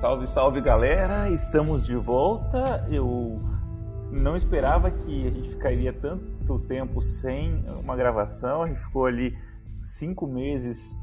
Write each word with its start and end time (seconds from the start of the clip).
Salve, 0.00 0.26
salve 0.26 0.60
galera! 0.62 1.28
Estamos 1.28 1.84
de 1.84 1.94
volta. 1.94 2.88
Eu 2.90 3.36
não 4.10 4.34
esperava 4.34 4.90
que 4.90 5.26
a 5.26 5.30
gente 5.30 5.50
ficaria 5.50 5.92
tanto 5.92 6.58
tempo 6.60 7.02
sem 7.02 7.62
uma 7.84 7.94
gravação. 7.94 8.62
A 8.62 8.66
gente 8.66 8.80
ficou 8.80 9.04
ali 9.04 9.36
cinco 9.82 10.26
meses 10.26 10.96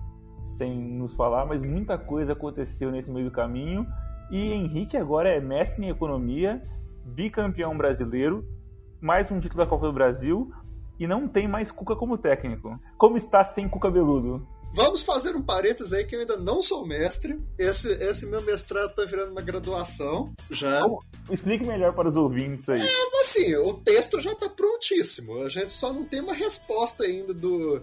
sem 0.44 0.76
nos 0.76 1.14
falar, 1.14 1.46
mas 1.46 1.62
muita 1.62 1.96
coisa 1.96 2.34
aconteceu 2.34 2.90
nesse 2.90 3.12
meio 3.12 3.26
do 3.26 3.32
caminho. 3.32 3.86
E 4.32 4.52
Henrique 4.52 4.98
agora 4.98 5.30
é 5.30 5.40
mestre 5.40 5.86
em 5.86 5.90
economia, 5.90 6.60
bicampeão 7.06 7.78
brasileiro, 7.78 8.44
mais 9.00 9.30
um 9.30 9.40
título 9.40 9.64
da 9.64 9.70
Copa 9.70 9.86
do 9.86 9.94
Brasil 9.94 10.52
e 11.00 11.06
não 11.06 11.28
tem 11.28 11.48
mais 11.48 11.70
Cuca 11.72 11.96
como 11.96 12.18
técnico. 12.18 12.80
Como 12.98 13.16
está 13.16 13.44
sem 13.44 13.70
Cuca 13.70 13.92
Beludo? 13.92 14.48
Vamos 14.78 15.02
fazer 15.02 15.36
um 15.36 15.42
parênteses 15.42 15.92
aí 15.92 16.06
que 16.06 16.16
eu 16.16 16.20
ainda 16.20 16.38
não 16.38 16.62
sou 16.62 16.86
mestre. 16.86 17.42
Esse, 17.58 17.92
esse 17.94 18.28
meu 18.28 18.44
mestrado 18.44 18.94
tá 18.94 19.04
virando 19.06 19.32
uma 19.32 19.42
graduação 19.42 20.32
já. 20.52 20.84
Como? 20.84 21.04
Explique 21.32 21.66
melhor 21.66 21.96
para 21.96 22.08
os 22.08 22.16
ouvintes 22.16 22.70
aí. 22.70 22.82
É, 22.82 23.20
assim, 23.22 23.56
o 23.56 23.74
texto 23.74 24.20
já 24.20 24.36
tá 24.36 24.48
prontíssimo. 24.48 25.42
A 25.42 25.50
gente 25.50 25.74
só 25.74 25.92
não 25.92 26.06
tem 26.06 26.22
uma 26.22 26.36
resposta 26.36 27.06
ainda 27.06 27.34
do, 27.34 27.82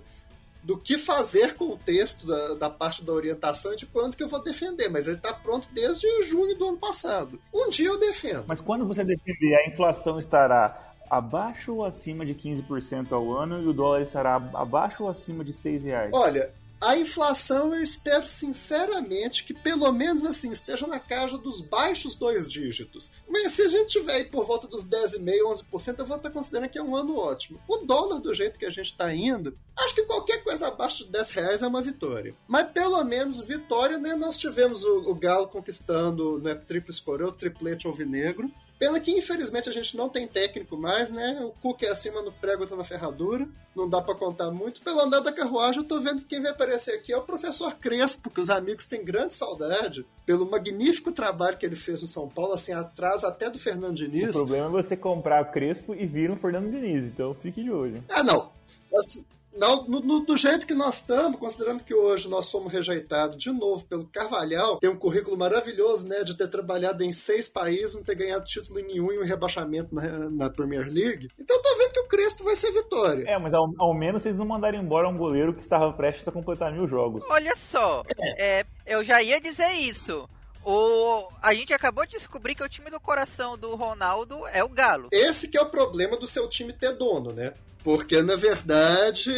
do 0.62 0.79
que 0.79 0.97
fazer 0.97 1.57
com 1.57 1.71
o 1.71 1.77
texto 1.77 2.29
da, 2.29 2.55
da 2.55 2.71
parte 2.71 3.02
da 3.02 3.13
orientação 3.13 3.73
e 3.73 3.77
de 3.77 3.87
quando 3.87 4.16
que 4.16 4.23
eu 4.23 4.29
vou 4.29 4.41
defender. 4.41 4.88
Mas 4.88 5.09
ele 5.09 5.16
tá 5.16 5.33
pronto 5.33 5.69
desde 5.74 6.07
junho 6.23 6.57
do 6.57 6.65
ano 6.65 6.79
passado. 6.79 7.41
Um 7.52 7.71
dia 7.71 7.88
eu 7.88 7.99
defendo. 7.99 8.45
Mas 8.47 8.61
quando 8.61 8.87
você 8.87 9.02
defender, 9.02 9.57
a 9.57 9.69
inflação 9.69 10.16
estará 10.16 10.95
abaixo 11.11 11.74
ou 11.74 11.85
acima 11.85 12.24
de 12.24 12.37
15% 12.37 13.11
ao 13.11 13.33
ano 13.33 13.61
e 13.61 13.66
o 13.66 13.73
dólar 13.73 14.02
estará 14.02 14.37
abaixo 14.37 15.02
ou 15.02 15.09
acima 15.09 15.45
de 15.45 15.52
6 15.52 15.83
reais? 15.83 16.11
Olha, 16.15 16.55
a 16.84 16.98
inflação 16.98 17.74
eu 17.74 17.83
espero 17.83 18.27
sinceramente 18.27 19.45
que 19.45 19.55
pelo 19.55 19.91
menos 19.91 20.24
assim 20.24 20.51
esteja 20.51 20.87
na 20.87 20.98
casa 20.98 21.38
dos 21.38 21.60
baixos 21.60 22.15
dois 22.15 22.46
dígitos. 22.46 23.10
Mas 23.29 23.54
se 23.54 23.63
a 23.63 23.68
gente 23.68 23.93
tiver 23.93 24.13
aí 24.13 24.24
por 24.24 24.45
volta 24.45 24.68
dos 24.68 24.85
10,5%, 24.85 25.65
11%, 25.73 25.99
eu 25.99 26.07
vou 26.07 26.16
estar 26.16 26.30
considerando 26.30 26.68
que 26.68 26.79
é 26.79 26.82
um 26.82 26.95
ano 26.95 27.16
ótimo. 27.16 27.60
O 27.66 27.79
dólar, 27.79 28.21
do 28.21 28.35
jeito 28.35 28.59
que 28.59 28.66
a 28.66 28.71
gente 28.71 28.87
está 28.87 29.15
indo, 29.15 29.57
acho 29.77 29.95
que 29.95 30.02
qualquer 30.02 30.45
coisa 30.45 30.68
abaixo 30.68 31.05
de 31.05 31.10
10 31.10 31.30
reais 31.30 31.62
é 31.62 31.66
uma 31.66 31.80
vitória. 31.82 32.35
Mas 32.46 32.71
pelo 32.71 33.02
menos 33.05 33.40
vitória, 33.40 33.99
né? 33.99 34.15
Nós 34.15 34.37
tivemos 34.37 34.85
o, 34.85 35.10
o 35.10 35.15
Galo 35.15 35.49
conquistando 35.49 36.38
né, 36.38 36.55
tríplice 36.55 37.02
coroa, 37.02 37.32
triplete 37.32 37.87
alvinegro. 37.87 38.51
Pena 38.79 38.99
que 39.01 39.13
infelizmente 39.13 39.69
a 39.69 39.73
gente 39.73 39.97
não 39.97 40.09
tem 40.09 40.27
técnico 40.27 40.77
mais, 40.77 41.11
né? 41.11 41.41
O 41.45 41.51
Cook 41.63 41.83
é 41.83 41.91
acima 41.91 42.23
no 42.23 42.33
prego, 42.33 42.67
tá 42.67 42.75
na 42.75 42.85
ferradura. 42.85 43.49
Não 43.75 43.89
dá 43.89 44.01
para 44.01 44.15
contar 44.15 44.51
muito. 44.51 44.80
Pelo 44.83 45.01
andar 45.01 45.21
da 45.21 45.33
carruagem, 45.33 45.83
eu 45.83 45.89
tô 45.89 46.01
vendo 46.01 46.21
que 46.23 46.29
quem 46.29 46.41
vai 46.41 46.51
aparecer 46.51 46.95
aqui 46.95 47.13
é 47.13 47.17
o 47.17 47.23
professor 47.23 47.75
Crespo, 47.75 48.30
que 48.30 48.41
os 48.41 48.51
amigos 48.51 48.87
têm 48.87 49.05
grande 49.05 49.35
saudade 49.35 50.07
pelo 50.25 50.49
magnífico 50.49 51.13
trabalho 51.13 51.57
que 51.57 51.67
ele 51.67 51.77
fez 51.77 52.02
no 52.02 52.09
São 52.09 52.29
Paulo, 52.29 52.55
assim, 52.55 52.73
atrás 52.73 53.25
até 53.25 53.51
do 53.51 53.59
Fernando 53.59 53.95
Diniz. 53.95 54.30
O 54.30 54.33
problema 54.33 54.67
é 54.67 54.83
você 54.83 54.97
comprar 54.97 55.43
o 55.43 55.51
Crespo 55.51 55.95
e 55.95 56.07
vir 56.07 56.30
um 56.30 56.37
Fernando 56.37 56.71
Diniz, 56.71 57.05
então 57.05 57.35
fique 57.35 57.63
de 57.63 57.71
olho. 57.71 58.05
Ah, 58.09 58.23
não. 58.23 58.51
Assim, 58.95 59.25
não, 59.57 59.87
no, 59.87 60.01
no, 60.01 60.21
do 60.21 60.37
jeito 60.37 60.66
que 60.66 60.74
nós 60.74 60.97
estamos, 60.97 61.38
considerando 61.38 61.83
que 61.83 61.95
hoje 61.95 62.29
nós 62.29 62.47
somos 62.47 62.73
rejeitados 62.73 63.37
de 63.37 63.51
novo 63.52 63.85
pelo 63.85 64.06
Carvalhal, 64.06 64.78
tem 64.78 64.91
um 64.91 64.97
currículo 64.97 65.37
maravilhoso, 65.37 66.06
né, 66.06 66.22
de 66.22 66.37
ter 66.37 66.49
trabalhado 66.49 67.03
em 67.03 67.12
seis 67.12 67.49
países, 67.49 67.94
não 67.94 68.03
ter 68.03 68.15
ganhado 68.15 68.44
título 68.44 68.81
em 68.81 68.87
nenhum 68.87 69.12
e 69.12 69.19
um 69.19 69.25
rebaixamento 69.25 69.94
na, 69.94 70.31
na 70.31 70.50
Premier 70.50 70.87
League. 70.91 71.28
Então 71.38 71.56
eu 71.56 71.62
tô 71.62 71.77
vendo 71.77 71.93
que 71.93 72.00
o 72.00 72.09
Crespo 72.09 72.44
vai 72.44 72.56
ser 72.56 72.72
vitória. 72.72 73.25
É, 73.28 73.38
mas 73.38 73.55
ao, 73.55 73.71
ao 73.78 73.94
menos 73.94 74.22
vocês 74.22 74.38
não 74.38 74.47
mandaram 74.47 74.78
embora 74.78 75.09
um 75.09 75.16
goleiro 75.16 75.55
que 75.55 75.62
estava 75.62 75.93
prestes 75.93 76.27
a 76.27 76.33
completar 76.33 76.72
mil 76.72 76.89
jogos. 76.89 77.25
Olha 77.28 77.55
só, 77.56 78.03
é. 78.19 78.61
É, 78.61 78.66
eu 78.87 79.05
já 79.05 79.22
ia 79.22 79.41
dizer 79.41 79.71
isso. 79.72 80.28
O... 80.65 81.28
A 81.43 81.53
gente 81.55 81.75
acabou 81.75 82.06
de 82.06 82.12
descobrir 82.12 82.55
que 82.55 82.62
o 82.62 82.69
time 82.69 82.91
do 82.91 82.99
coração 82.99 83.56
do 83.59 83.75
Ronaldo 83.77 84.47
é 84.49 84.65
o 84.65 84.69
Galo. 84.69 85.09
Esse 85.12 85.49
que 85.49 85.59
é 85.59 85.61
o 85.61 85.69
problema 85.69 86.17
do 86.17 86.27
seu 86.27 86.49
time 86.49 86.73
ter 86.73 86.95
dono, 86.95 87.33
né? 87.33 87.53
Porque, 87.84 88.22
na 88.22 88.34
verdade, 88.34 89.31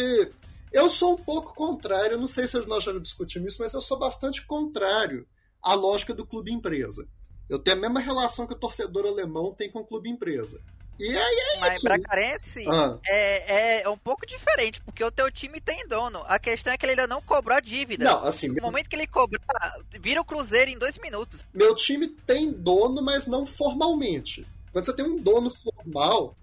eu 0.71 0.89
sou 0.89 1.15
um 1.15 1.17
pouco 1.17 1.53
contrário, 1.53 2.17
não 2.17 2.27
sei 2.27 2.47
se 2.47 2.57
nós 2.65 2.83
já 2.83 2.93
discutimos 2.93 3.53
isso, 3.53 3.61
mas 3.61 3.73
eu 3.73 3.81
sou 3.81 3.99
bastante 3.99 4.43
contrário 4.45 5.27
à 5.61 5.73
lógica 5.73 6.13
do 6.13 6.25
clube 6.25 6.51
empresa. 6.51 7.05
Eu 7.49 7.59
tenho 7.59 7.77
a 7.77 7.79
mesma 7.81 7.99
relação 7.99 8.47
que 8.47 8.53
o 8.53 8.57
torcedor 8.59 9.05
alemão 9.05 9.53
tem 9.53 9.69
com 9.69 9.79
o 9.79 9.85
clube 9.85 10.09
empresa. 10.09 10.61
E 10.99 11.15
aí 11.15 11.39
é 11.55 11.59
Mas 11.59 11.81
pra 11.81 11.99
Carense 11.99 12.65
ah. 12.67 12.97
é, 13.05 13.81
é 13.81 13.89
um 13.89 13.97
pouco 13.97 14.25
diferente, 14.25 14.81
porque 14.81 15.03
o 15.03 15.11
teu 15.11 15.31
time 15.31 15.61
tem 15.61 15.87
dono. 15.87 16.23
A 16.25 16.39
questão 16.39 16.73
é 16.73 16.77
que 16.77 16.85
ele 16.85 16.93
ainda 16.93 17.05
não 17.05 17.21
cobrou 17.21 17.55
a 17.55 17.59
dívida. 17.59 18.03
Não, 18.03 18.23
assim. 18.23 18.47
No 18.47 18.55
meu... 18.55 18.63
momento 18.63 18.89
que 18.89 18.95
ele 18.95 19.05
cobrar, 19.05 19.77
vira 19.99 20.21
o 20.21 20.25
Cruzeiro 20.25 20.71
em 20.71 20.77
dois 20.77 20.97
minutos. 20.97 21.45
Meu 21.53 21.75
time 21.75 22.07
tem 22.07 22.51
dono, 22.51 23.01
mas 23.03 23.27
não 23.27 23.45
formalmente. 23.45 24.45
Quando 24.71 24.85
você 24.85 24.93
tem 24.93 25.05
um 25.05 25.17
dono 25.17 25.51
formal, 25.51 26.35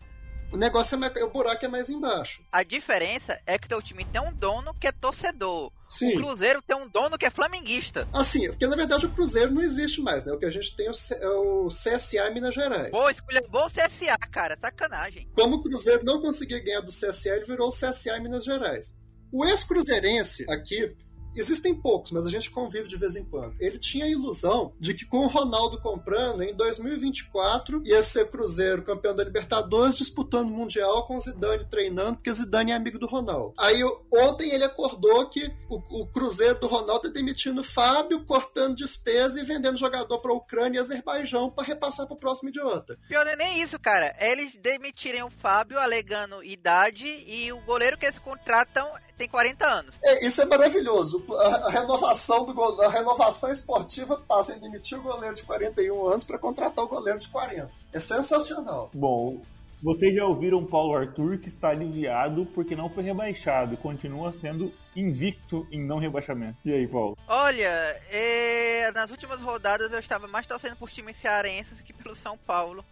o 0.53 0.56
negócio 0.56 0.94
é 0.94 0.99
mais, 0.99 1.16
o 1.22 1.31
buraco 1.31 1.65
é 1.65 1.69
mais 1.69 1.91
embaixo. 1.91 2.43
A 2.50 2.62
diferença 2.62 3.41
é 3.47 3.59
que 3.59 3.69
teu 3.69 3.82
time 3.82 4.05
tem 4.05 4.21
um 4.21 4.32
dono 4.32 4.72
que 4.75 4.87
é 4.87 4.93
torcedor. 4.93 5.72
Sim. 5.88 6.16
O 6.16 6.22
Cruzeiro 6.22 6.62
tem 6.62 6.77
um 6.77 6.88
dono 6.88 7.19
que 7.19 7.27
é 7.27 7.31
flamenguista. 7.31 8.09
Assim, 8.12 8.49
porque 8.49 8.66
na 8.66 8.77
verdade 8.77 9.06
o 9.06 9.10
Cruzeiro 9.10 9.53
não 9.53 9.62
existe 9.62 10.00
mais, 10.00 10.25
né? 10.25 10.33
O 10.33 10.38
que 10.38 10.47
a 10.47 10.50
gente 10.50 10.75
tem 10.75 10.87
é 10.87 11.28
o 11.28 11.69
CSA 11.69 12.28
em 12.28 12.34
Minas 12.34 12.54
Gerais. 12.54 12.91
Pô, 12.91 13.09
escolha 13.10 13.44
bom 13.50 13.66
CSA, 13.66 14.16
cara, 14.31 14.59
sacanagem. 14.60 15.28
Como 15.34 15.56
o 15.56 15.62
Cruzeiro 15.62 16.04
não 16.04 16.21
conseguia 16.21 16.62
ganhar 16.62 16.81
do 16.81 16.93
CSA, 16.93 17.37
ele 17.37 17.44
virou 17.44 17.69
o 17.69 17.72
CSA 17.72 18.16
em 18.16 18.22
Minas 18.22 18.44
Gerais. 18.44 18.97
O 19.33 19.44
ex-cruzeirense 19.44 20.47
aqui, 20.49 20.97
Existem 21.34 21.75
poucos, 21.75 22.11
mas 22.11 22.27
a 22.27 22.31
gente 22.31 22.50
convive 22.50 22.89
de 22.89 22.97
vez 22.97 23.17
em 23.17 23.25
quando. 23.25 23.55
Ele 23.59 23.78
tinha 23.78 24.05
a 24.05 24.11
ilusão 24.11 24.72
de 24.78 24.95
que 24.95 25.05
com 25.05 25.19
o 25.19 25.28
Ronaldo 25.28 25.81
comprando, 25.81 26.43
em 26.43 26.55
2024 26.55 27.83
ia 27.84 28.03
ser 28.03 28.28
Cruzeiro 28.31 28.83
campeão 28.83 29.15
da 29.15 29.25
Libertadores, 29.25 29.97
disputando 29.97 30.49
o 30.49 30.53
Mundial 30.53 31.06
com 31.06 31.19
Zidane 31.19 31.65
treinando, 31.65 32.17
porque 32.17 32.33
Zidane 32.33 32.72
é 32.72 32.75
amigo 32.75 32.99
do 32.99 33.06
Ronaldo. 33.06 33.55
Aí 33.59 33.83
ontem 34.12 34.50
ele 34.50 34.65
acordou 34.65 35.27
que 35.28 35.50
o, 35.69 36.03
o 36.03 36.06
Cruzeiro 36.06 36.61
do 36.61 36.67
Ronaldo 36.67 37.09
é 37.09 37.11
demitindo 37.11 37.61
o 37.61 37.65
Fábio, 37.65 38.25
cortando 38.25 38.77
despesa 38.77 39.41
e 39.41 39.45
vendendo 39.45 39.78
jogador 39.78 40.19
para 40.19 40.33
Ucrânia 40.33 40.78
e 40.78 40.81
Azerbaijão 40.81 41.51
para 41.51 41.65
repassar 41.65 42.06
para 42.06 42.15
o 42.15 42.19
próximo 42.19 42.49
idiota. 42.49 42.99
Pior 43.09 43.25
não 43.25 43.33
é 43.33 43.37
nem 43.37 43.62
isso, 43.62 43.78
cara. 43.78 44.15
É 44.19 44.34
eles 44.34 44.56
demitirem 44.56 45.22
o 45.22 45.31
Fábio 45.31 45.78
alegando 45.78 46.43
idade 46.43 47.06
e 47.06 47.53
o 47.53 47.61
goleiro 47.61 47.97
que 47.97 48.05
eles 48.05 48.19
contratam 48.19 48.91
tem 49.16 49.28
40 49.28 49.66
anos. 49.66 49.99
É, 50.05 50.27
isso 50.27 50.43
é 50.43 50.45
maravilhoso. 50.45 51.21
A, 51.32 51.70
renovação 51.70 52.44
do 52.44 52.82
a 52.82 52.88
renovação 52.88 53.50
esportiva 53.50 54.16
passa 54.28 54.54
em 54.54 54.60
demitir 54.60 54.98
o 54.98 55.02
goleiro 55.02 55.34
de 55.34 55.44
41 55.44 56.06
anos 56.06 56.24
para 56.24 56.38
contratar 56.38 56.84
o 56.84 56.88
goleiro 56.88 57.18
de 57.18 57.28
40. 57.28 57.70
É 57.92 57.98
sensacional. 57.98 58.90
Bom, 58.94 59.40
vocês 59.84 60.14
já 60.14 60.24
ouviram 60.24 60.64
Paulo 60.64 60.96
Arthur 60.96 61.38
que 61.38 61.48
está 61.48 61.68
aliviado 61.68 62.46
porque 62.54 62.74
não 62.74 62.88
foi 62.88 63.04
rebaixado 63.04 63.74
e 63.74 63.76
continua 63.76 64.32
sendo 64.32 64.72
invicto 64.96 65.68
em 65.70 65.86
não 65.86 65.98
rebaixamento. 65.98 66.56
E 66.64 66.72
aí, 66.72 66.88
Paulo? 66.88 67.16
Olha, 67.28 67.68
é... 68.10 68.91
nas 68.92 69.10
últimas 69.10 69.41
rodadas 69.41 69.92
eu 69.92 69.98
estava 69.98 70.26
mais 70.26 70.46
torcendo 70.46 70.76
por 70.76 70.91
times 70.91 71.16
cearenses 71.16 71.82
que 71.82 71.92
pelo 71.92 72.14
São 72.14 72.38
Paulo. 72.38 72.82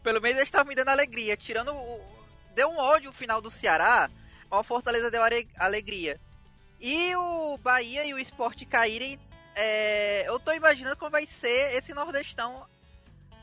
Pelo 0.00 0.20
menos 0.20 0.36
eles 0.36 0.46
estavam 0.46 0.68
me 0.68 0.76
dando 0.76 0.90
alegria, 0.90 1.36
tirando 1.36 1.72
o... 1.72 2.00
Deu 2.54 2.68
um 2.68 2.78
ódio 2.78 3.10
o 3.10 3.14
final 3.14 3.42
do 3.42 3.50
Ceará, 3.50 4.08
o 4.48 4.62
Fortaleza 4.62 5.10
deu 5.10 5.20
alegria. 5.58 6.20
E 6.80 7.14
o 7.16 7.58
Bahia 7.58 8.04
e 8.04 8.14
o 8.14 8.18
Sport 8.18 8.64
caírem, 8.66 9.18
é, 9.54 10.28
eu 10.28 10.38
tô 10.38 10.52
imaginando 10.52 10.96
como 10.96 11.10
vai 11.10 11.26
ser 11.26 11.74
esse 11.76 11.92
Nordestão 11.92 12.66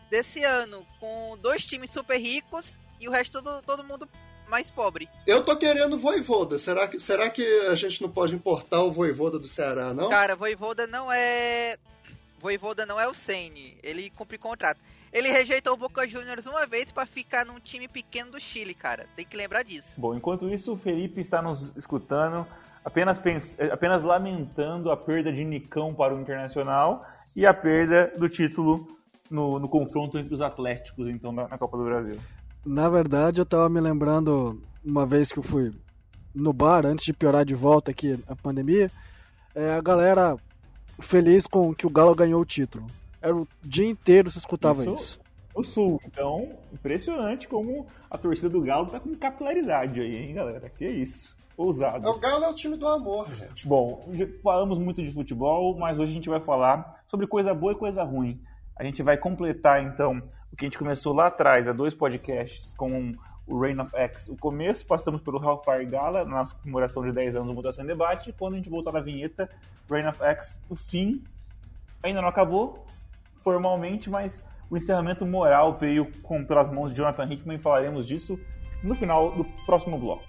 desse 0.10 0.44
ano, 0.44 0.86
com 1.00 1.38
dois 1.42 1.66
times 1.66 1.92
super 1.92 2.18
ricos 2.18 2.78
e 3.00 3.08
o 3.08 3.12
resto 3.12 3.42
todo, 3.42 3.62
todo 3.64 3.84
mundo 3.84 4.08
mais 4.48 4.70
pobre. 4.70 5.10
Eu 5.26 5.44
tô 5.44 5.56
querendo 5.58 5.98
Voivoda. 5.98 6.58
Será 6.58 6.88
que, 6.88 7.00
será 7.00 7.30
que 7.30 7.44
a 7.68 7.76
gente 7.76 8.02
não 8.02 8.10
pode 8.10 8.36
importar 8.36 8.82
o 8.84 8.92
Voivoda 8.92 9.40
do 9.40 9.48
Ceará, 9.48 9.94
não? 9.94 10.10
Cara, 10.10 10.36
Voivoda 10.36 10.88
não 10.88 11.12
é. 11.12 11.78
Voivoda 12.40 12.86
não 12.86 13.00
é 13.00 13.08
o 13.08 13.14
Sene. 13.14 13.78
Ele 13.82 14.10
cumpre 14.12 14.38
contrato. 14.38 14.80
Ele 15.16 15.32
rejeitou 15.32 15.76
o 15.76 15.78
Boca 15.78 16.06
Juniors 16.06 16.46
uma 16.46 16.68
vez 16.68 16.92
para 16.92 17.06
ficar 17.06 17.46
num 17.46 17.58
time 17.58 17.88
pequeno 17.88 18.32
do 18.32 18.40
Chile, 18.40 18.74
cara. 18.74 19.08
Tem 19.16 19.26
que 19.26 19.38
lembrar 19.38 19.64
disso. 19.64 19.88
Bom, 19.96 20.14
enquanto 20.14 20.50
isso, 20.50 20.74
o 20.74 20.78
Felipe 20.78 21.22
está 21.22 21.42
nos 21.42 21.74
escutando, 21.78 22.46
apenas, 22.84 23.18
pens... 23.18 23.56
apenas 23.72 24.04
lamentando 24.04 24.92
a 24.92 24.98
perda 24.98 25.32
de 25.32 25.46
Nicão 25.46 25.94
para 25.94 26.14
o 26.14 26.20
Internacional 26.20 27.06
e 27.34 27.46
a 27.46 27.54
perda 27.54 28.12
do 28.18 28.28
título 28.28 28.86
no, 29.32 29.58
no 29.58 29.70
confronto 29.70 30.18
entre 30.20 30.36
os 30.36 30.42
Atléticos, 30.42 31.08
então, 31.08 31.32
na, 31.32 31.48
na 31.48 31.58
Copa 31.58 31.78
do 31.78 31.86
Brasil. 31.86 32.20
Na 32.66 32.90
verdade, 32.90 33.40
eu 33.40 33.44
estava 33.44 33.70
me 33.70 33.80
lembrando 33.80 34.62
uma 34.84 35.06
vez 35.06 35.32
que 35.32 35.40
eu 35.40 35.44
fui 35.44 35.72
no 36.34 36.52
bar, 36.52 36.86
antes 36.86 37.06
de 37.06 37.14
piorar 37.14 37.46
de 37.46 37.56
volta 37.56 37.90
aqui 37.90 38.22
a 38.28 38.36
pandemia, 38.36 38.92
é, 39.56 39.76
a 39.76 39.82
galera 39.82 40.36
feliz 41.00 41.48
com 41.48 41.74
que 41.74 41.88
o 41.88 41.90
Galo 41.90 42.14
ganhou 42.14 42.42
o 42.42 42.46
título. 42.46 42.86
Era 43.26 43.36
o 43.36 43.48
dia 43.64 43.90
inteiro 43.90 44.30
se 44.30 44.38
escutava 44.38 44.84
isso. 44.84 44.94
isso. 44.94 45.20
O 45.56 45.64
Sul. 45.64 46.00
Então, 46.06 46.48
impressionante 46.72 47.48
como 47.48 47.88
a 48.08 48.20
torcida 48.20 48.50
do 48.50 48.62
Galo 48.62 48.86
tá 48.86 49.00
com 49.00 49.16
capilaridade 49.16 50.00
aí, 50.00 50.18
hein, 50.18 50.36
galera? 50.36 50.70
Que 50.70 50.86
isso. 50.86 51.36
Ousado. 51.58 52.06
É, 52.06 52.10
o 52.12 52.20
Galo 52.20 52.44
é 52.44 52.50
o 52.50 52.54
time 52.54 52.78
do 52.78 52.88
amor, 52.88 53.28
gente. 53.32 53.68
Bom, 53.68 54.08
falamos 54.44 54.78
muito 54.78 55.02
de 55.02 55.12
futebol, 55.12 55.76
mas 55.76 55.98
hoje 55.98 56.12
a 56.12 56.14
gente 56.14 56.30
vai 56.30 56.40
falar 56.40 57.04
sobre 57.08 57.26
coisa 57.26 57.52
boa 57.52 57.72
e 57.74 57.76
coisa 57.76 58.04
ruim. 58.04 58.40
A 58.76 58.84
gente 58.84 59.02
vai 59.02 59.18
completar, 59.18 59.82
então, 59.82 60.22
o 60.54 60.56
que 60.56 60.66
a 60.66 60.68
gente 60.68 60.78
começou 60.78 61.12
lá 61.12 61.28
atrás, 61.28 61.68
há 61.68 61.72
dois 61.72 61.96
podcasts, 61.96 62.76
com 62.76 63.16
o 63.48 63.60
Reign 63.60 63.82
of 63.82 63.96
X. 63.96 64.28
O 64.28 64.36
começo, 64.36 64.86
passamos 64.86 65.22
pelo 65.22 65.44
Hellfire 65.44 65.86
Gala, 65.88 66.26
na 66.26 66.38
nossa 66.38 66.54
comemoração 66.56 67.02
de 67.04 67.12
10 67.12 67.38
anos 67.38 67.48
do 67.48 67.56
Mutação 67.56 67.84
em 67.84 67.88
Debate. 67.88 68.30
E 68.30 68.34
quando 68.34 68.54
a 68.54 68.58
gente 68.58 68.70
voltar 68.70 68.92
na 68.92 69.00
vinheta, 69.00 69.50
Reign 69.90 70.08
of 70.10 70.22
X, 70.22 70.62
o 70.70 70.76
fim, 70.76 71.24
ainda 72.04 72.22
não 72.22 72.30
acabou, 72.30 72.86
formalmente, 73.46 74.10
mas 74.10 74.44
o 74.72 74.76
encerramento 74.76 75.24
moral 75.24 75.78
veio 75.78 76.12
com, 76.24 76.44
pelas 76.44 76.68
mãos 76.68 76.90
de 76.90 76.98
Jonathan 76.98 77.32
Hickman 77.32 77.58
e 77.58 77.62
falaremos 77.62 78.08
disso 78.08 78.40
no 78.84 78.96
final 78.96 79.32
do 79.34 79.46
próximo 79.68 80.00
bloco. 80.00 80.24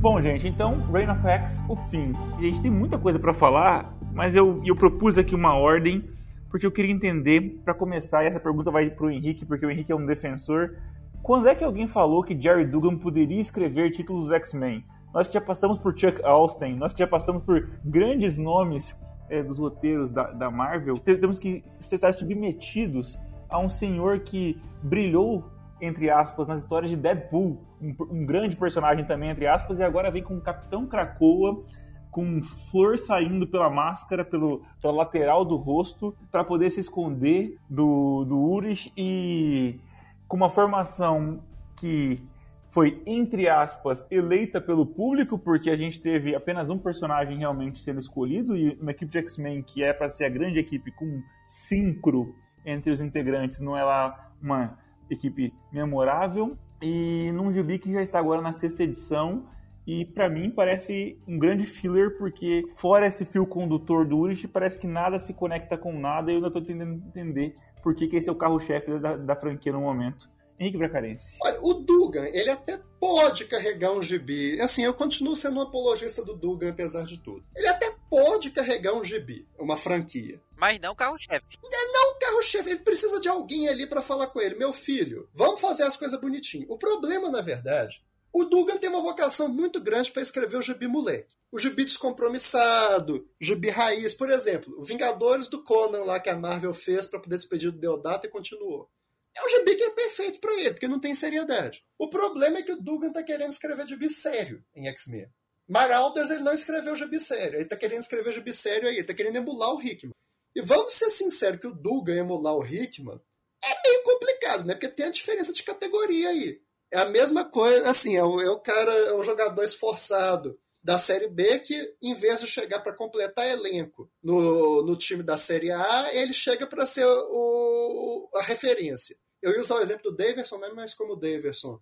Bom, 0.00 0.20
gente, 0.20 0.46
então, 0.46 0.80
Reign 0.90 1.10
of 1.10 1.26
X, 1.26 1.62
o 1.68 1.76
fim. 1.76 2.14
A 2.38 2.40
gente 2.40 2.62
tem 2.62 2.70
muita 2.70 2.96
coisa 2.96 3.18
para 3.18 3.34
falar, 3.34 3.92
mas 4.14 4.36
eu, 4.36 4.62
eu 4.64 4.74
propus 4.74 5.18
aqui 5.18 5.34
uma 5.34 5.54
ordem, 5.54 6.08
porque 6.48 6.64
eu 6.64 6.70
queria 6.70 6.92
entender, 6.92 7.60
para 7.64 7.74
começar, 7.74 8.22
e 8.22 8.28
essa 8.28 8.40
pergunta 8.40 8.70
vai 8.70 8.88
pro 8.88 9.10
Henrique, 9.10 9.44
porque 9.44 9.66
o 9.66 9.70
Henrique 9.70 9.92
é 9.92 9.96
um 9.96 10.06
defensor. 10.06 10.76
Quando 11.22 11.48
é 11.48 11.54
que 11.54 11.64
alguém 11.64 11.86
falou 11.86 12.22
que 12.22 12.40
Jerry 12.40 12.64
Dugan 12.64 12.96
poderia 12.96 13.40
escrever 13.40 13.90
títulos 13.90 14.24
dos 14.24 14.32
X-Men? 14.32 14.84
Nós 15.12 15.26
que 15.26 15.34
já 15.34 15.40
passamos 15.40 15.78
por 15.78 15.98
Chuck 15.98 16.22
Austin, 16.24 16.74
nós 16.74 16.92
que 16.92 17.00
já 17.00 17.06
passamos 17.06 17.42
por 17.42 17.68
grandes 17.84 18.38
nomes 18.38 18.96
é, 19.28 19.42
dos 19.42 19.58
roteiros 19.58 20.12
da, 20.12 20.30
da 20.30 20.50
Marvel, 20.50 20.98
temos 20.98 21.38
que 21.38 21.64
estar 21.80 22.12
submetidos 22.14 23.18
a 23.48 23.58
um 23.58 23.68
senhor 23.68 24.20
que 24.20 24.60
brilhou 24.82 25.44
entre 25.80 26.10
aspas, 26.10 26.46
nas 26.46 26.60
histórias 26.60 26.90
de 26.90 26.96
Deadpool, 26.96 27.58
um, 27.80 27.94
um, 28.10 28.26
grande 28.26 28.54
personagem 28.54 29.04
também, 29.04 29.30
entre 29.30 29.46
aspas, 29.46 29.78
e 29.78 29.82
agora 29.82 30.10
vem 30.10 30.22
com 30.22 30.36
o 30.36 30.40
Capitão 30.40 30.86
Krakoa, 30.86 31.62
com 32.10 32.42
flor 32.42 32.98
saindo 32.98 33.46
pela 33.46 33.70
máscara, 33.70 34.24
pelo, 34.24 34.62
pela 34.80 34.92
lateral 34.92 35.44
do 35.44 35.56
rosto, 35.56 36.14
para 36.30 36.44
poder 36.44 36.70
se 36.70 36.80
esconder 36.80 37.56
do, 37.68 38.24
do 38.24 38.38
Urich 38.38 38.92
e 38.96 39.80
com 40.28 40.36
uma 40.36 40.50
formação 40.50 41.40
que 41.76 42.22
foi, 42.70 43.02
entre 43.04 43.48
aspas, 43.48 44.06
eleita 44.10 44.60
pelo 44.60 44.86
público, 44.86 45.38
porque 45.38 45.70
a 45.70 45.76
gente 45.76 46.00
teve 46.00 46.34
apenas 46.34 46.70
um 46.70 46.78
personagem 46.78 47.38
realmente 47.38 47.80
sendo 47.80 48.00
escolhido, 48.00 48.56
e 48.56 48.78
uma 48.80 48.92
equipe 48.92 49.10
de 49.10 49.18
X-Men 49.18 49.62
que 49.62 49.82
é 49.82 49.92
para 49.92 50.08
ser 50.08 50.24
a 50.24 50.28
grande 50.28 50.58
equipe 50.58 50.90
com 50.92 51.22
sincro 51.46 52.34
entre 52.64 52.92
os 52.92 53.00
integrantes, 53.00 53.60
não 53.60 53.76
é 53.76 53.82
lá 53.82 54.32
uma 54.40 54.78
equipe 55.10 55.52
memorável 55.72 56.56
e 56.82 57.30
num 57.34 57.52
gibi 57.52 57.78
que 57.78 57.92
já 57.92 58.02
está 58.02 58.18
agora 58.18 58.40
na 58.40 58.52
sexta 58.52 58.82
edição 58.82 59.44
e 59.86 60.04
para 60.04 60.28
mim 60.28 60.50
parece 60.50 61.18
um 61.26 61.38
grande 61.38 61.64
filler 61.64 62.16
porque 62.16 62.64
fora 62.76 63.06
esse 63.06 63.24
fio 63.24 63.46
condutor 63.46 64.06
do 64.06 64.18
Urich 64.18 64.48
parece 64.48 64.78
que 64.78 64.86
nada 64.86 65.18
se 65.18 65.34
conecta 65.34 65.76
com 65.76 65.98
nada 65.98 66.30
e 66.30 66.34
eu 66.34 66.36
ainda 66.36 66.48
estou 66.48 66.62
tentando 66.62 66.94
entender 66.94 67.56
por 67.82 67.94
que, 67.94 68.06
que 68.06 68.16
esse 68.16 68.28
é 68.28 68.32
o 68.32 68.36
carro-chefe 68.36 68.98
da, 68.98 69.16
da 69.16 69.36
franquia 69.36 69.72
no 69.72 69.80
momento. 69.80 70.28
Henrique 70.60 70.76
Bracarense. 70.76 71.38
Olha, 71.42 71.58
o 71.62 71.72
Dugan, 71.72 72.26
ele 72.26 72.50
até 72.50 72.78
pode 73.00 73.46
carregar 73.46 73.92
um 73.92 74.02
gibi. 74.02 74.60
Assim, 74.60 74.84
eu 74.84 74.92
continuo 74.92 75.34
sendo 75.34 75.56
um 75.56 75.62
apologista 75.62 76.22
do 76.22 76.36
Dugan, 76.36 76.68
apesar 76.68 77.06
de 77.06 77.16
tudo. 77.16 77.42
Ele 77.56 77.66
até 77.66 77.90
pode 78.10 78.50
carregar 78.50 78.92
um 78.94 79.02
gibi, 79.02 79.48
uma 79.58 79.78
franquia. 79.78 80.38
Mas 80.58 80.78
não 80.78 80.94
carro-chefe. 80.94 81.46
É 81.64 81.92
não 81.92 82.18
carro-chefe. 82.18 82.68
Ele 82.68 82.80
precisa 82.80 83.18
de 83.18 83.28
alguém 83.28 83.68
ali 83.68 83.86
para 83.86 84.02
falar 84.02 84.26
com 84.26 84.38
ele. 84.38 84.54
Meu 84.54 84.70
filho, 84.70 85.30
vamos 85.34 85.62
fazer 85.62 85.84
as 85.84 85.96
coisas 85.96 86.20
bonitinho. 86.20 86.66
O 86.68 86.76
problema, 86.76 87.30
na 87.30 87.40
verdade, 87.40 88.04
o 88.30 88.44
Dugan 88.44 88.76
tem 88.76 88.90
uma 88.90 89.00
vocação 89.00 89.48
muito 89.48 89.80
grande 89.80 90.12
para 90.12 90.20
escrever 90.20 90.58
o 90.58 90.62
gibi 90.62 90.86
moleque. 90.86 91.34
O 91.50 91.58
gibi 91.58 91.84
descompromissado, 91.84 93.26
gibi 93.40 93.70
raiz, 93.70 94.12
por 94.12 94.28
exemplo, 94.28 94.78
o 94.78 94.84
Vingadores 94.84 95.48
do 95.48 95.64
Conan 95.64 96.04
lá 96.04 96.20
que 96.20 96.28
a 96.28 96.36
Marvel 96.36 96.74
fez 96.74 97.06
para 97.06 97.18
poder 97.18 97.36
despedir 97.36 97.72
do 97.72 97.78
Deodato 97.78 98.26
e 98.26 98.30
continuou. 98.30 98.90
É 99.40 99.46
um 99.46 99.48
gibi 99.48 99.74
que 99.74 99.82
é 99.82 99.90
perfeito 99.90 100.38
para 100.38 100.52
ele, 100.54 100.72
porque 100.72 100.86
não 100.86 101.00
tem 101.00 101.14
seriedade. 101.14 101.82
O 101.98 102.10
problema 102.10 102.58
é 102.58 102.62
que 102.62 102.72
o 102.72 102.80
Dugan 102.80 103.10
tá 103.10 103.22
querendo 103.22 103.50
escrever 103.50 103.86
gibi 103.88 104.10
sério 104.10 104.62
em 104.74 104.86
X-Men. 104.88 105.28
Marauders 105.66 106.30
ele 106.30 106.42
não 106.42 106.52
escreveu 106.52 106.94
gibi 106.94 107.18
sério, 107.18 107.58
ele 107.58 107.68
tá 107.68 107.76
querendo 107.76 108.00
escrever 108.00 108.32
gibi 108.32 108.52
sério 108.52 108.88
aí, 108.88 108.96
ele 108.96 109.06
tá 109.06 109.14
querendo 109.14 109.36
emular 109.36 109.74
o 109.74 109.80
Hickman. 109.80 110.14
E 110.54 110.60
vamos 110.60 110.94
ser 110.94 111.10
sinceros 111.10 111.60
que 111.60 111.66
o 111.66 111.74
Dugan 111.74 112.16
emular 112.16 112.54
o 112.54 112.66
Hickman 112.66 113.20
é 113.64 113.88
meio 113.88 114.02
complicado, 114.02 114.64
né? 114.64 114.74
Porque 114.74 114.88
tem 114.88 115.06
a 115.06 115.10
diferença 115.10 115.52
de 115.52 115.62
categoria 115.62 116.28
aí. 116.28 116.60
É 116.92 116.98
a 116.98 117.06
mesma 117.06 117.48
coisa, 117.48 117.88
assim, 117.88 118.16
é 118.16 118.24
o, 118.24 118.40
é 118.40 118.50
o 118.50 118.58
cara, 118.58 118.92
é 118.92 119.12
o 119.12 119.22
jogador 119.22 119.62
esforçado 119.62 120.58
da 120.82 120.98
Série 120.98 121.28
B 121.28 121.58
que, 121.60 121.94
em 122.02 122.14
vez 122.14 122.40
de 122.40 122.46
chegar 122.46 122.80
para 122.80 122.96
completar 122.96 123.48
elenco 123.48 124.10
no, 124.22 124.82
no 124.82 124.96
time 124.96 125.22
da 125.22 125.38
Série 125.38 125.70
A, 125.70 126.08
ele 126.12 126.32
chega 126.32 126.66
para 126.66 126.86
ser 126.86 127.06
o, 127.06 128.28
a 128.34 128.42
referência. 128.42 129.16
Eu 129.42 129.52
ia 129.52 129.60
usar 129.60 129.76
o 129.76 129.80
exemplo 129.80 130.10
do 130.10 130.16
Daverson, 130.16 130.58
né? 130.58 130.70
mas 130.74 130.94
como 130.94 131.14
o 131.14 131.16
Daverson 131.16 131.80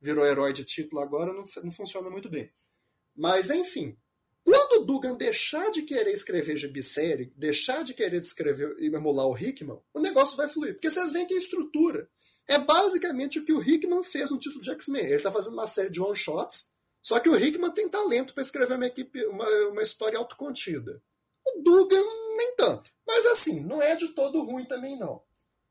virou 0.00 0.26
herói 0.26 0.52
de 0.52 0.64
título 0.64 1.00
agora, 1.00 1.32
não, 1.32 1.44
não 1.62 1.72
funciona 1.72 2.10
muito 2.10 2.28
bem. 2.28 2.52
Mas, 3.14 3.50
enfim, 3.50 3.96
quando 4.44 4.82
o 4.82 4.84
Dugan 4.84 5.14
deixar 5.14 5.70
de 5.70 5.82
querer 5.82 6.12
escrever 6.12 6.56
gibi-série, 6.56 7.32
deixar 7.36 7.82
de 7.82 7.94
querer 7.94 8.20
escrever 8.20 8.76
e 8.78 8.86
emular 8.86 9.26
o 9.26 9.36
Hickman, 9.36 9.80
o 9.92 10.00
negócio 10.00 10.36
vai 10.36 10.48
fluir. 10.48 10.74
Porque 10.74 10.90
vocês 10.90 11.10
veem 11.10 11.26
que 11.26 11.34
a 11.34 11.38
estrutura 11.38 12.08
é 12.46 12.58
basicamente 12.58 13.38
o 13.38 13.44
que 13.44 13.52
o 13.52 13.62
Hickman 13.62 14.02
fez 14.02 14.30
no 14.30 14.38
título 14.38 14.62
de 14.62 14.70
X-Men. 14.70 15.04
Ele 15.04 15.14
está 15.14 15.32
fazendo 15.32 15.54
uma 15.54 15.66
série 15.66 15.90
de 15.90 16.00
one-shots 16.00 16.72
só 17.08 17.18
que 17.20 17.28
o 17.28 17.36
Hickman 17.36 17.70
tem 17.70 17.88
talento 17.88 18.34
para 18.34 18.42
escrever 18.42 18.74
uma, 18.74 18.86
equipe, 18.86 19.24
uma, 19.26 19.48
uma 19.68 19.82
história 19.82 20.18
autocontida. 20.18 21.02
O 21.46 21.62
Dugan, 21.62 22.04
nem 22.36 22.54
tanto. 22.54 22.92
Mas 23.06 23.24
assim, 23.24 23.60
não 23.60 23.80
é 23.80 23.96
de 23.96 24.08
todo 24.08 24.44
ruim 24.44 24.66
também, 24.66 24.98
não. 24.98 25.22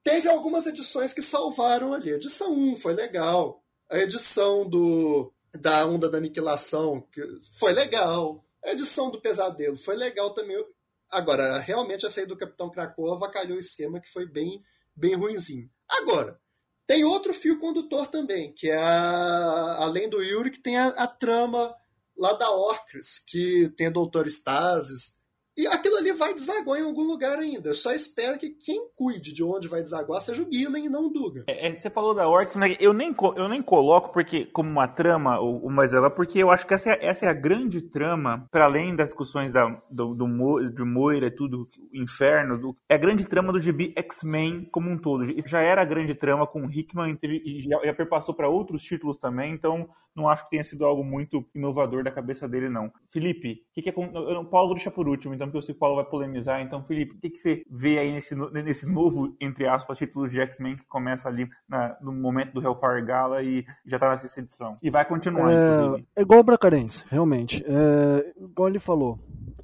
Teve 0.08 0.30
algumas 0.30 0.66
edições 0.66 1.12
que 1.12 1.22
salvaram 1.22 1.94
ali. 1.94 2.14
A 2.14 2.16
edição 2.16 2.54
1 2.54 2.78
foi 2.78 2.94
legal. 2.94 3.62
A 3.90 4.00
edição 4.00 4.66
do 4.68 5.34
da 5.60 5.86
Onda 5.86 6.10
da 6.10 6.18
Aniquilação 6.18 7.02
que 7.12 7.22
foi 7.60 7.74
legal. 7.74 8.42
A 8.64 8.72
edição 8.72 9.12
do 9.12 9.20
Pesadelo 9.20 9.76
foi 9.76 9.98
legal 9.98 10.34
também. 10.34 10.66
Agora, 11.12 11.60
realmente 11.60 12.06
a 12.06 12.10
saída 12.10 12.30
do 12.30 12.38
Capitão 12.38 12.70
Krakoa 12.70 13.16
avacalhou 13.16 13.58
o 13.58 13.60
esquema 13.60 14.00
que 14.00 14.10
foi 14.10 14.26
bem, 14.26 14.64
bem 14.96 15.14
ruinzinho. 15.14 15.70
Agora, 15.90 16.40
tem 16.86 17.04
outro 17.04 17.34
fio 17.34 17.60
condutor 17.60 18.08
também, 18.08 18.54
que 18.54 18.70
é 18.70 18.78
a, 18.78 19.76
além 19.82 20.08
do 20.08 20.24
Yuri, 20.24 20.52
que 20.52 20.60
tem 20.62 20.78
a, 20.78 20.88
a 20.88 21.08
trama 21.08 21.76
lá 22.18 22.32
da 22.32 22.50
Orcris, 22.50 23.20
que 23.28 23.68
tem 23.76 23.88
a 23.88 23.92
Doutor 23.92 24.26
Stasis, 24.26 25.17
e 25.58 25.66
aquilo 25.66 25.98
ali 25.98 26.12
vai 26.14 26.34
desaguar 26.34 26.80
em 26.80 26.84
algum 26.84 27.04
lugar 27.04 27.40
ainda. 27.40 27.70
Eu 27.70 27.76
só 27.76 27.92
espero 27.92 28.38
que 28.38 28.52
quem 28.52 28.90
cuide 28.96 29.34
de 29.34 29.44
onde 29.44 29.68
vai 29.68 29.82
desaguar 29.82 30.22
seja 30.22 30.44
o 30.44 30.52
Gillen 30.52 30.86
e 30.86 30.90
não 30.90 31.08
o 31.08 31.10
Dugan. 31.10 31.44
É, 31.48 31.68
é, 31.68 31.76
você 31.76 31.90
falou 31.90 32.14
da 32.14 32.28
Orcs, 32.28 32.56
né? 32.56 32.76
eu, 32.80 32.94
nem, 32.94 33.16
eu 33.36 33.50
nem 33.50 33.62
coloco 33.62 34.14
porque 34.14 34.46
como 34.46 34.70
uma 34.70 34.88
trama 34.88 35.40
o, 35.40 35.66
o 35.66 35.72
mais 35.72 35.94
agora, 35.94 36.12
porque 36.12 36.38
eu 36.40 36.52
acho 36.52 36.68
que 36.68 36.74
essa 36.74 36.92
é, 36.92 37.06
essa 37.08 37.26
é 37.26 37.30
a 37.30 37.34
grande 37.34 37.82
trama, 37.82 38.48
para 38.52 38.66
além 38.66 38.96
das 38.96 39.08
discussões 39.08 39.52
da, 39.52 39.68
do, 39.90 40.14
do, 40.14 40.70
de 40.70 40.84
Moira, 40.84 41.32
tudo, 41.32 41.68
Inferno, 41.94 42.60
do, 42.60 42.78
é 42.88 42.96
a 42.96 43.00
grande 43.00 43.26
trama 43.26 43.52
do 43.52 43.60
GB 43.60 43.94
X-Men 43.96 44.68
como 44.72 44.92
um 44.92 44.98
todo. 44.98 45.26
Já 45.48 45.62
era 45.62 45.82
a 45.82 45.86
grande 45.86 46.14
trama 46.14 46.46
com 46.46 46.66
o 46.66 46.72
Hickman 46.72 47.18
e 47.24 47.62
já, 47.62 47.94
perpassou 47.94 48.36
para 48.36 48.48
outros 48.48 48.84
títulos 48.84 49.18
também, 49.18 49.54
então 49.54 49.90
não 50.16 50.30
acho 50.30 50.44
que 50.44 50.52
tenha 50.52 50.64
sido 50.64 50.86
algo 50.86 51.04
muito 51.04 51.44
inovador 51.56 52.04
da 52.04 52.12
cabeça 52.12 52.48
dele, 52.48 52.70
não. 52.70 52.92
Felipe, 53.10 53.64
o 53.72 53.74
que, 53.74 53.82
que 53.82 53.90
é. 53.90 53.94
O 53.94 54.46
Paulo 54.46 54.76
deixa 54.76 54.92
por 54.92 55.08
último, 55.08 55.34
então 55.34 55.47
que 55.52 55.72
o 55.72 55.76
Paulo 55.76 55.96
vai 55.96 56.06
polemizar. 56.06 56.62
Então, 56.62 56.84
Felipe, 56.84 57.16
o 57.16 57.20
que, 57.20 57.30
que 57.30 57.38
você 57.38 57.64
vê 57.70 58.00
aí 58.00 58.12
nesse, 58.12 58.36
nesse 58.36 58.86
novo, 58.86 59.36
entre 59.40 59.68
aspas, 59.68 59.98
título 59.98 60.28
de 60.28 60.40
X-Men 60.40 60.78
que 60.78 60.86
começa 60.86 61.28
ali 61.28 61.48
na, 61.68 61.98
no 62.02 62.12
momento 62.14 62.54
do 62.54 62.62
Hellfire 62.62 63.06
Gala 63.06 63.42
e 63.44 63.66
já 63.86 64.00
tá 64.00 64.10
na 64.10 64.18
sexta 64.18 64.42
edição? 64.42 64.78
E 64.82 64.90
vai 64.90 65.06
continuar, 65.06 65.52
é, 65.52 65.76
inclusive. 65.76 66.08
É 66.16 66.22
igual 66.22 66.40
o 66.40 66.44
Bracarense, 66.44 67.04
realmente. 67.08 67.64
É, 67.68 68.34
igual 68.38 68.70
ele 68.70 68.80
falou. 68.80 69.20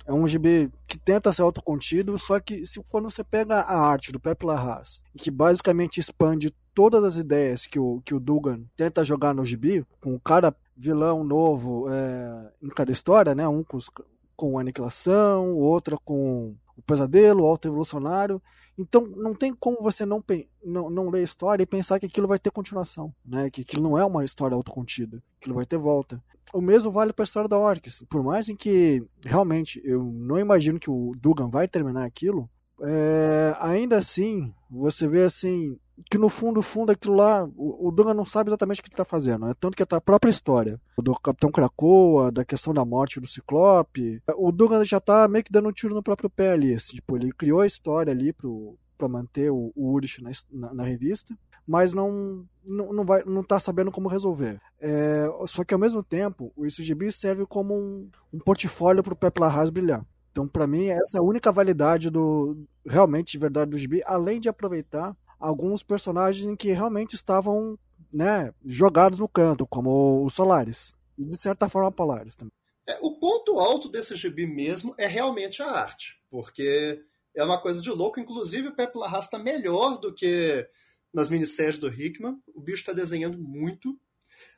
É 0.06 0.12
um 0.12 0.28
GB 0.28 0.70
que 0.86 0.98
tenta 0.98 1.32
ser 1.32 1.44
autocontido, 1.44 2.18
só 2.20 2.40
que 2.40 2.66
se, 2.66 2.82
quando 2.90 3.10
você 3.10 3.24
pega 3.24 3.62
a 3.62 3.80
arte 3.80 4.12
do 4.12 4.20
Pepe 4.20 4.46
Larraz, 4.46 5.02
que 5.18 5.32
basicamente 5.32 6.00
expande 6.00 6.54
todas 6.74 7.04
as 7.04 7.18
ideias 7.18 7.66
que 7.66 7.80
o, 7.80 8.02
que 8.04 8.14
o 8.14 8.20
Dugan 8.20 8.64
tenta 8.76 9.04
jogar 9.04 9.34
no 9.34 9.46
gibi, 9.46 9.86
com 10.02 10.14
o 10.16 10.20
cara 10.20 10.54
vilão 10.76 11.24
novo 11.24 11.88
é, 11.90 12.52
em 12.62 12.70
cada 12.70 12.92
história, 12.92 13.36
né? 13.36 13.48
Um 13.48 13.64
com 13.64 13.78
os, 13.78 13.90
com 14.36 14.60
aniquilação, 14.60 15.56
outra 15.56 15.98
com 16.04 16.56
o 16.78 16.82
pesadelo, 16.82 17.44
o 17.44 17.48
alto 17.48 17.68
evolucionário. 17.68 18.42
Então 18.78 19.06
não 19.06 19.36
tem 19.36 19.54
como 19.54 19.82
você 19.82 20.06
não, 20.06 20.24
não, 20.64 20.90
não 20.90 21.10
ler 21.10 21.20
a 21.20 21.24
história 21.24 21.64
e 21.64 21.68
pensar 21.68 22.00
que 22.00 22.06
aquilo 22.06 22.28
vai 22.28 22.40
ter 22.40 22.52
continuação, 22.52 23.14
né? 23.24 23.50
que 23.50 23.62
aquilo 23.62 23.84
não 23.84 23.98
é 23.98 24.04
uma 24.04 24.26
história 24.26 24.56
autocontida, 24.56 25.22
aquilo 25.40 25.56
vai 25.56 25.66
ter 25.66 25.78
volta. 25.78 26.22
O 26.52 26.62
mesmo 26.62 26.92
vale 26.92 27.14
para 27.14 27.24
a 27.24 27.26
história 27.26 27.50
da 27.50 27.58
Orcs. 27.58 28.04
Por 28.10 28.24
mais 28.24 28.50
em 28.50 28.56
que 28.56 29.04
realmente 29.24 29.82
eu 29.84 30.04
não 30.04 30.38
imagino 30.38 30.80
que 30.80 30.90
o 30.90 31.14
Dugan 31.18 31.50
vai 31.50 31.68
terminar 31.68 32.06
aquilo, 32.06 32.50
é, 32.82 33.56
ainda 33.60 33.98
assim 33.98 34.54
você 34.70 35.08
vê 35.08 35.24
assim 35.24 35.78
que 36.10 36.18
no 36.18 36.30
fundo, 36.30 36.62
fundo, 36.62 36.92
aquilo 36.92 37.16
lá, 37.16 37.46
o, 37.56 37.88
o 37.88 37.92
Dunga 37.92 38.14
não 38.14 38.26
sabe 38.26 38.50
exatamente 38.50 38.80
o 38.80 38.84
que 38.84 38.90
ele 38.90 38.94
está 38.94 39.06
fazendo. 39.06 39.48
É 39.48 39.54
tanto 39.54 39.76
que 39.76 39.84
é 39.84 39.88
a 39.90 40.02
própria 40.02 40.30
história 40.30 40.80
do 40.98 41.14
Capitão 41.16 41.52
Krakoa, 41.52 42.32
da 42.32 42.44
questão 42.44 42.74
da 42.74 42.84
morte 42.84 43.20
do 43.20 43.28
Ciclope. 43.28 44.22
O 44.36 44.52
Dunga 44.52 44.84
já 44.84 44.98
está 44.98 45.28
meio 45.28 45.44
que 45.44 45.52
dando 45.52 45.70
um 45.70 45.72
tiro 45.72 45.94
no 45.94 46.04
próprio 46.04 46.30
pé 46.30 46.52
ali. 46.52 46.74
Assim, 46.74 46.96
tipo, 46.96 47.16
ele 47.16 47.32
criou 47.32 47.62
a 47.62 47.68
história 47.68 48.12
ali 48.12 48.34
pro, 48.34 48.78
para 48.98 49.08
manter 49.08 49.52
o, 49.52 49.72
o 49.76 49.92
Urich 49.92 50.22
na, 50.22 50.32
na, 50.52 50.74
na, 50.74 50.84
revista, 50.84 51.38
mas 51.68 51.94
não 51.94 52.46
não, 52.66 52.92
não, 52.94 53.06
vai, 53.06 53.24
não 53.26 53.44
tá 53.44 53.60
sabendo 53.60 53.92
como 53.92 54.10
resolver. 54.10 54.60
É, 54.80 55.28
só 55.46 55.64
que 55.64 55.74
ao 55.74 55.80
mesmo 55.80 56.02
tempo, 56.02 56.52
o 56.56 56.66
ICGB 56.66 57.12
serve 57.12 57.46
como 57.46 57.76
um, 57.76 58.10
um 58.34 58.40
portfólio 58.40 59.04
para 59.04 59.14
o 59.14 59.18
Pepe 59.18 59.42
Larraz 59.42 59.70
brilhar. 59.70 60.06
Então, 60.32 60.48
para 60.48 60.66
mim, 60.66 60.88
essa 60.88 61.18
é 61.18 61.20
a 61.20 61.24
única 61.24 61.52
validade 61.52 62.10
do 62.10 62.58
realmente 62.86 63.34
de 63.34 63.38
verdade 63.38 63.70
do 63.70 63.78
gibi, 63.78 64.02
além 64.04 64.40
de 64.40 64.50
aproveitar 64.50 65.16
alguns 65.44 65.84
personagens 65.84 66.56
que 66.58 66.72
realmente 66.72 67.16
estavam 67.16 67.78
né, 68.12 68.54
jogados 68.64 69.20
no 69.20 69.28
canto, 69.28 69.68
como 69.68 70.24
os 70.24 70.34
Solares. 70.34 70.96
E 71.18 71.26
de 71.26 71.36
certa 71.36 71.68
forma 71.68 71.92
Polaris 71.92 72.36
também. 72.36 72.54
É, 72.88 72.98
o 73.02 73.20
ponto 73.20 73.60
alto 73.60 73.90
desse 73.90 74.16
gibi 74.16 74.48
mesmo 74.48 74.96
é 74.98 75.06
realmente 75.06 75.62
a 75.62 75.68
arte, 75.68 76.18
porque 76.30 77.02
é 77.36 77.44
uma 77.44 77.62
coisa 77.62 77.82
de 77.82 77.90
louco. 77.90 78.22
Inclusive, 78.22 78.70
o 78.70 78.76
Pepe 78.76 78.98
Larraz 78.98 79.26
está 79.26 79.38
melhor 79.38 79.98
do 80.00 80.14
que 80.14 80.66
nas 81.14 81.30
minisséries 81.30 81.78
do 81.78 81.88
Hickman. 81.88 82.42
O 82.56 82.62
bicho 82.62 82.80
está 82.82 82.94
desenhando 82.94 83.38
muito. 83.38 84.00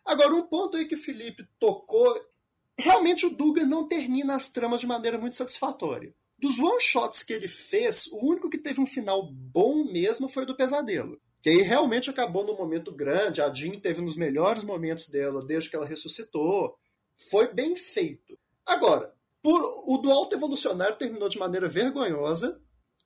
Agora, 0.05 0.35
um 0.35 0.43
ponto 0.43 0.77
aí 0.77 0.85
que 0.85 0.95
o 0.95 1.01
Felipe 1.01 1.47
tocou. 1.59 2.19
Realmente, 2.77 3.25
o 3.25 3.35
Duga 3.35 3.65
não 3.65 3.87
termina 3.87 4.35
as 4.35 4.49
tramas 4.49 4.81
de 4.81 4.87
maneira 4.87 5.17
muito 5.17 5.35
satisfatória. 5.35 6.13
Dos 6.37 6.59
one-shots 6.59 7.23
que 7.23 7.33
ele 7.33 7.47
fez, 7.47 8.07
o 8.07 8.17
único 8.17 8.49
que 8.49 8.57
teve 8.57 8.81
um 8.81 8.85
final 8.85 9.31
bom 9.31 9.85
mesmo 9.85 10.27
foi 10.27 10.43
o 10.43 10.45
do 10.45 10.55
Pesadelo. 10.55 11.19
Que 11.41 11.49
aí 11.49 11.61
realmente 11.61 12.09
acabou 12.09 12.45
num 12.45 12.57
momento 12.57 12.91
grande. 12.91 13.41
A 13.41 13.53
Jean 13.53 13.79
teve 13.79 14.01
nos 14.01 14.17
melhores 14.17 14.63
momentos 14.63 15.07
dela 15.09 15.45
desde 15.45 15.69
que 15.69 15.75
ela 15.75 15.85
ressuscitou. 15.85 16.75
Foi 17.29 17.53
bem 17.53 17.75
feito. 17.75 18.37
Agora, 18.65 19.13
por, 19.41 19.61
o 19.87 19.97
do 19.99 20.11
Alto 20.11 20.35
Evolucionário 20.35 20.95
terminou 20.95 21.29
de 21.29 21.37
maneira 21.37 21.69
vergonhosa. 21.69 22.59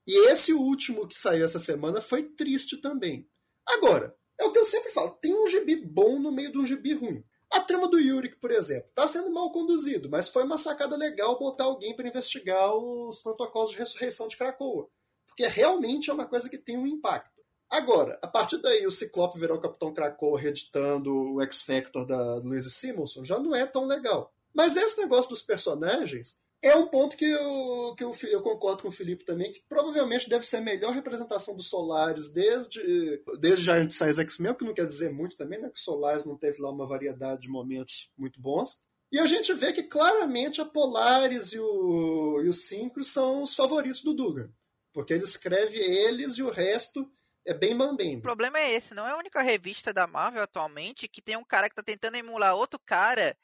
E 0.07 0.29
esse 0.29 0.53
último 0.53 1.07
que 1.07 1.15
saiu 1.15 1.45
essa 1.45 1.59
semana 1.59 2.01
foi 2.01 2.23
triste 2.23 2.77
também. 2.77 3.29
Agora, 3.67 4.15
é 4.39 4.45
o 4.45 4.51
que 4.51 4.57
eu 4.57 4.65
sempre 4.65 4.91
falo: 4.91 5.11
tem 5.21 5.35
um 5.35 5.47
gibi 5.47 5.75
bom 5.75 6.17
no 6.17 6.31
meio 6.31 6.51
de 6.51 6.57
um 6.57 6.65
gibi 6.65 6.93
ruim. 6.93 7.23
A 7.51 7.59
trama 7.59 7.87
do 7.87 7.99
Yurik, 7.99 8.35
por 8.35 8.51
exemplo, 8.51 8.89
está 8.89 9.07
sendo 9.07 9.31
mal 9.31 9.51
conduzido, 9.51 10.09
mas 10.09 10.27
foi 10.27 10.43
uma 10.43 10.57
sacada 10.57 10.95
legal 10.95 11.39
botar 11.39 11.63
alguém 11.63 11.95
para 11.95 12.07
investigar 12.07 12.75
os 12.75 13.19
protocolos 13.21 13.71
de 13.71 13.77
ressurreição 13.77 14.27
de 14.27 14.37
Krakoa. 14.37 14.87
Porque 15.25 15.47
realmente 15.47 16.09
é 16.09 16.13
uma 16.13 16.27
coisa 16.27 16.49
que 16.49 16.57
tem 16.57 16.77
um 16.77 16.85
impacto. 16.85 17.39
Agora, 17.69 18.19
a 18.21 18.27
partir 18.27 18.57
daí 18.57 18.85
o 18.85 18.91
Ciclope 18.91 19.39
virar 19.39 19.55
o 19.55 19.61
Capitão 19.61 19.93
Krakoa 19.93 20.39
reeditando 20.39 21.33
o 21.33 21.41
X-Factor 21.41 22.05
da 22.05 22.35
Louise 22.35 22.69
Simonson 22.71 23.23
já 23.23 23.39
não 23.39 23.55
é 23.55 23.65
tão 23.65 23.85
legal. 23.85 24.33
Mas 24.53 24.75
esse 24.75 24.99
negócio 24.99 25.29
dos 25.29 25.41
personagens 25.41 26.37
é 26.61 26.75
um 26.75 26.87
ponto 26.87 27.15
que, 27.15 27.25
eu, 27.25 27.95
que 27.97 28.03
eu, 28.03 28.11
eu, 28.23 28.41
concordo 28.41 28.81
com 28.81 28.89
o 28.89 28.91
Felipe 28.91 29.23
também, 29.23 29.51
que 29.51 29.63
provavelmente 29.69 30.29
deve 30.29 30.45
ser 30.45 30.57
a 30.57 30.61
melhor 30.61 30.93
representação 30.93 31.55
dos 31.55 31.69
Solares 31.69 32.33
desde, 32.33 33.23
desde 33.39 33.63
Giant 33.63 33.91
Size 33.91 34.21
X-Men, 34.21 34.55
que 34.55 34.65
não 34.65 34.73
quer 34.73 34.85
dizer 34.85 35.11
muito 35.11 35.37
também, 35.37 35.59
né? 35.59 35.69
Que 35.69 35.79
o 35.79 35.83
Solaris 35.83 36.25
não 36.25 36.37
teve 36.37 36.61
lá 36.61 36.69
uma 36.69 36.85
variedade 36.85 37.43
de 37.43 37.49
momentos 37.49 38.11
muito 38.17 38.41
bons. 38.41 38.83
E 39.11 39.17
a 39.17 39.25
gente 39.25 39.53
vê 39.53 39.71
que 39.71 39.83
claramente 39.83 40.61
a 40.61 40.65
Polaris 40.65 41.53
e 41.53 41.59
o, 41.59 42.41
e 42.43 42.49
o 42.49 43.03
são 43.03 43.43
os 43.43 43.55
favoritos 43.55 44.03
do 44.03 44.13
Dugan. 44.13 44.51
Porque 44.93 45.13
ele 45.13 45.23
escreve 45.23 45.77
eles 45.77 46.37
e 46.37 46.43
o 46.43 46.49
resto 46.49 47.09
é 47.45 47.53
bem 47.53 47.73
mambembe. 47.73 48.17
O 48.17 48.21
problema 48.21 48.59
é 48.59 48.73
esse, 48.73 48.93
não 48.93 49.07
é 49.07 49.11
a 49.11 49.17
única 49.17 49.41
revista 49.41 49.93
da 49.93 50.05
Marvel 50.05 50.43
atualmente 50.43 51.07
que 51.07 51.21
tem 51.21 51.37
um 51.37 51.43
cara 51.43 51.69
que 51.69 51.75
tá 51.75 51.81
tentando 51.81 52.17
emular 52.17 52.55
outro 52.55 52.79
cara 52.85 53.35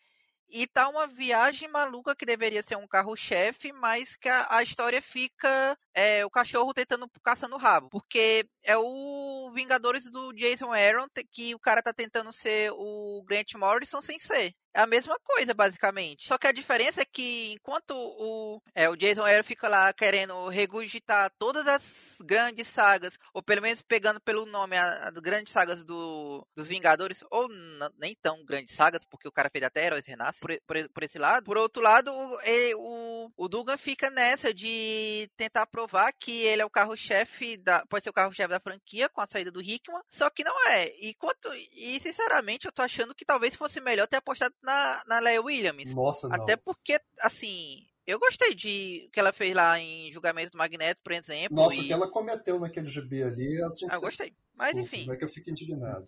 e 0.49 0.67
tá 0.67 0.87
uma 0.87 1.07
viagem 1.07 1.67
maluca 1.67 2.15
que 2.15 2.25
deveria 2.25 2.63
ser 2.63 2.77
um 2.77 2.87
carro-chefe, 2.87 3.71
mas 3.73 4.15
que 4.15 4.29
a, 4.29 4.47
a, 4.49 4.63
história 4.63 5.01
fica 5.01 5.77
é, 5.93 6.25
o 6.25 6.29
cachorro 6.29 6.73
tentando 6.73 7.09
caçando 7.23 7.55
o 7.55 7.59
rabo. 7.59 7.89
Porque 7.89 8.47
é 8.63 8.77
o 8.77 9.51
Vingadores 9.53 10.09
do 10.09 10.33
Jason 10.33 10.71
Aaron, 10.71 11.07
que 11.31 11.53
o 11.55 11.59
cara 11.59 11.81
tá 11.81 11.93
tentando 11.93 12.31
ser 12.31 12.71
o 12.73 13.23
Grant 13.27 13.53
Morrison 13.55 14.01
sem 14.01 14.19
ser. 14.19 14.53
É 14.75 14.82
a 14.82 14.86
mesma 14.86 15.17
coisa, 15.24 15.53
basicamente. 15.53 16.27
Só 16.27 16.38
que 16.38 16.48
a 16.48 16.51
diferença 16.51 17.01
é 17.01 17.05
que 17.05 17.53
enquanto 17.53 17.91
o, 17.96 18.62
é, 18.75 18.89
o 18.89 18.98
Jason 18.98 19.24
Aaron 19.24 19.41
fica 19.41 19.70
lá 19.70 19.94
querendo 19.94 20.50
regurgitar 20.50 21.32
todas 21.39 21.65
as 21.65 21.82
grandes 22.20 22.67
sagas, 22.67 23.17
ou 23.34 23.41
pelo 23.41 23.62
menos 23.62 23.82
pegando 23.82 24.20
pelo 24.20 24.46
nome 24.46 24.77
as 24.77 25.13
grandes 25.13 25.53
sagas 25.53 25.86
do, 25.86 26.46
dos 26.53 26.67
Vingadores, 26.67 27.24
ou 27.32 27.48
nem 27.98 28.17
tão 28.22 28.44
grandes 28.44 28.75
sagas, 28.75 29.05
porque 29.05 29.29
o 29.29 29.32
cara 29.32 29.50
fez 29.50 29.63
até 29.63 29.86
Heróis 29.86 30.05
Renascem, 30.05 30.41
por, 30.41 30.60
por, 30.67 30.89
por, 30.89 31.03
esse 31.03 31.17
lado. 31.17 31.46
Por 31.46 31.58
outro 31.58 31.82
lado, 31.82 32.12
ele, 32.44 32.75
o, 32.75 33.32
o 33.38 33.48
Dugan 33.48 33.77
fica 33.77 34.10
nessa 34.10 34.53
de 34.53 35.29
tentar 35.38 35.67
provar 35.67 36.12
que 36.12 36.41
ele 36.41 36.62
é 36.62 36.65
o 36.65 36.70
carro-chefe 36.70 37.55
da. 37.55 37.86
Pode 37.86 38.03
ser 38.03 38.10
o 38.10 38.13
carro-chefe 38.13 38.50
da 38.50 38.60
franquia 38.60 39.08
com 39.08 39.22
a 39.22 39.27
saída 39.27 39.51
do 39.51 39.62
Hickman, 39.62 40.01
só 40.10 40.29
que 40.29 40.44
não 40.44 40.67
é. 40.67 40.89
E, 41.00 41.13
quanto, 41.13 41.50
e 41.72 41.98
sinceramente, 42.01 42.65
eu 42.65 42.74
tô 42.74 42.82
achando 42.82 43.15
que 43.15 43.24
talvez 43.24 43.55
fosse 43.55 43.79
melhor 43.79 44.05
ter 44.08 44.17
apostado 44.17 44.53
na, 44.65 45.03
na 45.07 45.19
Leia 45.19 45.41
Williams. 45.41 45.93
Nossa, 45.93 46.27
não. 46.27 46.36
Até 46.36 46.57
porque, 46.57 47.00
assim, 47.19 47.86
eu 48.05 48.19
gostei 48.19 48.53
de 48.53 49.05
o 49.07 49.12
que 49.12 49.19
ela 49.19 49.31
fez 49.31 49.55
lá 49.55 49.79
em 49.79 50.12
Julgamento 50.12 50.51
do 50.51 50.57
Magneto, 50.57 51.01
por 51.01 51.13
exemplo. 51.13 51.55
Nossa, 51.55 51.75
e... 51.75 51.81
o 51.81 51.88
que 51.88 51.93
ela 51.93 52.10
cometeu 52.10 52.60
naquele 52.60 52.88
GB 52.88 53.24
ali, 53.24 53.62
ela 53.62 53.74
tinha 53.74 53.89
que 53.89 53.95
ah, 53.95 53.98
Eu 53.98 54.00
ser... 54.00 54.05
gostei. 54.05 54.34
Mas 54.53 54.77
enfim. 54.77 55.01
Como 55.01 55.13
é 55.13 55.17
que 55.17 55.24
eu 55.24 55.29
fico 55.29 55.50
indignado? 55.50 56.07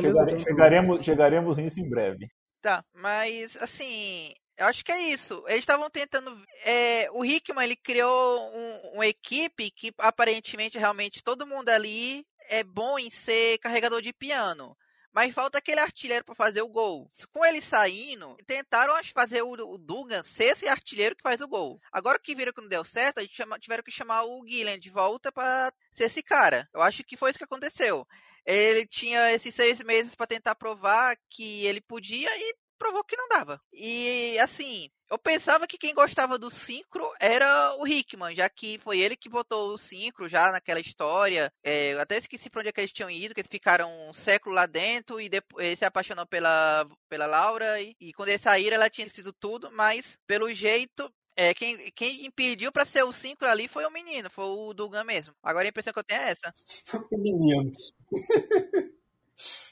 Chegare... 0.00 0.40
chegaremos, 0.40 1.04
chegaremos 1.04 1.56
nisso 1.58 1.80
em 1.80 1.88
breve. 1.88 2.28
Tá, 2.62 2.84
mas 2.94 3.56
assim, 3.58 4.32
eu 4.56 4.66
acho 4.66 4.84
que 4.84 4.92
é 4.92 5.10
isso. 5.10 5.44
Eles 5.46 5.60
estavam 5.60 5.90
tentando. 5.90 6.36
É, 6.64 7.10
o 7.12 7.24
Hickman 7.24 7.64
ele 7.64 7.76
criou 7.76 8.40
um, 8.54 8.94
uma 8.94 9.06
equipe 9.06 9.70
que 9.70 9.92
aparentemente 9.98 10.78
realmente 10.78 11.22
todo 11.22 11.46
mundo 11.46 11.68
ali 11.68 12.24
é 12.48 12.64
bom 12.64 12.98
em 12.98 13.10
ser 13.10 13.58
carregador 13.58 14.00
de 14.00 14.12
piano 14.12 14.76
mas 15.16 15.32
falta 15.32 15.56
aquele 15.56 15.80
artilheiro 15.80 16.26
para 16.26 16.34
fazer 16.34 16.60
o 16.60 16.68
gol. 16.68 17.10
Com 17.32 17.42
ele 17.42 17.62
saindo, 17.62 18.36
tentaram 18.46 18.92
fazer 19.14 19.40
o, 19.40 19.78
Dugan 19.78 20.22
ser 20.22 20.52
esse 20.52 20.68
artilheiro 20.68 21.16
que 21.16 21.22
faz 21.22 21.40
o 21.40 21.48
gol. 21.48 21.80
Agora 21.90 22.18
que 22.18 22.34
viram 22.34 22.52
que 22.52 22.60
não 22.60 22.68
deu 22.68 22.84
certo, 22.84 23.16
a 23.16 23.22
gente 23.22 23.34
chama, 23.34 23.58
tiveram 23.58 23.82
que 23.82 23.90
chamar 23.90 24.24
o 24.24 24.42
Guilherme 24.42 24.78
de 24.78 24.90
volta 24.90 25.32
para 25.32 25.72
ser 25.94 26.04
esse 26.04 26.22
cara. 26.22 26.68
Eu 26.74 26.82
acho 26.82 27.02
que 27.02 27.16
foi 27.16 27.30
isso 27.30 27.38
que 27.38 27.46
aconteceu. 27.46 28.06
Ele 28.44 28.86
tinha 28.86 29.32
esses 29.32 29.54
seis 29.54 29.78
meses 29.80 30.14
para 30.14 30.26
tentar 30.26 30.54
provar 30.54 31.16
que 31.30 31.64
ele 31.64 31.80
podia 31.80 32.28
e 32.36 32.54
provou 32.76 33.02
que 33.02 33.16
não 33.16 33.26
dava. 33.26 33.58
E 33.72 34.38
assim, 34.38 34.90
eu 35.10 35.18
pensava 35.18 35.66
que 35.66 35.78
quem 35.78 35.94
gostava 35.94 36.38
do 36.38 36.50
Syncro 36.50 37.08
era 37.20 37.76
o 37.78 37.86
Hickman, 37.86 38.34
já 38.34 38.48
que 38.48 38.78
foi 38.78 38.98
ele 38.98 39.16
que 39.16 39.28
botou 39.28 39.72
o 39.72 39.78
Syncro 39.78 40.28
já 40.28 40.50
naquela 40.50 40.80
história. 40.80 41.52
É, 41.62 41.92
eu 41.92 42.00
até 42.00 42.16
esqueci 42.16 42.50
pra 42.50 42.60
onde 42.60 42.68
é 42.68 42.72
que 42.72 42.80
eles 42.80 42.92
tinham 42.92 43.10
ido, 43.10 43.34
que 43.34 43.40
eles 43.40 43.50
ficaram 43.50 44.08
um 44.08 44.12
século 44.12 44.54
lá 44.54 44.66
dentro 44.66 45.20
e 45.20 45.28
depois 45.28 45.66
ele 45.66 45.76
se 45.76 45.84
apaixonou 45.84 46.26
pela, 46.26 46.86
pela 47.08 47.26
Laura. 47.26 47.80
E, 47.80 47.94
e 48.00 48.12
quando 48.12 48.30
eles 48.30 48.42
saíram, 48.42 48.74
ela 48.74 48.90
tinha 48.90 49.08
sido 49.08 49.32
tudo, 49.32 49.70
mas 49.72 50.18
pelo 50.26 50.52
jeito 50.52 51.10
é, 51.36 51.52
quem, 51.52 51.90
quem 51.92 52.24
impediu 52.24 52.72
para 52.72 52.86
ser 52.86 53.04
o 53.04 53.12
5 53.12 53.44
ali 53.44 53.68
foi 53.68 53.84
o 53.84 53.90
menino, 53.90 54.30
foi 54.30 54.46
o 54.46 54.72
Dugan 54.72 55.04
mesmo. 55.04 55.34
Agora 55.42 55.66
a 55.66 55.68
impressão 55.68 55.92
que 55.92 55.98
eu 55.98 56.04
tenho 56.04 56.22
é 56.22 56.30
essa. 56.30 56.52
o 57.12 57.18
menino. 57.18 57.70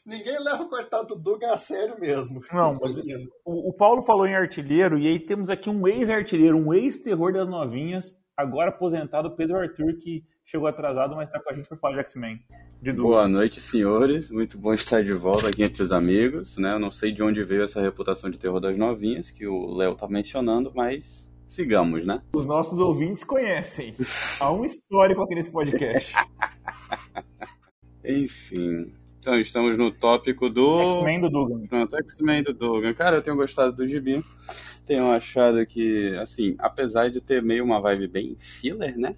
Ninguém 0.04 0.38
leva 0.38 0.62
o 0.62 0.68
coitado 0.68 1.09
do 1.09 1.16
Dugan 1.16 1.52
a 1.52 1.56
sério 1.56 1.99
mesmo. 1.99 2.40
Não, 2.52 2.76
mas 2.80 2.99
o, 3.44 3.71
o, 3.71 3.73
Paulo 3.73 4.04
falou 4.04 4.26
em 4.26 4.35
artilheiro, 4.35 4.99
e 4.99 5.06
aí 5.06 5.18
temos 5.18 5.49
aqui 5.49 5.71
um 5.71 5.88
ex-artilheiro, 5.88 6.56
um 6.56 6.75
ex-terror 6.75 7.33
das 7.33 7.49
novinhas, 7.49 8.14
agora 8.37 8.71
aposentado, 8.71 9.35
Pedro 9.35 9.56
Arthur, 9.56 9.97
que 9.99 10.25
chegou 10.44 10.68
atrasado, 10.68 11.16
mas 11.16 11.28
está 11.28 11.40
com 11.40 11.50
a 11.50 11.54
gente 11.54 11.68
para 11.68 11.78
falar 11.78 11.94
de 11.94 12.00
X-Men. 12.00 12.38
Boa 12.97 13.26
noite, 13.26 13.62
senhores. 13.62 14.30
Muito 14.30 14.59
bom 14.59 14.75
estar 14.75 15.02
de 15.02 15.12
volta 15.12 15.49
aqui 15.49 15.62
entre 15.62 15.83
os 15.83 15.90
amigos. 15.90 16.59
Né? 16.59 16.75
Eu 16.75 16.78
não 16.78 16.90
sei 16.90 17.12
de 17.12 17.23
onde 17.23 17.42
veio 17.42 17.64
essa 17.64 17.80
reputação 17.80 18.28
de 18.28 18.37
terror 18.37 18.61
das 18.61 18.76
novinhas 18.76 19.30
que 19.30 19.47
o 19.47 19.73
Léo 19.75 19.97
tá 19.97 20.06
mencionando, 20.06 20.71
mas 20.75 21.26
sigamos, 21.49 22.06
né? 22.06 22.21
Os 22.35 22.44
nossos 22.44 22.78
ouvintes 22.78 23.25
conhecem. 23.25 23.94
Há 24.38 24.52
um 24.52 24.66
histórico 24.66 25.23
aqui 25.23 25.35
nesse 25.35 25.50
podcast. 25.50 26.14
Enfim, 28.04 28.92
então, 29.25 29.40
estamos 29.40 29.78
no 29.78 29.90
tópico 29.90 30.50
do. 30.50 30.97
X-Men 30.97 31.23
do 31.23 31.31
Dugan. 31.31 31.66
Pronto, 31.66 31.97
X-Men 31.97 32.43
do 32.43 32.52
Dugan. 32.52 32.93
Cara, 32.93 33.16
eu 33.16 33.23
tenho 33.23 33.37
gostado 33.37 33.75
do 33.75 33.88
gibi. 33.88 34.23
Tenho 34.85 35.11
achado 35.11 35.64
que, 35.64 36.14
assim, 36.16 36.54
apesar 36.59 37.11
de 37.11 37.23
ter 37.23 37.43
meio 37.43 37.64
uma 37.64 37.81
vibe 37.81 38.07
bem 38.07 38.37
filler, 38.38 38.99
né? 38.99 39.16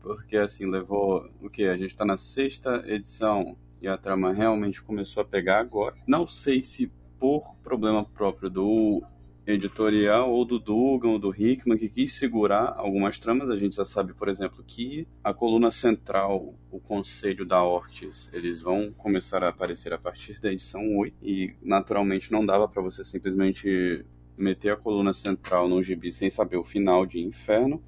Porque, 0.00 0.34
assim, 0.34 0.64
levou. 0.64 1.28
O 1.42 1.50
que? 1.50 1.64
A 1.64 1.76
gente 1.76 1.94
tá 1.94 2.06
na 2.06 2.16
sexta 2.16 2.82
edição 2.86 3.54
e 3.82 3.86
a 3.86 3.98
trama 3.98 4.32
realmente 4.32 4.80
começou 4.82 5.20
a 5.22 5.26
pegar 5.26 5.58
agora. 5.58 5.94
Não 6.06 6.26
sei 6.26 6.62
se 6.62 6.90
por 7.18 7.54
problema 7.62 8.06
próprio 8.06 8.48
do 8.48 9.02
editorial 9.48 10.30
ou 10.30 10.44
do 10.44 10.58
Dugan 10.58 11.08
ou 11.08 11.18
do 11.18 11.34
Hickman 11.34 11.78
que 11.78 11.88
quis 11.88 12.12
segurar 12.12 12.74
algumas 12.76 13.18
tramas. 13.18 13.48
A 13.48 13.56
gente 13.56 13.76
já 13.76 13.84
sabe, 13.84 14.12
por 14.12 14.28
exemplo, 14.28 14.62
que 14.62 15.08
a 15.24 15.32
coluna 15.32 15.70
central, 15.70 16.54
o 16.70 16.78
conselho 16.78 17.46
da 17.46 17.64
Ortiz, 17.64 18.30
eles 18.34 18.60
vão 18.60 18.92
começar 18.92 19.42
a 19.42 19.48
aparecer 19.48 19.92
a 19.92 19.98
partir 19.98 20.38
da 20.38 20.52
edição 20.52 20.96
8 20.98 21.16
e 21.22 21.54
naturalmente 21.62 22.30
não 22.30 22.44
dava 22.44 22.68
para 22.68 22.82
você 22.82 23.02
simplesmente 23.02 24.04
meter 24.36 24.70
a 24.70 24.76
coluna 24.76 25.14
central 25.14 25.66
num 25.66 25.82
gibi 25.82 26.12
sem 26.12 26.30
saber 26.30 26.58
o 26.58 26.64
final 26.64 27.06
de 27.06 27.18
Inferno. 27.18 27.82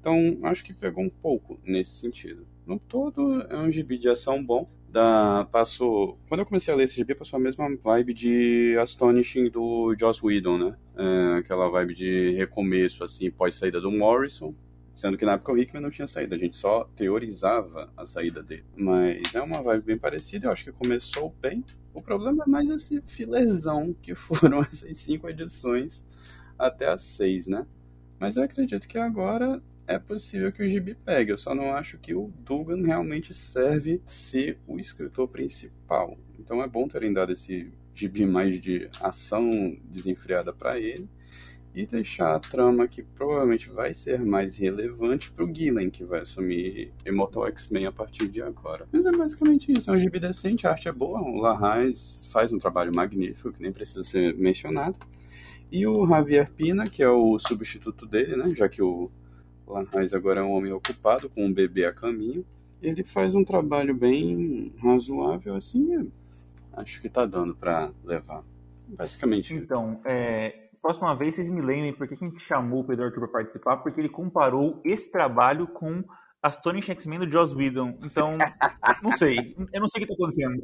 Então, 0.00 0.38
acho 0.44 0.64
que 0.64 0.72
pegou 0.72 1.04
um 1.04 1.10
pouco 1.10 1.60
nesse 1.62 1.92
sentido. 1.92 2.46
No 2.66 2.78
todo, 2.78 3.42
é 3.42 3.58
um 3.58 3.70
gibi 3.70 3.98
de 3.98 4.08
ação 4.08 4.42
bom. 4.42 4.70
Da, 4.88 5.46
passou, 5.50 6.18
quando 6.28 6.40
eu 6.40 6.46
comecei 6.46 6.72
a 6.72 6.76
ler 6.76 6.84
esse 6.84 6.96
gibi, 6.96 7.14
passou 7.14 7.36
a 7.36 7.40
mesma 7.40 7.68
vibe 7.76 8.14
de 8.14 8.76
Astonishing 8.80 9.50
do 9.50 9.94
Joss 9.98 10.24
Whedon, 10.24 10.58
né? 10.58 10.76
É, 10.96 11.38
aquela 11.38 11.68
vibe 11.68 11.94
de 11.94 12.30
recomeço, 12.32 13.04
assim, 13.04 13.30
pós-saída 13.30 13.80
do 13.80 13.90
Morrison. 13.90 14.54
Sendo 14.94 15.18
que 15.18 15.26
na 15.26 15.32
época 15.34 15.52
o 15.52 15.58
Hickman 15.58 15.82
não 15.82 15.90
tinha 15.90 16.08
saído, 16.08 16.34
a 16.34 16.38
gente 16.38 16.56
só 16.56 16.84
teorizava 16.96 17.92
a 17.94 18.06
saída 18.06 18.42
dele. 18.42 18.64
Mas 18.74 19.34
é 19.34 19.42
uma 19.42 19.62
vibe 19.62 19.84
bem 19.84 19.98
parecida, 19.98 20.46
eu 20.46 20.52
acho 20.52 20.64
que 20.64 20.72
começou 20.72 21.34
bem. 21.38 21.62
O 21.92 22.00
problema 22.00 22.44
é 22.46 22.50
mais 22.50 22.70
esse 22.70 23.02
filerzão 23.02 23.94
que 24.00 24.14
foram 24.16 24.62
essas 24.62 24.96
cinco 24.96 25.28
edições 25.28 26.02
até 26.58 26.88
as 26.88 27.02
seis, 27.02 27.46
né? 27.46 27.66
Mas 28.18 28.36
eu 28.36 28.42
acredito 28.42 28.88
que 28.88 28.96
agora 28.96 29.62
é 29.86 29.98
possível 29.98 30.50
que 30.52 30.62
o 30.62 30.68
Gibi 30.68 30.94
pegue. 30.94 31.32
Eu 31.32 31.38
só 31.38 31.54
não 31.54 31.74
acho 31.74 31.98
que 31.98 32.14
o 32.14 32.32
Dugan 32.40 32.84
realmente 32.84 33.32
serve 33.32 34.00
ser 34.06 34.58
o 34.66 34.78
escritor 34.78 35.28
principal. 35.28 36.18
Então 36.38 36.62
é 36.62 36.68
bom 36.68 36.88
terem 36.88 37.12
dado 37.12 37.32
esse 37.32 37.72
Gibi 37.94 38.26
mais 38.26 38.60
de 38.60 38.90
ação 39.00 39.76
desenfreada 39.84 40.52
para 40.52 40.78
ele 40.78 41.08
e 41.74 41.86
deixar 41.86 42.34
a 42.34 42.40
trama 42.40 42.88
que 42.88 43.02
provavelmente 43.02 43.68
vai 43.68 43.92
ser 43.92 44.24
mais 44.24 44.56
relevante 44.56 45.30
para 45.30 45.44
o 45.44 45.54
Gillen, 45.54 45.90
que 45.90 46.04
vai 46.04 46.20
assumir 46.20 46.92
Immortal 47.04 47.48
X-Men 47.48 47.86
a 47.86 47.92
partir 47.92 48.28
de 48.28 48.40
agora. 48.40 48.88
Mas 48.90 49.04
é 49.04 49.12
basicamente 49.12 49.70
isso, 49.70 49.90
é 49.90 49.94
um 49.94 50.00
gibi 50.00 50.18
decente, 50.18 50.66
a 50.66 50.70
arte 50.70 50.88
é 50.88 50.92
boa, 50.92 51.20
o 51.20 51.36
Larraz 51.36 52.18
faz 52.30 52.50
um 52.50 52.58
trabalho 52.58 52.94
magnífico, 52.94 53.52
que 53.52 53.62
nem 53.62 53.72
precisa 53.72 54.02
ser 54.04 54.34
mencionado. 54.34 54.96
E 55.70 55.86
o 55.86 56.06
Javier 56.06 56.50
Pina, 56.50 56.88
que 56.88 57.02
é 57.02 57.10
o 57.10 57.38
substituto 57.38 58.06
dele, 58.06 58.36
né, 58.36 58.54
já 58.56 58.68
que 58.70 58.80
o 58.80 59.10
Larraz 59.66 60.12
agora 60.12 60.40
é 60.40 60.42
um 60.42 60.52
homem 60.52 60.72
ocupado 60.72 61.28
com 61.30 61.44
um 61.44 61.52
bebê 61.52 61.84
a 61.84 61.92
caminho, 61.92 62.44
ele 62.80 63.02
faz 63.02 63.34
um 63.34 63.44
trabalho 63.44 63.94
bem 63.94 64.72
razoável, 64.82 65.54
assim, 65.54 66.10
acho 66.72 67.00
que 67.00 67.08
tá 67.08 67.26
dando 67.26 67.54
para 67.54 67.90
levar. 68.04 68.44
Basicamente. 68.88 69.52
Então, 69.52 70.00
é, 70.04 70.66
próxima 70.86 71.16
vez 71.16 71.34
vocês 71.34 71.50
me 71.50 71.60
lembrem 71.60 71.92
porque 71.92 72.14
a 72.14 72.16
gente 72.16 72.40
chamou 72.40 72.80
o 72.80 72.84
Pedro 72.84 73.06
Arthur 73.06 73.20
para 73.20 73.28
participar, 73.28 73.76
porque 73.78 74.00
ele 74.00 74.08
comparou 74.08 74.80
esse 74.84 75.10
trabalho 75.10 75.66
com 75.66 76.04
as 76.40 76.60
Tony 76.60 76.80
X-Men 76.80 77.18
do 77.18 77.30
Joss 77.30 77.52
Whedon. 77.52 77.98
Então, 78.02 78.38
não 79.02 79.10
sei. 79.10 79.56
Eu 79.72 79.80
não 79.80 79.88
sei 79.88 80.04
o 80.04 80.06
que 80.06 80.12
está 80.12 80.14
acontecendo. 80.14 80.62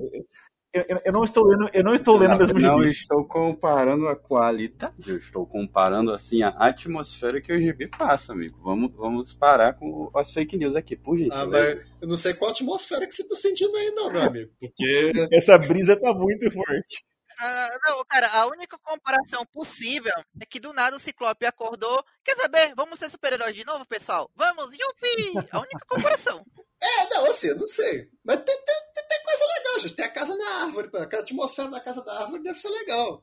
Eu, 0.75 0.85
eu, 0.89 1.01
eu, 1.05 1.13
não 1.13 1.23
estou 1.23 1.45
lendo, 1.45 1.69
eu 1.75 1.85
não 1.85 1.95
estou 1.95 2.17
lendo 2.17 2.31
não, 2.31 2.39
mesmo 2.39 2.61
Não 2.61 2.85
estou 2.85 3.25
comparando 3.27 4.09
a 4.09 4.17
qualidade, 4.17 4.95
eu 5.07 5.19
estou 5.19 5.47
comparando 5.47 6.15
assim 6.15 6.43
a 6.43 6.49
atmosfera 6.49 7.43
que 7.43 7.53
o 7.53 7.61
gibi 7.61 7.89
passa, 7.89 8.33
amigo. 8.33 8.59
Vamos, 8.63 8.91
vamos 8.97 9.35
parar 9.35 9.75
com 9.75 10.11
as 10.15 10.33
fake 10.33 10.57
news 10.57 10.75
aqui, 10.75 10.97
por 10.97 11.19
gentileza. 11.19 11.43
Ah, 11.43 11.47
mas 11.47 11.79
eu 12.01 12.09
não 12.09 12.17
sei 12.17 12.33
qual 12.33 12.53
atmosfera 12.53 13.07
que 13.07 13.13
você 13.13 13.21
está 13.21 13.35
sentindo 13.35 13.77
aí, 13.77 13.91
não, 13.91 14.11
meu 14.11 14.23
amigo. 14.23 14.51
Porque 14.59 15.13
essa 15.31 15.59
brisa 15.59 15.95
tá 15.95 16.15
muito 16.15 16.51
forte. 16.51 17.05
Ah, 17.39 17.69
não, 17.87 18.05
cara, 18.07 18.29
a 18.29 18.47
única 18.47 18.79
comparação 18.79 19.45
possível 19.47 20.13
é 20.41 20.47
que 20.47 20.61
do 20.61 20.73
nada 20.73 20.97
o 20.97 21.01
Ciclope 21.01 21.45
acordou. 21.45 22.03
Quer 22.25 22.37
saber? 22.37 22.75
Vamos 22.75 22.99
ser 22.99 23.11
super-heróis 23.11 23.55
de 23.55 23.65
novo, 23.67 23.85
pessoal? 23.87 24.31
Vamos, 24.35 24.71
yupi! 24.73 25.49
A 25.51 25.59
única 25.59 25.85
comparação. 25.87 26.43
é, 26.83 27.09
não, 27.11 27.27
assim, 27.27 27.49
eu 27.49 27.57
não 27.57 27.67
sei. 27.67 28.09
Mas 28.25 28.37
tem, 28.43 28.57
tem, 28.57 28.92
tem, 29.09 29.23
coisa 29.23 29.45
legal, 29.59 29.81
gente. 29.81 29.95
Tem 29.95 30.05
a 30.05 30.13
casa 30.13 30.37
na 30.37 30.51
árvore. 30.63 30.91
A 30.95 31.03
atmosfera 31.03 31.71
da 31.71 31.81
casa 31.81 32.03
da 32.05 32.21
árvore 32.21 32.43
deve 32.43 32.59
ser 32.59 32.69
legal. 32.69 33.23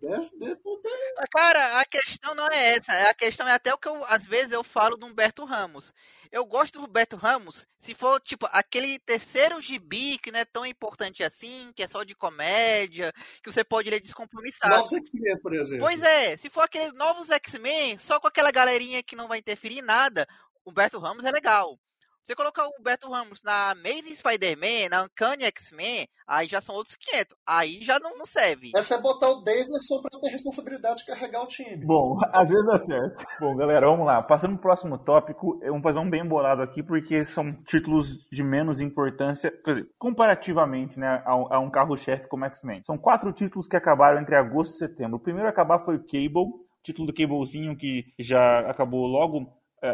Deve, 0.00 0.30
deve, 0.38 0.54
deve... 0.54 1.28
Cara, 1.32 1.80
a 1.80 1.84
questão 1.84 2.34
não 2.34 2.46
é 2.48 2.76
essa. 2.76 2.92
A 3.08 3.14
questão 3.14 3.48
é 3.48 3.52
até 3.52 3.72
o 3.72 3.78
que 3.78 3.88
eu, 3.88 4.04
às 4.04 4.24
vezes 4.24 4.52
eu 4.52 4.62
falo 4.62 4.96
do 4.96 5.06
Humberto 5.06 5.44
Ramos 5.44 5.92
eu 6.36 6.44
gosto 6.44 6.74
do 6.74 6.80
Roberto 6.80 7.16
Ramos 7.16 7.66
se 7.78 7.94
for, 7.94 8.20
tipo, 8.20 8.46
aquele 8.52 8.98
terceiro 8.98 9.60
gibi 9.60 10.18
que 10.18 10.30
não 10.30 10.40
é 10.40 10.44
tão 10.44 10.66
importante 10.66 11.22
assim, 11.22 11.72
que 11.74 11.82
é 11.82 11.88
só 11.88 12.04
de 12.04 12.14
comédia, 12.14 13.12
que 13.42 13.50
você 13.50 13.64
pode 13.64 13.88
ler 13.88 14.00
descompromissado. 14.00 14.76
Novos 14.76 14.92
X-Men, 14.92 15.40
por 15.40 15.54
exemplo. 15.54 15.84
Pois 15.84 16.02
é, 16.02 16.36
se 16.36 16.50
for 16.50 16.62
aquele 16.62 16.92
novos 16.92 17.30
X-Men, 17.30 17.98
só 17.98 18.20
com 18.20 18.28
aquela 18.28 18.50
galerinha 18.50 19.02
que 19.02 19.16
não 19.16 19.28
vai 19.28 19.38
interferir 19.38 19.78
em 19.78 19.82
nada, 19.82 20.26
o 20.64 20.70
Roberto 20.70 20.98
Ramos 20.98 21.24
é 21.24 21.30
legal. 21.30 21.78
Você 22.26 22.34
colocar 22.34 22.66
o 22.66 22.82
Beto 22.82 23.08
Ramos 23.08 23.40
na 23.44 23.70
Amazing 23.70 24.16
Spider-Man, 24.16 24.88
na 24.90 25.04
Uncanny 25.04 25.44
X-Men, 25.44 26.08
aí 26.26 26.48
já 26.48 26.60
são 26.60 26.74
outros 26.74 26.96
500. 26.96 27.36
Aí 27.46 27.78
já 27.80 28.00
não, 28.00 28.18
não 28.18 28.26
serve. 28.26 28.72
Essa 28.74 28.96
é 28.96 29.00
botar 29.00 29.30
o 29.30 29.44
Davidson 29.44 30.02
pra 30.02 30.20
ter 30.20 30.30
responsabilidade 30.30 30.96
de 30.96 31.06
carregar 31.06 31.44
o 31.44 31.46
time. 31.46 31.86
Bom, 31.86 32.18
às 32.34 32.48
vezes 32.48 32.66
dá 32.66 32.78
certo. 32.78 33.24
Bom, 33.38 33.54
galera, 33.54 33.86
vamos 33.86 34.04
lá. 34.04 34.20
Passando 34.24 34.54
pro 34.54 34.62
próximo 34.62 34.98
tópico, 34.98 35.60
vamos 35.60 35.84
fazer 35.84 36.00
um 36.00 36.10
bem 36.10 36.26
bolado 36.26 36.62
aqui, 36.62 36.82
porque 36.82 37.24
são 37.24 37.52
títulos 37.62 38.18
de 38.32 38.42
menos 38.42 38.80
importância, 38.80 39.52
quer 39.64 39.70
dizer, 39.70 39.88
comparativamente, 39.96 40.98
né, 40.98 41.22
a, 41.24 41.30
a 41.30 41.60
um 41.60 41.70
carro-chefe 41.70 42.26
como 42.26 42.44
X-Men. 42.46 42.82
São 42.82 42.98
quatro 42.98 43.32
títulos 43.32 43.68
que 43.68 43.76
acabaram 43.76 44.20
entre 44.20 44.34
agosto 44.34 44.74
e 44.74 44.78
setembro. 44.78 45.18
O 45.18 45.22
primeiro 45.22 45.46
a 45.46 45.52
acabar 45.52 45.84
foi 45.84 45.94
o 45.94 46.04
Cable, 46.04 46.50
título 46.82 47.06
do 47.06 47.14
Cablezinho 47.14 47.76
que 47.76 48.04
já 48.18 48.68
acabou 48.68 49.06
logo 49.06 49.46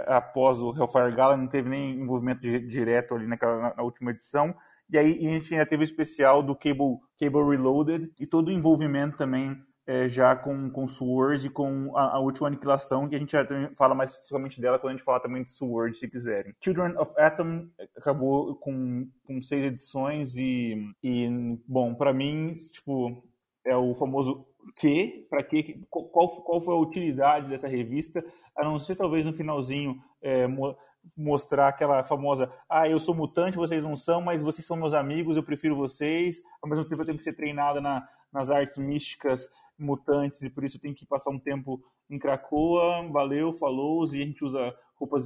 após 0.07 0.61
o 0.61 0.75
Hellfire 0.77 1.15
Gala, 1.15 1.37
não 1.37 1.47
teve 1.47 1.69
nem 1.69 2.01
envolvimento 2.01 2.41
direto 2.41 3.15
ali 3.15 3.27
naquela, 3.27 3.75
na, 3.77 3.83
última 3.83 4.11
edição. 4.11 4.55
E 4.91 4.99
aí 4.99 5.19
a 5.27 5.31
gente 5.31 5.55
ainda 5.55 5.67
teve 5.67 5.83
o 5.83 5.85
especial 5.85 6.43
do 6.43 6.55
Cable, 6.55 6.99
Cable 7.19 7.49
Reloaded 7.51 8.13
e 8.19 8.27
todo 8.27 8.49
o 8.49 8.53
envolvimento 8.53 9.17
também 9.17 9.57
é, 9.87 10.09
já 10.09 10.37
com, 10.37 10.71
com 10.71 10.87
Sword 10.87 11.47
e 11.47 11.51
com 11.51 11.97
a, 11.97 12.17
a, 12.17 12.21
última 12.21 12.47
aniquilação, 12.47 13.09
que 13.09 13.17
a 13.17 13.19
gente 13.19 13.33
já 13.33 13.45
fala 13.77 13.95
mais 13.95 14.11
especificamente 14.11 14.61
dela 14.61 14.79
quando 14.79 14.93
a 14.93 14.97
gente 14.97 15.05
fala 15.05 15.21
também 15.21 15.43
de 15.43 15.51
Sword, 15.51 15.97
se 15.97 16.09
quiserem. 16.09 16.55
Children 16.61 16.97
of 16.99 17.13
Atom 17.19 17.69
acabou 17.97 18.55
com, 18.57 19.09
com 19.25 19.43
seis 19.43 19.65
edições 19.65 20.37
e, 20.37 20.77
e 21.03 21.59
bom, 21.67 21.95
para 21.95 22.13
mim, 22.13 22.55
tipo, 22.71 23.25
é 23.65 23.77
o 23.77 23.95
famoso 23.95 24.47
que, 24.77 25.27
para 25.29 25.43
que, 25.43 25.81
qual, 25.91 26.29
qual 26.29 26.61
foi 26.61 26.75
a 26.75 26.79
utilidade 26.79 27.49
dessa 27.49 27.69
revista, 27.69 28.25
a 28.57 28.65
não 28.65 28.79
ser 28.79 28.97
talvez 28.97 29.25
no 29.25 29.33
finalzinho 29.33 30.03
é, 30.21 30.47
mo 30.47 30.77
mostrar 31.17 31.67
aquela 31.67 32.05
famosa, 32.05 32.49
ah, 32.71 32.89
eu 32.89 33.01
sou 33.01 33.13
mutante, 33.13 33.57
vocês 33.57 33.83
não 33.83 33.97
são, 33.97 34.21
mas 34.21 34.41
vocês 34.41 34.65
são 34.65 34.77
meus 34.77 34.95
amigos, 34.95 35.37
eu 35.37 35.43
prefiro 35.43 35.75
vocês, 35.75 36.41
ao 36.63 36.71
mesmo 36.71 36.85
tempo 36.85 37.03
eu 37.03 37.07
tenho 37.07 37.19
que 37.19 37.25
ser 37.25 37.33
treinada 37.33 37.81
na, 37.81 38.09
nas 38.33 38.51
artes 38.51 38.79
místicas 38.79 39.49
mutantes 39.77 40.43
e 40.43 40.51
por 40.51 40.63
isso 40.63 40.77
eu 40.77 40.81
tenho 40.81 40.95
que 40.95 41.05
passar 41.05 41.31
um 41.31 41.41
tempo 41.41 41.83
em 42.09 42.21
Cracoa, 42.21 43.05
valeu, 43.11 43.53
falou, 43.53 44.07
e 44.07 44.23
a 44.23 44.25
gente 44.25 44.45
usa 44.45 44.73
roupas 45.03 45.25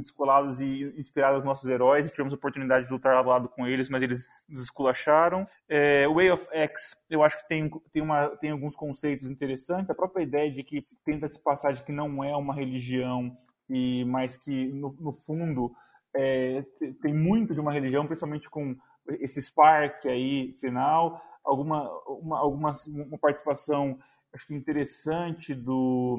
descoladas 0.00 0.58
e 0.58 0.94
inspiradas 0.98 1.36
nos 1.36 1.44
nossos 1.44 1.68
heróis. 1.68 2.10
Tivemos 2.10 2.32
a 2.32 2.36
oportunidade 2.36 2.86
de 2.86 2.92
lutar 2.92 3.14
lado 3.14 3.28
a 3.30 3.34
lado 3.34 3.48
com 3.48 3.66
eles, 3.66 3.90
mas 3.90 4.02
eles 4.02 4.26
desculacharam. 4.48 5.46
É, 5.68 6.08
Way 6.08 6.30
of 6.30 6.46
X, 6.50 6.96
eu 7.10 7.22
acho 7.22 7.38
que 7.38 7.48
tem, 7.48 7.70
tem, 7.92 8.02
uma, 8.02 8.28
tem 8.36 8.50
alguns 8.50 8.74
conceitos 8.74 9.30
interessantes. 9.30 9.90
A 9.90 9.94
própria 9.94 10.22
ideia 10.22 10.50
de 10.50 10.64
que 10.64 10.80
tenta 11.04 11.28
se 11.28 11.38
passar 11.38 11.72
de 11.72 11.82
que 11.82 11.92
não 11.92 12.24
é 12.24 12.34
uma 12.34 12.54
religião, 12.54 13.36
e 13.68 14.04
mas 14.06 14.38
que, 14.38 14.72
no, 14.72 14.96
no 14.98 15.12
fundo, 15.12 15.72
é, 16.16 16.64
tem 17.02 17.12
muito 17.12 17.52
de 17.52 17.60
uma 17.60 17.72
religião, 17.72 18.06
principalmente 18.06 18.48
com 18.48 18.74
esse 19.20 19.42
spark 19.42 20.06
aí 20.06 20.54
final. 20.54 21.20
Alguma, 21.44 21.90
uma, 22.06 22.38
alguma 22.38 22.74
uma 22.86 23.18
participação 23.18 23.98
acho 24.32 24.46
que 24.46 24.54
interessante 24.54 25.54
do, 25.54 26.18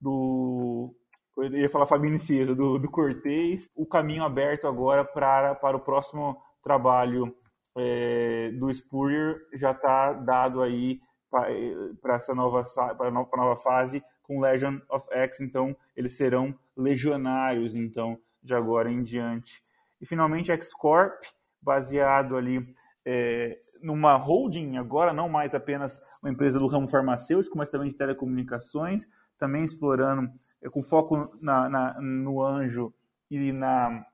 do 0.00 0.94
eu 1.36 1.44
ia 1.44 1.68
falar 1.68 1.86
Fabinho 1.86 2.18
Ciesa, 2.18 2.54
do, 2.54 2.78
do 2.78 2.90
Cortez, 2.90 3.70
o 3.74 3.86
caminho 3.86 4.24
aberto 4.24 4.66
agora 4.66 5.04
para, 5.04 5.54
para 5.54 5.76
o 5.76 5.80
próximo 5.80 6.40
trabalho 6.62 7.34
é, 7.76 8.50
do 8.52 8.72
Spurrier 8.72 9.40
já 9.54 9.70
está 9.70 10.12
dado 10.12 10.62
aí 10.62 11.00
para 11.30 12.16
essa 12.16 12.34
nova, 12.34 12.66
para 12.96 13.10
nova, 13.10 13.30
nova 13.36 13.60
fase 13.60 14.02
com 14.22 14.40
Legion 14.40 14.78
of 14.90 15.06
X, 15.10 15.40
então 15.40 15.74
eles 15.96 16.16
serão 16.16 16.54
legionários, 16.76 17.74
então, 17.74 18.18
de 18.42 18.54
agora 18.54 18.90
em 18.90 19.02
diante. 19.02 19.62
E 20.00 20.06
finalmente 20.06 20.52
X-Corp, 20.52 21.22
baseado 21.60 22.36
ali 22.36 22.74
é, 23.04 23.58
numa 23.82 24.16
holding, 24.16 24.76
agora 24.76 25.12
não 25.12 25.28
mais 25.28 25.54
apenas 25.54 26.00
uma 26.22 26.30
empresa 26.30 26.58
do 26.58 26.66
ramo 26.66 26.88
farmacêutico, 26.88 27.56
mas 27.56 27.68
também 27.68 27.88
de 27.88 27.96
telecomunicações, 27.96 29.08
também 29.38 29.64
explorando 29.64 30.28
é, 30.28 30.32
com 30.70 30.82
foco 30.82 31.36
na, 31.40 31.68
na, 31.68 32.00
no 32.00 32.42
anjo 32.42 32.92
e 33.30 33.52
na 33.52 34.04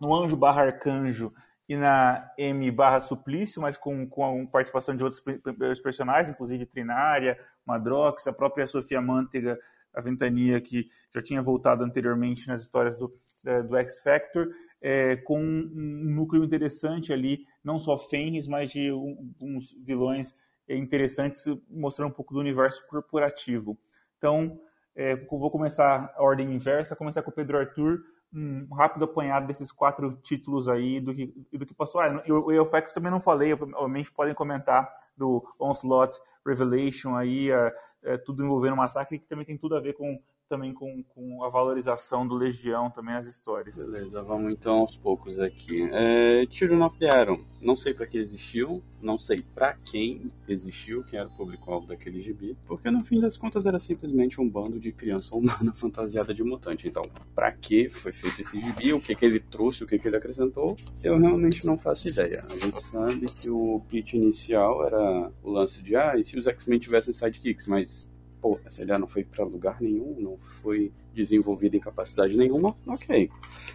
no 0.00 0.14
anjo 0.14 0.36
barra 0.36 0.62
arcanjo 0.62 1.32
e 1.68 1.76
na 1.76 2.30
M 2.38 2.70
barra 2.70 3.00
Suplício, 3.00 3.60
mas 3.60 3.76
com, 3.76 4.06
com 4.08 4.42
a 4.42 4.46
participação 4.46 4.94
de 4.94 5.02
outros 5.02 5.80
personagens, 5.82 6.32
inclusive 6.32 6.66
Trinária, 6.66 7.38
Madrox, 7.64 8.26
a 8.26 8.32
própria 8.32 8.66
Sofia 8.66 9.00
Manteiga, 9.00 9.58
a 9.92 10.00
Ventania, 10.00 10.60
que 10.60 10.88
já 11.12 11.22
tinha 11.22 11.42
voltado 11.42 11.82
anteriormente 11.82 12.46
nas 12.46 12.62
histórias 12.62 12.96
do, 12.96 13.12
é, 13.44 13.62
do 13.62 13.76
X 13.76 13.98
Factor, 13.98 14.48
é, 14.80 15.16
com 15.16 15.40
um 15.40 16.14
núcleo 16.14 16.44
interessante 16.44 17.12
ali, 17.12 17.44
não 17.64 17.78
só 17.78 17.96
Fenris, 17.96 18.46
mas 18.46 18.70
de 18.70 18.92
um, 18.92 19.32
uns 19.42 19.72
vilões 19.82 20.36
interessantes, 20.68 21.44
mostrando 21.68 22.10
um 22.10 22.14
pouco 22.14 22.34
do 22.34 22.40
universo 22.40 22.86
corporativo. 22.86 23.78
Então, 24.18 24.60
é, 24.96 25.14
vou 25.14 25.50
começar 25.50 26.12
a 26.16 26.22
ordem 26.22 26.52
inversa, 26.52 26.96
começar 26.96 27.22
com 27.22 27.30
o 27.30 27.34
Pedro 27.34 27.58
Arthur, 27.58 28.00
um 28.32 28.66
rápido 28.74 29.04
apanhado 29.04 29.46
desses 29.46 29.70
quatro 29.70 30.16
títulos 30.22 30.68
aí 30.68 31.00
do 31.00 31.14
que, 31.14 31.32
do 31.52 31.66
que 31.66 31.74
passou. 31.74 32.00
Ah, 32.00 32.22
o 32.28 32.50
EOFX 32.50 32.92
também 32.92 33.10
não 33.10 33.20
falei, 33.20 33.52
obviamente 33.52 34.10
podem 34.10 34.34
comentar 34.34 34.90
do 35.16 35.46
Onslaught 35.60 36.18
Revelation 36.46 37.14
aí, 37.14 37.50
é, 37.50 37.74
é, 38.04 38.18
tudo 38.18 38.44
envolvendo 38.44 38.74
o 38.74 38.76
massacre, 38.76 39.18
que 39.18 39.28
também 39.28 39.44
tem 39.44 39.58
tudo 39.58 39.76
a 39.76 39.80
ver 39.80 39.94
com 39.94 40.20
também 40.48 40.72
com, 40.72 41.02
com 41.02 41.44
a 41.44 41.48
valorização 41.48 42.26
do 42.26 42.34
Legião 42.34 42.90
também 42.90 43.14
as 43.14 43.26
histórias. 43.26 43.76
Beleza, 43.76 44.22
vamos 44.22 44.52
então 44.52 44.78
aos 44.78 44.96
poucos 44.96 45.38
aqui. 45.40 45.88
É, 45.92 46.46
Children 46.50 46.82
of 46.82 46.98
the 46.98 47.08
Atom, 47.08 47.44
não 47.60 47.76
sei 47.76 47.92
para 47.92 48.06
que 48.06 48.16
existiu, 48.16 48.82
não 49.00 49.18
sei 49.18 49.42
para 49.54 49.74
quem 49.74 50.30
existiu, 50.48 51.04
quem 51.04 51.18
era 51.18 51.28
o 51.28 51.36
público-alvo 51.36 51.86
daquele 51.86 52.22
gibi, 52.22 52.56
porque 52.66 52.90
no 52.90 53.04
fim 53.04 53.20
das 53.20 53.36
contas 53.36 53.66
era 53.66 53.78
simplesmente 53.78 54.40
um 54.40 54.48
bando 54.48 54.78
de 54.78 54.92
criança 54.92 55.36
humana 55.36 55.72
fantasiada 55.74 56.32
de 56.32 56.42
mutante. 56.42 56.88
Então, 56.88 57.02
para 57.34 57.50
que 57.52 57.88
foi 57.88 58.12
feito 58.12 58.42
esse 58.42 58.60
gibi, 58.60 58.92
o 58.92 59.00
que, 59.00 59.14
que 59.14 59.24
ele 59.24 59.40
trouxe, 59.40 59.84
o 59.84 59.86
que, 59.86 59.98
que 59.98 60.08
ele 60.08 60.16
acrescentou, 60.16 60.76
eu 61.02 61.18
realmente 61.18 61.66
não 61.66 61.76
faço 61.76 62.08
ideia. 62.08 62.44
A 62.48 62.56
gente 62.56 62.80
sabe 62.84 63.26
que 63.26 63.50
o 63.50 63.80
pitch 63.88 64.14
inicial 64.14 64.86
era 64.86 65.32
o 65.42 65.50
lance 65.50 65.82
de, 65.82 65.96
ah, 65.96 66.16
e 66.16 66.24
se 66.24 66.38
os 66.38 66.46
X-Men 66.46 66.78
tivessem 66.78 67.12
sidekicks, 67.12 67.66
mas 67.66 68.05
pô, 68.40 68.58
essa 68.64 68.82
ideia 68.82 68.98
não 68.98 69.06
foi 69.06 69.24
para 69.24 69.44
lugar 69.44 69.80
nenhum, 69.80 70.16
não 70.18 70.38
foi 70.62 70.92
desenvolvida 71.14 71.76
em 71.76 71.80
capacidade 71.80 72.36
nenhuma, 72.36 72.74
ok. 72.86 73.30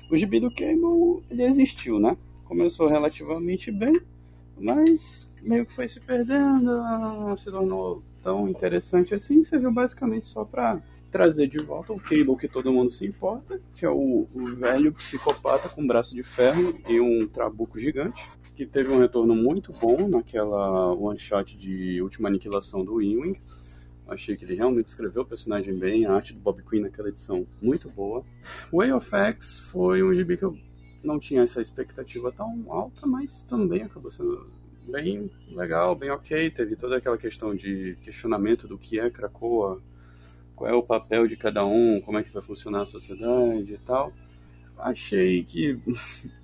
O 0.10 0.16
gibi 0.16 0.40
do 0.40 0.54
Cable, 0.54 1.24
ele 1.30 1.44
existiu, 1.44 2.00
né? 2.00 2.18
Começou 2.46 2.88
relativamente 2.88 3.72
bem, 3.72 4.00
mas 4.58 5.28
meio 5.42 5.66
que 5.66 5.74
foi 5.74 5.88
se 5.88 6.00
perdendo, 6.00 6.64
não 6.64 7.36
se 7.38 7.50
tornou 7.50 8.04
tão 8.24 8.48
interessante 8.48 9.16
assim, 9.16 9.44
serviu 9.44 9.72
basicamente 9.72 10.28
só 10.28 10.46
para 10.46 10.82
trazer 11.10 11.48
de 11.48 11.58
volta 11.58 11.92
o 11.92 12.00
Cable 12.00 12.38
que 12.38 12.48
todo 12.48 12.72
mundo 12.72 12.90
se 12.90 13.06
importa, 13.06 13.60
que 13.76 13.86
é 13.86 13.90
o, 13.90 14.28
o 14.34 14.56
velho 14.56 14.94
psicopata 14.94 15.68
com 15.68 15.86
braço 15.86 16.16
de 16.16 16.24
ferro 16.24 16.74
e 16.88 17.02
um 17.02 17.28
trabuco 17.28 17.80
gigante, 17.80 18.24
que 18.56 18.66
teve 18.66 18.92
um 18.92 19.00
retorno 19.00 19.36
muito 19.36 19.74
bom 19.74 20.08
naquela 20.08 20.94
one 20.94 21.20
shot 21.20 21.58
de 21.58 22.02
última 22.02 22.30
aniquilação 22.30 22.86
do 22.86 23.02
Ewing 23.02 23.36
Achei 24.12 24.36
que 24.36 24.44
ele 24.44 24.56
realmente 24.56 24.88
escreveu 24.88 25.22
o 25.22 25.26
personagem 25.26 25.74
bem, 25.74 26.06
a 26.06 26.14
arte 26.14 26.34
do 26.34 26.40
Bob 26.42 26.62
Quinn 26.64 26.82
naquela 26.82 27.08
edição 27.08 27.48
muito 27.62 27.90
boa. 27.90 28.26
Way 28.72 28.92
of 28.92 29.10
X 29.10 29.60
foi 29.72 30.04
um 30.04 30.14
gibi 30.14 30.36
que 30.36 30.44
eu 30.44 30.58
não 31.02 31.18
tinha 31.18 31.44
essa 31.44 31.62
expectativa 31.62 32.30
tão 32.30 32.66
alta, 32.68 33.08
mas 33.08 33.42
também 33.44 33.84
acabou 33.84 34.12
sendo 34.12 34.52
bem 34.86 35.32
legal, 35.50 35.96
bem 35.96 36.10
ok. 36.10 36.52
Teve 36.52 36.76
toda 36.76 36.98
aquela 36.98 37.18
questão 37.18 37.56
de 37.56 37.98
questionamento 38.04 38.68
do 38.68 38.78
que 38.78 39.00
é 39.00 39.10
Krakoa, 39.10 39.82
qual 40.58 40.70
é 40.70 40.74
o 40.74 40.84
papel 40.84 41.26
de 41.26 41.38
cada 41.38 41.66
um, 41.66 42.02
como 42.02 42.18
é 42.18 42.24
que 42.24 42.34
vai 42.34 42.44
funcionar 42.44 42.82
a 42.82 42.88
sociedade 42.88 43.74
e 43.74 43.80
tal 43.86 44.12
achei 44.78 45.44
que 45.44 45.78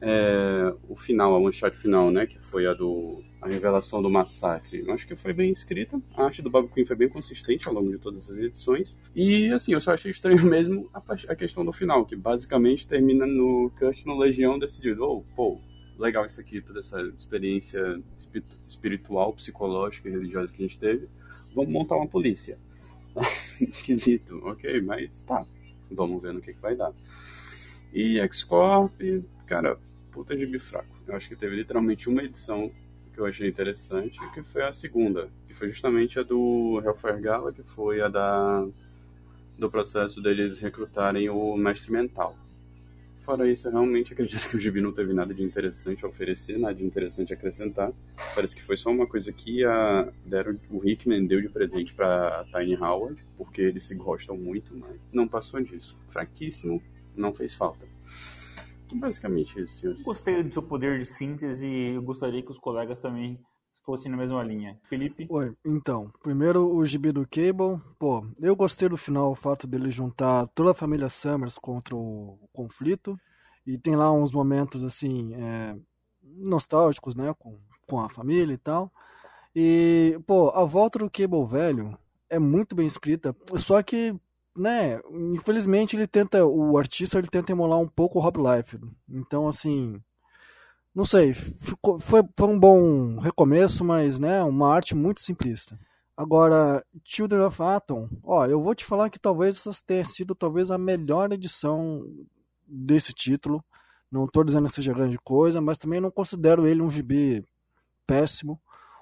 é, 0.02 0.74
o 0.88 0.96
final, 0.96 1.34
a 1.34 1.40
one 1.40 1.54
shot 1.54 1.76
final, 1.78 2.12
né, 2.12 2.26
que 2.26 2.40
foi 2.40 2.68
a 2.68 2.74
do 2.74 3.24
a 3.42 3.48
revelação 3.48 4.02
do 4.02 4.10
massacre, 4.10 4.84
eu 4.86 4.92
acho 4.94 5.08
que 5.08 5.16
foi 5.16 5.32
bem 5.32 5.52
escrita. 5.52 6.02
A 6.16 6.26
arte 6.26 6.42
do 6.42 6.50
Bob 6.50 6.70
Quinn 6.70 6.86
foi 6.86 6.96
bem 6.96 7.08
consistente 7.08 7.68
ao 7.68 7.74
longo 7.74 7.92
de 7.92 7.98
todas 7.98 8.30
as 8.30 8.38
edições. 8.38 8.98
E 9.16 9.52
assim, 9.52 9.74
eu 9.74 9.80
só 9.80 9.94
achei 9.94 10.12
estranho 10.12 10.42
mesmo 10.46 10.90
a, 10.94 11.02
a 11.30 11.36
questão 11.36 11.64
do 11.64 11.72
final, 11.72 12.06
que 12.06 12.16
basicamente 12.16 12.88
termina 12.88 13.26
no 13.26 13.72
Kurt 13.78 14.04
no 14.06 14.18
Legião 14.18 14.58
decidido, 14.58 15.04
oh, 15.04 15.24
pô, 15.36 15.60
legal 15.98 16.26
isso 16.26 16.40
aqui, 16.40 16.62
toda 16.62 16.80
essa 16.80 17.02
experiência 17.18 18.02
espiritual, 18.68 19.34
psicológica 19.34 20.10
e 20.10 20.12
religiosa 20.12 20.52
que 20.52 20.64
a 20.64 20.68
gente 20.68 20.80
teve. 20.80 21.08
Vamos 21.54 21.72
montar 21.72 21.96
uma 21.96 22.08
polícia. 22.08 22.58
Esquisito, 23.62 24.42
ok, 24.44 24.82
mas 24.82 25.22
tá. 25.22 25.46
Vamos 25.90 26.22
ver 26.22 26.34
no 26.34 26.42
que, 26.42 26.54
que 26.54 26.62
vai 26.62 26.76
dar. 26.76 26.92
E 27.98 28.20
X-Corp, 28.20 29.02
cara, 29.48 29.76
puta 30.12 30.38
de 30.38 30.46
bifraco. 30.46 30.96
Eu 31.08 31.16
acho 31.16 31.28
que 31.28 31.36
teve 31.36 31.56
literalmente 31.56 32.08
uma 32.08 32.22
edição 32.22 32.72
que 33.12 33.20
eu 33.20 33.26
achei 33.26 33.50
interessante, 33.50 34.20
que 34.36 34.44
foi 34.44 34.62
a 34.62 34.72
segunda, 34.72 35.30
que 35.48 35.56
foi 35.56 35.70
justamente 35.70 36.20
a 36.20 36.22
do 36.22 36.80
Hellfire 36.86 37.20
Gala, 37.20 37.52
que 37.52 37.64
foi 37.64 38.00
a 38.00 38.08
da 38.08 38.68
do 39.58 39.68
processo 39.72 40.22
deles 40.22 40.60
recrutarem 40.60 41.28
o 41.28 41.58
mestre 41.58 41.92
mental. 41.92 42.38
Fora 43.26 43.50
isso, 43.50 43.68
eu 43.68 43.72
realmente 43.72 44.14
acredito 44.14 44.48
que 44.48 44.58
o 44.58 44.60
Gibi 44.60 44.80
não 44.80 44.92
teve 44.92 45.12
nada 45.12 45.34
de 45.34 45.42
interessante 45.42 46.06
a 46.06 46.08
oferecer, 46.08 46.60
nada 46.60 46.76
de 46.76 46.86
interessante 46.86 47.34
a 47.34 47.36
acrescentar. 47.36 47.92
Parece 48.36 48.56
que 48.56 48.64
foi 48.64 48.78
só 48.78 48.92
uma 48.92 49.08
coisa 49.08 49.34
que 49.34 49.66
a, 49.66 50.08
deram, 50.24 50.56
o 50.70 50.88
Hickman 50.88 51.26
deu 51.26 51.42
de 51.42 51.50
presente 51.50 51.96
para 51.96 52.46
Tiny 52.52 52.76
Howard, 52.76 53.20
porque 53.36 53.60
eles 53.60 53.82
se 53.82 53.96
gostam 53.96 54.38
muito, 54.38 54.78
mas 54.78 55.02
não 55.12 55.28
passou 55.28 55.60
disso. 55.62 55.98
Fraquíssimo, 56.10 56.80
não 57.18 57.34
fez 57.34 57.54
falta. 57.54 57.88
Basicamente 58.94 59.60
isso, 59.62 59.76
senhores. 59.80 60.04
Gostei 60.04 60.42
do 60.44 60.52
seu 60.52 60.64
poder 60.64 61.00
de 61.00 61.06
síntese 61.06 61.68
e 61.68 62.00
gostaria 62.00 62.42
que 62.42 62.52
os 62.52 62.58
colegas 62.58 63.00
também 63.00 63.40
fossem 63.88 64.12
na 64.12 64.18
mesma 64.18 64.44
linha. 64.44 64.78
Felipe? 64.84 65.26
Oi, 65.30 65.56
então, 65.66 66.12
primeiro 66.22 66.76
o 66.76 66.86
gibi 66.86 67.12
do 67.12 67.28
Cable, 67.28 67.82
pô, 67.98 68.26
eu 68.42 68.56
gostei 68.56 68.90
do 68.90 68.98
final, 68.98 69.32
o 69.32 69.36
fato 69.36 69.66
dele 69.66 69.90
juntar 69.90 70.48
toda 70.48 70.72
a 70.72 70.74
família 70.74 71.08
Summers 71.08 71.58
contra 71.58 71.96
o 71.96 72.38
conflito, 72.52 73.18
e 73.66 73.78
tem 73.78 73.96
lá 73.96 74.12
uns 74.12 74.32
momentos, 74.32 74.84
assim, 74.84 75.34
é, 75.36 75.78
nostálgicos, 76.22 77.16
né, 77.16 77.34
com, 77.40 77.58
com 77.88 78.02
a 78.02 78.10
família 78.10 78.54
e 78.54 78.58
tal, 78.58 78.92
e, 79.56 80.20
pô, 80.28 80.50
a 80.50 80.66
volta 80.66 81.00
do 81.00 81.10
Cable 81.10 81.46
velho 81.46 81.98
é 82.30 82.38
muito 82.38 82.76
bem 82.76 82.86
escrita, 82.86 83.34
só 83.56 83.82
que 83.82 84.14
né, 84.58 85.00
infelizmente 85.34 85.96
ele 85.96 86.08
tenta, 86.08 86.46
o 86.46 86.78
artista 86.78 87.18
ele 87.18 87.28
tenta 87.28 87.52
emular 87.52 87.80
um 87.80 87.88
pouco 87.88 88.18
o 88.18 88.22
Rob 88.22 88.38
Life. 88.38 88.80
Então, 89.08 89.48
assim, 89.48 90.02
não 90.94 91.06
sei, 91.06 91.34
ficou, 91.34 92.00
foi, 92.00 92.24
foi 92.36 92.48
um 92.48 92.60
bom 92.60 93.20
recomeço, 93.20 93.86
mas, 93.86 94.18
né, 94.18 94.44
uma 94.44 94.74
arte 94.74 94.96
muito 94.96 95.22
simplista. 95.22 95.80
Agora, 96.18 96.84
Children 97.04 97.44
of 97.44 97.62
Atom, 97.62 98.10
ó, 98.24 98.48
eu 98.48 98.62
vou 98.62 98.74
te 98.74 98.84
falar 98.84 99.10
que 99.12 99.20
talvez 99.20 99.58
essa 99.58 99.84
tenha 99.86 100.04
sido 100.04 100.34
talvez 100.34 100.72
a 100.72 100.78
melhor 100.78 101.32
edição 101.32 102.04
desse 102.68 103.14
título. 103.14 103.64
Não 104.12 104.26
estou 104.26 104.44
dizendo 104.44 104.68
que 104.68 104.74
seja 104.74 104.94
grande 104.94 105.20
coisa, 105.20 105.62
mas 105.62 105.78
também 105.78 106.02
não 106.02 106.10
considero 106.10 106.66
ele 106.66 106.82
um 106.82 106.90
gibi 106.90 107.46
péssimo 108.08 108.60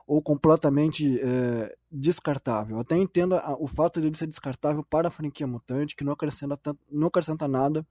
ou 0.07 0.21
completamente 0.21 1.19
é, 1.19 1.75
descartável. 1.91 2.79
Até 2.79 2.97
entendo 2.97 3.35
a, 3.35 3.55
o 3.59 3.67
fato 3.67 3.99
de 3.99 4.07
ele 4.07 4.17
ser 4.17 4.27
descartável 4.27 4.83
para 4.83 5.07
a 5.07 5.11
franquia 5.11 5.47
mutante, 5.47 5.95
que 5.95 6.03
não 6.03 6.13
acrescenta, 6.13 6.55
tanto, 6.57 6.79
não 6.91 7.07
acrescenta 7.07 7.47
nada 7.47 7.85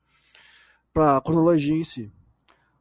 para 0.93 1.17
a 1.17 1.21
cronologia 1.21 1.75
em 1.75 1.83
si. 1.83 2.13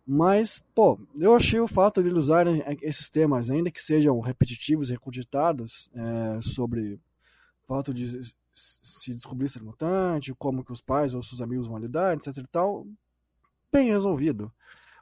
Mas, 0.06 0.62
pô, 0.76 1.00
eu 1.16 1.34
achei 1.34 1.60
o 1.60 1.68
fato 1.68 2.04
de 2.04 2.10
eles 2.10 2.20
usarem 2.20 2.62
esses 2.82 3.10
temas, 3.10 3.50
ainda 3.50 3.72
que 3.72 3.82
sejam 3.82 4.20
repetitivos 4.20 4.90
recogitados, 4.90 5.90
é, 5.96 6.42
sobre 6.42 7.00
o 7.64 7.68
fato 7.68 7.94
de 7.94 8.22
se 8.54 9.16
descobrir 9.16 9.50
ser 9.50 9.64
mutante, 9.64 10.34
como 10.36 10.64
que 10.64 10.72
os 10.72 10.82
pais 10.82 11.14
ou 11.14 11.24
seus 11.24 11.42
amigos 11.42 11.66
vão 11.66 11.80
lidar, 11.80 12.16
etc 12.16 12.38
e 12.38 12.48
tal, 12.48 12.86
bem 13.72 13.90
resolvido. 13.90 14.52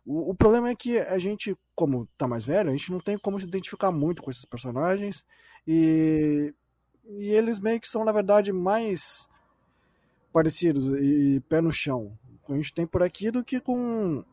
O, 0.05 0.31
o, 0.31 0.35
problema 0.35 0.69
é 0.69 0.75
que 0.75 0.97
a 0.97 1.19
gente, 1.19 1.55
como 1.75 2.07
tá 2.17 2.27
mais 2.27 2.43
velho, 2.43 2.69
a 2.69 2.75
gente 2.75 2.91
não 2.91 2.99
tem 2.99 3.17
como 3.17 3.39
se 3.39 3.45
identificar 3.45 3.91
muito 3.91 4.21
com 4.23 4.31
esses 4.31 4.45
personagens 4.45 5.25
e, 5.67 6.53
e 7.05 7.29
eles 7.29 7.59
meio 7.59 7.79
que 7.79 7.87
são, 7.87 8.03
na 8.03 8.11
verdade, 8.11 8.51
mais 8.51 9.27
parecidos 10.33 10.85
e 10.87 11.39
pé 11.41 11.61
no 11.61 11.71
chão 11.71 12.17
que 12.45 12.53
a 12.53 12.55
gente 12.55 12.73
tem 12.73 12.87
por 12.87 13.01
aqui 13.03 13.31
do 13.31 13.43
que 13.43 13.59
com 13.59 14.23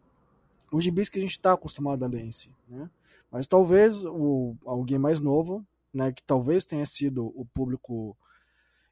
os 0.72 0.85
gibis 0.85 1.09
que 1.09 1.18
a 1.18 1.20
gente 1.20 1.33
está 1.33 1.52
acostumado 1.52 2.04
a 2.04 2.09
ler 2.09 2.22
em 2.22 2.33
si, 2.33 2.54
né? 2.66 2.90
Mas 3.31 3.46
talvez 3.46 4.04
o, 4.04 4.57
alguém 4.64 4.98
mais 4.98 5.20
novo, 5.20 5.66
né, 5.92 6.12
que 6.12 6.22
talvez 6.22 6.64
tenha 6.64 6.87
sido 6.87 7.26
o 7.26 7.44
público 7.44 8.16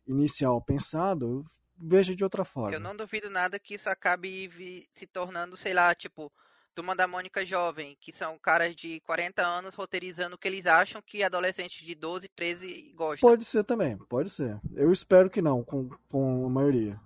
inicial 0.06 0.60
pensado, 0.60 1.44
veja 1.78 2.14
de 2.14 2.22
outra 2.22 2.44
forma. 2.44 2.74
Eu 2.76 2.80
não 2.80 2.94
duvido 2.94 3.30
nada 3.30 3.58
que 3.58 3.74
isso 3.74 3.88
acabe 3.88 4.86
se 4.92 5.06
tornando, 5.06 5.56
sei 5.56 5.72
lá, 5.72 5.94
tipo, 5.94 6.30
Turma 6.76 6.94
da 6.94 7.08
Mônica 7.08 7.44
Jovem, 7.46 7.96
que 7.98 8.12
são 8.12 8.38
caras 8.38 8.76
de 8.76 9.00
40 9.00 9.42
anos 9.42 9.74
roteirizando 9.74 10.34
o 10.34 10.38
que 10.38 10.46
eles 10.46 10.66
acham 10.66 11.00
que 11.00 11.22
adolescentes 11.22 11.82
de 11.82 11.94
12, 11.94 12.28
13 12.28 12.92
gostam. 12.94 13.30
Pode 13.30 13.46
ser 13.46 13.64
também, 13.64 13.96
pode 13.96 14.28
ser. 14.28 14.60
Eu 14.74 14.92
espero 14.92 15.30
que 15.30 15.40
não, 15.40 15.64
com, 15.64 15.88
com 16.10 16.44
a 16.44 16.50
maioria. 16.50 17.00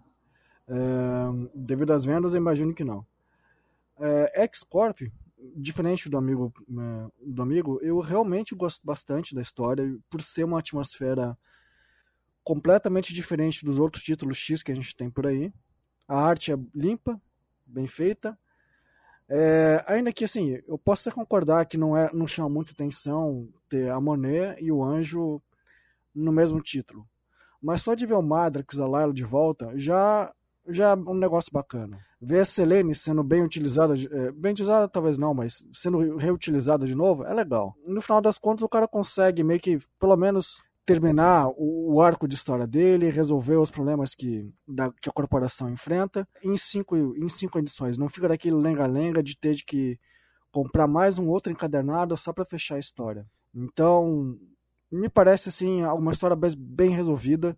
É, 0.66 0.74
devido 1.54 1.92
às 1.92 2.04
vendas, 2.04 2.35
eu 2.35 2.40
imagino 2.40 2.74
que 2.74 2.83
não. 2.83 3.06
É, 4.00 4.42
X-Corp, 4.42 5.02
diferente 5.54 6.09
do 6.09 6.18
amigo, 6.18 6.52
né, 6.66 7.09
do 7.24 7.40
amigo, 7.40 7.78
eu 7.80 8.00
realmente 8.00 8.56
gosto 8.56 8.85
bastante 8.85 9.37
da 9.37 9.40
história, 9.40 9.96
por 10.11 10.20
ser 10.20 10.42
uma 10.42 10.59
atmosfera 10.59 11.38
completamente 12.42 13.14
diferente 13.14 13.64
dos 13.64 13.78
outros 13.78 14.02
títulos 14.02 14.37
X 14.37 14.64
que 14.64 14.72
a 14.72 14.74
gente 14.74 14.96
tem 14.96 15.09
por 15.09 15.28
aí. 15.28 15.52
A 16.09 16.16
arte 16.20 16.52
é 16.52 16.56
limpa, 16.74 17.22
bem 17.64 17.87
feita. 17.87 18.37
É, 19.33 19.85
ainda 19.87 20.12
que 20.12 20.25
assim, 20.25 20.61
eu 20.66 20.77
posso 20.77 21.09
até 21.09 21.14
concordar 21.14 21.64
que 21.64 21.79
não, 21.79 21.97
é, 21.97 22.11
não 22.12 22.27
chama 22.27 22.49
muita 22.49 22.73
atenção 22.73 23.49
ter 23.69 23.88
a 23.88 24.01
Monet 24.01 24.57
e 24.61 24.73
o 24.73 24.83
Anjo 24.83 25.40
no 26.12 26.33
mesmo 26.33 26.61
título. 26.61 27.07
Mas 27.62 27.83
só 27.83 27.95
de 27.95 28.07
ver 28.07 28.14
o 28.14 28.23
Madrax, 28.23 28.81
a 28.81 28.88
Layla 28.88 29.12
de 29.12 29.23
volta, 29.23 29.71
já, 29.77 30.35
já 30.69 30.90
é 30.90 30.95
um 30.95 31.14
negócio 31.14 31.53
bacana. 31.53 31.99
Ver 32.21 32.40
a 32.40 32.45
Selene 32.45 32.93
sendo 32.93 33.23
bem 33.23 33.45
utilizada, 33.45 33.95
é, 33.95 34.33
bem 34.33 34.51
utilizada 34.51 34.88
talvez 34.88 35.16
não, 35.16 35.33
mas 35.33 35.62
sendo 35.73 36.16
reutilizada 36.16 36.85
de 36.85 36.95
novo, 36.97 37.25
é 37.25 37.33
legal. 37.33 37.77
No 37.87 38.01
final 38.01 38.21
das 38.21 38.37
contas, 38.37 38.62
o 38.62 38.69
cara 38.69 38.88
consegue 38.88 39.45
meio 39.45 39.61
que, 39.61 39.79
pelo 39.99 40.16
menos, 40.16 40.61
terminar 40.90 41.46
o, 41.57 41.94
o 41.94 42.00
arco 42.00 42.26
de 42.26 42.35
história 42.35 42.66
dele, 42.66 43.11
resolver 43.11 43.57
os 43.57 43.70
problemas 43.70 44.12
que, 44.12 44.53
da, 44.66 44.90
que 44.90 45.09
a 45.09 45.12
corporação 45.12 45.70
enfrenta 45.70 46.26
em 46.42 46.57
cinco, 46.57 46.96
em 46.96 47.29
cinco 47.29 47.61
edições. 47.61 47.96
Não 47.96 48.09
fica 48.09 48.26
daquele 48.26 48.57
lenga-lenga 48.57 49.22
de 49.22 49.38
ter 49.38 49.55
de 49.55 49.64
que 49.64 50.00
comprar 50.50 50.88
mais 50.88 51.16
um 51.16 51.29
outro 51.29 51.53
encadernado 51.53 52.16
só 52.16 52.33
para 52.33 52.44
fechar 52.44 52.74
a 52.74 52.81
história. 52.81 53.24
Então, 53.55 54.37
me 54.90 55.09
parece 55.09 55.48
assim 55.48 55.85
uma 55.85 56.11
história 56.11 56.37
bem 56.59 56.90
resolvida 56.90 57.57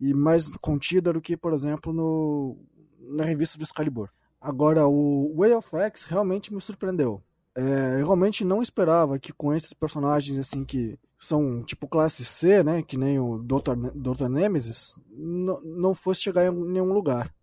e 0.00 0.12
mais 0.12 0.50
contida 0.60 1.12
do 1.12 1.20
que, 1.20 1.36
por 1.36 1.52
exemplo, 1.52 1.92
no, 1.92 2.58
na 2.98 3.22
revista 3.22 3.56
do 3.56 3.62
Excalibur. 3.62 4.10
Agora, 4.40 4.88
o 4.88 5.32
Way 5.36 5.54
of 5.54 5.68
X 5.76 6.02
realmente 6.02 6.52
me 6.52 6.60
surpreendeu. 6.60 7.22
É, 7.56 8.00
eu 8.00 8.06
realmente 8.06 8.44
não 8.44 8.60
esperava 8.60 9.16
que 9.16 9.32
com 9.32 9.54
esses 9.54 9.72
personagens 9.72 10.36
assim 10.40 10.64
que 10.64 10.98
são 11.24 11.62
tipo 11.62 11.88
classe 11.88 12.24
C, 12.24 12.62
né, 12.62 12.82
que 12.82 12.96
nem 12.96 13.18
o 13.18 13.38
Dr. 13.38 13.74
Dr. 13.94 14.28
Nemesis, 14.28 14.96
não 15.10 15.94
fosse 15.94 16.22
chegar 16.22 16.46
em 16.46 16.52
nenhum 16.52 16.92
lugar. 16.92 17.34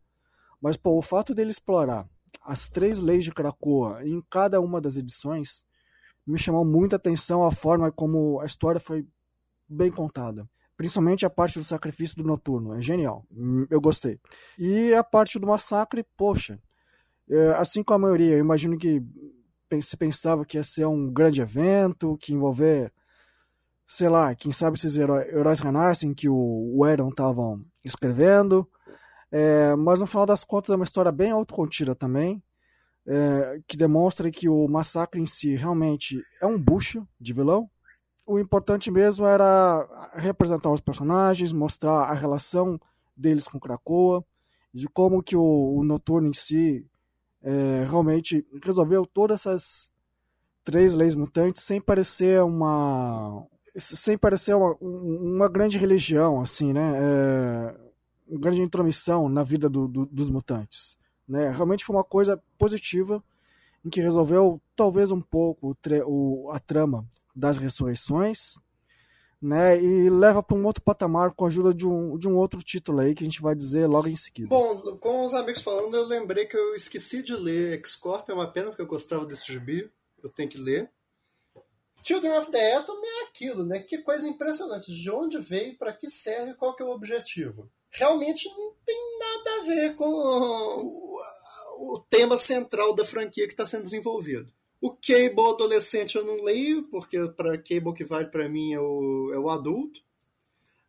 Mas 0.61 0.77
pô, 0.77 0.97
o 0.97 1.01
fato 1.01 1.33
dele 1.33 1.51
explorar 1.51 2.07
as 2.43 2.67
três 2.67 2.99
leis 2.99 3.23
de 3.23 3.31
Krakoa 3.31 4.05
em 4.05 4.21
cada 4.29 4.61
uma 4.61 4.79
das 4.79 4.95
edições 4.95 5.65
me 6.25 6.37
chamou 6.37 6.63
muita 6.63 6.95
atenção 6.95 7.43
a 7.43 7.51
forma 7.51 7.91
como 7.91 8.39
a 8.39 8.45
história 8.45 8.79
foi 8.79 9.05
bem 9.67 9.91
contada. 9.91 10.47
Principalmente 10.77 11.25
a 11.25 11.29
parte 11.29 11.59
do 11.59 11.65
sacrifício 11.65 12.17
do 12.17 12.23
noturno. 12.23 12.73
É 12.75 12.81
genial. 12.81 13.25
Eu 13.69 13.81
gostei. 13.81 14.19
E 14.57 14.93
a 14.93 15.03
parte 15.03 15.37
do 15.37 15.47
massacre, 15.47 16.05
poxa. 16.15 16.59
É, 17.29 17.49
assim 17.51 17.83
como 17.83 17.97
a 17.97 18.01
maioria, 18.01 18.35
eu 18.35 18.39
imagino 18.39 18.77
que 18.77 19.01
se 19.79 19.95
pensava 19.95 20.45
que 20.45 20.57
ia 20.57 20.63
ser 20.63 20.85
um 20.85 21.11
grande 21.11 21.41
evento, 21.41 22.17
que 22.17 22.33
envolver, 22.33 22.91
sei 23.91 24.07
lá, 24.07 24.33
quem 24.33 24.53
sabe 24.53 24.77
esses 24.77 24.95
heróis, 24.95 25.27
heróis 25.27 25.59
renascem 25.59 26.13
que 26.13 26.29
o, 26.29 26.71
o 26.73 26.85
Aaron 26.85 27.11
escrevendo. 27.83 28.65
É, 29.29 29.75
mas 29.75 29.99
no 29.99 30.07
final 30.07 30.25
das 30.25 30.45
contas 30.45 30.69
é 30.69 30.77
uma 30.77 30.85
história 30.85 31.11
bem 31.11 31.31
autocontida 31.31 31.93
também. 31.93 32.41
É, 33.05 33.59
que 33.67 33.75
demonstra 33.75 34.31
que 34.31 34.47
o 34.47 34.65
massacre 34.69 35.19
em 35.19 35.25
si 35.25 35.55
realmente 35.55 36.23
é 36.41 36.45
um 36.45 36.57
bucho 36.57 37.05
de 37.19 37.33
vilão, 37.33 37.69
o 38.25 38.39
importante 38.39 38.89
mesmo 38.91 39.25
era 39.25 39.85
representar 40.13 40.71
os 40.71 40.79
personagens, 40.79 41.51
mostrar 41.51 42.03
a 42.03 42.13
relação 42.13 42.79
deles 43.17 43.45
com 43.45 43.59
Krakoa, 43.59 44.23
de 44.73 44.87
como 44.87 45.21
que 45.21 45.35
o, 45.35 45.75
o 45.77 45.83
Noturno 45.83 46.29
em 46.29 46.33
si 46.33 46.85
é, 47.41 47.83
realmente 47.89 48.45
resolveu 48.63 49.05
todas 49.05 49.41
essas 49.41 49.91
três 50.63 50.93
leis 50.93 51.15
mutantes 51.15 51.63
sem 51.63 51.81
parecer 51.81 52.41
uma 52.41 53.45
sem 53.75 54.17
parecer 54.17 54.53
uma, 54.55 54.75
uma 54.81 55.47
grande 55.47 55.77
religião 55.77 56.41
assim 56.41 56.73
né 56.73 56.93
é, 56.97 57.75
uma 58.27 58.39
grande 58.39 58.61
intromissão 58.61 59.29
na 59.29 59.43
vida 59.43 59.69
do, 59.69 59.87
do, 59.87 60.05
dos 60.05 60.29
mutantes 60.29 60.97
né 61.27 61.49
realmente 61.49 61.85
foi 61.85 61.95
uma 61.95 62.03
coisa 62.03 62.41
positiva 62.57 63.23
em 63.83 63.89
que 63.89 64.01
resolveu 64.01 64.61
talvez 64.75 65.11
um 65.11 65.21
pouco 65.21 65.75
o, 66.05 66.51
a 66.51 66.59
trama 66.59 67.05
das 67.35 67.57
ressurreições, 67.57 68.55
né? 69.41 69.81
E 69.81 70.09
leva 70.09 70.43
para 70.43 70.55
um 70.55 70.65
outro 70.65 70.83
patamar 70.83 71.31
com 71.31 71.45
a 71.45 71.47
ajuda 71.47 71.73
de 71.73 71.87
um, 71.87 72.17
de 72.17 72.27
um 72.27 72.35
outro 72.35 72.61
título 72.61 72.99
aí 72.99 73.15
que 73.15 73.23
a 73.23 73.25
gente 73.25 73.41
vai 73.41 73.55
dizer 73.55 73.87
logo 73.87 74.07
em 74.07 74.15
seguida. 74.15 74.49
Bom, 74.49 74.97
com 74.97 75.25
os 75.25 75.33
amigos 75.33 75.61
falando, 75.61 75.95
eu 75.95 76.05
lembrei 76.05 76.45
que 76.45 76.55
eu 76.55 76.75
esqueci 76.75 77.23
de 77.23 77.33
ler 77.35 77.73
X-Corp, 77.79 78.29
é 78.29 78.33
uma 78.33 78.51
pena 78.51 78.67
porque 78.67 78.81
eu 78.81 78.87
gostava 78.87 79.25
desse 79.25 79.51
gibi, 79.51 79.91
eu 80.23 80.29
tenho 80.29 80.49
que 80.49 80.59
ler. 80.59 80.89
Children 82.03 82.37
of 82.37 82.51
the 82.51 82.73
Atom 82.75 82.99
é 83.03 83.23
aquilo, 83.25 83.65
né? 83.65 83.79
Que 83.79 83.99
coisa 83.99 84.27
impressionante. 84.27 84.91
De 84.91 85.11
onde 85.11 85.37
veio, 85.39 85.77
para 85.77 85.93
que 85.93 86.09
serve, 86.09 86.53
qual 86.55 86.75
que 86.75 86.81
é 86.81 86.85
o 86.85 86.91
objetivo? 86.91 87.69
Realmente 87.91 88.47
não 88.49 88.73
tem 88.85 89.19
nada 89.19 89.51
a 89.55 89.63
ver 89.65 89.95
com 89.95 90.05
o, 90.05 91.99
tema 92.09 92.37
central 92.37 92.93
da 92.93 93.05
franquia 93.05 93.45
que 93.47 93.53
está 93.53 93.65
sendo 93.65 93.83
desenvolvido. 93.83 94.51
O 94.79 94.91
Cable 94.91 95.49
adolescente 95.49 96.15
eu 96.15 96.25
não 96.25 96.43
leio, 96.43 96.83
porque 96.89 97.17
para 97.35 97.57
Cable 97.57 97.93
que 97.93 98.05
vale 98.05 98.27
para 98.27 98.49
mim 98.49 98.73
é 98.73 98.79
o, 98.79 99.31
é 99.33 99.37
o 99.37 99.49
adulto. 99.49 99.99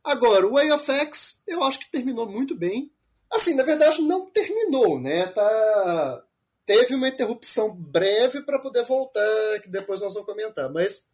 Agora, 0.02 0.46
o 0.46 0.52
Way 0.52 0.72
of 0.72 0.90
X 0.90 1.42
eu 1.46 1.62
acho 1.62 1.80
que 1.80 1.90
terminou 1.90 2.26
muito 2.26 2.54
bem. 2.54 2.90
Assim, 3.30 3.54
na 3.54 3.62
verdade 3.62 4.00
não 4.02 4.26
terminou, 4.30 5.00
né? 5.00 5.26
Tá... 5.26 6.24
Teve 6.72 6.94
uma 6.94 7.08
interrupção 7.08 7.74
breve 7.74 8.40
para 8.42 8.58
poder 8.58 8.82
voltar, 8.84 9.60
que 9.62 9.68
depois 9.68 10.00
nós 10.00 10.14
vamos 10.14 10.26
comentar. 10.26 10.72
Mas 10.72 11.06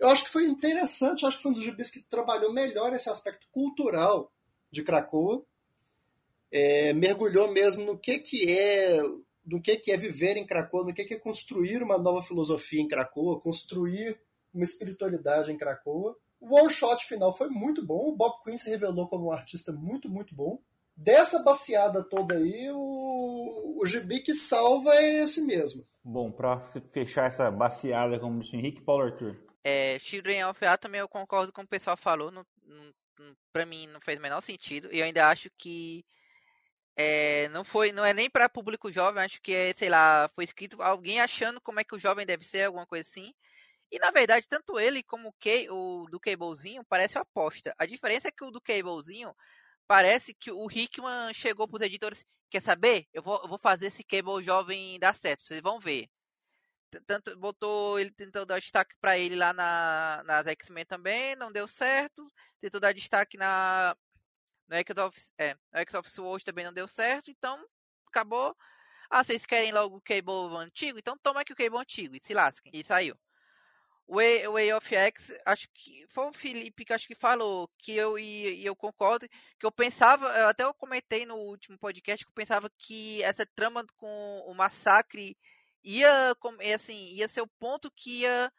eu 0.00 0.08
acho 0.08 0.24
que 0.24 0.30
foi 0.30 0.46
interessante, 0.46 1.24
acho 1.24 1.36
que 1.36 1.42
foi 1.44 1.52
um 1.52 1.54
dos 1.54 1.62
gibis 1.62 1.90
que 1.90 2.02
trabalhou 2.02 2.52
melhor 2.52 2.92
esse 2.92 3.08
aspecto 3.08 3.46
cultural 3.52 4.32
de 4.68 4.82
Krakoa. 4.82 5.44
É, 6.50 6.92
mergulhou 6.92 7.52
mesmo 7.52 7.84
no 7.84 7.96
que, 7.96 8.18
que 8.18 8.50
é 8.50 9.00
do 9.44 9.60
que, 9.60 9.76
que 9.76 9.92
é 9.92 9.96
viver 9.96 10.36
em 10.36 10.44
Cracoa, 10.44 10.84
do 10.84 10.92
que, 10.92 11.04
que 11.04 11.14
é 11.14 11.18
construir 11.18 11.84
uma 11.84 11.96
nova 11.96 12.20
filosofia 12.20 12.80
em 12.80 12.88
Cracoa, 12.88 13.40
construir 13.40 14.20
uma 14.52 14.64
espiritualidade 14.64 15.52
em 15.52 15.56
Cracoa. 15.56 16.16
O 16.40 16.56
one 16.56 16.68
shot 16.68 17.06
final 17.06 17.32
foi 17.32 17.48
muito 17.48 17.86
bom. 17.86 18.08
O 18.08 18.16
Bob 18.16 18.42
Quinn 18.42 18.56
se 18.56 18.68
revelou 18.68 19.06
como 19.06 19.26
um 19.26 19.32
artista 19.32 19.70
muito, 19.70 20.08
muito 20.08 20.34
bom. 20.34 20.60
Dessa 21.02 21.42
baseada 21.42 22.04
toda 22.04 22.36
aí, 22.36 22.70
o, 22.70 23.78
o 23.82 23.86
gibi 23.86 24.20
que 24.20 24.34
salva 24.34 24.94
é 24.94 25.22
esse 25.22 25.40
mesmo. 25.40 25.82
Bom, 26.04 26.30
para 26.30 26.60
fechar 26.92 27.26
essa 27.26 27.50
baseada, 27.50 28.20
como 28.20 28.38
disse 28.38 28.54
o 28.54 28.58
Henrique, 28.58 28.82
Paulo 28.82 29.04
Arthur. 29.04 29.34
É, 29.64 29.98
Children 29.98 30.44
of 30.44 30.62
A 30.62 30.76
também 30.76 31.00
eu 31.00 31.08
concordo 31.08 31.54
com 31.54 31.62
o 31.62 31.66
pessoal 31.66 31.96
falou. 31.96 32.30
Não, 32.30 32.44
não, 32.66 32.92
pra 33.50 33.64
mim 33.64 33.86
não 33.86 33.98
fez 33.98 34.18
o 34.18 34.22
menor 34.22 34.42
sentido. 34.42 34.90
E 34.92 34.98
eu 34.98 35.06
ainda 35.06 35.26
acho 35.26 35.50
que 35.56 36.04
é, 36.94 37.48
não 37.48 37.64
foi, 37.64 37.92
não 37.92 38.04
é 38.04 38.12
nem 38.12 38.28
para 38.28 38.46
público 38.46 38.92
jovem, 38.92 39.24
acho 39.24 39.40
que 39.40 39.54
é, 39.54 39.72
sei 39.74 39.88
lá, 39.88 40.28
foi 40.34 40.44
escrito 40.44 40.82
alguém 40.82 41.18
achando 41.18 41.62
como 41.62 41.80
é 41.80 41.84
que 41.84 41.94
o 41.94 41.98
jovem 41.98 42.26
deve 42.26 42.44
ser, 42.44 42.64
alguma 42.64 42.86
coisa 42.86 43.08
assim. 43.08 43.32
E 43.90 43.98
na 43.98 44.10
verdade, 44.10 44.46
tanto 44.46 44.78
ele 44.78 45.02
como 45.02 45.30
o, 45.30 45.32
Kay, 45.40 45.70
o 45.70 46.06
do 46.10 46.20
Cablezinho 46.20 46.84
parece 46.84 47.16
uma 47.16 47.22
aposta. 47.22 47.74
A 47.78 47.86
diferença 47.86 48.28
é 48.28 48.30
que 48.30 48.44
o 48.44 48.50
do 48.50 48.60
Cablezinho 48.60 49.34
parece 49.90 50.32
que 50.32 50.52
o 50.52 50.70
Hickman 50.70 51.34
chegou 51.34 51.66
para 51.66 51.78
os 51.78 51.82
editores, 51.82 52.24
quer 52.48 52.62
saber? 52.62 53.08
Eu 53.12 53.24
vou, 53.24 53.42
eu 53.42 53.48
vou 53.48 53.58
fazer 53.58 53.88
esse 53.88 54.04
Cable 54.04 54.40
jovem 54.40 55.00
dar 55.00 55.12
certo, 55.16 55.42
vocês 55.42 55.60
vão 55.60 55.80
ver. 55.80 56.08
Tanto 57.08 57.36
botou, 57.36 57.98
ele 57.98 58.12
tentou 58.12 58.46
dar 58.46 58.60
destaque 58.60 58.94
para 59.00 59.18
ele 59.18 59.34
lá 59.34 59.52
na, 59.52 60.22
nas 60.24 60.46
X-Men 60.46 60.86
também, 60.86 61.34
não 61.34 61.50
deu 61.50 61.66
certo. 61.66 62.24
Tentou 62.60 62.80
dar 62.80 62.94
destaque 62.94 63.36
na 63.36 63.96
no 64.68 64.76
X 64.76 64.96
Office, 64.96 65.32
é, 65.36 65.54
no 65.54 65.80
X 65.80 65.94
Office 65.94 66.18
hoje 66.20 66.44
também 66.44 66.64
não 66.64 66.72
deu 66.72 66.86
certo, 66.86 67.28
então 67.32 67.60
acabou. 68.06 68.56
Ah, 69.10 69.24
vocês 69.24 69.44
querem 69.44 69.72
logo 69.72 69.96
o 69.96 70.00
Cable 70.00 70.56
antigo? 70.56 71.00
Então 71.00 71.18
toma 71.18 71.40
aqui 71.40 71.52
o 71.52 71.56
Cable 71.56 71.78
antigo 71.78 72.14
e 72.14 72.20
se 72.24 72.32
lasquem. 72.32 72.70
E 72.72 72.84
saiu. 72.84 73.16
Way, 74.10 74.48
Way 74.48 74.72
of 74.72 74.94
X, 74.94 75.32
acho 75.46 75.68
que 75.72 76.04
foi 76.08 76.26
o 76.26 76.32
Felipe 76.32 76.84
que 76.84 76.92
acho 76.92 77.06
que 77.06 77.14
falou 77.14 77.70
que 77.78 77.92
eu 77.92 78.18
e, 78.18 78.64
eu 78.64 78.74
concordo, 78.74 79.28
que 79.58 79.64
eu 79.64 79.70
pensava, 79.70 80.48
até 80.48 80.64
eu 80.64 80.74
comentei 80.74 81.24
no 81.24 81.36
último 81.36 81.78
podcast 81.78 82.24
que 82.24 82.30
eu 82.30 82.34
pensava 82.34 82.68
que 82.76 83.22
essa 83.22 83.46
trama 83.46 83.86
com 83.96 84.44
o 84.46 84.54
massacre 84.54 85.36
ia 85.84 86.34
assim, 86.74 87.10
ia 87.14 87.28
ser 87.28 87.40
o 87.40 87.46
ponto 87.46 87.90
que 87.90 88.22
ia 88.22 88.52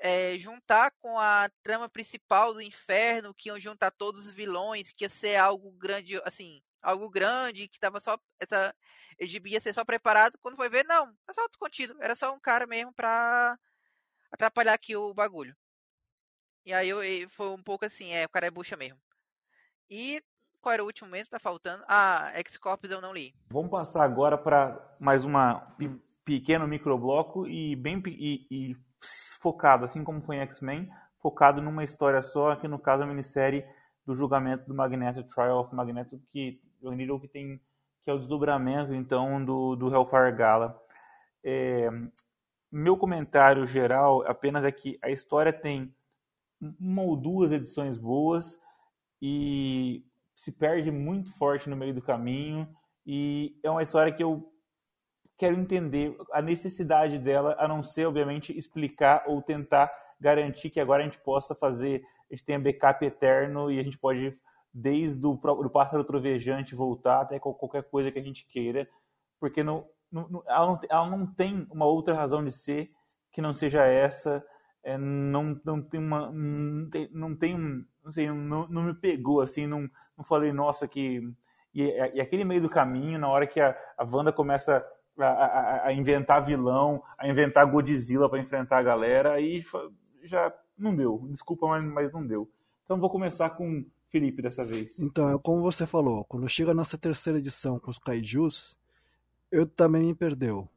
é, 0.00 0.38
juntar 0.38 0.90
com 1.00 1.18
a 1.18 1.48
trama 1.62 1.88
principal 1.88 2.52
do 2.52 2.60
inferno, 2.60 3.34
que 3.34 3.48
iam 3.48 3.58
juntar 3.58 3.90
todos 3.90 4.26
os 4.26 4.34
vilões, 4.34 4.92
que 4.92 5.04
ia 5.04 5.08
ser 5.08 5.36
algo 5.36 5.72
grande, 5.72 6.20
assim, 6.24 6.62
algo 6.82 7.08
grande, 7.08 7.68
que 7.68 7.80
tava 7.80 8.00
só. 8.00 8.18
Essa 8.38 8.74
ia 9.18 9.60
ser 9.60 9.74
só 9.74 9.84
preparado. 9.84 10.38
Quando 10.40 10.56
foi 10.56 10.68
ver, 10.68 10.84
não, 10.84 11.14
é 11.28 11.32
só 11.32 11.42
outro 11.42 11.58
contido. 11.58 11.96
Era 12.00 12.14
só 12.14 12.32
um 12.34 12.40
cara 12.40 12.66
mesmo 12.66 12.92
pra 12.92 13.58
atrapalhar 14.34 14.74
aqui 14.74 14.96
o 14.96 15.14
bagulho. 15.14 15.56
E 16.66 16.72
aí 16.72 16.88
eu, 16.88 16.98
foi 17.30 17.48
um 17.48 17.62
pouco 17.62 17.84
assim, 17.84 18.12
é, 18.12 18.24
o 18.24 18.28
cara 18.28 18.46
é 18.46 18.50
bucha 18.50 18.76
mesmo. 18.76 18.98
E 19.90 20.22
qual 20.60 20.72
era 20.72 20.82
o 20.82 20.86
último 20.86 21.10
mesmo? 21.10 21.30
Tá 21.30 21.38
faltando. 21.38 21.84
Ah, 21.86 22.32
X-Corps 22.36 22.90
eu 22.90 23.00
não 23.00 23.12
li. 23.12 23.34
Vamos 23.50 23.70
passar 23.70 24.02
agora 24.02 24.36
para 24.36 24.96
mais 24.98 25.24
uma 25.24 25.76
pequeno 26.24 26.66
microbloco 26.66 27.46
e 27.46 27.76
bem 27.76 28.02
e, 28.06 28.46
e 28.50 28.76
focado, 29.40 29.84
assim 29.84 30.02
como 30.02 30.22
foi 30.22 30.36
em 30.36 30.40
X-Men, 30.40 30.90
focado 31.20 31.60
numa 31.60 31.84
história 31.84 32.22
só, 32.22 32.56
que 32.56 32.66
no 32.66 32.78
caso 32.78 33.02
é 33.02 33.04
a 33.04 33.08
minissérie 33.08 33.64
do 34.06 34.16
julgamento 34.16 34.66
do 34.66 34.74
Magneto, 34.74 35.22
Trial 35.24 35.60
of 35.60 35.74
Magneto, 35.74 36.18
que 36.30 36.60
o 36.82 37.20
que 37.20 37.28
tem 37.28 37.60
que 38.02 38.10
é 38.10 38.12
o 38.12 38.18
desdobramento 38.18 38.94
então 38.94 39.42
do, 39.42 39.76
do 39.76 39.94
Hellfire 39.94 40.32
Gala. 40.32 40.78
É, 41.42 41.88
meu 42.74 42.96
comentário 42.96 43.64
geral 43.64 44.26
apenas 44.26 44.64
é 44.64 44.72
que 44.72 44.98
a 45.00 45.08
história 45.08 45.52
tem 45.52 45.94
uma 46.80 47.02
ou 47.02 47.16
duas 47.16 47.52
edições 47.52 47.96
boas 47.96 48.58
e 49.22 50.04
se 50.34 50.50
perde 50.50 50.90
muito 50.90 51.30
forte 51.38 51.70
no 51.70 51.76
meio 51.76 51.94
do 51.94 52.02
caminho 52.02 52.68
e 53.06 53.56
é 53.62 53.70
uma 53.70 53.82
história 53.82 54.12
que 54.12 54.24
eu 54.24 54.52
quero 55.38 55.56
entender 55.56 56.16
a 56.32 56.42
necessidade 56.42 57.16
dela, 57.18 57.54
a 57.60 57.68
não 57.68 57.82
ser, 57.82 58.06
obviamente, 58.06 58.56
explicar 58.56 59.22
ou 59.28 59.40
tentar 59.40 59.92
garantir 60.20 60.70
que 60.70 60.80
agora 60.80 61.02
a 61.02 61.04
gente 61.04 61.18
possa 61.18 61.54
fazer, 61.54 62.02
a 62.28 62.34
gente 62.34 62.44
tenha 62.44 62.58
backup 62.58 63.04
eterno 63.04 63.70
e 63.70 63.78
a 63.78 63.84
gente 63.84 63.98
pode, 63.98 64.36
desde 64.72 65.24
o 65.24 65.34
do 65.36 65.70
pássaro 65.70 66.02
trovejante, 66.02 66.74
voltar 66.74 67.20
até 67.20 67.38
qualquer 67.38 67.84
coisa 67.84 68.10
que 68.10 68.18
a 68.18 68.22
gente 68.22 68.44
queira, 68.46 68.88
porque 69.38 69.62
ela, 70.20 70.66
não, 70.66 70.80
ela 70.88 71.10
não 71.10 71.26
tem 71.26 71.66
uma 71.70 71.86
outra 71.86 72.14
razão 72.14 72.44
de 72.44 72.52
ser 72.52 72.90
que 73.32 73.42
não 73.42 73.52
seja 73.52 73.84
essa, 73.84 74.44
é, 74.82 74.96
não, 74.96 75.60
não 75.64 75.82
tem 75.82 76.00
uma, 76.00 76.30
não 76.30 76.88
tem, 76.88 77.10
não 77.12 77.36
tem 77.36 77.86
não 78.04 78.12
sei, 78.12 78.30
não, 78.30 78.68
não 78.68 78.82
me 78.82 78.94
pegou, 78.94 79.40
assim, 79.40 79.66
não, 79.66 79.88
não 80.16 80.24
falei, 80.24 80.52
nossa, 80.52 80.86
que... 80.86 81.22
E, 81.74 81.82
e 82.14 82.20
aquele 82.20 82.44
meio 82.44 82.60
do 82.60 82.68
caminho, 82.68 83.18
na 83.18 83.28
hora 83.28 83.46
que 83.46 83.58
a, 83.58 83.76
a 83.96 84.04
Wanda 84.04 84.32
começa 84.32 84.86
a, 85.18 85.24
a, 85.24 85.86
a, 85.86 85.92
inventar 85.92 86.44
vilão, 86.44 87.02
a 87.18 87.26
inventar 87.26 87.68
Godzilla 87.68 88.28
para 88.28 88.38
enfrentar 88.38 88.78
a 88.78 88.82
galera, 88.82 89.32
aí 89.32 89.64
já 90.22 90.54
não 90.78 90.94
deu. 90.94 91.26
Desculpa, 91.30 91.66
mas, 91.66 91.84
mas 91.84 92.12
não 92.12 92.24
deu. 92.24 92.48
Então 92.84 93.00
vou 93.00 93.10
começar 93.10 93.50
com 93.50 93.84
Felipe 94.08 94.40
dessa 94.40 94.64
vez. 94.64 95.00
Então, 95.00 95.30
é 95.30 95.38
como 95.38 95.62
você 95.62 95.84
falou, 95.84 96.24
quando 96.26 96.48
chega 96.48 96.70
a 96.70 96.74
nossa 96.74 96.96
terceira 96.96 97.38
edição 97.38 97.80
com 97.80 97.90
os 97.90 97.98
Kaijus, 97.98 98.78
eu 99.54 99.66
também 99.66 100.02
me 100.02 100.14
perdeu. 100.14 100.68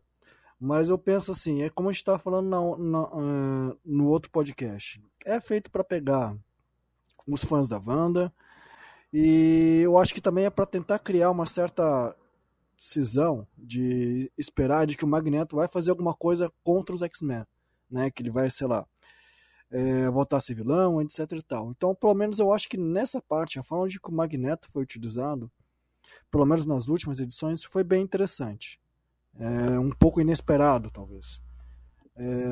Mas 0.60 0.90
eu 0.90 0.98
penso 0.98 1.32
assim, 1.32 1.64
é 1.64 1.70
como 1.70 1.90
a 1.90 1.92
gente 1.92 2.02
estava 2.02 2.20
falando 2.20 2.48
na, 2.48 2.60
na, 2.78 3.04
uh, 3.04 3.80
no 3.84 4.08
outro 4.08 4.30
podcast. 4.32 5.02
É 5.26 5.40
feito 5.40 5.70
para 5.70 5.84
pegar 5.84 6.36
os 7.28 7.44
fãs 7.44 7.68
da 7.68 7.80
Wanda. 7.80 8.34
E 9.12 9.82
eu 9.84 9.98
acho 9.98 10.14
que 10.14 10.22
também 10.22 10.46
é 10.46 10.50
para 10.50 10.66
tentar 10.66 11.00
criar 11.00 11.32
uma 11.32 11.46
certa 11.46 12.16
decisão 12.76 13.48
de 13.58 14.32
esperar 14.38 14.86
de 14.86 14.96
que 14.96 15.06
o 15.06 15.08
Magneto 15.08 15.56
vai 15.56 15.68
fazer 15.68 15.90
alguma 15.90 16.14
coisa 16.14 16.52
contra 16.64 16.96
os 16.96 17.02
X-Men, 17.02 17.46
né? 17.90 18.12
Que 18.12 18.22
ele 18.22 18.32
vai, 18.32 18.50
sei 18.50 18.68
lá, 18.68 18.86
é, 19.72 20.10
voltar 20.10 20.38
a 20.38 20.40
ser 20.40 20.56
vilão, 20.56 21.02
etc 21.02 21.32
e 21.32 21.42
tal. 21.42 21.72
Então, 21.72 21.96
pelo 21.96 22.14
menos 22.14 22.40
eu 22.40 22.52
acho 22.54 22.70
que 22.70 22.78
nessa 22.78 23.22
parte, 23.22 23.60
a 23.60 23.64
forma 23.64 23.88
de 23.88 24.00
que 24.00 24.10
o 24.10 24.14
Magneto 24.14 24.70
foi 24.72 24.84
utilizado, 24.84 25.52
pelo 26.32 26.46
menos 26.46 26.66
nas 26.66 26.88
últimas 26.88 27.20
edições, 27.20 27.64
foi 27.64 27.84
bem 27.84 28.04
interessante. 28.04 28.80
É, 29.40 29.80
um 29.80 29.92
pouco 29.92 30.20
inesperado, 30.20 30.90
talvez. 30.92 31.42
É, 32.16 32.46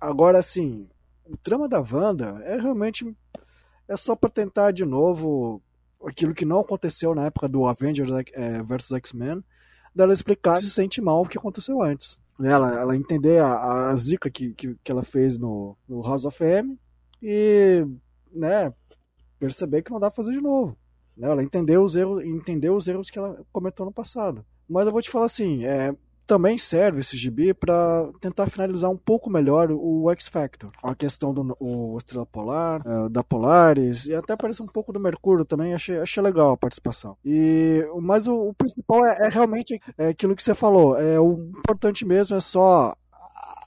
agora, 0.00 0.38
assim, 0.38 0.88
o 1.24 1.36
trama 1.36 1.68
da 1.68 1.80
Wanda 1.80 2.40
é 2.44 2.56
realmente 2.56 3.16
é 3.88 3.96
só 3.96 4.16
para 4.16 4.30
tentar 4.30 4.72
de 4.72 4.84
novo 4.84 5.62
aquilo 6.04 6.34
que 6.34 6.44
não 6.44 6.60
aconteceu 6.60 7.14
na 7.14 7.26
época 7.26 7.48
do 7.48 7.66
Avengers 7.66 8.10
é, 8.34 8.62
versus 8.62 8.92
X-Men, 8.92 9.42
dela 9.94 10.12
explicar 10.12 10.56
se 10.56 10.70
sente 10.70 11.00
mal 11.00 11.22
o 11.22 11.28
que 11.28 11.38
aconteceu 11.38 11.80
antes. 11.82 12.18
Ela, 12.40 12.80
ela 12.80 12.96
entender 12.96 13.40
a, 13.40 13.90
a 13.90 13.96
zica 13.96 14.28
que, 14.28 14.52
que, 14.54 14.74
que, 14.82 14.90
ela 14.90 15.04
fez 15.04 15.38
no, 15.38 15.76
no 15.88 16.02
House 16.02 16.24
of 16.24 16.42
M 16.42 16.78
e 17.22 17.86
né, 18.32 18.72
perceber 19.38 19.82
que 19.82 19.92
não 19.92 20.00
dá 20.00 20.10
pra 20.10 20.16
fazer 20.16 20.32
de 20.32 20.40
novo. 20.40 20.76
Né? 21.16 21.30
Ela 21.30 21.42
entendeu 21.42 21.82
os 21.82 21.96
erros, 21.96 22.24
entendeu 22.24 22.76
os 22.76 22.88
erros 22.88 23.10
que 23.10 23.18
ela 23.18 23.40
cometeu 23.52 23.84
no 23.84 23.92
passado. 23.92 24.44
Mas 24.68 24.86
eu 24.86 24.92
vou 24.92 25.02
te 25.02 25.10
falar 25.10 25.26
assim, 25.26 25.64
é, 25.64 25.94
também 26.26 26.56
serve 26.56 27.00
esse 27.00 27.16
gibi 27.16 27.52
para 27.52 28.08
tentar 28.20 28.46
finalizar 28.48 28.90
um 28.90 28.96
pouco 28.96 29.30
melhor 29.30 29.70
o 29.70 30.10
X 30.10 30.26
Factor. 30.28 30.70
A 30.82 30.94
questão 30.94 31.32
do 31.32 31.56
o 31.60 31.96
Estrela 31.98 32.26
Polar, 32.26 32.82
uh, 32.86 33.08
da 33.08 33.22
Polaris, 33.22 34.06
e 34.06 34.14
até 34.14 34.32
aparece 34.32 34.62
um 34.62 34.66
pouco 34.66 34.92
do 34.92 35.00
Mercúrio 35.00 35.44
também, 35.44 35.74
achei, 35.74 35.98
achei 35.98 36.22
legal 36.22 36.52
a 36.52 36.56
participação. 36.56 37.16
E, 37.24 37.86
mas 38.00 38.26
o, 38.26 38.48
o 38.48 38.54
principal 38.54 39.04
é, 39.04 39.26
é, 39.26 39.28
realmente 39.28 39.80
é 39.98 40.08
aquilo 40.08 40.34
que 40.34 40.42
você 40.42 40.54
falou, 40.54 40.98
é, 40.98 41.20
o 41.20 41.32
importante 41.58 42.04
mesmo 42.04 42.36
é 42.36 42.40
só 42.40 42.96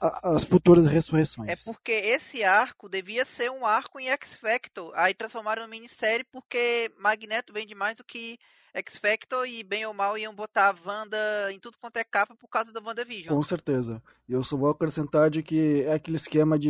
as 0.01 0.43
futuras 0.43 0.85
ressurreições. 0.85 1.49
É 1.49 1.55
porque 1.71 1.91
esse 1.91 2.43
arco 2.43 2.87
devia 2.89 3.25
ser 3.25 3.49
um 3.51 3.65
arco 3.65 3.99
em 3.99 4.09
X 4.09 4.35
Factor, 4.35 4.91
aí 4.95 5.13
transformaram 5.13 5.63
no 5.63 5.69
minissérie 5.69 6.25
porque 6.31 6.91
Magneto 6.99 7.53
vende 7.53 7.73
mais 7.75 7.95
do 7.95 8.03
que 8.03 8.37
X 8.73 8.97
Factor 8.97 9.47
e 9.47 9.63
bem 9.63 9.85
ou 9.85 9.93
mal 9.93 10.17
iam 10.17 10.35
botar 10.35 10.69
a 10.69 10.89
Wanda 10.89 11.17
em 11.51 11.59
tudo 11.59 11.77
quanto 11.79 11.97
é 11.97 12.03
capa 12.03 12.35
por 12.35 12.47
causa 12.47 12.71
da 12.71 12.79
WandaVision. 12.79 13.35
Com 13.35 13.43
certeza. 13.43 14.01
E 14.27 14.33
eu 14.33 14.43
só 14.43 14.55
vou 14.55 14.69
acrescentar 14.69 15.29
de 15.29 15.41
que 15.41 15.83
é 15.83 15.93
aquele 15.93 16.17
esquema 16.17 16.59
de, 16.59 16.69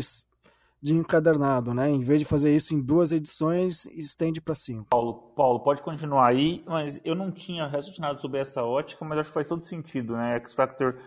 de 0.82 0.94
encadernado, 0.94 1.74
né? 1.74 1.90
Em 1.90 2.02
vez 2.02 2.20
de 2.20 2.26
fazer 2.26 2.56
isso 2.56 2.74
em 2.74 2.82
duas 2.82 3.12
edições, 3.12 3.86
estende 3.88 4.40
para 4.40 4.56
cinco. 4.56 4.86
Paulo, 4.90 5.34
Paulo, 5.36 5.60
pode 5.60 5.82
continuar 5.82 6.28
aí, 6.28 6.64
mas 6.66 7.02
eu 7.04 7.14
não 7.14 7.30
tinha 7.30 7.68
raciocinado 7.68 8.22
sobre 8.22 8.40
essa 8.40 8.64
ótica, 8.64 9.04
mas 9.04 9.20
acho 9.20 9.30
que 9.30 9.34
faz 9.34 9.48
todo 9.48 9.66
sentido, 9.66 10.16
né? 10.16 10.36
X 10.38 10.54
Factor 10.54 10.98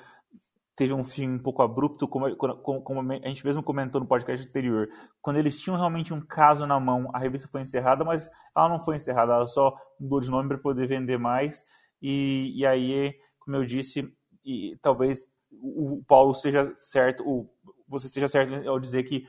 teve 0.80 0.94
um 0.94 1.04
fim 1.04 1.28
um 1.28 1.38
pouco 1.38 1.60
abrupto, 1.60 2.08
como, 2.08 2.34
como, 2.34 2.80
como, 2.80 3.12
a 3.12 3.28
gente 3.28 3.44
mesmo 3.44 3.62
comentou 3.62 4.00
no 4.00 4.06
podcast 4.06 4.48
anterior. 4.48 4.88
Quando 5.20 5.36
eles 5.36 5.60
tinham 5.60 5.76
realmente 5.76 6.14
um 6.14 6.22
caso 6.22 6.66
na 6.66 6.80
mão, 6.80 7.10
a 7.12 7.18
revista 7.18 7.46
foi 7.48 7.60
encerrada, 7.60 8.02
mas 8.02 8.30
ela 8.56 8.70
não 8.70 8.80
foi 8.80 8.96
encerrada, 8.96 9.34
ela 9.34 9.46
só 9.46 9.76
mudou 10.00 10.22
de 10.22 10.30
nome 10.30 10.48
para 10.48 10.56
poder 10.56 10.86
vender 10.86 11.18
mais. 11.18 11.66
E, 12.00 12.58
e 12.58 12.64
aí, 12.64 13.14
como 13.38 13.58
eu 13.58 13.66
disse, 13.66 14.10
e, 14.42 14.74
talvez 14.80 15.30
o 15.52 16.02
Paulo 16.08 16.34
seja 16.34 16.72
certo, 16.76 17.22
o, 17.28 17.46
você 17.86 18.08
seja 18.08 18.26
certo 18.26 18.66
ao 18.66 18.80
dizer 18.80 19.02
que 19.02 19.26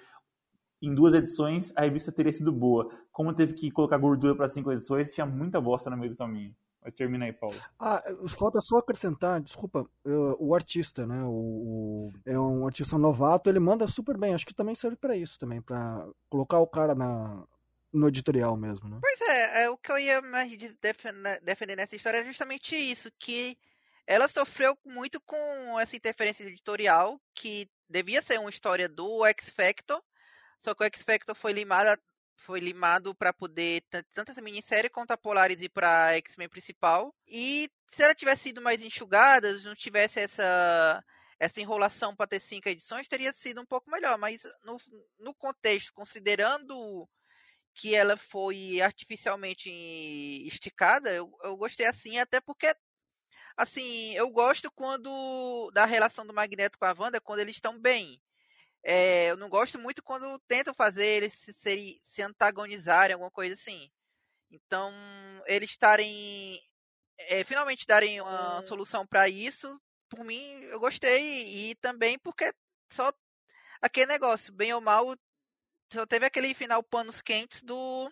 em 0.81 0.95
duas 0.95 1.13
edições 1.13 1.73
a 1.75 1.81
revista 1.81 2.13
teria 2.13 2.31
sido 2.31 2.53
boa. 2.53 2.89
Como 3.11 3.33
teve 3.33 3.55
que 3.55 3.69
colocar 3.71 3.97
gordura 3.97 4.37
para 4.37 4.47
cinco 4.47 4.71
edições, 4.71 5.11
tinha 5.11 5.25
muita 5.25 5.59
bosta 5.59 5.89
no 5.89 5.97
meio 5.97 6.11
do 6.11 6.17
caminho. 6.17 6.55
Mas 6.83 6.93
termina 6.95 7.25
aí, 7.25 7.33
Paulo. 7.33 7.55
Ah, 7.79 8.03
falta 8.27 8.59
só 8.59 8.77
acrescentar, 8.77 9.39
desculpa, 9.39 9.87
o 10.39 10.55
artista, 10.55 11.05
né? 11.05 11.23
O, 11.23 11.29
o, 11.29 12.11
é 12.25 12.39
um 12.39 12.65
artista 12.65 12.97
novato, 12.97 13.49
ele 13.49 13.59
manda 13.59 13.87
super 13.87 14.17
bem. 14.17 14.33
Acho 14.33 14.45
que 14.45 14.53
também 14.53 14.73
serve 14.73 14.97
para 14.97 15.15
isso 15.15 15.37
também, 15.37 15.61
para 15.61 16.07
colocar 16.27 16.57
o 16.59 16.67
cara 16.67 16.95
na, 16.95 17.43
no 17.93 18.07
editorial 18.07 18.57
mesmo, 18.57 18.89
né? 18.89 18.97
Pois 18.99 19.21
é, 19.21 19.63
é 19.63 19.69
o 19.69 19.77
que 19.77 19.91
eu 19.91 19.99
ia 19.99 20.21
mais 20.21 20.49
defender, 20.81 21.41
defender 21.41 21.75
nessa 21.75 21.95
história 21.95 22.17
é 22.17 22.23
justamente 22.23 22.75
isso, 22.75 23.11
que 23.19 23.57
ela 24.07 24.27
sofreu 24.27 24.77
muito 24.83 25.21
com 25.21 25.79
essa 25.79 25.95
interferência 25.95 26.43
editorial, 26.43 27.21
que 27.35 27.69
devia 27.87 28.21
ser 28.21 28.39
uma 28.39 28.49
história 28.49 28.89
do 28.89 29.25
X 29.27 29.51
Factor, 29.51 30.01
só 30.59 30.73
que 30.73 30.83
o 30.83 30.85
X 30.85 31.03
Factor 31.03 31.35
foi 31.35 31.53
limada 31.53 31.99
foi 32.45 32.59
limado 32.59 33.13
para 33.15 33.33
poder 33.33 33.83
tanto 34.13 34.31
essa 34.31 34.41
minissérie 34.41 34.89
quanto 34.89 35.11
a 35.11 35.17
Polaris 35.17 35.61
ir 35.61 35.69
para 35.69 36.15
X-Men 36.17 36.49
principal. 36.49 37.13
E 37.27 37.69
se 37.87 38.03
ela 38.03 38.15
tivesse 38.15 38.43
sido 38.43 38.61
mais 38.61 38.81
enxugada, 38.81 39.53
não 39.59 39.75
tivesse 39.75 40.19
essa 40.19 41.03
essa 41.39 41.59
enrolação 41.59 42.15
para 42.15 42.27
ter 42.27 42.39
cinco 42.39 42.69
edições, 42.69 43.07
teria 43.07 43.33
sido 43.33 43.61
um 43.61 43.65
pouco 43.65 43.89
melhor. 43.89 44.15
Mas 44.17 44.43
no, 44.63 44.79
no 45.17 45.33
contexto, 45.33 45.91
considerando 45.91 47.09
que 47.73 47.95
ela 47.95 48.15
foi 48.15 48.79
artificialmente 48.79 49.69
esticada, 50.45 51.11
eu, 51.11 51.31
eu 51.43 51.57
gostei 51.57 51.87
assim, 51.87 52.19
até 52.19 52.39
porque 52.39 52.71
assim, 53.57 54.13
eu 54.13 54.29
gosto 54.29 54.69
quando 54.71 55.71
da 55.73 55.85
relação 55.85 56.25
do 56.25 56.33
Magneto 56.33 56.77
com 56.77 56.85
a 56.85 56.95
Wanda 56.97 57.19
quando 57.19 57.39
eles 57.39 57.55
estão 57.55 57.79
bem. 57.79 58.21
É, 58.83 59.29
eu 59.29 59.37
não 59.37 59.49
gosto 59.49 59.77
muito 59.77 60.01
quando 60.01 60.39
tentam 60.47 60.73
fazer 60.73 61.05
eles 61.05 61.33
se, 61.33 61.55
se, 61.61 62.01
se 62.03 62.21
antagonizarem, 62.21 63.13
alguma 63.13 63.31
coisa 63.31 63.53
assim. 63.53 63.89
Então, 64.49 64.93
eles 65.45 65.69
estarem. 65.71 66.59
É, 67.17 67.43
finalmente 67.43 67.85
darem 67.85 68.19
uma 68.19 68.59
hum. 68.59 68.63
solução 68.65 69.05
para 69.05 69.29
isso, 69.29 69.79
por 70.09 70.25
mim, 70.25 70.61
eu 70.63 70.79
gostei. 70.79 71.69
E 71.71 71.75
também 71.75 72.17
porque 72.19 72.53
só 72.91 73.13
aquele 73.81 74.07
negócio, 74.07 74.53
bem 74.53 74.73
ou 74.73 74.81
mal, 74.81 75.15
só 75.91 76.05
teve 76.05 76.25
aquele 76.25 76.53
final 76.53 76.83
panos 76.83 77.21
quentes 77.21 77.61
do. 77.61 78.11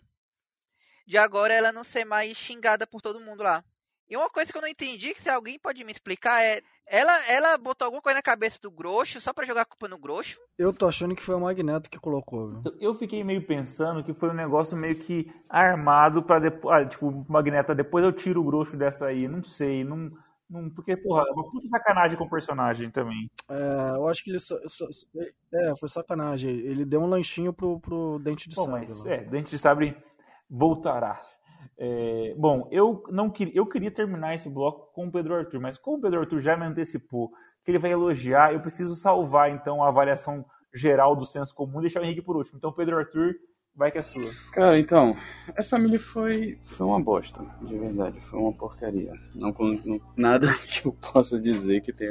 De 1.06 1.18
agora 1.18 1.52
ela 1.52 1.72
não 1.72 1.82
ser 1.82 2.04
mais 2.04 2.36
xingada 2.36 2.86
por 2.86 3.02
todo 3.02 3.20
mundo 3.20 3.42
lá. 3.42 3.64
E 4.08 4.16
uma 4.16 4.30
coisa 4.30 4.50
que 4.50 4.58
eu 4.58 4.62
não 4.62 4.68
entendi, 4.68 5.14
que 5.14 5.22
se 5.22 5.28
alguém 5.28 5.58
pode 5.58 5.82
me 5.84 5.92
explicar, 5.92 6.42
é. 6.42 6.60
Ela, 6.92 7.24
ela 7.30 7.56
botou 7.56 7.84
alguma 7.86 8.02
coisa 8.02 8.16
na 8.18 8.22
cabeça 8.22 8.58
do 8.60 8.68
Groxo 8.70 9.20
só 9.20 9.32
para 9.32 9.46
jogar 9.46 9.62
a 9.62 9.64
culpa 9.64 9.86
no 9.86 9.96
Groxo? 9.96 10.38
Eu 10.58 10.72
tô 10.72 10.88
achando 10.88 11.14
que 11.14 11.22
foi 11.22 11.36
o 11.36 11.40
Magneto 11.40 11.88
que 11.88 12.00
colocou. 12.00 12.48
Viu? 12.50 12.62
Eu 12.80 12.94
fiquei 12.96 13.22
meio 13.22 13.46
pensando 13.46 14.02
que 14.02 14.12
foi 14.12 14.30
um 14.30 14.34
negócio 14.34 14.76
meio 14.76 14.96
que 14.96 15.32
armado 15.48 16.20
para 16.20 16.40
depois. 16.40 16.74
Ah, 16.74 16.84
tipo, 16.84 17.24
Magneto, 17.28 17.74
depois 17.76 18.04
eu 18.04 18.12
tiro 18.12 18.40
o 18.40 18.44
Groxo 18.44 18.76
dessa 18.76 19.06
aí. 19.06 19.28
Não 19.28 19.40
sei, 19.40 19.84
não, 19.84 20.10
Não, 20.50 20.68
porque, 20.68 20.96
porra, 20.96 21.22
é 21.28 21.32
uma 21.32 21.48
puta 21.48 21.68
sacanagem 21.68 22.18
com 22.18 22.24
o 22.24 22.30
personagem 22.30 22.90
também. 22.90 23.30
É, 23.48 23.90
eu 23.94 24.08
acho 24.08 24.24
que 24.24 24.30
ele 24.30 24.40
só, 24.40 24.56
só- 24.66 24.86
É, 25.54 25.76
foi 25.78 25.88
sacanagem. 25.88 26.50
Ele 26.50 26.84
deu 26.84 27.00
um 27.00 27.06
lanchinho 27.06 27.52
pro, 27.52 27.78
pro 27.78 28.18
Dente 28.18 28.48
de 28.48 28.56
Bom, 28.56 28.64
Sabre. 28.64 28.80
mas 28.80 29.04
lá. 29.04 29.12
é, 29.12 29.18
Dente 29.18 29.50
de 29.50 29.58
Sabre 29.60 29.96
voltará. 30.50 31.20
É, 31.82 32.34
bom, 32.36 32.68
eu 32.70 33.02
não 33.10 33.30
queria, 33.30 33.54
eu 33.56 33.64
queria 33.66 33.90
terminar 33.90 34.34
esse 34.34 34.50
bloco 34.50 34.92
com 34.92 35.06
o 35.06 35.10
Pedro 35.10 35.34
Arthur, 35.34 35.60
mas 35.60 35.78
como 35.78 35.96
o 35.96 36.00
Pedro 36.00 36.20
Arthur 36.20 36.38
já 36.38 36.54
me 36.54 36.66
antecipou 36.66 37.30
que 37.64 37.70
ele 37.70 37.78
vai 37.78 37.90
elogiar, 37.90 38.52
eu 38.52 38.60
preciso 38.60 38.94
salvar 38.94 39.50
então 39.50 39.82
a 39.82 39.88
avaliação 39.88 40.44
geral 40.74 41.16
do 41.16 41.24
senso 41.24 41.54
comum 41.54 41.78
e 41.78 41.82
deixar 41.82 42.00
o 42.00 42.04
Henrique 42.04 42.20
por 42.22 42.36
último. 42.36 42.58
Então, 42.58 42.70
Pedro 42.72 42.98
Arthur, 42.98 43.34
vai 43.74 43.90
que 43.90 43.96
é 43.96 44.02
sua. 44.02 44.30
Cara, 44.52 44.78
então, 44.78 45.16
essa 45.56 45.70
família 45.70 45.98
foi, 45.98 46.58
foi 46.64 46.86
uma 46.86 47.00
bosta, 47.00 47.42
de 47.62 47.78
verdade, 47.78 48.20
foi 48.20 48.38
uma 48.38 48.52
porcaria. 48.52 49.12
Não, 49.34 49.50
não- 49.84 50.00
nada 50.16 50.52
que 50.62 50.86
eu 50.86 50.92
possa 50.92 51.40
dizer 51.40 51.80
que 51.80 51.92
tem 51.94 52.08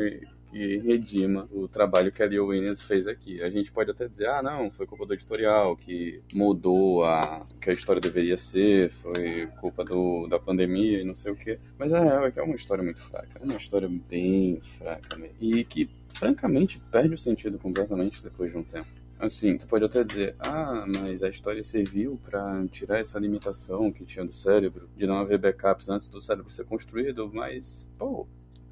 que 0.52 0.78
redima 0.78 1.48
o 1.52 1.68
trabalho 1.68 2.12
que 2.12 2.24
a 2.24 2.26
Leo 2.26 2.48
Williams 2.48 2.82
fez 2.82 3.08
aqui. 3.08 3.42
A 3.42 3.50
gente 3.50 3.72
pode 3.72 3.92
até 3.92 4.08
dizer, 4.08 4.28
ah, 4.28 4.42
não, 4.42 4.72
foi 4.72 4.86
culpa 4.86 5.06
do 5.06 5.14
editorial 5.14 5.76
que 5.76 6.22
mudou 6.34 7.04
a 7.04 7.46
que 7.62 7.70
a 7.70 7.74
história 7.74 8.02
deveria 8.02 8.38
ser, 8.38 8.92
foi 8.92 9.48
culpa 9.60 9.84
do, 9.84 10.28
da 10.28 10.40
pandemia 10.40 11.02
e 11.02 11.04
não 11.04 11.16
sei 11.16 11.32
o 11.32 11.36
quê. 11.36 11.60
Mas 11.78 11.94
a 11.94 12.00
real 12.00 12.26
é 12.26 12.32
que 12.32 12.40
é 12.40 12.44
uma 12.44 12.56
história 12.56 12.84
muito 12.84 13.02
fraca, 13.02 13.40
é 13.40 13.44
uma 13.44 13.58
história 13.58 13.90
bem 14.10 14.60
fraca 14.78 15.16
mesmo. 15.18 15.36
E 15.40 15.64
que, 15.64 15.90
francamente, 16.16 16.82
perde 16.92 17.14
o 17.14 17.18
sentido 17.18 17.58
completamente 17.60 18.24
depois 18.24 18.52
de 18.52 18.58
um 18.58 18.64
tempo. 18.64 18.88
Assim, 19.20 19.58
tu 19.58 19.68
pode 19.68 19.84
até 19.84 20.02
dizer, 20.02 20.34
ah, 20.40 20.86
mas 20.88 21.22
a 21.22 21.28
história 21.28 21.62
serviu 21.62 22.18
pra 22.24 22.66
tirar 22.72 23.00
essa 23.00 23.20
limitação 23.20 23.92
que 23.92 24.06
tinha 24.06 24.24
do 24.24 24.32
cérebro, 24.32 24.90
de 24.96 25.06
não 25.06 25.20
haver 25.20 25.38
backups 25.38 25.90
antes 25.90 26.08
do 26.08 26.22
cérebro 26.22 26.50
ser 26.54 26.64
construído, 26.64 27.30
mas, 27.34 27.86
pô, 27.98 28.26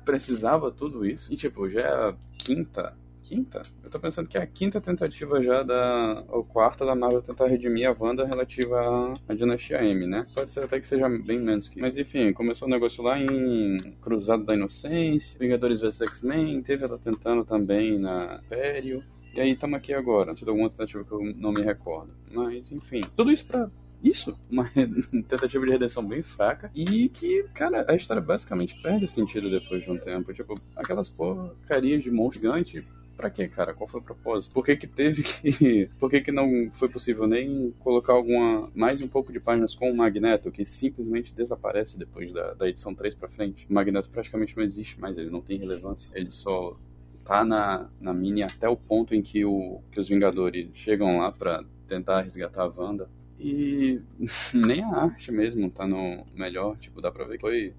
precisava 0.08 0.72
tudo 0.72 1.06
isso. 1.06 1.32
E, 1.32 1.36
tipo, 1.36 1.70
já 1.70 1.82
é 1.82 1.94
a 2.10 2.16
quinta, 2.38 2.96
quinta? 3.24 3.64
Eu 3.84 3.90
tô 3.90 4.00
pensando 4.00 4.30
que 4.30 4.38
é 4.38 4.42
a 4.42 4.48
quinta 4.48 4.80
tentativa 4.80 5.44
já 5.44 5.62
da, 5.64 6.24
ou 6.30 6.46
quarta 6.46 6.86
da 6.86 6.96
Marvel 6.96 7.22
tentar 7.22 7.48
redimir 7.48 7.90
a 7.90 7.96
Wanda 8.00 8.26
relativa 8.26 8.80
à, 8.80 9.14
à 9.28 9.34
Dinastia 9.36 9.84
M, 9.84 10.08
né? 10.08 10.26
Pode 10.34 10.52
ser 10.52 10.64
até 10.64 10.80
que 10.80 10.88
seja 10.88 11.10
bem 11.10 11.40
menos 11.40 11.68
que 11.68 11.82
Mas, 11.82 11.98
enfim, 11.98 12.32
começou 12.32 12.70
o 12.70 12.72
negócio 12.72 13.04
lá 13.04 13.20
em 13.20 13.94
Cruzado 14.02 14.46
da 14.46 14.54
Inocência, 14.54 15.38
Vingadores 15.38 15.82
vs 15.82 16.02
X-Men, 16.04 16.64
teve 16.64 16.86
ela 16.86 16.98
tentando 16.98 17.44
também 17.44 18.00
na 18.00 18.40
Império, 18.46 19.04
e 19.34 19.42
aí 19.42 19.52
estamos 19.52 19.78
aqui 19.78 19.94
agora. 19.94 20.34
Tido 20.34 20.52
alguma 20.52 20.70
tentativa 20.70 21.04
que 21.04 21.12
eu 21.12 21.22
não 21.36 21.52
me 21.52 21.62
recordo. 21.62 22.12
Mas, 22.32 22.72
enfim. 22.72 23.02
Tudo 23.16 23.32
isso 23.32 23.46
pra. 23.46 23.70
Isso, 24.04 24.38
uma 24.50 24.70
tentativa 24.70 25.66
de 25.66 25.72
redenção 25.72 26.04
bem 26.04 26.22
fraca 26.22 26.72
e 26.76 27.10
que, 27.10 27.44
cara, 27.54 27.86
a 27.88 27.96
história 27.96 28.22
basicamente 28.22 28.80
perde 28.82 29.06
o 29.06 29.10
sentido 29.10 29.50
depois 29.50 29.84
de 29.84 29.92
um 29.92 29.98
tempo. 29.98 30.34
Tipo, 30.34 30.60
aquelas 30.76 31.10
porcarias 31.10 32.04
de 32.04 32.12
monstro 32.12 32.42
gigante, 32.42 32.86
pra 33.18 33.32
quê, 33.32 33.48
cara? 33.48 33.74
Qual 33.74 33.90
foi 33.90 34.00
o 34.00 34.04
propósito? 34.04 34.54
Por 34.54 34.64
que 34.64 34.76
que 34.78 34.88
teve 34.88 35.24
que... 35.42 35.90
Por 36.00 36.10
que 36.10 36.22
que 36.22 36.32
não 36.32 36.70
foi 36.72 36.88
possível 36.88 37.28
nem 37.28 37.74
colocar 37.80 38.14
alguma... 38.14 38.70
Mais 38.76 39.02
um 39.02 39.08
pouco 39.08 39.34
de 39.34 39.40
páginas 39.40 39.74
com 39.74 39.92
o 39.92 39.98
Magneto, 39.98 40.52
que 40.52 40.64
simplesmente 40.64 41.34
desaparece 41.34 41.98
depois 41.98 42.32
da, 42.32 42.54
da 42.54 42.70
edição 42.70 42.94
3 42.94 43.16
pra 43.16 43.28
frente? 43.28 43.66
O 43.70 43.74
Magneto 43.74 44.10
praticamente 44.10 44.56
não 44.56 44.64
existe 44.64 45.02
mais, 45.02 45.18
ele 45.18 45.32
não 45.32 45.42
tem 45.42 45.58
relevância. 45.58 46.10
Ele 46.14 46.30
só 46.30 46.78
tá 47.26 47.44
na, 47.44 47.90
na 48.00 48.14
mini 48.14 48.44
até 48.44 48.70
o 48.70 48.78
ponto 48.78 49.14
em 49.14 49.22
que, 49.22 49.44
o, 49.44 49.82
que 49.92 50.00
os 50.00 50.08
Vingadores 50.08 50.70
chegam 50.76 51.18
lá 51.18 51.32
pra 51.32 51.64
tentar 51.88 52.22
resgatar 52.22 52.64
a 52.64 52.68
Wanda. 52.68 53.10
E 53.40 54.02
nem 54.54 54.84
a 54.84 55.04
arte 55.04 55.32
mesmo 55.32 55.70
tá 55.70 55.88
no 55.88 56.26
melhor, 56.34 56.78
tipo, 56.78 57.02
dá 57.02 57.12
pra 57.12 57.26
ver 57.26 57.36
que 57.36 57.42
foi 57.42 57.74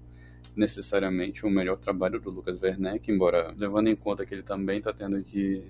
necessariamente 0.55 1.45
o 1.45 1.49
melhor 1.49 1.77
trabalho 1.77 2.19
do 2.19 2.29
Lucas 2.29 2.61
Werneck, 2.61 3.09
embora 3.11 3.53
levando 3.57 3.87
em 3.87 3.95
conta 3.95 4.25
que 4.25 4.33
ele 4.33 4.43
também 4.43 4.81
tá 4.81 4.91
tendo 4.91 5.21
que 5.23 5.63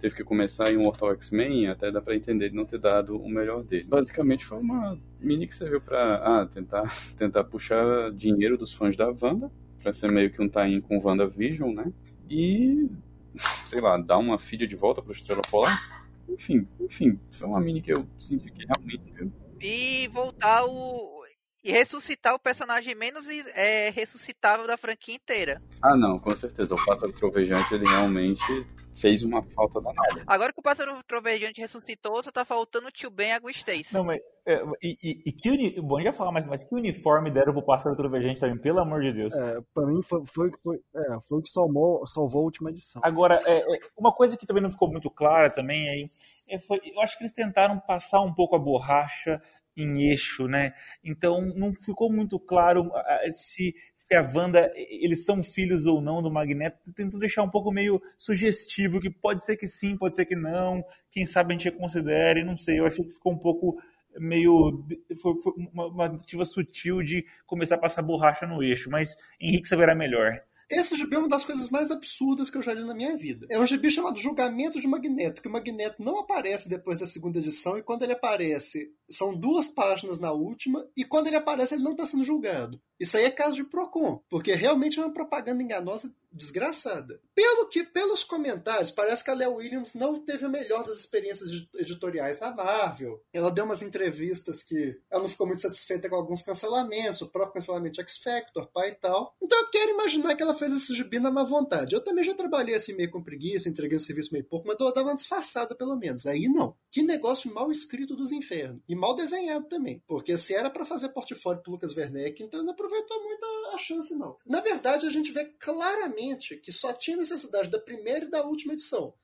teve 0.00 0.14
que 0.14 0.24
começar 0.24 0.72
em 0.72 0.76
um 0.76 0.82
Mortal 0.82 1.12
X-Men, 1.12 1.68
até 1.68 1.90
dá 1.90 2.00
pra 2.00 2.14
entender 2.14 2.46
ele 2.46 2.56
não 2.56 2.64
ter 2.64 2.78
dado 2.78 3.16
o 3.16 3.28
melhor 3.28 3.62
dele. 3.64 3.84
Basicamente 3.88 4.44
foi 4.44 4.58
uma 4.58 4.96
mini 5.20 5.46
que 5.46 5.56
serviu 5.56 5.80
pra 5.80 6.16
ah, 6.16 6.46
tentar, 6.46 6.94
tentar 7.18 7.44
puxar 7.44 8.12
dinheiro 8.12 8.56
dos 8.56 8.72
fãs 8.72 8.96
da 8.96 9.08
Wanda, 9.20 9.50
pra 9.82 9.92
ser 9.92 10.10
meio 10.10 10.30
que 10.30 10.40
um 10.40 10.48
tie-in 10.48 10.80
com 10.80 11.00
WandaVision, 11.00 11.74
né? 11.74 11.92
E, 12.30 12.88
sei 13.66 13.80
lá, 13.80 13.96
dar 13.96 14.18
uma 14.18 14.38
filha 14.38 14.66
de 14.66 14.76
volta 14.76 15.02
pro 15.02 15.12
Estrela 15.12 15.42
Polar. 15.50 15.97
Enfim, 16.28 16.68
enfim, 16.80 17.18
foi 17.30 17.48
uma 17.48 17.60
mini 17.60 17.80
que 17.80 17.92
eu 17.92 18.06
senti 18.18 18.50
que 18.50 18.66
realmente 18.66 19.32
E 19.60 20.08
voltar 20.08 20.64
o. 20.64 21.24
E 21.64 21.72
ressuscitar 21.72 22.34
o 22.34 22.38
personagem 22.38 22.94
menos 22.94 23.26
é, 23.54 23.90
ressuscitável 23.90 24.66
da 24.66 24.76
franquia 24.76 25.14
inteira. 25.14 25.60
Ah, 25.82 25.96
não, 25.96 26.18
com 26.18 26.34
certeza. 26.34 26.74
O 26.74 26.84
Pássaro 26.84 27.12
Trovejante, 27.12 27.74
ele 27.74 27.84
realmente 27.84 28.66
fez 28.98 29.22
uma 29.22 29.42
falta 29.42 29.80
danada. 29.80 30.22
Agora 30.26 30.52
que 30.52 30.60
o 30.60 30.62
Pássaro 30.62 31.02
Trovejante 31.06 31.60
ressuscitou, 31.60 32.22
só 32.22 32.30
tá 32.30 32.44
faltando 32.44 32.88
o 32.88 32.90
Tio 32.90 33.10
Ben 33.10 33.28
e 33.28 33.32
a 33.32 33.38
Gwen 33.38 33.52
Stacy. 33.54 33.92
Não, 33.92 34.04
mas. 34.04 34.20
é, 34.46 34.62
e, 34.82 34.98
e- 35.02 35.22
e 35.26 35.32
que 35.32 35.50
uni... 35.50 35.80
Bom, 35.80 36.00
já 36.00 36.12
falar, 36.12 36.32
mas, 36.32 36.46
mas 36.46 36.64
que 36.64 36.74
uniforme 36.74 37.30
deram 37.30 37.52
pro 37.52 37.62
Pássaro 37.62 37.94
Trovejante 37.96 38.40
também, 38.40 38.58
pelo 38.58 38.80
amor 38.80 39.00
de 39.02 39.12
Deus. 39.12 39.34
É, 39.34 39.60
pra 39.74 39.86
mim 39.86 40.02
foi, 40.02 40.24
foi, 40.26 40.50
foi, 40.62 40.76
é, 40.96 41.20
foi 41.28 41.38
o 41.38 41.42
que 41.42 41.50
salvou, 41.50 42.06
salvou 42.06 42.40
a 42.42 42.44
última 42.44 42.70
edição. 42.70 43.00
Agora, 43.04 43.40
é, 43.46 43.58
é, 43.58 43.78
uma 43.96 44.12
coisa 44.12 44.36
que 44.36 44.46
também 44.46 44.62
não 44.62 44.70
ficou 44.70 44.90
muito 44.90 45.10
clara 45.10 45.50
também 45.50 45.88
aí, 45.88 46.06
é, 46.48 46.58
foi, 46.58 46.80
eu 46.84 47.00
acho 47.00 47.16
que 47.16 47.24
eles 47.24 47.32
tentaram 47.32 47.78
passar 47.80 48.20
um 48.22 48.32
pouco 48.34 48.56
a 48.56 48.58
borracha 48.58 49.40
em 49.82 50.10
eixo, 50.10 50.46
né? 50.48 50.72
Então 51.02 51.40
não 51.54 51.72
ficou 51.72 52.12
muito 52.12 52.38
claro 52.38 52.90
ah, 52.94 53.20
se, 53.32 53.74
se 53.94 54.14
a 54.14 54.22
Wanda, 54.22 54.70
eles 54.74 55.24
são 55.24 55.42
filhos 55.42 55.86
ou 55.86 56.00
não 56.00 56.22
do 56.22 56.30
Magneto. 56.30 56.92
Tentou 56.92 57.20
deixar 57.20 57.42
um 57.42 57.50
pouco 57.50 57.72
meio 57.72 58.00
sugestivo, 58.18 59.00
que 59.00 59.10
pode 59.10 59.44
ser 59.44 59.56
que 59.56 59.68
sim, 59.68 59.96
pode 59.96 60.16
ser 60.16 60.26
que 60.26 60.36
não. 60.36 60.84
Quem 61.10 61.26
sabe 61.26 61.54
a 61.54 61.56
gente 61.56 61.70
reconsidere, 61.70 62.44
não 62.44 62.56
sei. 62.56 62.78
Eu 62.80 62.86
achei 62.86 63.04
que 63.04 63.12
ficou 63.12 63.32
um 63.32 63.38
pouco 63.38 63.80
meio. 64.18 64.84
Foi 65.22 65.34
uma, 65.72 65.86
uma 65.86 66.10
tentativa 66.10 66.44
sutil 66.44 67.02
de 67.02 67.24
começar 67.46 67.76
a 67.76 67.78
passar 67.78 68.02
borracha 68.02 68.46
no 68.46 68.62
eixo, 68.62 68.90
mas 68.90 69.16
Henrique 69.40 69.68
saberá 69.68 69.94
melhor. 69.94 70.40
Esse 70.70 70.96
gibi 70.96 71.16
é 71.16 71.18
uma 71.18 71.28
das 71.28 71.44
coisas 71.44 71.70
mais 71.70 71.90
absurdas 71.90 72.50
que 72.50 72.58
eu 72.58 72.62
já 72.62 72.74
li 72.74 72.84
na 72.84 72.94
minha 72.94 73.16
vida. 73.16 73.46
É 73.50 73.58
um 73.58 73.66
gibi 73.66 73.90
chamado 73.90 74.18
Julgamento 74.18 74.78
de 74.78 74.86
Magneto, 74.86 75.40
que 75.40 75.48
o 75.48 75.52
Magneto 75.52 76.02
não 76.02 76.18
aparece 76.18 76.68
depois 76.68 76.98
da 76.98 77.06
segunda 77.06 77.38
edição, 77.38 77.78
e 77.78 77.82
quando 77.82 78.02
ele 78.02 78.12
aparece, 78.12 78.92
são 79.08 79.34
duas 79.34 79.66
páginas 79.66 80.20
na 80.20 80.30
última, 80.30 80.86
e 80.94 81.04
quando 81.04 81.28
ele 81.28 81.36
aparece, 81.36 81.74
ele 81.74 81.82
não 81.82 81.92
está 81.92 82.04
sendo 82.04 82.22
julgado. 82.22 82.78
Isso 83.00 83.16
aí 83.16 83.24
é 83.24 83.30
caso 83.30 83.56
de 83.56 83.64
Procon, 83.64 84.20
porque 84.28 84.54
realmente 84.54 84.98
é 84.98 85.02
uma 85.02 85.12
propaganda 85.12 85.62
enganosa 85.62 86.12
desgraçada. 86.30 87.20
Pelo 87.34 87.68
que, 87.68 87.84
pelos 87.84 88.24
comentários, 88.24 88.90
parece 88.90 89.24
que 89.24 89.30
a 89.30 89.34
Léo 89.34 89.54
Williams 89.54 89.94
não 89.94 90.24
teve 90.24 90.44
a 90.44 90.48
melhor 90.48 90.84
das 90.84 91.00
experiências 91.00 91.50
editoriais 91.76 92.38
na 92.38 92.54
Marvel. 92.54 93.22
Ela 93.32 93.50
deu 93.50 93.64
umas 93.64 93.82
entrevistas 93.82 94.62
que 94.62 95.00
ela 95.10 95.22
não 95.22 95.28
ficou 95.28 95.46
muito 95.46 95.62
satisfeita 95.62 96.08
com 96.08 96.16
alguns 96.16 96.42
cancelamentos, 96.42 97.22
o 97.22 97.28
próprio 97.28 97.54
cancelamento 97.54 97.94
de 97.94 98.00
X-Factor, 98.02 98.70
pai 98.72 98.90
e 98.90 98.94
tal. 98.94 99.34
Então 99.40 99.58
eu 99.58 99.70
quero 99.70 99.92
imaginar 99.92 100.36
que 100.36 100.42
ela 100.42 100.54
fez 100.54 100.72
esse 100.72 100.94
gibi 100.94 101.18
na 101.18 101.30
má 101.30 101.44
vontade. 101.44 101.94
Eu 101.94 102.02
também 102.02 102.24
já 102.24 102.34
trabalhei 102.34 102.74
assim 102.74 102.94
meio 102.94 103.10
com 103.10 103.22
preguiça, 103.22 103.68
entreguei 103.68 103.96
o 103.96 104.00
serviço 104.00 104.32
meio 104.32 104.44
pouco, 104.44 104.66
mas 104.66 104.76
eu 104.78 104.92
dava 104.92 105.08
uma 105.08 105.14
disfarçada 105.14 105.74
pelo 105.74 105.96
menos. 105.96 106.26
Aí 106.26 106.48
não. 106.48 106.76
Que 106.90 107.02
negócio 107.02 107.52
mal 107.52 107.70
escrito 107.70 108.16
dos 108.16 108.32
infernos. 108.32 108.82
E 108.88 108.94
mal 108.94 109.14
desenhado 109.14 109.66
também. 109.68 110.02
Porque 110.06 110.36
se 110.36 110.54
era 110.54 110.70
para 110.70 110.84
fazer 110.84 111.08
portfólio 111.10 111.62
pro 111.62 111.72
Lucas 111.72 111.96
Werneck, 111.96 112.42
então 112.42 112.62
não 112.62 112.72
aproveitou 112.72 113.22
muito 113.22 113.44
a 113.72 113.78
chance, 113.78 114.14
não. 114.14 114.36
Na 114.46 114.60
verdade, 114.60 115.06
a 115.06 115.10
gente 115.10 115.30
vê 115.32 115.44
claramente 115.44 116.17
que 116.56 116.72
só 116.72 116.92
tinha 116.92 117.16
necessidade 117.16 117.70
da 117.70 117.78
primeira 117.78 118.24
e 118.24 118.30
da 118.30 118.44
última 118.44 118.72
edição. 118.72 119.14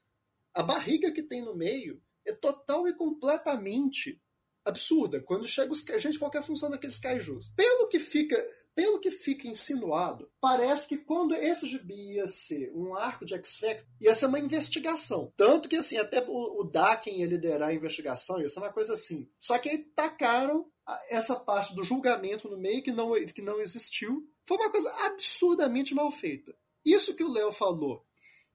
A 0.52 0.62
barriga 0.62 1.10
que 1.10 1.22
tem 1.22 1.42
no 1.42 1.54
meio 1.54 2.02
é 2.24 2.32
total 2.32 2.88
e 2.88 2.94
completamente 2.94 4.20
absurda 4.64 5.20
quando 5.20 5.46
chega 5.46 5.72
os 5.72 5.84
gente 5.98 6.18
qualquer 6.18 6.42
função 6.42 6.70
daqueles 6.70 6.98
kaijus. 6.98 7.52
Pelo 7.54 7.86
que 7.86 7.98
fica, 7.98 8.36
pelo 8.74 8.98
que 8.98 9.10
fica 9.10 9.46
insinuado, 9.46 10.30
parece 10.40 10.88
que 10.88 10.96
quando 10.96 11.34
esse 11.34 11.66
gibi 11.66 12.14
ia 12.14 12.26
ser 12.26 12.72
um 12.74 12.94
arco 12.94 13.24
de 13.24 13.34
X-Factor, 13.34 13.86
ia 14.00 14.14
ser 14.14 14.26
uma 14.26 14.38
investigação. 14.38 15.32
Tanto 15.36 15.68
que 15.68 15.76
assim, 15.76 15.98
até 15.98 16.24
o, 16.26 16.60
o 16.60 16.64
Daken 16.64 17.20
ia 17.20 17.26
liderar 17.26 17.68
a 17.68 17.74
investigação, 17.74 18.40
ia 18.40 18.48
ser 18.48 18.60
uma 18.60 18.72
coisa 18.72 18.94
assim. 18.94 19.28
Só 19.38 19.58
que 19.58 19.68
aí 19.68 19.78
tacaram 19.78 20.70
essa 21.08 21.36
parte 21.36 21.74
do 21.74 21.82
julgamento 21.82 22.48
no 22.48 22.58
meio 22.58 22.82
que 22.82 22.92
não, 22.92 23.12
que 23.26 23.42
não 23.42 23.60
existiu. 23.60 24.28
Foi 24.46 24.56
uma 24.56 24.70
coisa 24.70 24.90
absurdamente 25.06 25.94
mal 25.94 26.10
feita. 26.10 26.54
Isso 26.84 27.16
que 27.16 27.24
o 27.24 27.32
Léo 27.32 27.52
falou. 27.52 28.04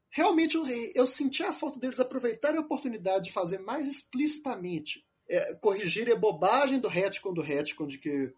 Realmente 0.10 0.56
eu, 0.56 0.66
eu 0.96 1.08
senti 1.08 1.44
a 1.44 1.54
falta 1.54 1.80
deles 1.80 2.00
aproveitarem 2.00 2.58
a 2.58 2.64
oportunidade 2.64 3.26
de 3.26 3.32
fazer 3.32 3.60
mais 3.60 3.88
explicitamente 3.88 5.06
é, 5.30 5.54
corrigirem 5.56 6.14
a 6.14 6.18
bobagem 6.18 6.80
do 6.80 6.88
retcon 6.88 7.34
do 7.34 7.42
retcon 7.42 7.86
de 7.86 8.00
que 8.00 8.34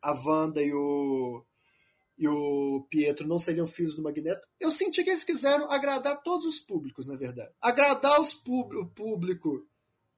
a 0.00 0.12
Wanda 0.12 0.62
e 0.62 0.72
o, 0.72 1.44
e 2.16 2.28
o 2.28 2.86
Pietro 2.88 3.26
não 3.26 3.38
seriam 3.38 3.66
filhos 3.66 3.94
do 3.94 4.02
Magneto. 4.02 4.46
Eu 4.60 4.70
senti 4.70 5.02
que 5.02 5.10
eles 5.10 5.24
quiseram 5.24 5.70
agradar 5.70 6.22
todos 6.22 6.46
os 6.46 6.60
públicos, 6.60 7.06
na 7.06 7.16
verdade. 7.16 7.52
Agradar 7.60 8.20
os 8.20 8.32
o 8.34 8.86
público 8.86 9.66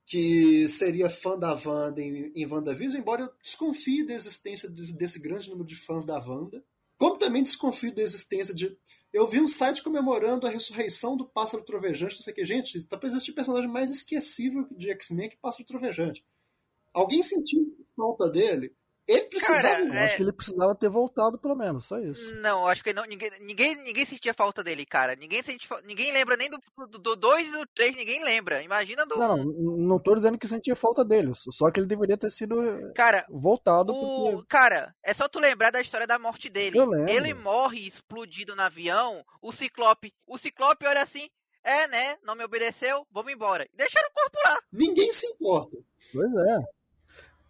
que 0.05 0.68
seria 0.68 1.09
fã 1.09 1.38
da 1.38 1.53
Wanda 1.53 2.01
em, 2.01 2.32
em 2.34 2.47
WandaVision, 2.47 3.01
embora 3.01 3.22
eu 3.22 3.32
desconfie 3.42 4.05
da 4.05 4.14
existência 4.14 4.68
desse, 4.68 4.92
desse 4.92 5.20
grande 5.20 5.49
número 5.49 5.66
de 5.66 5.74
fãs 5.74 6.05
da 6.05 6.18
Wanda. 6.18 6.62
Como 6.99 7.18
também 7.18 7.42
desconfio 7.42 7.94
da 7.94 8.03
existência 8.03 8.55
de. 8.55 8.76
Eu 9.12 9.26
vi 9.26 9.40
um 9.40 9.49
site 9.49 9.82
comemorando 9.82 10.47
a 10.47 10.51
ressurreição 10.51 11.16
do 11.16 11.26
pássaro 11.26 11.64
trovejante, 11.64 12.16
não 12.16 12.22
sei 12.22 12.32
o 12.32 12.36
que, 12.36 12.44
gente. 12.44 12.84
Tá 12.84 12.97
pra 12.97 13.09
existir 13.09 13.32
personagem 13.32 13.68
mais 13.68 13.90
esquecível 13.90 14.66
de 14.70 14.90
X-Men 14.90 15.30
que 15.30 15.36
pássaro 15.36 15.64
trovejante. 15.64 16.24
Alguém 16.92 17.22
sentiu 17.22 17.76
falta 17.97 18.28
dele? 18.28 18.74
Ele 19.09 19.23
precisava. 19.23 19.63
Cara, 19.63 19.95
é- 19.99 20.05
acho 20.07 20.17
que 20.17 20.23
ele 20.23 20.33
precisava 20.33 20.75
ter 20.75 20.89
voltado, 20.89 21.39
pelo 21.39 21.55
menos, 21.55 21.85
só 21.85 21.99
isso. 22.01 22.35
Não, 22.41 22.67
acho 22.67 22.83
que 22.83 22.93
não, 22.93 23.05
ninguém, 23.05 23.31
ninguém, 23.41 23.77
ninguém 23.83 24.05
sentia 24.05 24.35
falta 24.35 24.65
dele, 24.65 24.85
cara. 24.85 25.15
Ninguém, 25.15 25.43
sente, 25.45 25.69
ninguém 25.85 26.13
lembra 26.13 26.37
nem 26.37 26.51
do 26.51 26.59
2 26.77 26.91
do 27.01 27.15
dois 27.17 27.47
e 27.47 27.53
do 27.53 27.67
3, 27.75 27.95
ninguém 27.95 28.25
lembra. 28.25 28.63
Imagina 28.63 29.07
do. 29.07 29.17
Não, 29.17 29.37
não, 29.37 29.77
não 29.77 29.99
tô 30.01 30.15
dizendo 30.15 30.37
que 30.39 30.49
sentia 30.49 30.75
falta 30.75 31.05
dele, 31.05 31.31
só 31.35 31.71
que 31.71 31.79
ele 31.79 31.87
deveria 31.87 32.17
ter 32.17 32.31
sido 32.31 32.57
Cara, 32.95 33.25
voltado, 33.31 33.93
o. 33.95 34.33
porque 34.33 34.47
Cara, 34.49 34.93
é 35.05 35.15
só 35.15 35.29
tu 35.29 35.39
lembrar 35.39 35.71
da 35.71 35.81
história 35.81 36.07
da 36.07 36.19
morte 36.19 36.49
dele. 36.51 36.77
Eu 36.79 36.87
lembro. 36.87 37.09
Ele 37.09 37.33
morre 37.33 37.87
explodido 37.87 38.57
no 38.57 38.63
avião, 38.63 39.25
o 39.41 39.53
Ciclope. 39.53 40.13
O 40.27 40.37
Ciclope 40.37 40.85
olha 40.87 41.03
assim. 41.03 41.29
É, 41.63 41.89
né? 41.89 42.17
Não 42.23 42.37
me 42.37 42.45
obedeceu, 42.45 43.05
vamos 43.11 43.33
embora. 43.33 43.65
E 43.65 43.77
Deixaram 43.77 44.09
o 44.09 44.13
corpo 44.13 44.39
lá. 44.47 44.57
Ninguém 44.73 45.13
se 45.13 45.27
importa. 45.27 45.77
Pois 46.13 46.33
é. 46.33 46.59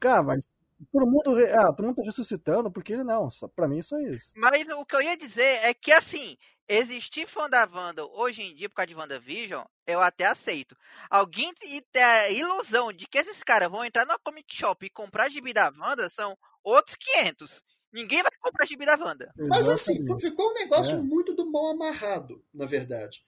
Cara, 0.00 0.22
mas 0.22 0.46
todo 0.92 1.06
mundo, 1.06 1.34
re- 1.34 1.52
ah, 1.52 1.72
todo 1.72 1.86
mundo 1.86 1.96
tá 1.96 2.02
ressuscitando, 2.02 2.70
porque 2.70 2.92
ele 2.92 3.04
não. 3.04 3.30
Só, 3.30 3.48
pra 3.48 3.66
mim, 3.68 3.80
só 3.82 3.98
isso. 4.00 4.32
Mas 4.36 4.66
o 4.68 4.84
que 4.84 4.96
eu 4.96 5.02
ia 5.02 5.16
dizer 5.16 5.60
é 5.64 5.72
que, 5.74 5.92
assim, 5.92 6.36
existir 6.68 7.26
fã 7.28 7.48
da 7.48 7.64
Wanda 7.72 8.04
hoje 8.06 8.42
em 8.42 8.54
dia 8.54 8.68
por 8.68 8.76
causa 8.76 8.88
de 8.88 8.94
WandaVision, 8.94 9.64
eu 9.86 10.00
até 10.00 10.26
aceito. 10.26 10.76
Alguém 11.08 11.52
te- 11.54 11.80
ter 11.92 12.02
a 12.02 12.30
ilusão 12.30 12.92
de 12.92 13.06
que 13.06 13.18
esses 13.18 13.42
caras 13.42 13.70
vão 13.70 13.84
entrar 13.84 14.04
na 14.04 14.18
Comic 14.18 14.54
Shop 14.54 14.84
e 14.84 14.90
comprar 14.90 15.28
gibi 15.30 15.52
da 15.52 15.72
Wanda 15.78 16.10
são 16.10 16.36
outros 16.64 16.96
500. 16.96 17.62
Ninguém 17.92 18.22
vai 18.22 18.32
comprar 18.40 18.66
gibi 18.66 18.84
da 18.84 18.96
Wanda. 18.96 19.32
Mas 19.48 19.68
assim, 19.68 19.94
ficou 20.20 20.50
um 20.50 20.54
negócio 20.54 20.96
É. 20.96 21.00
muito 21.02 21.34
do 21.34 21.50
mal 21.50 21.68
amarrado, 21.68 22.44
na 22.52 22.66
verdade. 22.66 23.22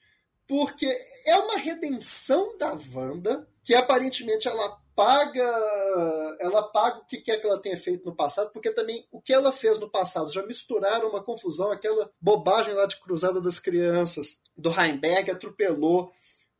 Porque 0.46 0.86
é 1.26 1.36
uma 1.36 1.56
redenção 1.58 2.56
da 2.58 2.76
Wanda, 2.94 3.48
que 3.62 3.74
aparentemente 3.74 4.48
ela 4.48 4.78
paga. 4.98 6.36
Ela 6.40 6.60
paga 6.64 6.98
o 6.98 7.06
que 7.06 7.18
quer 7.18 7.40
que 7.40 7.46
ela 7.46 7.62
tenha 7.62 7.76
feito 7.76 8.04
no 8.04 8.16
passado, 8.16 8.50
porque 8.52 8.72
também 8.72 9.06
o 9.12 9.22
que 9.22 9.32
ela 9.32 9.52
fez 9.52 9.78
no 9.78 9.88
passado 9.88 10.32
já 10.32 10.44
misturaram 10.44 11.10
uma 11.10 11.22
confusão, 11.22 11.70
aquela 11.70 12.10
bobagem 12.20 12.74
lá 12.74 12.84
de 12.84 12.96
Cruzada 12.96 13.40
das 13.40 13.60
Crianças 13.60 14.40
do 14.56 14.70
Heimberg 14.70 15.30
atropelou 15.30 16.10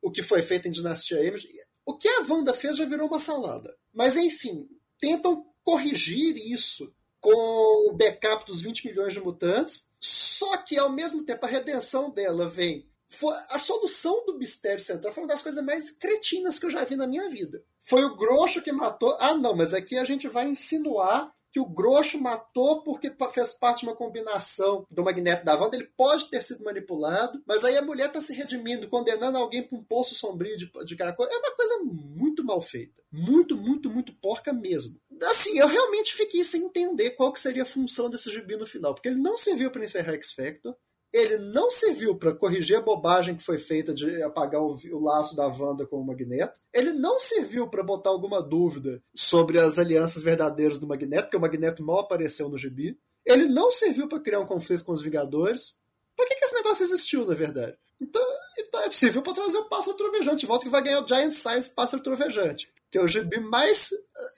o 0.01 0.13
que 0.13 0.23
foi 0.23 0.41
feito 0.41 0.69
em 0.69 0.71
Dinastia 0.71 1.19
M. 1.19 1.37
O 1.85 1.99
que 1.99 2.07
a 2.07 2.21
Wanda 2.29 2.55
fez 2.55 2.77
já 2.77 2.85
virou 2.85 3.09
uma 3.09 3.19
salada. 3.19 3.77
Mas 3.93 4.15
enfim, 4.15 4.69
tentam 5.01 5.45
corrigir 5.65 6.37
isso 6.37 6.95
com 7.21 7.91
o 7.91 7.97
backup 7.97 8.47
dos 8.47 8.61
20 8.61 8.87
milhões 8.87 9.13
de 9.13 9.21
mutantes. 9.21 9.89
Só 10.01 10.59
que, 10.59 10.79
ao 10.79 10.91
mesmo 10.91 11.25
tempo, 11.25 11.45
a 11.45 11.49
redenção 11.49 12.09
dela 12.09 12.49
vem. 12.49 12.88
Foi, 13.09 13.35
a 13.51 13.59
solução 13.59 14.25
do 14.27 14.37
mistério 14.37 14.81
central 14.81 15.13
foi 15.13 15.23
uma 15.23 15.29
das 15.29 15.43
coisas 15.43 15.65
mais 15.65 15.91
cretinas 15.91 16.59
que 16.59 16.67
eu 16.67 16.71
já 16.71 16.85
vi 16.85 16.95
na 16.95 17.07
minha 17.07 17.29
vida. 17.29 17.63
Foi 17.81 18.05
o 18.05 18.17
Grosso 18.17 18.63
que 18.63 18.71
matou. 18.71 19.17
Ah, 19.19 19.35
não, 19.35 19.57
mas 19.57 19.73
aqui 19.73 19.97
a 19.97 20.05
gente 20.05 20.29
vai 20.29 20.47
insinuar 20.47 21.33
que 21.51 21.59
o 21.59 21.67
Grosso 21.67 22.21
matou 22.21 22.83
porque 22.83 23.11
fez 23.33 23.53
parte 23.55 23.81
de 23.81 23.87
uma 23.87 23.97
combinação 23.97 24.87
do 24.91 25.03
Magneto 25.03 25.45
da 25.45 25.57
Wanda. 25.57 25.77
Ele 25.77 25.91
pode 25.97 26.29
ter 26.29 26.43
sido 26.43 26.65
manipulado, 26.65 27.43
mas 27.47 27.65
aí 27.65 27.77
a 27.77 27.83
mulher 27.83 28.09
está 28.09 28.21
se 28.21 28.35
redimindo, 28.35 28.89
condenando 28.89 29.39
alguém 29.39 29.63
para 29.63 29.79
um 29.79 29.83
poço 29.83 30.15
sombrio 30.15 30.57
de, 30.57 30.71
de 30.85 30.97
caracol. 30.97 31.27
É 31.27 31.37
uma 31.37 31.57
coisa 31.57 31.79
muito 31.85 32.45
mal 32.45 32.61
feita. 32.61 33.03
Muito, 33.11 33.57
muito, 33.57 33.91
muito 33.91 34.13
porca 34.13 34.53
mesmo. 34.53 35.01
Assim, 35.23 35.59
eu 35.59 35.67
realmente 35.67 36.15
fiquei 36.15 36.45
sem 36.45 36.65
entender 36.65 37.13
qual 37.13 37.33
que 37.33 37.41
seria 37.41 37.63
a 37.63 37.67
função 37.67 38.11
desse 38.11 38.31
gibi 38.31 38.57
no 38.57 38.67
final, 38.67 38.95
porque 38.95 39.09
ele 39.09 39.21
não 39.21 39.37
serviu 39.37 39.71
para 39.71 39.85
encerrar 39.85 40.13
X 40.15 40.33
Factor, 40.33 40.77
ele 41.13 41.39
não 41.39 41.71
serviu 41.71 42.17
para 42.17 42.35
corrigir 42.35 42.77
a 42.77 42.83
bobagem 42.83 43.35
que 43.37 43.43
foi 43.43 43.59
feita 43.59 43.95
de 43.95 44.23
apagar 44.23 44.61
o, 44.61 44.77
o 44.93 45.01
laço 45.01 45.35
da 45.35 45.47
Wanda 45.47 45.87
com 45.87 45.97
o 45.97 46.07
Magneto. 46.07 46.61
Ele 46.73 46.93
não 46.93 47.19
serviu 47.19 47.69
para 47.69 47.83
botar 47.83 48.11
alguma 48.11 48.43
dúvida 48.43 49.03
sobre 49.15 49.59
as 49.59 49.79
alianças 49.79 50.23
verdadeiras 50.23 50.79
do 50.79 50.87
Magneto, 50.87 51.25
porque 51.25 51.37
o 51.37 51.41
Magneto 51.41 51.83
mal 51.83 52.01
apareceu 52.01 52.49
no 52.49 52.59
gibi. 52.59 52.99
Ele 53.25 53.47
não 53.47 53.71
serviu 53.71 54.09
para 54.09 54.21
criar 54.21 54.41
um 54.41 54.47
conflito 54.47 54.85
com 54.85 54.93
os 54.93 55.03
Vingadores. 55.03 55.75
Por 56.17 56.27
que, 56.27 56.35
que 56.35 56.45
esse 56.45 56.55
negócio 56.55 56.85
existiu, 56.85 57.25
na 57.25 57.35
verdade? 57.35 57.77
Então, 58.01 58.23
então 58.59 58.91
serviu 58.91 59.23
para 59.23 59.35
trazer 59.35 59.59
o 59.59 59.69
Pássaro 59.69 59.97
Trovejante 59.97 60.47
volta, 60.47 60.65
que 60.65 60.71
vai 60.71 60.83
ganhar 60.83 61.03
o 61.03 61.09
Giant 61.09 61.33
Size 61.33 61.75
Pássaro 61.75 62.03
Trovejante. 62.03 62.73
Que 62.91 62.99
é 62.99 63.03
o 63.03 63.07
gibi 63.09 63.39
mais. 63.41 63.91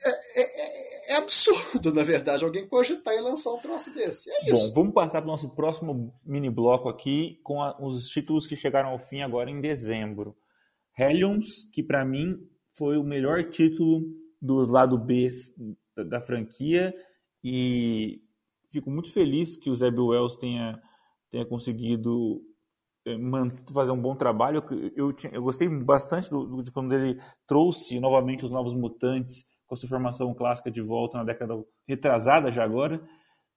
É, 0.05 0.41
é- 0.41 1.13
é 1.13 1.17
absurdo, 1.17 1.93
na 1.93 2.03
verdade, 2.05 2.45
alguém 2.45 2.69
cogitar 2.69 3.13
e 3.15 3.21
lançar 3.21 3.53
um 3.53 3.59
troço 3.59 3.93
desse. 3.93 4.31
É 4.31 4.53
isso. 4.53 4.69
Bom, 4.69 4.75
vamos 4.75 4.95
passar 4.95 5.21
para 5.21 5.29
o 5.29 5.33
nosso 5.33 5.49
próximo 5.51 6.15
mini 6.25 6.49
bloco 6.51 6.89
aqui 6.89 7.41
com 7.43 7.61
a- 7.63 7.77
os 7.81 8.09
títulos 8.09 8.47
que 8.47 8.55
chegaram 8.57 8.91
ao 8.91 8.99
fim 8.99 9.21
agora 9.23 9.51
em 9.51 9.61
dezembro. 9.61 10.37
Hellions, 10.99 11.65
que 11.73 11.83
para 11.83 12.05
mim 12.05 12.37
foi 12.75 12.97
o 12.97 13.03
melhor 13.05 13.51
título 13.51 14.03
dos 14.41 14.69
lado 14.69 14.97
B 14.99 15.29
da, 15.97 16.03
da 16.05 16.21
franquia 16.21 16.95
e 17.43 18.21
fico 18.71 18.91
muito 18.91 19.13
feliz 19.13 19.57
que 19.57 19.71
o 19.71 19.75
Zeb 19.75 19.99
Wells 19.99 20.37
tenha, 20.37 20.81
tenha 21.31 21.45
conseguido 21.45 22.43
fazer 23.73 23.91
um 23.91 24.01
bom 24.01 24.15
trabalho. 24.15 24.63
Eu, 24.97 25.15
eu 25.33 25.43
gostei 25.43 25.69
bastante 25.69 26.31
do, 26.31 26.45
do- 26.45 26.63
de 26.63 26.71
quando 26.71 26.93
ele 26.95 27.19
trouxe 27.47 27.99
novamente 28.01 28.45
os 28.45 28.51
novos 28.51 28.75
mutantes 28.75 29.45
com 29.67 29.75
a 29.75 29.77
sua 29.77 29.89
formação 29.89 30.35
clássica 30.35 30.71
de 30.71 30.81
volta 30.81 31.19
na 31.19 31.25
década 31.25 31.55
retrasada 31.89 32.51
já 32.51 32.65
agora. 32.65 33.01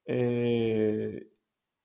É, 0.08 1.26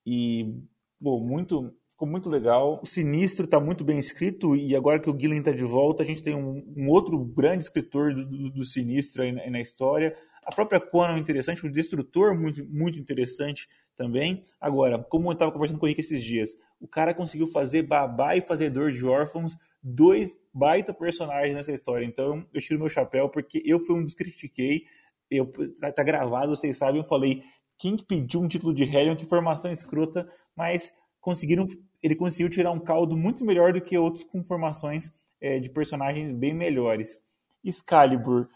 e, 0.06 0.54
bom, 1.00 1.20
muito, 1.20 1.72
ficou 1.92 2.09
muito 2.09 2.28
legal. 2.28 2.80
O 2.82 2.86
Sinistro 2.86 3.44
está 3.44 3.61
muito 3.61 3.84
bem 3.84 3.98
escrito 3.98 4.56
e 4.56 4.74
agora 4.76 5.00
que 5.00 5.11
o 5.11 5.18
Gillen 5.18 5.38
está 5.38 5.52
de 5.52 5.64
volta, 5.64 6.02
a 6.02 6.06
gente 6.06 6.22
tem 6.22 6.34
um, 6.34 6.62
um 6.76 6.88
outro 6.88 7.18
grande 7.18 7.64
escritor 7.64 8.14
do, 8.14 8.24
do- 8.24 8.50
do 8.50 8.64
Sinistro 8.64 9.22
aí 9.22 9.32
na, 9.32 9.42
aí 9.42 9.50
na 9.50 9.61
história. 9.61 10.16
A 10.44 10.54
própria 10.54 10.80
Conan 10.80 11.16
é 11.16 11.18
interessante, 11.18 11.66
o 11.66 11.70
Destrutor 11.72 12.34
muito, 12.38 12.64
muito 12.70 12.98
interessante 12.98 13.68
também. 13.99 14.40
Agora, 14.61 14.99
como 14.99 15.28
eu 15.28 15.32
estava 15.32 15.53
conversando 15.53 15.78
com 15.78 15.84
o 15.84 15.88
Rick 15.88 16.01
esses 16.01 16.22
dias, 16.22 16.57
o 16.80 16.86
cara 16.88 17.12
conseguiu 17.12 17.49
fazer 17.49 17.82
babá 17.82 18.36
e 18.36 18.40
fazedor 18.40 18.92
de 18.92 19.05
órfãos, 19.05 19.57
dois 19.82 20.34
baita 20.55 20.94
personagens 20.94 21.55
nessa 21.55 21.72
história. 21.72 22.07
Então, 22.07 22.46
eu 22.55 22.61
tiro 22.61 22.78
meu 22.78 22.88
chapéu 22.88 23.28
porque 23.28 23.61
eu 23.66 23.80
fui 23.80 23.96
um 23.96 24.05
dos 24.05 24.14
que 24.14 24.24
critiquei. 24.24 24.84
Eu, 25.28 25.53
tá, 25.78 25.92
tá 25.92 26.03
gravado, 26.03 26.57
vocês 26.57 26.76
sabem, 26.78 27.03
eu 27.03 27.07
falei 27.07 27.42
quem 27.78 27.96
que 27.96 28.05
pediu 28.05 28.40
um 28.40 28.49
título 28.49 28.72
de 28.72 28.84
Hellion, 28.84 29.14
que 29.14 29.26
formação 29.26 29.70
escrota, 29.70 30.26
mas 30.57 30.92
conseguiram, 31.20 31.66
ele 32.03 32.16
conseguiu 32.16 32.49
tirar 32.49 32.70
um 32.70 32.80
caldo 32.80 33.16
muito 33.16 33.44
melhor 33.44 33.72
do 33.72 33.80
que 33.80 33.99
outros 33.99 34.24
com 34.24 34.42
formações 34.42 35.12
é, 35.40 35.59
de 35.59 35.68
personagens 35.68 36.32
bem 36.32 36.55
melhores. 36.55 37.18
Excalibur, 37.62 38.49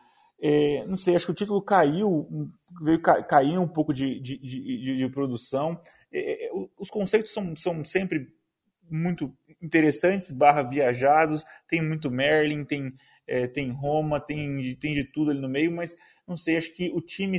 é, 0.44 0.84
não 0.86 0.96
sei, 0.96 1.14
acho 1.14 1.26
que 1.26 1.30
o 1.30 1.36
título 1.36 1.62
caiu, 1.62 2.50
veio 2.82 3.00
ca, 3.00 3.22
cair 3.22 3.56
um 3.58 3.68
pouco 3.68 3.94
de, 3.94 4.18
de, 4.18 4.38
de, 4.38 4.96
de 4.96 5.08
produção. 5.08 5.80
É, 6.12 6.50
os 6.76 6.90
conceitos 6.90 7.32
são, 7.32 7.54
são 7.54 7.84
sempre 7.84 8.26
muito 8.90 9.32
interessantes, 9.62 10.32
barra 10.32 10.64
viajados, 10.64 11.44
tem 11.68 11.80
muito 11.80 12.10
Merlin, 12.10 12.64
tem, 12.64 12.92
é, 13.24 13.46
tem 13.46 13.70
Roma, 13.70 14.18
tem, 14.18 14.74
tem 14.80 14.94
de 14.94 15.04
tudo 15.04 15.30
ali 15.30 15.40
no 15.40 15.48
meio, 15.48 15.70
mas 15.70 15.94
não 16.26 16.36
sei, 16.36 16.56
acho 16.56 16.74
que 16.74 16.90
o 16.92 17.00
time 17.00 17.38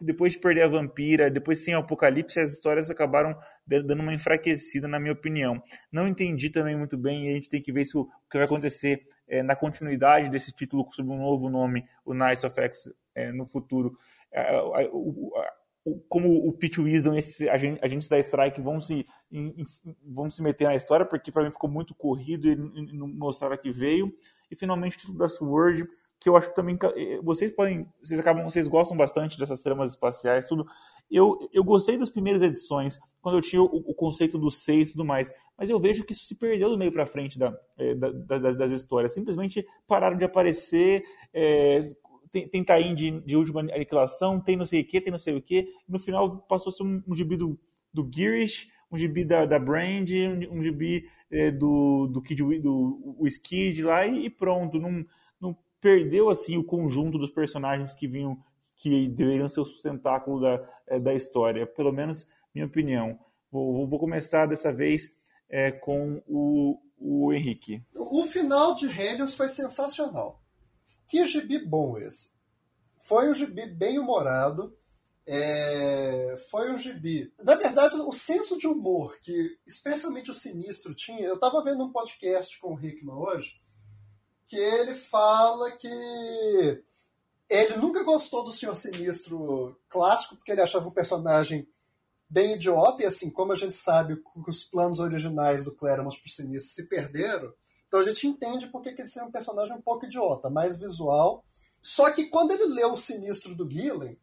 depois 0.00 0.32
de 0.32 0.38
perder 0.38 0.62
a 0.62 0.68
vampira, 0.68 1.30
depois 1.30 1.58
sem 1.58 1.74
o 1.74 1.78
apocalipse, 1.78 2.40
as 2.40 2.52
histórias 2.52 2.90
acabaram 2.90 3.36
dando 3.66 4.00
uma 4.00 4.14
enfraquecida, 4.14 4.88
na 4.88 4.98
minha 4.98 5.12
opinião. 5.12 5.62
Não 5.92 6.08
entendi 6.08 6.50
também 6.50 6.76
muito 6.76 6.96
bem, 6.96 7.26
e 7.26 7.30
a 7.30 7.34
gente 7.34 7.48
tem 7.48 7.62
que 7.62 7.72
ver 7.72 7.84
o 7.94 8.04
que 8.30 8.38
vai 8.38 8.44
acontecer 8.44 9.06
é, 9.28 9.42
na 9.42 9.54
continuidade 9.54 10.30
desse 10.30 10.52
título 10.52 10.88
sob 10.92 11.08
um 11.08 11.18
novo 11.18 11.48
nome, 11.48 11.84
o 12.04 12.14
Knights 12.14 12.44
of 12.44 12.58
X, 12.60 12.92
é, 13.14 13.30
no 13.32 13.46
futuro. 13.46 13.96
É, 14.32 14.60
o, 14.92 15.32
o, 15.84 15.98
como 16.08 16.46
o 16.46 16.52
Pete 16.52 16.80
Wisdom 16.80 17.14
e 17.14 17.18
esses 17.18 17.48
agentes 17.48 18.08
da 18.08 18.18
Strike 18.18 18.60
vão 18.60 18.80
se, 18.80 19.06
vão 20.04 20.30
se 20.30 20.42
meter 20.42 20.64
na 20.64 20.74
história, 20.74 21.06
porque 21.06 21.32
para 21.32 21.44
mim 21.44 21.50
ficou 21.50 21.70
muito 21.70 21.94
corrido 21.94 22.48
e 22.48 22.56
não 22.92 23.08
mostrava 23.08 23.56
que 23.56 23.70
veio. 23.70 24.12
E 24.50 24.56
finalmente 24.56 24.96
o 24.96 25.00
título 25.00 25.18
da 25.18 25.28
Sword, 25.28 25.86
que 26.20 26.28
eu 26.28 26.36
acho 26.36 26.50
que 26.50 26.54
também 26.54 26.78
vocês 27.22 27.50
podem, 27.50 27.88
vocês 28.02 28.20
acabam, 28.20 28.44
vocês 28.44 28.68
gostam 28.68 28.96
bastante 28.96 29.38
dessas 29.38 29.60
tramas 29.60 29.90
espaciais, 29.90 30.46
tudo. 30.46 30.66
Eu, 31.10 31.48
eu 31.52 31.64
gostei 31.64 31.96
das 31.96 32.10
primeiras 32.10 32.42
edições, 32.42 33.00
quando 33.22 33.38
eu 33.38 33.42
tinha 33.42 33.62
o, 33.62 33.64
o 33.64 33.94
conceito 33.94 34.38
do 34.38 34.50
seis 34.50 34.88
e 34.88 34.92
tudo 34.92 35.04
mais, 35.04 35.32
mas 35.56 35.70
eu 35.70 35.80
vejo 35.80 36.04
que 36.04 36.12
isso 36.12 36.24
se 36.24 36.34
perdeu 36.34 36.68
do 36.68 36.78
meio 36.78 36.92
para 36.92 37.06
frente 37.06 37.38
da, 37.38 37.56
da, 37.96 38.38
da, 38.38 38.52
das 38.52 38.70
histórias. 38.70 39.14
Simplesmente 39.14 39.66
pararam 39.86 40.16
de 40.16 40.24
aparecer, 40.24 41.02
é, 41.32 41.90
tem, 42.30 42.46
tem 42.48 42.62
tain 42.62 42.94
de, 42.94 43.20
de 43.22 43.36
última 43.36 43.60
aniquilação, 43.60 44.40
tem 44.40 44.56
não 44.56 44.66
sei 44.66 44.82
o 44.82 44.86
que, 44.86 45.00
tem 45.00 45.10
não 45.10 45.18
sei 45.18 45.34
o 45.34 45.42
que. 45.42 45.68
No 45.88 45.98
final 45.98 46.38
passou 46.42 46.70
a 46.70 46.72
ser 46.74 46.82
um, 46.82 47.02
um 47.08 47.14
gibi 47.14 47.36
do, 47.36 47.58
do 47.92 48.08
Girish, 48.12 48.68
um 48.92 48.98
gibi 48.98 49.24
da, 49.24 49.46
da 49.46 49.58
Brand, 49.58 50.08
um, 50.50 50.60
gibi 50.60 51.08
é, 51.30 51.50
do, 51.50 52.08
do 52.08 52.20
Kid 52.20 52.42
do 52.60 53.16
o 53.18 53.26
Skid 53.26 53.82
lá 53.82 54.06
e, 54.06 54.26
e 54.26 54.30
pronto. 54.30 54.78
Não 54.78 55.04
perdeu 55.80 56.28
assim 56.28 56.56
o 56.56 56.64
conjunto 56.64 57.18
dos 57.18 57.30
personagens 57.30 57.94
que 57.94 58.06
vinham 58.06 58.38
que 58.76 59.08
deveriam 59.08 59.48
ser 59.48 59.60
o 59.60 59.66
sustentáculo 59.66 60.40
da, 60.40 60.66
é, 60.86 60.98
da 60.98 61.12
história, 61.12 61.66
pelo 61.66 61.92
menos 61.92 62.26
minha 62.54 62.66
opinião. 62.66 63.18
Vou, 63.52 63.86
vou 63.86 63.98
começar 63.98 64.46
dessa 64.46 64.72
vez 64.72 65.10
é, 65.50 65.70
com 65.70 66.22
o, 66.26 66.80
o 66.98 67.32
Henrique. 67.32 67.84
O 67.94 68.24
final 68.24 68.74
de 68.74 68.86
Helios 68.86 69.34
foi 69.34 69.48
sensacional. 69.48 70.40
Que 71.06 71.26
gibi 71.26 71.58
bom 71.58 71.98
esse. 71.98 72.30
Foi 72.98 73.28
um 73.28 73.34
gibi 73.34 73.66
bem 73.66 73.98
humorado. 73.98 74.76
É... 75.26 76.36
Foi 76.50 76.70
um 76.70 76.78
gibi. 76.78 77.32
Na 77.42 77.54
verdade, 77.56 77.96
o 77.96 78.12
senso 78.12 78.56
de 78.56 78.66
humor 78.66 79.18
que, 79.20 79.58
especialmente 79.66 80.30
o 80.30 80.34
Sinistro, 80.34 80.94
tinha. 80.94 81.26
Eu 81.26 81.34
estava 81.34 81.62
vendo 81.62 81.84
um 81.84 81.92
podcast 81.92 82.58
com 82.60 82.74
o 82.74 82.80
Hickman 82.80 83.16
hoje, 83.16 83.60
que 84.50 84.56
ele 84.56 84.96
fala 84.96 85.70
que 85.70 86.82
ele 87.48 87.76
nunca 87.76 88.02
gostou 88.02 88.42
do 88.42 88.50
Senhor 88.50 88.74
Sinistro 88.74 89.78
clássico, 89.88 90.34
porque 90.34 90.50
ele 90.50 90.60
achava 90.60 90.88
o 90.88 90.92
personagem 90.92 91.68
bem 92.28 92.54
idiota, 92.54 93.04
e 93.04 93.06
assim, 93.06 93.30
como 93.30 93.52
a 93.52 93.54
gente 93.54 93.74
sabe 93.74 94.16
que 94.16 94.50
os 94.50 94.64
planos 94.64 94.98
originais 94.98 95.64
do 95.64 95.72
Claremont 95.72 96.20
pro 96.20 96.28
Sinistro 96.28 96.74
se 96.74 96.88
perderam, 96.88 97.54
então 97.86 98.00
a 98.00 98.02
gente 98.02 98.26
entende 98.26 98.66
porque 98.66 98.92
que 98.92 99.02
ele 99.02 99.08
seria 99.08 99.28
um 99.28 99.32
personagem 99.32 99.76
um 99.76 99.80
pouco 99.80 100.04
idiota, 100.04 100.50
mais 100.50 100.76
visual. 100.76 101.44
Só 101.80 102.10
que 102.10 102.26
quando 102.26 102.50
ele 102.50 102.66
leu 102.66 102.92
o 102.92 102.98
Sinistro 102.98 103.54
do 103.54 103.70
Gillen, 103.70 104.18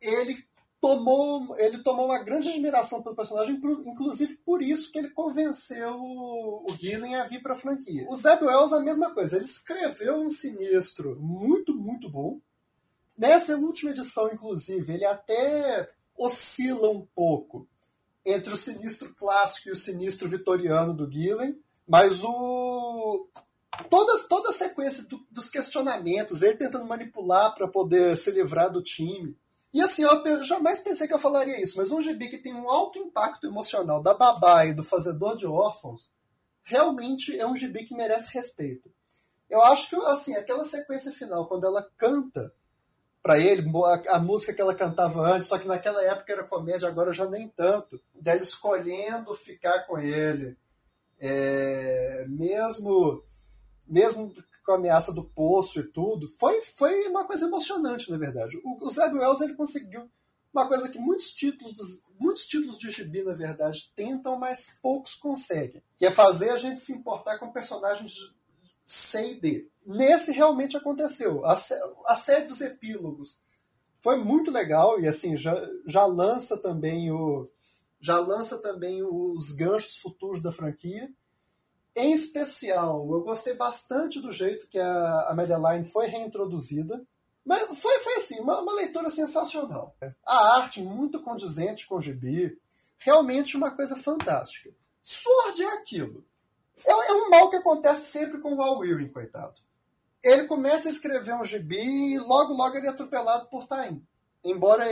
ele 0.00 0.42
tomou, 0.80 1.56
ele 1.58 1.78
tomou 1.78 2.06
uma 2.06 2.22
grande 2.22 2.48
admiração 2.48 3.02
pelo 3.02 3.16
personagem, 3.16 3.60
inclusive 3.84 4.36
por 4.38 4.62
isso 4.62 4.90
que 4.90 4.98
ele 4.98 5.10
convenceu 5.10 6.00
o, 6.00 6.66
Gillen 6.78 7.16
a 7.16 7.26
vir 7.26 7.42
para 7.42 7.52
a 7.52 7.56
franquia. 7.56 8.06
O 8.08 8.16
Zeb 8.16 8.42
Wells 8.42 8.72
a 8.72 8.80
mesma 8.80 9.12
coisa, 9.12 9.36
ele 9.36 9.44
escreveu 9.44 10.16
um 10.20 10.30
Sinistro 10.30 11.18
muito, 11.20 11.74
muito 11.74 12.08
bom, 12.08 12.40
Nessa 13.20 13.54
última 13.54 13.90
edição, 13.90 14.32
inclusive, 14.32 14.94
ele 14.94 15.04
até 15.04 15.90
oscila 16.16 16.88
um 16.88 17.06
pouco 17.14 17.68
entre 18.24 18.50
o 18.50 18.56
sinistro 18.56 19.14
clássico 19.14 19.68
e 19.68 19.72
o 19.72 19.76
sinistro 19.76 20.26
vitoriano 20.26 20.94
do 20.94 21.10
Gillen, 21.10 21.54
mas 21.86 22.24
o 22.24 23.28
toda, 23.90 24.22
toda 24.26 24.48
a 24.48 24.52
sequência 24.52 25.06
do, 25.06 25.20
dos 25.30 25.50
questionamentos, 25.50 26.40
ele 26.40 26.56
tentando 26.56 26.86
manipular 26.86 27.54
para 27.54 27.68
poder 27.68 28.16
se 28.16 28.30
livrar 28.30 28.72
do 28.72 28.82
time. 28.82 29.36
E 29.72 29.80
assim, 29.80 30.02
eu 30.02 30.44
jamais 30.44 30.80
pensei 30.80 31.06
que 31.06 31.14
eu 31.14 31.18
falaria 31.18 31.60
isso, 31.62 31.76
mas 31.76 31.92
um 31.92 32.02
gibi 32.02 32.28
que 32.28 32.38
tem 32.38 32.54
um 32.54 32.68
alto 32.68 32.98
impacto 32.98 33.46
emocional 33.46 34.02
da 34.02 34.12
babá 34.12 34.66
e 34.66 34.74
do 34.74 34.82
fazedor 34.82 35.36
de 35.36 35.46
órfãos, 35.46 36.12
realmente 36.64 37.38
é 37.38 37.46
um 37.46 37.56
gibi 37.56 37.84
que 37.84 37.94
merece 37.94 38.32
respeito. 38.32 38.90
Eu 39.48 39.62
acho 39.62 39.90
que, 39.90 39.96
assim, 40.06 40.34
aquela 40.36 40.64
sequência 40.64 41.12
final, 41.12 41.46
quando 41.46 41.66
ela 41.66 41.88
canta 41.96 42.52
para 43.22 43.38
ele, 43.38 43.68
a, 43.84 44.16
a, 44.16 44.20
música 44.20 44.52
que 44.52 44.60
ela 44.60 44.74
cantava 44.74 45.20
antes, 45.20 45.48
só 45.48 45.58
que 45.58 45.68
naquela 45.68 46.02
época 46.04 46.32
era 46.32 46.44
comédia, 46.44 46.88
agora 46.88 47.12
já 47.12 47.28
nem 47.28 47.48
tanto. 47.48 48.00
Dela 48.14 48.40
escolhendo 48.40 49.34
ficar 49.34 49.86
com 49.86 49.98
ele, 49.98 50.56
é, 51.18 52.24
mesmo, 52.28 53.22
mesmo 53.86 54.32
com 54.64 54.72
a 54.72 54.74
ameaça 54.76 55.12
do 55.12 55.24
poço 55.24 55.80
e 55.80 55.84
tudo, 55.84 56.28
foi, 56.28 56.60
foi 56.60 57.06
uma 57.06 57.24
coisa 57.24 57.46
emocionante, 57.46 58.10
na 58.10 58.18
verdade. 58.18 58.60
O, 58.64 58.84
o 58.84 58.90
Zeb 58.90 59.14
Wells 59.14 59.40
ele 59.40 59.54
conseguiu 59.54 60.10
uma 60.52 60.66
coisa 60.66 60.88
que 60.88 60.98
muitos 60.98 61.30
títulos, 61.30 61.74
dos, 61.74 62.02
muitos 62.18 62.46
títulos 62.46 62.78
de 62.78 62.90
gibi, 62.90 63.22
na 63.22 63.34
verdade, 63.34 63.90
tentam, 63.94 64.36
mas 64.36 64.78
poucos 64.82 65.14
conseguem, 65.14 65.82
que 65.96 66.06
é 66.06 66.10
fazer 66.10 66.50
a 66.50 66.58
gente 66.58 66.80
se 66.80 66.92
importar 66.92 67.38
com 67.38 67.52
personagens 67.52 68.12
C 68.84 69.32
e 69.32 69.40
D. 69.40 69.68
Nesse 69.86 70.32
realmente 70.32 70.76
aconteceu. 70.76 71.44
A, 71.46 71.52
a 72.06 72.16
série 72.16 72.46
dos 72.46 72.60
epílogos 72.60 73.42
foi 74.00 74.16
muito 74.16 74.50
legal 74.50 75.00
e 75.00 75.06
assim 75.06 75.36
já, 75.36 75.54
já 75.86 76.04
lança 76.04 76.56
também 76.58 77.10
o 77.10 77.48
já 78.02 78.18
lança 78.18 78.56
também 78.58 79.02
os 79.02 79.52
ganchos 79.52 79.96
futuros 79.96 80.40
da 80.40 80.50
franquia. 80.50 81.10
Em 81.96 82.12
especial, 82.12 83.10
eu 83.12 83.20
gostei 83.22 83.54
bastante 83.54 84.20
do 84.20 84.30
jeito 84.30 84.68
que 84.68 84.78
a, 84.78 85.28
a 85.28 85.34
Madeline 85.34 85.84
foi 85.84 86.06
reintroduzida. 86.06 87.04
Mas 87.44 87.62
foi, 87.80 87.98
foi 88.00 88.14
assim, 88.14 88.38
uma, 88.40 88.60
uma 88.60 88.74
leitura 88.74 89.10
sensacional. 89.10 89.96
A 90.26 90.56
arte 90.58 90.82
muito 90.82 91.22
condizente 91.22 91.86
com 91.86 91.96
o 91.96 92.00
gibi. 92.00 92.58
Realmente 92.98 93.56
uma 93.56 93.70
coisa 93.70 93.96
fantástica. 93.96 94.70
Sword 95.02 95.62
é 95.62 95.74
aquilo. 95.74 96.24
É, 96.86 96.90
é 96.90 97.12
um 97.14 97.30
mal 97.30 97.50
que 97.50 97.56
acontece 97.56 98.10
sempre 98.10 98.40
com 98.40 98.54
o 98.54 98.62
Al 98.62 98.78
Wearing, 98.78 99.08
coitado 99.08 99.60
ele 100.22 100.46
começa 100.46 100.88
a 100.88 100.92
escrever 100.92 101.34
um 101.34 101.44
gibi 101.44 101.80
e 101.80 102.18
logo, 102.18 102.52
logo 102.52 102.76
ele 102.76 102.86
é 102.86 102.90
atropelado 102.90 103.46
por 103.48 103.66
Taim. 103.66 104.06
Embora 104.44 104.84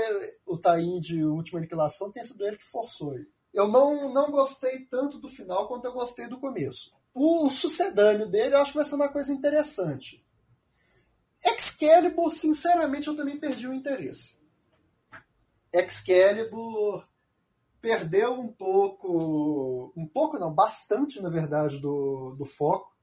o 0.47 0.57
Taim 0.57 1.01
de 1.01 1.25
Última 1.25 1.59
Aniquilação 1.59 2.11
tenha 2.11 2.25
sido 2.25 2.47
ele 2.47 2.57
que 2.57 2.65
forçou 2.65 3.15
ele. 3.15 3.29
Eu 3.53 3.69
não, 3.69 4.13
não 4.13 4.31
gostei 4.31 4.85
tanto 4.87 5.19
do 5.19 5.29
final 5.29 5.67
quanto 5.67 5.85
eu 5.85 5.93
gostei 5.93 6.27
do 6.27 6.39
começo. 6.39 6.93
O 7.15 7.49
sucedâneo 7.51 8.29
dele 8.29 8.55
eu 8.55 8.59
acho 8.59 8.73
que 8.73 8.79
vai 8.79 8.85
ser 8.85 8.95
uma 8.95 9.09
coisa 9.09 9.33
interessante. 9.33 10.25
Excalibur, 11.45 12.31
sinceramente, 12.31 13.09
eu 13.09 13.17
também 13.17 13.39
perdi 13.39 13.67
o 13.67 13.73
interesse. 13.73 14.37
Excalibur 15.73 17.07
perdeu 17.81 18.33
um 18.33 18.49
pouco, 18.49 19.93
um 19.97 20.07
pouco 20.07 20.39
não, 20.39 20.53
bastante 20.53 21.21
na 21.23 21.29
verdade 21.29 21.79
do, 21.79 22.35
do 22.37 22.45
foco. 22.45 22.97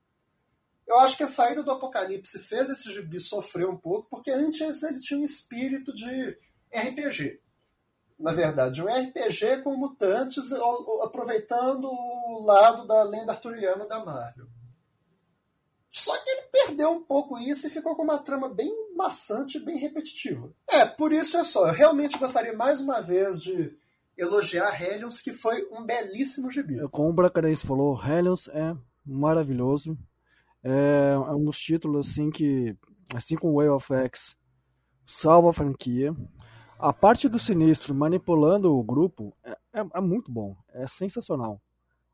Eu 0.88 1.00
acho 1.00 1.18
que 1.18 1.24
a 1.24 1.28
saída 1.28 1.64
do 1.64 1.72
Apocalipse 1.72 2.38
fez 2.39 2.70
esse 2.70 2.93
gibi 2.93 3.20
sofrer 3.20 3.68
um 3.68 3.78
pouco, 3.78 4.08
porque 4.10 4.30
antes 4.30 4.84
ele 4.84 5.00
tinha 5.00 5.20
um 5.20 5.24
espírito 5.24 5.93
de 5.93 6.38
RPG. 6.72 7.41
Na 8.18 8.32
verdade, 8.32 8.82
um 8.82 8.88
RPG 8.88 9.61
com 9.63 9.76
mutantes 9.76 10.51
aproveitando 11.03 11.86
o 11.86 12.43
lado 12.45 12.88
da 12.88 13.03
lenda 13.03 13.34
arturiana 13.34 13.86
da 13.86 14.03
Marvel. 14.03 14.47
Só 15.89 16.13
que 16.22 16.30
ele 16.30 16.41
perdeu 16.51 16.91
um 16.91 17.03
pouco 17.03 17.38
isso 17.38 17.68
e 17.68 17.70
ficou 17.70 17.95
com 17.95 18.03
uma 18.03 18.18
trama 18.18 18.49
bem 18.49 18.70
maçante, 18.95 19.59
bem 19.59 19.78
repetitiva. 19.78 20.51
É, 20.70 20.86
por 20.86 21.13
isso 21.13 21.38
é 21.38 21.43
só. 21.43 21.68
Eu 21.68 21.74
realmente 21.74 22.18
gostaria 22.18 22.51
mais 22.53 22.82
uma 22.82 23.01
vez 23.01 23.41
de 23.41 23.74
elogiar 24.18 24.82
Hellions, 24.82 25.22
que 25.22 25.32
foi 25.32 25.68
um 25.72 25.86
belíssimo 25.86 26.51
gibi. 26.51 26.86
Como 26.89 27.09
o 27.09 27.13
Bracarense 27.13 27.66
falou, 27.66 27.97
Hellions 28.01 28.47
é 28.49 28.76
maravilhoso. 29.05 29.97
É, 30.63 31.13
é 31.13 31.32
um 31.32 31.45
dos 31.45 31.59
títulos 31.59 32.09
assim 32.09 32.30
que, 32.30 32.76
assim 33.13 33.36
como 33.36 33.55
Way 33.55 33.70
of 33.70 33.93
X, 33.93 34.36
salva 35.05 35.51
a 35.51 35.53
franquia. 35.53 36.13
A 36.78 36.91
parte 36.91 37.30
do 37.30 37.39
Sinistro 37.39 37.95
manipulando 37.95 38.76
o 38.76 38.84
grupo 38.84 39.36
é, 39.43 39.51
é, 39.73 39.86
é, 39.93 40.01
muito 40.01 40.32
bom, 40.32 40.55
é 40.73 40.86
sensacional. 40.88 41.61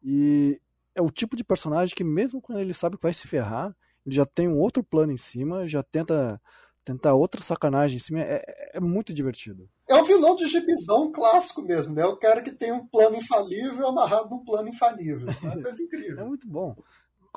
E 0.04 0.60
é 0.96 1.02
o 1.02 1.10
tipo 1.10 1.36
de 1.36 1.44
personagem 1.44 1.96
que 1.96 2.04
mesmo 2.04 2.42
quando 2.42 2.60
ele 2.60 2.74
sabe 2.74 2.98
que 2.98 3.04
vai 3.04 3.14
se 3.14 3.28
ferrar, 3.28 3.76
ele 4.06 4.16
já 4.16 4.26
tem 4.26 4.48
um 4.48 4.58
outro 4.58 4.84
plano 4.84 5.12
em 5.12 5.18
cima, 5.18 5.68
já 5.68 5.82
tenta 5.82 6.40
tentar 6.84 7.14
outra 7.14 7.42
sacanagem 7.42 7.98
em 7.98 8.00
cima, 8.00 8.22
é, 8.22 8.44
é, 8.48 8.78
é 8.78 8.80
muito 8.80 9.14
divertido. 9.14 9.70
É 9.88 9.96
o 9.96 10.04
vilão 10.04 10.36
de 10.36 10.48
gibizão 10.48 11.12
clássico 11.12 11.62
mesmo, 11.62 11.94
né? 11.94 12.06
O 12.06 12.18
cara 12.18 12.42
que 12.42 12.52
tem 12.52 12.72
um 12.72 12.88
plano 12.88 13.16
infalível 13.16 13.88
amarrado 13.88 14.30
num 14.30 14.44
plano 14.44 14.70
infalível. 14.70 15.30
É 15.30 15.46
uma 15.46 15.62
coisa 15.62 15.82
incrível. 15.82 16.18
é 16.20 16.24
muito 16.24 16.48
bom 16.48 16.76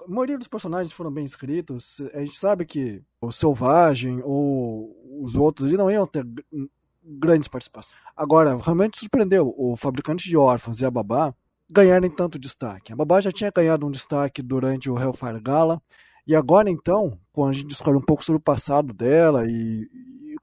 a 0.03 0.09
maioria 0.09 0.39
dos 0.39 0.49
personagens 0.49 0.93
foram 0.93 1.11
bem 1.11 1.25
escritos. 1.25 2.01
A 2.13 2.19
gente 2.21 2.37
sabe 2.37 2.65
que 2.65 3.03
o 3.21 3.31
Selvagem 3.31 4.21
ou 4.25 5.23
os 5.23 5.35
outros 5.35 5.69
ali 5.69 5.77
não 5.77 5.91
iam 5.91 6.07
ter 6.07 6.27
grandes 7.05 7.49
participações. 7.49 7.95
Agora, 8.17 8.57
realmente 8.57 8.99
surpreendeu 8.99 9.55
o 9.57 9.77
Fabricante 9.77 10.29
de 10.29 10.37
Órfãos 10.37 10.81
e 10.81 10.87
a 10.87 10.91
Babá 10.91 11.35
ganharem 11.71 12.11
tanto 12.11 12.39
destaque. 12.39 12.93
A 12.93 12.97
Babá 12.97 13.21
já 13.21 13.31
tinha 13.31 13.53
ganhado 13.55 13.87
um 13.87 13.91
destaque 13.91 14.43
durante 14.43 14.91
o 14.91 14.99
Hellfire 14.99 15.41
Gala, 15.41 15.81
e 16.27 16.35
agora 16.35 16.71
então, 16.71 17.19
quando 17.33 17.51
a 17.51 17.53
gente 17.53 17.67
descobre 17.67 17.99
um 17.99 18.05
pouco 18.05 18.25
sobre 18.25 18.39
o 18.39 18.43
passado 18.43 18.95
dela 18.95 19.45
e, 19.47 19.89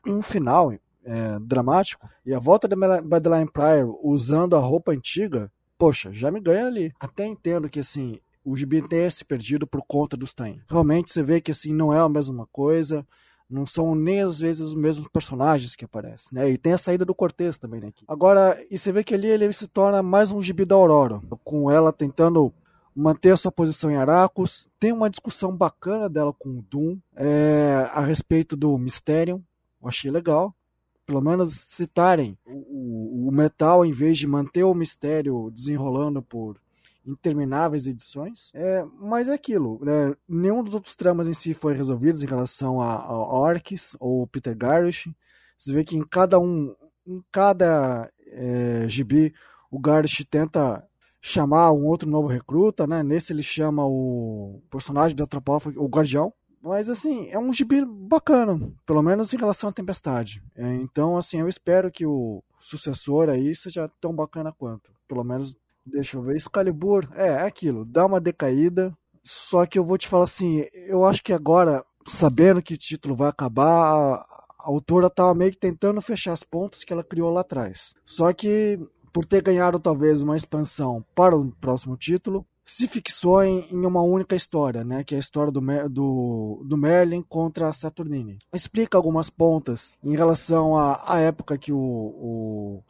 e 0.06 0.10
um 0.12 0.22
final 0.22 0.72
é, 1.04 1.40
dramático, 1.40 2.08
e 2.26 2.34
a 2.34 2.40
volta 2.40 2.68
da 2.68 2.76
Madeline 2.76 3.52
Pryor 3.52 3.98
usando 4.04 4.56
a 4.56 4.60
roupa 4.60 4.92
antiga, 4.92 5.52
poxa, 5.78 6.14
já 6.14 6.30
me 6.30 6.40
ganha 6.40 6.68
ali. 6.68 6.94
Até 7.00 7.26
entendo 7.26 7.70
que 7.70 7.80
assim, 7.80 8.20
o 8.44 8.56
gibi 8.56 8.84
perdido 9.28 9.66
por 9.66 9.82
conta 9.88 10.16
dos 10.16 10.34
Tain. 10.34 10.62
Realmente 10.70 11.12
você 11.12 11.24
vê 11.24 11.42
que 11.42 11.52
assim 11.52 11.74
não 11.74 11.94
é 11.94 12.00
a 12.00 12.10
mesma 12.10 12.48
coisa, 12.52 13.06
não 13.52 13.66
são 13.66 13.94
nem 13.94 14.22
às 14.22 14.40
vezes 14.40 14.62
os 14.62 14.76
mesmos 14.76 15.08
personagens 15.10 15.76
que 15.76 15.86
aparecem, 15.86 16.30
né? 16.32 16.50
E 16.50 16.58
tem 16.58 16.74
a 16.74 16.78
saída 16.78 17.04
do 17.04 17.14
Cortez 17.14 17.58
também, 17.58 17.82
né? 17.82 17.92
Agora, 18.08 18.64
e 18.70 18.78
você 18.78 18.92
vê 18.92 19.04
que 19.04 19.14
ali 19.14 19.28
ele 19.28 19.52
se 19.52 19.68
torna 19.68 20.02
mais 20.02 20.32
um 20.32 20.42
gibi 20.42 20.66
da 20.66 20.76
Aurora, 20.76 21.22
com 21.44 21.70
ela 21.70 21.92
tentando 21.92 22.54
manter 22.96 23.32
a 23.32 23.38
sua 23.38 23.52
posição 23.52 23.90
em 23.90 23.96
Aracos. 23.96 24.70
Tem 24.80 24.92
uma 24.92 25.10
discussão 25.10 25.56
bacana 25.56 26.10
dela 26.10 26.34
com 26.34 26.50
o 26.50 26.62
Doom 26.62 26.98
é, 27.16 27.90
a 27.92 28.02
respeito 28.02 28.56
do 28.56 28.78
Mysterium. 28.78 29.42
Eu 29.82 29.88
achei 29.88 30.12
legal. 30.12 30.54
Pelo 31.06 31.22
menos 31.22 31.54
citarem 31.54 32.38
o, 32.46 33.26
o, 33.26 33.30
o 33.30 33.32
metal 33.32 33.84
em 33.84 33.92
vez 33.92 34.18
de 34.18 34.28
manter 34.28 34.64
o 34.64 34.74
mistério 34.74 35.50
desenrolando 35.52 36.22
por 36.22 36.61
intermináveis 37.06 37.88
edições. 37.88 38.52
É, 38.54 38.86
mas 39.00 39.28
é 39.28 39.34
aquilo, 39.34 39.80
né? 39.84 40.16
nenhum 40.28 40.64
dos 40.64 40.74
outros 40.74 40.96
tramas 40.96 41.28
em 41.28 41.34
si 41.34 41.54
foi 41.54 41.74
resolvido 41.74 42.22
em 42.24 42.28
relação 42.28 42.80
a, 42.80 42.96
a 42.96 43.14
Orcs 43.14 43.96
ou 44.00 44.28
Peter 44.28 44.56
Garish. 44.56 45.10
Você 45.58 45.74
vê 45.74 45.84
que 45.84 45.96
em 45.96 46.06
cada 46.06 46.40
um, 46.40 46.76
em 47.06 47.24
cada 47.32 48.12
é, 48.32 48.86
gibi, 48.88 49.34
o 49.70 49.80
Garlish 49.80 50.26
tenta 50.26 50.84
chamar 51.22 51.72
um 51.72 51.86
outro 51.86 52.10
novo 52.10 52.28
recruta, 52.28 52.88
né? 52.88 53.04
Nesse 53.04 53.32
ele 53.32 53.44
chama 53.44 53.86
o 53.86 54.62
personagem 54.72 55.16
da 55.16 55.24
Antropófago, 55.24 55.82
o 55.82 55.88
Guardião. 55.88 56.34
Mas 56.64 56.90
assim, 56.90 57.28
é 57.30 57.40
um 57.40 57.52
gibi 57.52 57.84
bacana, 57.86 58.60
pelo 58.86 59.02
menos 59.02 59.34
em 59.34 59.38
relação 59.38 59.70
à 59.70 59.74
Tempestade. 59.74 60.44
É, 60.56 60.76
então, 60.76 61.18
assim, 61.18 61.40
eu 61.40 61.48
espero 61.48 61.92
que 61.92 62.06
o 62.06 62.44
sucessor 62.60 63.30
aí 63.30 63.56
seja 63.56 63.90
tão 64.00 64.14
bacana 64.14 64.52
quanto. 64.52 64.92
Pelo 65.08 65.24
menos, 65.24 65.56
deixa 65.86 66.18
eu 66.18 66.22
ver, 66.22 66.36
Excalibur, 66.36 67.08
é, 67.14 67.28
é 67.28 67.42
aquilo, 67.42 67.86
dá 67.86 68.06
uma 68.06 68.20
decaída. 68.20 68.96
Só 69.24 69.66
que 69.66 69.78
eu 69.78 69.86
vou 69.86 69.98
te 69.98 70.08
falar 70.08 70.24
assim, 70.24 70.66
eu 70.74 71.06
acho 71.06 71.24
que 71.24 71.32
agora, 71.32 71.86
sabendo 72.08 72.62
que 72.62 72.74
o 72.74 72.78
título 72.78 73.16
vai 73.16 73.30
acabar, 73.30 74.16
a 74.16 74.26
autora 74.64 75.08
estava 75.08 75.36
meio 75.36 75.52
que 75.52 75.58
tentando 75.58 76.02
fechar 76.02 76.34
as 76.34 76.44
pontas 76.44 76.84
que 76.84 76.92
ela 76.92 77.04
criou 77.04 77.32
lá 77.32 77.42
atrás. 77.42 77.94
Só 78.04 78.34
que 78.34 78.80
por 79.14 79.26
ter 79.26 79.42
ganhado 79.44 79.80
talvez 79.80 80.22
uma 80.22 80.38
expansão 80.38 81.06
para 81.14 81.36
o 81.36 81.52
próximo 81.60 81.98
título, 81.98 82.46
se 82.64 82.88
fixou 82.88 83.44
em, 83.44 83.68
em, 83.72 83.86
uma 83.86 84.02
única 84.02 84.36
história, 84.36 84.84
né, 84.84 85.04
que 85.04 85.14
é 85.14 85.18
a 85.18 85.20
história 85.20 85.52
do, 85.52 85.62
do, 85.90 86.64
do 86.66 86.78
Merlin 86.78 87.22
contra 87.22 87.68
a 87.68 87.74
Saturnine. 87.74 88.40
Explica 88.54 88.98
algumas 88.98 89.30
pontas 89.30 89.92
em 90.04 90.16
relação 90.16 90.78
à, 90.78 91.20
época 91.20 91.58
que 91.58 91.74
o, 91.74 91.78
o 91.78 92.84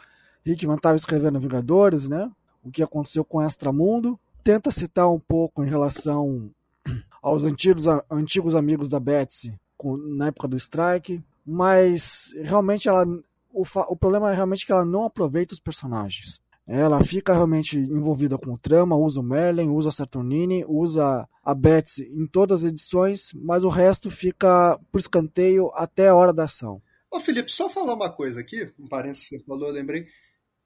Hickman 0.46 0.76
estava 0.76 0.96
escrevendo 0.96 1.40
Vingadores, 1.40 2.08
né, 2.08 2.30
o 2.64 2.72
que 2.72 2.84
aconteceu 2.84 3.24
com 3.24 3.42
Extramundo. 3.42 4.20
Tenta 4.44 4.72
citar 4.72 5.10
um 5.10 5.20
pouco 5.20 5.64
em 5.64 5.70
relação 5.70 6.50
aos 7.22 7.44
antigos, 7.44 7.86
antigos 8.10 8.56
amigos 8.56 8.90
da 8.90 9.00
Betsy 9.00 9.54
com, 9.78 9.98
na 9.98 10.28
época 10.28 10.48
do 10.48 10.58
Strike, 10.58 11.24
mas 11.46 12.34
realmente 12.44 12.88
ela, 12.88 13.06
o, 13.52 13.64
o 13.64 13.96
problema 13.96 14.32
é 14.32 14.36
realmente 14.36 14.66
que 14.66 14.72
ela 14.72 14.86
não 14.86 15.04
aproveita 15.04 15.54
os 15.54 15.60
personagens. 15.60 16.40
Ela 16.68 17.04
fica 17.04 17.34
realmente 17.34 17.78
envolvida 17.78 18.38
com 18.38 18.54
o 18.54 18.58
trama, 18.58 18.96
usa 18.96 19.20
o 19.20 19.24
Merlin, 19.24 19.70
usa 19.70 19.90
a 19.90 19.92
Saturnine, 19.92 20.64
usa 20.68 21.28
a 21.44 21.54
Betsy 21.56 22.04
em 22.14 22.26
todas 22.26 22.64
as 22.64 22.72
edições, 22.72 23.32
mas 23.34 23.64
o 23.64 23.70
resto 23.70 24.12
fica 24.12 24.80
por 24.92 25.02
escanteio 25.02 25.72
até 25.74 26.08
a 26.08 26.16
hora 26.16 26.32
da 26.32 26.46
ação. 26.46 26.82
Ô 27.10 27.20
Felipe, 27.20 27.52
só 27.52 27.70
falar 27.70 27.94
uma 27.94 28.10
coisa 28.10 28.40
aqui, 28.40 28.72
um 28.80 28.88
parênteses 28.88 29.28
que 29.28 29.38
você 29.38 29.44
falou, 29.44 29.68
eu 29.68 29.74
lembrei. 29.74 30.08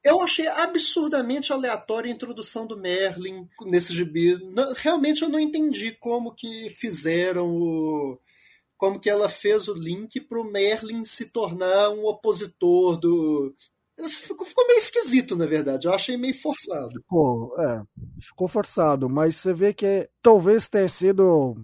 Eu 0.05 0.21
achei 0.21 0.47
absurdamente 0.47 1.51
aleatória 1.51 2.11
a 2.11 2.13
introdução 2.13 2.67
do 2.67 2.77
Merlin 2.77 3.49
nesse 3.63 3.91
gibi. 3.91 4.37
realmente 4.77 5.23
eu 5.23 5.29
não 5.29 5.39
entendi 5.39 5.91
como 5.93 6.33
que 6.33 6.69
fizeram 6.69 7.49
o. 7.49 8.19
Como 8.77 8.99
que 8.99 9.09
ela 9.09 9.27
fez 9.27 9.67
o 9.67 9.73
link 9.73 10.21
para 10.21 10.39
o 10.39 10.43
Merlin 10.43 11.03
se 11.05 11.31
tornar 11.31 11.89
um 11.89 12.05
opositor 12.05 12.97
do, 12.97 13.55
Ficou, 13.97 14.45
ficou, 14.45 14.67
meio 14.67 14.77
esquisito, 14.77 15.37
na 15.37 15.45
verdade. 15.45 15.87
Eu 15.87 15.93
achei 15.93 16.17
meio 16.17 16.33
forçado. 16.33 16.91
Ficou, 16.91 17.55
é, 17.57 17.81
ficou 18.19 18.47
forçado, 18.47 19.09
mas 19.09 19.37
você 19.37 19.53
vê 19.53 19.73
que 19.73 20.09
talvez 20.21 20.67
tenha 20.67 20.87
sido 20.89 21.55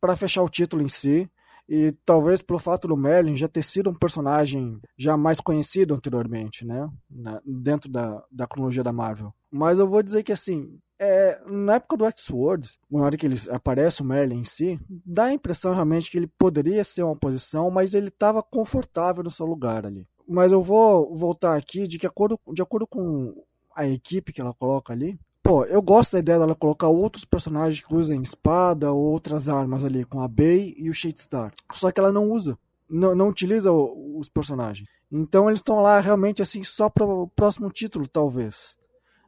para 0.00 0.16
fechar 0.16 0.42
o 0.42 0.48
título 0.48 0.82
em 0.82 0.88
si. 0.88 1.30
E 1.68 1.92
talvez 2.04 2.40
pelo 2.40 2.58
fato 2.58 2.88
do 2.88 2.96
Merlin 2.96 3.36
já 3.36 3.46
ter 3.46 3.62
sido 3.62 3.90
um 3.90 3.94
personagem 3.94 4.80
já 4.96 5.16
mais 5.16 5.40
conhecido 5.40 5.94
anteriormente, 5.94 6.64
né? 6.64 6.88
Na, 7.10 7.40
dentro 7.44 7.90
da, 7.90 8.22
da 8.30 8.46
cronologia 8.46 8.82
da 8.82 8.92
Marvel. 8.92 9.34
Mas 9.50 9.78
eu 9.78 9.88
vou 9.88 10.02
dizer 10.02 10.22
que 10.22 10.32
assim, 10.32 10.78
é, 10.98 11.40
na 11.46 11.74
época 11.74 11.96
do 11.96 12.06
X-World, 12.06 12.68
na 12.90 13.02
hora 13.02 13.16
que 13.16 13.26
ele 13.26 13.36
aparece 13.50 14.02
o 14.02 14.04
Merlin 14.04 14.40
em 14.40 14.44
si, 14.44 14.80
dá 15.04 15.24
a 15.24 15.32
impressão 15.32 15.74
realmente 15.74 16.10
que 16.10 16.16
ele 16.16 16.30
poderia 16.38 16.82
ser 16.84 17.02
uma 17.02 17.12
oposição, 17.12 17.70
mas 17.70 17.92
ele 17.92 18.08
estava 18.08 18.42
confortável 18.42 19.22
no 19.22 19.30
seu 19.30 19.44
lugar 19.44 19.84
ali 19.84 20.06
mas 20.28 20.52
eu 20.52 20.62
vou 20.62 21.16
voltar 21.16 21.56
aqui 21.56 21.88
de 21.88 21.98
que 21.98 22.06
acordo, 22.06 22.38
de 22.52 22.60
acordo 22.60 22.86
com 22.86 23.34
a 23.74 23.88
equipe 23.88 24.32
que 24.32 24.40
ela 24.40 24.52
coloca 24.52 24.92
ali. 24.92 25.18
Pô, 25.42 25.64
eu 25.64 25.80
gosto 25.80 26.12
da 26.12 26.18
ideia 26.18 26.38
dela 26.38 26.54
colocar 26.54 26.88
outros 26.88 27.24
personagens 27.24 27.84
que 27.84 27.94
usem 27.94 28.22
espada 28.22 28.92
ou 28.92 29.00
outras 29.00 29.48
armas 29.48 29.84
ali, 29.84 30.04
com 30.04 30.20
a 30.20 30.28
Bey 30.28 30.74
e 30.76 30.90
o 30.90 30.94
Shadestar. 30.94 31.52
Só 31.72 31.90
que 31.90 31.98
ela 31.98 32.12
não 32.12 32.30
usa, 32.30 32.58
não, 32.88 33.14
não 33.14 33.28
utiliza 33.28 33.72
os 33.72 34.28
personagens. 34.28 34.88
Então 35.10 35.48
eles 35.48 35.60
estão 35.60 35.80
lá 35.80 36.00
realmente 36.00 36.42
assim 36.42 36.62
só 36.62 36.90
para 36.90 37.06
o 37.06 37.28
próximo 37.28 37.70
título, 37.70 38.06
talvez. 38.06 38.76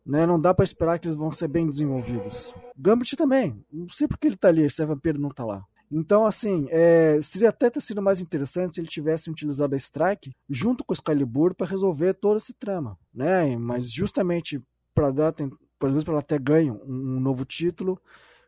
Né? 0.04 0.26
Não 0.26 0.40
dá 0.40 0.52
para 0.52 0.64
esperar 0.64 0.98
que 0.98 1.06
eles 1.06 1.16
vão 1.16 1.32
ser 1.32 1.48
bem 1.48 1.68
desenvolvidos. 1.68 2.54
Gambit 2.76 3.16
também. 3.16 3.64
Não 3.72 3.88
sei 3.88 4.06
porque 4.06 4.26
ele 4.26 4.36
tá 4.36 4.48
ali, 4.48 4.62
esse 4.62 4.84
vampiro 4.84 5.20
não 5.20 5.30
tá 5.30 5.44
lá. 5.44 5.64
Então, 5.92 6.24
assim, 6.24 6.68
é, 6.70 7.18
seria 7.20 7.48
até 7.48 7.68
ter 7.68 7.80
sido 7.80 8.00
mais 8.00 8.20
interessante 8.20 8.74
se 8.74 8.80
ele 8.80 8.88
tivesse 8.88 9.28
utilizado 9.28 9.74
a 9.74 9.78
Strike 9.78 10.32
junto 10.48 10.84
com 10.84 10.92
o 10.92 10.94
Excalibur 10.94 11.52
para 11.52 11.66
resolver 11.66 12.14
todo 12.14 12.36
esse 12.36 12.54
trama, 12.54 12.96
né? 13.12 13.56
Mas 13.56 13.90
justamente 13.90 14.62
para 14.94 15.10
dar, 15.10 15.34
por 15.80 15.88
exemplo, 15.88 16.12
para 16.12 16.22
ter 16.22 16.38
ganho 16.38 16.80
um, 16.86 17.16
um 17.16 17.20
novo 17.20 17.46
título, 17.46 18.00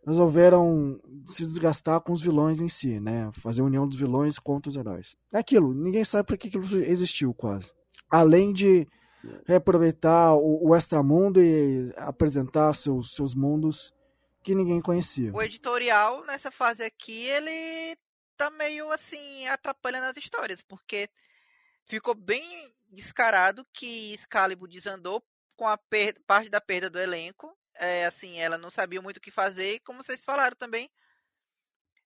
resolveram 0.06 1.00
se 1.24 1.46
desgastar 1.46 2.00
com 2.02 2.12
os 2.12 2.20
vilões 2.20 2.60
em 2.60 2.68
si, 2.68 3.00
né? 3.00 3.30
Fazer 3.32 3.62
a 3.62 3.64
união 3.64 3.88
dos 3.88 3.96
vilões 3.96 4.38
contra 4.38 4.68
os 4.68 4.76
heróis. 4.76 5.16
É 5.32 5.38
aquilo, 5.38 5.72
ninguém 5.72 6.04
sabe 6.04 6.26
para 6.26 6.36
que 6.36 6.48
aquilo 6.48 6.64
existiu 6.84 7.32
quase. 7.32 7.72
Além 8.10 8.52
de 8.52 8.86
reaproveitar 9.46 10.34
o, 10.34 10.68
o 10.68 10.76
extramundo 10.76 11.42
e 11.42 11.90
apresentar 11.96 12.74
seus, 12.74 13.14
seus 13.14 13.34
mundos 13.34 13.94
que 14.42 14.54
ninguém 14.54 14.80
conhecia. 14.82 15.32
O 15.32 15.42
editorial, 15.42 16.26
nessa 16.26 16.50
fase 16.50 16.82
aqui, 16.82 17.26
ele 17.28 17.96
tá 18.36 18.50
meio 18.50 18.90
assim, 18.90 19.46
atrapalhando 19.46 20.06
as 20.06 20.16
histórias, 20.18 20.60
porque 20.60 21.08
ficou 21.86 22.14
bem 22.14 22.44
descarado 22.90 23.64
que 23.72 24.12
Excalibur 24.12 24.68
desandou 24.68 25.22
com 25.56 25.66
a 25.66 25.78
parte 26.26 26.48
da 26.48 26.60
perda 26.60 26.90
do 26.90 27.00
elenco. 27.00 27.56
É, 27.74 28.06
assim, 28.06 28.38
ela 28.38 28.58
não 28.58 28.70
sabia 28.70 29.00
muito 29.00 29.16
o 29.16 29.20
que 29.20 29.30
fazer, 29.30 29.74
e 29.74 29.80
como 29.80 30.02
vocês 30.02 30.22
falaram 30.22 30.54
também, 30.56 30.90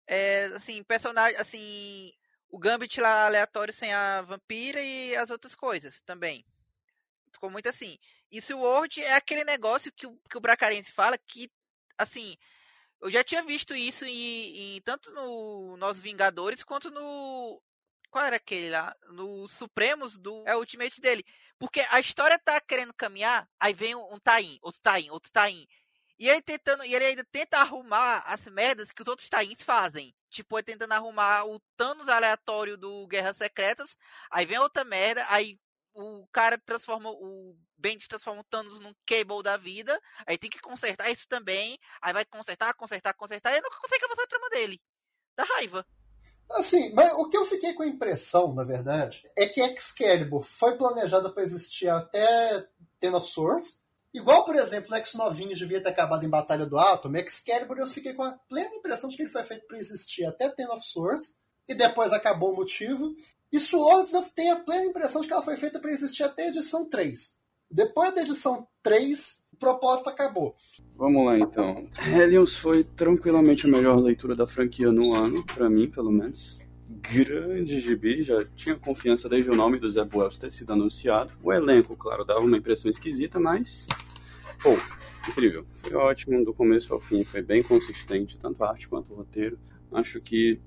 é, 0.06 0.44
assim, 0.54 0.82
personagem, 0.84 1.38
assim, 1.40 2.12
o 2.48 2.58
Gambit 2.58 3.00
lá 3.00 3.26
aleatório 3.26 3.74
sem 3.74 3.92
a 3.92 4.22
vampira 4.22 4.80
e 4.80 5.16
as 5.16 5.30
outras 5.30 5.54
coisas 5.54 6.00
também. 6.02 6.44
Ficou 7.32 7.50
muito 7.50 7.68
assim. 7.68 7.98
E 8.30 8.40
Sword 8.40 9.00
é 9.00 9.14
aquele 9.14 9.44
negócio 9.44 9.92
que 9.92 10.06
o, 10.06 10.16
que 10.30 10.38
o 10.38 10.40
Bracarense 10.40 10.92
fala 10.92 11.18
que 11.18 11.50
assim, 11.98 12.36
eu 13.00 13.10
já 13.10 13.24
tinha 13.24 13.42
visto 13.42 13.74
isso 13.74 14.04
em, 14.04 14.76
em, 14.76 14.80
tanto 14.82 15.10
no 15.12 15.76
Nós 15.76 16.00
Vingadores 16.00 16.62
quanto 16.62 16.90
no 16.90 17.60
qual 18.10 18.24
era 18.24 18.36
aquele 18.36 18.70
lá? 18.70 18.94
No 19.08 19.48
Supremos 19.48 20.16
do 20.16 20.44
é 20.46 20.54
o 20.54 20.60
Ultimate 20.60 21.00
dele. 21.00 21.24
Porque 21.58 21.80
a 21.90 22.00
história 22.00 22.38
tá 22.38 22.60
querendo 22.60 22.92
caminhar, 22.94 23.48
aí 23.58 23.72
vem 23.72 23.94
um, 23.94 24.18
Tain, 24.20 24.58
outro 24.62 24.80
Tain, 24.82 25.10
outro 25.10 25.30
Tain. 25.32 25.66
E 26.18 26.28
ele 26.28 26.42
tentando, 26.42 26.84
e 26.84 26.94
ele 26.94 27.04
ainda 27.04 27.24
tenta 27.24 27.58
arrumar 27.58 28.22
as 28.26 28.44
merdas 28.46 28.92
que 28.92 29.02
os 29.02 29.08
outros 29.08 29.28
Tains 29.28 29.62
fazem. 29.62 30.14
Tipo, 30.30 30.58
ele 30.58 30.64
tentando 30.64 30.92
arrumar 30.92 31.44
o 31.44 31.60
Thanos 31.76 32.08
aleatório 32.08 32.76
do 32.76 33.06
Guerras 33.08 33.36
Secretas, 33.36 33.96
aí 34.30 34.46
vem 34.46 34.58
outra 34.58 34.84
merda, 34.84 35.26
aí 35.28 35.58
o 35.92 36.26
cara 36.32 36.58
transforma 36.58 37.10
o 37.10 37.56
Bendis 37.76 38.08
transforma 38.08 38.40
o 38.40 38.44
Thanos 38.44 38.80
num 38.80 38.94
Cable 39.06 39.42
da 39.42 39.56
vida, 39.56 40.00
aí 40.26 40.38
tem 40.38 40.50
que 40.50 40.60
consertar 40.60 41.10
isso 41.10 41.26
também, 41.28 41.78
aí 42.00 42.12
vai 42.12 42.24
consertar, 42.24 42.72
consertar, 42.74 43.14
consertar, 43.14 43.52
e 43.56 43.60
nunca 43.60 43.78
consegue 43.78 44.04
avançar 44.04 44.22
a 44.22 44.26
trama 44.26 44.50
dele. 44.50 44.80
Dá 45.36 45.44
raiva. 45.44 45.86
Assim, 46.50 46.92
mas 46.94 47.12
o 47.12 47.28
que 47.28 47.36
eu 47.36 47.44
fiquei 47.44 47.72
com 47.72 47.82
a 47.82 47.86
impressão, 47.86 48.54
na 48.54 48.64
verdade, 48.64 49.28
é 49.36 49.46
que 49.46 49.60
Excalibur 49.60 50.42
foi 50.42 50.76
planejado 50.76 51.32
para 51.32 51.42
existir 51.42 51.88
até 51.88 52.66
Ten 53.00 53.14
of 53.14 53.28
Swords. 53.28 53.82
Igual, 54.12 54.44
por 54.44 54.54
exemplo, 54.54 54.92
o 54.92 54.96
X-Novinhos 54.96 55.58
devia 55.58 55.82
ter 55.82 55.88
acabado 55.88 56.24
em 56.24 56.28
Batalha 56.28 56.64
do 56.64 56.78
Átomo, 56.78 57.16
Excalibur 57.16 57.78
eu 57.78 57.86
fiquei 57.86 58.14
com 58.14 58.22
a 58.22 58.32
plena 58.48 58.74
impressão 58.74 59.10
de 59.10 59.16
que 59.16 59.22
ele 59.22 59.30
foi 59.30 59.42
feito 59.42 59.66
para 59.66 59.78
existir 59.78 60.24
até 60.24 60.48
Ten 60.48 60.68
of 60.68 60.86
Swords, 60.86 61.34
e 61.68 61.74
depois 61.74 62.12
acabou 62.12 62.52
o 62.52 62.56
motivo. 62.56 63.14
E 63.50 63.58
Swords 63.58 64.12
eu 64.12 64.22
tenho 64.34 64.54
a 64.54 64.60
plena 64.60 64.86
impressão 64.86 65.20
de 65.20 65.26
que 65.26 65.32
ela 65.32 65.42
foi 65.42 65.56
feita 65.56 65.80
para 65.80 65.90
existir 65.90 66.22
até 66.22 66.44
a 66.44 66.48
edição 66.48 66.88
3. 66.88 67.34
Depois 67.70 68.14
da 68.14 68.22
edição 68.22 68.68
3, 68.82 69.43
o 69.54 69.56
propósito 69.56 70.10
acabou. 70.10 70.56
Vamos 70.96 71.24
lá 71.24 71.38
então. 71.38 71.88
Hellions 72.04 72.56
foi 72.56 72.82
tranquilamente 72.82 73.66
a 73.66 73.70
melhor 73.70 74.00
leitura 74.00 74.34
da 74.34 74.46
franquia 74.46 74.90
no 74.90 75.14
ano, 75.14 75.44
para 75.44 75.70
mim, 75.70 75.88
pelo 75.88 76.10
menos. 76.10 76.58
Grande 76.88 77.78
gibi, 77.80 78.24
já 78.24 78.44
tinha 78.56 78.76
confiança 78.76 79.28
desde 79.28 79.48
o 79.50 79.54
nome 79.54 79.78
do 79.78 79.90
Zé 79.90 80.04
Buels 80.04 80.36
ter 80.36 80.50
sido 80.50 80.72
anunciado. 80.72 81.32
O 81.42 81.52
elenco, 81.52 81.96
claro, 81.96 82.24
dava 82.24 82.40
uma 82.40 82.58
impressão 82.58 82.90
esquisita, 82.90 83.38
mas. 83.38 83.86
Pô, 84.60 84.76
incrível. 85.28 85.64
Foi 85.76 85.94
ótimo, 85.94 86.44
do 86.44 86.52
começo 86.52 86.92
ao 86.92 87.00
fim, 87.00 87.22
foi 87.24 87.40
bem 87.40 87.62
consistente, 87.62 88.36
tanto 88.36 88.62
a 88.64 88.70
arte 88.70 88.88
quanto 88.88 89.12
o 89.12 89.16
roteiro 89.16 89.56
acho 89.94 90.20
que 90.20 90.60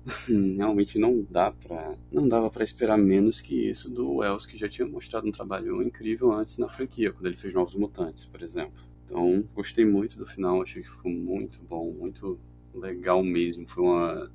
realmente 0.56 0.98
não 0.98 1.24
dá 1.30 1.52
para 1.52 1.96
não 2.10 2.28
dava 2.28 2.50
para 2.50 2.64
esperar 2.64 2.98
menos 2.98 3.40
que 3.40 3.68
isso 3.68 3.88
do 3.88 4.16
Wells 4.16 4.46
que 4.46 4.58
já 4.58 4.68
tinha 4.68 4.86
mostrado 4.86 5.28
um 5.28 5.32
trabalho 5.32 5.82
incrível 5.82 6.32
antes 6.32 6.58
na 6.58 6.68
franquia 6.68 7.12
quando 7.12 7.26
ele 7.26 7.36
fez 7.36 7.54
Novos 7.54 7.74
Mutantes 7.74 8.24
por 8.24 8.42
exemplo 8.42 8.82
então 9.04 9.44
gostei 9.54 9.84
muito 9.84 10.18
do 10.18 10.26
final 10.26 10.62
achei 10.62 10.82
que 10.82 10.90
ficou 10.90 11.10
muito 11.10 11.60
bom 11.62 11.92
muito 11.92 12.38
legal 12.74 13.22
mesmo 13.22 13.66
foi 13.66 13.84
uma 13.84 14.30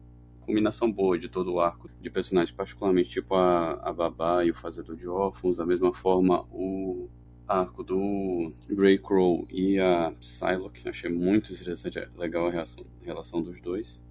combinação 0.46 0.91
boa 0.91 1.18
de 1.18 1.30
todo 1.30 1.54
o 1.54 1.60
arco 1.60 1.89
de 2.02 2.10
personagens, 2.10 2.56
particularmente 2.56 3.10
tipo 3.10 3.34
a, 3.36 3.74
a 3.82 3.94
Babá 3.94 4.46
e 4.46 4.52
o 4.52 4.54
Fazedor 4.54 4.96
de 4.96 5.08
Órfãos, 5.08 5.58
da 5.58 5.66
mesma 5.66 5.94
forma 5.94 6.46
o 6.52 7.10
arco 7.48 7.84
do 7.84 8.52
Greycrow 8.70 9.48
e 9.50 9.80
a 9.80 10.14
Psylocke, 10.20 10.88
achei 10.88 11.10
muito 11.10 11.52
interessante, 11.54 12.00
é 12.00 12.10
legal 12.18 12.48
a 12.48 12.62
a 12.62 12.66
relação 13.04 13.41
dos 13.41 13.60
dois. 13.62 14.04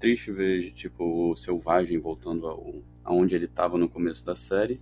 Triste 0.00 0.32
ver 0.32 0.72
tipo 0.72 1.04
o 1.04 1.36
Selvagem 1.36 1.98
voltando 1.98 2.48
ao, 2.48 2.74
aonde 3.04 3.34
ele 3.36 3.44
estava 3.44 3.78
no 3.78 3.88
começo 3.88 4.24
da 4.24 4.34
série. 4.34 4.80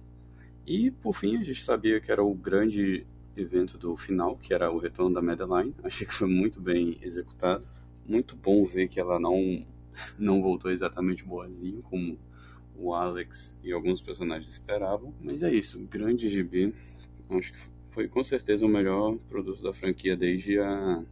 E 0.67 0.91
por 0.91 1.15
fim 1.15 1.37
a 1.37 1.45
gente 1.45 1.63
sabia 1.63 2.01
que 2.01 2.11
era 2.11 2.23
o 2.23 2.35
grande 2.35 3.07
evento 3.37 3.77
do 3.77 3.97
final, 3.97 4.37
que 4.37 4.55
era 4.55 4.71
o 4.71 4.79
retorno 4.79 5.15
da 5.15 5.21
Madeline. 5.21 5.75
Achei 5.85 6.07
que 6.07 6.15
foi 6.15 6.29
muito 6.29 6.61
bem 6.61 6.99
executado. 7.03 7.67
Muito 8.07 8.37
bom 8.37 8.65
ver 8.65 8.89
que 8.89 8.99
ela 8.99 9.19
não 9.19 9.67
não 10.19 10.41
voltou 10.41 10.71
exatamente 10.71 11.25
boazinha, 11.25 11.83
como 11.83 12.19
o 12.77 12.95
Alex 12.95 13.57
e 13.63 13.73
alguns 13.73 14.01
personagens 14.01 14.51
esperavam. 14.51 15.13
Mas 15.21 15.43
é 15.43 15.53
isso, 15.53 15.79
grande 15.81 16.29
GB. 16.29 16.73
Acho 17.31 17.53
que 17.53 17.59
foi 17.91 18.09
com 18.09 18.23
certeza 18.23 18.65
o 18.65 18.69
melhor 18.69 19.17
produto 19.29 19.63
da 19.63 19.73
franquia 19.73 20.17
desde 20.17 20.59
a. 20.61 21.03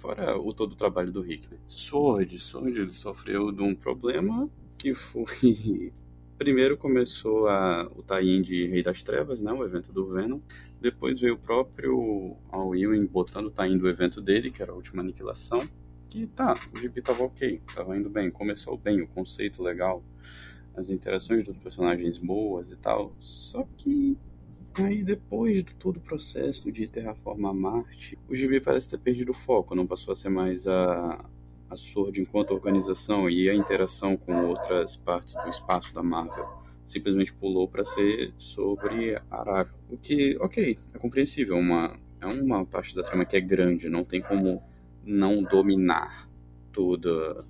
Fora 0.00 0.36
o 0.38 0.52
todo 0.52 0.72
o 0.72 0.76
trabalho 0.76 1.12
do 1.12 1.20
Rick. 1.20 1.46
Né? 1.50 1.58
Sword, 1.66 2.38
Sword 2.38 2.78
ele 2.78 2.90
sofreu 2.90 3.52
de 3.52 3.62
um 3.62 3.74
problema 3.74 4.48
que 4.76 4.94
foi. 4.94 5.92
Primeiro 6.36 6.76
começou 6.76 7.48
a, 7.48 7.86
o 7.94 8.02
tie-in 8.02 8.40
de 8.40 8.66
Rei 8.66 8.82
das 8.82 9.02
Trevas, 9.02 9.42
né, 9.42 9.52
o 9.52 9.62
evento 9.62 9.92
do 9.92 10.06
Venom. 10.06 10.40
Depois 10.80 11.20
veio 11.20 11.34
o 11.34 11.38
próprio 11.38 12.34
Al 12.50 12.74
Ewing 12.74 13.04
botando 13.04 13.46
o 13.46 13.50
tie-in 13.50 13.76
do 13.76 13.86
evento 13.86 14.22
dele, 14.22 14.50
que 14.50 14.62
era 14.62 14.72
a 14.72 14.74
última 14.74 15.02
aniquilação 15.02 15.68
que 16.10 16.26
tá, 16.26 16.58
o 16.74 16.76
gibi 16.76 17.00
tava 17.00 17.22
ok, 17.22 17.62
tava 17.72 17.96
indo 17.96 18.10
bem, 18.10 18.30
começou 18.30 18.76
bem, 18.76 19.00
o 19.00 19.06
conceito 19.06 19.62
legal, 19.62 20.02
as 20.76 20.90
interações 20.90 21.44
dos 21.44 21.56
personagens 21.56 22.18
boas 22.18 22.72
e 22.72 22.76
tal. 22.76 23.14
Só 23.20 23.66
que 23.78 24.18
aí 24.74 25.02
depois 25.02 25.64
de 25.64 25.74
todo 25.74 25.96
o 25.96 26.00
processo 26.00 26.70
de 26.70 26.86
terraformar 26.86 27.54
Marte, 27.54 28.18
o 28.28 28.36
gibi 28.36 28.60
parece 28.60 28.88
ter 28.88 28.98
perdido 28.98 29.32
o 29.32 29.34
foco, 29.34 29.74
não 29.74 29.86
passou 29.86 30.12
a 30.12 30.16
ser 30.16 30.28
mais 30.28 30.66
a, 30.66 31.24
a 31.68 31.76
Sword 31.76 32.20
enquanto 32.20 32.52
organização 32.52 33.28
e 33.28 33.48
a 33.48 33.54
interação 33.54 34.16
com 34.16 34.46
outras 34.46 34.96
partes 34.96 35.34
do 35.34 35.48
espaço 35.48 35.94
da 35.94 36.02
Marvel. 36.02 36.48
Simplesmente 36.86 37.32
pulou 37.32 37.68
para 37.68 37.84
ser 37.84 38.32
sobre 38.38 39.20
Araco. 39.30 39.78
O 39.88 39.96
que, 39.96 40.36
ok, 40.40 40.78
é 40.92 40.98
compreensível, 40.98 41.56
uma, 41.56 41.96
é 42.20 42.26
uma 42.26 42.64
parte 42.66 42.94
da 42.94 43.02
trama 43.02 43.24
que 43.24 43.36
é 43.36 43.40
grande, 43.40 43.88
não 43.88 44.04
tem 44.04 44.20
como 44.20 44.62
não 45.04 45.42
dominar 45.42 46.28
tudo, 46.72 47.44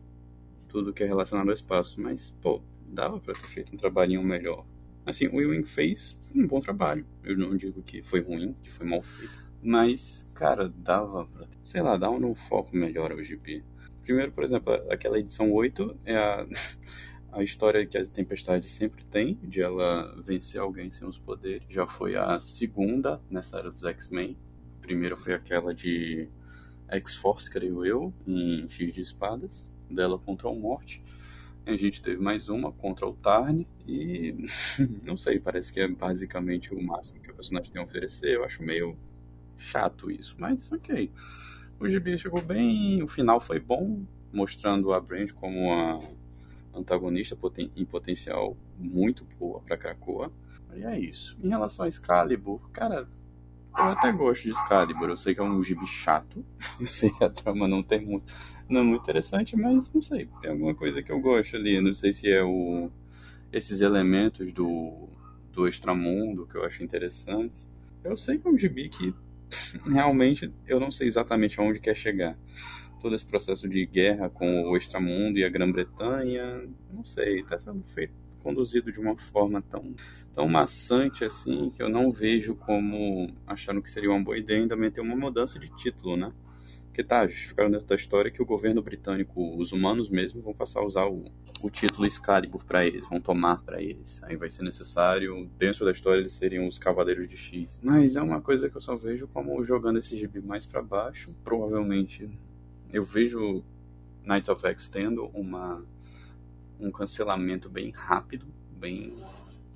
tudo 0.69 0.93
que 0.93 1.03
é 1.03 1.07
relacionado 1.07 1.49
ao 1.49 1.55
espaço, 1.55 2.01
mas, 2.01 2.31
pô, 2.43 2.61
dava 2.87 3.19
para 3.19 3.35
ter 3.35 3.47
feito 3.49 3.75
um 3.75 3.79
trabalhinho 3.79 4.23
melhor. 4.23 4.65
Assim, 5.05 5.27
o 5.29 5.41
Ewing 5.41 5.65
fez 5.65 6.17
um 6.35 6.47
bom 6.47 6.61
trabalho. 6.61 7.07
Eu 7.25 7.37
não 7.37 7.57
digo 7.57 7.83
que 7.83 8.03
foi 8.03 8.21
ruim, 8.21 8.55
que 8.63 8.71
foi 8.71 8.87
mal 8.87 9.03
feito, 9.03 9.45
mas, 9.63 10.27
cara, 10.35 10.69
dava 10.69 11.27
pra, 11.27 11.47
sei 11.65 11.83
lá, 11.83 11.97
dar 11.97 12.11
um 12.11 12.35
foco 12.35 12.77
melhor 12.77 13.13
ao 13.13 13.23
GP. 13.23 13.63
Primeiro, 14.03 14.33
por 14.33 14.45
exemplo, 14.45 14.73
aquela 14.91 15.19
edição 15.19 15.53
8 15.53 15.99
é 16.05 16.17
a, 16.17 16.47
a 17.33 17.43
história 17.43 17.87
que 17.87 17.99
a 17.99 18.07
Tempestade 18.07 18.69
sempre 18.69 19.05
tem, 19.05 19.35
de 19.43 19.61
ela 19.61 20.21
vencer 20.23 20.61
alguém 20.61 20.91
sem 20.91 21.07
os 21.07 21.19
poderes. 21.19 21.67
Já 21.69 21.87
foi 21.87 22.17
a 22.17 22.41
segunda 22.41 23.21
nessa 23.31 23.59
era 23.59 23.71
dos 23.71 23.85
X-Men. 23.85 24.37
Primeira 24.81 25.17
foi 25.17 25.35
aquela 25.35 25.75
de 25.75 26.29
X-Force, 26.89 27.51
creio 27.51 27.85
eu, 27.85 28.13
em 28.27 28.69
X 28.69 28.93
de 28.93 29.01
Espadas, 29.01 29.71
dela 29.89 30.19
contra 30.19 30.49
o 30.49 30.59
Morte. 30.59 31.03
A 31.71 31.77
gente 31.77 32.03
teve 32.03 32.21
mais 32.21 32.49
uma 32.49 32.73
contra 32.73 33.07
o 33.07 33.13
Tarn 33.13 33.65
e 33.87 34.35
não 35.05 35.17
sei, 35.17 35.39
parece 35.39 35.73
que 35.73 35.79
é 35.79 35.87
basicamente 35.87 36.75
o 36.75 36.83
máximo 36.83 37.21
que 37.21 37.31
o 37.31 37.35
personagem 37.35 37.71
tem 37.71 37.81
a 37.81 37.85
oferecer. 37.85 38.35
Eu 38.35 38.45
acho 38.45 38.61
meio 38.61 38.97
chato 39.57 40.11
isso, 40.11 40.35
mas 40.37 40.73
ok. 40.73 41.13
O 41.79 41.89
GB 41.89 42.19
chegou 42.19 42.43
bem, 42.43 43.03
o 43.05 43.09
final 43.09 43.41
foi 43.41 43.61
bom, 43.61 44.03
mostrando 44.33 44.93
a 44.93 45.01
Brand 45.01 45.31
como 45.31 45.61
uma 45.61 46.03
antagonista 46.75 47.39
em 47.77 47.85
potencial 47.85 48.57
muito 48.77 49.25
boa 49.39 49.61
para 49.61 49.79
Krakoa. 49.79 50.33
E 50.75 50.85
é 50.85 50.99
isso. 50.99 51.39
Em 51.41 51.49
relação 51.49 51.85
a 51.85 51.89
Excalibur, 51.89 52.69
cara, 52.71 53.09
eu 53.77 53.85
até 53.85 54.13
gosto 54.13 54.45
de 54.45 54.51
Excalibur. 54.51 55.09
Eu 55.09 55.17
sei 55.17 55.35
que 55.35 55.41
é 55.41 55.45
um 55.45 55.63
gibi 55.63 55.87
chato. 55.87 56.45
Eu 56.81 56.87
sei 56.87 57.11
que 57.11 57.23
a 57.25 57.31
trama 57.31 57.69
não 57.69 57.83
tem 57.83 58.05
muito, 58.05 58.33
não 58.69 58.81
é 58.81 58.85
muito 58.85 59.03
interessante, 59.03 59.57
mas 59.57 59.93
não 59.93 60.03
sei. 60.03 60.29
Tem 60.41 60.51
alguma 60.51 60.75
coisa 60.75 61.03
que 61.03 61.11
eu 61.13 61.21
gosto 61.21 61.57
ali. 61.57 61.81
Não 61.81 61.95
sei 61.95 62.13
se 62.13 62.31
é 62.31 62.43
o 62.43 62.91
esses 63.53 63.81
elementos 63.81 64.53
do 64.53 65.09
do 65.53 65.67
extramundo 65.67 66.47
que 66.47 66.57
eu 66.57 66.65
acho 66.65 66.83
interessantes. 66.83 67.69
Eu 68.05 68.17
sei 68.17 68.39
que 68.39 68.47
é 68.47 68.51
um 68.51 68.59
gibi 68.59 68.89
que 68.89 69.13
realmente 69.85 70.53
eu 70.67 70.79
não 70.81 70.93
sei 70.93 71.09
exatamente 71.09 71.59
aonde 71.61 71.81
quer 71.81 71.97
chegar. 71.97 72.39
Todo 73.01 73.15
esse 73.15 73.25
processo 73.27 73.69
de 73.69 73.85
guerra 73.87 74.29
com 74.29 74.65
o 74.65 74.77
extramundo 74.77 75.39
e 75.39 75.45
a 75.45 75.49
Grã-Bretanha, 75.49 76.69
não 76.93 77.05
sei, 77.05 77.41
está 77.41 77.59
sendo 77.59 77.83
feito 77.95 78.13
conduzido 78.43 78.91
de 78.93 79.01
uma 79.01 79.17
forma 79.17 79.63
tão, 79.63 79.95
tão 80.41 80.49
maçante 80.49 81.23
assim 81.23 81.69
que 81.69 81.83
eu 81.83 81.89
não 81.91 82.11
vejo 82.11 82.55
como 82.55 83.31
achando 83.47 83.83
que 83.83 83.91
seria 83.91 84.11
uma 84.11 84.25
boa 84.25 84.39
ideia 84.39 84.63
ainda 84.63 84.75
meter 84.75 85.03
uma 85.03 85.15
mudança 85.15 85.59
de 85.59 85.69
título, 85.77 86.17
né? 86.17 86.33
Porque 86.87 87.05
tá, 87.05 87.27
justificaram 87.27 87.71
dentro 87.71 87.87
da 87.87 87.95
história 87.95 88.31
que 88.31 88.41
o 88.41 88.47
governo 88.47 88.81
britânico, 88.81 89.55
os 89.59 89.71
humanos 89.71 90.09
mesmo, 90.09 90.41
vão 90.41 90.55
passar 90.55 90.81
a 90.81 90.87
usar 90.87 91.05
o, 91.05 91.31
o 91.63 91.69
título 91.69 92.07
Excalibur 92.07 92.65
para 92.65 92.87
eles, 92.87 93.07
vão 93.07 93.21
tomar 93.21 93.63
para 93.63 93.83
eles. 93.83 94.25
Aí 94.25 94.35
vai 94.35 94.49
ser 94.49 94.63
necessário, 94.63 95.47
dentro 95.59 95.85
da 95.85 95.93
história, 95.93 96.21
eles 96.21 96.33
seriam 96.33 96.67
os 96.67 96.79
Cavaleiros 96.79 97.29
de 97.29 97.37
X. 97.37 97.79
Mas 97.83 98.17
é 98.17 98.23
uma 98.23 98.41
coisa 98.41 98.71
que 98.71 98.77
eu 98.79 98.81
só 98.81 98.97
vejo 98.97 99.29
como 99.29 99.63
jogando 99.63 99.99
esse 99.99 100.17
gibi 100.17 100.41
mais 100.41 100.65
para 100.65 100.81
baixo. 100.81 101.35
Provavelmente 101.45 102.31
eu 102.91 103.05
vejo 103.05 103.63
Knights 104.25 104.49
of 104.49 104.67
X 104.67 104.89
tendo 104.89 105.27
uma 105.35 105.85
um 106.81 106.91
cancelamento 106.91 107.69
bem 107.69 107.91
rápido, 107.91 108.47
bem 108.79 109.15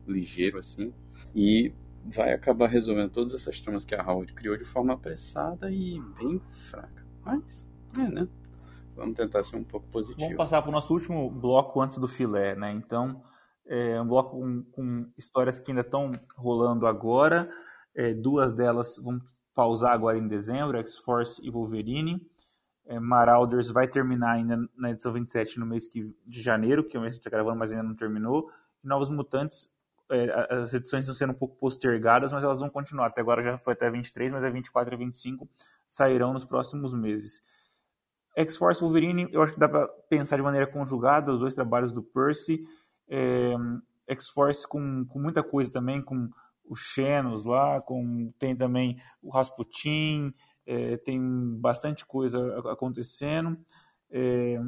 ligeiro 0.06 0.58
assim, 0.58 0.92
e 1.34 1.72
vai 2.04 2.32
acabar 2.32 2.68
resolvendo 2.68 3.10
todas 3.10 3.34
essas 3.34 3.60
tramas 3.60 3.84
que 3.84 3.94
a 3.94 4.02
Howard 4.02 4.32
criou 4.34 4.56
de 4.56 4.64
forma 4.64 4.92
apressada 4.92 5.70
e 5.70 6.00
bem 6.18 6.40
fraca. 6.70 7.04
Mas, 7.24 7.66
é, 7.96 8.08
né? 8.08 8.28
Vamos 8.94 9.16
tentar 9.16 9.44
ser 9.44 9.56
um 9.56 9.64
pouco 9.64 9.86
positivo. 9.88 10.20
Vamos 10.20 10.36
passar 10.36 10.62
para 10.62 10.68
o 10.68 10.72
nosso 10.72 10.92
último 10.92 11.30
bloco 11.30 11.80
antes 11.80 11.98
do 11.98 12.06
filé, 12.06 12.54
né? 12.54 12.70
Então, 12.72 13.22
é 13.66 14.00
um 14.00 14.06
bloco 14.06 14.38
com, 14.38 14.62
com 14.70 15.10
histórias 15.16 15.58
que 15.58 15.70
ainda 15.70 15.80
estão 15.80 16.12
rolando 16.36 16.86
agora. 16.86 17.50
É, 17.94 18.12
duas 18.12 18.52
delas 18.52 18.96
vão 18.98 19.20
pausar 19.54 19.92
agora 19.92 20.18
em 20.18 20.28
dezembro, 20.28 20.78
X-Force 20.78 21.40
e 21.44 21.50
Wolverine 21.50 22.20
é, 22.86 23.00
Marauders 23.00 23.70
vai 23.70 23.88
terminar 23.88 24.32
ainda 24.32 24.58
na 24.76 24.90
edição 24.90 25.12
27 25.12 25.58
no 25.58 25.66
mês 25.66 25.86
que, 25.86 26.14
de 26.26 26.42
janeiro, 26.42 26.84
que 26.84 26.96
é 26.96 27.00
o 27.00 27.02
mês 27.02 27.14
que 27.14 27.16
a 27.16 27.18
gente 27.18 27.26
está 27.26 27.30
gravando, 27.30 27.58
mas 27.58 27.70
ainda 27.70 27.82
não 27.82 27.94
terminou. 27.94 28.50
E 28.82 28.86
Novos 28.86 29.08
Mutantes, 29.10 29.70
é, 30.10 30.54
as 30.54 30.74
edições 30.74 31.04
estão 31.04 31.14
sendo 31.14 31.30
um 31.30 31.38
pouco 31.38 31.56
postergadas, 31.56 32.32
mas 32.32 32.44
elas 32.44 32.60
vão 32.60 32.68
continuar. 32.68 33.06
Até 33.06 33.20
agora 33.20 33.42
já 33.42 33.58
foi 33.58 33.72
até 33.72 33.90
23, 33.90 34.32
mas 34.32 34.44
é 34.44 34.50
24 34.50 34.94
e 34.94 34.96
25 34.96 35.48
sairão 35.86 36.32
nos 36.32 36.44
próximos 36.44 36.92
meses. 36.94 37.42
X-Force 38.36 38.80
Wolverine, 38.80 39.28
eu 39.32 39.42
acho 39.42 39.54
que 39.54 39.60
dá 39.60 39.68
para 39.68 39.86
pensar 40.08 40.36
de 40.36 40.42
maneira 40.42 40.66
conjugada 40.66 41.32
os 41.32 41.38
dois 41.38 41.54
trabalhos 41.54 41.92
do 41.92 42.02
Percy. 42.02 42.64
É, 43.08 43.54
X-Force 44.08 44.66
com, 44.66 45.04
com 45.06 45.18
muita 45.18 45.42
coisa 45.42 45.70
também, 45.70 46.02
com 46.02 46.28
o 46.64 46.74
Xenos 46.74 47.44
lá, 47.44 47.80
com, 47.80 48.32
tem 48.38 48.56
também 48.56 48.98
o 49.22 49.30
Rasputin, 49.30 50.34
é, 50.66 50.96
tem 50.98 51.20
bastante 51.58 52.04
coisa 52.04 52.58
acontecendo. 52.70 53.58
É, 54.10 54.58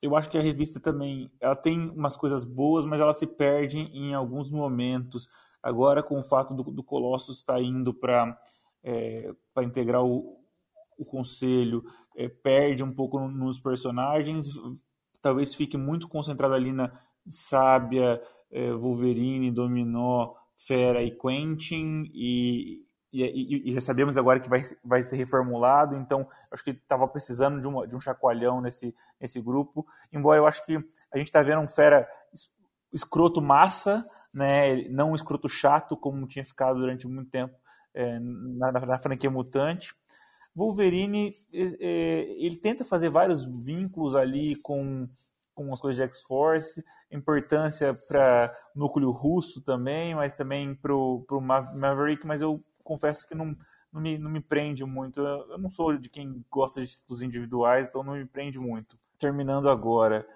eu 0.00 0.16
acho 0.16 0.30
que 0.30 0.38
a 0.38 0.42
revista 0.42 0.78
também 0.78 1.30
ela 1.40 1.56
tem 1.56 1.90
umas 1.90 2.16
coisas 2.16 2.44
boas, 2.44 2.84
mas 2.84 3.00
ela 3.00 3.12
se 3.12 3.26
perde 3.26 3.78
em 3.78 4.14
alguns 4.14 4.50
momentos. 4.50 5.28
Agora, 5.62 6.02
com 6.02 6.18
o 6.18 6.22
fato 6.22 6.54
do, 6.54 6.62
do 6.64 6.82
Colossus 6.82 7.38
estar 7.38 7.54
tá 7.54 7.60
indo 7.60 7.92
para 7.92 8.38
é, 8.82 9.32
integrar 9.58 10.04
o, 10.04 10.38
o 10.96 11.04
conselho, 11.04 11.84
é, 12.16 12.28
perde 12.28 12.84
um 12.84 12.92
pouco 12.92 13.18
nos 13.20 13.60
personagens, 13.60 14.48
talvez 15.20 15.54
fique 15.54 15.76
muito 15.76 16.08
concentrado 16.08 16.54
ali 16.54 16.72
na 16.72 16.92
Sábia, 17.28 18.22
é, 18.50 18.72
Wolverine, 18.72 19.50
Dominó, 19.50 20.34
Fera 20.56 21.02
e 21.02 21.10
Quentin, 21.10 22.10
e, 22.14 22.84
e, 23.12 23.70
e, 23.70 23.74
já 23.74 23.80
sabemos 23.80 24.18
agora 24.18 24.38
que 24.38 24.48
vai, 24.48 24.62
vai 24.84 25.02
ser 25.02 25.16
reformulado, 25.16 25.96
então 25.96 26.28
acho 26.50 26.62
que 26.62 26.70
estava 26.70 27.08
precisando 27.08 27.60
de, 27.60 27.66
uma, 27.66 27.86
de 27.86 27.96
um 27.96 28.00
chacoalhão 28.00 28.60
nesse, 28.60 28.94
nesse 29.20 29.40
grupo, 29.40 29.86
embora 30.12 30.38
eu 30.38 30.46
acho 30.46 30.64
que 30.66 30.76
a 31.10 31.16
gente 31.16 31.28
está 31.28 31.42
vendo 31.42 31.62
um 31.62 31.68
fera 31.68 32.06
escroto 32.92 33.40
massa, 33.40 34.04
né, 34.32 34.82
não 34.88 35.12
um 35.12 35.14
escroto 35.14 35.48
chato, 35.48 35.96
como 35.96 36.26
tinha 36.26 36.44
ficado 36.44 36.78
durante 36.78 37.06
muito 37.06 37.30
tempo 37.30 37.54
é, 37.94 38.18
na, 38.18 38.72
na, 38.72 38.98
franquia 38.98 39.30
Mutante. 39.30 39.94
Wolverine, 40.54 41.34
é, 41.52 42.36
ele 42.38 42.56
tenta 42.56 42.84
fazer 42.84 43.08
vários 43.08 43.44
vínculos 43.44 44.14
ali 44.14 44.56
com, 44.56 45.08
com 45.54 45.72
as 45.72 45.80
coisas 45.80 45.96
de 45.96 46.02
X-Force, 46.02 46.84
importância 47.10 47.94
para 48.06 48.54
núcleo 48.74 49.10
russo 49.10 49.62
também, 49.62 50.14
mas 50.14 50.34
também 50.34 50.74
para 50.74 50.94
o 50.94 51.24
Maverick, 51.40 52.26
mas 52.26 52.42
eu 52.42 52.60
confesso 52.88 53.28
que 53.28 53.34
não, 53.34 53.54
não, 53.92 54.00
me, 54.00 54.16
não 54.16 54.30
me 54.30 54.40
prende 54.40 54.82
muito. 54.84 55.20
Eu 55.20 55.58
não 55.58 55.70
sou 55.70 55.98
de 55.98 56.08
quem 56.08 56.42
gosta 56.50 56.80
de 56.80 56.88
títulos 56.88 57.20
individuais, 57.20 57.88
então 57.88 58.02
não 58.02 58.14
me 58.14 58.24
prende 58.24 58.58
muito. 58.58 58.98
Terminando 59.18 59.68
agora. 59.68 60.26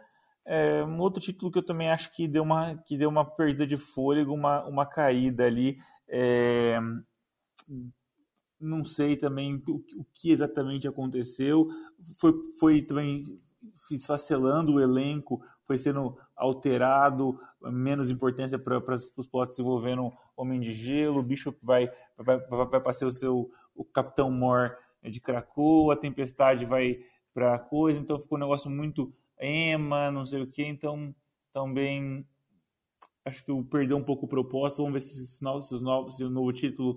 É, 0.44 0.84
um 0.84 0.98
outro 0.98 1.20
título 1.20 1.50
que 1.50 1.58
eu 1.58 1.64
também 1.64 1.88
acho 1.88 2.12
que 2.12 2.28
deu 2.28 2.42
uma, 2.42 2.76
que 2.76 2.98
deu 2.98 3.08
uma 3.08 3.24
perda 3.24 3.66
de 3.66 3.78
fôlego, 3.78 4.34
uma, 4.34 4.64
uma 4.66 4.84
caída 4.84 5.46
ali. 5.46 5.78
É, 6.06 6.78
não 8.60 8.84
sei 8.84 9.16
também 9.16 9.62
o, 9.66 9.84
o, 9.96 10.04
que 10.12 10.30
exatamente 10.30 10.86
aconteceu. 10.86 11.68
Foi, 12.18 12.32
foi 12.58 12.82
também 12.82 13.40
esfacelando 13.90 14.74
o 14.74 14.80
elenco, 14.80 15.42
foi 15.66 15.78
sendo 15.78 16.16
alterado, 16.36 17.38
menos 17.62 18.10
importância 18.10 18.58
para 18.58 18.78
os 19.16 19.26
plots 19.26 19.58
envolvendo 19.58 20.12
Homem 20.36 20.60
de 20.60 20.72
Gelo, 20.72 21.20
o 21.20 21.22
Bishop 21.22 21.58
vai, 21.62 21.90
vai, 22.16 22.38
vai, 22.38 22.66
vai 22.66 22.80
para 22.80 22.92
ser 22.92 23.04
o 23.04 23.12
seu 23.12 23.50
o 23.74 23.84
Capitão 23.84 24.30
Mor 24.30 24.76
de 25.02 25.20
Krakow, 25.20 25.90
a 25.90 25.96
Tempestade 25.96 26.66
vai 26.66 27.00
para 27.32 27.58
coisa, 27.58 27.98
então 27.98 28.20
ficou 28.20 28.36
um 28.36 28.40
negócio 28.40 28.70
muito 28.70 29.12
Emma, 29.40 30.10
não 30.10 30.26
sei 30.26 30.42
o 30.42 30.46
que, 30.46 30.62
então 30.62 31.14
também 31.52 32.26
acho 33.24 33.44
que 33.44 33.64
perdeu 33.64 33.96
um 33.96 34.04
pouco 34.04 34.26
o 34.26 34.28
propósito, 34.28 34.82
vamos 34.82 34.92
ver 34.92 35.00
se, 35.00 35.22
esse 35.22 35.42
novo, 35.42 35.62
se, 35.62 35.80
novos, 35.82 36.16
se 36.16 36.24
o 36.24 36.30
novo 36.30 36.52
título 36.52 36.96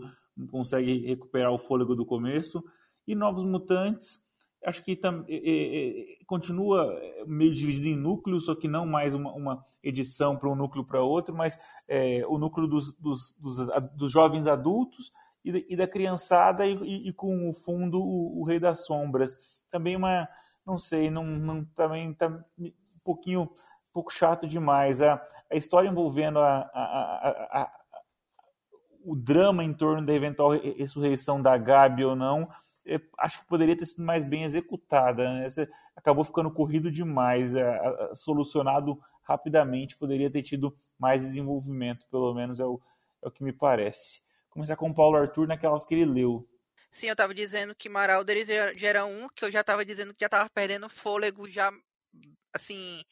consegue 0.49 1.05
recuperar 1.05 1.51
o 1.51 1.57
fôlego 1.57 1.95
do 1.95 2.05
começo. 2.05 2.63
E 3.07 3.15
Novos 3.15 3.43
Mutantes, 3.43 4.19
acho 4.65 4.83
que 4.83 4.95
tam, 4.95 5.23
é, 5.29 5.35
é, 5.35 6.17
continua 6.25 6.99
meio 7.27 7.53
dividido 7.53 7.87
em 7.87 7.95
núcleos, 7.95 8.45
só 8.45 8.55
que 8.55 8.67
não 8.67 8.85
mais 8.85 9.13
uma, 9.13 9.31
uma 9.33 9.65
edição 9.83 10.35
para 10.35 10.49
um 10.49 10.55
núcleo 10.55 10.83
para 10.83 11.01
outro, 11.01 11.33
mas 11.35 11.57
é, 11.87 12.23
o 12.27 12.37
núcleo 12.37 12.67
dos, 12.67 12.91
dos, 12.93 13.33
dos, 13.39 13.69
dos, 13.93 14.11
jovens 14.11 14.47
adultos 14.47 15.11
e, 15.43 15.65
e 15.69 15.75
da 15.75 15.87
criançada 15.87 16.65
e, 16.65 17.07
e, 17.07 17.13
com 17.13 17.49
o 17.49 17.53
fundo 17.53 17.99
o, 17.99 18.41
o, 18.41 18.43
Rei 18.43 18.59
das 18.59 18.85
Sombras. 18.85 19.35
Também 19.69 19.95
uma, 19.95 20.27
não 20.65 20.79
sei, 20.79 21.11
não, 21.11 21.23
não 21.23 21.63
também 21.75 22.11
está 22.11 22.27
um 22.27 22.71
pouquinho 23.03 23.43
um 23.43 23.49
pouco 23.93 24.11
chato 24.11 24.47
demais. 24.47 25.01
A, 25.01 25.21
a 25.51 25.55
história 25.55 25.87
envolvendo 25.87 26.39
a, 26.39 26.69
a, 26.73 27.61
a 27.61 27.71
o 29.05 29.15
drama 29.15 29.63
em 29.63 29.71
torno 29.71 30.03
da 30.03 30.13
eventual 30.13 30.49
ressurreição 30.49 31.39
da 31.39 31.55
Gabi 31.55 32.03
ou 32.03 32.15
não, 32.15 32.49
acho 33.17 33.39
que 33.39 33.47
poderia 33.47 33.77
ter 33.77 33.85
sido 33.85 34.03
mais 34.03 34.23
bem 34.23 34.43
executada. 34.43 35.27
Né? 35.33 35.47
acabou 35.95 36.23
ficando 36.23 36.51
corrido 36.51 36.91
demais, 36.91 37.55
é, 37.55 38.13
solucionado 38.13 39.01
rapidamente, 39.23 39.97
poderia 39.97 40.29
ter 40.29 40.43
tido 40.43 40.75
mais 40.99 41.21
desenvolvimento, 41.21 42.05
pelo 42.11 42.33
menos 42.33 42.59
é 42.59 42.65
o, 42.65 42.79
é 43.23 43.27
o 43.27 43.31
que 43.31 43.43
me 43.43 43.51
parece. 43.51 44.21
Começar 44.49 44.75
com 44.75 44.89
o 44.89 44.93
Paulo 44.93 45.17
Arthur 45.17 45.47
naquelas 45.47 45.85
que 45.85 45.95
ele 45.95 46.05
leu. 46.05 46.47
Sim, 46.91 47.07
eu 47.07 47.13
estava 47.13 47.33
dizendo 47.33 47.75
que 47.75 47.89
Maralder 47.89 48.45
já 48.45 48.87
era 48.87 49.05
um, 49.05 49.27
que 49.29 49.43
eu 49.43 49.51
já 49.51 49.61
estava 49.61 49.83
dizendo 49.83 50.13
que 50.13 50.21
já 50.21 50.27
estava 50.27 50.49
perdendo 50.49 50.87
fôlego, 50.87 51.49
já, 51.49 51.71
assim, 52.53 53.03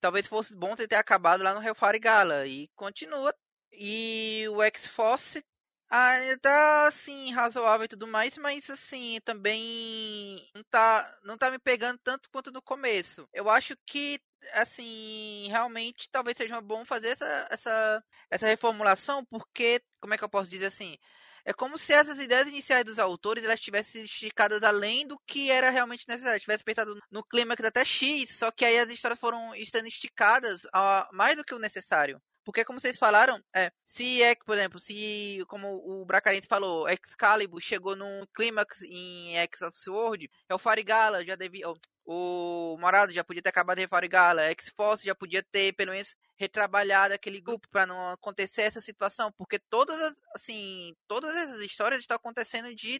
talvez 0.00 0.26
fosse 0.26 0.56
bom 0.56 0.74
ter 0.74 0.96
acabado 0.96 1.42
lá 1.42 1.54
no 1.54 1.62
Hellfire 1.62 2.00
Gala, 2.00 2.46
e 2.46 2.68
continua. 2.74 3.32
E 3.72 4.46
o 4.50 4.62
X-Force 4.62 5.44
ainda 5.90 6.38
tá, 6.38 6.86
assim, 6.86 7.32
razoável 7.32 7.84
e 7.84 7.88
tudo 7.88 8.06
mais, 8.06 8.36
mas, 8.38 8.68
assim, 8.70 9.18
também 9.24 10.48
não 10.54 10.62
tá, 10.64 11.18
não 11.24 11.38
tá 11.38 11.50
me 11.50 11.58
pegando 11.58 11.98
tanto 11.98 12.28
quanto 12.30 12.50
no 12.52 12.62
começo. 12.62 13.28
Eu 13.32 13.48
acho 13.50 13.76
que, 13.86 14.20
assim, 14.52 15.46
realmente 15.48 16.08
talvez 16.10 16.36
seja 16.36 16.60
bom 16.60 16.84
fazer 16.84 17.08
essa, 17.10 17.48
essa, 17.50 18.04
essa 18.30 18.46
reformulação, 18.46 19.24
porque, 19.26 19.80
como 20.00 20.14
é 20.14 20.18
que 20.18 20.24
eu 20.24 20.28
posso 20.28 20.50
dizer 20.50 20.66
assim? 20.66 20.96
É 21.44 21.52
como 21.54 21.78
se 21.78 21.94
essas 21.94 22.18
ideias 22.20 22.46
iniciais 22.46 22.84
dos 22.84 22.98
autores 22.98 23.42
elas 23.42 23.58
tivessem 23.60 24.04
esticadas 24.04 24.62
além 24.62 25.06
do 25.06 25.18
que 25.26 25.50
era 25.50 25.70
realmente 25.70 26.04
necessário. 26.06 26.38
Tivesse 26.40 26.62
pensado 26.62 26.94
no 27.10 27.24
clímax 27.24 27.64
até 27.64 27.82
X, 27.86 28.36
só 28.36 28.50
que 28.50 28.66
aí 28.66 28.78
as 28.78 28.90
histórias 28.90 29.18
foram 29.18 29.54
estando 29.54 29.86
esticadas 29.86 30.60
a 30.74 31.08
mais 31.10 31.36
do 31.36 31.44
que 31.44 31.54
o 31.54 31.58
necessário. 31.58 32.20
Porque, 32.48 32.64
como 32.64 32.80
vocês 32.80 32.96
falaram, 32.96 33.44
é, 33.54 33.70
se 33.84 34.22
é, 34.22 34.34
por 34.34 34.56
exemplo, 34.56 34.80
se, 34.80 35.44
como 35.48 35.68
o 35.84 36.06
Bracarense 36.06 36.48
falou, 36.48 36.88
Excalibur 36.88 37.60
chegou 37.60 37.94
num 37.94 38.24
clímax 38.34 38.80
em 38.84 39.36
X 39.36 39.60
of 39.60 39.78
Sword, 39.78 40.30
é 40.48 40.54
o 40.54 40.58
Farigala 40.58 41.22
já 41.22 41.36
devia. 41.36 41.66
O 42.06 42.74
Morado 42.80 43.12
já 43.12 43.22
podia 43.22 43.42
ter 43.42 43.50
acabado 43.50 43.76
de 43.76 43.86
Farigala, 43.86 44.44
X-Force 44.44 45.04
já 45.04 45.14
podia 45.14 45.42
ter, 45.42 45.74
pelo 45.74 45.92
menos, 45.92 46.16
retrabalhado 46.38 47.12
aquele 47.12 47.38
grupo 47.38 47.68
para 47.68 47.84
não 47.84 48.12
acontecer 48.12 48.62
essa 48.62 48.80
situação, 48.80 49.30
porque 49.36 49.58
todas 49.58 50.00
as, 50.00 50.16
assim, 50.34 50.96
todas 51.06 51.36
essas 51.36 51.60
histórias 51.60 52.00
estão 52.00 52.16
acontecendo 52.16 52.74
de 52.74 52.98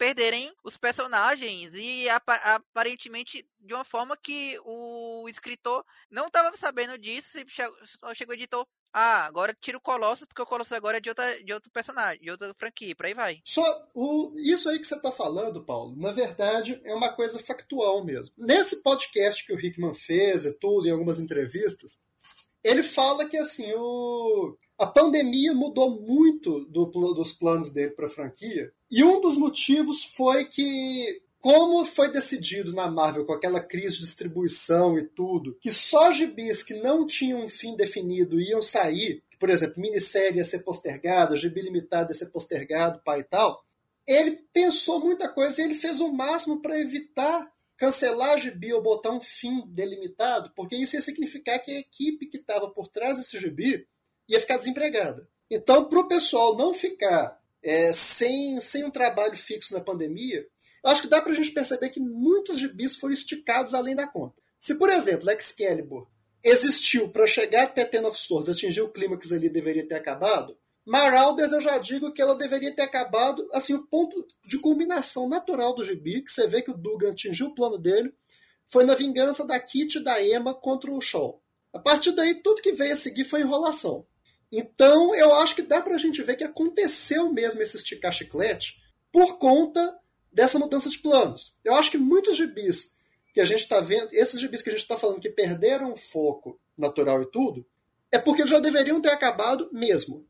perderem 0.00 0.54
os 0.64 0.78
personagens 0.78 1.70
e 1.74 2.06
aparentemente 2.08 3.46
de 3.58 3.74
uma 3.74 3.84
forma 3.84 4.16
que 4.16 4.58
o 4.64 5.26
escritor 5.28 5.84
não 6.10 6.26
estava 6.26 6.54
sabendo 6.56 6.96
disso, 6.96 7.38
só 7.84 8.14
chegou 8.14 8.34
o 8.34 8.38
editor, 8.38 8.66
ah, 8.92 9.24
agora 9.24 9.56
tira 9.60 9.78
o 9.78 9.80
Colossus, 9.80 10.26
porque 10.26 10.42
o 10.42 10.46
Colossus 10.46 10.72
agora 10.72 10.96
é 10.96 11.00
de, 11.00 11.08
outra, 11.08 11.42
de 11.42 11.52
outro 11.52 11.70
personagem, 11.70 12.20
de 12.20 12.30
outra 12.30 12.52
franquia, 12.54 12.94
por 12.94 13.06
aí 13.06 13.14
vai. 13.14 13.40
Só 13.44 13.62
o, 13.94 14.32
isso 14.36 14.68
aí 14.68 14.78
que 14.78 14.86
você 14.86 15.00
tá 15.00 15.12
falando, 15.12 15.64
Paulo, 15.64 15.94
na 15.96 16.12
verdade 16.12 16.80
é 16.84 16.94
uma 16.94 17.12
coisa 17.12 17.38
factual 17.38 18.04
mesmo. 18.04 18.34
Nesse 18.36 18.82
podcast 18.82 19.46
que 19.46 19.52
o 19.52 19.60
Hickman 19.60 19.94
fez 19.94 20.44
e 20.44 20.52
tudo, 20.52 20.86
em 20.86 20.90
algumas 20.90 21.20
entrevistas, 21.20 22.00
ele 22.62 22.82
fala 22.82 23.26
que 23.26 23.36
assim, 23.36 23.72
o, 23.74 24.56
a 24.78 24.86
pandemia 24.86 25.54
mudou 25.54 26.00
muito 26.00 26.64
do, 26.66 26.86
dos 26.86 27.34
planos 27.34 27.72
dele 27.72 27.92
para 27.92 28.06
a 28.06 28.10
franquia, 28.10 28.72
e 28.90 29.04
um 29.04 29.20
dos 29.20 29.36
motivos 29.36 30.04
foi 30.16 30.46
que 30.46 31.22
como 31.40 31.84
foi 31.84 32.12
decidido 32.12 32.72
na 32.72 32.90
Marvel 32.90 33.24
com 33.24 33.32
aquela 33.32 33.60
crise 33.60 33.96
de 33.96 34.04
distribuição 34.04 34.98
e 34.98 35.06
tudo, 35.06 35.56
que 35.60 35.72
só 35.72 36.12
gibis 36.12 36.62
que 36.62 36.74
não 36.74 37.06
tinham 37.06 37.40
um 37.40 37.48
fim 37.48 37.74
definido 37.74 38.40
iam 38.40 38.60
sair, 38.60 39.22
por 39.38 39.48
exemplo, 39.48 39.80
minissérie 39.80 40.38
ia 40.38 40.44
ser 40.44 40.60
postergada, 40.60 41.36
gibi 41.36 41.62
limitado 41.62 42.10
ia 42.10 42.14
ser 42.14 42.26
postergado, 42.26 43.00
pai 43.02 43.20
e 43.20 43.24
tal, 43.24 43.64
ele 44.06 44.38
pensou 44.52 45.00
muita 45.00 45.28
coisa 45.28 45.60
e 45.60 45.64
ele 45.64 45.74
fez 45.74 46.00
o 46.00 46.12
máximo 46.12 46.60
para 46.60 46.78
evitar 46.78 47.50
cancelar 47.76 48.38
gibi 48.38 48.74
ou 48.74 48.82
botar 48.82 49.10
um 49.10 49.22
fim 49.22 49.64
delimitado, 49.68 50.52
porque 50.54 50.76
isso 50.76 50.96
ia 50.96 51.02
significar 51.02 51.58
que 51.60 51.70
a 51.70 51.78
equipe 51.78 52.26
que 52.26 52.36
estava 52.36 52.68
por 52.68 52.88
trás 52.88 53.16
desse 53.16 53.38
gibi 53.38 53.86
ia 54.28 54.38
ficar 54.38 54.58
desempregada. 54.58 55.26
Então, 55.50 55.88
para 55.88 56.00
o 56.00 56.06
pessoal 56.06 56.54
não 56.54 56.74
ficar 56.74 57.40
é, 57.62 57.90
sem, 57.92 58.60
sem 58.60 58.84
um 58.84 58.90
trabalho 58.90 59.36
fixo 59.36 59.72
na 59.72 59.80
pandemia, 59.80 60.46
eu 60.82 60.90
acho 60.90 61.02
que 61.02 61.08
dá 61.08 61.20
pra 61.20 61.34
gente 61.34 61.52
perceber 61.52 61.90
que 61.90 62.00
muitos 62.00 62.58
gibis 62.58 62.96
foram 62.96 63.14
esticados 63.14 63.74
além 63.74 63.94
da 63.94 64.06
conta. 64.06 64.34
Se, 64.58 64.74
por 64.74 64.90
exemplo, 64.90 65.30
Excalibur 65.30 66.06
existiu 66.42 67.10
para 67.10 67.26
chegar 67.26 67.64
até 67.64 67.84
Ten 67.84 68.04
of 68.04 68.18
Swords, 68.18 68.48
atingir 68.48 68.80
o 68.80 68.88
clímax 68.88 69.32
ali 69.32 69.48
deveria 69.48 69.86
ter 69.86 69.94
acabado, 69.94 70.56
Marauders 70.86 71.52
eu 71.52 71.60
já 71.60 71.78
digo 71.78 72.12
que 72.12 72.22
ela 72.22 72.34
deveria 72.34 72.74
ter 72.74 72.82
acabado, 72.82 73.46
assim, 73.52 73.74
o 73.74 73.86
ponto 73.86 74.26
de 74.44 74.58
culminação 74.58 75.28
natural 75.28 75.74
do 75.74 75.84
gibi, 75.84 76.22
que 76.22 76.32
você 76.32 76.46
vê 76.46 76.62
que 76.62 76.70
o 76.70 76.76
Dugan 76.76 77.10
atingiu 77.10 77.48
o 77.48 77.54
plano 77.54 77.78
dele, 77.78 78.12
foi 78.66 78.84
na 78.84 78.94
vingança 78.94 79.46
da 79.46 79.58
Kit 79.60 79.98
e 79.98 80.04
da 80.04 80.22
Emma 80.22 80.54
contra 80.54 80.90
o 80.90 81.00
Shaw. 81.00 81.42
A 81.72 81.78
partir 81.78 82.12
daí, 82.12 82.34
tudo 82.34 82.62
que 82.62 82.72
veio 82.72 82.92
a 82.92 82.96
seguir 82.96 83.24
foi 83.24 83.42
enrolação. 83.42 84.06
Então, 84.50 85.14
eu 85.14 85.34
acho 85.36 85.54
que 85.54 85.62
dá 85.62 85.80
pra 85.80 85.98
gente 85.98 86.22
ver 86.22 86.36
que 86.36 86.44
aconteceu 86.44 87.32
mesmo 87.32 87.62
esse 87.62 87.76
esticar 87.76 88.12
chiclete 88.12 88.80
por 89.12 89.38
conta 89.38 89.96
dessa 90.32 90.58
mudança 90.58 90.88
de 90.88 90.98
planos. 90.98 91.56
Eu 91.64 91.74
acho 91.74 91.90
que 91.90 91.98
muitos 91.98 92.36
gibis 92.36 92.96
que 93.32 93.40
a 93.40 93.44
gente 93.44 93.60
está 93.60 93.80
vendo, 93.80 94.08
esses 94.12 94.40
gibis 94.40 94.62
que 94.62 94.68
a 94.68 94.72
gente 94.72 94.82
está 94.82 94.96
falando 94.96 95.20
que 95.20 95.30
perderam 95.30 95.92
o 95.92 95.96
foco 95.96 96.58
natural 96.76 97.22
e 97.22 97.30
tudo, 97.30 97.64
é 98.10 98.18
porque 98.18 98.46
já 98.46 98.58
deveriam 98.58 99.00
ter 99.00 99.10
acabado 99.10 99.68
mesmo. 99.72 100.26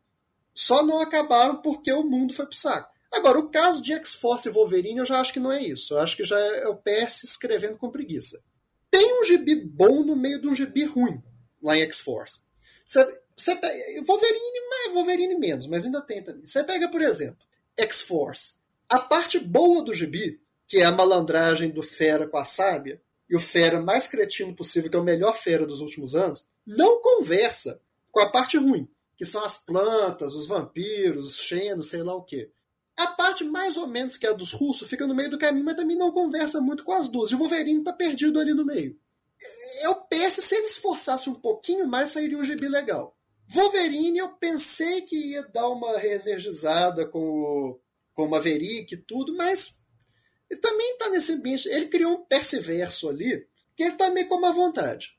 Só 0.54 0.82
não 0.82 1.00
acabaram 1.00 1.62
porque 1.62 1.92
o 1.92 2.02
mundo 2.02 2.34
foi 2.34 2.46
pro 2.46 2.56
saco. 2.56 2.90
Agora, 3.10 3.38
o 3.38 3.50
caso 3.50 3.82
de 3.82 3.92
X-Force 3.92 4.48
e 4.48 4.52
Wolverine, 4.52 4.98
eu 4.98 5.06
já 5.06 5.20
acho 5.20 5.32
que 5.32 5.40
não 5.40 5.50
é 5.50 5.62
isso. 5.62 5.94
Eu 5.94 5.98
acho 5.98 6.16
que 6.16 6.24
já 6.24 6.38
é 6.38 6.68
o 6.68 6.76
Percy 6.76 7.26
escrevendo 7.26 7.76
com 7.76 7.90
preguiça. 7.90 8.42
Tem 8.90 9.20
um 9.20 9.24
gibi 9.24 9.54
bom 9.54 10.04
no 10.04 10.14
meio 10.14 10.40
de 10.40 10.48
um 10.48 10.54
gibi 10.54 10.84
ruim 10.84 11.22
lá 11.62 11.76
em 11.76 11.82
X-Force. 11.82 12.42
Você, 12.86 13.04
Wolverine, 14.06 14.60
Wolverine 14.92 15.38
menos, 15.38 15.66
mas 15.66 15.84
ainda 15.84 16.00
tem 16.02 16.22
também. 16.22 16.46
Você 16.46 16.62
pega, 16.62 16.88
por 16.88 17.02
exemplo, 17.02 17.44
X-Force. 17.78 18.59
A 18.90 18.98
parte 18.98 19.38
boa 19.38 19.84
do 19.84 19.94
gibi, 19.94 20.42
que 20.66 20.78
é 20.78 20.84
a 20.84 20.90
malandragem 20.90 21.70
do 21.70 21.80
Fera 21.80 22.26
com 22.26 22.36
a 22.36 22.44
sábia, 22.44 23.00
e 23.28 23.36
o 23.36 23.38
Fera 23.38 23.80
mais 23.80 24.08
cretino 24.08 24.52
possível, 24.52 24.90
que 24.90 24.96
é 24.96 25.00
o 25.00 25.04
melhor 25.04 25.36
Fera 25.36 25.64
dos 25.64 25.80
últimos 25.80 26.16
anos, 26.16 26.44
não 26.66 27.00
conversa 27.00 27.80
com 28.10 28.18
a 28.18 28.28
parte 28.28 28.58
ruim, 28.58 28.88
que 29.16 29.24
são 29.24 29.44
as 29.44 29.56
plantas, 29.56 30.34
os 30.34 30.48
vampiros, 30.48 31.24
os 31.24 31.36
xenos, 31.36 31.88
sei 31.88 32.02
lá 32.02 32.16
o 32.16 32.24
quê. 32.24 32.50
A 32.96 33.06
parte 33.06 33.44
mais 33.44 33.76
ou 33.76 33.86
menos 33.86 34.16
que 34.16 34.26
é 34.26 34.30
a 34.30 34.32
dos 34.32 34.52
russos 34.52 34.88
fica 34.88 35.06
no 35.06 35.14
meio 35.14 35.30
do 35.30 35.38
caminho, 35.38 35.64
mas 35.64 35.76
também 35.76 35.96
não 35.96 36.10
conversa 36.10 36.60
muito 36.60 36.82
com 36.82 36.92
as 36.92 37.06
duas. 37.06 37.30
E 37.30 37.36
o 37.36 37.38
Wolverine 37.38 37.84
tá 37.84 37.92
perdido 37.92 38.40
ali 38.40 38.52
no 38.52 38.66
meio. 38.66 38.98
eu 39.84 39.94
penso 40.02 40.42
se 40.42 40.56
ele 40.56 40.66
esforçasse 40.66 41.30
um 41.30 41.34
pouquinho 41.34 41.86
mais, 41.86 42.08
sairia 42.08 42.36
um 42.36 42.44
gibi 42.44 42.66
legal. 42.66 43.16
Wolverine, 43.48 44.18
eu 44.18 44.30
pensei 44.30 45.02
que 45.02 45.16
ia 45.16 45.42
dar 45.44 45.68
uma 45.68 45.96
reenergizada 45.96 47.06
com 47.06 47.20
o, 47.20 47.80
com 48.20 48.26
o 48.26 48.30
Maverick 48.30 48.94
e 48.94 48.98
tudo, 48.98 49.34
mas 49.34 49.80
ele 50.50 50.60
também 50.60 50.92
está 50.92 51.08
nesse 51.08 51.32
ambiente. 51.32 51.68
Ele 51.68 51.86
criou 51.88 52.12
um 52.12 52.24
perseverso 52.24 53.08
ali, 53.08 53.46
que 53.74 53.82
ele 53.82 53.92
está 53.92 54.10
meio 54.10 54.28
com 54.28 54.34
uma 54.34 54.52
vontade. 54.52 55.18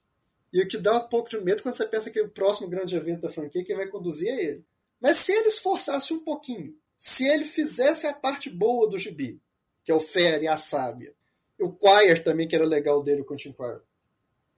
E 0.54 0.62
o 0.62 0.68
que 0.68 0.78
dá 0.78 0.98
um 0.98 1.08
pouco 1.08 1.30
de 1.30 1.40
medo 1.42 1.64
quando 1.64 1.76
você 1.76 1.88
pensa 1.88 2.12
que 2.12 2.22
o 2.22 2.30
próximo 2.30 2.70
grande 2.70 2.96
evento 2.96 3.22
da 3.22 3.30
franquia, 3.30 3.64
quem 3.64 3.76
vai 3.76 3.88
conduzir 3.88 4.28
é 4.28 4.44
ele. 4.44 4.66
Mas 5.00 5.18
se 5.18 5.32
ele 5.32 5.48
esforçasse 5.48 6.14
um 6.14 6.20
pouquinho, 6.20 6.78
se 6.96 7.28
ele 7.28 7.44
fizesse 7.44 8.06
a 8.06 8.14
parte 8.14 8.50
boa 8.50 8.88
do 8.88 9.00
gibi, 9.00 9.42
que 9.84 9.92
é 9.92 9.96
o 9.96 10.00
Fer 10.00 10.44
e 10.44 10.48
a 10.48 10.58
Sábia, 10.58 11.16
o 11.60 11.72
Quire 11.72 12.24
também, 12.24 12.48
que 12.48 12.56
era 12.56 12.66
legal 12.66 13.02
dele, 13.02 13.22
o 13.22 13.26
Quentin 13.26 13.54
Quire, 13.54 13.82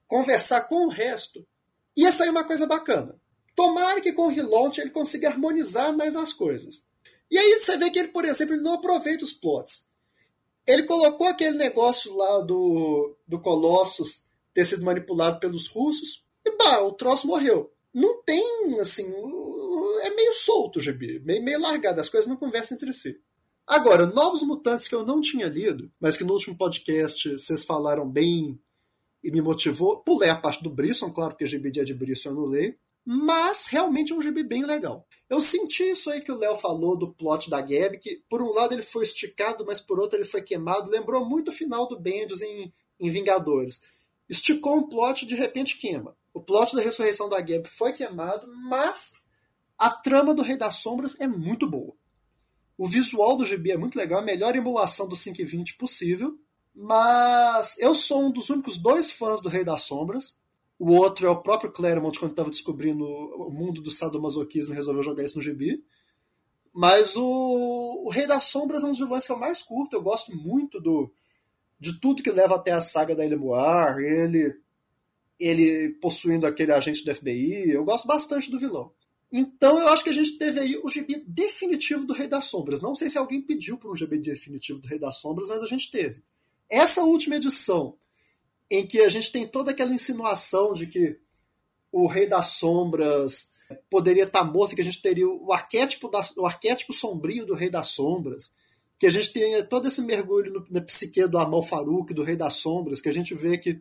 conversar 0.06 0.62
com 0.62 0.86
o 0.86 0.90
resto, 0.90 1.46
ia 1.96 2.12
sair 2.12 2.28
uma 2.28 2.44
coisa 2.44 2.66
bacana. 2.66 3.18
Tomara 3.56 4.02
que 4.02 4.12
com 4.12 4.26
o 4.26 4.30
relaunch 4.30 4.80
ele 4.80 4.90
consiga 4.90 5.28
harmonizar 5.28 5.96
mais 5.96 6.14
as 6.14 6.32
coisas. 6.32 6.84
E 7.34 7.38
aí 7.38 7.58
você 7.58 7.76
vê 7.76 7.90
que 7.90 7.98
ele, 7.98 8.12
por 8.12 8.24
exemplo, 8.24 8.54
ele 8.54 8.62
não 8.62 8.74
aproveita 8.74 9.24
os 9.24 9.32
plots. 9.32 9.88
Ele 10.64 10.84
colocou 10.84 11.26
aquele 11.26 11.58
negócio 11.58 12.16
lá 12.16 12.38
do, 12.42 13.16
do 13.26 13.40
Colossus 13.40 14.28
ter 14.54 14.64
sido 14.64 14.84
manipulado 14.84 15.40
pelos 15.40 15.66
russos 15.66 16.24
e 16.44 16.52
pá, 16.52 16.78
o 16.82 16.92
troço 16.92 17.26
morreu. 17.26 17.72
Não 17.92 18.22
tem, 18.22 18.78
assim, 18.78 19.12
é 20.02 20.10
meio 20.14 20.32
solto 20.34 20.78
o 20.78 20.80
gibi, 20.80 21.18
meio, 21.24 21.42
meio 21.42 21.60
largado, 21.60 22.00
as 22.00 22.08
coisas 22.08 22.30
não 22.30 22.36
conversam 22.36 22.76
entre 22.76 22.92
si. 22.92 23.20
Agora, 23.66 24.06
Novos 24.06 24.44
Mutantes 24.44 24.86
que 24.86 24.94
eu 24.94 25.04
não 25.04 25.20
tinha 25.20 25.48
lido, 25.48 25.90
mas 25.98 26.16
que 26.16 26.22
no 26.22 26.34
último 26.34 26.56
podcast 26.56 27.32
vocês 27.32 27.64
falaram 27.64 28.08
bem 28.08 28.60
e 29.24 29.32
me 29.32 29.42
motivou. 29.42 30.04
Pulei 30.04 30.30
a 30.30 30.36
parte 30.36 30.62
do 30.62 30.70
Brisson, 30.70 31.10
claro, 31.10 31.32
porque 31.32 31.46
gibi 31.46 31.72
dia 31.72 31.84
de 31.84 31.94
Brisson 31.94 32.28
eu 32.28 32.34
não 32.36 32.44
leio. 32.44 32.76
Mas 33.04 33.66
realmente 33.66 34.12
é 34.12 34.16
um 34.16 34.22
gibi 34.22 34.42
bem 34.42 34.64
legal. 34.64 35.06
Eu 35.28 35.40
senti 35.40 35.82
isso 35.90 36.10
aí 36.10 36.20
que 36.20 36.32
o 36.32 36.38
Léo 36.38 36.56
falou 36.56 36.96
do 36.96 37.12
plot 37.12 37.50
da 37.50 37.60
Gab, 37.60 37.98
que 37.98 38.22
por 38.28 38.42
um 38.42 38.50
lado 38.50 38.72
ele 38.72 38.82
foi 38.82 39.04
esticado, 39.04 39.64
mas 39.66 39.80
por 39.80 40.00
outro 40.00 40.18
ele 40.18 40.24
foi 40.24 40.40
queimado. 40.40 40.90
Lembrou 40.90 41.28
muito 41.28 41.48
o 41.48 41.52
final 41.52 41.86
do 41.86 41.98
Bendis 41.98 42.40
em, 42.40 42.72
em 42.98 43.10
Vingadores. 43.10 43.82
Esticou 44.28 44.76
um 44.76 44.88
plot 44.88 45.26
de 45.26 45.34
repente 45.34 45.76
queima. 45.76 46.16
O 46.32 46.40
plot 46.40 46.74
da 46.74 46.82
ressurreição 46.82 47.28
da 47.28 47.40
Gab 47.40 47.68
foi 47.68 47.92
queimado, 47.92 48.46
mas 48.68 49.14
a 49.78 49.90
trama 49.90 50.34
do 50.34 50.42
Rei 50.42 50.56
das 50.56 50.76
Sombras 50.76 51.20
é 51.20 51.26
muito 51.28 51.68
boa. 51.68 51.94
O 52.76 52.88
visual 52.88 53.36
do 53.36 53.46
gibi 53.46 53.70
é 53.70 53.76
muito 53.76 53.96
legal, 53.96 54.20
a 54.20 54.24
melhor 54.24 54.56
emulação 54.56 55.08
do 55.08 55.16
520 55.16 55.76
possível. 55.76 56.38
Mas 56.74 57.78
eu 57.78 57.94
sou 57.94 58.24
um 58.24 58.32
dos 58.32 58.50
únicos 58.50 58.78
dois 58.78 59.10
fãs 59.10 59.40
do 59.40 59.48
Rei 59.48 59.64
das 59.64 59.82
Sombras. 59.82 60.40
O 60.78 60.92
outro 60.92 61.26
é 61.26 61.30
o 61.30 61.42
próprio 61.42 61.70
Claremont, 61.70 62.18
quando 62.18 62.32
estava 62.32 62.50
descobrindo 62.50 63.04
o 63.04 63.50
mundo 63.50 63.80
do 63.80 63.90
sadomasoquismo 63.90 64.74
resolveu 64.74 65.02
jogar 65.02 65.24
isso 65.24 65.36
no 65.36 65.42
gibi. 65.42 65.84
Mas 66.72 67.14
o, 67.16 68.02
o 68.04 68.10
Rei 68.10 68.26
das 68.26 68.44
Sombras 68.44 68.82
é 68.82 68.86
um 68.86 68.90
dos 68.90 68.98
vilões 68.98 69.24
que 69.24 69.32
eu 69.32 69.38
mais 69.38 69.62
curto. 69.62 69.94
Eu 69.94 70.02
gosto 70.02 70.36
muito 70.36 70.80
do 70.80 71.12
de 71.78 72.00
tudo 72.00 72.22
que 72.22 72.30
leva 72.30 72.56
até 72.56 72.72
a 72.72 72.80
saga 72.80 73.14
da 73.14 73.24
Elemoir, 73.24 73.98
ele 73.98 74.54
ele 75.38 75.90
possuindo 76.00 76.46
aquele 76.46 76.72
agente 76.72 77.04
do 77.04 77.14
FBI. 77.14 77.70
Eu 77.70 77.84
gosto 77.84 78.06
bastante 78.06 78.50
do 78.50 78.58
vilão. 78.58 78.92
Então 79.30 79.78
eu 79.78 79.88
acho 79.88 80.04
que 80.04 80.10
a 80.10 80.12
gente 80.12 80.38
teve 80.38 80.60
aí 80.60 80.76
o 80.82 80.88
gibi 80.88 81.22
definitivo 81.26 82.06
do 82.06 82.14
Rei 82.14 82.28
das 82.28 82.46
Sombras. 82.46 82.80
Não 82.80 82.94
sei 82.94 83.10
se 83.10 83.18
alguém 83.18 83.42
pediu 83.42 83.76
por 83.76 83.92
um 83.92 83.96
gibi 83.96 84.18
definitivo 84.18 84.78
do 84.78 84.86
Rei 84.86 84.98
das 84.98 85.18
Sombras, 85.18 85.48
mas 85.48 85.62
a 85.62 85.66
gente 85.66 85.90
teve. 85.90 86.22
Essa 86.70 87.02
última 87.02 87.36
edição, 87.36 87.96
em 88.70 88.86
que 88.86 89.00
a 89.00 89.08
gente 89.08 89.30
tem 89.30 89.46
toda 89.46 89.70
aquela 89.70 89.94
insinuação 89.94 90.72
de 90.72 90.86
que 90.86 91.18
o 91.92 92.06
Rei 92.06 92.26
das 92.26 92.48
Sombras 92.48 93.52
poderia 93.90 94.24
estar 94.24 94.44
morto, 94.44 94.74
que 94.74 94.80
a 94.80 94.84
gente 94.84 95.00
teria 95.00 95.28
o 95.28 95.52
arquétipo, 95.52 96.08
da, 96.08 96.22
o 96.36 96.46
arquétipo 96.46 96.92
sombrio 96.92 97.46
do 97.46 97.54
Rei 97.54 97.70
das 97.70 97.88
Sombras, 97.88 98.54
que 98.98 99.06
a 99.06 99.10
gente 99.10 99.32
tenha 99.32 99.64
todo 99.64 99.88
esse 99.88 100.02
mergulho 100.02 100.52
no, 100.52 100.66
na 100.70 100.80
psique 100.80 101.26
do 101.26 101.38
Amal 101.38 101.62
Farouk, 101.62 102.12
do 102.12 102.22
Rei 102.22 102.36
das 102.36 102.54
Sombras, 102.54 103.00
que 103.00 103.08
a 103.08 103.12
gente 103.12 103.34
vê 103.34 103.58
que 103.58 103.80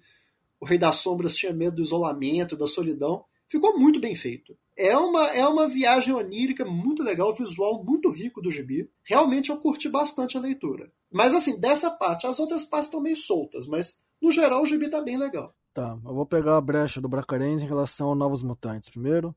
o 0.60 0.66
Rei 0.66 0.78
das 0.78 0.98
Sombras 0.98 1.36
tinha 1.36 1.54
medo 1.54 1.78
do 1.78 1.82
isolamento, 1.82 2.56
da 2.56 2.68
solidão. 2.68 3.26
Ficou 3.48 3.78
muito 3.78 4.00
bem 4.00 4.16
feito. 4.16 4.58
É 4.76 4.98
uma, 4.98 5.28
é 5.32 5.48
uma 5.48 5.68
viagem 5.68 6.14
onírica 6.14 6.66
muito 6.66 7.04
legal, 7.04 7.36
visual 7.36 7.84
muito 7.84 8.10
rico 8.10 8.42
do 8.42 8.50
gibi. 8.50 8.90
Realmente 9.04 9.50
eu 9.50 9.58
curti 9.58 9.90
bastante 9.90 10.38
a 10.38 10.42
leitura. 10.42 10.92
Mas 11.12 11.34
assim, 11.34 11.60
dessa 11.60 11.92
parte, 11.92 12.26
as 12.26 12.40
outras 12.40 12.64
partes 12.64 12.88
estão 12.88 13.02
meio 13.02 13.16
soltas, 13.16 13.68
mas 13.68 14.00
no 14.24 14.32
geral 14.32 14.64
o 14.64 14.66
gibi 14.66 14.90
tá 14.90 15.02
bem 15.02 15.18
legal. 15.18 15.54
Tá, 15.74 15.98
eu 16.06 16.14
vou 16.14 16.26
pegar 16.26 16.56
a 16.56 16.62
brecha 16.62 17.02
do 17.02 17.10
Bracarense 17.10 17.66
em 17.66 17.68
relação 17.68 18.12
a 18.12 18.16
Novos 18.16 18.42
Mutantes. 18.42 18.90
Primeiro, 18.90 19.36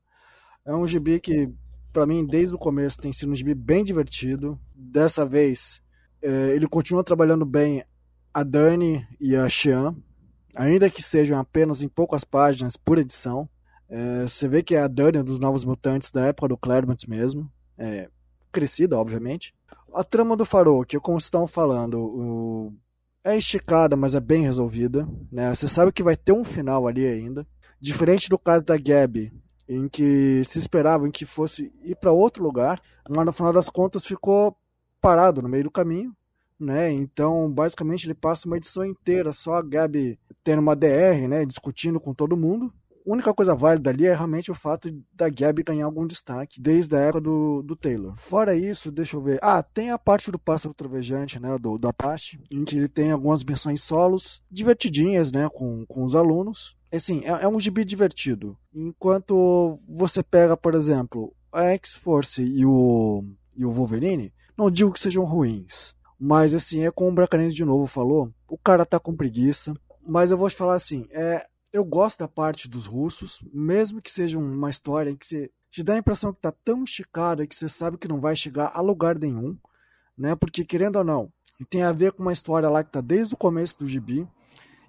é 0.63 0.73
um 0.73 0.87
gibi 0.87 1.19
que, 1.19 1.49
para 1.91 2.05
mim, 2.05 2.25
desde 2.25 2.55
o 2.55 2.59
começo 2.59 2.99
tem 2.99 3.11
sido 3.11 3.31
um 3.31 3.35
gibi 3.35 3.53
bem 3.53 3.83
divertido. 3.83 4.57
Dessa 4.73 5.25
vez, 5.25 5.81
é, 6.21 6.55
ele 6.55 6.67
continua 6.67 7.03
trabalhando 7.03 7.45
bem 7.45 7.83
a 8.33 8.43
Dani 8.43 9.05
e 9.19 9.35
a 9.35 9.49
Xian, 9.49 9.95
ainda 10.55 10.89
que 10.89 11.01
sejam 11.01 11.39
apenas 11.39 11.81
em 11.81 11.89
poucas 11.89 12.23
páginas 12.23 12.77
por 12.77 12.97
edição. 12.97 13.49
É, 13.89 14.21
você 14.21 14.47
vê 14.47 14.61
que 14.61 14.75
é 14.75 14.81
a 14.81 14.87
Dani 14.87 15.23
dos 15.23 15.39
Novos 15.39 15.65
Mutantes 15.65 16.11
da 16.11 16.25
época 16.25 16.49
do 16.49 16.57
Claremont 16.57 17.09
mesmo. 17.09 17.51
É, 17.77 18.09
crescida, 18.51 18.97
obviamente. 18.97 19.55
A 19.93 20.03
trama 20.03 20.37
do 20.37 20.45
Farol, 20.45 20.85
que 20.85 20.99
como 20.99 21.17
estão 21.17 21.47
falando, 21.47 21.99
o... 21.99 22.73
é 23.27 23.37
esticada, 23.37 23.95
mas 23.95 24.15
é 24.15 24.19
bem 24.19 24.43
resolvida. 24.43 25.07
Né? 25.31 25.53
Você 25.53 25.67
sabe 25.67 25.91
que 25.91 26.03
vai 26.03 26.15
ter 26.15 26.31
um 26.31 26.43
final 26.43 26.87
ali 26.87 27.05
ainda. 27.05 27.45
Diferente 27.79 28.29
do 28.29 28.39
caso 28.39 28.63
da 28.63 28.77
Gabby, 28.77 29.31
em 29.67 29.87
que 29.87 30.41
se 30.43 30.57
esperava 30.57 31.07
em 31.07 31.11
que 31.11 31.25
fosse 31.25 31.71
ir 31.83 31.95
para 31.95 32.11
outro 32.11 32.43
lugar, 32.43 32.81
mas 33.07 33.25
no 33.25 33.33
final 33.33 33.53
das 33.53 33.69
contas 33.69 34.05
ficou 34.05 34.55
parado 35.01 35.41
no 35.41 35.49
meio 35.49 35.65
do 35.65 35.71
caminho. 35.71 36.15
Né? 36.59 36.91
Então, 36.91 37.51
basicamente, 37.51 38.07
ele 38.07 38.15
passa 38.15 38.47
uma 38.47 38.57
edição 38.57 38.83
inteira 38.83 39.31
só 39.31 39.53
a 39.53 39.61
Gabi 39.61 40.17
tendo 40.43 40.59
uma 40.59 40.75
DR, 40.75 41.27
né? 41.29 41.45
discutindo 41.45 41.99
com 41.99 42.13
todo 42.13 42.37
mundo 42.37 42.73
única 43.07 43.33
coisa 43.33 43.55
válida 43.55 43.89
ali 43.89 44.05
é 44.05 44.13
realmente 44.13 44.51
o 44.51 44.55
fato 44.55 44.89
da 45.13 45.29
Gabby 45.29 45.63
ganhar 45.63 45.85
algum 45.85 46.05
destaque 46.05 46.59
desde 46.61 46.95
a 46.95 46.99
época 46.99 47.21
do, 47.21 47.61
do 47.63 47.75
Taylor. 47.75 48.15
Fora 48.17 48.55
isso, 48.55 48.91
deixa 48.91 49.15
eu 49.15 49.21
ver. 49.21 49.39
Ah, 49.41 49.63
tem 49.63 49.91
a 49.91 49.97
parte 49.97 50.29
do 50.31 50.37
Pássaro 50.37 50.73
Trovejante, 50.73 51.39
né? 51.39 51.57
Do, 51.57 51.77
do 51.77 51.87
Apache, 51.87 52.39
em 52.51 52.63
que 52.65 52.77
ele 52.77 52.87
tem 52.87 53.11
algumas 53.11 53.43
missões 53.43 53.81
solos 53.81 54.43
divertidinhas, 54.51 55.31
né? 55.31 55.49
Com, 55.49 55.85
com 55.85 56.03
os 56.03 56.15
alunos. 56.15 56.75
Assim, 56.93 57.21
é, 57.23 57.43
é 57.43 57.47
um 57.47 57.59
gibi 57.59 57.85
divertido. 57.85 58.57
Enquanto 58.73 59.79
você 59.87 60.21
pega, 60.21 60.57
por 60.57 60.75
exemplo, 60.75 61.33
a 61.51 61.63
X-Force 61.71 62.41
e 62.41 62.65
o, 62.65 63.23
e 63.55 63.65
o 63.65 63.71
Wolverine, 63.71 64.33
não 64.57 64.69
digo 64.69 64.91
que 64.91 64.99
sejam 64.99 65.23
ruins. 65.23 65.95
Mas 66.19 66.53
assim, 66.53 66.83
é 66.83 66.91
como 66.91 67.11
o 67.11 67.13
Bracarense 67.13 67.55
de 67.55 67.63
novo 67.63 67.85
falou, 67.85 68.31
o 68.47 68.57
cara 68.57 68.85
tá 68.85 68.99
com 68.99 69.15
preguiça. 69.15 69.73
Mas 70.05 70.31
eu 70.31 70.37
vou 70.37 70.49
te 70.49 70.55
falar 70.55 70.75
assim, 70.75 71.05
é, 71.11 71.45
eu 71.71 71.83
gosto 71.83 72.19
da 72.19 72.27
parte 72.27 72.69
dos 72.69 72.85
russos, 72.85 73.39
mesmo 73.53 74.01
que 74.01 74.11
seja 74.11 74.37
uma 74.37 74.69
história 74.69 75.09
em 75.09 75.15
que 75.15 75.25
você 75.25 75.51
te 75.69 75.83
dá 75.83 75.93
a 75.93 75.97
impressão 75.97 76.31
que 76.31 76.39
está 76.39 76.51
tão 76.51 76.83
esticada 76.83 77.45
que 77.45 77.55
você 77.55 77.67
sabe 77.67 77.97
que 77.97 78.07
não 78.07 78.19
vai 78.19 78.35
chegar 78.35 78.71
a 78.73 78.81
lugar 78.81 79.17
nenhum, 79.17 79.57
né? 80.17 80.35
Porque 80.35 80.63
querendo 80.63 80.97
ou 80.97 81.03
não, 81.03 81.31
tem 81.69 81.83
a 81.83 81.91
ver 81.91 82.13
com 82.13 82.21
uma 82.21 82.33
história 82.33 82.69
lá 82.69 82.83
que 82.83 82.89
está 82.89 83.01
desde 83.01 83.33
o 83.33 83.37
começo 83.37 83.77
do 83.79 83.85
gibi, 83.85 84.27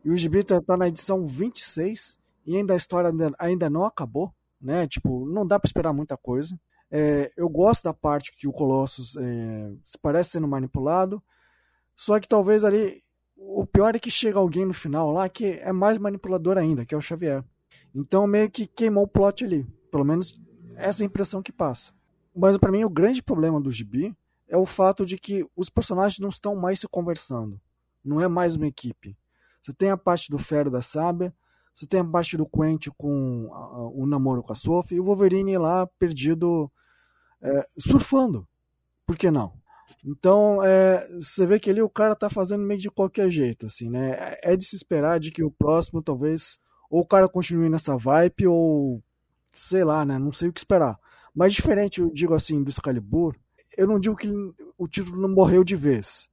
e 0.05 0.11
o 0.11 0.17
gibi 0.17 0.39
está 0.39 0.61
tá 0.61 0.77
na 0.77 0.89
edição 0.89 1.27
26 1.27 2.19
e 2.47 2.57
ainda 2.57 2.75
a 2.75 2.77
história 2.77 3.11
ainda, 3.11 3.33
ainda 3.39 3.69
não 3.69 3.85
acabou, 3.85 4.33
né? 4.61 4.87
Tipo, 4.87 5.27
não 5.27 5.47
dá 5.47 5.59
para 5.59 5.69
esperar 5.69 5.93
muita 5.93 6.17
coisa. 6.17 6.59
É, 6.91 7.31
eu 7.37 7.49
gosto 7.49 7.85
da 7.85 7.93
parte 7.93 8.33
que 8.35 8.49
o 8.49 8.53
Colossus 8.53 9.17
é, 9.17 9.73
parece 10.01 10.31
sendo 10.31 10.49
manipulado, 10.49 11.23
só 11.95 12.19
que 12.19 12.29
talvez 12.29 12.65
ali 12.65 13.03
o 13.39 13.65
pior 13.65 13.95
é 13.95 13.99
que 13.99 14.11
chega 14.11 14.39
alguém 14.39 14.67
no 14.67 14.75
final 14.75 15.13
lá 15.13 15.29
que 15.29 15.45
é 15.47 15.73
mais 15.73 15.97
manipulador 15.97 16.59
ainda, 16.59 16.85
que 16.85 16.95
é 16.95 16.99
o 16.99 17.01
Xavier. 17.01 17.45
Então 17.95 18.27
meio 18.27 18.51
que 18.51 18.67
queimou 18.67 19.05
o 19.05 19.09
plot 19.09 19.45
ali. 19.45 19.67
Pelo 19.91 20.05
menos 20.05 20.39
essa 20.77 21.03
é 21.03 21.05
a 21.05 21.07
impressão 21.07 21.43
que 21.43 21.53
passa. 21.53 21.93
Mas 22.35 22.57
para 22.57 22.73
mim 22.73 22.85
o 22.85 22.91
grande 22.91 23.23
problema 23.23 23.61
do 23.61 23.71
gibi 23.71 24.15
é 24.49 24.57
o 24.57 24.67
fato 24.67 25.07
de 25.07 25.17
que 25.17 25.47
os 25.55 25.69
personagens 25.69 26.19
não 26.19 26.29
estão 26.29 26.57
mais 26.57 26.81
se 26.81 26.89
conversando. 26.89 27.61
Não 28.05 28.21
é 28.21 28.29
mais 28.29 28.57
uma 28.57 28.67
equipe. 28.67 29.17
Você 29.63 29.73
tem 29.73 29.91
a 29.91 29.97
parte 29.97 30.31
do 30.31 30.39
Fero 30.39 30.71
da 30.71 30.83
Sábia, 30.83 31.35
você 31.75 31.87
tem 31.87 32.01
a 32.01 32.05
parte 32.05 32.37
do 32.37 32.47
Quentin 32.47 32.91
com 32.97 33.49
o 33.95 34.07
namoro 34.07 34.43
com 34.43 34.53
a 34.53 34.57
Sophie 34.57 34.97
e 34.97 35.01
o 35.01 35.05
Wolverine 35.05 35.59
lá 35.59 35.87
perdido 35.99 36.71
é, 37.41 37.67
surfando. 37.79 38.49
Por 39.07 39.17
que 39.17 39.31
não? 39.31 39.53
Então, 40.05 40.63
é, 40.63 41.07
você 41.15 41.47
vê 41.47 41.59
que 41.59 41.71
ali 41.71 41.83
o 41.83 41.89
cara 41.89 42.15
tá 42.15 42.31
fazendo 42.31 42.65
meio 42.65 42.81
de 42.81 42.91
qualquer 42.91 43.31
jeito, 43.31 43.67
assim, 43.67 43.89
né? 43.91 44.37
É 44.43 44.57
de 44.57 44.65
se 44.65 44.77
esperar 44.77 45.19
de 45.21 45.31
que 45.31 45.43
o 45.43 45.51
próximo, 45.51 46.03
talvez, 46.03 46.59
ou 46.91 47.01
o 47.03 47.07
cara 47.07 47.29
continue 47.29 47.69
nessa 47.69 47.97
vibe, 47.97 48.47
ou 48.47 49.03
sei 49.55 49.85
lá, 49.85 50.05
né? 50.05 50.19
Não 50.19 50.33
sei 50.33 50.49
o 50.49 50.53
que 50.53 50.61
esperar. 50.61 50.99
Mas 51.35 51.53
diferente, 51.53 52.01
eu 52.01 52.11
digo 52.11 52.35
assim, 52.35 52.63
do 52.63 52.71
Excalibur, 52.71 53.37
eu 53.77 53.87
não 53.87 53.99
digo 54.01 54.17
que 54.17 54.29
o 54.77 54.87
título 54.89 55.21
não 55.21 55.29
morreu 55.29 55.63
de 55.65 55.77
vez. 55.77 56.29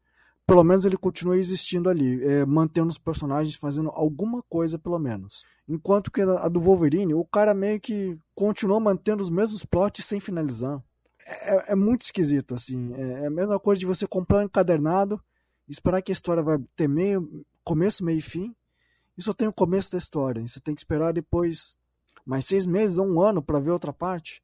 pelo 0.48 0.64
menos 0.64 0.86
ele 0.86 0.98
continua 0.98 1.38
existindo 1.38 1.90
ali, 1.90 2.24
é, 2.24 2.46
mantendo 2.46 2.90
os 2.90 2.98
personagens 2.98 3.56
fazendo 3.56 3.90
alguma 3.90 4.44
coisa, 4.44 4.78
pelo 4.78 5.00
menos. 5.00 5.44
Enquanto 5.68 6.12
que 6.12 6.22
a 6.22 6.48
do 6.48 6.62
Wolverine, 6.62 7.16
o 7.16 7.26
cara 7.26 7.54
meio 7.54 7.80
que 7.80 8.18
continuou 8.36 8.80
mantendo 8.80 9.24
os 9.24 9.30
mesmos 9.30 9.66
plots 9.66 10.06
sem 10.06 10.20
finalizar. 10.20 10.82
É, 11.26 11.72
é 11.72 11.76
muito 11.76 12.04
esquisito, 12.04 12.54
assim. 12.54 12.94
É, 12.94 13.24
é, 13.24 13.28
a 13.28 13.32
mesma 13.32 13.60
coisa 13.60 13.80
de 13.80 13.86
você 13.86 14.08
comprar 14.08 14.40
um 14.40 14.44
encadernado, 14.44 15.22
esperar 15.68 16.02
que 16.02 16.12
a 16.12 16.14
história 16.14 16.44
vai 16.44 16.60
ter 16.76 16.88
meio, 16.88 17.46
começo, 17.64 18.06
meio 18.06 18.20
e 18.20 18.22
fim, 18.22 18.56
e 19.18 19.22
só 19.22 19.34
tem 19.34 19.48
o 19.48 19.54
começo 19.54 19.92
da 19.92 19.98
história. 19.98 20.40
E 20.40 20.48
você 20.48 20.60
tem 20.60 20.76
que 20.76 20.82
esperar 20.82 21.12
depois 21.12 21.78
mais 22.26 22.46
seis 22.46 22.66
meses 22.66 22.98
ou 22.98 23.08
um 23.08 23.20
ano 23.20 23.42
para 23.42 23.60
ver 23.60 23.72
outra 23.72 23.92
parte. 23.92 24.44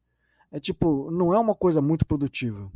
É 0.52 0.60
tipo, 0.60 1.10
não 1.12 1.34
é 1.34 1.40
uma 1.40 1.56
coisa 1.56 1.82
muito 1.82 2.06
produtiva. 2.06 2.72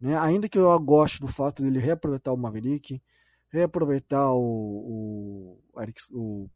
Né? 0.00 0.16
Ainda 0.18 0.48
que 0.48 0.58
eu 0.58 0.78
goste 0.80 1.20
do 1.20 1.28
fato 1.28 1.62
dele 1.62 1.78
reaproveitar 1.78 2.32
o 2.32 2.36
Maverick, 2.36 3.02
reaproveitar 3.48 4.32
o, 4.32 5.58
o, 5.74 5.88
o 6.12 6.50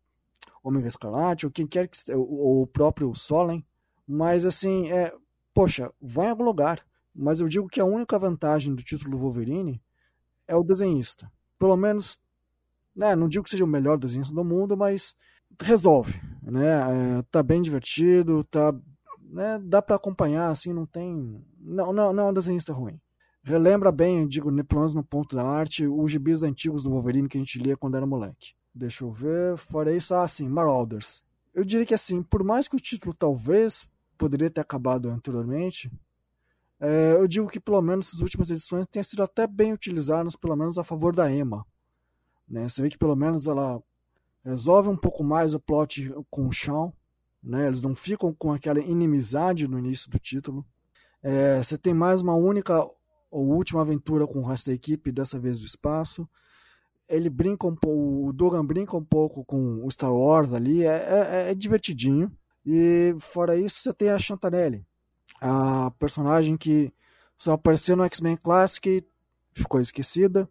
Omega 0.63 0.89
Escarlate, 0.89 1.45
ou 1.45 1.53
quem 1.53 1.67
quer 1.67 1.89
que 1.89 1.99
ou 2.13 2.63
o 2.63 2.67
próprio 2.67 3.15
Solen, 3.15 3.65
mas 4.07 4.45
assim, 4.45 4.91
é, 4.91 5.15
poxa, 5.55 5.91
vai 6.01 6.27
em 6.27 6.31
algum 6.31 6.45
lugar. 6.45 6.85
Mas 7.15 7.41
eu 7.41 7.49
digo 7.49 7.69
que 7.69 7.81
a 7.81 7.85
única 7.85 8.19
vantagem 8.19 8.75
do 8.75 8.83
título 8.83 9.17
Wolverine 9.17 9.81
é 10.49 10.57
o 10.57 10.65
desenhista. 10.65 11.31
Pelo 11.59 11.77
menos, 11.77 12.19
né, 12.95 13.15
não 13.15 13.29
digo 13.29 13.45
que 13.45 13.51
seja 13.51 13.65
o 13.65 13.69
melhor 13.69 13.97
desenhista 13.97 14.35
do 14.35 14.45
mundo, 14.45 14.77
mas 14.77 15.15
resolve, 15.63 16.21
né? 16.43 17.19
É, 17.19 17.23
tá 17.31 17.43
bem 17.43 17.63
divertido, 17.63 18.43
tá, 18.45 18.75
né, 19.23 19.61
dá 19.63 19.81
para 19.81 19.95
acompanhar 19.95 20.51
assim, 20.51 20.73
não 20.73 20.85
tem, 20.85 21.41
não, 21.61 21.93
não, 21.93 22.13
não 22.13 22.27
é 22.27 22.31
um 22.31 22.35
desenhista 22.35 22.73
ruim 22.73 23.01
relembra 23.45 23.93
bem, 23.93 24.27
digo, 24.27 24.51
pelo 24.65 24.81
menos 24.81 24.95
no 24.95 25.05
ponto 25.05 25.37
da 25.37 25.45
arte, 25.45 25.87
os 25.87 26.11
gibis 26.11 26.43
antigos 26.43 26.83
do 26.83 26.91
Wolverine 26.91 27.29
que 27.29 27.37
a 27.37 27.41
gente 27.41 27.59
lia 27.59 27.77
quando 27.77 27.97
era 27.97 28.07
moleque. 28.07 28.55
Deixa 28.75 29.05
eu 29.05 29.13
ver, 29.13 29.57
fora 29.59 29.95
isso, 29.95 30.15
ah, 30.15 30.27
sim, 30.27 30.49
Marauders. 30.49 31.23
Eu 31.53 31.63
diria 31.63 31.87
que 31.87 31.95
assim, 31.95 32.23
por 32.23 32.43
mais 32.43 32.67
que 32.67 32.75
o 32.75 32.81
título 32.81 33.15
talvez 33.15 33.87
poderia 34.15 34.51
ter 34.51 34.61
acabado 34.61 35.09
anteriormente, 35.09 35.91
é, 36.81 37.13
eu 37.13 37.27
digo 37.27 37.49
que 37.49 37.61
pelo 37.61 37.81
menos 37.81 38.13
as 38.15 38.21
últimas 38.21 38.51
edições 38.51 38.87
tenham 38.87 39.05
sido 39.05 39.23
até 39.23 39.47
bem 39.47 39.73
utilizadas, 39.73 40.37
pelo 40.37 40.57
menos 40.57 40.77
a 40.79 40.85
favor 40.85 41.15
da 41.15 41.33
Emma. 41.33 41.67
Né? 42.49 42.69
Você 42.69 42.83
vê 42.83 42.91
que 42.91 42.99
pelo 42.99 43.17
menos 43.17 43.47
ela 43.47 43.83
resolve 44.45 44.89
um 44.89 44.97
pouco 44.97 45.25
mais 45.25 45.55
o 45.55 45.61
plot 45.61 46.13
com 46.31 46.47
o 46.47 46.53
Shawn, 46.53 46.93
né? 47.43 47.67
eles 47.67 47.81
não 47.81 47.95
ficam 47.95 48.35
com 48.35 48.53
aquela 48.53 48.81
inimizade 48.81 49.67
no 49.67 49.79
início 49.79 50.11
do 50.11 50.19
título. 50.19 50.65
É, 51.23 51.63
você 51.63 51.79
tem 51.79 51.95
mais 51.95 52.21
uma 52.21 52.35
única 52.35 52.87
ou 53.31 53.49
última 53.49 53.81
aventura 53.81 54.27
com 54.27 54.41
o 54.41 54.47
resto 54.47 54.67
da 54.67 54.75
equipe, 54.75 55.11
dessa 55.11 55.39
vez 55.39 55.59
do 55.59 55.67
espaço. 55.67 56.29
Ele 57.09 57.29
brinca 57.29 57.67
um 57.67 57.75
pouco, 57.75 58.29
o 58.29 58.33
Dogan 58.33 58.65
brinca 58.65 58.97
um 58.97 59.05
pouco 59.05 59.45
com 59.45 59.85
o 59.85 59.91
Star 59.91 60.13
Wars 60.15 60.53
ali, 60.53 60.85
é, 60.85 61.47
é, 61.47 61.51
é 61.51 61.55
divertidinho. 61.55 62.31
E 62.65 63.15
fora 63.21 63.57
isso, 63.57 63.79
você 63.81 63.93
tem 63.93 64.11
a 64.11 64.19
Chantanelli, 64.19 64.87
a 65.41 65.91
personagem 65.99 66.57
que 66.57 66.93
só 67.37 67.53
apareceu 67.53 67.97
no 67.97 68.05
X-Men 68.05 68.37
Classic 68.37 68.89
e 68.89 69.05
ficou 69.53 69.81
esquecida. 69.81 70.49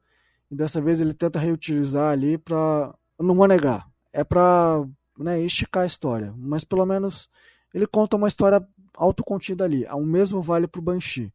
E 0.51 0.55
dessa 0.55 0.81
vez 0.81 1.01
ele 1.01 1.13
tenta 1.13 1.39
reutilizar 1.39 2.11
ali 2.11 2.37
para. 2.37 2.93
Não 3.19 3.35
vou 3.35 3.47
negar, 3.47 3.87
é 4.11 4.23
para 4.23 4.85
né, 5.17 5.41
esticar 5.41 5.83
a 5.83 5.87
história, 5.87 6.33
mas 6.37 6.63
pelo 6.63 6.85
menos 6.85 7.29
ele 7.73 7.87
conta 7.87 8.17
uma 8.17 8.27
história 8.27 8.65
autocontida 8.95 9.63
ali. 9.63 9.85
O 9.85 10.05
mesmo 10.05 10.41
vale 10.41 10.67
para 10.67 10.79
o 10.79 10.83
Banshee 10.83 11.33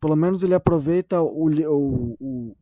pelo 0.00 0.16
menos 0.16 0.42
ele 0.42 0.54
aproveita 0.54 1.20
o, 1.20 1.48
o, 1.48 2.16
o 2.18 2.56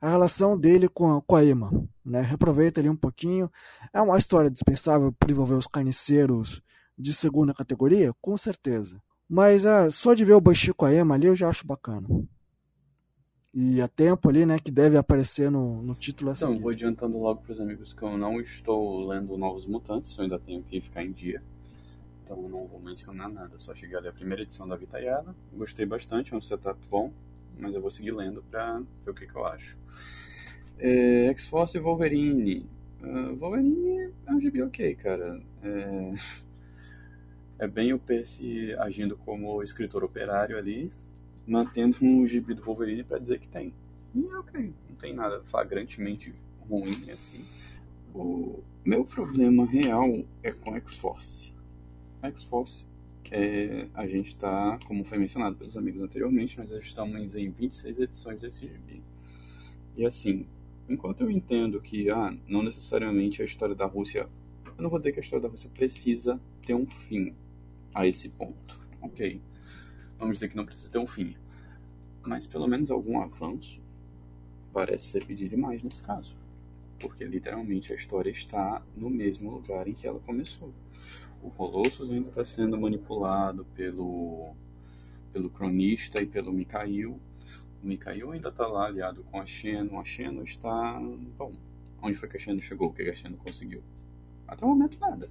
a 0.00 0.08
relação 0.10 0.58
dele 0.58 0.88
com 0.88 1.16
a, 1.16 1.22
com 1.22 1.36
a 1.36 1.44
Emma, 1.44 1.70
né? 2.04 2.20
Reaproveita 2.20 2.80
ali 2.80 2.88
um 2.88 2.96
pouquinho. 2.96 3.50
É 3.92 4.00
uma 4.00 4.18
história 4.18 4.50
dispensável 4.50 5.12
para 5.12 5.30
envolver 5.30 5.54
os 5.54 5.66
carniceiros 5.66 6.62
de 6.96 7.12
segunda 7.12 7.54
categoria, 7.54 8.12
com 8.20 8.36
certeza. 8.36 9.00
Mas 9.28 9.64
é, 9.64 9.90
só 9.90 10.14
de 10.14 10.24
ver 10.24 10.34
o 10.34 10.40
Banshee 10.40 10.74
com 10.74 10.84
a 10.84 10.94
Emma 10.94 11.14
ali 11.14 11.26
eu 11.26 11.36
já 11.36 11.48
acho 11.48 11.66
bacana. 11.66 12.06
E 13.52 13.80
a 13.80 13.86
tempo 13.86 14.28
ali, 14.28 14.44
né, 14.44 14.58
que 14.58 14.70
deve 14.70 14.96
aparecer 14.96 15.50
no, 15.50 15.80
no 15.80 15.94
título 15.94 16.30
assim. 16.30 16.44
Então, 16.44 16.60
vou 16.60 16.70
adiantando 16.70 17.18
logo 17.18 17.40
para 17.42 17.52
os 17.52 17.60
amigos 17.60 17.92
que 17.92 18.02
eu 18.02 18.18
não 18.18 18.40
estou 18.40 19.06
lendo 19.06 19.38
Novos 19.38 19.64
Mutantes, 19.64 20.16
eu 20.18 20.24
ainda 20.24 20.38
tenho 20.40 20.62
que 20.62 20.80
ficar 20.80 21.04
em 21.04 21.12
dia 21.12 21.40
então 22.24 22.48
não 22.48 22.66
vou 22.66 22.80
mencionar 22.80 23.28
nada. 23.28 23.58
Só 23.58 23.74
cheguei 23.74 23.96
a 23.96 24.00
ler 24.00 24.08
a 24.08 24.12
primeira 24.12 24.42
edição 24.42 24.66
da 24.66 24.76
Vitayada, 24.76 25.34
gostei 25.52 25.86
bastante, 25.86 26.32
é 26.32 26.36
um 26.36 26.40
setup 26.40 26.78
bom, 26.88 27.12
mas 27.58 27.74
eu 27.74 27.80
vou 27.80 27.90
seguir 27.90 28.12
lendo 28.12 28.42
pra 28.50 28.82
ver 29.04 29.10
o 29.10 29.14
que, 29.14 29.26
que 29.26 29.34
eu 29.34 29.46
acho. 29.46 29.76
É, 30.78 31.26
X-Force 31.28 31.76
e 31.76 31.80
Wolverine. 31.80 32.66
Uh, 33.02 33.36
Wolverine 33.36 34.12
é 34.26 34.32
um 34.32 34.40
gibi 34.40 34.62
ok, 34.62 34.94
cara. 34.96 35.40
É, 35.62 36.14
é 37.58 37.66
bem 37.66 37.92
o 37.92 37.98
Percy 37.98 38.74
agindo 38.78 39.16
como 39.16 39.62
escritor 39.62 40.02
operário 40.02 40.58
ali, 40.58 40.90
mantendo 41.46 41.98
um 42.02 42.26
gibi 42.26 42.54
do 42.54 42.62
Wolverine 42.62 43.04
para 43.04 43.18
dizer 43.18 43.38
que 43.38 43.48
tem. 43.48 43.72
E 44.14 44.26
é 44.26 44.38
ok, 44.38 44.72
não 44.88 44.96
tem 44.96 45.14
nada 45.14 45.42
flagrantemente 45.44 46.34
ruim 46.68 47.10
assim. 47.10 47.44
O 48.14 48.62
meu 48.84 49.04
problema 49.04 49.66
real 49.66 50.24
é 50.42 50.52
com 50.52 50.74
X-Force. 50.76 51.52
X-Force. 52.22 52.86
É, 53.30 53.88
a 53.94 54.06
gente 54.06 54.28
está, 54.28 54.78
como 54.86 55.02
foi 55.02 55.18
mencionado 55.18 55.56
pelos 55.56 55.76
amigos 55.76 56.02
anteriormente, 56.02 56.58
nós 56.58 56.70
estamos 56.70 57.34
em 57.34 57.50
26 57.50 58.00
edições 58.00 58.38
desse 58.38 58.68
gibi. 58.68 59.02
E 59.96 60.06
assim, 60.06 60.46
enquanto 60.88 61.22
eu 61.22 61.30
entendo 61.30 61.80
que 61.80 62.10
ah, 62.10 62.36
não 62.46 62.62
necessariamente 62.62 63.42
a 63.42 63.44
história 63.44 63.74
da 63.74 63.86
Rússia, 63.86 64.28
eu 64.76 64.82
não 64.82 64.90
vou 64.90 64.98
dizer 64.98 65.12
que 65.12 65.20
a 65.20 65.22
história 65.22 65.42
da 65.42 65.48
Rússia 65.48 65.70
precisa 65.72 66.38
ter 66.64 66.74
um 66.74 66.86
fim 66.86 67.34
a 67.94 68.06
esse 68.06 68.28
ponto, 68.28 68.78
ok? 69.00 69.40
Vamos 70.18 70.36
dizer 70.36 70.48
que 70.48 70.56
não 70.56 70.66
precisa 70.66 70.90
ter 70.90 70.98
um 70.98 71.06
fim, 71.06 71.36
mas 72.22 72.46
pelo 72.46 72.66
menos 72.66 72.90
algum 72.90 73.20
avanço 73.20 73.80
parece 74.72 75.06
ser 75.06 75.24
pedir 75.24 75.48
demais 75.48 75.82
nesse 75.82 76.02
caso, 76.02 76.34
porque 76.98 77.24
literalmente 77.24 77.92
a 77.92 77.96
história 77.96 78.30
está 78.30 78.82
no 78.96 79.08
mesmo 79.08 79.50
lugar 79.50 79.86
em 79.86 79.92
que 79.92 80.06
ela 80.06 80.20
começou 80.20 80.72
o 81.44 81.50
Colossus 81.50 82.10
ainda 82.10 82.30
está 82.30 82.44
sendo 82.44 82.80
manipulado 82.80 83.66
pelo, 83.74 84.54
pelo 85.30 85.50
cronista 85.50 86.20
e 86.22 86.26
pelo 86.26 86.50
Mikhail. 86.50 87.20
O 87.82 87.86
Mikhail 87.86 88.32
ainda 88.32 88.48
está 88.48 88.66
lá 88.66 88.86
aliado 88.86 89.22
com 89.24 89.38
a 89.38 89.44
Xeno. 89.44 90.00
A 90.00 90.04
Xeno 90.04 90.42
está. 90.42 90.98
Bom, 91.36 91.52
onde 92.00 92.16
foi 92.16 92.30
que 92.30 92.38
a 92.38 92.40
Xeno 92.40 92.62
chegou? 92.62 92.88
O 92.88 92.94
que 92.94 93.02
a 93.02 93.14
Xeno 93.14 93.36
conseguiu? 93.36 93.82
Até 94.48 94.64
o 94.64 94.68
momento 94.68 94.98
nada. 94.98 95.28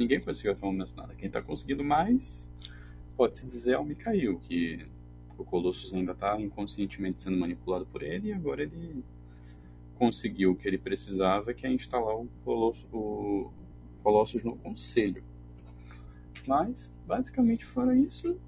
Ninguém 0.00 0.18
conseguiu 0.18 0.52
até 0.52 0.64
o 0.64 0.72
momento 0.72 0.96
nada. 0.96 1.14
Quem 1.14 1.26
está 1.26 1.42
conseguindo 1.42 1.84
mais, 1.84 2.48
pode-se 3.18 3.44
dizer, 3.44 3.72
é 3.72 3.78
o 3.78 3.84
Mikhail, 3.84 4.38
que 4.38 4.86
o 5.36 5.44
Colossus 5.44 5.92
ainda 5.92 6.12
está 6.12 6.40
inconscientemente 6.40 7.20
sendo 7.20 7.36
manipulado 7.36 7.84
por 7.84 8.02
ele 8.02 8.28
e 8.28 8.32
agora 8.32 8.62
ele 8.62 9.04
conseguiu 9.96 10.52
o 10.52 10.56
que 10.56 10.66
ele 10.66 10.78
precisava, 10.78 11.52
que 11.52 11.66
é 11.66 11.70
instalar 11.70 12.16
o 12.16 12.26
Colossus, 12.42 12.86
o 12.90 13.52
Colossus 14.02 14.42
no 14.42 14.56
Conselho. 14.56 15.22
Mas, 16.46 16.90
basicamente, 17.06 17.66
fora 17.66 17.94
isso, 17.94 18.40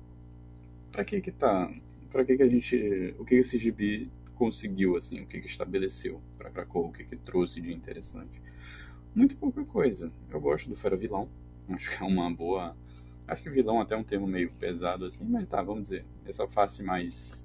para 0.91 1.05
que 1.05 1.21
que 1.21 1.31
tá? 1.31 1.71
Para 2.11 2.25
que 2.25 2.35
que 2.35 2.43
a 2.43 2.49
gente, 2.49 3.15
o 3.19 3.27
que 3.27 3.35
esse 3.35 3.59
gibi 3.59 4.11
conseguiu 4.37 4.97
assim, 4.97 5.21
o 5.21 5.27
que 5.27 5.39
que 5.39 5.49
estabeleceu 5.49 6.19
para 6.39 6.49
Krakow, 6.49 6.87
o 6.87 6.93
que 6.93 7.05
que 7.05 7.17
trouxe 7.17 7.61
de 7.61 7.75
interessante? 7.75 8.41
Muito 9.15 9.37
pouca 9.37 9.63
coisa. 9.67 10.11
Eu 10.31 10.41
gosto 10.41 10.71
do 10.71 10.77
Fera 10.77 10.97
Vilão, 10.97 11.29
acho 11.77 11.91
que 11.91 12.03
é 12.03 12.07
uma 12.07 12.31
boa, 12.31 12.77
acho 13.27 13.43
que 13.43 13.51
vilão 13.51 13.81
até 13.81 13.95
é 13.95 13.99
um 13.99 14.05
termo 14.05 14.27
meio 14.27 14.51
pesado 14.53 15.07
assim, 15.07 15.25
mas 15.25 15.49
tá, 15.49 15.63
vamos 15.63 15.85
dizer, 15.85 16.05
essa 16.27 16.47
face 16.47 16.83
mais 16.83 17.43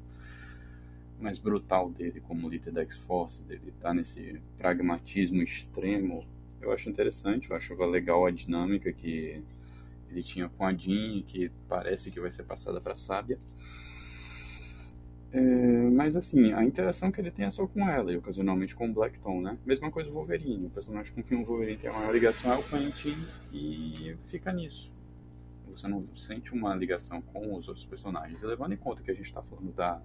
mais 1.20 1.40
brutal 1.40 1.90
dele 1.90 2.22
como 2.22 2.48
líder 2.48 2.72
da 2.72 2.82
X-Force, 2.82 3.42
dele 3.42 3.74
tá 3.80 3.92
nesse 3.92 4.40
pragmatismo 4.58 5.42
extremo, 5.42 6.24
eu 6.62 6.72
acho 6.72 6.90
interessante, 6.90 7.50
eu 7.50 7.56
acho 7.56 7.74
legal 7.86 8.26
a 8.26 8.32
dinâmica 8.32 8.92
que 8.94 9.42
ele 10.10 10.24
tinha 10.24 10.50
com 10.50 10.66
a 10.66 10.74
Jean, 10.74 11.22
que 11.24 11.52
parece 11.68 12.12
que 12.12 12.20
vai 12.20 12.32
ser 12.32 12.44
passada 12.44 12.80
para 12.80 12.96
Sábia. 12.96 13.38
É, 15.32 15.40
mas 15.90 16.16
assim, 16.16 16.54
a 16.54 16.64
interação 16.64 17.12
que 17.12 17.20
ele 17.20 17.32
tem 17.32 17.46
é 17.46 17.52
só 17.52 17.68
com 17.68 17.88
ela, 17.88 18.12
e 18.12 18.18
ocasionalmente 18.18 18.76
com 18.76 18.90
o 18.90 18.94
Blackton, 18.94 19.42
né? 19.42 19.58
Mesma 19.66 19.92
coisa 19.92 20.10
o 20.10 20.14
Wolverine. 20.14 20.68
O 20.68 20.70
personagem 20.70 21.14
com 21.14 21.22
quem 21.22 21.42
o 21.42 21.46
Wolverine 21.46 21.78
tem 21.78 21.90
a 21.90 21.94
maior 21.94 22.14
ligação 22.14 22.54
é 22.54 22.58
o 22.58 22.64
Quentin 22.64 23.18
e 23.52 24.16
fica 24.28 24.52
nisso. 24.54 24.92
Você 25.70 25.88
não 25.88 26.06
sente 26.16 26.54
uma 26.54 26.74
ligação 26.74 27.22
com 27.22 27.56
os 27.56 27.68
outros 27.68 27.86
personagens. 27.86 28.42
E 28.42 28.46
levando 28.46 28.74
em 28.74 28.78
conta 28.78 29.02
que 29.02 29.12
a 29.12 29.14
gente 29.14 29.28
está 29.28 29.42
falando 29.42 29.74
da 29.74 30.02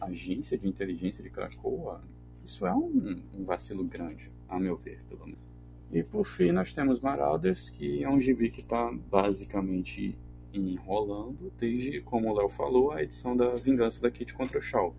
agência 0.00 0.58
de 0.58 0.66
inteligência 0.66 1.22
de 1.22 1.30
Krakoa, 1.30 2.02
isso 2.44 2.66
é 2.66 2.74
um, 2.74 3.22
um 3.34 3.44
vacilo 3.44 3.84
grande, 3.84 4.30
a 4.48 4.58
meu 4.58 4.76
ver, 4.76 5.00
pelo 5.08 5.26
menos. 5.26 5.46
E 5.92 6.02
por 6.02 6.26
fim 6.26 6.50
nós 6.50 6.72
temos 6.72 7.00
Marauders, 7.00 7.70
que 7.70 8.02
é 8.02 8.08
um 8.08 8.20
gibi 8.20 8.50
que 8.50 8.60
está 8.60 8.90
basicamente 9.10 10.16
enrolando 10.58 11.52
desde, 11.58 12.00
como 12.02 12.30
o 12.30 12.36
Léo 12.36 12.48
falou, 12.48 12.92
a 12.92 13.02
edição 13.02 13.36
da 13.36 13.54
Vingança 13.54 14.00
da 14.00 14.10
Kit 14.10 14.34
contra 14.34 14.58
o 14.58 14.62
Shaw. 14.62 14.94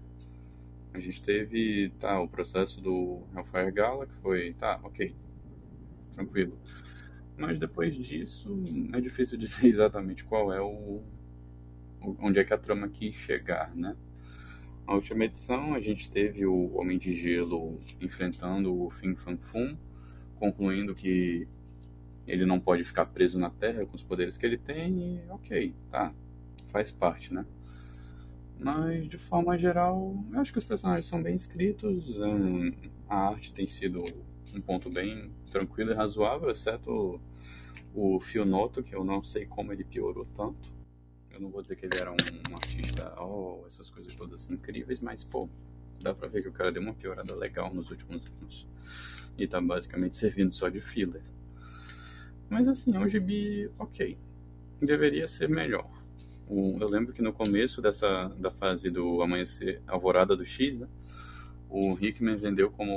A 0.93 0.99
gente 0.99 1.21
teve, 1.21 1.91
tá, 1.99 2.19
o 2.19 2.27
processo 2.27 2.81
do 2.81 3.21
Hellfire 3.35 3.71
Gala, 3.71 4.07
que 4.07 4.15
foi, 4.15 4.53
tá, 4.53 4.79
ok, 4.83 5.13
tranquilo. 6.15 6.57
Mas 7.37 7.59
depois 7.59 7.95
disso, 7.95 8.63
é 8.93 8.99
difícil 8.99 9.37
dizer 9.39 9.67
exatamente 9.67 10.23
qual 10.23 10.51
é 10.51 10.61
o, 10.61 11.01
onde 12.19 12.39
é 12.39 12.43
que 12.43 12.53
a 12.53 12.57
trama 12.57 12.87
quis 12.87 13.15
chegar, 13.15 13.75
né? 13.75 13.95
Na 14.87 14.93
última 14.93 15.25
edição, 15.25 15.73
a 15.73 15.81
gente 15.81 16.09
teve 16.09 16.45
o 16.45 16.73
Homem 16.77 16.97
de 16.97 17.13
Gelo 17.13 17.77
enfrentando 17.99 18.73
o 18.73 18.89
Fin 18.89 19.15
Fan 19.15 19.37
Fum, 19.37 19.75
concluindo 20.35 20.95
que 20.95 21.45
ele 22.27 22.45
não 22.45 22.59
pode 22.59 22.83
ficar 22.83 23.05
preso 23.05 23.39
na 23.39 23.49
Terra 23.49 23.85
com 23.85 23.95
os 23.95 24.03
poderes 24.03 24.37
que 24.37 24.45
ele 24.45 24.57
tem 24.57 24.97
e 24.99 25.21
ok, 25.29 25.73
tá, 25.89 26.13
faz 26.69 26.91
parte, 26.91 27.33
né? 27.33 27.45
Mas 28.59 29.07
de 29.07 29.17
forma 29.17 29.57
geral, 29.57 30.15
eu 30.31 30.39
acho 30.39 30.51
que 30.51 30.57
os 30.57 30.65
personagens 30.65 31.05
são 31.05 31.21
bem 31.21 31.35
escritos, 31.35 32.19
hum, 32.19 32.73
a 33.07 33.29
arte 33.29 33.53
tem 33.53 33.67
sido 33.67 34.03
um 34.53 34.61
ponto 34.61 34.89
bem 34.89 35.31
tranquilo 35.51 35.91
e 35.91 35.93
razoável, 35.93 36.49
exceto 36.49 37.21
o 37.93 38.19
Fionoto, 38.19 38.83
que 38.83 38.95
eu 38.95 39.03
não 39.03 39.23
sei 39.23 39.45
como 39.45 39.71
ele 39.71 39.83
piorou 39.83 40.27
tanto. 40.35 40.75
Eu 41.31 41.39
não 41.39 41.49
vou 41.49 41.61
dizer 41.61 41.75
que 41.75 41.85
ele 41.85 41.97
era 41.97 42.11
um, 42.11 42.15
um 42.49 42.55
artista, 42.55 43.13
oh, 43.21 43.63
essas 43.67 43.89
coisas 43.89 44.15
todas 44.15 44.49
incríveis, 44.49 44.99
mas 44.99 45.23
pô, 45.23 45.47
dá 46.01 46.13
pra 46.13 46.27
ver 46.27 46.41
que 46.41 46.49
o 46.49 46.51
cara 46.51 46.71
deu 46.71 46.81
uma 46.81 46.93
piorada 46.93 47.35
legal 47.35 47.73
nos 47.73 47.89
últimos 47.89 48.27
anos. 48.41 48.67
E 49.37 49.47
tá 49.47 49.61
basicamente 49.61 50.17
servindo 50.17 50.51
só 50.53 50.67
de 50.67 50.81
filler. 50.81 51.21
Mas 52.49 52.67
assim, 52.67 52.95
é 52.95 52.99
um 52.99 53.07
gibi 53.07 53.69
ok. 53.77 54.17
Deveria 54.81 55.27
ser 55.27 55.49
melhor. 55.49 55.89
Eu 56.49 56.87
lembro 56.87 57.11
que 57.11 57.21
no 57.21 57.33
começo 57.33 57.81
dessa 57.81 58.29
da 58.39 58.49
fase 58.49 58.89
do 58.89 59.21
Amanhecer 59.21 59.81
Alvorada 59.85 60.35
do 60.35 60.45
X, 60.45 60.79
né, 60.79 60.87
o 61.69 61.97
Hickman 61.99 62.37
vendeu 62.37 62.71
como 62.71 62.93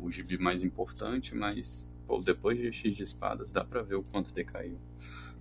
o, 0.00 0.06
o 0.06 0.10
gibi 0.10 0.38
mais 0.38 0.64
importante, 0.64 1.34
mas 1.34 1.86
pô, 2.06 2.18
depois 2.20 2.58
de 2.58 2.72
X 2.72 2.96
de 2.96 3.02
espadas 3.02 3.52
dá 3.52 3.62
pra 3.62 3.82
ver 3.82 3.96
o 3.96 4.02
quanto 4.02 4.32
decaiu. 4.32 4.78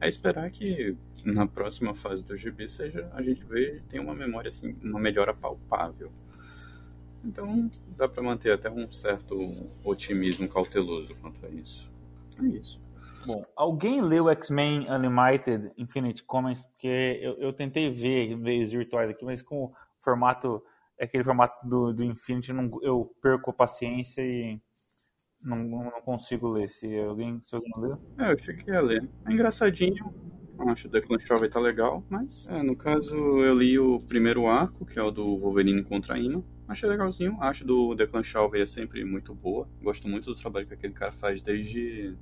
É 0.01 0.09
esperar 0.09 0.51
que 0.51 0.97
na 1.23 1.47
próxima 1.47 1.95
fase 1.95 2.25
do 2.25 2.35
gibi 2.35 2.67
seja 2.67 3.09
a 3.13 3.21
gente 3.21 3.45
vê 3.45 3.81
tem 3.89 3.99
uma 4.01 4.13
memória 4.13 4.49
assim, 4.49 4.75
uma 4.83 4.99
melhora 4.99 5.33
palpável. 5.33 6.11
Então 7.23 7.71
dá 7.97 8.09
para 8.09 8.21
manter 8.21 8.51
até 8.51 8.69
um 8.69 8.91
certo 8.91 9.55
otimismo 9.85 10.49
cauteloso 10.49 11.15
quanto 11.21 11.45
a 11.45 11.49
isso. 11.49 11.89
É 12.41 12.45
isso. 12.45 12.82
Bom, 13.25 13.45
alguém 13.55 14.01
leu 14.01 14.29
X-Men 14.29 14.87
Unlimited 14.89 15.71
Infinite 15.77 16.23
Comics? 16.23 16.63
Porque 16.63 17.19
eu, 17.21 17.33
eu 17.39 17.53
tentei 17.53 17.89
ver 17.89 18.35
vez 18.35 18.71
virtuais 18.71 19.09
aqui, 19.09 19.23
mas 19.23 19.41
com 19.41 19.65
o 19.65 19.73
formato, 20.01 20.61
aquele 20.99 21.23
formato 21.23 21.67
do, 21.67 21.93
do 21.93 22.03
Infinity, 22.03 22.51
não, 22.51 22.67
eu 22.81 23.13
perco 23.21 23.51
a 23.51 23.53
paciência 23.53 24.21
e 24.21 24.59
não, 25.43 25.57
não 25.57 26.01
consigo 26.01 26.47
ler. 26.49 26.67
Se 26.67 26.99
alguém, 26.99 27.41
se 27.43 27.55
alguém 27.55 27.71
leu? 27.77 27.97
É, 28.17 28.31
eu 28.31 28.37
cheguei 28.37 28.75
a 28.75 28.81
ler. 28.81 29.09
É 29.25 29.31
engraçadinho. 29.31 30.13
Acho 30.67 30.83
que 30.83 30.87
o 30.87 30.91
Declan 30.91 31.19
Chauvet 31.19 31.51
tá 31.51 31.59
legal, 31.59 32.03
mas 32.09 32.45
é, 32.47 32.61
no 32.61 32.75
caso 32.75 33.15
eu 33.15 33.57
li 33.57 33.77
o 33.79 33.99
primeiro 33.99 34.47
arco, 34.47 34.85
que 34.85 34.99
é 34.99 35.01
o 35.01 35.11
do 35.11 35.37
Wolverine 35.37 35.83
contra 35.83 36.17
Ima. 36.17 36.43
Achei 36.67 36.87
legalzinho. 36.87 37.37
Acho 37.41 37.65
do 37.65 37.93
Declan 37.95 38.23
Chauvet 38.23 38.61
é 38.61 38.65
sempre 38.65 39.03
muito 39.03 39.33
boa. 39.33 39.67
Gosto 39.81 40.07
muito 40.07 40.25
do 40.25 40.35
trabalho 40.35 40.67
que 40.67 40.73
aquele 40.73 40.93
cara 40.93 41.11
faz 41.13 41.41
desde 41.41 42.15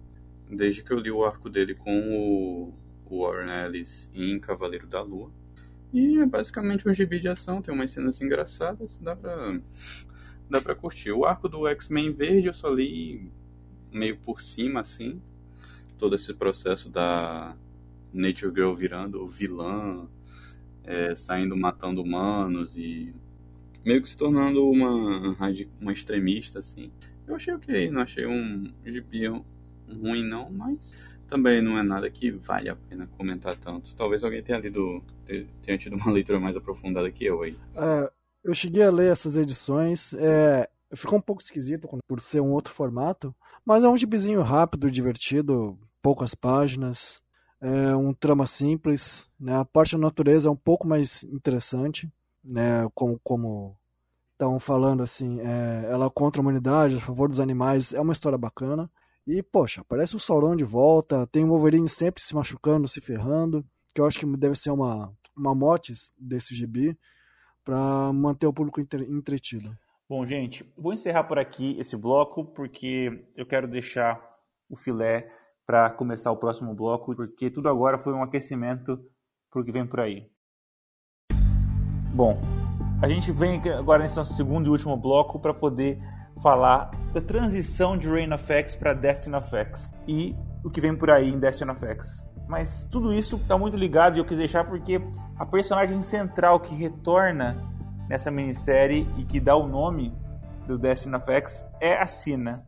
desde 0.51 0.83
que 0.83 0.91
eu 0.91 0.99
li 0.99 1.09
o 1.09 1.23
arco 1.23 1.49
dele 1.49 1.73
com 1.73 2.13
o, 2.13 2.73
Warren 3.09 3.49
Ellis 3.65 4.09
em 4.13 4.39
Cavaleiro 4.39 4.87
da 4.87 5.01
Lua. 5.01 5.29
E 5.93 6.17
é 6.19 6.25
basicamente 6.25 6.87
um 6.87 6.93
gibi 6.93 7.19
de 7.19 7.27
ação, 7.27 7.61
tem 7.61 7.73
umas 7.73 7.91
cenas 7.91 8.21
engraçadas, 8.21 8.97
dá 8.99 9.15
pra, 9.15 9.59
dá 10.49 10.61
pra 10.61 10.75
curtir. 10.75 11.11
O 11.11 11.25
arco 11.25 11.49
do 11.49 11.67
X-Men 11.67 12.13
Verde 12.13 12.47
eu 12.47 12.53
só 12.53 12.69
li 12.69 13.29
meio 13.91 14.17
por 14.17 14.39
cima, 14.41 14.79
assim. 14.79 15.21
Todo 15.97 16.15
esse 16.15 16.33
processo 16.33 16.89
da 16.89 17.55
Nature 18.13 18.53
Girl 18.53 18.73
virando 18.73 19.27
vilã, 19.27 20.07
é, 20.83 21.13
saindo 21.15 21.57
matando 21.57 22.01
humanos 22.01 22.77
e 22.77 23.13
meio 23.83 24.01
que 24.01 24.09
se 24.09 24.17
tornando 24.17 24.65
uma, 24.69 25.35
uma 25.79 25.91
extremista, 25.91 26.59
assim. 26.59 26.91
Eu 27.27 27.35
achei 27.35 27.53
ok, 27.53 27.91
não 27.91 28.01
achei 28.01 28.25
um 28.25 28.71
gibi 28.85 29.27
ruim 29.91 30.23
não, 30.23 30.49
mas 30.49 30.93
também 31.29 31.61
não 31.61 31.77
é 31.77 31.83
nada 31.83 32.09
que 32.09 32.31
vale 32.31 32.69
a 32.69 32.75
pena 32.75 33.07
comentar 33.17 33.55
tanto. 33.57 33.95
Talvez 33.95 34.23
alguém 34.23 34.43
tenha 34.43 34.59
lido, 34.59 35.01
tenha 35.63 35.77
tido 35.77 35.95
uma 35.95 36.11
leitura 36.11 36.39
mais 36.39 36.57
aprofundada 36.57 37.09
que 37.11 37.25
eu 37.25 37.41
aí. 37.41 37.57
É, 37.75 38.11
eu 38.43 38.53
cheguei 38.53 38.83
a 38.83 38.91
ler 38.91 39.11
essas 39.11 39.35
edições, 39.35 40.13
é, 40.13 40.69
ficou 40.93 41.17
um 41.17 41.21
pouco 41.21 41.41
esquisito 41.41 41.87
por 42.07 42.19
ser 42.19 42.41
um 42.41 42.51
outro 42.51 42.73
formato, 42.73 43.33
mas 43.65 43.83
é 43.83 43.89
um 43.89 43.97
gibizinho 43.97 44.41
rápido, 44.41 44.91
divertido, 44.91 45.79
poucas 46.01 46.35
páginas, 46.35 47.21
é 47.61 47.95
um 47.95 48.13
trama 48.13 48.47
simples, 48.47 49.29
né? 49.39 49.55
A 49.55 49.63
parte 49.63 49.93
da 49.93 50.01
natureza 50.01 50.49
é 50.49 50.51
um 50.51 50.55
pouco 50.55 50.87
mais 50.87 51.23
interessante, 51.23 52.11
né? 52.43 52.89
Como 52.95 53.19
como 53.23 53.77
estão 54.33 54.59
falando 54.59 55.03
assim, 55.03 55.39
é, 55.39 55.87
ela 55.91 56.09
contra 56.09 56.41
a 56.41 56.43
humanidade, 56.43 56.95
a 56.95 56.99
favor 56.99 57.29
dos 57.29 57.39
animais, 57.39 57.93
é 57.93 58.01
uma 58.01 58.13
história 58.13 58.37
bacana. 58.37 58.89
E, 59.31 59.41
poxa, 59.41 59.81
parece 59.87 60.13
o 60.13 60.19
Sauron 60.19 60.57
de 60.57 60.65
volta, 60.65 61.25
tem 61.25 61.45
o 61.45 61.47
Wolverine 61.47 61.87
sempre 61.87 62.21
se 62.21 62.35
machucando, 62.35 62.85
se 62.85 62.99
ferrando, 62.99 63.63
que 63.95 64.01
eu 64.01 64.05
acho 64.05 64.19
que 64.19 64.25
deve 64.25 64.55
ser 64.55 64.71
uma, 64.71 65.09
uma 65.33 65.55
mote 65.55 65.93
desse 66.19 66.53
gibi 66.53 66.99
para 67.63 68.11
manter 68.11 68.45
o 68.45 68.51
público 68.51 68.81
entretido. 68.81 69.73
Bom, 70.09 70.25
gente, 70.25 70.69
vou 70.77 70.91
encerrar 70.91 71.23
por 71.23 71.39
aqui 71.39 71.79
esse 71.79 71.95
bloco 71.95 72.43
porque 72.43 73.25
eu 73.33 73.45
quero 73.45 73.69
deixar 73.69 74.21
o 74.69 74.75
filé 74.75 75.31
para 75.65 75.89
começar 75.91 76.29
o 76.33 76.37
próximo 76.37 76.75
bloco, 76.75 77.15
porque 77.15 77.49
tudo 77.49 77.69
agora 77.69 77.97
foi 77.97 78.11
um 78.11 78.21
aquecimento 78.21 78.99
para 79.49 79.61
o 79.61 79.63
que 79.63 79.71
vem 79.71 79.87
por 79.87 80.01
aí. 80.01 80.29
Bom, 82.13 82.37
a 83.01 83.07
gente 83.07 83.31
vem 83.31 83.61
agora 83.71 84.03
nesse 84.03 84.17
nosso 84.17 84.33
segundo 84.33 84.67
e 84.67 84.69
último 84.69 84.97
bloco 84.97 85.39
para 85.39 85.53
poder 85.53 86.01
falar 86.41 86.91
da 87.13 87.21
transição 87.21 87.97
de 87.97 88.09
Reign 88.09 88.33
of 88.33 88.51
X 88.51 88.75
para 88.75 88.93
Destiny 88.93 89.35
of 89.35 89.55
X 89.55 89.93
e 90.07 90.35
o 90.63 90.69
que 90.69 90.81
vem 90.81 90.95
por 90.95 91.09
aí 91.09 91.29
em 91.29 91.39
Destiny 91.39 91.71
of 91.71 91.85
X. 91.85 92.27
Mas 92.47 92.85
tudo 92.91 93.13
isso 93.13 93.37
está 93.37 93.57
muito 93.57 93.77
ligado 93.77 94.17
e 94.17 94.19
eu 94.19 94.25
quis 94.25 94.37
deixar 94.37 94.65
porque 94.65 95.01
a 95.37 95.45
personagem 95.45 96.01
central 96.01 96.59
que 96.59 96.75
retorna 96.75 97.57
nessa 98.09 98.29
minissérie 98.29 99.07
e 99.17 99.23
que 99.23 99.39
dá 99.39 99.55
o 99.55 99.67
nome 99.67 100.13
do 100.67 100.77
Destiny 100.77 101.15
of 101.15 101.31
X 101.31 101.65
é 101.79 101.97
a 101.97 102.07
Sina. 102.07 102.59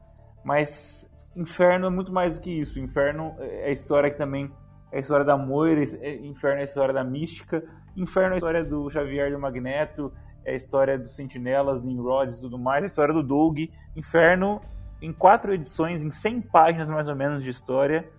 Mas 0.43 1.09
Inferno 1.35 1.87
é 1.87 1.89
muito 1.89 2.13
mais 2.13 2.37
do 2.37 2.41
que 2.41 2.51
isso. 2.51 2.79
Inferno 2.79 3.35
é 3.39 3.65
a 3.67 3.71
história 3.71 4.09
que 4.09 4.17
também 4.17 4.51
é 4.91 4.97
a 4.97 4.99
história 4.99 5.25
da 5.25 5.35
Moira, 5.35 5.83
é, 6.01 6.15
Inferno 6.17 6.59
é 6.59 6.61
a 6.61 6.65
história 6.65 6.93
da 6.93 7.03
mística, 7.03 7.63
Inferno 7.97 8.31
é 8.31 8.33
a 8.33 8.37
história 8.37 8.63
do 8.63 8.89
Xavier 8.89 9.31
do 9.31 9.39
Magneto, 9.39 10.13
é 10.45 10.53
a 10.53 10.55
história 10.55 10.97
dos 10.97 11.15
Sentinelas, 11.15 11.81
Nimrods 11.81 12.37
e 12.37 12.41
tudo 12.41 12.57
mais, 12.57 12.83
a 12.83 12.87
história 12.87 13.13
do 13.13 13.23
Doug, 13.23 13.59
Inferno, 13.95 14.61
em 15.01 15.11
quatro 15.11 15.53
edições, 15.53 16.03
em 16.03 16.11
100 16.11 16.41
páginas 16.41 16.89
mais 16.89 17.07
ou 17.07 17.15
menos 17.15 17.43
de 17.43 17.49
história, 17.49 18.09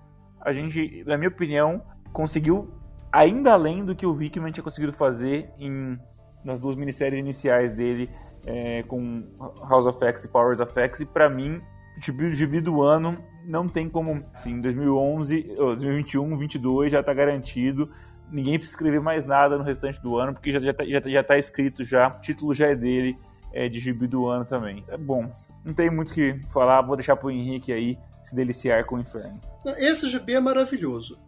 a 0.41 0.53
gente, 0.53 1.03
na 1.07 1.17
minha 1.17 1.31
opinião, 1.31 1.83
conseguiu 2.13 2.71
ainda 3.11 3.53
além 3.53 3.85
do 3.85 3.95
que 3.95 4.05
o 4.05 4.23
Hickman 4.23 4.53
tinha 4.53 4.63
conseguido 4.63 4.93
fazer 4.93 5.51
em, 5.59 5.99
nas 6.45 6.61
duas 6.61 6.77
minisséries 6.77 7.19
iniciais 7.19 7.73
dele, 7.73 8.11
é, 8.47 8.83
com 8.83 9.25
House 9.69 9.87
of 9.87 10.05
X 10.05 10.25
e 10.25 10.29
Powers 10.29 10.61
of 10.61 10.79
X, 10.79 11.01
e 11.01 11.07
para 11.07 11.31
mim, 11.31 11.61
o 11.97 12.31
gibi 12.31 12.61
do 12.61 12.83
ano 12.83 13.17
não 13.47 13.69
tem 13.69 13.89
como, 13.89 14.23
assim, 14.35 14.61
2011, 14.61 15.43
2021, 15.57 16.29
2022 16.31 16.93
já 16.93 17.03
tá 17.03 17.15
garantido, 17.15 17.89
ninguém 18.35 18.57
escrever 18.57 19.01
mais 19.01 19.25
nada 19.25 19.57
no 19.57 19.63
restante 19.63 20.03
do 20.03 20.17
ano, 20.19 20.35
porque 20.35 20.51
já, 20.51 20.59
já, 20.59 20.75
tá, 20.75 20.85
já, 20.85 21.01
já 21.01 21.23
tá 21.23 21.39
escrito 21.39 21.85
já, 21.85 22.09
o 22.09 22.21
título 22.21 22.53
já 22.53 22.67
é 22.67 22.75
dele, 22.75 23.17
é 23.53 23.69
de 23.69 23.79
gibi 23.79 24.09
do 24.09 24.27
ano 24.27 24.45
também. 24.45 24.85
É 24.89 24.99
bom, 24.99 25.31
não 25.65 25.73
tem 25.73 25.89
muito 25.89 26.11
o 26.11 26.15
que 26.15 26.41
falar, 26.53 26.83
vou 26.83 26.97
deixar 26.97 27.15
pro 27.15 27.31
Henrique 27.31 27.73
aí 27.73 27.97
se 28.25 28.35
deliciar 28.35 28.85
com 28.85 28.97
o 28.97 29.01
inferno. 29.01 29.41
Esse 29.79 30.09
gibi 30.09 30.35
é 30.35 30.41
maravilhoso. 30.41 31.19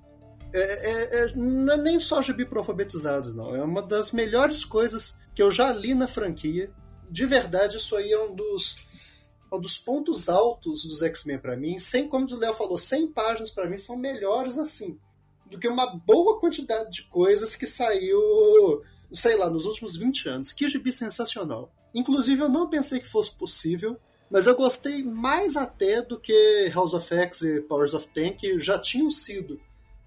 É, 0.53 0.61
é, 0.61 1.23
é, 1.23 1.35
não 1.37 1.75
é 1.75 1.77
nem 1.77 2.01
só 2.01 2.21
gibi 2.21 2.45
para 2.45 2.59
alfabetizados, 2.59 3.35
não. 3.35 3.55
É 3.55 3.63
uma 3.63 3.83
das 3.83 4.11
melhores 4.11 4.65
coisas 4.65 5.21
que 5.35 5.43
eu 5.43 5.51
já 5.51 5.73
li 5.73 5.95
na 5.95 6.09
franquia. 6.09 6.71
De 7.09 7.25
verdade, 7.25 7.77
isso 7.77 7.95
aí 7.95 8.11
é 8.11 8.19
um 8.19 8.35
dos, 8.35 8.89
um 9.53 9.61
dos 9.61 9.79
pontos 9.79 10.29
altos 10.29 10.85
dos 10.85 11.03
X-Men 11.03 11.39
para 11.39 11.57
mim. 11.57 11.79
Sem, 11.79 12.09
como 12.09 12.27
o 12.27 12.37
Léo 12.37 12.55
falou, 12.55 12.79
100 12.79 13.13
páginas 13.13 13.51
para 13.51 13.69
mim 13.69 13.77
são 13.77 13.97
melhores 13.97 14.59
assim 14.59 14.99
do 15.51 15.59
que 15.59 15.69
uma 15.69 15.87
boa 15.87 16.39
quantidade 16.41 16.91
de 16.91 17.03
coisas 17.05 17.55
que 17.55 17.67
saiu, 17.67 18.83
sei 19.13 19.37
lá, 19.37 19.49
nos 19.49 19.67
últimos 19.67 19.97
20 19.97 20.29
anos. 20.29 20.53
Que 20.53 20.69
gibi 20.69 20.93
sensacional. 20.93 21.73
Inclusive, 21.95 22.43
eu 22.43 22.49
não 22.49 22.69
pensei 22.69 23.01
que 23.01 23.09
fosse 23.09 23.33
possível, 23.33 23.99
mas 24.31 24.47
eu 24.47 24.57
gostei 24.57 25.03
mais 25.03 25.57
até 25.57 26.03
do 26.03 26.19
que 26.19 26.71
House 26.75 26.95
of 26.95 27.15
X 27.15 27.43
e 27.43 27.61
Powers 27.61 27.95
of 27.95 28.09
Ten, 28.09 28.33
que 28.35 28.59
já 28.59 28.79
tinham 28.79 29.11
sido 29.11 29.61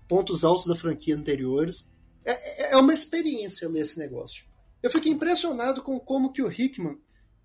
pontos 0.07 0.43
altos 0.43 0.65
da 0.65 0.75
franquia 0.75 1.15
anteriores. 1.15 1.89
É, 2.25 2.31
é, 2.31 2.73
é 2.73 2.77
uma 2.77 2.93
experiência 2.93 3.69
ler 3.69 3.81
esse 3.81 3.97
negócio. 3.97 4.45
Eu 4.81 4.89
fiquei 4.89 5.11
impressionado 5.11 5.81
com 5.81 5.99
como 5.99 6.31
que 6.31 6.41
o 6.41 6.51
Hickman 6.51 6.97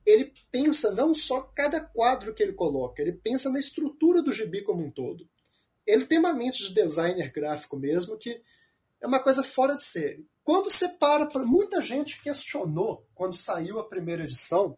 ele 0.07 0.33
pensa 0.51 0.93
não 0.93 1.15
só 1.15 1.41
cada 1.41 1.81
quadro 1.81 2.35
que 2.35 2.43
ele 2.43 2.53
coloca, 2.53 3.01
ele 3.01 3.12
pensa 3.12 3.49
na 3.51 3.59
estrutura 3.59 4.23
do 4.23 4.33
gibi 4.33 4.62
como 4.62 4.85
um 4.85 4.91
todo. 4.91 5.27
Ele 5.86 6.06
tem 6.06 6.19
uma 6.19 6.32
mente 6.32 6.62
de 6.62 6.74
designer 6.74 7.31
gráfico 7.31 7.77
mesmo 7.77 8.16
que 8.16 8.40
é 9.01 9.06
uma 9.06 9.20
coisa 9.20 9.43
fora 9.43 9.77
de 9.77 9.82
série. 9.82 10.27
Quando 10.43 10.70
você 10.70 10.89
para, 10.89 11.28
muita 11.44 11.82
gente 11.82 12.20
questionou 12.20 13.06
quando 13.15 13.35
saiu 13.35 13.78
a 13.78 13.89
primeira 13.89 14.24
edição 14.24 14.77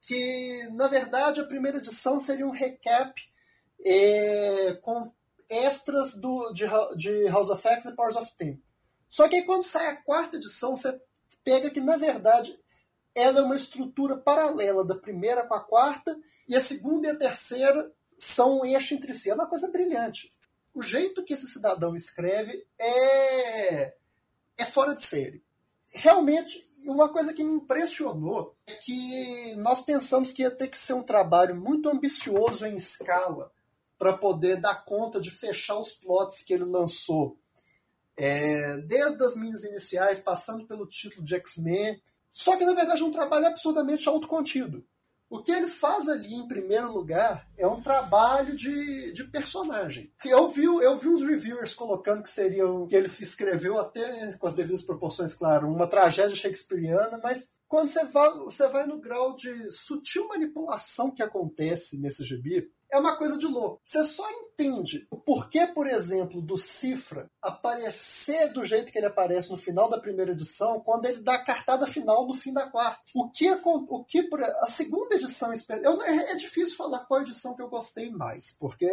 que 0.00 0.68
na 0.72 0.86
verdade 0.86 1.40
a 1.40 1.46
primeira 1.46 1.78
edição 1.78 2.20
seria 2.20 2.46
um 2.46 2.50
recap 2.50 3.20
é, 3.84 4.74
com 4.82 5.10
extras 5.48 6.14
do, 6.14 6.52
de, 6.52 6.64
de 6.96 7.26
House 7.28 7.50
of 7.50 7.66
X 7.66 7.86
e 7.86 7.92
Powers 7.92 8.16
of 8.16 8.30
Ten. 8.36 8.60
Só 9.08 9.28
que 9.28 9.36
aí 9.36 9.42
quando 9.42 9.62
sai 9.62 9.86
a 9.86 9.96
quarta 9.96 10.36
edição, 10.36 10.76
você 10.76 11.00
pega 11.42 11.70
que 11.70 11.80
na 11.80 11.96
verdade 11.96 12.58
ela 13.14 13.40
é 13.40 13.42
uma 13.42 13.56
estrutura 13.56 14.16
paralela 14.16 14.84
da 14.84 14.96
primeira 14.96 15.46
com 15.46 15.54
a 15.54 15.60
quarta, 15.60 16.18
e 16.48 16.54
a 16.54 16.60
segunda 16.60 17.06
e 17.06 17.10
a 17.10 17.16
terceira 17.16 17.90
são 18.18 18.60
um 18.60 18.64
eixo 18.64 18.94
entre 18.94 19.14
si. 19.14 19.30
É 19.30 19.34
uma 19.34 19.46
coisa 19.46 19.70
brilhante. 19.70 20.32
O 20.74 20.82
jeito 20.82 21.22
que 21.22 21.32
esse 21.32 21.46
cidadão 21.46 21.94
escreve 21.94 22.66
é, 22.78 23.94
é 24.58 24.64
fora 24.64 24.92
de 24.94 25.02
série. 25.02 25.42
Realmente, 25.92 26.60
uma 26.84 27.08
coisa 27.08 27.32
que 27.32 27.44
me 27.44 27.54
impressionou 27.54 28.56
é 28.66 28.74
que 28.74 29.54
nós 29.56 29.80
pensamos 29.80 30.32
que 30.32 30.42
ia 30.42 30.50
ter 30.50 30.68
que 30.68 30.78
ser 30.78 30.94
um 30.94 31.02
trabalho 31.02 31.54
muito 31.54 31.88
ambicioso 31.88 32.66
em 32.66 32.76
escala 32.76 33.52
para 33.96 34.18
poder 34.18 34.60
dar 34.60 34.84
conta 34.84 35.20
de 35.20 35.30
fechar 35.30 35.78
os 35.78 35.92
plots 35.92 36.42
que 36.42 36.52
ele 36.52 36.64
lançou. 36.64 37.38
É, 38.16 38.76
desde 38.78 39.24
as 39.24 39.36
minis 39.36 39.64
iniciais, 39.64 40.20
passando 40.20 40.66
pelo 40.66 40.86
título 40.86 41.24
de 41.24 41.34
X-Men. 41.36 42.00
Só 42.32 42.56
que, 42.56 42.64
na 42.64 42.74
verdade, 42.74 43.00
é 43.00 43.04
um 43.04 43.10
trabalho 43.10 43.46
absurdamente 43.46 44.08
autocontido. 44.08 44.84
O 45.34 45.42
que 45.42 45.50
ele 45.50 45.66
faz 45.66 46.08
ali, 46.08 46.32
em 46.32 46.46
primeiro 46.46 46.92
lugar, 46.92 47.44
é 47.58 47.66
um 47.66 47.82
trabalho 47.82 48.54
de, 48.54 49.10
de 49.10 49.24
personagem. 49.24 50.12
Eu 50.24 50.46
vi, 50.48 50.62
eu 50.62 50.96
vi 50.96 51.08
uns 51.08 51.22
reviewers 51.22 51.74
colocando 51.74 52.22
que 52.22 52.30
seriam. 52.30 52.86
que 52.86 52.94
ele 52.94 53.08
escreveu 53.08 53.76
até, 53.76 54.34
com 54.34 54.46
as 54.46 54.54
devidas 54.54 54.80
proporções, 54.80 55.34
claro, 55.34 55.66
uma 55.66 55.88
tragédia 55.88 56.36
shakespeariana, 56.36 57.18
mas 57.20 57.52
quando 57.66 57.88
você 57.88 58.04
vai, 58.04 58.30
você 58.38 58.68
vai 58.68 58.86
no 58.86 59.00
grau 59.00 59.34
de 59.34 59.72
sutil 59.72 60.28
manipulação 60.28 61.10
que 61.10 61.20
acontece 61.20 61.98
nesse 61.98 62.22
gibi, 62.22 62.70
é 62.94 62.98
uma 62.98 63.16
coisa 63.16 63.36
de 63.36 63.46
louco. 63.46 63.80
Você 63.84 64.04
só 64.04 64.24
entende 64.30 65.06
o 65.10 65.16
porquê, 65.16 65.66
por 65.66 65.86
exemplo, 65.88 66.40
do 66.40 66.56
Cifra 66.56 67.28
aparecer 67.42 68.52
do 68.52 68.62
jeito 68.62 68.92
que 68.92 68.98
ele 68.98 69.06
aparece 69.06 69.50
no 69.50 69.56
final 69.56 69.88
da 69.88 70.00
primeira 70.00 70.30
edição, 70.30 70.80
quando 70.80 71.06
ele 71.06 71.20
dá 71.20 71.34
a 71.34 71.44
cartada 71.44 71.88
final 71.88 72.24
no 72.24 72.34
fim 72.34 72.52
da 72.52 72.70
quarta. 72.70 73.02
O 73.12 73.28
que, 73.28 73.50
o 73.50 74.04
que 74.04 74.28
a 74.62 74.66
segunda 74.68 75.16
edição 75.16 75.52
eu, 75.82 76.02
é, 76.02 76.32
é 76.32 76.36
difícil 76.36 76.76
falar 76.76 77.00
qual 77.00 77.20
edição 77.20 77.56
que 77.56 77.62
eu 77.62 77.68
gostei 77.68 78.10
mais, 78.10 78.52
porque 78.52 78.88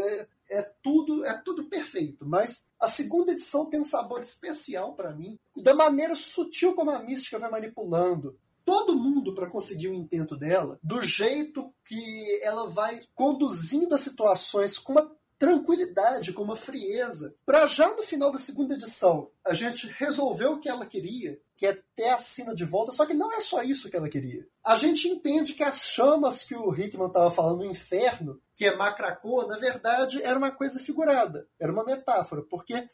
é 0.50 0.62
tudo 0.84 1.24
é 1.24 1.34
tudo 1.46 1.70
perfeito, 1.70 2.26
mas 2.26 2.66
a 2.80 2.88
segunda 2.88 3.32
edição 3.32 3.68
tem 3.68 3.80
um 3.80 3.84
sabor 3.84 4.20
especial 4.20 4.96
para 4.96 5.14
mim, 5.14 5.40
da 5.56 5.76
maneira 5.76 6.16
sutil 6.16 6.74
como 6.74 6.90
a 6.90 7.00
mística 7.00 7.38
vai 7.38 7.50
manipulando, 7.50 8.38
todo 8.72 8.96
mundo 8.96 9.36
para 9.36 9.50
conseguir 9.50 9.90
o 9.90 9.94
intento 9.94 10.34
dela, 10.34 10.80
do 10.82 11.02
jeito 11.02 11.74
que 11.84 12.40
ela 12.42 12.70
vai 12.70 13.02
conduzindo 13.14 13.94
as 13.94 14.00
situações 14.00 14.78
com 14.78 14.94
uma 14.94 15.12
tranquilidade, 15.38 16.32
com 16.32 16.42
uma 16.42 16.56
frieza, 16.56 17.36
para 17.46 17.68
já 17.68 17.94
no 17.94 18.02
final 18.02 18.32
da 18.32 18.40
segunda 18.40 18.76
edição 18.76 19.30
a 19.44 19.54
gente 19.54 19.88
resolveu 19.88 20.54
o 20.54 20.60
que 20.62 20.70
ela 20.70 20.86
queria, 20.86 21.38
que 21.58 21.66
é 21.66 21.78
ter 21.94 22.08
a 22.12 22.18
Sina 22.18 22.56
de 22.56 22.64
volta, 22.64 22.94
só 22.94 23.06
que 23.06 23.14
não 23.14 23.30
é 23.34 23.42
só 23.42 23.62
isso 23.62 23.90
que 23.90 23.98
ela 23.98 24.08
queria. 24.08 24.48
A 24.66 24.78
gente 24.78 25.06
entende 25.06 25.54
que 25.54 25.64
as 25.64 25.90
chamas 25.90 26.42
que 26.42 26.56
o 26.56 26.74
Hickman 26.74 27.08
estava 27.08 27.30
falando 27.30 27.58
no 27.58 27.70
inferno, 27.70 28.40
que 28.56 28.66
é 28.66 28.74
Macracoa, 28.74 29.48
na 29.48 29.58
verdade 29.58 30.24
era 30.24 30.40
uma 30.40 30.52
coisa 30.52 30.80
figurada, 30.80 31.46
era 31.60 31.74
uma 31.74 31.84
metáfora, 31.84 32.42
porque 32.42 32.88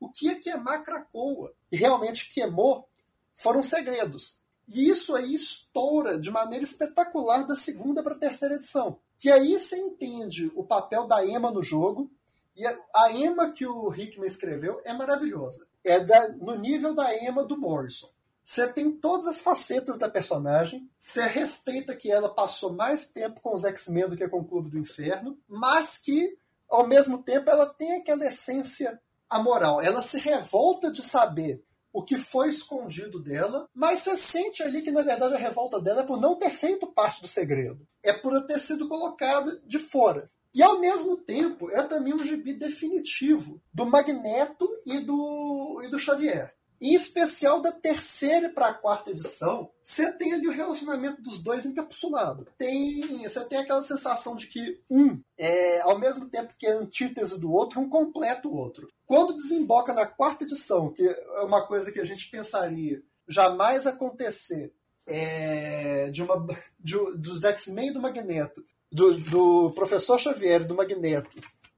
o 0.00 0.10
que 0.10 0.30
é 0.30 0.34
queimar 0.34 0.82
Cracoa 0.82 1.54
e 1.70 1.76
realmente 1.76 2.28
queimou 2.28 2.88
foram 3.36 3.62
segredos. 3.62 4.41
E 4.68 4.88
isso 4.88 5.14
aí 5.14 5.34
estoura 5.34 6.18
de 6.18 6.30
maneira 6.30 6.64
espetacular 6.64 7.46
da 7.46 7.56
segunda 7.56 8.02
para 8.02 8.14
a 8.14 8.18
terceira 8.18 8.54
edição. 8.54 8.98
Que 9.18 9.30
aí 9.30 9.58
você 9.58 9.76
entende 9.76 10.50
o 10.54 10.64
papel 10.64 11.06
da 11.06 11.24
Emma 11.24 11.50
no 11.50 11.62
jogo. 11.62 12.10
E 12.56 12.66
a 12.66 13.12
Emma 13.12 13.50
que 13.50 13.66
o 13.66 13.92
Hickman 13.94 14.26
escreveu 14.26 14.80
é 14.84 14.92
maravilhosa. 14.92 15.66
É 15.84 15.98
da, 16.00 16.28
no 16.28 16.54
nível 16.54 16.94
da 16.94 17.16
Emma 17.24 17.44
do 17.44 17.58
Morrison. 17.58 18.08
Você 18.44 18.70
tem 18.70 18.90
todas 18.90 19.26
as 19.26 19.40
facetas 19.40 19.96
da 19.96 20.08
personagem, 20.08 20.90
você 20.98 21.22
respeita 21.22 21.94
que 21.94 22.10
ela 22.10 22.28
passou 22.28 22.72
mais 22.72 23.06
tempo 23.06 23.40
com 23.40 23.54
os 23.54 23.64
X-Men 23.64 24.10
do 24.10 24.16
que 24.16 24.28
com 24.28 24.40
o 24.40 24.44
Clube 24.44 24.68
do 24.68 24.78
Inferno, 24.78 25.38
mas 25.48 25.96
que, 25.96 26.36
ao 26.68 26.86
mesmo 26.86 27.22
tempo, 27.22 27.48
ela 27.48 27.66
tem 27.66 27.94
aquela 27.94 28.26
essência 28.26 29.00
amoral. 29.30 29.80
Ela 29.80 30.02
se 30.02 30.18
revolta 30.18 30.90
de 30.90 31.02
saber 31.02 31.64
o 31.92 32.02
que 32.02 32.16
foi 32.16 32.48
escondido 32.48 33.20
dela, 33.20 33.68
mas 33.74 34.00
você 34.00 34.16
sente 34.16 34.62
ali 34.62 34.82
que 34.82 34.90
na 34.90 35.02
verdade 35.02 35.34
a 35.34 35.38
revolta 35.38 35.80
dela 35.80 36.02
é 36.02 36.06
por 36.06 36.20
não 36.20 36.36
ter 36.36 36.50
feito 36.50 36.86
parte 36.86 37.20
do 37.20 37.28
segredo, 37.28 37.86
é 38.02 38.12
por 38.12 38.40
ter 38.46 38.58
sido 38.58 38.88
colocada 38.88 39.60
de 39.66 39.78
fora. 39.78 40.30
E 40.54 40.62
ao 40.62 40.80
mesmo 40.80 41.16
tempo 41.16 41.70
é 41.70 41.82
também 41.82 42.12
um 42.12 42.22
gibi 42.22 42.52
definitivo 42.52 43.60
do 43.72 43.86
Magneto 43.86 44.68
e 44.84 44.98
do, 45.00 45.80
e 45.82 45.88
do 45.88 45.98
Xavier 45.98 46.54
em 46.82 46.94
especial 46.94 47.60
da 47.60 47.70
terceira 47.70 48.50
para 48.50 48.66
a 48.66 48.74
quarta 48.74 49.10
edição, 49.10 49.70
você 49.84 50.10
tem 50.10 50.32
ali 50.32 50.48
o 50.48 50.52
relacionamento 50.52 51.22
dos 51.22 51.38
dois 51.38 51.64
encapsulado. 51.64 52.48
Tem, 52.58 53.22
você 53.22 53.44
tem 53.44 53.60
aquela 53.60 53.82
sensação 53.84 54.34
de 54.34 54.48
que 54.48 54.80
um 54.90 55.22
é, 55.38 55.80
ao 55.82 55.96
mesmo 55.96 56.28
tempo 56.28 56.54
que 56.58 56.66
é 56.66 56.72
antítese 56.72 57.38
do 57.38 57.52
outro, 57.52 57.80
um 57.80 57.88
completa 57.88 58.48
o 58.48 58.56
outro. 58.56 58.88
Quando 59.06 59.36
desemboca 59.36 59.94
na 59.94 60.06
quarta 60.06 60.42
edição, 60.42 60.92
que 60.92 61.06
é 61.06 61.40
uma 61.42 61.64
coisa 61.64 61.92
que 61.92 62.00
a 62.00 62.04
gente 62.04 62.28
pensaria 62.28 63.00
jamais 63.28 63.86
acontecer, 63.86 64.74
é, 65.06 66.10
de 66.10 66.20
uma 66.20 66.44
de, 66.80 66.96
dos 67.16 67.44
X-Men 67.44 67.92
do 67.92 68.00
Magneto, 68.00 68.60
do, 68.90 69.14
do 69.14 69.70
Professor 69.70 70.18
Xavier 70.18 70.64
do 70.66 70.74
Magneto 70.74 71.30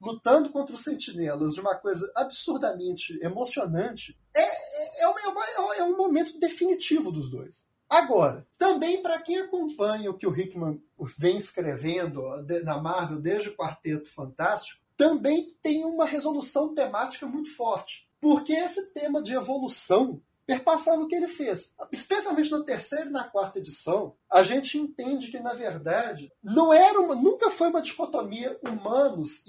lutando 0.05 0.51
contra 0.51 0.75
os 0.75 0.83
sentinelas 0.83 1.55
de 1.55 1.61
uma 1.61 1.75
coisa 1.75 2.11
absurdamente 2.15 3.19
emocionante, 3.23 4.17
é, 4.37 4.64
é, 4.99 5.05
é, 5.05 5.29
uma, 5.29 5.75
é 5.77 5.83
um 5.85 5.97
momento 5.97 6.39
definitivo 6.39 7.11
dos 7.11 7.29
dois. 7.29 7.67
Agora, 7.89 8.47
também 8.59 9.03
para 9.03 9.21
quem 9.21 9.39
acompanha 9.39 10.11
o 10.11 10.15
que 10.15 10.27
o 10.27 10.37
Hickman 10.37 10.83
vem 11.19 11.37
escrevendo 11.37 12.23
na 12.65 12.79
Marvel 12.81 13.21
desde 13.21 13.51
o 13.51 13.57
Quarteto 13.57 14.09
Fantástico, 14.09 14.81
também 14.97 15.55
tem 15.63 15.85
uma 15.85 16.07
resolução 16.07 16.75
temática 16.75 17.27
muito 17.27 17.55
forte. 17.55 18.09
Porque 18.21 18.53
esse 18.53 18.93
tema 18.93 19.23
de 19.23 19.35
evolução 19.35 20.21
perpassava 20.47 21.03
o 21.03 21.09
que 21.09 21.15
ele 21.15 21.29
fez. 21.29 21.75
Especialmente 21.91 22.51
na 22.51 22.63
terceira 22.63 23.07
e 23.07 23.13
na 23.13 23.25
quarta 23.25 23.59
edição, 23.59 24.15
a 24.31 24.43
gente 24.43 24.79
entende 24.79 25.31
que, 25.31 25.41
na 25.41 25.55
verdade, 25.55 26.33
não 26.43 26.73
era 26.73 27.01
uma, 27.01 27.15
nunca 27.15 27.51
foi 27.51 27.69
uma 27.69 27.83
dicotomia 27.83 28.59
humanos 28.63 29.45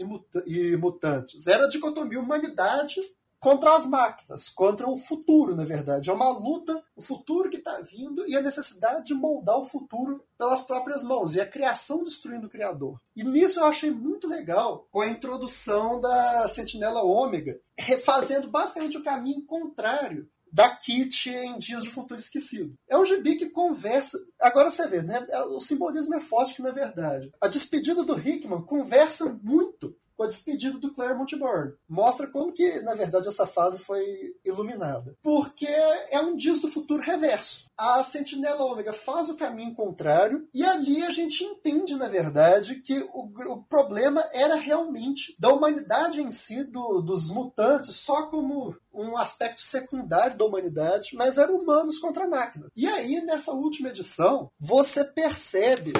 e 0.45 0.77
mutantes. 0.77 1.47
Era 1.47 1.65
a 1.65 1.69
dicotomia 1.69 2.19
humanidade 2.19 3.01
contra 3.45 3.75
as 3.75 3.85
máquinas, 3.85 4.49
contra 4.49 4.89
o 4.89 4.97
futuro, 4.97 5.55
na 5.55 5.63
verdade. 5.63 6.09
É 6.09 6.13
uma 6.13 6.31
luta, 6.31 6.83
o 6.95 7.01
futuro 7.01 7.47
que 7.47 7.57
está 7.57 7.79
vindo 7.79 8.27
e 8.27 8.35
a 8.35 8.41
necessidade 8.41 9.05
de 9.05 9.13
moldar 9.13 9.59
o 9.59 9.63
futuro 9.63 10.25
pelas 10.35 10.63
próprias 10.63 11.03
mãos, 11.03 11.35
e 11.35 11.39
a 11.39 11.45
criação 11.45 12.03
destruindo 12.03 12.47
o 12.47 12.49
Criador. 12.49 12.99
E 13.15 13.23
nisso 13.23 13.59
eu 13.59 13.65
achei 13.65 13.91
muito 13.91 14.27
legal 14.27 14.87
com 14.91 14.99
a 14.99 15.07
introdução 15.07 16.01
da 16.01 16.49
Sentinela 16.49 17.03
Ômega, 17.03 17.61
fazendo 18.03 18.49
basicamente 18.49 18.97
o 18.97 19.03
caminho 19.03 19.45
contrário 19.45 20.27
da 20.51 20.67
Kit 20.69 21.29
em 21.29 21.59
Dias 21.59 21.83
de 21.83 21.91
Futuro 21.91 22.19
Esquecido. 22.19 22.73
É 22.89 22.97
um 22.97 23.05
gibi 23.05 23.35
que 23.35 23.51
conversa. 23.51 24.17
Agora 24.41 24.71
você 24.71 24.87
vê, 24.87 25.03
né? 25.03 25.23
O 25.51 25.59
simbolismo 25.59 26.15
é 26.15 26.19
forte 26.19 26.55
que, 26.55 26.63
na 26.63 26.71
verdade, 26.71 27.31
a 27.39 27.47
despedida 27.47 28.03
do 28.03 28.17
Hickman 28.17 28.65
conversa 28.65 29.37
muito 29.43 29.95
com 30.15 30.23
a 30.23 30.27
despedida 30.27 30.77
do 30.77 30.93
Claremont 30.93 31.35
Bourne. 31.37 31.73
Mostra 31.87 32.27
como 32.27 32.51
que, 32.51 32.81
na 32.81 32.93
verdade, 32.93 33.27
essa 33.27 33.45
fase 33.45 33.79
foi 33.79 34.35
iluminada. 34.43 35.15
Porque 35.21 35.67
é 35.67 36.19
um 36.19 36.35
dias 36.35 36.59
do 36.59 36.67
futuro 36.67 37.01
reverso. 37.01 37.65
A 37.77 38.01
Sentinela 38.03 38.63
Ômega 38.63 38.93
faz 38.93 39.29
o 39.29 39.35
caminho 39.35 39.75
contrário 39.75 40.47
e 40.53 40.63
ali 40.63 41.03
a 41.03 41.11
gente 41.11 41.43
entende, 41.43 41.95
na 41.95 42.07
verdade, 42.07 42.75
que 42.75 42.99
o, 43.13 43.29
o 43.51 43.63
problema 43.63 44.23
era 44.33 44.55
realmente 44.55 45.35
da 45.37 45.51
humanidade 45.51 46.21
em 46.21 46.31
si, 46.31 46.63
do, 46.63 47.01
dos 47.01 47.29
mutantes, 47.29 47.97
só 47.97 48.27
como 48.27 48.75
um 48.93 49.17
aspecto 49.17 49.61
secundário 49.61 50.37
da 50.37 50.45
humanidade, 50.45 51.09
mas 51.15 51.37
eram 51.37 51.57
humanos 51.57 51.99
contra 51.99 52.27
máquinas. 52.27 52.71
E 52.75 52.87
aí, 52.87 53.21
nessa 53.21 53.51
última 53.51 53.89
edição, 53.89 54.49
você 54.57 55.03
percebe 55.03 55.91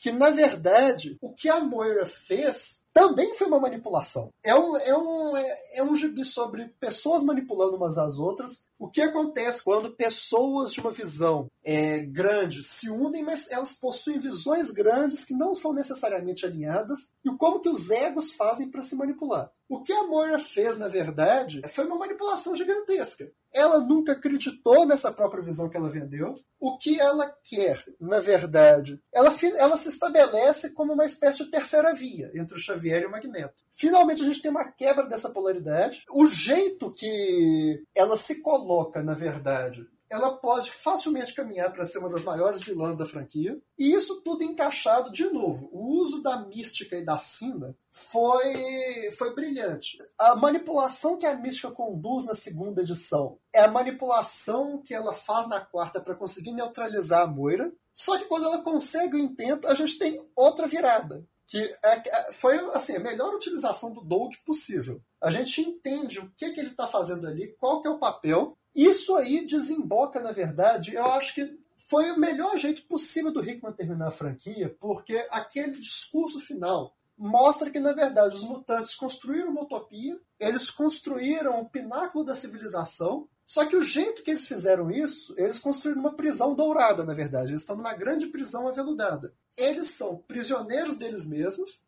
que, 0.00 0.12
na 0.12 0.30
verdade, 0.30 1.16
o 1.20 1.32
que 1.32 1.48
a 1.48 1.60
Moira 1.60 2.04
fez 2.04 2.84
também 2.96 3.34
foi 3.34 3.46
uma 3.46 3.60
manipulação. 3.60 4.30
É 4.42 4.54
um, 4.54 4.74
é 4.74 4.96
um, 4.96 5.36
é, 5.36 5.56
é 5.76 5.82
um 5.82 5.94
gibi 5.94 6.24
sobre 6.24 6.64
pessoas 6.80 7.22
manipulando 7.22 7.76
umas 7.76 7.98
às 7.98 8.18
outras, 8.18 8.70
O 8.78 8.88
que 8.88 9.00
acontece 9.00 9.64
quando 9.64 9.96
pessoas 9.96 10.72
de 10.72 10.80
uma 10.80 10.90
visão 10.90 11.50
é, 11.64 12.00
grande 12.00 12.62
se 12.62 12.90
unem, 12.90 13.24
mas 13.24 13.50
elas 13.50 13.72
possuem 13.72 14.18
visões 14.18 14.70
grandes 14.70 15.24
que 15.24 15.32
não 15.34 15.54
são 15.54 15.72
necessariamente 15.72 16.44
alinhadas, 16.44 17.10
e 17.24 17.30
como 17.36 17.60
que 17.60 17.70
os 17.70 17.90
egos 17.90 18.30
fazem 18.32 18.70
para 18.70 18.82
se 18.82 18.94
manipular? 18.94 19.50
O 19.68 19.82
que 19.82 19.92
a 19.92 20.04
Moira 20.04 20.38
fez, 20.38 20.78
na 20.78 20.86
verdade, 20.88 21.60
foi 21.68 21.86
uma 21.86 21.98
manipulação 21.98 22.54
gigantesca. 22.54 23.28
Ela 23.52 23.80
nunca 23.80 24.12
acreditou 24.12 24.86
nessa 24.86 25.10
própria 25.10 25.42
visão 25.42 25.68
que 25.68 25.76
ela 25.76 25.90
vendeu. 25.90 26.34
O 26.60 26.76
que 26.78 27.00
ela 27.00 27.34
quer, 27.42 27.82
na 27.98 28.20
verdade, 28.20 29.00
ela, 29.12 29.34
ela 29.58 29.76
se 29.76 29.88
estabelece 29.88 30.72
como 30.74 30.92
uma 30.92 31.04
espécie 31.04 31.44
de 31.44 31.50
terceira 31.50 31.92
via 31.94 32.30
entre 32.34 32.56
o 32.56 32.60
Xavier 32.60 33.02
e 33.02 33.06
o 33.06 33.10
Magneto. 33.10 33.65
Finalmente 33.76 34.22
a 34.22 34.24
gente 34.24 34.40
tem 34.40 34.50
uma 34.50 34.64
quebra 34.64 35.06
dessa 35.06 35.28
polaridade. 35.28 36.02
O 36.10 36.24
jeito 36.24 36.90
que 36.90 37.84
ela 37.94 38.16
se 38.16 38.40
coloca, 38.42 39.02
na 39.02 39.12
verdade, 39.12 39.86
ela 40.08 40.36
pode 40.36 40.72
facilmente 40.72 41.34
caminhar 41.34 41.70
para 41.72 41.84
ser 41.84 41.98
uma 41.98 42.08
das 42.08 42.22
maiores 42.22 42.60
vilãs 42.60 42.96
da 42.96 43.04
franquia. 43.04 43.60
E 43.78 43.92
isso 43.92 44.22
tudo 44.22 44.44
encaixado 44.44 45.12
de 45.12 45.24
novo. 45.24 45.68
O 45.72 46.00
uso 46.00 46.22
da 46.22 46.46
mística 46.46 46.96
e 46.96 47.04
da 47.04 47.18
sina 47.18 47.76
foi, 47.90 49.10
foi 49.18 49.34
brilhante. 49.34 49.98
A 50.18 50.34
manipulação 50.36 51.18
que 51.18 51.26
a 51.26 51.36
mística 51.36 51.70
conduz 51.70 52.24
na 52.24 52.34
segunda 52.34 52.80
edição 52.80 53.38
é 53.52 53.60
a 53.60 53.70
manipulação 53.70 54.80
que 54.82 54.94
ela 54.94 55.12
faz 55.12 55.48
na 55.48 55.60
quarta 55.60 56.00
para 56.00 56.14
conseguir 56.14 56.52
neutralizar 56.52 57.22
a 57.22 57.26
Moira. 57.26 57.70
Só 57.92 58.16
que 58.18 58.26
quando 58.26 58.44
ela 58.44 58.62
consegue 58.62 59.16
o 59.16 59.20
intento, 59.20 59.68
a 59.68 59.74
gente 59.74 59.98
tem 59.98 60.24
outra 60.34 60.66
virada. 60.66 61.24
Que 61.46 61.58
é, 61.58 62.08
é 62.08 62.32
foi 62.32 62.58
assim, 62.74 62.96
a 62.96 63.00
melhor 63.00 63.34
utilização 63.34 63.92
do 63.92 64.00
Doug 64.00 64.34
possível. 64.44 65.00
A 65.20 65.30
gente 65.30 65.60
entende 65.60 66.18
o 66.18 66.30
que, 66.36 66.50
que 66.50 66.60
ele 66.60 66.70
está 66.70 66.86
fazendo 66.86 67.26
ali, 67.26 67.54
qual 67.58 67.80
que 67.80 67.88
é 67.88 67.90
o 67.90 67.98
papel, 67.98 68.56
isso 68.74 69.16
aí 69.16 69.46
desemboca, 69.46 70.20
na 70.20 70.32
verdade, 70.32 70.94
eu 70.94 71.06
acho 71.06 71.34
que 71.34 71.58
foi 71.78 72.10
o 72.10 72.18
melhor 72.18 72.58
jeito 72.58 72.82
possível 72.82 73.32
do 73.32 73.42
Hickman 73.42 73.72
terminar 73.72 74.08
a 74.08 74.10
franquia, 74.10 74.76
porque 74.80 75.26
aquele 75.30 75.78
discurso 75.78 76.40
final 76.40 76.94
mostra 77.16 77.70
que, 77.70 77.80
na 77.80 77.92
verdade, 77.92 78.36
os 78.36 78.44
mutantes 78.44 78.94
construíram 78.94 79.50
uma 79.50 79.62
utopia, 79.62 80.20
eles 80.38 80.70
construíram 80.70 81.60
o 81.60 81.68
pináculo 81.68 82.24
da 82.24 82.34
civilização, 82.34 83.28
só 83.46 83.64
que 83.64 83.76
o 83.76 83.82
jeito 83.82 84.24
que 84.24 84.30
eles 84.32 84.44
fizeram 84.44 84.90
isso, 84.90 85.32
eles 85.38 85.60
construíram 85.60 86.00
uma 86.00 86.16
prisão 86.16 86.52
dourada, 86.52 87.04
na 87.04 87.14
verdade. 87.14 87.52
Eles 87.52 87.62
estão 87.62 87.76
numa 87.76 87.94
grande 87.94 88.26
prisão 88.26 88.66
aveludada. 88.66 89.32
Eles 89.56 89.90
são 89.90 90.18
prisioneiros 90.26 90.96
deles 90.96 91.24
mesmos, 91.24 91.80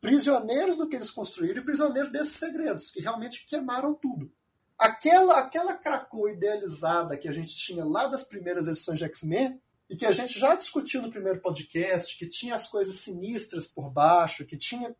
prisioneiros 0.00 0.76
do 0.76 0.88
que 0.88 0.96
eles 0.96 1.10
construíram 1.10 1.62
e 1.62 1.64
prisioneiros 1.64 2.10
desses 2.10 2.34
segredos, 2.34 2.90
que 2.90 3.00
realmente 3.00 3.46
queimaram 3.46 3.94
tudo. 3.94 4.32
Aquela, 4.76 5.38
aquela 5.38 5.74
Krakow 5.74 6.28
idealizada 6.28 7.16
que 7.16 7.28
a 7.28 7.32
gente 7.32 7.54
tinha 7.54 7.84
lá 7.84 8.08
das 8.08 8.24
primeiras 8.24 8.66
edições 8.66 8.98
de 8.98 9.04
X-Men, 9.04 9.60
e 9.88 9.96
que 9.96 10.04
a 10.04 10.12
gente 10.12 10.38
já 10.38 10.54
discutiu 10.54 11.00
no 11.00 11.10
primeiro 11.10 11.40
podcast, 11.40 12.18
que 12.18 12.28
tinha 12.28 12.54
as 12.54 12.66
coisas 12.66 12.96
sinistras 12.96 13.66
por 13.66 13.90
baixo, 13.90 14.44
que 14.44 14.56
tinha 14.56 14.94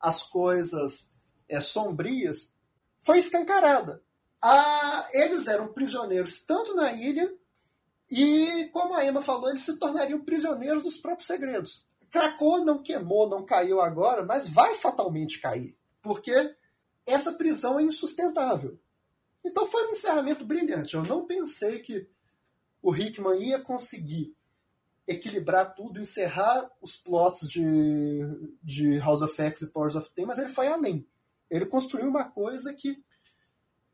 as 0.00 0.22
coisas 0.22 1.12
é, 1.48 1.60
sombrias, 1.60 2.54
foi 2.98 3.18
escancarada. 3.18 4.02
Ah, 4.48 5.08
eles 5.12 5.48
eram 5.48 5.72
prisioneiros 5.72 6.38
tanto 6.38 6.72
na 6.72 6.92
ilha, 6.92 7.34
e 8.08 8.68
como 8.72 8.94
a 8.94 9.04
Emma 9.04 9.20
falou, 9.20 9.48
eles 9.48 9.62
se 9.62 9.76
tornariam 9.76 10.24
prisioneiros 10.24 10.84
dos 10.84 10.96
próprios 10.96 11.26
segredos. 11.26 11.84
Krakow 12.10 12.64
não 12.64 12.80
queimou, 12.80 13.28
não 13.28 13.44
caiu 13.44 13.80
agora, 13.80 14.24
mas 14.24 14.48
vai 14.48 14.76
fatalmente 14.76 15.40
cair, 15.40 15.76
porque 16.00 16.54
essa 17.04 17.32
prisão 17.32 17.80
é 17.80 17.82
insustentável. 17.82 18.78
Então 19.44 19.66
foi 19.66 19.88
um 19.88 19.90
encerramento 19.90 20.44
brilhante. 20.44 20.94
Eu 20.94 21.02
não 21.02 21.26
pensei 21.26 21.80
que 21.80 22.08
o 22.80 22.94
Hickman 22.94 23.42
ia 23.42 23.58
conseguir 23.58 24.32
equilibrar 25.08 25.74
tudo, 25.74 26.00
encerrar 26.00 26.70
os 26.80 26.94
plots 26.94 27.48
de, 27.48 27.64
de 28.62 28.98
House 28.98 29.22
of 29.22 29.34
X 29.42 29.62
e 29.62 29.72
Powers 29.72 29.96
of 29.96 30.08
Ten, 30.10 30.24
mas 30.24 30.38
ele 30.38 30.48
foi 30.48 30.68
além. 30.68 31.04
Ele 31.50 31.66
construiu 31.66 32.08
uma 32.08 32.30
coisa 32.30 32.72
que 32.72 33.04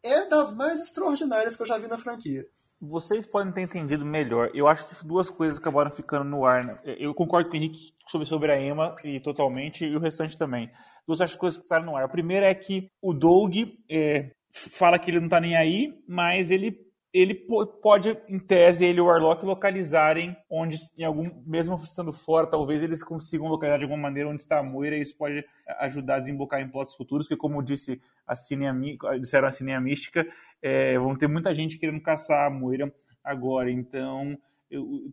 é 0.03 0.29
das 0.29 0.55
mais 0.55 0.81
extraordinárias 0.81 1.57
que 1.57 1.63
eu 1.63 1.67
já 1.67 1.79
vi 1.79 1.89
na 1.89 1.99
franquia. 1.99 2.45
Vocês 2.81 3.25
podem 3.27 3.53
ter 3.53 3.61
entendido 3.63 4.05
melhor. 4.05 4.51
Eu 4.53 4.67
acho 4.67 4.87
que 4.87 5.07
duas 5.07 5.31
coisas 5.31 5.59
acabaram 5.59 5.91
ficando 5.91 6.25
no 6.25 6.45
ar. 6.45 6.65
Né? 6.65 6.79
Eu 6.85 7.15
concordo 7.15 7.49
com 7.49 7.55
o 7.55 7.57
Henrique 7.57 7.93
sobre, 8.09 8.27
sobre 8.27 8.51
a 8.51 8.61
Emma 8.61 8.97
e 9.05 9.21
totalmente, 9.21 9.85
e 9.85 9.95
o 9.95 10.01
restante 10.01 10.37
também. 10.37 10.69
Duas 11.07 11.37
coisas 11.37 11.57
que 11.59 11.63
ficaram 11.63 11.87
no 11.87 11.97
ar. 11.97 12.05
A 12.05 12.09
primeira 12.09 12.47
é 12.47 12.55
que 12.55 12.89
o 13.01 13.13
Doug 13.13 13.55
é, 13.89 14.31
fala 14.51 14.99
que 14.99 15.11
ele 15.11 15.21
não 15.21 15.29
tá 15.29 15.41
nem 15.41 15.57
aí, 15.57 15.95
mas 16.09 16.51
ele 16.51 16.77
ele 17.13 17.35
pode, 17.35 18.17
em 18.27 18.39
tese, 18.39 18.87
ele 18.87 18.99
e 18.99 19.01
o 19.01 19.05
Warlock 19.05 19.45
localizarem 19.45 20.35
onde, 20.49 20.79
em 20.97 21.05
algum, 21.05 21.31
mesmo 21.45 21.75
estando 21.77 22.13
fora, 22.13 22.47
talvez 22.47 22.83
eles 22.83 23.05
consigam 23.05 23.49
localizar 23.49 23.79
de 23.79 23.85
alguma 23.85 24.01
maneira 24.01 24.31
onde 24.31 24.41
está 24.41 24.59
a 24.59 24.63
Moira 24.63 24.97
e 24.97 25.03
isso 25.03 25.17
pode 25.17 25.45
ajudar 25.81 26.17
a 26.17 26.21
desembocar 26.21 26.61
em 26.61 26.69
plots 26.69 26.95
futuros, 26.95 27.27
porque 27.27 27.39
como 27.39 27.63
disse 27.63 28.01
a 28.27 28.35
Cinea, 28.35 28.75
disseram 29.21 29.49
a 29.49 29.53
Cinea 29.53 29.81
Mística, 29.81 30.27
é, 30.63 30.99
vão 30.99 31.15
ter 31.15 31.29
muita 31.29 31.53
gente 31.53 31.79
querendo 31.79 32.01
caçar 32.01 32.47
a 32.47 32.51
Moira 32.51 32.93
agora, 33.23 33.71
então 33.71 34.39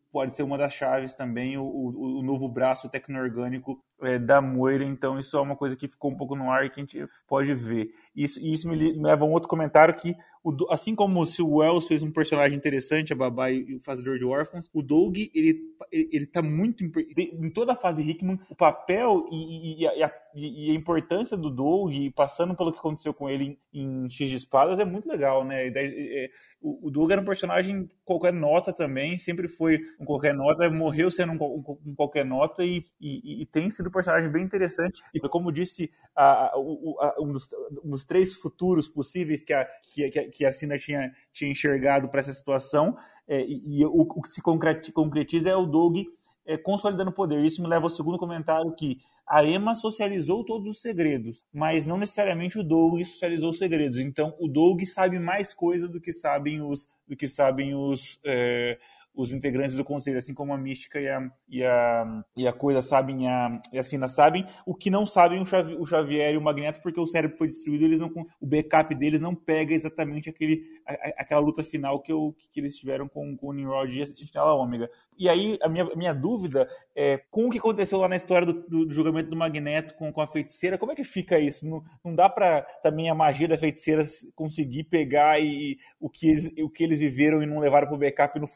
pode 0.10 0.34
ser 0.34 0.44
uma 0.44 0.58
das 0.58 0.74
chaves 0.74 1.16
também, 1.16 1.58
o, 1.58 1.64
o, 1.64 2.20
o 2.20 2.24
novo 2.24 2.48
braço 2.48 2.90
tecno-orgânico 2.90 3.84
é, 4.02 4.20
da 4.20 4.42
Moira, 4.42 4.84
então 4.84 5.20
isso 5.20 5.38
é 5.38 5.42
uma 5.42 5.56
coisa 5.56 5.76
que 5.76 5.88
ficou 5.88 6.12
um 6.12 6.18
pouco 6.18 6.36
no 6.36 6.52
ar 6.52 6.66
e 6.66 6.70
que 6.70 6.80
a 6.80 6.84
gente 6.84 7.08
pode 7.28 7.54
ver. 7.54 7.90
Isso, 8.16 8.40
isso 8.40 8.68
me, 8.68 8.76
leva 8.94 9.24
a 9.24 9.28
um 9.28 9.32
outro 9.32 9.50
comentário 9.50 9.94
que, 9.96 10.16
o, 10.44 10.56
assim 10.72 10.96
como 10.96 11.26
se 11.26 11.42
o 11.42 11.58
Wells 11.58 11.88
fez 11.88 12.02
um 12.04 12.12
personagem 12.12 12.58
interessante, 12.58 13.14
a 13.14 13.16
Babá 13.16 13.52
e 13.52 13.76
o 13.76 13.84
Fazedor 13.84 14.18
de 14.18 14.26
Órfãos, 14.26 14.70
o 14.74 14.82
Doug, 14.82 15.18
ele, 15.18 15.60
ele 15.92 16.26
tá 16.26 16.42
muito, 16.42 16.84
em 16.84 17.50
toda 17.50 17.74
a 17.74 17.76
fase 17.76 18.02
Hickman, 18.02 18.40
o 18.50 18.56
papel 18.56 19.26
e, 19.32 19.36
e, 19.36 19.84
e, 19.84 19.88
a, 19.88 20.12
e, 20.36 20.72
a, 20.72 20.74
importância 20.74 21.38
do 21.38 21.50
Doug, 21.50 21.94
passando 22.16 22.56
pelo 22.56 22.72
que 22.72 22.80
aconteceu 22.80 23.14
com 23.14 23.30
ele 23.30 23.60
em, 23.74 23.82
em 24.06 24.10
X 24.10 24.30
de 24.30 24.36
Espadas, 24.36 24.80
é 24.80 24.86
muito 24.86 25.08
legal, 25.08 25.44
né? 25.44 25.68
É, 25.68 26.30
o, 26.62 26.88
o 26.88 26.92
Doug 26.92 27.12
era 27.12 27.22
um 27.22 27.26
personagem 27.26 27.90
qualquer 28.04 28.34
nota 28.34 28.74
também, 28.74 29.18
sempre 29.18 29.48
foi 29.48 29.80
um 30.00 30.06
qualquer 30.06 30.34
nota, 30.34 30.70
morreu 30.70 31.10
sendo 31.10 31.34
um, 31.34 31.38
um, 31.38 31.78
um 31.86 31.96
qualquer 31.96 32.26
nota 32.26 32.66
e, 32.66 32.84
e, 33.00 33.42
e 33.42 33.46
tem 33.46 33.72
sido 33.72 33.89
um 33.90 33.92
personagem 33.92 34.30
bem 34.32 34.44
interessante. 34.44 35.02
E 35.14 35.20
como 35.20 35.52
disse, 35.52 35.92
a, 36.16 36.24
a, 36.24 36.54
a, 36.54 37.16
um, 37.20 37.34
dos, 37.34 37.50
um, 37.84 37.90
dos, 37.90 38.06
três 38.06 38.34
futuros 38.34 38.88
possíveis 38.88 39.42
que 39.42 39.54
a, 39.54 39.66
que, 39.94 40.10
que 40.10 40.46
a 40.46 40.52
Cina 40.52 40.78
tinha, 40.78 41.12
tinha 41.34 41.52
enxergado 41.52 42.08
para 42.08 42.22
essa 42.22 42.34
situação, 42.34 42.98
é, 43.28 43.42
e, 43.42 43.80
e 43.82 43.86
o, 43.86 44.02
o, 44.02 44.22
que 44.22 44.30
se 44.30 44.42
concretiza 44.42 45.50
é 45.50 45.56
o 45.56 45.66
Doug 45.66 45.98
é, 46.46 46.58
consolidando 46.58 47.12
o 47.12 47.14
poder. 47.14 47.44
Isso 47.46 47.62
me 47.62 47.68
leva 47.68 47.86
ao 47.86 47.90
segundo 47.90 48.18
comentário 48.18 48.74
que 48.76 48.98
a 49.28 49.46
Emma 49.46 49.76
socializou 49.76 50.44
todos 50.44 50.68
os 50.68 50.82
segredos, 50.82 51.44
mas 51.54 51.86
não 51.86 52.00
necessariamente 52.00 52.58
o 52.58 52.64
Doug 52.64 53.00
socializou 53.04 53.52
os 53.52 53.60
segredos. 53.60 54.00
Então, 54.00 54.36
o 54.40 54.48
Doug 54.48 54.82
sabe 54.86 55.20
mais 55.20 55.54
coisa 55.54 55.88
do 55.88 56.02
que 56.02 56.12
sabem 56.12 56.64
os, 56.64 56.90
do 57.08 57.16
que 57.16 57.28
sabem 57.28 57.76
os, 57.76 58.20
é, 58.26 58.80
os 59.14 59.34
integrantes 59.34 59.76
do 59.76 59.84
conselho, 59.84 60.18
assim 60.18 60.34
como 60.34 60.54
a 60.54 60.58
Mística 60.58 61.00
e 61.00 61.08
a, 61.08 61.32
e 61.48 61.64
a, 61.64 62.24
e 62.38 62.48
a 62.48 62.54
Coisa 62.54 62.82
sabem, 62.82 63.28
a, 63.28 63.60
e 63.74 63.80
a 63.80 63.84
Sina 63.84 64.08
sabem, 64.08 64.46
o 64.66 64.74
que 64.74 64.90
não 64.90 65.06
sabem 65.06 65.42
o, 65.42 65.46
Xavier, 65.46 65.82
o 65.82 65.86
Xavier 65.86 66.34
e 66.34 66.38
o 66.38 66.42
Magneto, 66.42 66.82
porque 66.82 67.00
o 67.00 67.08
cérebro 67.08 67.38
foi 67.38 67.48
destruído, 67.48 67.84
eles 67.84 68.00
não, 68.00 68.10
o 68.40 68.48
backup 68.48 68.94
deles 68.96 69.20
não 69.20 69.36
pega 69.36 69.74
exatamente 69.74 70.30
aquele, 70.30 70.64
a, 70.86 70.94
aquela 71.22 71.42
luta 71.42 71.64
final 71.64 72.02
que, 72.02 72.12
eu, 72.12 72.36
que 72.52 72.60
eles 72.60 72.76
tiveram 72.78 73.08
com, 73.08 73.36
com 73.36 73.48
o 73.48 73.54
Nimrod 73.54 73.94
e 73.94 74.02
a 74.02 74.06
Sentinela 74.06 74.54
Ômega. 74.54 74.90
E 75.18 75.28
aí, 75.28 75.58
a 75.62 75.68
minha, 75.68 75.84
minha 75.96 76.14
dúvida 76.14 76.70
é, 76.96 77.18
com 77.30 77.48
o 77.48 77.50
que 77.50 77.58
aconteceu 77.58 78.00
lá 78.00 78.08
na 78.08 78.16
história 78.16 78.48
do, 78.48 78.54
do, 78.54 78.86
do 78.86 78.94
julgamento 78.94 79.30
do 79.30 79.36
Magneto 79.36 79.94
com, 79.96 80.14
com, 80.14 80.22
a 80.22 80.28
feiticeira, 80.28 80.78
como 80.78 80.94
é 80.94 80.96
que 80.96 81.04
fica 81.04 81.38
isso? 81.38 81.68
Não, 81.68 81.84
não 82.04 82.16
dá 82.16 82.30
para 82.30 82.62
também 82.82 83.10
a 83.10 83.16
magia 83.16 83.48
da 83.48 83.58
feiticeira 83.58 84.06
conseguir 84.34 84.86
pegar 84.86 85.40
e, 85.42 85.78
o, 86.00 86.10
que 86.10 86.30
eles, 86.30 86.52
o 86.64 86.70
que 86.70 86.84
eles 86.84 87.00
viveram 87.00 87.44
e 87.44 87.46
não 87.46 87.60
levaram 87.60 87.88
para 87.88 87.96
o 87.96 88.00
backup 88.00 88.40
no, 88.40 88.48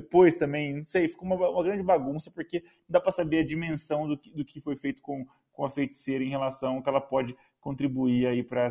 depois 0.00 0.36
também? 0.36 0.74
Não 0.78 0.84
sei, 0.84 1.08
ficou 1.08 1.26
uma, 1.26 1.48
uma 1.48 1.62
grande 1.62 1.82
bagunça, 1.82 2.30
porque 2.30 2.60
não 2.60 2.90
dá 2.90 3.00
para 3.00 3.12
saber 3.12 3.40
a 3.40 3.46
dimensão 3.46 4.08
do 4.08 4.16
que, 4.18 4.32
do 4.32 4.44
que 4.44 4.60
foi 4.60 4.76
feito 4.76 5.02
com, 5.02 5.26
com 5.52 5.64
a 5.64 5.70
feiticeira 5.70 6.24
em 6.24 6.30
relação 6.30 6.76
ao 6.76 6.82
que 6.82 6.88
ela 6.88 7.00
pode 7.00 7.36
contribuir 7.60 8.26
aí 8.26 8.42
para 8.42 8.68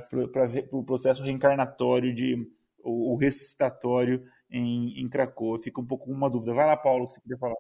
o 0.72 0.84
processo 0.84 1.24
reencarnatório 1.24 2.14
de 2.14 2.48
o, 2.84 3.14
o 3.14 3.16
ressuscitatório 3.16 4.26
em, 4.50 5.00
em 5.00 5.08
Krakow. 5.08 5.60
Fica 5.60 5.80
um 5.80 5.86
pouco 5.86 6.12
uma 6.12 6.30
dúvida. 6.30 6.54
Vai 6.54 6.66
lá, 6.66 6.76
Paulo, 6.76 7.08
que 7.08 7.14
você 7.14 7.22
queria 7.22 7.38
falar. 7.38 7.56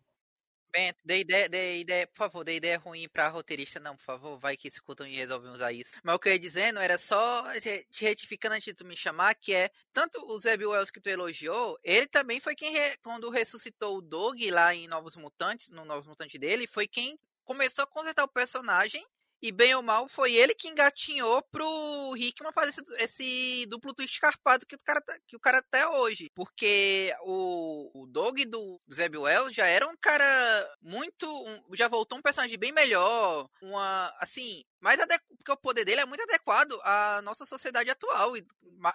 Bento, 0.71 0.99
dê 1.03 1.19
ideia, 1.19 1.49
dê 1.49 1.79
ideia, 1.79 2.07
por 2.07 2.17
favor, 2.17 2.43
dê 2.43 2.55
ideia 2.55 2.77
ruim 2.77 3.09
pra 3.09 3.27
roteirista, 3.27 3.79
não, 3.79 3.95
por 3.95 4.03
favor, 4.03 4.39
vai 4.39 4.55
que 4.55 4.67
escutam 4.67 5.07
e 5.07 5.15
resolvem 5.15 5.51
usar 5.51 5.71
isso. 5.71 5.91
Mas 6.03 6.15
o 6.15 6.19
que 6.19 6.29
eu 6.29 6.33
ia 6.33 6.39
dizendo 6.39 6.79
era 6.79 6.97
só 6.97 7.43
te 7.59 8.05
retificando 8.05 8.55
antes 8.55 8.65
de 8.65 8.73
tu 8.75 8.85
me 8.85 8.95
chamar, 8.95 9.33
que 9.35 9.53
é, 9.53 9.71
tanto 9.91 10.23
o 10.25 10.37
Zeb 10.37 10.63
Wells 10.65 10.91
que 10.91 11.01
tu 11.01 11.09
elogiou, 11.09 11.77
ele 11.83 12.07
também 12.07 12.39
foi 12.39 12.55
quem, 12.55 12.73
quando 13.01 13.29
ressuscitou 13.29 13.97
o 13.97 14.01
Dog 14.01 14.49
lá 14.51 14.73
em 14.75 14.87
Novos 14.87 15.15
Mutantes, 15.15 15.69
no 15.69 15.83
Novos 15.85 16.07
Mutantes 16.07 16.39
dele, 16.39 16.67
foi 16.67 16.87
quem 16.87 17.17
começou 17.43 17.83
a 17.83 17.87
consertar 17.87 18.23
o 18.23 18.27
personagem 18.27 19.03
E 19.41 19.51
bem 19.51 19.73
ou 19.73 19.81
mal, 19.81 20.07
foi 20.09 20.33
ele 20.33 20.53
que 20.53 20.67
engatinhou 20.67 21.41
pro 21.43 22.15
Hickman 22.17 22.51
fazer 22.51 22.71
esse, 22.71 22.95
esse 22.97 23.65
duplo 23.67 23.93
twist 23.93 24.15
escarpado 24.15 24.65
que 24.65 24.75
o 24.75 24.79
cara, 24.79 25.01
tá, 25.01 25.17
que 25.25 25.35
o 25.35 25.39
cara 25.39 25.59
até 25.59 25.87
hoje. 25.87 26.29
Porque 26.35 27.13
o, 27.23 28.03
o 28.03 28.07
Dog 28.07 28.43
do 28.45 28.81
Zeb 28.93 29.15
Wells 29.17 29.55
já 29.55 29.65
era 29.65 29.87
um 29.87 29.95
cara 29.95 30.75
muito. 30.81 31.25
Um, 31.25 31.75
já 31.75 31.87
voltou 31.87 32.17
um 32.17 32.21
personagem 32.21 32.57
bem 32.57 32.71
melhor. 32.71 33.47
Uma. 33.61 34.13
Assim. 34.19 34.63
Mais 34.81 34.99
porque 35.37 35.51
o 35.51 35.57
poder 35.57 35.85
dele 35.85 36.01
é 36.01 36.05
muito 36.05 36.23
adequado 36.23 36.79
à 36.83 37.21
nossa 37.21 37.45
sociedade 37.45 37.89
atual. 37.89 38.35
E 38.35 38.45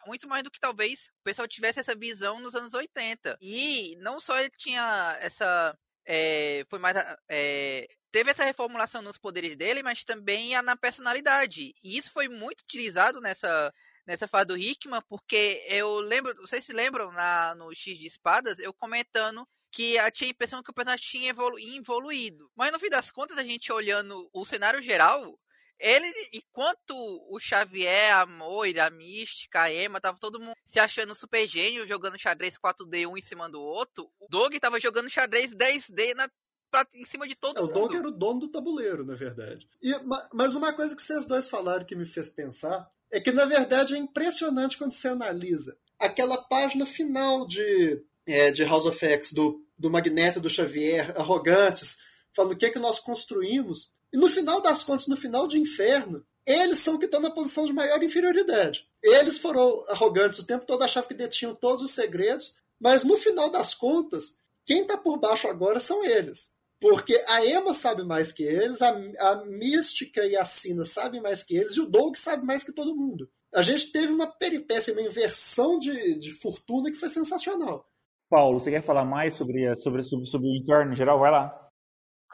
muito 0.07 0.29
mais 0.29 0.43
do 0.43 0.51
que 0.51 0.61
talvez 0.61 1.09
o 1.21 1.25
pessoal 1.25 1.49
tivesse 1.49 1.81
essa 1.81 1.95
visão 1.95 2.41
nos 2.41 2.55
anos 2.55 2.75
80. 2.75 3.39
E 3.41 3.97
não 4.01 4.21
só 4.21 4.39
ele 4.39 4.51
tinha 4.51 5.17
essa. 5.21 5.77
É, 6.07 6.65
foi 6.69 6.79
mais. 6.79 6.97
É, 7.31 7.89
teve 8.15 8.31
essa 8.31 8.45
reformulação 8.45 9.03
nos 9.03 9.19
poderes 9.19 9.57
dele, 9.57 9.83
mas 9.83 10.05
também 10.05 10.53
na 10.63 10.77
personalidade. 10.77 11.75
E 11.83 11.99
isso 11.99 12.13
foi 12.13 12.29
muito 12.29 12.61
utilizado 12.61 13.21
nessa, 13.21 13.75
nessa 14.07 14.29
fase 14.29 14.47
do 14.47 14.57
Hickman, 14.57 15.03
porque 15.09 15.67
eu 15.67 15.99
lembro, 15.99 16.33
vocês 16.37 16.65
se 16.65 16.73
lembram 16.73 17.11
na, 17.11 17.57
no 17.57 17.75
X 17.75 17.99
de 17.99 18.07
Espadas, 18.07 18.61
eu 18.61 18.73
comentando 18.73 19.45
que 19.73 19.97
eu 19.97 20.13
tinha 20.13 20.29
a 20.29 20.31
impressão 20.31 20.63
que 20.63 20.71
o 20.71 20.75
personagem 20.75 21.05
tinha 21.05 21.31
evolu 21.31 21.59
evoluído. 21.59 22.49
Mas 22.55 22.71
no 22.71 22.79
fim 22.79 22.89
das 22.89 23.11
contas, 23.11 23.37
a 23.37 23.43
gente 23.43 23.73
olhando 23.73 24.31
o 24.33 24.45
cenário 24.45 24.81
geral, 24.81 25.37
ele, 25.77 26.07
enquanto 26.33 26.95
o 26.95 27.37
Xavier, 27.41 28.15
a 28.15 28.27
Moira, 28.27 28.87
a 28.87 28.91
Mística, 28.91 29.63
a 29.63 29.75
Emma, 29.75 30.01
tava 30.01 30.19
todo 30.21 30.39
mundo 30.39 30.55
se 30.65 30.79
achando 30.79 31.17
super 31.17 31.49
gênio, 31.49 31.85
jogando 31.85 32.17
xadrez 32.17 32.57
4D 32.57 33.09
um 33.09 33.19
em 33.19 33.21
cima 33.21 33.51
do 33.51 33.61
outro, 33.61 34.09
o 34.21 34.29
Doug 34.31 34.55
tava 34.61 34.79
jogando 34.79 35.11
xadrez 35.11 35.51
10D 35.51 36.15
na 36.15 36.29
pra, 36.75 36.85
em 36.93 37.05
cima 37.05 37.29
de 37.29 37.37
todo 37.37 37.57
é, 37.57 37.61
mundo. 37.61 37.71
O 37.71 37.73
Doug 37.73 37.95
era 37.95 38.09
o 38.09 38.11
dono 38.11 38.41
do 38.41 38.49
tabuleiro, 38.49 39.05
na 39.05 39.15
verdade. 39.15 39.69
E, 39.81 39.93
mas 40.33 40.57
uma 40.57 40.73
coisa 40.73 40.97
que 40.97 41.03
vocês 41.03 41.25
dois 41.25 41.47
falaram 41.47 41.85
que 41.85 41.95
me 41.95 42.05
fez 42.05 42.29
pensar 42.29 42.91
é 43.13 43.21
que, 43.21 43.31
na 43.31 43.45
verdade, 43.45 43.95
é 43.95 43.97
impressionante 43.97 44.77
quando 44.77 44.91
você 44.91 45.07
analisa 45.07 45.77
aquela 46.01 46.37
página 46.37 46.85
final 46.85 47.47
de, 47.47 48.03
é, 48.27 48.51
de 48.51 48.65
House 48.65 48.87
of 48.87 49.07
X, 49.07 49.33
do, 49.33 49.65
do 49.79 49.89
Magneto 49.89 50.41
do 50.41 50.51
Xavier, 50.51 51.13
arrogantes, 51.17 51.99
falando 52.33 52.55
o 52.55 52.57
que 52.57 52.67
é 52.67 52.71
que 52.71 52.81
nós 52.81 52.99
construímos. 52.99 53.93
E 54.13 54.17
no 54.17 54.29
final 54.29 54.61
das 54.61 54.83
contas, 54.83 55.07
no 55.07 55.17
final 55.17 55.47
de 55.47 55.61
Inferno, 55.61 56.27
eles 56.45 56.81
são 56.81 56.99
que 56.99 57.05
estão 57.05 57.21
na 57.21 57.31
posição 57.31 57.67
de 57.67 57.73
maior 57.73 58.03
inferioridade. 58.03 58.89
Eles 59.01 59.39
foram 59.39 59.85
arrogantes 59.89 60.41
o 60.41 60.47
tempo 60.47 60.67
todo, 60.67 60.83
achavam 60.83 61.09
que 61.09 61.15
detinham 61.15 61.55
todos 61.55 61.85
os 61.85 61.93
segredos, 61.93 62.57
mas 62.81 63.05
no 63.05 63.17
final 63.17 63.49
das 63.49 63.73
contas, 63.75 64.37
quem 64.67 64.83
está 64.83 64.97
por 64.97 65.19
baixo 65.19 65.47
agora 65.47 65.79
são 65.79 66.05
eles. 66.05 66.53
Porque 66.81 67.15
a 67.29 67.45
Emma 67.47 67.73
sabe 67.73 68.05
mais 68.05 68.33
que 68.33 68.43
eles, 68.43 68.83
a, 68.83 68.91
a 68.91 69.45
Mística 69.47 70.27
e 70.27 70.37
a 70.37 70.45
Sina 70.45 70.85
sabem 70.85 71.21
mais 71.21 71.43
que 71.43 71.57
eles, 71.57 71.77
e 71.77 71.81
o 71.81 71.87
Doug 71.87 72.17
sabe 72.17 72.45
mais 72.45 72.63
que 72.63 72.73
todo 72.73 72.97
mundo. 72.97 73.29
A 73.55 73.63
gente 73.63 73.93
teve 73.93 74.13
uma 74.13 74.27
peripécia, 74.27 74.93
uma 74.93 75.03
inversão 75.03 75.79
de, 75.79 76.19
de 76.19 76.33
fortuna 76.33 76.91
que 76.91 76.99
foi 76.99 77.09
sensacional. 77.09 77.89
Paulo, 78.29 78.59
você 78.59 78.71
quer 78.71 78.83
falar 78.83 79.05
mais 79.05 79.35
sobre, 79.35 79.75
sobre, 79.79 80.03
sobre, 80.03 80.27
sobre 80.27 80.49
o 80.49 80.57
inferno 80.57 80.93
em 80.93 80.97
geral? 80.97 81.19
Vai 81.19 81.31
lá. 81.31 81.64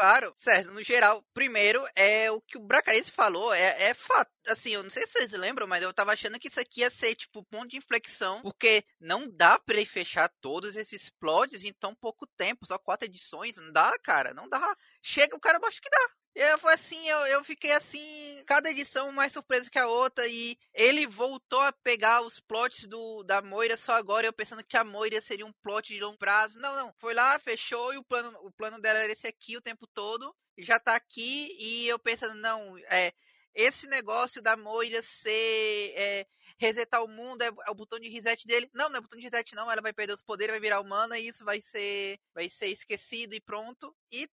Claro, 0.01 0.35
certo. 0.39 0.73
No 0.73 0.83
geral, 0.83 1.23
primeiro, 1.35 1.87
é 1.95 2.31
o 2.31 2.41
que 2.41 2.57
o 2.57 2.63
Bracarense 2.63 3.11
falou, 3.13 3.53
é, 3.53 3.91
é 3.91 3.93
fato. 3.95 4.31
Assim, 4.47 4.71
eu 4.71 4.83
não 4.83 4.89
sei 4.89 5.07
se 5.07 5.13
vocês 5.13 5.33
lembram, 5.33 5.67
mas 5.67 5.83
eu 5.83 5.93
tava 5.93 6.11
achando 6.13 6.39
que 6.39 6.49
isso 6.49 6.59
aqui 6.59 6.81
ia 6.81 6.89
ser, 6.89 7.15
tipo, 7.15 7.45
ponto 7.45 7.69
de 7.69 7.77
inflexão, 7.77 8.41
porque 8.41 8.83
não 8.99 9.29
dá 9.29 9.59
pra 9.59 9.77
ele 9.77 9.85
fechar 9.85 10.31
todos 10.41 10.75
esses 10.75 11.11
plots 11.11 11.65
em 11.65 11.73
tão 11.75 11.95
pouco 11.95 12.27
tempo, 12.27 12.65
só 12.67 12.79
quatro 12.79 13.05
edições. 13.07 13.57
Não 13.59 13.71
dá, 13.73 13.93
cara, 14.03 14.33
não 14.33 14.49
dá. 14.49 14.75
Chega, 15.03 15.37
o 15.37 15.41
cara 15.41 15.59
acho 15.67 15.83
que 15.83 15.91
dá. 15.91 16.20
Eu 16.35 16.59
foi 16.59 16.75
assim, 16.75 17.09
eu, 17.09 17.19
eu 17.27 17.45
fiquei 17.45 17.73
assim, 17.73 18.43
cada 18.47 18.71
edição 18.71 19.11
mais 19.11 19.33
surpresa 19.33 19.69
que 19.69 19.79
a 19.79 19.89
outra, 19.89 20.27
e 20.29 20.57
ele 20.73 21.07
voltou 21.07 21.61
a 21.61 21.73
pegar 21.73 22.23
os 22.23 22.39
plots 22.39 22.87
do, 22.87 23.23
da 23.25 23.43
Moira 23.43 23.77
só 23.77 23.93
agora, 23.93 24.27
eu 24.27 24.33
pensando 24.33 24.65
que 24.65 24.77
a 24.77 24.85
Moira 24.85 25.21
seria 25.21 25.45
um 25.45 25.53
plot 25.53 25.93
de 25.93 26.01
longo 26.01 26.17
prazo. 26.19 26.59
Não, 26.59 26.75
não, 26.77 26.95
foi 26.99 27.15
lá, 27.15 27.39
fechou, 27.41 27.93
e 27.93 27.99
o 27.99 28.05
plano, 28.05 28.33
o 28.43 28.53
plano 28.53 28.81
dela 28.81 29.01
era 29.01 29.13
esse 29.13 29.27
aqui 29.27 29.57
o 29.57 29.61
tempo 29.61 29.87
todo, 29.89 30.35
já 30.59 30.79
tá 30.79 30.95
aqui, 30.95 31.57
e 31.59 31.89
eu 31.89 31.99
pensando, 31.99 32.35
não, 32.35 32.79
é, 32.91 33.13
esse 33.55 33.87
negócio 33.89 34.41
da 34.41 34.57
Moira 34.57 35.03
ser. 35.03 35.93
É, 35.97 36.27
resetar 36.61 37.03
o 37.03 37.09
mundo, 37.09 37.41
é, 37.41 37.47
é, 37.47 37.71
o 37.71 37.75
botão 37.75 37.99
de 37.99 38.09
reset 38.09 38.47
dele. 38.47 38.69
Não, 38.75 38.91
não 38.91 38.99
é 38.99 39.01
botão 39.01 39.19
de 39.19 39.25
reset, 39.25 39.55
não. 39.55 39.71
Ela 39.71 39.81
vai 39.81 39.95
perder 39.95 40.13
os 40.13 40.23
poderes, 40.23 40.53
vai 40.53 40.61
virar 40.61 40.81
humana 40.81 41.19
e 41.19 41.27
isso 41.27 41.43
vai 41.43 41.63
ser, 41.63 42.21
vai 42.35 42.51
ser 42.51 42.67
esquecido 42.67 43.35
e 43.35 43.41
pronto. 43.41 43.97
E 44.13 44.29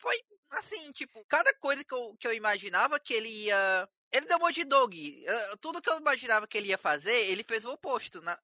foi 0.00 0.16
assim, 0.50 0.92
tipo, 0.92 1.24
cada 1.28 1.52
coisa 1.54 1.84
que 1.84 1.94
eu, 1.94 2.16
que 2.18 2.26
eu 2.26 2.32
imaginava 2.32 3.00
que 3.00 3.14
ele 3.14 3.28
ia. 3.28 3.88
Ele 4.12 4.26
deu 4.26 4.36
um 4.38 4.40
monte 4.40 4.56
de 4.56 4.64
dog. 4.64 5.24
Tudo 5.60 5.82
que 5.82 5.90
eu 5.90 5.98
imaginava 5.98 6.46
que 6.46 6.56
ele 6.56 6.68
ia 6.68 6.78
fazer, 6.78 7.28
ele 7.28 7.44
fez 7.44 7.64
o 7.64 7.72
oposto. 7.72 8.20
Na, 8.22 8.38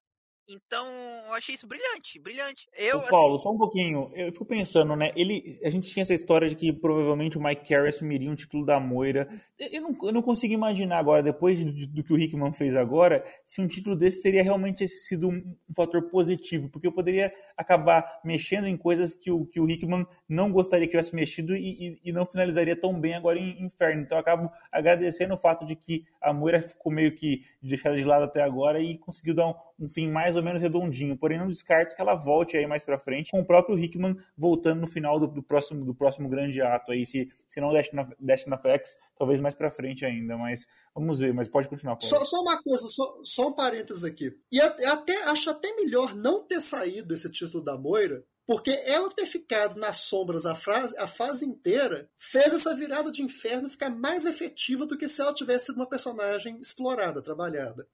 então, 0.48 0.86
eu 1.27 1.35
achei 1.35 1.55
isso 1.55 1.66
brilhante, 1.66 2.19
brilhante. 2.19 2.69
Eu, 2.77 2.98
Ô, 2.98 3.09
Paulo, 3.09 3.36
assim... 3.36 3.44
só 3.44 3.52
um 3.52 3.59
pouquinho. 3.59 4.10
Eu 4.14 4.32
fico 4.32 4.44
pensando, 4.44 4.97
né? 4.97 5.12
Ele, 5.14 5.59
a 5.64 5.70
gente 5.70 5.89
tinha 5.89 6.02
essa 6.02 6.12
história 6.12 6.48
de 6.48 6.56
que 6.56 6.73
provavelmente 6.73 7.39
o 7.39 7.43
Mike 7.43 7.69
Carey 7.69 7.89
assumiria 7.89 8.31
um 8.31 8.35
título 8.35 8.66
da 8.66 8.81
Moira. 8.81 9.28
Eu 9.59 9.81
não, 9.81 9.97
eu 10.02 10.12
não 10.12 10.23
consigo 10.23 10.52
imaginar 10.52 10.98
agora, 10.98 11.23
depois 11.23 11.64
do, 11.64 11.86
do, 11.86 12.02
que 12.02 12.12
o 12.12 12.19
Hickman 12.19 12.52
fez 12.52 12.74
agora, 12.74 13.24
se 13.47 13.60
um 13.60 13.69
título 13.69 13.94
desse 13.94 14.20
teria 14.20 14.43
realmente 14.43 14.86
sido 14.89 15.28
um, 15.28 15.36
um, 15.36 15.74
fator 15.74 16.02
positivo, 16.10 16.69
porque 16.69 16.86
eu 16.86 16.93
poderia 16.93 17.32
acabar 17.56 18.20
mexendo 18.24 18.66
em 18.66 18.77
coisas 18.77 19.14
que 19.14 19.31
o, 19.31 19.47
que 19.47 19.60
o 19.60 19.70
Hickman 19.70 20.05
não 20.28 20.51
gostaria 20.51 20.86
que 20.86 20.90
tivesse 20.90 21.14
mexido 21.14 21.55
e, 21.55 21.93
e, 21.93 22.01
e 22.06 22.12
não 22.12 22.27
finalizaria 22.27 22.74
tão 22.74 22.98
bem 22.98 23.14
agora 23.14 23.39
em 23.39 23.62
Inferno. 23.62 24.02
Então, 24.02 24.19
eu 24.19 24.20
acabo 24.20 24.51
agradecendo 24.73 25.35
o 25.35 25.39
fato 25.39 25.64
de 25.64 25.77
que 25.77 26.05
a 26.20 26.32
Moira 26.32 26.60
ficou 26.60 26.90
meio 26.90 27.14
que 27.14 27.44
deixada 27.62 27.97
de 27.97 28.05
lado 28.05 28.24
até 28.24 28.43
agora 28.43 28.81
e 28.81 28.98
conseguiu 28.98 29.35
dar 29.35 29.47
um, 29.47 29.55
um 29.82 29.88
fim 29.88 30.09
mais 30.09 30.36
ou 30.36 30.42
menos 30.42 30.62
redondinho, 30.62 31.16
porém 31.16 31.38
não 31.38 31.48
descarto 31.48 31.96
que 31.96 32.00
ela 32.00 32.14
volte 32.14 32.56
aí 32.56 32.66
mais 32.66 32.84
para 32.84 32.98
frente, 32.98 33.32
com 33.32 33.40
o 33.40 33.44
próprio 33.44 33.76
Hickman 33.76 34.16
voltando 34.36 34.80
no 34.80 34.86
final 34.86 35.18
do, 35.18 35.26
do, 35.26 35.42
próximo, 35.42 35.84
do 35.84 35.94
próximo 35.94 36.28
grande 36.28 36.62
ato 36.62 36.92
aí, 36.92 37.04
se, 37.04 37.28
se 37.48 37.60
não 37.60 37.72
Destiny 37.72 38.54
of 38.54 38.68
X, 38.68 38.96
talvez 39.18 39.40
mais 39.40 39.54
para 39.54 39.70
frente 39.70 40.04
ainda, 40.04 40.36
mas 40.36 40.66
vamos 40.94 41.18
ver, 41.18 41.34
mas 41.34 41.48
pode 41.48 41.68
continuar. 41.68 41.98
Só, 42.00 42.24
só, 42.24 42.40
uma 42.40 42.62
coisa, 42.62 42.86
só, 42.86 43.18
só 43.24 43.48
um 43.48 43.52
parênteses 43.52 44.04
aqui. 44.04 44.32
E 44.52 44.60
até, 44.60 45.24
acho 45.24 45.50
até 45.50 45.74
melhor 45.74 46.14
não 46.14 46.46
ter 46.46 46.60
saído 46.60 47.12
esse 47.12 47.28
título 47.28 47.64
da 47.64 47.76
Moira, 47.76 48.24
porque 48.46 48.70
ela 48.86 49.10
ter 49.10 49.26
ficado 49.26 49.78
nas 49.78 49.98
sombras 49.98 50.46
a, 50.46 50.54
frase, 50.54 50.96
a 50.98 51.06
fase 51.06 51.44
inteira 51.44 52.09
fez 52.16 52.52
essa 52.52 52.74
virada 52.74 53.10
de 53.10 53.22
inferno 53.22 53.68
ficar 53.68 53.90
mais 53.90 54.26
efetiva 54.26 54.86
do 54.86 54.96
que 54.96 55.09
se 55.09 55.20
ela 55.20 55.34
tivesse 55.34 55.66
sido 55.66 55.76
uma 55.76 55.88
personagem 55.88 56.59
explorada, 56.60 57.22
trabalhada. 57.22 57.86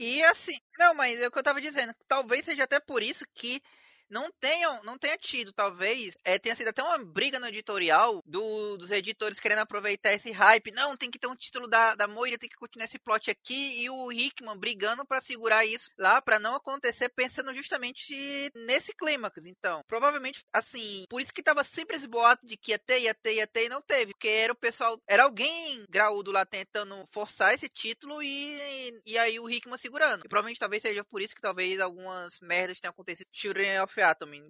E 0.00 0.22
assim, 0.24 0.58
não, 0.78 0.94
mas 0.94 1.20
é 1.20 1.28
o 1.28 1.30
que 1.30 1.38
eu 1.38 1.42
tava 1.42 1.60
dizendo, 1.60 1.94
talvez 2.08 2.46
seja 2.46 2.64
até 2.64 2.80
por 2.80 3.02
isso 3.02 3.22
que 3.34 3.62
não 4.10 4.30
tenham, 4.40 4.82
não 4.82 4.98
tenha 4.98 5.16
tido, 5.16 5.52
talvez, 5.52 6.16
é, 6.24 6.38
tenha 6.38 6.56
sido 6.56 6.68
até 6.68 6.82
uma 6.82 6.98
briga 6.98 7.38
no 7.38 7.46
editorial 7.46 8.20
do, 8.26 8.76
dos 8.76 8.90
editores 8.90 9.38
querendo 9.38 9.60
aproveitar 9.60 10.12
esse 10.12 10.30
hype. 10.30 10.72
Não, 10.72 10.96
tem 10.96 11.10
que 11.10 11.18
ter 11.18 11.28
um 11.28 11.36
título 11.36 11.68
da, 11.68 11.94
da 11.94 12.08
Moira, 12.08 12.38
tem 12.38 12.48
que 12.48 12.56
continuar 12.56 12.86
esse 12.86 12.98
plot 12.98 13.30
aqui, 13.30 13.82
e 13.82 13.88
o 13.88 14.10
Hickman 14.10 14.58
brigando 14.58 15.06
para 15.06 15.20
segurar 15.20 15.64
isso 15.64 15.88
lá, 15.96 16.20
para 16.20 16.38
não 16.38 16.56
acontecer, 16.56 17.08
pensando 17.10 17.54
justamente 17.54 18.50
nesse 18.54 18.92
clímax. 18.92 19.40
Então, 19.44 19.82
provavelmente, 19.86 20.44
assim, 20.52 21.04
por 21.08 21.20
isso 21.20 21.32
que 21.32 21.42
tava 21.42 21.62
sempre 21.62 21.96
esse 21.96 22.08
boato 22.08 22.44
de 22.46 22.56
que 22.56 22.72
ia 22.72 22.78
ter, 22.78 23.00
ia 23.00 23.14
ter, 23.14 23.34
ia 23.34 23.46
ter, 23.46 23.66
e 23.66 23.68
não 23.68 23.80
teve, 23.80 24.12
porque 24.12 24.28
era 24.28 24.52
o 24.52 24.56
pessoal, 24.56 25.00
era 25.08 25.24
alguém 25.24 25.84
graúdo 25.88 26.32
lá 26.32 26.44
tentando 26.44 27.06
forçar 27.12 27.54
esse 27.54 27.68
título 27.68 28.22
e, 28.22 29.00
e 29.06 29.16
aí 29.16 29.38
o 29.38 29.48
Hickman 29.48 29.78
segurando. 29.78 30.24
E 30.24 30.28
provavelmente 30.28 30.58
talvez 30.58 30.82
seja 30.82 31.04
por 31.04 31.22
isso 31.22 31.34
que 31.34 31.40
talvez 31.40 31.80
algumas 31.80 32.38
merdas 32.40 32.80
tenham 32.80 32.90
acontecido. 32.90 33.28
Children 33.32 33.82
of 33.82 33.99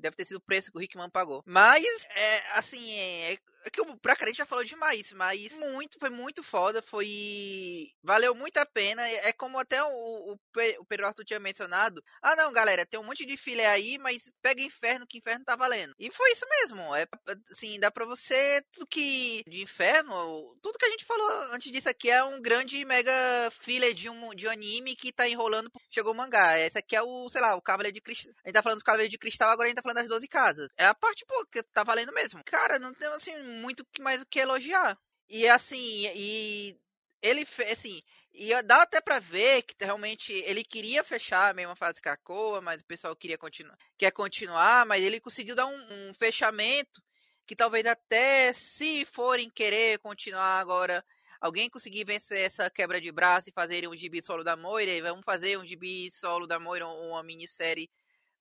Deve 0.01 0.17
ter 0.17 0.25
sido 0.25 0.37
o 0.37 0.41
preço 0.41 0.71
que 0.71 0.77
o 0.77 0.81
Rickman 0.81 1.11
pagou. 1.11 1.43
Mas, 1.47 1.85
é, 2.15 2.53
assim, 2.53 2.93
é, 2.99 3.39
é 3.65 3.71
que 3.71 3.81
o 3.81 3.97
Bracarente 4.03 4.39
já 4.39 4.47
falou 4.47 4.65
demais, 4.65 5.13
mas 5.13 5.53
muito, 5.53 5.99
foi 5.99 6.11
muito 6.11 6.43
foda, 6.43 6.83
foi. 6.83 7.89
Valeu 8.03 8.35
muito 8.35 8.57
a 8.59 8.67
pena. 8.67 9.07
É 9.07 9.33
como 9.33 9.59
até 9.59 9.83
o, 9.83 9.89
o, 9.89 10.39
o 10.79 10.85
Pedro 10.87 11.07
Arthur 11.07 11.25
tinha 11.25 11.41
mencionado. 11.41 12.03
Ah, 12.23 12.35
não, 12.37 12.53
galera, 12.53 12.87
tem 12.87 12.99
um 12.99 13.05
monte 13.05 13.27
de 13.27 13.37
filé 13.37 13.67
aí, 13.67 13.99
mas 13.99 14.31
pega 14.41 14.63
inferno, 14.63 15.07
que 15.07 15.19
inferno 15.19 15.45
tá 15.45 15.57
valendo. 15.57 15.95
E 15.99 16.11
foi 16.11 16.33
isso 16.33 16.47
mesmo. 16.49 16.95
É 16.95 17.07
assim, 17.51 17.79
dá 17.79 17.91
pra 17.91 18.05
você. 18.05 18.63
Tudo 18.73 18.87
que. 18.87 19.43
De 19.47 19.63
inferno, 19.63 20.57
tudo 20.63 20.79
que 20.79 20.87
a 20.87 20.91
gente 20.91 21.05
falou 21.05 21.31
antes 21.53 21.71
disso 21.71 21.89
aqui 21.89 22.11
é 22.11 22.25
um 22.25 22.41
grande 22.41 22.85
mega 22.85 23.13
filé 23.51 23.93
de 23.93 24.09
um, 24.09 24.35
de 24.35 24.47
um 24.47 24.51
anime 24.51 24.97
que 24.97 25.13
tá 25.13 25.29
enrolando. 25.29 25.71
Chegou 25.91 26.13
o 26.13 26.17
mangá. 26.17 26.59
Esse 26.59 26.79
aqui 26.79 26.97
é 26.97 27.03
o, 27.03 27.29
sei 27.29 27.41
lá, 27.41 27.55
o 27.57 27.63
Cavaleiro 27.63 27.95
de 27.95 28.01
Cristal. 28.01 28.33
A 28.45 28.49
gente 28.49 28.55
tá 28.55 28.63
falando 28.63 28.77
dos 28.77 28.85
Cavaleiros 28.85 29.11
de 29.11 29.19
Cristal, 29.19 29.51
agora 29.51 29.67
a 29.67 29.69
gente 29.69 29.77
tá 29.77 29.83
falando 29.83 29.99
das 29.99 30.09
12 30.09 30.29
casas. 30.29 30.69
É 30.77 30.87
a 30.87 30.95
parte, 30.95 31.25
pô, 31.27 31.47
que 31.47 31.63
tá 31.63 31.85
valendo 31.85 32.13
mesmo. 32.13 32.43
Cara, 32.45 32.79
não 32.79 32.95
tem 32.95 33.09
assim 33.09 33.35
muito 33.51 33.87
mais 34.01 34.23
o 34.23 34.27
que 34.27 34.39
elogiar. 34.39 34.99
E 35.29 35.47
assim, 35.49 36.07
e 36.15 36.77
ele 37.23 37.47
assim, 37.71 38.03
e 38.33 38.51
dá 38.63 38.83
até 38.83 39.01
para 39.01 39.19
ver 39.19 39.63
que 39.63 39.75
realmente 39.81 40.33
ele 40.33 40.65
queria 40.65 41.05
fechar 41.05 41.51
a 41.51 41.55
mesma 41.55 41.77
fase 41.77 42.01
Cacoa, 42.01 42.61
mas 42.61 42.81
o 42.81 42.87
pessoal 42.87 43.15
queria 43.17 43.39
continuar, 43.39 43.77
quer 43.99 44.11
continuar, 44.13 44.87
mas 44.87 45.03
ele 45.03 45.21
conseguiu 45.21 45.55
dar 45.55 45.67
um, 45.67 46.09
um 46.09 46.15
fechamento 46.15 47.03
que 47.47 47.57
talvez 47.57 47.85
até 47.87 48.53
se 48.53 49.05
forem 49.05 49.51
querer 49.51 49.99
continuar 49.99 50.61
agora 50.61 51.05
alguém 51.41 51.71
conseguir 51.71 52.05
vencer 52.05 52.39
essa 52.47 52.69
quebra 52.71 53.01
de 53.01 53.11
braço 53.11 53.49
e 53.49 53.53
fazer 53.53 53.89
um 53.89 53.97
gibi 53.97 54.23
solo 54.23 54.45
da 54.45 54.57
Moira, 54.57 54.91
e 54.91 55.01
vamos 55.01 55.25
fazer 55.25 55.59
um 55.59 55.65
gibi 55.65 56.11
solo 56.11 56.47
da 56.47 56.61
Moira, 56.61 56.87
uma 56.87 57.23
minissérie 57.23 57.91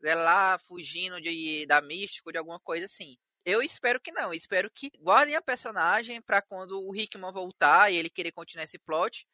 dela 0.02 0.24
lá 0.24 0.60
fugindo 0.60 1.20
de, 1.22 1.66
da 1.66 1.82
Místico, 1.82 2.32
de 2.32 2.38
alguma 2.38 2.60
coisa 2.60 2.86
assim. 2.86 3.18
Eu 3.50 3.64
espero 3.64 4.00
que 4.00 4.12
não, 4.12 4.34
espero 4.34 4.70
que 4.70 4.92
guardem 5.00 5.36
a 5.36 5.42
personagem 5.42 6.22
para 6.22 6.42
quando 6.42 6.80
o 6.82 6.96
Hickman 6.96 7.32
voltar 7.32 7.92
e 7.92 7.98
ele 7.98 8.10
querer 8.10 8.32
continuar 8.32 8.66
esse 8.66 8.78
plot, 8.78 9.28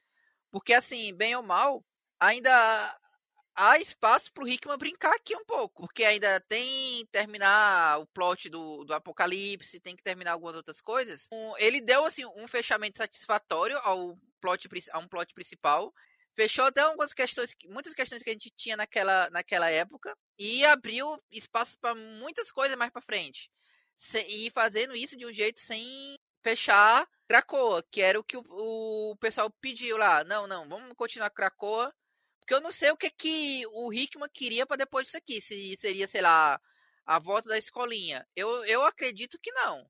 porque 0.51 0.73
assim, 0.73 1.13
bem 1.13 1.35
ou 1.35 1.43
mal, 1.43 1.83
ainda 2.19 2.97
há 3.55 3.77
espaço 3.77 4.31
pro 4.33 4.47
Hickman 4.47 4.77
brincar 4.77 5.13
aqui 5.13 5.35
um 5.35 5.45
pouco, 5.45 5.83
porque 5.83 6.03
ainda 6.03 6.39
tem 6.41 7.05
terminar 7.07 7.99
o 7.99 8.07
plot 8.07 8.49
do, 8.49 8.83
do 8.83 8.93
Apocalipse, 8.93 9.79
tem 9.79 9.95
que 9.95 10.03
terminar 10.03 10.31
algumas 10.31 10.55
outras 10.55 10.81
coisas. 10.81 11.27
Um, 11.31 11.57
ele 11.57 11.81
deu 11.81 12.05
assim 12.05 12.25
um 12.25 12.47
fechamento 12.47 12.97
satisfatório 12.97 13.77
ao 13.79 14.17
plot 14.41 14.67
a 14.91 14.99
um 14.99 15.07
plot 15.07 15.33
principal. 15.33 15.93
Fechou 16.35 16.65
até 16.65 16.81
algumas 16.81 17.13
questões, 17.13 17.55
muitas 17.67 17.93
questões 17.93 18.21
que 18.21 18.29
a 18.29 18.33
gente 18.33 18.51
tinha 18.55 18.75
naquela, 18.75 19.29
naquela 19.29 19.69
época 19.69 20.15
e 20.37 20.65
abriu 20.65 21.17
espaço 21.31 21.77
para 21.79 21.95
muitas 21.95 22.51
coisas 22.51 22.77
mais 22.77 22.91
para 22.91 23.01
frente. 23.01 23.49
E 24.27 24.49
fazendo 24.51 24.95
isso 24.95 25.17
de 25.17 25.25
um 25.25 25.33
jeito 25.33 25.59
sem 25.59 26.15
fechar 26.43 27.07
Krakoa, 27.27 27.83
que 27.91 28.01
era 28.01 28.19
o 28.19 28.23
que 28.23 28.37
o, 28.37 28.43
o 29.11 29.15
pessoal 29.17 29.49
pediu 29.61 29.97
lá. 29.97 30.23
Não, 30.23 30.47
não, 30.47 30.67
vamos 30.67 30.93
continuar 30.95 31.29
Krakoa 31.29 31.93
porque 32.45 32.53
eu 32.53 32.61
não 32.61 32.71
sei 32.71 32.91
o 32.91 32.97
que 32.97 33.09
que 33.09 33.65
o 33.71 33.91
Hickman 33.91 34.29
queria 34.31 34.67
para 34.67 34.77
depois 34.77 35.07
disso 35.07 35.17
aqui. 35.17 35.41
Se 35.41 35.75
seria, 35.79 36.07
sei 36.07 36.21
lá, 36.21 36.61
a 37.03 37.17
volta 37.17 37.49
da 37.49 37.57
escolinha. 37.57 38.27
Eu, 38.35 38.63
eu 38.65 38.83
acredito 38.83 39.39
que 39.41 39.51
não. 39.51 39.89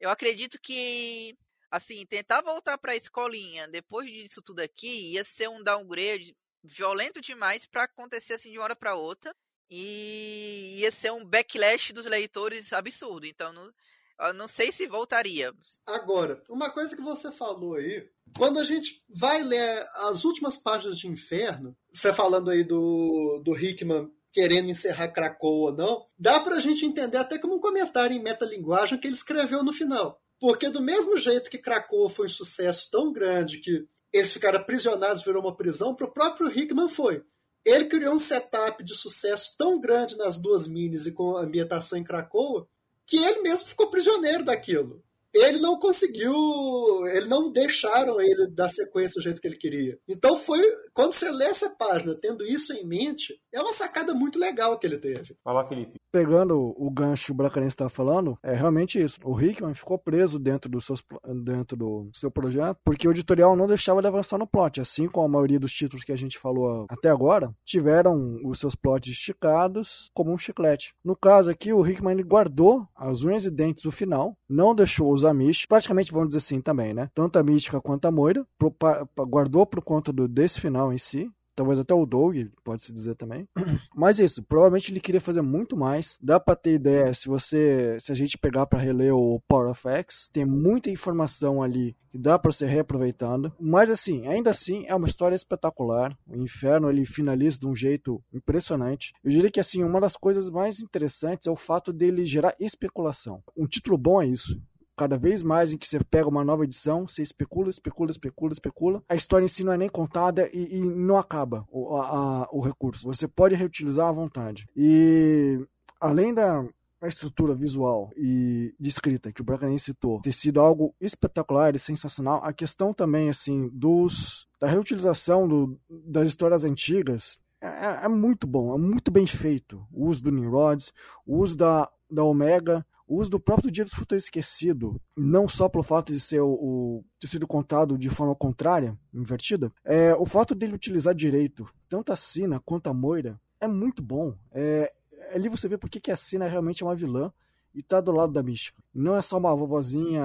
Eu 0.00 0.10
acredito 0.10 0.58
que, 0.60 1.38
assim, 1.70 2.04
tentar 2.06 2.42
voltar 2.42 2.76
para 2.76 2.92
a 2.92 2.96
escolinha 2.96 3.68
depois 3.68 4.10
disso 4.10 4.42
tudo 4.42 4.60
aqui 4.60 5.12
ia 5.12 5.22
ser 5.24 5.48
um 5.48 5.62
downgrade 5.62 6.36
violento 6.64 7.20
demais 7.20 7.66
para 7.66 7.84
acontecer 7.84 8.34
assim 8.34 8.50
de 8.50 8.58
uma 8.58 8.64
hora 8.64 8.76
para 8.76 8.96
outra. 8.96 9.32
E 9.74 10.80
ia 10.80 10.92
ser 10.92 11.12
um 11.12 11.24
backlash 11.24 11.94
dos 11.94 12.04
leitores 12.04 12.74
absurdo. 12.74 13.26
Então, 13.26 13.54
não, 13.54 13.72
eu 14.20 14.34
não 14.34 14.46
sei 14.46 14.70
se 14.70 14.86
voltaria. 14.86 15.50
Agora, 15.86 16.42
uma 16.50 16.68
coisa 16.68 16.94
que 16.94 17.00
você 17.00 17.32
falou 17.32 17.76
aí, 17.76 18.06
quando 18.36 18.58
a 18.58 18.64
gente 18.64 19.02
vai 19.08 19.42
ler 19.42 19.82
as 20.08 20.26
últimas 20.26 20.58
páginas 20.58 20.98
de 20.98 21.08
Inferno, 21.08 21.74
você 21.90 22.12
falando 22.12 22.50
aí 22.50 22.62
do, 22.62 23.40
do 23.42 23.58
Hickman 23.58 24.10
querendo 24.30 24.68
encerrar 24.68 25.08
Krakow 25.08 25.60
ou 25.60 25.72
não, 25.72 26.04
dá 26.18 26.38
pra 26.40 26.58
gente 26.58 26.84
entender 26.84 27.18
até 27.18 27.38
como 27.38 27.54
um 27.54 27.60
comentário 27.60 28.14
em 28.14 28.22
metalinguagem 28.22 28.98
que 28.98 29.06
ele 29.06 29.14
escreveu 29.14 29.62
no 29.62 29.72
final. 29.72 30.20
Porque 30.38 30.68
do 30.68 30.82
mesmo 30.82 31.16
jeito 31.16 31.50
que 31.50 31.56
Krakow 31.56 32.10
foi 32.10 32.26
um 32.26 32.30
sucesso 32.30 32.90
tão 32.90 33.10
grande 33.10 33.58
que 33.58 33.86
eles 34.12 34.32
ficaram 34.32 34.58
aprisionados, 34.58 35.22
virou 35.22 35.42
uma 35.42 35.56
prisão, 35.56 35.94
pro 35.94 36.12
próprio 36.12 36.50
Hickman 36.50 36.88
foi. 36.88 37.22
Ele 37.64 37.84
criou 37.84 38.14
um 38.14 38.18
setup 38.18 38.82
de 38.82 38.94
sucesso 38.94 39.54
tão 39.56 39.80
grande 39.80 40.16
nas 40.16 40.36
duas 40.36 40.66
minis 40.66 41.06
e 41.06 41.12
com 41.12 41.36
ambientação 41.36 41.98
em 41.98 42.04
Krakow 42.04 42.66
que 43.06 43.18
ele 43.18 43.42
mesmo 43.42 43.68
ficou 43.68 43.90
prisioneiro 43.90 44.44
daquilo 44.44 45.02
ele 45.34 45.58
não 45.58 45.78
conseguiu, 45.78 47.06
ele 47.06 47.26
não 47.26 47.50
deixaram 47.50 48.20
ele 48.20 48.48
dar 48.48 48.68
sequência 48.68 49.18
do 49.18 49.22
jeito 49.22 49.40
que 49.40 49.48
ele 49.48 49.56
queria. 49.56 49.98
Então 50.06 50.36
foi, 50.36 50.60
quando 50.92 51.14
você 51.14 51.30
lê 51.30 51.46
essa 51.46 51.70
página 51.70 52.14
tendo 52.14 52.44
isso 52.44 52.72
em 52.74 52.84
mente, 52.84 53.40
é 53.50 53.60
uma 53.60 53.72
sacada 53.72 54.12
muito 54.12 54.38
legal 54.38 54.78
que 54.78 54.86
ele 54.86 54.98
teve. 54.98 55.34
Fala, 55.42 55.66
Felipe. 55.66 56.01
Pegando 56.12 56.74
o 56.76 56.90
gancho 56.90 57.26
que 57.26 57.32
o 57.32 57.34
Bracarense 57.34 57.74
está 57.74 57.88
falando, 57.88 58.38
é 58.42 58.54
realmente 58.54 59.02
isso. 59.02 59.18
O 59.24 59.40
Hickman 59.40 59.74
ficou 59.74 59.98
preso 59.98 60.38
dentro 60.38 60.70
do, 60.70 60.80
seus, 60.80 61.02
dentro 61.42 61.76
do 61.76 62.10
seu 62.12 62.30
projeto, 62.30 62.78
porque 62.84 63.08
o 63.08 63.10
editorial 63.10 63.56
não 63.56 63.66
deixava 63.66 64.00
ele 64.00 64.08
avançar 64.08 64.38
no 64.38 64.46
plot, 64.46 64.80
assim 64.80 65.08
como 65.08 65.26
a 65.26 65.30
maioria 65.30 65.58
dos 65.58 65.72
títulos 65.72 66.04
que 66.04 66.12
a 66.12 66.16
gente 66.16 66.38
falou 66.38 66.86
até 66.90 67.08
agora, 67.08 67.54
tiveram 67.64 68.38
os 68.44 68.58
seus 68.58 68.74
plots 68.74 69.10
esticados 69.10 70.10
como 70.12 70.32
um 70.32 70.38
chiclete. 70.38 70.94
No 71.02 71.16
caso 71.16 71.50
aqui, 71.50 71.72
o 71.72 71.86
Hickman 71.86 72.12
ele 72.12 72.22
guardou 72.22 72.86
as 72.94 73.22
unhas 73.22 73.46
e 73.46 73.50
dentes 73.50 73.82
do 73.82 73.90
final, 73.90 74.36
não 74.48 74.74
deixou 74.74 75.12
os 75.12 75.24
Amish, 75.24 75.66
praticamente 75.66 76.12
vamos 76.12 76.28
dizer 76.28 76.38
assim 76.38 76.60
também, 76.60 76.92
né? 76.92 77.08
Tanto 77.14 77.38
a 77.38 77.42
Mística 77.42 77.80
quanto 77.80 78.04
a 78.06 78.10
Moira, 78.10 78.46
pro, 78.58 78.70
pra, 78.70 79.06
guardou 79.26 79.66
por 79.66 79.82
conta 79.82 80.12
do, 80.12 80.28
desse 80.28 80.60
final 80.60 80.92
em 80.92 80.98
si, 80.98 81.30
talvez 81.54 81.78
até 81.78 81.94
o 81.94 82.06
Doug, 82.06 82.36
pode-se 82.64 82.92
dizer 82.92 83.14
também. 83.14 83.48
Mas 83.94 84.18
isso, 84.18 84.42
provavelmente 84.42 84.92
ele 84.92 85.00
queria 85.00 85.20
fazer 85.20 85.42
muito 85.42 85.76
mais. 85.76 86.18
Dá 86.20 86.38
para 86.40 86.56
ter 86.56 86.74
ideia 86.74 87.12
se 87.14 87.28
você, 87.28 87.96
se 88.00 88.12
a 88.12 88.14
gente 88.14 88.38
pegar 88.38 88.66
para 88.66 88.78
reler 88.78 89.14
o 89.14 89.40
Power 89.46 89.70
of 89.70 89.88
X, 89.88 90.28
tem 90.32 90.44
muita 90.44 90.90
informação 90.90 91.62
ali 91.62 91.96
que 92.10 92.18
dá 92.18 92.38
para 92.38 92.52
ser 92.52 92.66
reaproveitando. 92.66 93.52
Mas 93.58 93.90
assim, 93.90 94.26
ainda 94.26 94.50
assim 94.50 94.84
é 94.86 94.94
uma 94.94 95.08
história 95.08 95.34
espetacular. 95.34 96.16
O 96.28 96.36
Inferno 96.36 96.90
ele 96.90 97.06
finaliza 97.06 97.58
de 97.58 97.66
um 97.66 97.74
jeito 97.74 98.22
impressionante. 98.32 99.12
Eu 99.24 99.30
diria 99.30 99.50
que 99.50 99.60
assim, 99.60 99.82
uma 99.82 100.00
das 100.00 100.14
coisas 100.14 100.50
mais 100.50 100.80
interessantes 100.80 101.46
é 101.46 101.50
o 101.50 101.56
fato 101.56 101.92
dele 101.92 102.26
gerar 102.26 102.54
especulação. 102.60 103.42
Um 103.56 103.66
título 103.66 103.96
bom 103.96 104.20
é 104.20 104.26
isso 104.26 104.60
cada 105.02 105.18
vez 105.18 105.42
mais 105.42 105.72
em 105.72 105.76
que 105.76 105.88
você 105.88 105.98
pega 105.98 106.28
uma 106.28 106.44
nova 106.44 106.62
edição, 106.62 107.08
você 107.08 107.22
especula, 107.22 107.68
especula, 107.68 108.12
especula, 108.12 108.52
especula. 108.52 109.02
A 109.08 109.16
história 109.16 109.44
em 109.44 109.48
si 109.48 109.64
não 109.64 109.72
é 109.72 109.76
nem 109.76 109.88
contada 109.88 110.48
e, 110.52 110.76
e 110.76 110.80
não 110.80 111.16
acaba 111.16 111.66
o, 111.72 111.96
a, 111.96 112.48
o 112.52 112.60
recurso. 112.60 113.04
Você 113.08 113.26
pode 113.26 113.56
reutilizar 113.56 114.06
à 114.06 114.12
vontade. 114.12 114.68
E 114.76 115.58
além 116.00 116.32
da 116.32 116.64
a 117.00 117.08
estrutura 117.08 117.52
visual 117.52 118.12
e 118.16 118.72
de 118.78 118.88
escrita 118.88 119.32
que 119.32 119.40
o 119.40 119.44
Bracanen 119.44 119.76
citou 119.76 120.20
ter 120.20 120.32
sido 120.32 120.60
algo 120.60 120.94
espetacular 121.00 121.74
e 121.74 121.78
sensacional, 121.80 122.40
a 122.44 122.52
questão 122.52 122.94
também 122.94 123.28
assim 123.28 123.68
dos 123.72 124.46
da 124.60 124.68
reutilização 124.68 125.48
do, 125.48 125.76
das 125.90 126.28
histórias 126.28 126.62
antigas 126.62 127.40
é, 127.60 127.66
é, 127.66 128.00
é, 128.04 128.08
muito 128.08 128.46
bom, 128.46 128.72
é 128.72 128.78
muito 128.78 129.10
bem 129.10 129.26
feito. 129.26 129.84
O 129.92 130.06
uso 130.06 130.22
do 130.22 130.30
Nimrods, 130.30 130.92
o 131.26 131.38
uso 131.38 131.56
da, 131.56 131.90
da 132.08 132.22
Omega, 132.22 132.86
o 133.06 133.18
uso 133.20 133.30
do 133.30 133.40
próprio 133.40 133.70
Dia 133.70 133.84
do 133.84 133.90
Futuro 133.90 134.18
Esquecido, 134.18 135.00
não 135.16 135.48
só 135.48 135.68
pelo 135.68 135.84
fato 135.84 136.12
de 136.12 136.20
ser 136.20 136.40
o, 136.40 136.50
o 136.50 137.04
ter 137.20 137.26
sido 137.26 137.46
contado 137.46 137.98
de 137.98 138.08
forma 138.08 138.34
contrária, 138.34 138.98
invertida, 139.12 139.72
é 139.84 140.14
o 140.14 140.26
fato 140.26 140.54
dele 140.54 140.74
utilizar 140.74 141.14
direito 141.14 141.66
tanto 141.88 142.12
a 142.12 142.16
Sina 142.16 142.60
quanto 142.60 142.88
a 142.88 142.94
Moira 142.94 143.40
é 143.60 143.68
muito 143.68 144.02
bom. 144.02 144.34
É, 144.50 144.92
ali 145.34 145.48
você 145.48 145.68
vê 145.68 145.78
porque 145.78 146.00
que 146.00 146.10
a 146.10 146.16
Sina 146.16 146.46
realmente 146.46 146.82
é 146.82 146.86
uma 146.86 146.96
vilã 146.96 147.32
e 147.74 147.82
tá 147.82 148.00
do 148.00 148.12
lado 148.12 148.32
da 148.32 148.42
mística. 148.42 148.82
Não 148.92 149.16
é 149.16 149.22
só 149.22 149.38
uma 149.38 149.54
vovozinha 149.54 150.22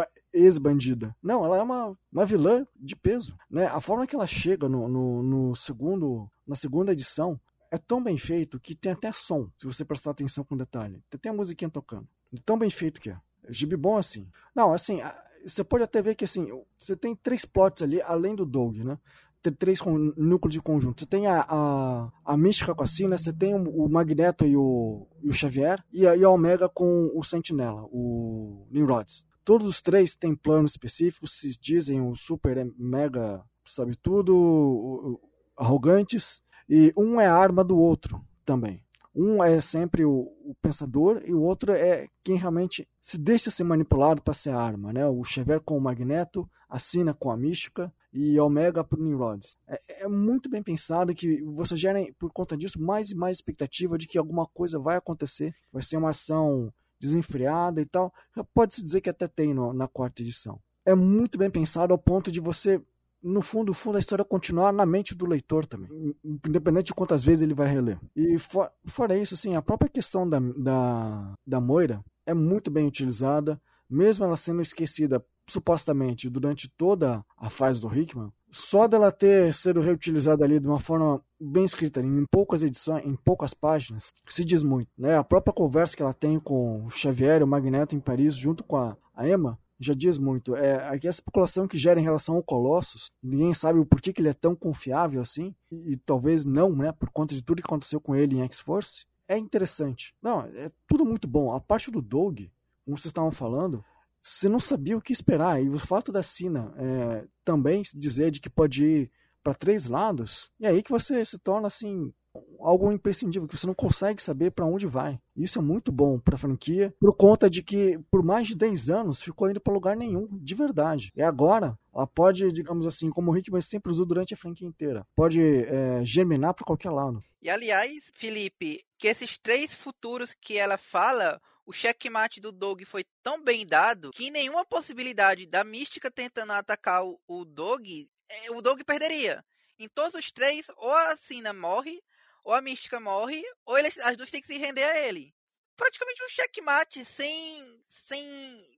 é, 0.00 0.08
ex-bandida. 0.32 1.14
Não, 1.22 1.44
ela 1.44 1.58
é 1.58 1.62
uma, 1.62 1.96
uma 2.12 2.24
vilã 2.24 2.66
de 2.78 2.94
peso. 2.94 3.36
Né? 3.50 3.66
A 3.66 3.80
forma 3.80 4.06
que 4.06 4.14
ela 4.14 4.26
chega 4.26 4.68
no, 4.68 4.88
no, 4.88 5.22
no 5.22 5.56
segundo, 5.56 6.30
na 6.46 6.54
segunda 6.54 6.92
edição 6.92 7.38
é 7.70 7.78
tão 7.78 8.02
bem 8.02 8.18
feito 8.18 8.60
que 8.60 8.74
tem 8.74 8.92
até 8.92 9.12
som, 9.12 9.50
se 9.58 9.66
você 9.66 9.84
prestar 9.84 10.10
atenção 10.10 10.44
com 10.44 10.56
detalhe. 10.56 11.02
Tem 11.10 11.18
até 11.18 11.28
a 11.28 11.32
musiquinha 11.32 11.70
tocando. 11.70 12.08
De 12.32 12.40
tão 12.42 12.58
bem 12.58 12.70
feito 12.70 13.00
que 13.00 13.10
é. 13.10 13.18
é 13.44 13.52
gibi 13.52 13.76
bom 13.76 13.96
assim. 13.96 14.28
Não, 14.54 14.72
assim, 14.72 15.00
você 15.46 15.62
pode 15.62 15.84
até 15.84 16.02
ver 16.02 16.14
que 16.14 16.24
assim, 16.24 16.48
você 16.78 16.96
tem 16.96 17.14
três 17.14 17.44
plots 17.44 17.82
ali, 17.82 18.00
além 18.02 18.34
do 18.34 18.44
Doug, 18.44 18.76
né? 18.78 18.98
Tem 19.42 19.52
três 19.52 19.80
núcleos 20.16 20.54
de 20.54 20.60
conjunto. 20.60 21.00
Você 21.00 21.06
tem 21.06 21.28
a, 21.28 21.46
a, 21.48 22.10
a 22.24 22.36
Mística 22.36 22.74
com 22.74 22.82
a 22.82 22.86
Sina, 22.86 23.16
você 23.16 23.32
tem 23.32 23.54
o 23.54 23.88
Magneto 23.88 24.44
e 24.44 24.56
o, 24.56 25.06
e 25.22 25.28
o 25.28 25.32
Xavier, 25.32 25.84
e 25.92 26.06
a, 26.06 26.16
e 26.16 26.24
a 26.24 26.30
Omega 26.30 26.68
com 26.68 27.12
o 27.14 27.22
Sentinela, 27.22 27.84
o 27.92 28.66
Nimrods. 28.70 29.24
Todos 29.44 29.66
os 29.68 29.80
três 29.80 30.16
têm 30.16 30.34
planos 30.34 30.72
específicos, 30.72 31.38
se 31.38 31.56
dizem 31.60 32.00
o 32.00 32.16
super 32.16 32.68
mega, 32.76 33.40
sabe 33.64 33.94
tudo, 33.96 35.20
arrogantes, 35.56 36.42
e 36.68 36.92
um 36.96 37.20
é 37.20 37.26
a 37.26 37.34
arma 37.34 37.62
do 37.62 37.78
outro 37.78 38.20
também. 38.44 38.82
Um 39.14 39.42
é 39.42 39.60
sempre 39.62 40.04
o, 40.04 40.30
o 40.44 40.54
pensador 40.60 41.22
e 41.24 41.32
o 41.32 41.40
outro 41.40 41.72
é 41.72 42.06
quem 42.22 42.36
realmente 42.36 42.86
se 43.00 43.16
deixa 43.16 43.50
ser 43.50 43.64
manipulado 43.64 44.20
para 44.20 44.34
ser 44.34 44.50
arma. 44.50 44.92
Né? 44.92 45.06
O 45.06 45.24
Xavier 45.24 45.60
com 45.60 45.78
o 45.78 45.80
Magneto, 45.80 46.48
a 46.68 46.78
Sina 46.78 47.14
com 47.14 47.30
a 47.30 47.36
Mística 47.36 47.90
e 48.12 48.38
Omega 48.38 48.86
o 48.90 48.96
Nimrod. 48.96 49.46
É, 49.66 49.80
é, 49.88 50.08
muito 50.08 50.50
bem 50.50 50.62
pensado 50.62 51.14
que 51.14 51.42
você 51.42 51.76
gera, 51.76 51.98
por 52.18 52.30
conta 52.30 52.56
disso, 52.56 52.80
mais 52.80 53.10
e 53.10 53.14
mais 53.14 53.38
expectativa 53.38 53.96
de 53.96 54.06
que 54.06 54.18
alguma 54.18 54.46
coisa 54.46 54.78
vai 54.78 54.96
acontecer. 54.96 55.54
Vai 55.72 55.82
ser 55.82 55.96
uma 55.96 56.10
ação 56.10 56.70
desenfreada 57.00 57.80
e 57.80 57.86
tal. 57.86 58.12
Pode-se 58.52 58.82
dizer 58.82 59.00
que 59.00 59.10
até 59.10 59.26
tem 59.26 59.54
no, 59.54 59.72
na 59.72 59.88
quarta 59.88 60.20
edição. 60.22 60.60
É 60.84 60.94
muito 60.94 61.38
bem 61.38 61.50
pensado 61.50 61.92
ao 61.92 61.98
ponto 61.98 62.30
de 62.30 62.38
você 62.38 62.82
no 63.26 63.42
fundo, 63.42 63.74
fundo, 63.74 63.96
a 63.96 63.98
história 63.98 64.24
continuar 64.24 64.72
na 64.72 64.86
mente 64.86 65.12
do 65.12 65.26
leitor 65.26 65.66
também, 65.66 66.14
independente 66.24 66.86
de 66.86 66.94
quantas 66.94 67.24
vezes 67.24 67.42
ele 67.42 67.54
vai 67.54 67.66
reler. 67.66 67.98
E 68.14 68.38
for, 68.38 68.70
fora 68.86 69.18
isso, 69.18 69.34
assim, 69.34 69.56
a 69.56 69.62
própria 69.62 69.90
questão 69.90 70.28
da, 70.28 70.38
da, 70.38 71.34
da 71.44 71.60
Moira 71.60 72.04
é 72.24 72.32
muito 72.32 72.70
bem 72.70 72.86
utilizada, 72.86 73.60
mesmo 73.90 74.24
ela 74.24 74.36
sendo 74.36 74.62
esquecida 74.62 75.24
supostamente 75.48 76.30
durante 76.30 76.68
toda 76.68 77.24
a 77.36 77.50
fase 77.50 77.80
do 77.80 77.92
Hickman, 77.92 78.32
só 78.48 78.86
dela 78.86 79.10
ter 79.10 79.52
sido 79.52 79.80
reutilizada 79.80 80.44
ali 80.44 80.60
de 80.60 80.66
uma 80.68 80.80
forma 80.80 81.20
bem 81.40 81.64
escrita, 81.64 82.00
em 82.00 82.24
poucas 82.30 82.62
edições, 82.62 83.04
em 83.04 83.16
poucas 83.16 83.52
páginas, 83.52 84.12
se 84.28 84.44
diz 84.44 84.62
muito. 84.62 84.88
Né? 84.96 85.16
A 85.16 85.24
própria 85.24 85.52
conversa 85.52 85.96
que 85.96 86.02
ela 86.02 86.14
tem 86.14 86.38
com 86.38 86.84
o 86.84 86.90
Xavier 86.90 87.40
e 87.40 87.44
o 87.44 87.46
Magneto 87.46 87.96
em 87.96 88.00
Paris, 88.00 88.36
junto 88.36 88.62
com 88.62 88.76
a, 88.76 88.96
a 89.14 89.28
Emma, 89.28 89.58
já 89.78 89.94
diz 89.94 90.18
muito. 90.18 90.56
É, 90.56 90.88
aqui 90.88 91.06
a 91.06 91.10
especulação 91.10 91.68
que 91.68 91.78
gera 91.78 92.00
em 92.00 92.02
relação 92.02 92.36
ao 92.36 92.42
Colossus, 92.42 93.10
ninguém 93.22 93.52
sabe 93.54 93.78
o 93.78 93.86
porquê 93.86 94.12
que 94.12 94.20
ele 94.20 94.28
é 94.28 94.34
tão 94.34 94.54
confiável 94.54 95.20
assim, 95.20 95.54
e, 95.70 95.92
e 95.92 95.96
talvez 95.96 96.44
não, 96.44 96.74
né, 96.74 96.92
por 96.92 97.10
conta 97.10 97.34
de 97.34 97.42
tudo 97.42 97.62
que 97.62 97.68
aconteceu 97.68 98.00
com 98.00 98.14
ele 98.14 98.36
em 98.36 98.42
X-Force, 98.42 99.04
é 99.28 99.36
interessante. 99.36 100.14
Não, 100.22 100.40
é 100.42 100.70
tudo 100.86 101.04
muito 101.04 101.26
bom. 101.26 101.52
A 101.52 101.60
parte 101.60 101.90
do 101.90 102.00
Doug, 102.00 102.40
como 102.84 102.96
vocês 102.96 103.06
estavam 103.06 103.32
falando, 103.32 103.84
você 104.22 104.48
não 104.48 104.60
sabia 104.60 104.96
o 104.96 105.02
que 105.02 105.12
esperar. 105.12 105.62
E 105.62 105.68
o 105.68 105.78
fato 105.78 106.10
da 106.12 106.22
Sina 106.22 106.72
é, 106.76 107.28
também 107.44 107.82
dizer 107.94 108.30
de 108.30 108.40
que 108.40 108.50
pode 108.50 108.84
ir 108.84 109.10
para 109.42 109.54
três 109.54 109.86
lados, 109.86 110.50
e 110.58 110.66
aí 110.66 110.82
que 110.82 110.90
você 110.90 111.24
se 111.24 111.38
torna 111.38 111.68
assim 111.68 112.12
algo 112.60 112.90
imprescindível, 112.90 113.48
que 113.48 113.56
você 113.56 113.66
não 113.66 113.74
consegue 113.74 114.22
saber 114.22 114.50
para 114.50 114.66
onde 114.66 114.86
vai. 114.86 115.18
Isso 115.36 115.58
é 115.58 115.62
muito 115.62 115.92
bom 115.92 116.18
para 116.18 116.34
a 116.34 116.38
franquia, 116.38 116.94
por 116.98 117.14
conta 117.14 117.48
de 117.48 117.62
que 117.62 117.98
por 118.10 118.22
mais 118.22 118.48
de 118.48 118.54
10 118.54 118.90
anos 118.90 119.22
ficou 119.22 119.50
indo 119.50 119.60
para 119.60 119.72
lugar 119.72 119.96
nenhum, 119.96 120.28
de 120.32 120.54
verdade. 120.54 121.12
E 121.14 121.22
agora, 121.22 121.78
ela 121.94 122.06
pode, 122.06 122.50
digamos 122.52 122.86
assim, 122.86 123.10
como 123.10 123.30
o 123.30 123.36
Hickman 123.36 123.60
sempre 123.60 123.90
usou 123.90 124.04
durante 124.04 124.34
a 124.34 124.36
franquia 124.36 124.66
inteira, 124.66 125.06
pode 125.14 125.40
é, 125.40 126.04
germinar 126.04 126.54
para 126.54 126.64
qualquer 126.64 126.90
lado. 126.90 127.22
E 127.40 127.48
aliás, 127.48 128.10
Felipe, 128.14 128.84
que 128.98 129.08
esses 129.08 129.38
três 129.38 129.74
futuros 129.74 130.34
que 130.34 130.58
ela 130.58 130.76
fala, 130.76 131.40
o 131.64 131.72
checkmate 131.72 132.40
do 132.40 132.52
Dog 132.52 132.84
foi 132.84 133.04
tão 133.22 133.42
bem 133.42 133.66
dado 133.66 134.10
que 134.12 134.30
nenhuma 134.30 134.64
possibilidade 134.64 135.46
da 135.46 135.64
Mística 135.64 136.10
tentando 136.10 136.52
atacar 136.52 137.04
o, 137.04 137.44
Dog, 137.44 138.08
é, 138.28 138.50
o 138.50 138.60
Dog 138.60 138.82
perderia. 138.84 139.44
Em 139.78 139.88
todos 139.88 140.14
os 140.14 140.32
três, 140.32 140.66
ou 140.76 140.92
a 140.92 141.16
Sina 141.16 141.52
morre, 141.52 142.02
ou 142.46 142.54
a 142.54 142.62
Mística 142.62 143.00
morre, 143.00 143.42
ou 143.66 143.76
eles, 143.76 143.98
as 143.98 144.16
duas 144.16 144.30
têm 144.30 144.40
que 144.40 144.46
se 144.46 144.56
render 144.56 144.84
a 144.84 144.96
ele. 144.96 145.34
Praticamente 145.76 146.22
um 146.22 146.28
checkmate 146.28 147.04
sem, 147.04 147.82
sem 147.86 148.24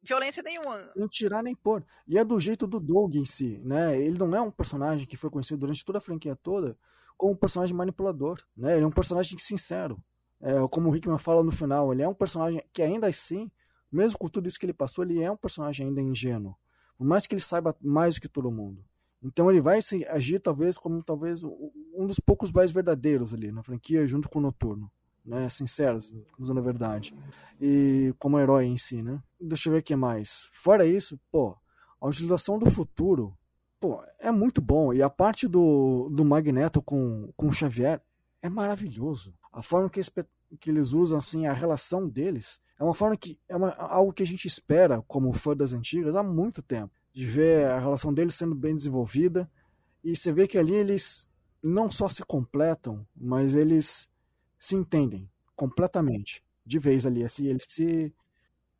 violência 0.02 0.42
nenhuma. 0.42 0.90
Não 0.96 1.06
tirar 1.06 1.42
nem 1.42 1.54
pôr. 1.54 1.84
E 2.08 2.16
é 2.16 2.24
do 2.24 2.40
jeito 2.40 2.66
do 2.66 2.80
Doug 2.80 3.14
em 3.14 3.26
si, 3.26 3.60
né? 3.62 4.00
Ele 4.00 4.18
não 4.18 4.34
é 4.34 4.40
um 4.40 4.50
personagem 4.50 5.06
que 5.06 5.18
foi 5.18 5.28
conhecido 5.28 5.60
durante 5.60 5.84
toda 5.84 5.98
a 5.98 6.00
franquia 6.00 6.34
toda 6.34 6.76
como 7.16 7.34
um 7.34 7.36
personagem 7.36 7.76
manipulador, 7.76 8.42
né? 8.56 8.74
Ele 8.76 8.84
é 8.84 8.86
um 8.86 8.90
personagem 8.90 9.38
sincero. 9.38 10.02
É, 10.40 10.54
como 10.70 10.90
o 10.90 10.96
Hickman 10.96 11.18
fala 11.18 11.44
no 11.44 11.52
final, 11.52 11.92
ele 11.92 12.02
é 12.02 12.08
um 12.08 12.14
personagem 12.14 12.64
que 12.72 12.80
ainda 12.80 13.06
assim, 13.06 13.50
mesmo 13.92 14.18
com 14.18 14.28
tudo 14.28 14.48
isso 14.48 14.58
que 14.58 14.64
ele 14.64 14.72
passou, 14.72 15.04
ele 15.04 15.20
é 15.20 15.30
um 15.30 15.36
personagem 15.36 15.88
ainda 15.88 16.00
ingênuo. 16.00 16.56
Por 16.96 17.06
mais 17.06 17.26
que 17.26 17.34
ele 17.34 17.42
saiba 17.42 17.76
mais 17.82 18.14
do 18.14 18.22
que 18.22 18.28
todo 18.28 18.50
mundo. 18.50 18.82
Então 19.22 19.50
ele 19.50 19.60
vai 19.60 19.82
se 19.82 20.04
agir 20.06 20.38
talvez 20.38 20.78
como 20.78 21.02
talvez 21.02 21.42
um 21.42 22.06
dos 22.06 22.20
poucos 22.20 22.52
mais 22.52 22.70
verdadeiros 22.70 23.34
ali 23.34 23.50
na 23.50 23.62
franquia, 23.62 24.06
junto 24.06 24.28
com 24.28 24.38
o 24.38 24.42
Noturno, 24.42 24.90
né? 25.24 25.48
Sinceros, 25.48 26.14
usando 26.38 26.58
a 26.58 26.62
verdade. 26.62 27.14
E 27.60 28.14
como 28.18 28.38
herói 28.38 28.66
em 28.66 28.76
si, 28.76 29.02
né? 29.02 29.20
Deixa 29.40 29.68
eu 29.68 29.72
ver 29.72 29.80
o 29.80 29.82
que 29.82 29.96
mais. 29.96 30.48
Fora 30.52 30.86
isso, 30.86 31.18
pô, 31.30 31.56
a 32.00 32.06
utilização 32.06 32.58
do 32.58 32.70
futuro, 32.70 33.36
pô, 33.80 34.00
é 34.20 34.30
muito 34.30 34.60
bom. 34.60 34.92
E 34.92 35.02
a 35.02 35.10
parte 35.10 35.48
do, 35.48 36.08
do 36.10 36.24
Magneto 36.24 36.80
com, 36.80 37.32
com 37.36 37.48
o 37.48 37.52
Xavier 37.52 38.00
é 38.40 38.48
maravilhoso. 38.48 39.34
A 39.52 39.62
forma 39.62 39.90
que, 39.90 40.00
que 40.60 40.70
eles 40.70 40.92
usam 40.92 41.18
assim 41.18 41.46
a 41.46 41.52
relação 41.52 42.08
deles 42.08 42.60
é 42.78 42.84
uma 42.84 42.94
forma 42.94 43.16
que 43.16 43.36
é 43.48 43.56
uma, 43.56 43.70
algo 43.72 44.12
que 44.12 44.22
a 44.22 44.26
gente 44.26 44.46
espera 44.46 45.02
como 45.08 45.32
fã 45.32 45.56
das 45.56 45.72
antigas 45.72 46.14
há 46.14 46.22
muito 46.22 46.62
tempo 46.62 46.97
de 47.18 47.26
ver 47.26 47.66
a 47.66 47.80
relação 47.80 48.14
deles 48.14 48.36
sendo 48.36 48.54
bem 48.54 48.72
desenvolvida. 48.72 49.50
E 50.04 50.14
você 50.14 50.30
vê 50.32 50.46
que 50.46 50.56
ali 50.56 50.72
eles 50.72 51.28
não 51.60 51.90
só 51.90 52.08
se 52.08 52.22
completam, 52.22 53.04
mas 53.12 53.56
eles 53.56 54.08
se 54.56 54.76
entendem 54.76 55.28
completamente, 55.56 56.44
de 56.64 56.78
vez 56.78 57.04
ali. 57.04 57.24
Assim, 57.24 57.48
eles 57.48 57.64
se. 57.68 58.14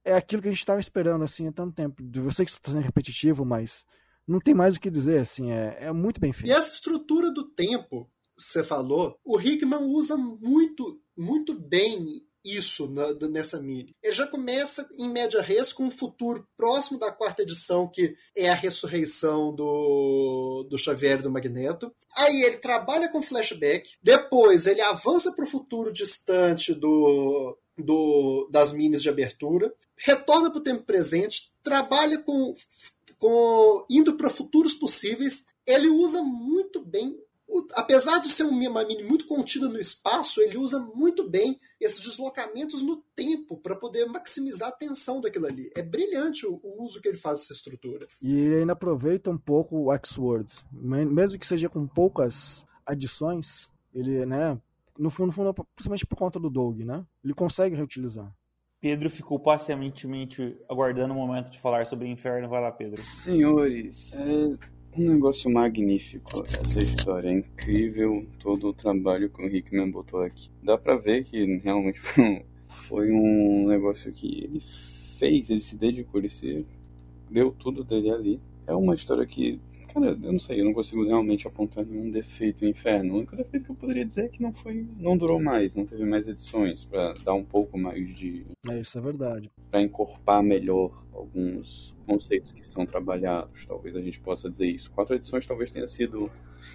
É 0.05 0.15
aquilo 0.15 0.41
que 0.41 0.47
a 0.47 0.53
gente 0.53 0.61
estava 0.61 0.79
esperando 0.79 1.25
assim 1.25 1.49
há 1.49 1.53
tanto 1.53 1.75
tempo. 1.75 2.01
Eu 2.01 2.31
sei 2.31 2.45
que 2.45 2.53
isso 2.53 2.61
está 2.61 2.71
sendo 2.71 2.81
repetitivo, 2.81 3.45
mas 3.45 3.85
não 4.25 4.39
tem 4.39 4.55
mais 4.55 4.77
o 4.77 4.81
que 4.81 4.89
dizer, 4.89 5.19
assim, 5.19 5.51
é, 5.51 5.77
é 5.81 5.93
muito 5.93 6.21
bem 6.21 6.33
feito. 6.33 6.49
E 6.49 6.53
essa 6.53 6.71
estrutura 6.71 7.33
do 7.33 7.43
tempo, 7.43 8.09
você 8.39 8.63
falou, 8.63 9.19
o 9.25 9.41
Hickman 9.41 9.83
usa 9.83 10.17
muito, 10.17 11.03
muito 11.17 11.59
bem 11.59 12.25
isso 12.45 12.89
na, 12.89 13.13
nessa 13.29 13.61
mini. 13.61 13.95
Ele 14.03 14.13
já 14.13 14.27
começa 14.27 14.89
em 14.99 15.11
média 15.11 15.41
res 15.41 15.73
com 15.73 15.85
um 15.85 15.91
futuro 15.91 16.47
próximo 16.57 16.99
da 16.99 17.13
quarta 17.13 17.43
edição, 17.43 17.89
que 17.89 18.15
é 18.37 18.49
a 18.49 18.55
ressurreição 18.55 19.55
do, 19.55 20.67
do 20.69 20.79
Xavier 20.79 21.19
e 21.19 21.23
do 21.23 21.31
Magneto. 21.31 21.93
Aí 22.17 22.43
ele 22.43 22.59
trabalha 22.59 23.09
com 23.09 23.23
flashback, 23.23 23.91
depois 24.03 24.67
ele 24.67 24.81
avança 24.81 25.33
para 25.33 25.45
o 25.45 25.49
futuro 25.49 25.93
distante 25.93 26.75
do, 26.75 27.57
do, 27.77 28.49
das 28.51 28.73
minis 28.73 29.03
de 29.03 29.09
abertura, 29.09 29.73
retorna 29.97 30.51
para 30.51 30.61
o 30.61 30.65
tempo 30.65 30.85
presente, 30.85 31.53
trabalha 31.63 32.19
com, 32.19 32.55
com 33.19 33.87
indo 33.91 34.17
para 34.17 34.31
futuros 34.31 34.75
possíveis. 34.75 35.47
Ele 35.67 35.89
usa 35.89 36.23
muito 36.23 36.85
bem 36.85 37.19
apesar 37.75 38.19
de 38.19 38.29
ser 38.29 38.45
uma 38.45 38.85
mini 38.85 39.03
muito 39.03 39.27
contida 39.27 39.69
no 39.69 39.79
espaço, 39.79 40.41
ele 40.41 40.57
usa 40.57 40.79
muito 40.95 41.29
bem 41.29 41.59
esses 41.81 42.01
deslocamentos 42.01 42.83
no 42.83 42.97
tempo 43.15 43.57
para 43.57 43.77
poder 43.77 44.07
maximizar 44.07 44.69
a 44.69 44.73
tensão 44.73 45.21
daquilo 45.21 45.47
ali. 45.47 45.71
É 45.77 45.83
brilhante 45.83 46.47
o, 46.47 46.61
o, 46.63 46.85
uso 46.85 47.01
que 47.01 47.09
ele 47.09 47.17
faz 47.17 47.41
dessa 47.41 47.53
estrutura. 47.53 48.07
E 48.21 48.33
ele 48.33 48.57
ainda 48.61 48.73
aproveita 48.73 49.31
um 49.31 49.39
pouco 49.39 49.77
o 49.77 49.93
X-Words, 49.95 50.65
mesmo 50.73 51.39
que 51.39 51.47
seja 51.47 51.69
com 51.69 51.87
poucas 51.87 52.67
adições, 52.85 53.71
ele, 53.95 54.25
né, 54.27 54.61
no 54.99 55.11
fundo, 55.11 55.29
no 55.29 55.33
fundo, 55.33 55.55
principalmente 55.75 56.07
por 56.07 56.17
conta 56.17 56.39
do 56.39 56.51
Doug, 56.51 56.81
né, 56.81 57.05
ele 57.25 57.35
consegue 57.35 57.77
reutilizar. 57.77 58.33
Pedro 58.81 59.11
ficou 59.11 59.41
pacientemente 59.41 60.57
aguardando 60.69 61.13
o 61.13 61.17
momento 61.17 61.51
de 61.51 61.59
falar 61.59 61.85
sobre 61.85 62.07
o 62.07 62.09
inferno. 62.09 62.49
Vai 62.49 62.61
lá, 62.63 62.71
Pedro. 62.71 63.03
Senhores, 63.03 64.13
é, 64.15 64.57
um 64.97 65.13
negócio 65.13 65.51
magnífico 65.51 66.43
essa 66.43 66.79
história, 66.79 67.29
é 67.29 67.33
incrível 67.33 68.27
todo 68.39 68.69
o 68.69 68.73
trabalho 68.73 69.31
que 69.31 69.43
o 69.43 69.47
Hickman 69.47 69.91
botou 69.91 70.23
aqui. 70.23 70.51
Dá 70.63 70.77
pra 70.77 70.97
ver 70.97 71.25
que 71.25 71.45
realmente 71.59 72.01
foi 72.69 73.11
um 73.13 73.69
negócio 73.69 74.11
que 74.13 74.45
ele 74.45 74.63
fez, 75.19 75.51
ele 75.51 75.61
se 75.61 75.77
dedicou, 75.77 76.21
ele 76.21 76.29
se 76.29 76.67
deu 77.31 77.53
tudo 77.53 77.85
dele 77.85 78.11
ali. 78.11 78.41
É 78.67 78.75
uma 78.75 78.95
história 78.95 79.27
que 79.27 79.61
Cara, 79.99 80.17
eu 80.23 80.33
não 80.33 80.39
sei, 80.39 80.61
eu 80.61 80.65
não 80.65 80.73
consigo 80.73 81.05
realmente 81.05 81.49
apontar 81.49 81.85
nenhum 81.85 82.09
defeito 82.09 82.65
no 82.65 82.71
inferno. 82.71 83.15
O 83.15 83.17
único 83.19 83.35
defeito 83.35 83.65
que 83.65 83.71
eu 83.73 83.75
poderia 83.75 84.05
dizer 84.05 84.27
é 84.27 84.29
que 84.29 84.41
não 84.41 84.53
foi, 84.53 84.87
não 84.97 85.17
durou 85.17 85.41
mais, 85.41 85.75
não 85.75 85.85
teve 85.85 86.05
mais 86.05 86.29
edições 86.29 86.85
para 86.85 87.15
dar 87.25 87.35
um 87.35 87.45
pouco 87.45 87.77
mais 87.77 88.15
de. 88.15 88.47
É, 88.69 88.79
isso 88.79 88.97
é 88.97 89.01
verdade. 89.01 89.51
Para 89.69 89.83
encorpar 89.83 90.41
melhor 90.41 91.05
alguns 91.13 91.97
conceitos 92.07 92.53
que 92.53 92.65
são 92.65 92.87
trabalhados, 92.87 93.67
talvez 93.67 93.97
a 93.97 94.01
gente 94.01 94.21
possa 94.21 94.49
dizer 94.49 94.69
isso. 94.69 94.89
Quatro 94.93 95.17
edições 95.17 95.45
talvez 95.45 95.73
tenha 95.73 95.89
sido 95.89 96.31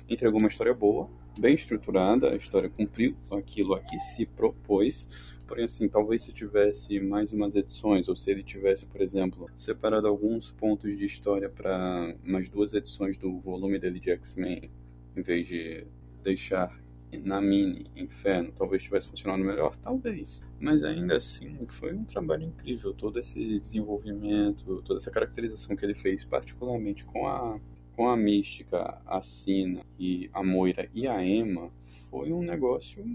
entregou 0.09 0.39
uma 0.39 0.49
história 0.49 0.73
boa, 0.73 1.09
bem 1.39 1.55
estruturada, 1.55 2.29
a 2.29 2.35
história 2.35 2.69
cumpriu 2.69 3.15
aquilo 3.31 3.73
a 3.73 3.79
que 3.79 3.97
se 3.99 4.25
propôs 4.25 5.07
Porém, 5.53 5.65
assim, 5.65 5.87
talvez 5.87 6.23
se 6.23 6.33
tivesse 6.33 6.99
mais 6.99 7.31
umas 7.31 7.55
edições, 7.55 8.09
ou 8.09 8.15
se 8.15 8.31
ele 8.31 8.41
tivesse, 8.41 8.87
por 8.87 8.99
exemplo, 8.99 9.47
separado 9.59 10.07
alguns 10.07 10.49
pontos 10.49 10.97
de 10.97 11.05
história 11.05 11.47
para 11.47 12.15
umas 12.25 12.49
duas 12.49 12.73
edições 12.73 13.17
do 13.17 13.39
volume 13.39 13.77
dele 13.77 13.99
de 13.99 14.09
X-Men, 14.09 14.71
em 15.15 15.21
vez 15.21 15.47
de 15.47 15.85
deixar 16.23 16.75
na 17.23 17.39
mini 17.39 17.85
Inferno, 17.95 18.51
talvez 18.57 18.81
tivesse 18.81 19.07
funcionado 19.07 19.43
melhor, 19.43 19.75
talvez. 19.75 20.43
Mas 20.59 20.83
ainda 20.83 21.17
assim, 21.17 21.55
foi 21.67 21.93
um 21.93 22.03
trabalho 22.03 22.45
incrível. 22.45 22.91
Todo 22.91 23.19
esse 23.19 23.59
desenvolvimento, 23.59 24.81
toda 24.81 24.97
essa 24.97 25.11
caracterização 25.11 25.75
que 25.75 25.85
ele 25.85 25.93
fez, 25.93 26.25
particularmente 26.25 27.05
com 27.05 27.27
a 27.27 27.59
com 27.95 28.09
a 28.09 28.17
Mística, 28.17 28.99
a 29.05 29.21
Sina 29.21 29.85
e 29.99 30.27
a 30.33 30.43
Moira 30.43 30.89
e 30.95 31.07
a 31.07 31.23
Emma, 31.23 31.69
foi 32.09 32.33
um 32.33 32.41
negócio 32.41 33.05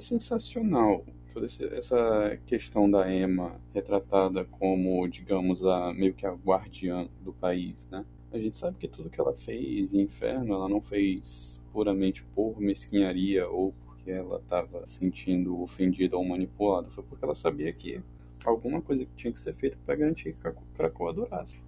sensacional 0.00 1.04
toda 1.34 1.46
essa 1.46 2.38
questão 2.46 2.88
da 2.88 3.12
Emma 3.12 3.60
retratada 3.74 4.44
como, 4.44 5.06
digamos, 5.08 5.64
a 5.66 5.92
meio 5.92 6.14
que 6.14 6.24
a 6.24 6.32
guardiã 6.32 7.08
do 7.22 7.32
país, 7.32 7.88
né? 7.90 8.06
A 8.32 8.38
gente 8.38 8.56
sabe 8.56 8.76
que 8.78 8.86
tudo 8.86 9.10
que 9.10 9.20
ela 9.20 9.34
fez 9.34 9.92
em 9.92 10.02
Inferno, 10.02 10.54
ela 10.54 10.68
não 10.68 10.80
fez 10.80 11.60
puramente 11.72 12.24
por 12.34 12.60
mesquinharia 12.60 13.48
ou 13.48 13.74
porque 13.84 14.12
ela 14.12 14.38
estava 14.38 14.86
sentindo 14.86 15.60
ofendida 15.60 16.16
ou 16.16 16.24
manipulada, 16.24 16.88
foi 16.90 17.02
porque 17.02 17.24
ela 17.24 17.34
sabia 17.34 17.72
que 17.72 18.00
alguma 18.44 18.80
coisa 18.80 19.04
que 19.04 19.14
tinha 19.16 19.32
que 19.32 19.38
ser 19.38 19.54
feita 19.54 19.76
para 19.84 19.96
garantir 19.96 20.34
que 20.34 20.46
a 20.46 20.52
Krakoa. 20.74 21.14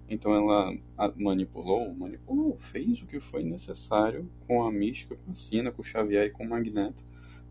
Então 0.07 0.33
ela 0.33 0.77
manipulou, 1.15 1.93
manipulou, 1.93 2.55
fez 2.57 3.01
o 3.01 3.07
que 3.07 3.19
foi 3.19 3.43
necessário 3.43 4.29
com 4.47 4.63
a 4.63 4.71
mística, 4.71 5.15
com 5.25 5.31
a 5.31 5.35
Sina, 5.35 5.71
com 5.71 5.81
o 5.81 5.85
Xavier 5.85 6.27
e 6.27 6.29
com 6.29 6.43
o 6.43 6.49
Magneto 6.49 7.06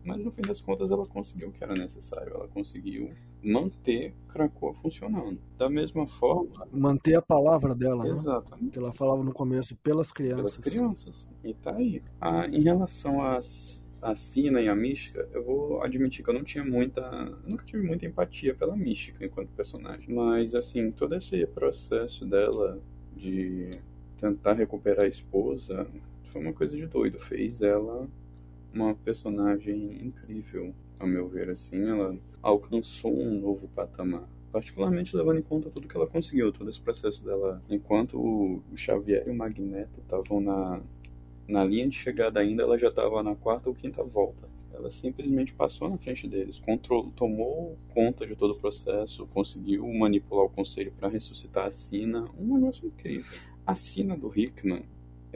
mas 0.07 0.23
no 0.23 0.31
fim 0.31 0.41
das 0.41 0.61
contas 0.61 0.89
ela 0.89 1.05
conseguiu 1.05 1.49
o 1.49 1.51
que 1.51 1.63
era 1.63 1.73
necessário. 1.73 2.33
Ela 2.33 2.47
conseguiu 2.47 3.11
manter 3.43 4.13
Krakoa 4.29 4.73
funcionando. 4.75 5.37
Da 5.57 5.69
mesma 5.69 6.07
forma. 6.07 6.65
Manter 6.71 7.15
a 7.15 7.21
palavra 7.21 7.75
dela, 7.75 8.05
né? 8.05 8.17
Exatamente. 8.17 8.71
Que 8.71 8.79
ela 8.79 8.93
falava 8.93 9.21
no 9.21 9.33
começo, 9.33 9.75
pelas 9.77 10.11
crianças. 10.11 10.57
Pelas 10.57 10.73
crianças. 10.73 11.29
E 11.43 11.53
tá 11.53 11.75
aí. 11.75 12.01
Ah, 12.21 12.47
em 12.47 12.63
relação 12.63 13.21
às 13.21 13.83
a 14.01 14.15
Sina 14.15 14.61
e 14.61 14.69
a 14.69 14.75
Mística, 14.75 15.27
eu 15.33 15.43
vou 15.43 15.81
admitir 15.81 16.23
que 16.23 16.29
eu 16.29 16.33
não 16.33 16.43
tinha 16.43 16.63
muita. 16.63 17.01
Eu 17.01 17.49
nunca 17.49 17.65
tive 17.65 17.85
muita 17.85 18.05
empatia 18.05 18.55
pela 18.55 18.75
Mística 18.75 19.25
enquanto 19.25 19.49
personagem. 19.49 20.13
Mas, 20.13 20.55
assim, 20.55 20.91
todo 20.91 21.15
esse 21.15 21.45
processo 21.47 22.25
dela 22.25 22.79
de 23.15 23.71
tentar 24.17 24.53
recuperar 24.53 25.05
a 25.05 25.09
esposa 25.09 25.87
foi 26.31 26.41
uma 26.41 26.53
coisa 26.53 26.77
de 26.77 26.85
doido. 26.85 27.19
Fez 27.19 27.61
ela 27.61 28.07
uma 28.73 28.95
personagem 28.95 30.05
incrível, 30.05 30.73
a 30.99 31.05
meu 31.05 31.27
ver, 31.27 31.49
assim. 31.49 31.81
Ela 31.87 32.17
alcançou 32.41 33.17
um 33.17 33.39
novo 33.39 33.67
patamar. 33.69 34.27
Particularmente 34.51 35.15
levando 35.15 35.39
em 35.39 35.43
conta 35.43 35.69
tudo 35.69 35.87
que 35.87 35.95
ela 35.95 36.07
conseguiu, 36.07 36.51
todo 36.51 36.69
esse 36.69 36.81
processo 36.81 37.23
dela. 37.23 37.61
Enquanto 37.69 38.17
o 38.17 38.61
Xavier 38.75 39.27
e 39.27 39.31
o 39.31 39.35
Magneto 39.35 39.99
estavam 39.99 40.39
na, 40.39 40.81
na 41.47 41.63
linha 41.63 41.87
de 41.87 41.95
chegada 41.95 42.39
ainda, 42.39 42.63
ela 42.63 42.77
já 42.77 42.87
estava 42.87 43.21
na 43.21 43.35
quarta 43.35 43.69
ou 43.69 43.75
quinta 43.75 44.03
volta. 44.03 44.47
Ela 44.73 44.91
simplesmente 44.91 45.53
passou 45.53 45.89
na 45.89 45.97
frente 45.97 46.27
deles, 46.27 46.59
controlou, 46.59 47.11
tomou 47.15 47.77
conta 47.93 48.27
de 48.27 48.35
todo 48.35 48.51
o 48.51 48.59
processo, 48.59 49.25
conseguiu 49.33 49.91
manipular 49.91 50.45
o 50.45 50.49
conselho 50.49 50.93
para 50.97 51.07
ressuscitar 51.09 51.65
a 51.65 51.71
Sina. 51.71 52.29
Um 52.37 52.55
negócio 52.55 52.85
incrível. 52.85 53.25
A 53.65 53.73
Sina 53.73 54.15
do 54.15 54.31
Hickman, 54.33 54.83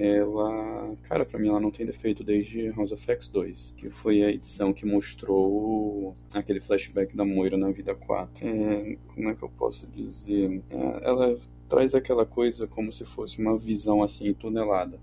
ela, 0.01 0.95
cara, 1.03 1.25
para 1.25 1.39
mim 1.39 1.49
ela 1.49 1.59
não 1.59 1.71
tem 1.71 1.85
defeito 1.85 2.23
desde 2.23 2.69
House 2.71 2.91
of 2.91 3.03
X 3.05 3.27
2, 3.27 3.73
que 3.77 3.89
foi 3.89 4.23
a 4.23 4.29
edição 4.29 4.73
que 4.73 4.85
mostrou 4.85 6.15
aquele 6.33 6.59
flashback 6.59 7.15
da 7.15 7.25
Moira 7.25 7.57
na 7.57 7.69
vida 7.71 7.93
4. 7.93 8.45
É, 8.45 8.97
como 9.13 9.29
é 9.29 9.35
que 9.35 9.43
eu 9.43 9.49
posso 9.49 9.85
dizer? 9.87 10.61
É, 10.69 10.99
ela 11.03 11.37
traz 11.69 11.93
aquela 11.95 12.25
coisa 12.25 12.67
como 12.67 12.91
se 12.91 13.05
fosse 13.05 13.39
uma 13.39 13.57
visão 13.57 14.03
assim 14.03 14.33
tonelada 14.33 14.99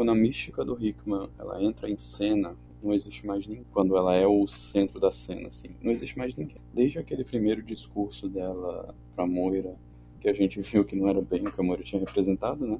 quando 0.00 0.12
a 0.12 0.14
mística 0.14 0.64
do 0.64 0.82
Hickman 0.82 1.28
ela 1.38 1.62
entra 1.62 1.86
em 1.86 1.98
cena, 1.98 2.56
não 2.82 2.94
existe 2.94 3.26
mais 3.26 3.46
ninguém. 3.46 3.66
Quando 3.70 3.94
ela 3.98 4.14
é 4.14 4.26
o 4.26 4.46
centro 4.46 4.98
da 4.98 5.12
cena, 5.12 5.48
assim, 5.48 5.68
não 5.82 5.92
existe 5.92 6.16
mais 6.16 6.34
ninguém. 6.34 6.56
Desde 6.72 6.98
aquele 6.98 7.22
primeiro 7.22 7.62
discurso 7.62 8.26
dela 8.26 8.94
pra 9.14 9.26
Moira, 9.26 9.76
que 10.18 10.26
a 10.26 10.32
gente 10.32 10.58
viu 10.62 10.86
que 10.86 10.96
não 10.96 11.06
era 11.06 11.20
bem 11.20 11.46
o 11.46 11.52
que 11.52 11.60
a 11.60 11.62
Moira 11.62 11.82
tinha 11.82 12.00
representado, 12.00 12.66
né? 12.66 12.78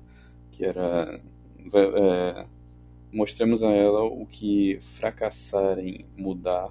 Que 0.52 0.64
era. 0.64 1.20
É, 1.72 2.46
mostremos 3.12 3.62
a 3.62 3.70
ela 3.70 4.02
o 4.02 4.26
que 4.26 4.78
fracassar 4.96 5.78
em 5.78 6.04
mudar 6.16 6.70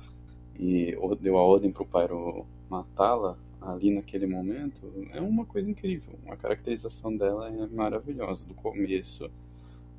e 0.58 0.96
deu 1.20 1.38
a 1.38 1.42
ordem 1.42 1.72
pro 1.72 1.86
Pyro 1.86 2.46
matá-la 2.70 3.38
ali 3.62 3.94
naquele 3.94 4.26
momento 4.26 4.92
é 5.12 5.20
uma 5.20 5.46
coisa 5.46 5.70
incrível. 5.70 6.18
A 6.28 6.36
caracterização 6.36 7.16
dela 7.16 7.50
é 7.50 7.68
maravilhosa, 7.68 8.46
do 8.46 8.54
começo 8.54 9.30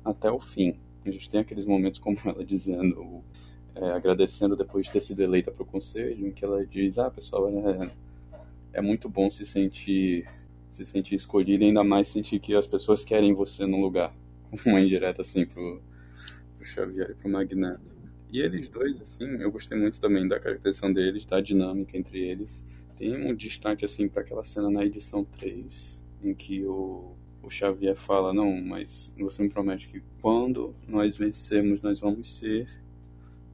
até 0.03 0.31
o 0.31 0.39
fim. 0.39 0.75
A 1.05 1.11
gente 1.11 1.29
tem 1.29 1.41
aqueles 1.41 1.65
momentos 1.65 1.99
como 1.99 2.17
ela 2.25 2.43
dizendo, 2.43 3.23
é, 3.75 3.91
agradecendo 3.91 4.55
depois 4.55 4.85
de 4.85 4.93
ter 4.93 5.01
sido 5.01 5.21
eleita 5.21 5.51
para 5.51 5.63
o 5.63 5.65
conselho, 5.65 6.27
em 6.27 6.31
que 6.31 6.43
ela 6.43 6.65
diz, 6.65 6.97
ah, 6.97 7.09
pessoal, 7.09 7.47
é, 7.49 7.91
é 8.73 8.81
muito 8.81 9.09
bom 9.09 9.29
se 9.29 9.45
sentir 9.45 10.27
se 10.71 10.85
sentir 10.85 11.15
escolhida, 11.15 11.65
ainda 11.65 11.83
mais 11.83 12.07
sentir 12.07 12.39
que 12.39 12.55
as 12.55 12.65
pessoas 12.65 13.03
querem 13.03 13.33
você 13.33 13.65
no 13.65 13.81
lugar. 13.81 14.13
Uma 14.65 14.81
indireta 14.81 15.21
assim 15.21 15.45
pro, 15.45 15.81
pro 16.57 16.65
Xavier 16.65 17.11
e 17.11 17.15
pro 17.15 17.29
Magneto. 17.29 17.95
E 18.31 18.39
eles 18.39 18.67
dois, 18.67 18.99
assim, 19.01 19.25
eu 19.25 19.51
gostei 19.51 19.77
muito 19.77 19.99
também 19.99 20.27
da 20.27 20.39
caracterização 20.39 20.91
deles, 20.91 21.25
da 21.25 21.41
dinâmica 21.41 21.97
entre 21.97 22.19
eles. 22.19 22.63
Tem 22.97 23.15
um 23.15 23.35
destaque, 23.35 23.83
assim, 23.83 24.07
para 24.07 24.21
aquela 24.21 24.43
cena 24.45 24.69
na 24.69 24.85
edição 24.85 25.25
3, 25.25 26.01
em 26.23 26.33
que 26.33 26.65
o 26.65 27.15
o 27.43 27.49
Xavier 27.49 27.95
fala: 27.95 28.33
Não, 28.33 28.61
mas 28.61 29.13
você 29.17 29.41
me 29.41 29.49
promete 29.49 29.87
que 29.87 30.01
quando 30.21 30.75
nós 30.87 31.17
vencermos, 31.17 31.81
nós 31.81 31.99
vamos 31.99 32.37
ser 32.37 32.67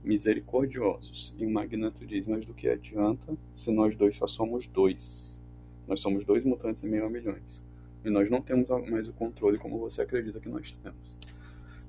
misericordiosos. 0.03 1.33
E 1.37 1.45
o 1.45 1.49
Magneto 1.49 2.05
diz: 2.05 2.27
Mas 2.27 2.45
do 2.45 2.53
que 2.53 2.67
adianta 2.67 3.35
se 3.55 3.71
nós 3.71 3.95
dois 3.95 4.15
só 4.15 4.27
somos 4.27 4.67
dois? 4.67 5.39
Nós 5.87 6.01
somos 6.01 6.25
dois 6.25 6.43
mutantes 6.43 6.83
em 6.83 6.89
meio 6.89 7.05
a 7.05 7.09
milhões. 7.09 7.63
E 8.07 8.09
nós 8.09 8.29
não 8.29 8.41
temos 8.41 8.69
mais 8.89 9.07
o 9.07 9.13
controle 9.13 9.57
como 9.57 9.77
você 9.77 10.01
acredita 10.01 10.39
que 10.39 10.49
nós 10.49 10.71
temos. 10.81 11.17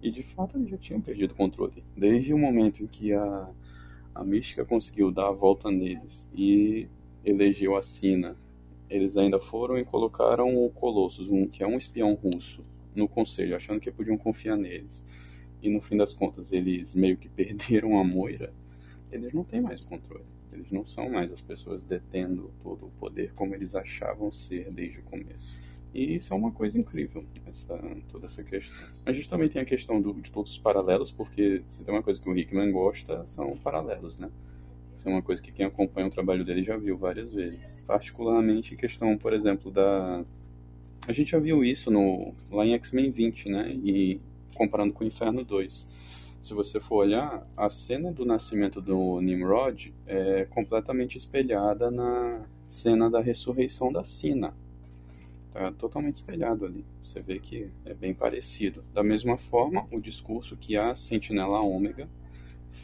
E 0.02 0.10
de 0.10 0.22
fato 0.22 0.58
eles 0.58 0.68
já 0.68 0.76
tinham 0.76 1.00
perdido 1.00 1.32
o 1.32 1.36
controle. 1.36 1.82
Desde 1.96 2.34
o 2.34 2.38
momento 2.38 2.82
em 2.82 2.86
que 2.86 3.12
a, 3.12 3.48
a 4.14 4.24
Mística 4.24 4.64
conseguiu 4.64 5.10
dar 5.10 5.28
a 5.28 5.32
volta 5.32 5.70
neles 5.70 6.24
e 6.34 6.88
elegeu 7.24 7.76
a 7.76 7.82
Sina 7.82 8.36
eles 8.90 9.16
ainda 9.16 9.38
foram 9.38 9.78
e 9.78 9.84
colocaram 9.84 10.64
o 10.64 10.70
Colossus, 10.70 11.28
um, 11.28 11.46
que 11.46 11.62
é 11.62 11.66
um 11.66 11.76
espião 11.76 12.14
russo, 12.14 12.64
no 12.94 13.06
conselho, 13.06 13.54
achando 13.54 13.80
que 13.80 13.90
podiam 13.90 14.16
confiar 14.16 14.56
neles. 14.56 15.04
E 15.62 15.68
no 15.68 15.80
fim 15.80 15.96
das 15.96 16.14
contas, 16.14 16.52
eles 16.52 16.94
meio 16.94 17.16
que 17.16 17.28
perderam 17.30 17.98
a 17.98 18.04
Moira. 18.04 18.52
Eles 19.12 19.32
não 19.32 19.44
têm 19.44 19.60
mais 19.60 19.82
o 19.82 19.86
controle. 19.86 20.24
Eles 20.52 20.70
não 20.72 20.86
são 20.86 21.10
mais 21.10 21.30
as 21.32 21.42
pessoas 21.42 21.84
detendo 21.84 22.50
todo 22.62 22.86
o 22.86 22.90
poder 22.98 23.32
como 23.34 23.54
eles 23.54 23.74
achavam 23.74 24.32
ser 24.32 24.70
desde 24.70 25.00
o 25.00 25.02
começo. 25.02 25.54
E 25.94 26.16
isso 26.16 26.32
é 26.32 26.36
uma 26.36 26.52
coisa 26.52 26.78
incrível, 26.78 27.24
essa, 27.46 27.78
toda 28.10 28.26
essa 28.26 28.42
questão. 28.42 28.76
A 29.06 29.12
gente 29.12 29.28
também 29.28 29.48
tem 29.48 29.62
a 29.62 29.64
questão 29.64 30.00
do, 30.00 30.12
de 30.14 30.30
todos 30.30 30.52
os 30.52 30.58
paralelos, 30.58 31.10
porque 31.10 31.62
se 31.68 31.82
tem 31.82 31.94
uma 31.94 32.02
coisa 32.02 32.20
que 32.20 32.28
o 32.28 32.36
Hickman 32.36 32.70
gosta, 32.70 33.24
são 33.28 33.56
paralelos, 33.56 34.18
né? 34.18 34.30
Isso 34.96 35.08
é 35.08 35.12
uma 35.12 35.22
coisa 35.22 35.40
que 35.40 35.52
quem 35.52 35.64
acompanha 35.64 36.08
o 36.08 36.10
trabalho 36.10 36.44
dele 36.44 36.62
já 36.62 36.76
viu 36.76 36.98
várias 36.98 37.32
vezes. 37.32 37.80
Particularmente 37.86 38.76
questão, 38.76 39.16
por 39.16 39.32
exemplo, 39.32 39.70
da. 39.70 40.24
A 41.06 41.12
gente 41.12 41.30
já 41.30 41.38
viu 41.38 41.64
isso 41.64 41.90
no, 41.90 42.34
lá 42.50 42.66
em 42.66 42.74
X-Men 42.74 43.10
20, 43.10 43.48
né? 43.48 43.72
E 43.72 44.20
comparando 44.56 44.92
com 44.92 45.04
o 45.04 45.06
Inferno 45.06 45.44
2. 45.44 45.88
Se 46.42 46.54
você 46.54 46.80
for 46.80 46.96
olhar, 46.96 47.46
a 47.56 47.70
cena 47.70 48.12
do 48.12 48.24
nascimento 48.24 48.80
do 48.80 49.20
Nimrod 49.20 49.92
é 50.06 50.44
completamente 50.46 51.16
espelhada 51.16 51.90
na 51.90 52.44
cena 52.68 53.08
da 53.08 53.20
ressurreição 53.20 53.92
da 53.92 54.04
Sina. 54.04 54.54
Tá 55.52 55.72
totalmente 55.72 56.16
espelhado 56.16 56.64
ali. 56.64 56.84
Você 57.02 57.20
vê 57.20 57.38
que 57.38 57.70
é 57.84 57.94
bem 57.94 58.12
parecido. 58.14 58.84
Da 58.92 59.02
mesma 59.02 59.36
forma, 59.36 59.86
o 59.90 60.00
discurso 60.00 60.56
que 60.56 60.76
a 60.76 60.94
Sentinela 60.94 61.60
Ômega 61.60 62.08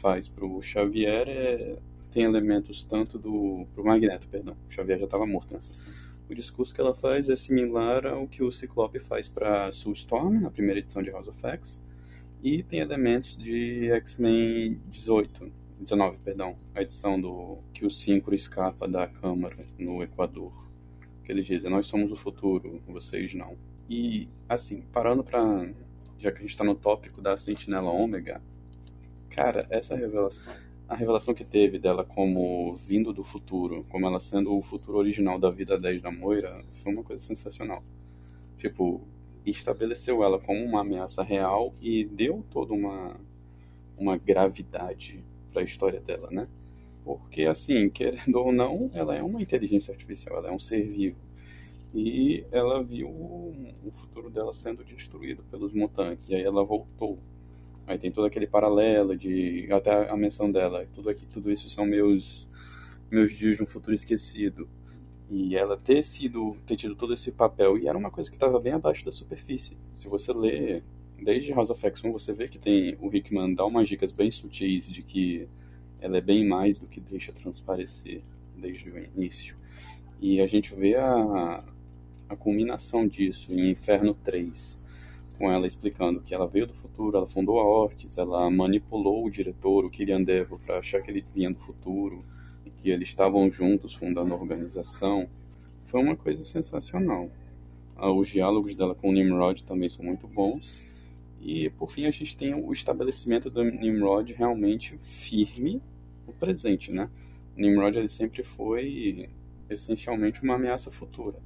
faz 0.01 0.27
para 0.27 0.45
o 0.45 0.61
Xavier 0.61 1.27
é 1.27 1.77
tem 2.15 2.23
elementos 2.23 2.85
tanto 2.85 3.19
do. 3.19 3.67
pro 3.73 3.83
Magneto, 3.83 4.25
perdão. 4.29 4.55
O 4.69 4.71
Xavier 4.71 4.97
já 4.97 5.03
estava 5.03 5.25
morto 5.25 5.53
nessa 5.53 5.73
cena. 5.73 5.93
O 6.29 6.33
discurso 6.33 6.73
que 6.73 6.79
ela 6.79 6.95
faz 6.95 7.29
é 7.29 7.35
similar 7.35 8.07
ao 8.07 8.25
que 8.25 8.41
o 8.41 8.53
Ciclope 8.53 8.99
faz 8.99 9.27
para 9.27 9.69
Soulstorm, 9.73 10.39
na 10.39 10.49
primeira 10.49 10.79
edição 10.79 11.03
de 11.03 11.11
House 11.11 11.27
of 11.27 11.37
X, 11.45 11.81
e 12.41 12.63
tem 12.63 12.79
elementos 12.79 13.37
de 13.37 13.91
X-Men 13.91 14.79
18, 14.89 15.51
19, 15.81 16.17
perdão, 16.23 16.55
a 16.73 16.81
edição 16.81 17.19
do 17.19 17.57
que 17.73 17.85
o 17.85 17.91
Synchro 17.91 18.33
escapa 18.33 18.87
da 18.87 19.07
Câmara 19.07 19.57
no 19.77 20.01
Equador. 20.01 20.64
Que 21.25 21.31
eles 21.31 21.45
dizem: 21.45 21.69
Nós 21.69 21.87
somos 21.87 22.11
o 22.11 22.15
futuro, 22.15 22.81
vocês 22.87 23.33
não. 23.33 23.57
E, 23.89 24.29
assim, 24.47 24.81
parando 24.93 25.23
para. 25.23 25.69
Já 26.17 26.31
que 26.31 26.37
a 26.37 26.41
gente 26.41 26.51
está 26.51 26.63
no 26.63 26.75
tópico 26.75 27.21
da 27.21 27.37
Sentinela 27.37 27.91
Ômega, 27.91 28.41
cara, 29.29 29.67
essa 29.69 29.95
revelação 29.95 30.53
a 30.87 30.95
revelação 30.95 31.33
que 31.33 31.43
teve 31.43 31.79
dela 31.79 32.03
como 32.03 32.75
vindo 32.75 33.11
do 33.11 33.23
futuro, 33.23 33.85
como 33.89 34.05
ela 34.05 34.19
sendo 34.19 34.55
o 34.55 34.61
futuro 34.61 34.97
original 34.99 35.39
da 35.39 35.49
vida 35.49 35.79
10 35.79 36.01
da 36.01 36.11
Moira, 36.11 36.63
foi 36.83 36.93
uma 36.93 37.03
coisa 37.03 37.23
sensacional. 37.23 37.83
Tipo, 38.57 39.01
estabeleceu 39.45 40.23
ela 40.23 40.39
como 40.39 40.63
uma 40.63 40.81
ameaça 40.81 41.23
real 41.23 41.73
e 41.81 42.05
deu 42.05 42.45
toda 42.51 42.73
uma, 42.73 43.19
uma 43.97 44.17
gravidade 44.17 45.23
para 45.51 45.61
a 45.61 45.65
história 45.65 45.99
dela, 45.99 46.29
né? 46.31 46.47
Porque, 47.05 47.43
assim, 47.43 47.89
querendo 47.89 48.35
ou 48.35 48.51
não, 48.51 48.89
ela 48.93 49.15
é 49.15 49.23
uma 49.23 49.41
inteligência 49.41 49.93
artificial, 49.93 50.39
ela 50.39 50.49
é 50.49 50.51
um 50.51 50.59
ser 50.59 50.83
vivo. 50.85 51.17
E 51.93 52.43
ela 52.51 52.83
viu 52.83 53.07
o 53.07 53.91
futuro 53.93 54.29
dela 54.29 54.53
sendo 54.53 54.83
destruído 54.83 55.43
pelos 55.43 55.71
mutantes, 55.71 56.27
e 56.27 56.35
aí 56.35 56.43
ela 56.43 56.65
voltou 56.65 57.17
Aí 57.87 57.99
tem 57.99 58.11
todo 58.11 58.25
aquele 58.25 58.47
paralelo 58.47 59.15
de 59.15 59.67
até 59.71 60.09
a 60.09 60.17
menção 60.17 60.51
dela, 60.51 60.87
tudo 60.93 61.09
aqui, 61.09 61.25
tudo 61.27 61.51
isso 61.51 61.69
são 61.69 61.85
meus 61.85 62.47
meus 63.11 63.33
dias 63.33 63.57
de 63.57 63.63
um 63.63 63.67
futuro 63.67 63.93
esquecido. 63.93 64.67
E 65.29 65.55
ela 65.55 65.77
ter 65.77 66.03
sido 66.03 66.57
ter 66.65 66.75
tido 66.75 66.95
todo 66.95 67.13
esse 67.13 67.31
papel 67.31 67.77
e 67.77 67.87
era 67.87 67.97
uma 67.97 68.11
coisa 68.11 68.29
que 68.29 68.35
estava 68.35 68.59
bem 68.59 68.73
abaixo 68.73 69.05
da 69.05 69.11
superfície. 69.11 69.77
Se 69.95 70.07
você 70.07 70.33
lê 70.33 70.81
desde 71.21 71.53
House 71.53 71.69
of 71.69 71.81
X 71.85 72.03
1, 72.03 72.11
você 72.11 72.33
vê 72.33 72.47
que 72.47 72.57
tem 72.57 72.97
o 72.99 73.15
Hickman 73.15 73.53
dá 73.53 73.65
umas 73.65 73.87
dicas 73.87 74.11
bem 74.11 74.31
sutis 74.31 74.87
de 74.89 75.03
que 75.03 75.47
ela 76.01 76.17
é 76.17 76.21
bem 76.21 76.45
mais 76.47 76.79
do 76.79 76.87
que 76.87 76.99
deixa 76.99 77.31
transparecer 77.31 78.21
desde 78.55 78.89
o 78.89 78.97
início. 78.97 79.55
E 80.21 80.39
a 80.39 80.47
gente 80.47 80.73
vê 80.73 80.95
a, 80.95 81.63
a 82.29 82.35
culminação 82.35 83.07
disso 83.07 83.51
em 83.53 83.71
Inferno 83.71 84.13
3, 84.23 84.79
com 85.37 85.51
ela 85.51 85.67
explicando 85.67 86.21
que 86.21 86.33
ela 86.33 86.47
veio 86.47 86.67
do 86.67 86.73
futuro, 86.73 87.17
ela 87.17 87.27
fundou 87.27 87.59
a 87.59 87.63
Ortiz, 87.63 88.17
ela 88.17 88.49
manipulou 88.49 89.25
o 89.25 89.29
diretor, 89.29 89.85
o 89.85 89.89
Kilian 89.89 90.23
Devo, 90.23 90.59
para 90.65 90.79
achar 90.79 91.01
que 91.01 91.11
ele 91.11 91.25
vinha 91.33 91.51
do 91.51 91.59
futuro 91.59 92.19
e 92.65 92.69
que 92.69 92.89
eles 92.89 93.09
estavam 93.09 93.51
juntos 93.51 93.93
fundando 93.93 94.33
a 94.33 94.37
organização. 94.37 95.27
Foi 95.87 96.01
uma 96.01 96.15
coisa 96.15 96.43
sensacional. 96.43 97.29
Ah, 97.95 98.11
os 98.11 98.29
diálogos 98.29 98.75
dela 98.75 98.95
com 98.95 99.09
o 99.09 99.13
Nimrod 99.13 99.63
também 99.63 99.89
são 99.89 100.03
muito 100.03 100.27
bons. 100.27 100.73
E 101.41 101.69
por 101.71 101.89
fim 101.89 102.05
a 102.05 102.11
gente 102.11 102.35
tem 102.35 102.53
o 102.53 102.71
estabelecimento 102.73 103.49
do 103.49 103.63
Nimrod 103.63 104.31
realmente 104.33 104.97
firme 105.03 105.81
no 106.25 106.33
presente, 106.33 106.91
né? 106.91 107.09
O 107.55 107.61
Nimrod 107.61 107.97
ele 107.97 108.09
sempre 108.09 108.43
foi 108.43 109.29
essencialmente 109.69 110.43
uma 110.43 110.55
ameaça 110.55 110.91
futura, 110.91 111.37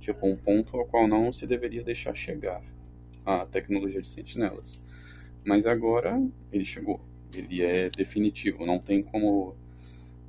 tipo 0.00 0.26
um 0.26 0.36
ponto 0.36 0.76
ao 0.76 0.86
qual 0.86 1.06
não 1.06 1.32
se 1.32 1.46
deveria 1.46 1.82
deixar 1.82 2.14
chegar 2.14 2.62
a 3.24 3.44
tecnologia 3.46 4.00
de 4.00 4.08
sentinelas. 4.08 4.80
Mas 5.44 5.66
agora 5.66 6.20
ele 6.52 6.64
chegou, 6.64 7.00
ele 7.34 7.62
é 7.62 7.88
definitivo, 7.90 8.66
não 8.66 8.78
tem 8.78 9.02
como 9.02 9.54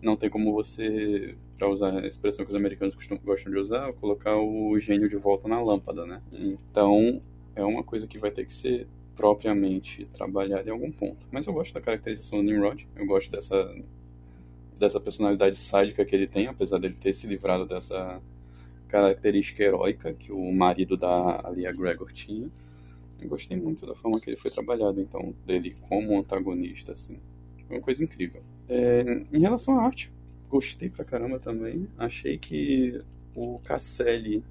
não 0.02 0.16
tem 0.16 0.30
como 0.30 0.54
você, 0.54 1.36
para 1.58 1.68
usar 1.68 1.92
a 1.92 2.08
expressão 2.08 2.46
que 2.46 2.52
os 2.52 2.56
americanos 2.56 2.94
costumam, 2.94 3.22
gostam 3.24 3.52
de 3.52 3.58
usar, 3.58 3.92
colocar 3.94 4.38
o 4.38 4.78
gênio 4.80 5.10
de 5.10 5.16
volta 5.16 5.48
na 5.48 5.62
lâmpada, 5.62 6.06
né? 6.06 6.22
Então 6.32 7.22
é 7.56 7.64
uma 7.64 7.84
coisa 7.84 8.06
que 8.08 8.20
vai 8.20 8.30
ter 8.30 8.46
que 8.46 8.54
ser 8.54 8.88
propriamente 9.18 10.06
trabalhada 10.14 10.70
em 10.70 10.72
algum 10.72 10.92
ponto. 10.92 11.26
Mas 11.32 11.46
eu 11.46 11.54
gosto 11.54 11.74
da 11.74 11.82
caracterização 11.82 12.40
do 12.40 12.52
Nimrod, 12.52 12.88
eu 12.96 13.06
gosto 13.06 13.30
dessa 13.32 13.76
dessa 14.78 15.00
personalidade 15.00 15.58
sádica 15.58 16.06
que 16.06 16.16
ele 16.16 16.28
tem, 16.28 16.48
apesar 16.48 16.78
dele 16.78 16.96
ter 17.02 17.12
se 17.12 17.26
livrado 17.26 17.66
dessa 17.66 18.22
característica 18.88 19.64
heróica 19.64 20.14
que 20.14 20.32
o 20.32 20.52
marido 20.52 20.96
da 20.96 21.42
Alia 21.44 21.72
Gregor 21.72 22.12
tinha. 22.14 22.48
Eu 23.20 23.28
gostei 23.28 23.58
muito 23.58 23.86
da 23.86 23.96
forma 23.96 24.20
que 24.20 24.30
ele 24.30 24.38
foi 24.38 24.52
trabalhado, 24.52 25.02
então, 25.02 25.34
dele 25.46 25.76
como 25.90 26.20
antagonista, 26.20 26.92
assim. 26.92 27.18
Foi 27.68 27.78
uma 27.78 27.84
coisa 27.84 28.04
incrível. 28.04 28.42
É, 28.70 29.24
em 29.34 29.40
relação 29.40 29.80
à 29.80 29.84
arte, 29.84 30.12
gostei 30.50 30.90
pra 30.90 31.04
caramba 31.04 31.40
também. 31.40 31.88
Achei 31.98 32.38
que 32.38 33.02
o 33.36 33.60
Casselli, 33.66 34.44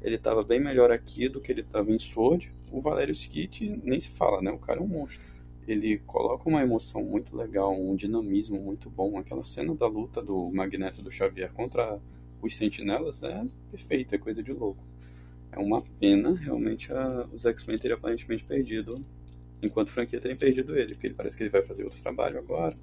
ele 0.00 0.16
tava 0.16 0.42
bem 0.42 0.60
melhor 0.60 0.90
aqui 0.90 1.28
do 1.28 1.40
que 1.40 1.50
ele 1.50 1.62
tava 1.64 1.90
em 1.90 1.98
Sword. 1.98 2.52
O 2.76 2.80
Valério 2.80 3.12
Skit 3.12 3.80
nem 3.82 4.00
se 4.00 4.08
fala, 4.08 4.42
né? 4.42 4.50
O 4.50 4.58
cara 4.58 4.80
é 4.80 4.82
um 4.82 4.88
monstro. 4.88 5.22
Ele 5.66 5.98
coloca 6.06 6.48
uma 6.48 6.62
emoção 6.62 7.02
muito 7.02 7.36
legal, 7.36 7.74
um 7.74 7.96
dinamismo 7.96 8.60
muito 8.60 8.90
bom. 8.90 9.18
Aquela 9.18 9.44
cena 9.44 9.74
da 9.74 9.86
luta 9.86 10.20
do 10.22 10.50
Magneto 10.50 11.02
do 11.02 11.10
Xavier 11.10 11.52
contra 11.52 11.98
os 12.42 12.56
Sentinelas 12.56 13.22
é 13.22 13.44
perfeita, 13.70 14.16
é 14.16 14.18
coisa 14.18 14.42
de 14.42 14.52
louco 14.52 14.84
é 15.54 15.58
uma 15.58 15.82
pena 16.00 16.34
realmente 16.34 16.92
a, 16.92 17.28
os 17.32 17.46
X-Men 17.46 17.78
terem 17.78 17.96
aparentemente 17.96 18.44
perdido, 18.44 19.04
enquanto 19.62 19.90
franquia 19.90 20.20
terem 20.20 20.36
perdido 20.36 20.76
ele, 20.76 20.94
porque 20.94 21.06
ele 21.06 21.14
parece 21.14 21.36
que 21.36 21.44
ele 21.44 21.50
vai 21.50 21.62
fazer 21.62 21.84
outro 21.84 22.02
trabalho 22.02 22.38
agora. 22.38 22.76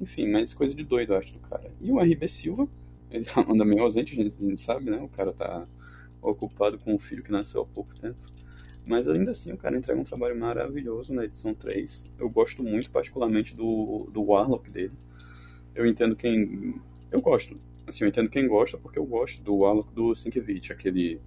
Enfim, 0.00 0.28
mas 0.28 0.52
coisa 0.52 0.74
de 0.74 0.82
doido, 0.82 1.12
eu 1.12 1.18
acho, 1.18 1.32
do 1.32 1.38
cara. 1.40 1.70
E 1.80 1.92
o 1.92 2.00
RB 2.00 2.26
Silva, 2.26 2.68
ele 3.10 3.24
tá, 3.24 3.40
anda 3.48 3.64
meio 3.64 3.82
ausente, 3.82 4.12
a 4.12 4.22
gente, 4.22 4.34
a 4.36 4.48
gente 4.48 4.60
sabe, 4.60 4.90
né? 4.90 5.00
O 5.00 5.08
cara 5.08 5.32
tá 5.32 5.66
ocupado 6.20 6.78
com 6.78 6.94
um 6.94 6.98
filho 6.98 7.22
que 7.22 7.30
nasceu 7.30 7.62
há 7.62 7.66
pouco 7.66 7.94
tempo. 7.94 8.18
Mas 8.84 9.08
ainda 9.08 9.30
assim, 9.30 9.52
o 9.52 9.56
cara 9.56 9.76
entrega 9.76 10.00
um 10.00 10.04
trabalho 10.04 10.38
maravilhoso 10.38 11.12
na 11.14 11.24
edição 11.24 11.54
3. 11.54 12.04
Eu 12.18 12.28
gosto 12.28 12.62
muito, 12.62 12.90
particularmente, 12.90 13.54
do, 13.54 14.08
do 14.12 14.22
Warlock 14.22 14.68
dele. 14.70 14.92
Eu 15.74 15.86
entendo 15.86 16.16
quem. 16.16 16.74
Eu 17.10 17.20
gosto. 17.20 17.54
Assim, 17.86 18.04
eu 18.04 18.08
entendo 18.08 18.28
quem 18.28 18.46
gosta, 18.46 18.76
porque 18.78 18.98
eu 18.98 19.04
gosto 19.04 19.42
do 19.42 19.56
Warlock 19.56 19.92
do 19.92 20.14
Sienkiewicz, 20.14 20.70
aquele 20.70 21.20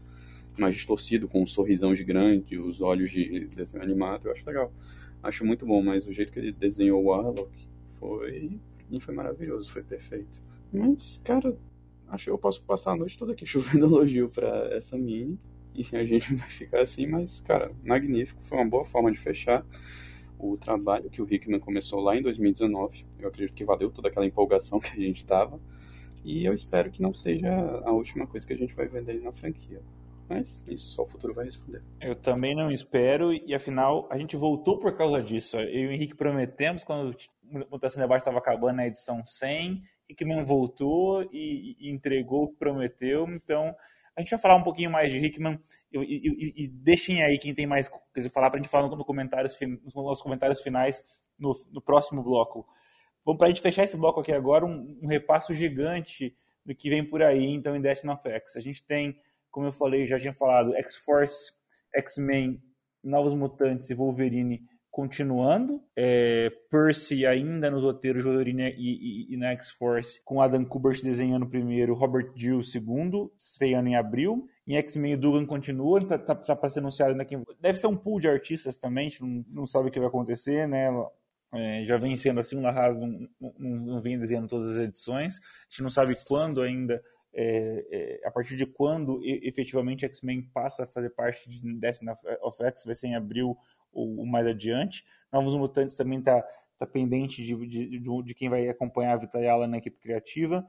mais 0.58 0.76
distorcido, 0.76 1.28
com 1.28 1.44
um 1.44 1.48
sorrisão 1.48 1.96
gigante, 1.96 2.58
os 2.58 2.82
olhos 2.82 3.12
de 3.12 3.48
desenho 3.48 3.84
animado, 3.84 4.28
eu 4.28 4.32
acho 4.32 4.46
legal. 4.46 4.72
Acho 5.22 5.46
muito 5.46 5.66
bom, 5.66 5.82
mas 5.82 6.06
o 6.06 6.14
jeito 6.14 6.32
que 6.32 6.40
ele 6.40 6.52
desenhou 6.52 7.02
o 7.02 7.08
Warlock 7.08 7.50
foi, 8.00 8.60
foi 9.00 9.14
maravilhoso, 9.14 9.72
foi 9.72 9.84
perfeito. 9.84 10.42
Mas, 10.72 11.20
cara, 11.24 11.58
acho 12.08 12.26
que 12.26 12.30
eu 12.30 12.38
posso 12.38 12.62
passar 12.64 12.92
a 12.92 12.96
noite 12.96 13.18
toda 13.18 13.34
aqui 13.34 13.46
chovendo 13.48 13.86
elogio 13.86 14.30
para 14.30 14.74
essa 14.76 14.98
mini. 14.98 15.38
E 15.76 15.96
a 15.96 16.06
gente 16.06 16.34
vai 16.36 16.50
ficar 16.50 16.82
assim, 16.82 17.06
mas, 17.08 17.42
cara, 17.42 17.72
magnífico. 17.84 18.44
Foi 18.44 18.58
uma 18.58 18.70
boa 18.70 18.86
forma 18.86 19.12
de 19.12 19.18
fechar 19.18 19.66
o 20.38 20.58
trabalho 20.58 21.10
que 21.10 21.22
o 21.22 21.28
Hickman 21.32 21.60
começou 21.60 22.00
lá 22.00 22.16
em 22.16 22.22
2019. 22.22 23.06
Eu 23.20 23.30
acredito 23.30 23.56
que 23.56 23.64
valeu 23.64 23.90
toda 23.90 24.10
aquela 24.10 24.26
empolgação 24.26 24.80
que 24.82 24.92
a 24.92 25.04
gente 25.04 25.18
estava. 25.18 25.60
E 26.24 26.46
eu 26.46 26.54
espero 26.54 26.90
que 26.90 27.02
não 27.02 27.14
seja 27.14 27.50
a 27.84 27.92
última 27.92 28.26
coisa 28.26 28.46
que 28.46 28.54
a 28.54 28.58
gente 28.58 28.74
vai 28.74 28.88
ver 28.88 29.04
dele 29.04 29.22
na 29.22 29.32
franquia. 29.32 29.82
Mas 30.28 30.60
isso 30.68 30.90
só 30.90 31.04
o 31.04 31.08
futuro 31.08 31.36
vai 31.36 31.46
responder. 31.46 31.84
Eu 32.02 32.16
também 32.16 32.56
não 32.56 32.72
espero, 32.72 33.32
e 33.32 33.54
afinal, 33.54 34.08
a 34.10 34.18
gente 34.18 34.36
voltou 34.36 34.80
por 34.80 34.98
causa 34.98 35.22
disso. 35.22 35.58
Eu 35.58 35.68
e 35.68 35.88
o 35.88 35.92
Henrique 35.92 36.16
prometemos, 36.16 36.84
quando 36.84 37.12
o 37.12 37.60
Mutação 37.72 38.02
Debate 38.02 38.22
estava 38.22 38.40
acabando 38.40 38.78
na 38.78 38.88
edição 38.88 39.24
100, 39.24 39.84
Hickman 40.10 40.44
voltou 40.44 41.24
e, 41.32 41.76
e, 41.80 41.92
entregou 41.92 42.44
o 42.44 42.48
que 42.50 42.56
prometeu. 42.56 43.28
Então, 43.30 43.76
a 44.16 44.22
gente 44.22 44.30
vai 44.32 44.40
falar 44.40 44.56
um 44.56 44.64
pouquinho 44.64 44.90
mais 44.90 45.12
de 45.12 45.20
Hickman 45.20 45.60
e, 45.92 45.98
e, 46.00 46.64
e 46.64 46.68
deixem 46.68 47.22
aí 47.24 47.38
quem 47.38 47.54
tem 47.54 47.68
mais 47.68 47.88
coisa 47.88 48.30
falar 48.30 48.50
para 48.50 48.60
a 48.60 48.62
gente 48.62 48.72
falar 48.72 48.88
no 48.88 49.06
comentários, 49.06 49.58
nos 49.84 49.94
nossos 49.94 50.24
comentários 50.24 50.62
finais 50.62 51.04
no, 51.38 51.54
no 51.72 51.82
próximo 51.82 52.24
bloco. 52.24 52.66
Bom, 53.26 53.36
para 53.36 53.48
a 53.48 53.50
gente 53.50 53.62
fechar 53.62 53.84
esse 53.84 53.98
bloco 53.98 54.20
aqui 54.20 54.32
agora, 54.32 54.66
um, 54.66 55.00
um 55.02 55.08
repasso 55.08 55.54
gigante 55.54 56.36
do 56.66 56.74
que 56.74 56.90
vem 56.90 57.04
por 57.04 57.22
aí, 57.22 57.46
então, 57.46 57.76
em 57.76 57.82
Destiny 57.82 58.14
of 58.14 58.28
X. 58.28 58.56
A 58.56 58.60
gente 58.62 58.84
tem 58.86 59.20
como 59.56 59.68
eu 59.68 59.72
falei, 59.72 60.06
já 60.06 60.20
tinha 60.20 60.34
falado, 60.34 60.76
X-Force, 60.76 61.54
X-Men, 61.96 62.62
Novos 63.02 63.34
Mutantes 63.34 63.90
e 63.90 63.96
Wolverine 63.96 64.62
continuando, 64.96 65.84
é, 65.94 66.50
Percy 66.72 67.26
ainda 67.26 67.70
nos 67.70 67.84
roteiros 67.84 68.24
de 68.24 68.30
Wolverine 68.30 68.74
e, 68.78 69.26
e, 69.28 69.34
e 69.34 69.36
na 69.36 69.52
X-Force, 69.52 70.22
com 70.24 70.42
Adam 70.42 70.64
Kubert 70.64 71.04
desenhando 71.04 71.46
primeiro, 71.46 71.94
Robert 71.94 72.32
Gill 72.34 72.64
segundo, 72.64 73.30
estreando 73.38 73.90
em 73.90 73.98
abril. 73.98 74.48
Em 74.66 74.78
X-Men 74.78 75.16
o 75.16 75.18
Dugan 75.18 75.46
continua, 75.46 76.00
tá, 76.00 76.18
tá, 76.18 76.34
tá 76.34 76.56
para 76.56 76.70
ser 76.70 76.80
anunciado 76.80 77.12
ainda. 77.12 77.44
Deve 77.60 77.78
ser 77.78 77.88
um 77.88 77.98
pool 77.98 78.22
de 78.22 78.30
artistas 78.30 78.78
também, 78.78 79.08
a 79.08 79.10
gente 79.10 79.22
não, 79.22 79.46
não 79.50 79.68
sabe 79.68 79.90
o 79.90 79.92
que 79.92 80.00
vai 80.00 80.08
acontecer, 80.08 80.66
né? 80.66 80.88
É, 81.54 81.84
já 81.84 81.98
vem 81.98 82.16
sendo 82.16 82.40
assim, 82.40 82.56
o 82.56 82.62
Larraz 82.62 82.98
não, 82.98 83.28
não, 83.38 83.54
não 83.60 84.00
vem 84.00 84.18
desenhando 84.18 84.48
todas 84.48 84.78
as 84.78 84.88
edições, 84.88 85.40
a 85.40 85.72
gente 85.72 85.84
não 85.84 85.90
sabe 85.90 86.16
quando 86.26 86.62
ainda 86.62 87.04
é, 87.38 87.86
é, 87.92 88.28
a 88.28 88.32
partir 88.32 88.56
de 88.56 88.66
quando 88.66 89.20
efetivamente 89.22 90.06
X-Men 90.06 90.42
passa 90.54 90.86
a 90.86 90.88
fazer 90.88 91.10
parte 91.10 91.50
de 91.50 91.74
Destiny 91.78 92.12
of 92.42 92.64
X, 92.64 92.86
vai 92.86 92.96
ser 92.96 93.08
em 93.08 93.16
abril 93.16 93.58
ou, 93.96 94.26
mais 94.26 94.46
adiante. 94.46 95.04
Novos 95.32 95.56
Mutantes 95.56 95.96
também 95.96 96.20
está 96.20 96.44
tá 96.78 96.86
pendente 96.86 97.44
de, 97.44 97.56
de, 97.68 98.00
de, 98.00 98.24
de, 98.24 98.36
quem 98.36 98.50
vai 98.50 98.68
acompanhar 98.70 99.14
a 99.14 99.18
Vita 99.18 99.40
Yala 99.40 99.68
na 99.68 99.78
equipe 99.78 99.98
criativa. 99.98 100.68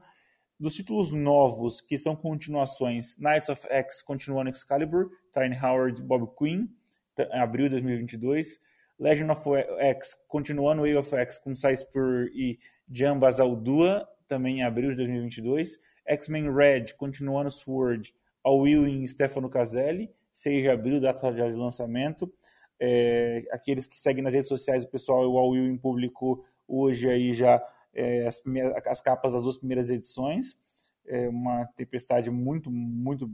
Dos 0.59 0.73
títulos 0.73 1.11
novos, 1.11 1.81
que 1.81 1.97
são 1.97 2.15
continuações, 2.15 3.15
Knights 3.17 3.49
of 3.49 3.67
X 3.69 4.01
continuando 4.01 4.49
Excalibur, 4.49 5.11
Tyne 5.31 5.55
Howard 5.55 6.01
Bob 6.01 6.33
Quinn, 6.35 6.67
abril 7.31 7.65
de 7.65 7.71
2022. 7.71 8.59
Legend 8.99 9.31
of 9.31 9.43
X 9.79 10.15
continuando 10.27 10.81
Way 10.81 10.95
of 10.95 11.15
X 11.15 11.37
com 11.37 11.55
Sai 11.55 11.77
Spur 11.77 12.29
e 12.33 12.57
Jambas 12.91 13.39
Aldua, 13.39 14.07
também 14.27 14.59
em 14.59 14.63
abril 14.63 14.89
de 14.91 14.95
2022. 14.97 15.77
X-Men 16.07 16.51
Red, 16.51 16.93
continuando 16.97 17.51
Sword, 17.51 18.13
All 18.43 18.61
Will 18.61 18.87
e 18.87 19.07
Stefano 19.07 19.49
Caselli, 19.49 20.09
6 20.31 20.63
de 20.63 20.69
abril, 20.69 21.01
data 21.01 21.31
de 21.31 21.41
lançamento. 21.51 22.33
É, 22.79 23.43
aqueles 23.51 23.87
que 23.87 23.99
seguem 23.99 24.23
nas 24.23 24.33
redes 24.33 24.47
sociais, 24.47 24.83
o 24.83 24.89
pessoal, 24.89 25.29
o 25.29 25.37
All 25.37 25.49
Will 25.49 25.65
em 25.65 25.77
público 25.77 26.45
hoje 26.67 27.09
aí 27.09 27.33
já 27.33 27.61
é, 27.93 28.27
as, 28.27 28.39
as, 28.85 29.01
capas 29.01 29.33
das 29.33 29.41
duas 29.41 29.57
primeiras 29.57 29.89
edições. 29.89 30.55
É 31.05 31.27
uma 31.29 31.65
tempestade 31.75 32.29
muito, 32.29 32.69
muito 32.69 33.31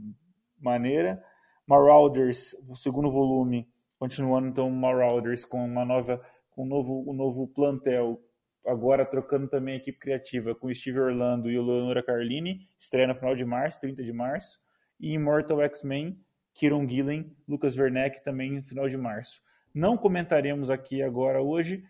maneira. 0.58 1.22
Marauders, 1.66 2.54
o 2.68 2.74
segundo 2.74 3.10
volume, 3.10 3.68
continuando 3.98 4.48
então 4.48 4.70
Marauders 4.70 5.44
com 5.44 5.64
uma 5.64 5.84
nova, 5.84 6.24
com 6.50 6.62
um 6.62 6.66
novo, 6.66 7.10
um 7.10 7.12
novo 7.12 7.48
plantel 7.48 8.20
agora 8.66 9.04
trocando 9.04 9.46
também 9.46 9.74
a 9.74 9.76
equipe 9.76 9.98
criativa 9.98 10.54
com 10.54 10.72
Steve 10.72 10.98
Orlando 10.98 11.50
e 11.50 11.58
o 11.58 11.62
Leonora 11.62 12.02
Carlini, 12.02 12.66
estreia 12.78 13.06
no 13.06 13.14
final 13.14 13.34
de 13.34 13.44
março, 13.44 13.80
30 13.80 14.02
de 14.02 14.12
março, 14.12 14.58
e 14.98 15.12
Immortal 15.12 15.60
X-Men, 15.62 16.18
Kieron 16.54 16.88
Gillen, 16.88 17.36
Lucas 17.48 17.76
Werneck 17.76 18.22
também 18.22 18.52
no 18.52 18.62
final 18.62 18.88
de 18.88 18.96
março. 18.96 19.40
Não 19.74 19.96
comentaremos 19.96 20.70
aqui 20.70 21.02
agora 21.02 21.42
hoje 21.42 21.84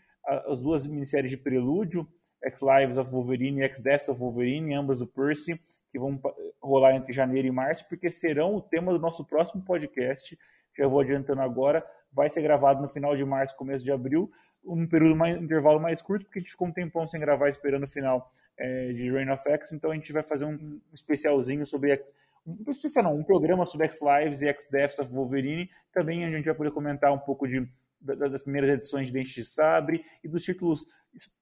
as 0.46 0.62
duas 0.62 0.86
minisséries 0.86 1.30
de 1.30 1.36
prelúdio, 1.36 2.08
X-Lives 2.42 2.98
of 2.98 3.10
Wolverine 3.10 3.60
e 3.60 3.64
X-Deaths 3.64 4.08
of 4.08 4.18
Wolverine, 4.18 4.74
ambas 4.74 4.98
do 4.98 5.06
Percy, 5.06 5.60
que 5.90 5.98
vão 5.98 6.20
rolar 6.62 6.96
entre 6.96 7.12
janeiro 7.12 7.46
e 7.46 7.50
março, 7.50 7.86
porque 7.88 8.10
serão 8.10 8.54
o 8.54 8.60
tema 8.60 8.92
do 8.92 8.98
nosso 8.98 9.24
próximo 9.24 9.62
podcast. 9.62 10.36
Já 10.76 10.88
vou 10.88 11.00
adiantando 11.00 11.42
agora, 11.42 11.84
vai 12.12 12.32
ser 12.32 12.42
gravado 12.42 12.82
no 12.82 12.88
final 12.88 13.14
de 13.14 13.24
março, 13.24 13.56
começo 13.56 13.84
de 13.84 13.92
abril, 13.92 14.30
um 14.64 14.86
período 14.86 15.14
mais, 15.14 15.36
um 15.36 15.42
intervalo 15.42 15.78
mais 15.78 16.00
curto, 16.00 16.24
porque 16.24 16.38
a 16.38 16.42
gente 16.42 16.52
ficou 16.52 16.68
um 16.68 16.72
tempão 16.72 17.06
sem 17.06 17.20
gravar 17.20 17.48
esperando 17.48 17.84
o 17.84 17.88
final 17.88 18.32
é, 18.58 18.92
de 18.92 19.10
Rain 19.10 19.30
of 19.30 19.48
X, 19.48 19.72
então 19.72 19.90
a 19.90 19.94
gente 19.94 20.12
vai 20.12 20.22
fazer 20.22 20.46
um 20.46 20.80
especialzinho 20.92 21.66
sobre 21.66 21.92
especial 22.68 23.04
não, 23.04 23.16
um 23.16 23.24
programa 23.24 23.66
sobre 23.66 23.86
X-Lives 23.86 24.42
e 24.42 24.48
X-Deaths 24.48 24.98
of 24.98 25.12
Wolverine, 25.12 25.70
também 25.92 26.24
a 26.24 26.30
gente 26.30 26.44
vai 26.44 26.54
poder 26.54 26.70
comentar 26.70 27.12
um 27.12 27.18
pouco 27.18 27.46
de, 27.46 27.66
das 28.00 28.42
primeiras 28.42 28.70
edições 28.70 29.06
de 29.06 29.12
Dente 29.12 29.34
de 29.34 29.44
Sabre 29.44 30.04
e 30.22 30.28
dos 30.28 30.42
títulos 30.42 30.84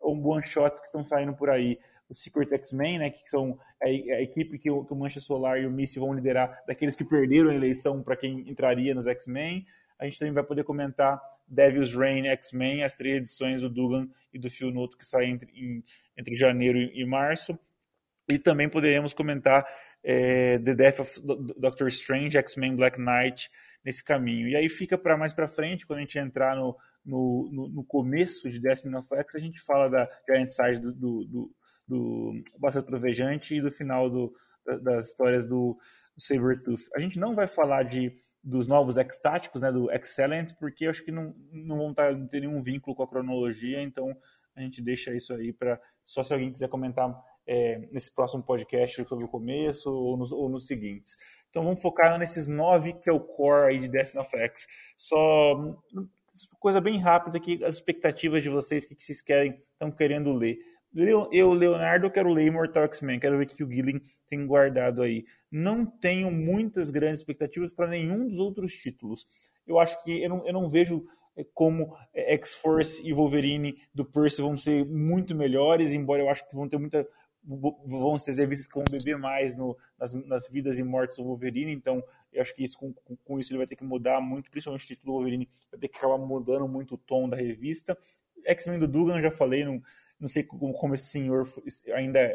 um 0.03 0.27
one-shots 0.27 0.81
que 0.81 0.87
estão 0.87 1.05
saindo 1.07 1.35
por 1.35 1.51
aí. 1.51 1.79
O 2.09 2.15
Secret 2.15 2.53
X-Men, 2.53 2.99
né, 2.99 3.11
que 3.11 3.29
são 3.29 3.59
a, 3.83 3.87
a 3.87 4.23
equipe 4.23 4.59
que 4.59 4.71
o, 4.71 4.85
que 4.85 4.93
o 4.93 4.97
Mancha 4.97 5.21
Solar 5.21 5.59
e 5.59 5.67
o 5.67 5.71
Misty 5.71 5.99
vão 5.99 6.13
liderar, 6.13 6.63
daqueles 6.67 6.95
que 6.95 7.05
perderam 7.05 7.51
a 7.51 7.55
eleição 7.55 8.03
para 8.03 8.17
quem 8.17 8.49
entraria 8.51 8.95
nos 8.95 9.07
X-Men. 9.07 9.65
A 9.99 10.05
gente 10.05 10.19
também 10.19 10.35
vai 10.35 10.43
poder 10.45 10.65
comentar 10.65 11.21
Devil's 11.49 11.95
Reign 11.95 12.29
X-Men, 12.29 12.85
as 12.85 12.93
três 12.93 13.17
edições 13.17 13.61
do 13.61 13.71
Dugan 13.71 14.09
e 14.33 14.39
do 14.39 14.51
Phil 14.51 14.71
Noto 14.71 14.99
que 14.99 15.05
saem 15.05 15.33
entre, 15.33 15.85
entre 16.17 16.37
janeiro 16.37 16.79
e 16.79 17.05
março. 17.07 17.59
E 18.29 18.39
também 18.39 18.69
poderemos 18.69 19.13
comentar 19.13 19.67
é, 20.05 20.59
The 20.59 20.75
Death 20.75 21.01
of 21.01 21.23
Doctor 21.59 21.89
Strange, 21.89 22.37
X-Men 22.37 22.77
Black 22.77 22.99
Knight 23.01 23.51
nesse 23.85 24.03
caminho. 24.03 24.49
E 24.49 24.57
aí 24.57 24.69
fica 24.69 24.97
para 24.97 25.17
mais 25.17 25.33
para 25.33 25.49
frente, 25.49 25.87
quando 25.87 25.99
a 25.99 26.03
gente 26.03 26.19
entrar 26.19 26.57
no, 26.57 26.77
no, 27.05 27.69
no, 27.69 27.85
começo 27.85 28.51
de 28.51 28.61
Destiny 28.61 28.95
of 28.97 29.09
X, 29.15 29.35
a 29.35 29.39
gente 29.39 29.61
fala 29.61 29.89
da 29.89 30.09
Giant 30.29 30.51
Size 30.51 30.81
do, 30.81 30.93
do, 30.93 31.25
do, 31.25 31.55
do 31.89 32.45
Bastante 32.59 32.87
Trovejante 32.87 33.57
e 33.57 33.61
do 33.61 33.71
final 33.71 34.09
do, 34.09 34.35
das 34.83 35.09
histórias 35.09 35.47
do, 35.47 35.79
do 36.17 36.23
Sabertooth. 36.23 36.89
A 36.95 37.01
gente 37.01 37.19
não 37.19 37.35
vai 37.35 37.49
falar 37.49 37.85
de 37.85 38.15
dos 38.45 38.67
novos 38.67 38.97
X-Táticos, 38.97 39.63
né, 39.63 39.71
do 39.71 39.91
Excellent, 39.93 40.55
porque 40.59 40.87
acho 40.87 41.05
que 41.05 41.13
não, 41.13 41.33
não 41.53 41.77
vão 41.77 41.95
não 41.97 42.27
ter 42.27 42.41
nenhum 42.41 42.61
vínculo 42.61 42.97
com 42.97 43.05
a 43.05 43.09
cronologia, 43.09 43.81
então 43.81 44.17
a 44.57 44.61
gente 44.61 44.83
deixa 44.83 45.15
isso 45.15 45.33
aí 45.33 45.53
para 45.53 45.81
só 46.05 46.23
se 46.23 46.33
alguém 46.33 46.53
quiser 46.53 46.69
comentar 46.69 47.09
é, 47.47 47.79
nesse 47.91 48.13
próximo 48.15 48.43
podcast 48.43 49.05
sobre 49.09 49.25
o 49.25 49.29
começo 49.29 49.93
ou 49.93 50.17
nos, 50.17 50.33
ou 50.33 50.49
nos 50.49 50.67
seguintes. 50.67 51.17
Então 51.51 51.65
vamos 51.65 51.83
focar 51.83 52.19
nesses 52.19 52.47
nove 52.47 52.95
que 52.95 53.11
é 53.11 53.13
o 53.13 53.21
core 53.21 53.73
aí 53.73 53.79
de 53.79 53.89
Destiny 53.89 54.23
of 54.23 54.37
X. 54.37 54.67
Só 54.97 55.77
coisa 56.59 56.81
bem 56.81 56.99
rápida 56.99 57.37
aqui, 57.37 57.63
as 57.65 57.75
expectativas 57.75 58.43
de 58.43 58.49
vocês, 58.49 58.85
o 58.85 58.89
que 58.89 59.03
vocês 59.03 59.21
querem, 59.21 59.61
estão 59.73 59.91
querendo 59.91 60.33
ler. 60.33 60.59
Eu, 60.95 61.53
Leonardo, 61.53 62.11
quero 62.11 62.31
ler 62.31 62.47
Immortal 62.47 62.85
X-Men, 62.85 63.19
quero 63.19 63.39
ver 63.39 63.45
o 63.45 63.47
que 63.47 63.65
o 63.65 63.71
Gillen 63.71 64.01
tem 64.29 64.47
guardado 64.47 65.03
aí. 65.03 65.25
Não 65.51 65.87
tenho 65.87 66.31
muitas 66.31 66.91
grandes 66.91 67.21
expectativas 67.21 67.71
para 67.71 67.87
nenhum 67.87 68.29
dos 68.29 68.39
outros 68.39 68.75
títulos. 68.75 69.27
Eu 69.67 69.79
acho 69.79 70.03
que 70.05 70.23
eu 70.23 70.29
não, 70.29 70.47
eu 70.47 70.53
não 70.53 70.69
vejo 70.69 71.03
é, 71.35 71.45
como 71.55 71.97
é, 72.13 72.35
X-Force 72.35 73.03
e 73.07 73.13
Wolverine 73.13 73.77
do 73.95 74.05
Percy 74.05 74.43
vão 74.43 74.57
ser 74.57 74.85
muito 74.85 75.35
melhores, 75.35 75.93
embora 75.93 76.21
eu 76.21 76.29
acho 76.29 76.47
que 76.47 76.55
vão 76.55 76.69
ter 76.69 76.79
muita 76.79 77.07
vão 77.45 78.17
ser 78.19 78.35
revistas 78.35 78.69
que 78.69 78.75
vão 78.75 78.85
beber 78.91 79.19
mais 79.19 79.57
no, 79.57 79.77
nas, 79.99 80.13
nas, 80.13 80.49
vidas 80.49 80.79
e 80.79 80.83
mortes 80.83 81.17
do 81.17 81.25
Wolverine, 81.25 81.73
então 81.73 82.03
eu 82.33 82.41
acho 82.41 82.55
que 82.55 82.63
isso, 82.63 82.79
com, 82.79 82.95
com, 83.25 83.39
isso 83.39 83.51
ele 83.51 83.59
vai 83.59 83.67
ter 83.67 83.77
que 83.77 83.85
mudar 83.85 84.21
muito, 84.21 84.51
principalmente 84.51 84.85
o 84.85 84.87
título 84.87 85.13
do 85.13 85.17
Wolverine, 85.17 85.49
vai 85.71 85.81
ter 85.81 85.89
que 85.89 85.99
acabar 85.99 86.19
mudando 86.19 86.69
muito 86.69 86.95
o 86.95 86.99
tom 86.99 87.29
da 87.29 87.37
revista. 87.37 87.99
X-Men 88.47 88.79
do 88.79 88.89
Dugan, 88.89 89.21
já 89.21 89.31
falei, 89.31 89.65
não, 89.65 89.83
não 90.19 90.29
sei 90.29 90.45
como, 90.45 90.73
como 90.73 90.95
esse 90.95 91.07
senhor 91.07 91.49
ainda 91.95 92.33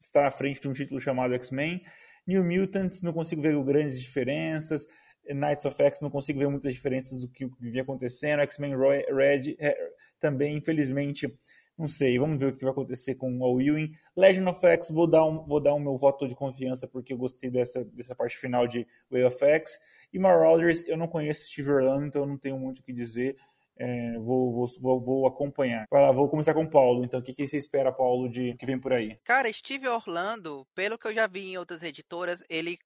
está 0.00 0.26
à 0.26 0.30
frente 0.30 0.60
de 0.60 0.68
um 0.68 0.72
título 0.72 1.00
chamado 1.00 1.34
X-Men. 1.34 1.84
New 2.26 2.44
Mutants, 2.44 3.02
não 3.02 3.12
consigo 3.12 3.42
ver 3.42 3.62
grandes 3.64 4.00
diferenças. 4.00 4.86
Knights 5.28 5.64
of 5.64 5.80
X, 5.80 6.00
não 6.00 6.10
consigo 6.10 6.38
ver 6.38 6.48
muitas 6.48 6.72
diferenças 6.72 7.20
do 7.20 7.28
que 7.28 7.48
vinha 7.60 7.82
acontecendo. 7.82 8.40
X-Men 8.40 8.76
Red, 8.76 9.56
é, 9.58 9.76
também, 10.18 10.56
infelizmente, 10.56 11.32
não 11.76 11.88
sei. 11.88 12.18
Vamos 12.18 12.38
ver 12.38 12.52
o 12.52 12.56
que 12.56 12.64
vai 12.64 12.72
acontecer 12.72 13.14
com 13.14 13.40
o 13.40 13.60
Ewing. 13.60 13.92
Legend 14.16 14.48
of 14.48 14.64
X, 14.64 14.90
vou 14.90 15.06
dar 15.06 15.24
um, 15.24 15.44
vou 15.44 15.60
dar 15.60 15.74
um 15.74 15.80
meu 15.80 15.96
voto 15.96 16.28
de 16.28 16.34
confiança 16.34 16.86
porque 16.86 17.12
eu 17.12 17.18
gostei 17.18 17.50
dessa, 17.50 17.84
dessa 17.84 18.14
parte 18.14 18.36
final 18.36 18.66
de 18.66 18.86
Way 19.10 19.24
of 19.24 19.44
X. 19.44 19.80
E 20.12 20.18
Marauders, 20.18 20.86
eu 20.86 20.96
não 20.96 21.08
conheço 21.08 21.46
Steve 21.46 21.70
Orlando, 21.70 22.06
então 22.06 22.22
eu 22.22 22.28
não 22.28 22.36
tenho 22.36 22.58
muito 22.58 22.80
o 22.80 22.82
que 22.82 22.92
dizer. 22.92 23.36
É, 23.76 24.18
vou, 24.18 24.52
vou, 24.52 24.66
vou, 24.80 25.00
vou, 25.00 25.26
acompanhar. 25.26 25.86
Vai 25.90 26.02
lá, 26.02 26.12
vou 26.12 26.28
começar 26.28 26.52
com 26.52 26.64
o 26.64 26.70
Paulo. 26.70 27.04
Então, 27.04 27.20
o 27.20 27.22
que, 27.22 27.34
que 27.34 27.48
você 27.48 27.56
espera, 27.56 27.90
Paulo, 27.90 28.28
de 28.28 28.54
que 28.56 28.66
vem 28.66 28.78
por 28.78 28.92
aí? 28.92 29.18
Cara, 29.24 29.52
Steve 29.52 29.88
Orlando, 29.88 30.66
pelo 30.74 30.98
que 30.98 31.08
eu 31.08 31.14
já 31.14 31.26
vi 31.26 31.52
em 31.52 31.58
outras 31.58 31.82
editoras, 31.82 32.44
ele, 32.48 32.78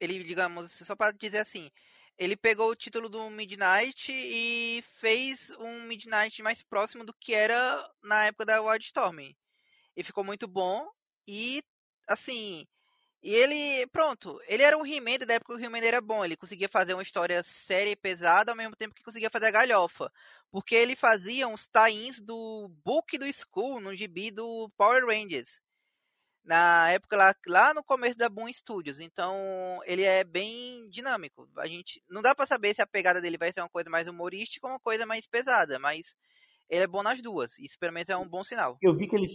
ele 0.00 0.22
digamos, 0.22 0.70
só 0.72 0.94
para 0.94 1.10
dizer 1.10 1.38
assim, 1.38 1.70
ele 2.18 2.36
pegou 2.36 2.70
o 2.70 2.76
título 2.76 3.08
do 3.08 3.28
Midnight 3.30 4.10
e 4.12 4.82
fez 5.00 5.50
um 5.58 5.82
Midnight 5.82 6.42
mais 6.42 6.62
próximo 6.62 7.04
do 7.04 7.12
que 7.12 7.34
era 7.34 7.86
na 8.02 8.26
época 8.26 8.46
da 8.46 8.62
Wildstorm. 8.62 9.34
E 9.96 10.02
ficou 10.02 10.24
muito 10.24 10.48
bom. 10.48 10.88
E, 11.28 11.62
assim, 12.08 12.66
e 13.22 13.34
ele, 13.34 13.86
pronto, 13.88 14.40
ele 14.46 14.62
era 14.62 14.78
um 14.78 14.86
He-Man 14.86 15.18
da 15.26 15.34
época 15.34 15.56
que 15.56 15.62
o 15.62 15.64
He-Man 15.64 15.84
era 15.84 16.00
bom. 16.00 16.24
Ele 16.24 16.36
conseguia 16.36 16.68
fazer 16.68 16.94
uma 16.94 17.02
história 17.02 17.42
séria 17.42 17.90
e 17.90 17.96
pesada 17.96 18.52
ao 18.52 18.56
mesmo 18.56 18.76
tempo 18.76 18.94
que 18.94 19.02
conseguia 19.02 19.30
fazer 19.30 19.46
a 19.46 19.50
galhofa. 19.50 20.10
Porque 20.50 20.74
ele 20.74 20.96
fazia 20.96 21.48
uns 21.48 21.66
tie-ins 21.66 22.20
do 22.20 22.68
book 22.84 23.18
do 23.18 23.26
School, 23.32 23.80
no 23.80 23.94
gibi 23.94 24.30
do 24.30 24.70
Power 24.76 25.04
Rangers 25.04 25.65
na 26.46 26.90
época 26.90 27.16
lá, 27.16 27.34
lá 27.46 27.74
no 27.74 27.82
começo 27.82 28.16
da 28.16 28.28
Boom 28.28 28.50
Studios. 28.52 29.00
Então, 29.00 29.34
ele 29.84 30.02
é 30.02 30.22
bem 30.22 30.88
dinâmico. 30.88 31.48
A 31.58 31.66
gente 31.66 32.00
não 32.08 32.22
dá 32.22 32.34
para 32.34 32.46
saber 32.46 32.74
se 32.74 32.80
a 32.80 32.86
pegada 32.86 33.20
dele 33.20 33.36
vai 33.36 33.52
ser 33.52 33.60
uma 33.60 33.68
coisa 33.68 33.90
mais 33.90 34.06
humorística 34.06 34.66
ou 34.66 34.72
uma 34.72 34.80
coisa 34.80 35.04
mais 35.04 35.26
pesada, 35.26 35.78
mas 35.78 36.16
ele 36.70 36.84
é 36.84 36.86
bom 36.86 37.02
nas 37.02 37.20
duas. 37.20 37.58
Isso 37.58 37.76
pelo 37.78 37.92
menos 37.92 38.08
é 38.08 38.16
um 38.16 38.28
bom 38.28 38.44
sinal. 38.44 38.78
Eu 38.80 38.96
vi 38.96 39.08
que 39.08 39.16
ele 39.16 39.26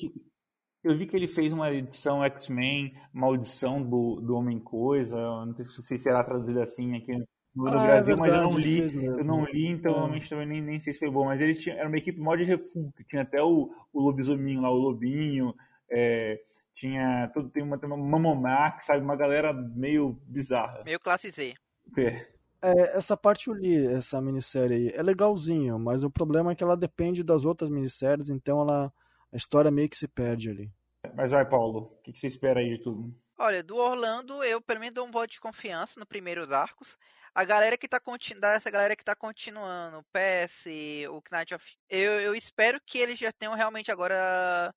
eu 0.84 0.98
vi 0.98 1.06
que 1.06 1.16
ele 1.16 1.28
fez 1.28 1.54
uma 1.54 1.72
edição 1.72 2.24
X-Men, 2.24 2.96
Maldição 3.14 3.84
do, 3.84 4.20
do 4.20 4.36
Homem 4.36 4.60
Coisa, 4.60 5.16
não 5.46 5.54
sei 5.56 5.66
se 5.66 5.98
será 6.00 6.24
traduzido 6.24 6.60
assim 6.60 6.96
aqui 6.96 7.14
no, 7.56 7.68
ah, 7.68 7.70
é 7.70 7.72
Brasil, 7.72 7.92
é 7.92 8.02
verdade, 8.02 8.20
mas 8.20 8.34
eu 8.34 8.42
não 8.42 8.58
li, 8.58 9.06
eu 9.06 9.24
não 9.24 9.46
li, 9.46 9.68
então 9.68 9.92
é. 9.92 9.96
realmente 9.98 10.30
também 10.30 10.48
nem, 10.48 10.62
nem 10.62 10.80
sei 10.80 10.94
se 10.94 11.00
foi 11.00 11.12
bom, 11.12 11.26
mas 11.26 11.40
ele 11.40 11.54
tinha, 11.54 11.76
era 11.76 11.88
uma 11.88 11.98
equipe 11.98 12.20
mó 12.20 12.36
de 12.36 12.46
refúgio, 12.46 12.92
tinha 13.08 13.22
até 13.22 13.44
o, 13.44 13.70
o 13.94 14.02
lobisominho 14.02 14.62
lá, 14.62 14.72
o 14.72 14.78
lobinho, 14.78 15.54
é, 15.92 16.40
tinha 16.82 17.30
tudo 17.32 17.50
tem 17.50 17.62
uma, 17.62 17.78
uma 17.78 17.98
Mamomax, 17.98 18.86
sabe, 18.86 19.04
uma 19.04 19.16
galera 19.16 19.54
meio 19.54 20.20
bizarra. 20.26 20.84
Meio 20.84 21.00
classe 21.00 21.30
Z. 21.30 21.54
É. 21.96 22.28
é. 22.62 22.98
essa 22.98 23.16
parte 23.16 23.50
eu 23.50 23.54
li, 23.54 23.86
essa 23.86 24.20
minissérie 24.20 24.76
aí, 24.76 24.88
é 24.96 25.04
legalzinho, 25.04 25.78
mas 25.78 26.04
o 26.04 26.10
problema 26.10 26.52
é 26.52 26.56
que 26.56 26.64
ela 26.64 26.76
depende 26.76 27.24
das 27.24 27.46
outras 27.46 27.70
minisséries, 27.70 28.30
então 28.32 28.62
ela 28.62 28.92
a 29.32 29.38
história 29.38 29.70
meio 29.70 29.88
que 29.88 29.96
se 29.96 30.08
perde 30.08 30.50
ali. 30.50 30.72
Mas 31.16 31.32
vai, 31.32 31.48
Paulo, 31.48 31.84
o 31.84 32.02
que, 32.02 32.12
que 32.12 32.20
você 32.20 32.28
espera 32.28 32.60
aí 32.60 32.70
de 32.70 32.80
tudo? 32.80 33.16
Olha, 33.38 33.64
do 33.64 33.78
Orlando, 33.78 34.44
eu 34.44 34.60
pelo 34.60 34.80
menos 34.80 34.96
dou 34.96 35.06
um 35.06 35.12
voto 35.12 35.32
de 35.32 35.40
confiança 35.40 36.00
no 36.00 36.06
primeiros 36.06 36.52
arcos. 36.52 36.98
A 37.34 37.46
galera 37.46 37.78
que 37.78 37.88
tá 37.88 38.00
continuando, 38.00 38.58
essa 38.58 38.70
galera 38.70 38.96
que 38.96 39.06
tá 39.06 39.16
continuando, 39.16 40.00
o 40.00 40.04
PS, 40.04 40.66
o 41.10 41.22
Knight 41.32 41.54
of. 41.54 41.64
Eu, 41.90 42.20
eu 42.20 42.36
espero 42.36 42.82
que 42.86 42.98
eles 42.98 43.18
já 43.18 43.32
tenham 43.32 43.54
realmente 43.54 43.92
agora 43.92 44.74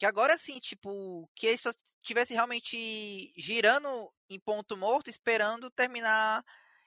que 0.00 0.06
agora 0.06 0.38
sim, 0.38 0.58
tipo, 0.58 1.30
que 1.36 1.46
ele 1.46 1.58
só 1.58 1.70
estivesse 2.02 2.32
realmente 2.32 3.34
girando 3.36 4.10
em 4.30 4.40
ponto 4.40 4.74
morto, 4.74 5.10
esperando 5.10 5.70
terminar 5.70 6.42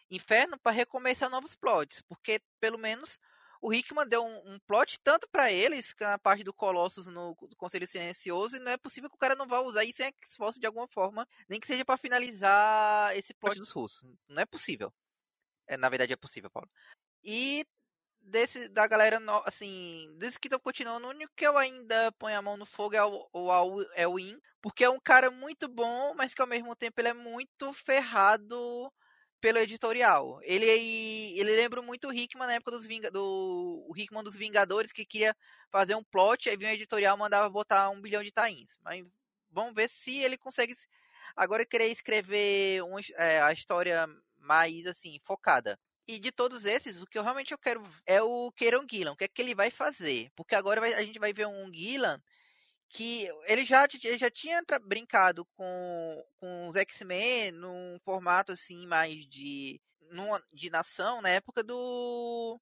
Inferno 0.10 0.60
para 0.60 0.72
recomeçar 0.72 1.30
novos 1.30 1.54
plots. 1.54 2.02
Porque, 2.02 2.42
pelo 2.60 2.80
menos, 2.80 3.20
o 3.62 3.72
Hickman 3.72 4.08
deu 4.08 4.26
um, 4.26 4.56
um 4.56 4.60
plot 4.62 5.00
tanto 5.04 5.30
para 5.30 5.52
eles, 5.52 5.94
que 5.94 6.04
é 6.04 6.08
na 6.08 6.18
parte 6.18 6.44
do 6.44 6.52
Colossus 6.52 7.06
no 7.06 7.36
Conselho 7.56 7.88
Silencioso, 7.88 8.56
e 8.56 8.60
não 8.60 8.72
é 8.72 8.78
possível 8.78 9.08
que 9.08 9.16
o 9.16 9.20
cara 9.20 9.36
não 9.36 9.48
vá 9.48 9.62
usar 9.62 9.86
isso 9.86 10.02
em 10.02 10.12
esforço 10.28 10.60
de 10.60 10.66
alguma 10.66 10.88
forma, 10.88 11.28
nem 11.48 11.60
que 11.60 11.68
seja 11.68 11.86
para 11.86 11.98
finalizar 11.98 13.16
esse 13.16 13.32
plot 13.36 13.60
dos 13.60 13.70
russos. 13.70 14.10
Não 14.28 14.42
é 14.42 14.46
possível. 14.46 14.92
É, 15.68 15.78
na 15.78 15.88
verdade 15.88 16.14
é 16.14 16.18
possível, 16.18 16.50
Paulo. 16.50 16.70
E 17.24 17.64
desse 18.24 18.70
da 18.70 18.88
galera 18.88 19.20
assim, 19.46 20.14
desses 20.18 20.38
que 20.38 20.48
estão 20.48 20.60
continuando, 20.60 21.08
o 21.08 21.10
único 21.10 21.34
que 21.36 21.46
eu 21.46 21.58
ainda 21.58 22.12
ponho 22.14 22.38
a 22.38 22.42
mão 22.42 22.58
no 22.58 22.66
fogo 22.66 22.96
é 22.96 23.04
o, 23.04 23.28
o, 23.34 23.82
é 23.96 24.08
o 24.08 24.20
In, 24.20 24.40
porque 24.62 24.84
é 24.84 24.90
um 24.90 25.00
cara 25.00 25.30
muito 25.30 25.68
bom, 25.68 26.14
mas 26.16 26.34
que 26.34 26.42
ao 26.42 26.48
mesmo 26.48 26.76
tempo 26.76 27.00
ele 27.02 27.10
é 27.10 27.14
muito 27.14 27.74
ferrado 27.74 28.92
pelo 29.42 29.58
editorial. 29.60 30.40
Ele 30.44 30.66
ele 31.38 31.56
lembra 31.56 31.82
muito 31.82 32.08
o 32.08 32.14
Hickman 32.14 32.48
na 32.48 32.54
época 32.54 32.72
dos 32.72 32.86
Vinga, 32.86 33.12
do 33.12 33.86
o 33.90 33.94
Hickman 33.96 34.24
dos 34.24 34.38
Vingadores 34.38 34.94
que 34.94 35.06
queria 35.06 35.36
fazer 35.70 35.96
um 35.96 36.04
plot, 36.04 36.50
aí 36.50 36.58
vinha 36.58 36.72
um 36.72 36.74
editorial 36.74 37.18
mandava 37.18 37.50
botar 37.50 37.90
um 37.90 38.02
bilhão 38.02 38.24
de 38.24 38.32
tains. 38.32 38.70
Mas 38.82 39.06
vamos 39.52 39.74
ver 39.76 39.90
se 39.90 40.18
ele 40.20 40.38
consegue 40.38 40.76
agora 41.36 41.66
querer 41.66 41.88
escrever 41.88 42.84
um, 42.84 42.96
é, 43.18 43.42
a 43.42 43.52
história 43.52 44.08
mais 44.38 44.86
assim 44.88 45.20
focada. 45.26 45.78
E 46.08 46.20
de 46.20 46.32
todos 46.32 46.66
esses, 46.66 47.02
o 47.02 47.06
que 47.06 47.18
eu 47.18 47.24
realmente 47.24 47.54
eu 47.54 47.58
quero 47.58 47.82
é 48.06 48.22
o 48.22 48.52
Keiron 48.52 48.86
Gillan. 48.90 49.14
O 49.14 49.16
que 49.16 49.24
é 49.24 49.28
que 49.28 49.42
ele 49.42 49.56
vai 49.56 49.72
fazer? 49.72 50.30
Porque 50.36 50.56
agora 50.56 50.82
vai, 50.82 50.94
a 50.94 51.04
gente 51.04 51.20
vai 51.20 51.32
ver 51.32 51.48
um 51.48 51.74
Gillan 51.74 52.22
que 52.90 53.28
ele 53.48 53.66
já, 53.66 53.88
ele 54.04 54.18
já 54.18 54.30
tinha 54.30 54.62
brincado 54.84 55.46
com, 55.58 56.26
com 56.40 56.68
os 56.68 56.76
X-Men 56.76 57.52
num 57.52 57.98
formato 58.06 58.52
assim 58.52 58.86
mais 58.86 59.26
de, 59.28 59.82
numa, 60.12 60.44
de 60.54 60.70
nação 60.70 61.22
na 61.22 61.30
época 61.30 61.64
do 61.64 62.60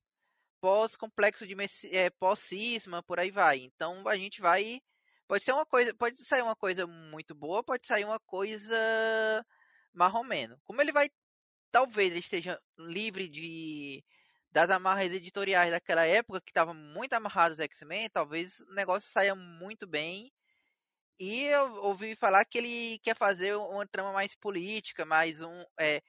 pós-complexo 0.62 1.46
de 1.46 1.56
é, 1.92 2.10
pós-cisma, 2.12 3.04
por 3.04 3.20
aí 3.20 3.32
vai. 3.32 3.60
Então 3.60 4.08
a 4.08 4.16
gente 4.16 4.40
vai. 4.40 4.82
Pode 5.28 5.44
ser 5.44 5.52
uma 5.52 5.66
coisa. 5.66 5.94
Pode 5.96 6.24
sair 6.24 6.44
uma 6.44 6.56
coisa 6.56 6.88
muito 6.88 7.36
boa, 7.36 7.64
pode 7.64 7.86
sair 7.88 8.06
uma 8.06 8.20
coisa 8.20 9.46
marromeno. 9.94 10.58
Como 10.64 10.82
ele 10.82 10.92
vai 10.92 11.10
talvez 11.72 12.12
ele 12.12 12.20
esteja 12.20 12.60
livre 12.78 13.30
de 13.30 14.04
das 14.52 14.70
amarras 14.70 15.12
editoriais 15.12 15.72
daquela 15.72 16.06
época, 16.06 16.42
que 16.42 16.52
estavam 16.52 16.74
muito 16.74 17.14
amarrados 17.14 17.60
aos 17.60 17.66
X-Men, 17.66 18.10
talvez 18.10 18.60
o 18.62 18.74
negócio 18.74 19.10
saia 19.12 19.34
muito 19.36 19.88
bem. 19.88 20.32
E 21.20 21.44
eu 21.44 21.74
ouvi 21.84 22.16
falar 22.16 22.44
que 22.46 22.58
ele 22.58 23.00
quer 23.00 23.16
fazer 23.16 23.56
uma 23.56 23.88
trama 23.88 24.12
mais 24.12 24.36
política, 24.36 25.06
mais 25.06 25.42
um. 25.42 25.64
É, 25.80 26.02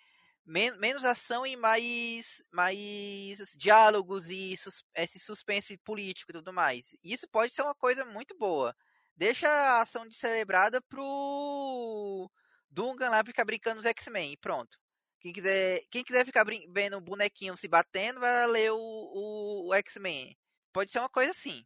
Men 0.45 0.77
menos 0.79 1.05
ação 1.05 1.47
e 1.47 1.57
mais, 1.57 2.43
mais 2.51 3.39
diálogos 3.55 4.29
e 4.29 4.57
sus 4.57 4.83
esse 4.95 5.19
suspense 5.21 5.77
político 5.79 6.33
e 6.33 6.35
tudo 6.35 6.53
mais. 6.53 6.85
Isso 7.05 7.29
pode 7.29 7.55
ser 7.55 7.63
uma 7.63 7.75
coisa 7.75 8.05
muito 8.05 8.37
boa. 8.37 8.75
Deixa 9.17 9.49
a 9.49 9.83
ação 9.83 10.07
de 10.09 10.17
celebrada 10.17 10.81
pro 10.83 12.31
Dungan 12.71 13.11
lá 13.11 13.25
ficar 13.25 13.45
brincando 13.45 13.81
os 13.81 13.87
X-Men 13.87 14.37
pronto. 14.39 14.79
Quem 15.23 15.33
quiser, 15.33 15.85
quem 15.89 16.03
quiser 16.03 16.27
ficar 16.27 16.45
vendo 16.45 16.97
o 16.97 17.01
bonequinho 17.01 17.57
se 17.57 17.69
batendo, 17.69 18.19
vai 18.19 18.45
ler 18.49 18.73
o, 18.73 18.77
o, 18.77 19.69
o 19.69 19.75
X-Men. 19.75 20.37
Pode 20.73 20.91
ser 20.91 20.99
uma 20.99 21.09
coisa 21.09 21.31
assim. 21.31 21.65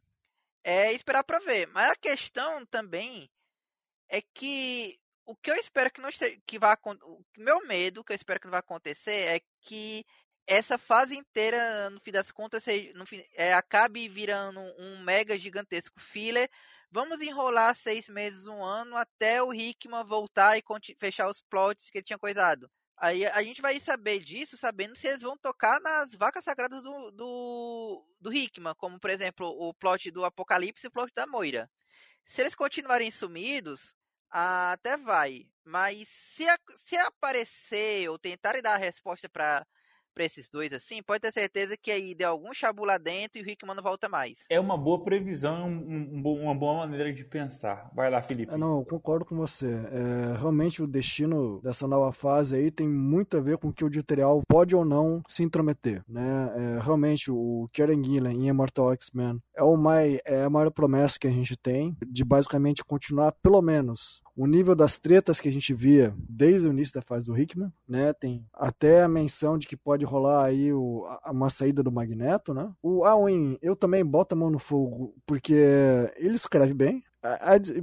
É 0.63 0.93
esperar 0.93 1.23
pra 1.23 1.39
ver. 1.39 1.67
Mas 1.67 1.89
a 1.89 1.95
questão 1.95 2.63
também 2.67 3.27
é 4.09 4.21
que 4.21 4.99
o 5.25 5.35
que 5.35 5.49
eu 5.49 5.55
espero 5.55 5.91
que 5.91 5.99
não 5.99 6.09
esteja, 6.09 6.39
que 6.45 6.59
vá 6.59 6.77
o 6.85 7.25
meu 7.35 7.65
medo 7.65 8.03
que 8.03 8.13
eu 8.13 8.15
espero 8.15 8.39
que 8.39 8.45
não 8.45 8.51
vai 8.51 8.59
acontecer 8.59 9.35
é 9.35 9.41
que 9.61 10.05
essa 10.45 10.77
fase 10.77 11.17
inteira 11.17 11.89
no 11.89 11.99
fim 11.99 12.11
das 12.11 12.31
contas 12.31 12.63
no 12.95 13.05
fim, 13.05 13.21
é, 13.33 13.53
acabe 13.53 14.07
virando 14.07 14.61
um 14.61 15.03
mega 15.03 15.37
gigantesco 15.37 15.99
filler 15.99 16.49
vamos 16.89 17.19
enrolar 17.21 17.75
seis 17.75 18.07
meses 18.07 18.47
um 18.47 18.63
ano 18.63 18.95
até 18.95 19.43
o 19.43 19.53
Hickman 19.53 20.05
voltar 20.05 20.57
e 20.57 20.63
fechar 20.97 21.27
os 21.27 21.41
plots 21.41 21.89
que 21.89 21.97
ele 21.97 22.05
tinha 22.05 22.19
coisado 22.19 22.69
aí 22.97 23.25
a 23.25 23.41
gente 23.43 23.61
vai 23.61 23.79
saber 23.79 24.19
disso 24.19 24.57
sabendo 24.57 24.95
se 24.95 25.07
eles 25.07 25.21
vão 25.21 25.37
tocar 25.37 25.79
nas 25.79 26.13
vacas 26.15 26.43
sagradas 26.43 26.81
do, 26.81 27.11
do, 27.11 28.05
do 28.19 28.33
Hickman, 28.33 28.75
como 28.75 28.99
por 28.99 29.09
exemplo 29.09 29.47
o 29.47 29.73
plot 29.73 30.11
do 30.11 30.25
Apocalipse 30.25 30.85
e 30.85 30.89
o 30.89 30.91
plot 30.91 31.13
da 31.13 31.27
Moira. 31.27 31.69
Se 32.25 32.41
eles 32.41 32.55
continuarem 32.55 33.09
sumidos, 33.11 33.95
até 34.29 34.97
vai. 34.97 35.47
Mas 35.63 36.07
se, 36.07 36.45
se 36.85 36.97
aparecer 36.97 38.09
ou 38.09 38.17
tentarem 38.17 38.61
dar 38.61 38.75
a 38.75 38.77
resposta 38.77 39.29
para 39.29 39.65
para 40.17 40.25
esses 40.25 40.49
dois 40.49 40.73
assim, 40.73 41.03
pode 41.03 41.21
ter 41.21 41.31
certeza 41.31 41.77
que 41.77 41.91
aí 41.91 42.15
deu 42.15 42.29
algum 42.29 42.51
chabu 42.51 42.83
lá 42.83 42.97
dentro 42.97 43.39
e 43.39 43.43
o 43.43 43.47
Hickman 43.47 43.75
não 43.75 43.83
volta 43.83 44.09
mais. 44.09 44.33
É 44.49 44.59
uma 44.59 44.75
boa 44.75 45.03
previsão, 45.03 45.69
um, 45.69 46.21
um, 46.25 46.41
uma 46.41 46.55
boa 46.55 46.79
maneira 46.79 47.13
de 47.13 47.23
pensar. 47.23 47.91
Vai 47.93 48.09
lá, 48.09 48.19
Felipe. 48.19 48.51
É, 48.51 48.57
não, 48.57 48.79
eu 48.79 48.85
concordo 48.85 49.25
com 49.25 49.35
você. 49.35 49.67
É, 49.67 50.35
realmente 50.39 50.81
o 50.81 50.87
destino 50.87 51.61
dessa 51.61 51.87
nova 51.87 52.11
fase 52.11 52.55
aí 52.55 52.71
tem 52.71 52.89
muito 52.89 53.37
a 53.37 53.39
ver 53.39 53.59
com 53.59 53.71
que 53.71 53.83
o 53.83 53.87
editorial 53.87 54.41
pode 54.47 54.75
ou 54.75 54.83
não 54.83 55.21
se 55.27 55.43
intrometer, 55.43 56.03
né? 56.09 56.51
É, 56.55 56.79
realmente 56.81 57.29
o 57.29 57.69
Karen 57.71 58.03
Gillan 58.03 58.33
em 58.33 58.47
Immortal 58.47 58.93
X-Men 58.93 59.39
é, 59.55 59.61
o 59.61 59.77
mais, 59.77 60.17
é 60.25 60.43
a 60.45 60.49
maior 60.49 60.71
promessa 60.71 61.19
que 61.19 61.27
a 61.27 61.31
gente 61.31 61.55
tem 61.55 61.95
de 62.07 62.25
basicamente 62.25 62.83
continuar 62.83 63.33
pelo 63.33 63.61
menos 63.61 64.23
o 64.35 64.45
nível 64.45 64.75
das 64.75 64.99
tretas 64.99 65.39
que 65.39 65.49
a 65.49 65.51
gente 65.51 65.73
via 65.73 66.13
desde 66.29 66.67
o 66.67 66.71
início 66.71 66.93
da 66.93 67.01
fase 67.01 67.25
do 67.25 67.37
Hickman, 67.37 67.71
né? 67.87 68.13
Tem 68.13 68.45
até 68.53 69.01
a 69.01 69.07
menção 69.07 69.57
de 69.57 69.67
que 69.67 69.75
pode 69.75 70.05
rolar 70.07 70.45
aí 70.45 70.73
o, 70.73 71.05
a, 71.23 71.31
uma 71.31 71.49
saída 71.49 71.83
do 71.83 71.91
Magneto, 71.91 72.53
né? 72.53 72.71
O 72.81 73.03
Alwyn, 73.03 73.57
eu 73.61 73.75
também 73.75 74.05
boto 74.05 74.35
a 74.35 74.37
mão 74.37 74.49
no 74.49 74.59
fogo, 74.59 75.13
porque 75.25 75.53
ele 76.17 76.35
escreve 76.35 76.73
bem, 76.73 77.03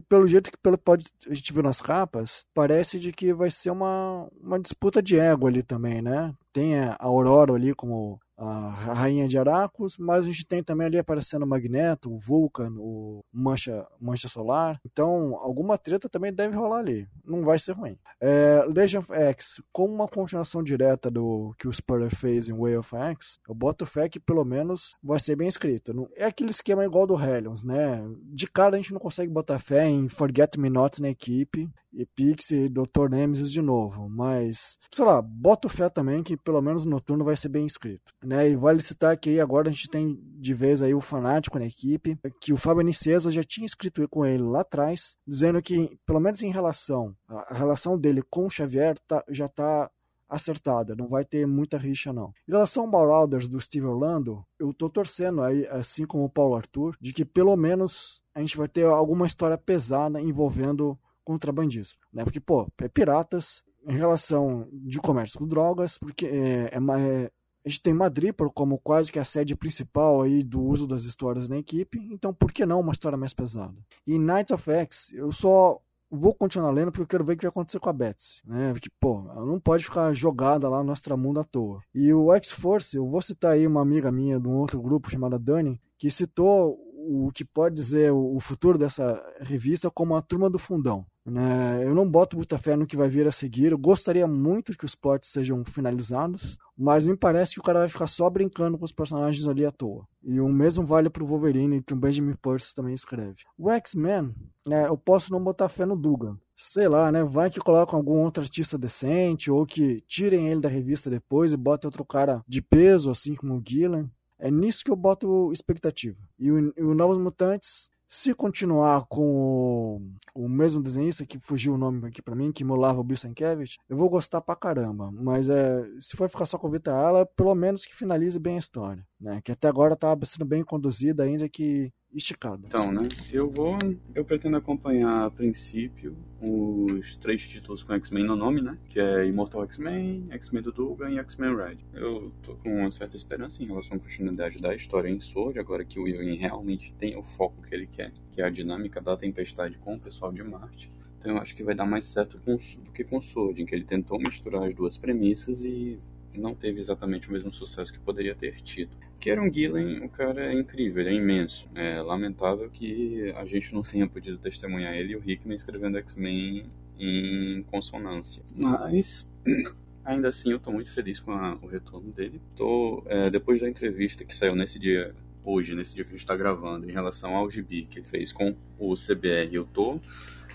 pelo 0.09 0.27
jeito 0.27 0.51
que 0.51 0.59
pelo 0.59 0.79
pode 0.79 1.07
a 1.29 1.35
gente 1.35 1.53
viu 1.53 1.63
nas 1.63 1.81
capas, 1.81 2.45
parece 2.55 2.99
de 2.99 3.13
que 3.13 3.33
vai 3.33 3.51
ser 3.51 3.71
uma, 3.71 4.29
uma 4.41 4.59
disputa 4.59 5.03
de 5.03 5.19
ego 5.19 5.47
ali 5.47 5.63
também, 5.63 6.01
né? 6.01 6.35
Tem 6.53 6.79
a 6.79 6.97
Aurora 6.99 7.53
ali 7.53 7.75
como 7.75 8.19
a 8.37 8.71
rainha 8.71 9.29
de 9.29 9.39
Aracos, 9.39 9.97
mas 9.99 10.25
a 10.25 10.29
gente 10.29 10.47
tem 10.47 10.63
também 10.63 10.87
ali 10.87 10.99
aparecendo 10.99 11.45
o 11.45 11.47
Magneto, 11.47 12.13
o 12.13 12.19
Vulcan, 12.19 12.73
o 12.79 13.25
Mancha, 13.33 13.87
Mancha 14.01 14.29
Solar. 14.29 14.81
Então, 14.85 15.37
alguma 15.41 15.79
treta 15.79 16.09
também 16.09 16.33
deve 16.33 16.57
rolar 16.57 16.79
ali. 16.79 17.07
Não 17.25 17.43
vai 17.43 17.59
ser 17.59 17.73
ruim. 17.73 17.99
É, 18.21 18.65
Legion 18.67 19.01
of 19.01 19.13
X, 19.13 19.63
como 19.73 19.95
uma 19.95 20.09
continuação 20.09 20.63
direta 20.63 21.11
do 21.11 21.55
que 21.59 21.69
o 21.69 21.73
Spurrier 21.73 22.15
fez 22.15 22.49
em 22.49 22.59
Way 22.59 22.77
of 22.77 22.97
X, 22.97 23.39
eu 23.49 23.55
boto 23.55 23.87
fé 23.87 24.09
que 24.09 24.19
pelo 24.19 24.45
menos 24.45 24.97
vai 25.03 25.21
ser 25.21 25.37
bem 25.37 25.49
escrito. 25.49 26.09
É 26.17 26.25
aquele 26.25 26.51
esquema 26.51 26.85
igual 26.85 27.07
do 27.07 27.21
Hellions, 27.21 27.65
né? 27.65 28.05
De 28.33 28.47
cara 28.47 28.77
a 28.77 28.79
gente 28.79 28.93
não 28.93 29.01
consegue 29.01 29.31
botar 29.31 29.59
fé 29.59 29.89
em 29.89 30.09
Forget 30.09 30.59
Me 30.59 30.71
Not 30.71 31.01
na 31.01 31.11
equipe 31.11 31.71
e 31.95 32.07
Pixie 32.07 32.65
e 32.65 32.69
Dr. 32.69 33.09
Nemesis 33.11 33.51
de 33.51 33.63
novo, 33.63 34.09
mas 34.09 34.79
sei 34.91 35.05
lá, 35.05 35.21
boto 35.21 35.69
fé 35.69 35.89
também 35.89 36.23
que 36.23 36.37
pelo 36.37 36.61
menos 36.61 36.85
no 36.85 36.93
noturno 36.93 37.25
vai 37.25 37.37
ser 37.37 37.49
bem 37.49 37.67
escrito. 37.67 38.13
Né? 38.23 38.51
E 38.51 38.57
vale 38.57 38.81
citar 38.81 39.17
que 39.17 39.41
agora 39.41 39.69
a 39.69 39.73
gente 39.73 39.89
tem 39.89 40.19
de 40.23 40.55
vez 40.55 40.83
aí 40.83 40.95
o 40.95 41.01
fanático 41.01 41.59
na 41.59 41.67
equipe, 41.67 42.19
que 42.41 42.53
o 42.53 42.57
Fábio 42.57 42.83
Nicesa 42.83 43.31
já 43.31 43.43
tinha 43.43 43.67
escrito 43.67 44.07
com 44.09 44.25
ele 44.25 44.43
lá 44.43 44.61
atrás, 44.61 45.17
dizendo 45.27 45.61
que, 45.63 45.99
pelo 46.07 46.21
menos 46.21 46.43
em 46.43 46.51
relação, 46.51 47.15
a 47.29 47.55
relação 47.55 47.99
dele 47.99 48.23
com 48.23 48.47
o 48.47 48.51
Xavier 48.51 48.99
tá, 49.07 49.25
já 49.29 49.47
está 49.47 49.91
acertada, 50.29 50.95
não 50.97 51.09
vai 51.09 51.25
ter 51.25 51.47
muita 51.47 51.79
rixa 51.79 52.13
não. 52.13 52.33
Em 52.49 52.53
relação 52.53 52.85
ao 52.85 52.91
Marauders 52.91 53.49
do 53.49 53.61
Steve 53.61 53.87
Orlando, 53.87 54.45
eu 54.59 54.73
tô 54.73 54.89
torcendo 54.89 55.43
aí, 55.43 55.67
assim 55.69 56.07
como 56.07 56.25
o 56.25 56.31
Paulo 56.31 56.57
Arthur, 56.57 56.97
de 57.01 57.13
que 57.13 57.25
pelo 57.25 57.57
menos 57.57 58.23
a 58.35 58.41
gente 58.41 58.57
vai 58.57 58.69
ter 58.69 58.85
alguma 58.85 59.27
história 59.27 59.57
pesada 59.57 60.21
envolvendo 60.21 60.99
contrabandismo, 61.25 61.99
né? 62.13 62.25
Porque, 62.25 62.41
pô, 62.41 62.67
é 62.79 62.89
piratas 62.89 63.65
em 63.87 63.97
relação 63.97 64.69
de 64.73 64.99
comércio 64.99 65.39
com 65.39 65.47
drogas, 65.47 65.99
porque 65.99 66.27
é, 66.27 66.71
é, 66.73 66.79
é 66.79 67.31
a 67.65 67.69
gente 67.69 67.83
tem 67.83 67.95
Madrid 67.95 68.35
como 68.55 68.79
quase 68.79 69.11
que 69.11 69.19
a 69.19 69.25
sede 69.25 69.57
principal 69.57 70.21
aí 70.21 70.43
do 70.43 70.63
uso 70.63 70.87
das 70.87 71.05
histórias 71.05 71.49
na 71.49 71.57
equipe, 71.57 71.99
então 72.13 72.33
por 72.35 72.53
que 72.53 72.67
não 72.67 72.81
uma 72.81 72.93
história 72.93 73.17
mais 73.17 73.33
pesada? 73.33 73.75
E 74.07 74.19
Knights 74.19 74.51
of 74.51 74.71
X, 74.71 75.11
eu 75.15 75.33
só 75.33 75.81
vou 76.11 76.35
continuar 76.35 76.71
lendo 76.71 76.93
porque 76.93 77.03
eu 77.03 77.07
quero 77.07 77.25
ver 77.25 77.33
o 77.33 77.37
que 77.37 77.45
vai 77.45 77.49
acontecer 77.49 77.81
com 77.81 77.89
a 77.89 77.93
Betsy, 77.93 78.43
né? 78.45 78.73
Porque, 78.73 78.91
pô, 79.01 79.27
ela 79.31 79.47
não 79.47 79.59
pode 79.59 79.85
ficar 79.85 80.13
jogada 80.13 80.69
lá 80.69 80.83
no 80.83 80.93
Extramundo 80.93 81.41
à 81.41 81.45
toa. 81.45 81.81
E 81.95 82.13
o 82.13 82.33
X-Force, 82.35 82.97
eu 82.97 83.09
vou 83.09 83.23
citar 83.23 83.53
aí 83.53 83.67
uma 83.67 83.81
amiga 83.81 84.13
minha 84.13 84.39
de 84.39 84.47
um 84.47 84.57
outro 84.57 84.81
grupo 84.81 85.11
chamada 85.11 85.39
Dani, 85.39 85.81
que 85.99 86.11
citou 86.11 86.79
o 87.07 87.31
que 87.33 87.45
pode 87.45 87.75
dizer 87.75 88.13
o 88.13 88.39
futuro 88.41 88.79
dessa 88.79 89.23
revista 89.41 89.91
como 89.91 90.15
a 90.15 90.23
turma 90.23 90.49
do 90.49 90.59
fundão. 90.59 91.05
Né? 91.27 91.83
Eu 91.83 91.95
não 91.95 92.09
boto 92.09 92.37
muita 92.37 92.59
fé 92.59 92.77
no 92.77 92.87
que 92.87 92.97
vai 92.97 93.09
vir 93.09 93.27
a 93.27 93.33
seguir. 93.33 93.73
Eu 93.73 93.79
gostaria 93.79 94.27
muito 94.27 94.77
que 94.77 94.85
os 94.85 94.95
plots 94.95 95.31
sejam 95.31 95.65
finalizados, 95.65 96.59
mas 96.77 97.05
me 97.05 97.17
parece 97.17 97.55
que 97.55 97.61
o 97.61 97.63
cara 97.63 97.79
vai 97.79 97.89
ficar 97.89 98.07
só 98.07 98.29
brincando 98.29 98.77
com 98.77 98.85
os 98.85 98.93
personagens 98.93 99.47
ali 99.47 99.65
à 99.65 99.71
toa. 99.71 100.07
E 100.23 100.39
o 100.39 100.49
mesmo 100.49 100.85
vale 100.85 101.09
pro 101.09 101.27
Wolverine, 101.27 101.83
que 101.83 101.95
o 101.95 101.97
Benjamin 101.97 102.35
Percy 102.35 102.75
também 102.75 102.95
escreve. 102.95 103.37
O 103.57 103.71
X-Men, 103.71 104.35
né, 104.67 104.87
eu 104.87 104.99
posso 104.99 105.33
não 105.33 105.43
botar 105.43 105.69
fé 105.69 105.87
no 105.87 105.97
Dugan. 105.97 106.39
Sei 106.55 106.87
lá, 106.87 107.11
né? 107.11 107.25
Vai 107.25 107.51
que 107.51 107.59
colocam 107.59 107.99
algum 107.99 108.23
outro 108.23 108.43
artista 108.43 108.79
decente, 108.79 109.51
ou 109.51 109.67
que 109.67 110.03
tirem 110.07 110.49
ele 110.49 110.61
da 110.61 110.69
revista 110.69 111.11
depois 111.11 111.53
e 111.53 111.57
botem 111.57 111.89
outro 111.89 112.05
cara 112.05 112.45
de 112.47 112.63
peso, 112.63 113.11
assim 113.11 113.35
como 113.35 113.57
o 113.57 113.63
Gillen. 113.67 114.11
É 114.39 114.51
nisso 114.51 114.85
que 114.85 114.91
eu 114.91 114.97
boto 114.97 115.51
expectativa. 115.53 116.19
E 116.39 116.51
o, 116.51 116.73
e 116.77 116.83
o 116.83 116.95
Novos 116.95 117.19
Mutantes, 117.19 117.89
se 118.15 118.33
continuar 118.33 119.07
com 119.09 119.99
o, 120.35 120.45
o, 120.45 120.49
mesmo 120.49 120.81
desenhista 120.81 121.27
que 121.27 121.37
fugiu 121.37 121.75
o 121.75 121.77
nome 121.77 122.07
aqui 122.07 122.23
para 122.23 122.37
mim, 122.37 122.53
que 122.53 122.63
molava 122.63 123.01
o 123.01 123.05
Bill 123.05 123.17
Sienkiewicz, 123.17 123.77
eu 123.89 123.97
vou 123.97 124.09
gostar 124.09 124.41
pra 124.41 124.55
caramba. 124.55 125.11
Mas 125.11 125.51
é, 125.51 125.85
se 125.99 126.17
for 126.17 126.31
ficar 126.31 126.47
só 126.47 126.57
com 126.57 126.69
a 126.69 126.71
Vita 126.71 126.93
Ala, 126.93 127.27
pelo 127.27 127.53
menos 127.57 127.85
que 127.85 127.93
finalize 127.95 128.39
bem 128.39 128.55
a 128.55 128.61
história. 128.61 129.05
Né? 129.21 129.41
Que 129.43 129.51
até 129.51 129.67
agora 129.67 129.97
tá 129.97 130.17
sendo 130.23 130.45
bem 130.45 130.63
conduzida, 130.63 131.25
ainda 131.25 131.49
que 131.49 131.93
esticado. 132.15 132.63
Então, 132.67 132.93
né? 132.93 133.03
Eu 133.33 133.51
vou. 133.51 133.77
Eu 134.15 134.25
pretendo 134.25 134.57
acompanhar 134.57 135.27
a 135.27 135.31
princípio 135.31 136.17
os 136.41 137.17
três 137.17 137.47
títulos 137.47 137.83
com 137.83 137.95
X-Men 137.95 138.25
no 138.25 138.37
nome, 138.37 138.61
né? 138.61 138.79
Que 138.89 139.01
é 139.01 139.27
Immortal 139.27 139.65
X-Men, 139.65 140.27
X-Men 140.31 140.63
do 140.63 140.73
Dugan 140.73 141.11
e 141.11 141.19
X-Men 141.19 141.57
Red. 141.57 141.79
Eu 141.93 142.33
tô 142.43 142.55
com 142.57 142.81
uma 142.81 142.91
certa 142.91 143.17
esperança 143.17 143.63
em 143.63 143.67
relação 143.67 143.97
à 143.97 144.01
continuidade 144.01 144.59
da 144.59 144.75
história 144.75 145.09
em 145.09 145.21
Sword, 145.21 145.59
agora 145.59 145.85
que 145.85 145.99
o 145.99 146.07
Ewing 146.07 146.37
realmente 146.37 146.93
tem 146.99 147.17
o 147.17 147.23
foco 147.23 147.63
que 147.63 147.75
ele 147.75 147.87
quer, 147.87 148.13
que 148.33 148.41
é 148.41 148.45
a 148.45 148.51
dinâmica 148.51 149.01
da 149.01 149.17
tempestade 149.17 149.79
com 149.79 149.95
o 149.95 150.01
pessoal 150.01 150.33
de 150.33 150.43
Marte. 150.43 150.93
Então 151.19 151.37
eu 151.37 151.39
acho 151.39 151.55
que 151.57 151.63
vai 151.63 151.75
dar 151.75 151.87
mais 151.87 152.05
certo 152.07 152.39
com, 152.45 152.57
do 152.57 152.93
que 152.93 153.03
com 153.03 153.21
Sword, 153.21 153.63
em 153.63 153.65
que 153.65 153.75
ele 153.75 153.85
tentou 153.85 154.19
misturar 154.19 154.65
as 154.65 154.75
duas 154.75 154.99
premissas 154.99 155.65
e 155.65 155.99
não 156.35 156.55
teve 156.55 156.81
exatamente 156.81 157.29
o 157.29 157.33
mesmo 157.33 157.53
sucesso 157.53 157.93
que 157.93 157.99
poderia 157.99 158.35
ter 158.35 158.61
tido. 158.61 158.95
Kieron 159.21 159.51
Gillen, 159.53 160.05
o 160.05 160.09
cara 160.09 160.53
é 160.53 160.53
incrível, 160.53 161.03
ele 161.03 161.11
é 161.11 161.15
imenso. 161.15 161.69
É 161.75 162.01
lamentável 162.01 162.69
que 162.71 163.33
a 163.37 163.45
gente 163.45 163.73
não 163.73 163.83
tenha 163.85 164.07
podido 164.07 164.39
testemunhar 164.39 164.95
ele 164.95 165.13
e 165.13 165.17
o 165.17 165.23
Hickman 165.25 165.57
escrevendo 165.57 165.99
X-Men 165.99 166.65
em 166.99 167.63
consonância. 167.65 168.43
Mas 168.55 169.31
ainda 170.05 170.29
assim 170.29 170.51
eu 170.51 170.59
estou 170.59 170.73
muito 170.73 170.93
feliz 170.93 171.19
com 171.21 171.33
a, 171.33 171.57
o 171.63 171.67
retorno 171.67 172.13
dele. 172.13 172.41
Tô, 172.55 173.03
é, 173.07 173.31
depois 173.31 173.61
da 173.61 173.69
entrevista 173.69 174.25
que 174.25 174.35
saiu 174.35 174.55
nesse 174.55 174.79
dia, 174.79 175.15
hoje, 175.45 175.75
nesse 175.75 175.95
dia 175.95 176.05
que 176.05 176.11
a 176.11 176.13
gente 176.13 176.21
está 176.21 176.37
gravando, 176.37 176.89
em 176.89 176.93
relação 176.93 177.35
ao 177.35 177.51
GB 177.51 177.87
que 177.91 177.99
ele 177.99 178.07
fez 178.07 178.33
com 178.33 178.55
o 178.79 178.95
CBR, 178.95 179.55
eu 179.55 179.65
tô 179.65 180.01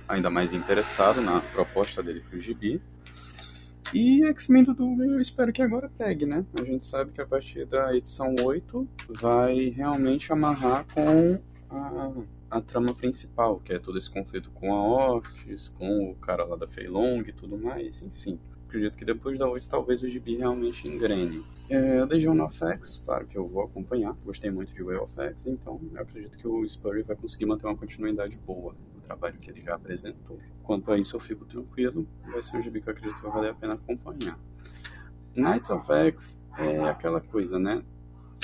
ainda 0.08 0.30
mais 0.30 0.54
interessado 0.54 1.22
na 1.22 1.40
proposta 1.40 2.02
dele 2.02 2.24
para 2.28 2.38
o 2.38 2.42
GB. 2.42 2.82
E 3.94 4.24
X-Men 4.24 4.66
do 4.66 4.74
Dugan 4.74 5.06
eu 5.06 5.20
espero 5.20 5.52
que 5.52 5.64
agora 5.64 5.90
pegue, 5.98 6.26
né? 6.26 6.46
A 6.54 6.64
gente 6.64 6.86
sabe 6.86 7.12
que 7.12 7.22
a 7.22 7.26
partir 7.26 7.66
da 7.66 7.96
edição 7.96 8.36
8 8.40 8.88
vai 9.10 9.70
realmente 9.70 10.32
amarrar 10.32 10.86
com 10.94 11.40
a, 11.72 12.12
a 12.52 12.62
trama 12.62 12.94
principal, 12.94 13.60
que 13.60 13.74
é 13.74 13.80
todo 13.80 13.98
esse 13.98 14.10
conflito 14.10 14.52
com 14.52 14.74
a 14.76 14.84
Orcs, 14.84 15.70
com 15.70 16.12
o 16.12 16.16
cara 16.16 16.44
lá 16.44 16.56
da 16.56 16.68
Feilong 16.68 17.24
e 17.28 17.34
tudo 17.34 17.58
mais, 17.58 18.00
enfim. 18.04 18.40
acredito 18.68 18.96
que 18.96 19.06
depois 19.06 19.40
da 19.40 19.50
8 19.50 19.68
talvez 19.68 20.04
o 20.04 20.08
gibi 20.08 20.38
realmente 20.38 20.88
engrene. 20.88 21.44
É, 21.68 22.06
Legion 22.06 22.40
of 22.42 22.64
X, 22.64 23.02
claro 23.04 23.26
que 23.26 23.38
eu 23.38 23.48
vou 23.48 23.64
acompanhar, 23.64 24.16
gostei 24.24 24.52
muito 24.52 24.72
de 24.72 24.84
Way 24.84 24.98
of 24.98 25.14
X, 25.20 25.48
então 25.48 25.82
eu 25.94 26.02
acredito 26.02 26.38
que 26.38 26.48
o 26.48 26.64
Spurrier 26.68 27.06
vai 27.06 27.16
conseguir 27.16 27.48
manter 27.48 27.66
uma 27.66 27.76
continuidade 27.76 28.38
boa 28.46 28.76
trabalho 29.10 29.40
que 29.40 29.50
ele 29.50 29.62
já 29.62 29.74
apresentou. 29.74 30.40
Quanto 30.64 30.92
a 30.92 30.98
isso 30.98 31.16
eu 31.16 31.20
fico 31.20 31.44
tranquilo, 31.46 32.08
vai 32.32 32.44
ser 32.44 32.58
um 32.58 32.62
gibi 32.62 32.80
que 32.80 32.90
eu 32.90 32.94
acredito 32.94 33.16
que 33.16 33.24
vai 33.24 33.32
valer 33.32 33.52
a 33.52 33.56
pena 33.56 33.74
acompanhar. 33.74 34.38
Knights 35.36 35.70
of 35.72 35.92
X 35.92 36.40
é 36.58 36.80
aquela 36.88 37.20
coisa, 37.20 37.58
né? 37.58 37.84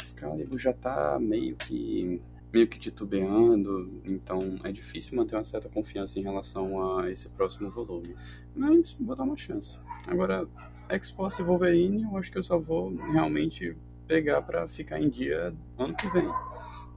Excalibur 0.01 0.57
já 0.57 0.73
tá 0.73 1.19
meio 1.19 1.55
que 1.55 2.21
meio 2.51 2.67
que 2.69 2.79
titubeando, 2.79 4.01
então 4.05 4.57
é 4.63 4.71
difícil 4.71 5.17
manter 5.17 5.35
uma 5.35 5.43
certa 5.43 5.67
confiança 5.67 6.17
em 6.17 6.23
relação 6.23 6.97
a 6.99 7.11
esse 7.11 7.27
próximo 7.27 7.69
volume. 7.69 8.15
Mas 8.55 8.93
vou 8.93 9.13
dar 9.13 9.23
uma 9.23 9.35
chance. 9.35 9.77
Agora, 10.07 10.47
X-Force 10.87 11.41
e 11.41 11.45
Wolverine, 11.45 12.03
eu 12.03 12.17
acho 12.17 12.31
que 12.31 12.37
eu 12.37 12.43
só 12.43 12.57
vou 12.57 12.95
realmente 13.11 13.75
pegar 14.07 14.41
para 14.41 14.69
ficar 14.69 15.01
em 15.01 15.09
dia 15.09 15.53
ano 15.77 15.93
que 15.95 16.07
vem. 16.07 16.29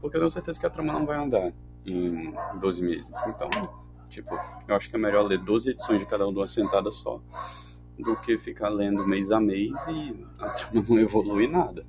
Porque 0.01 0.17
eu 0.17 0.21
tenho 0.21 0.31
certeza 0.31 0.61
que 0.61 0.67
a 0.67 0.71
trama 0.71 0.93
não 0.93 1.05
vai 1.05 1.19
andar 1.19 1.53
em 1.91 2.35
12 2.61 2.83
meses. 2.83 3.07
Então, 3.27 3.49
tipo, 4.09 4.35
eu 4.67 4.75
acho 4.75 4.89
que 4.89 4.97
é 4.97 4.99
melhor 4.99 5.27
ler 5.27 5.39
12 5.39 5.71
edições 5.71 6.01
de 6.01 6.07
cada 6.07 6.27
um 6.27 6.33
de 6.33 6.39
uma 6.39 6.49
sentada 6.49 6.91
só 6.93 7.21
do 7.99 8.17
que 8.21 8.39
ficar 8.39 8.69
lendo 8.69 9.07
mês 9.07 9.31
a 9.31 9.41
mês 9.41 9.73
e 9.89 10.25
a 10.39 10.51
trama 10.51 10.87
não 10.89 10.99
evolui 11.01 11.49
nada. 11.49 11.85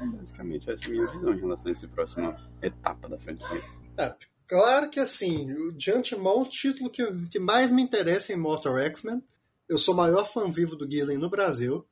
Basicamente, 0.00 0.70
essa 0.70 0.84
é 0.84 0.88
a 0.88 0.90
minha 0.90 1.06
visão 1.06 1.32
em 1.32 1.40
relação 1.40 1.68
a 1.68 1.72
essa 1.72 1.88
próxima 1.88 2.50
etapa 2.60 3.08
da 3.08 3.18
franquia. 3.18 3.62
É, 3.96 4.14
claro 4.46 4.90
que 4.90 5.00
assim, 5.00 5.72
de 5.76 5.90
antemão, 5.90 6.42
o 6.42 6.48
título 6.48 6.90
que, 6.90 7.04
que 7.28 7.38
mais 7.38 7.72
me 7.72 7.82
interessa 7.82 8.32
é 8.32 8.36
Immortal 8.36 8.78
X-Men. 8.78 9.22
Eu 9.68 9.78
sou 9.78 9.94
o 9.94 9.96
maior 9.96 10.24
fã 10.24 10.48
vivo 10.50 10.76
do 10.76 10.90
Gillen 10.90 11.18
no 11.18 11.30
Brasil. 11.30 11.86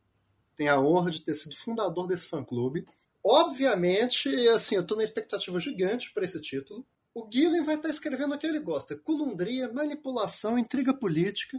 Tenho 0.56 0.72
a 0.72 0.80
honra 0.80 1.10
de 1.10 1.22
ter 1.22 1.34
sido 1.34 1.56
fundador 1.56 2.06
desse 2.06 2.26
fã-clube. 2.28 2.86
Obviamente, 3.24 4.28
assim, 4.48 4.76
eu 4.76 4.82
estou 4.82 4.96
na 4.96 5.04
expectativa 5.04 5.58
gigante 5.58 6.12
para 6.14 6.24
esse 6.24 6.40
título. 6.40 6.86
O 7.16 7.26
Gillen 7.32 7.62
vai 7.62 7.76
estar 7.76 7.88
escrevendo 7.88 8.34
o 8.34 8.38
que 8.38 8.46
ele 8.46 8.60
gosta: 8.60 8.94
culundria, 8.94 9.72
manipulação, 9.72 10.58
intriga 10.58 10.92
política, 10.92 11.58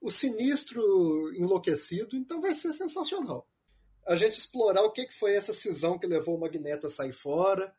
o 0.00 0.10
sinistro 0.10 0.82
enlouquecido. 1.36 2.16
Então 2.16 2.40
vai 2.40 2.54
ser 2.54 2.72
sensacional 2.72 3.46
a 4.06 4.16
gente 4.16 4.38
explorar 4.38 4.82
o 4.82 4.90
que 4.90 5.06
foi 5.10 5.34
essa 5.34 5.52
cisão 5.52 5.98
que 5.98 6.06
levou 6.06 6.36
o 6.36 6.40
Magneto 6.40 6.86
a 6.86 6.90
sair 6.90 7.12
fora. 7.12 7.70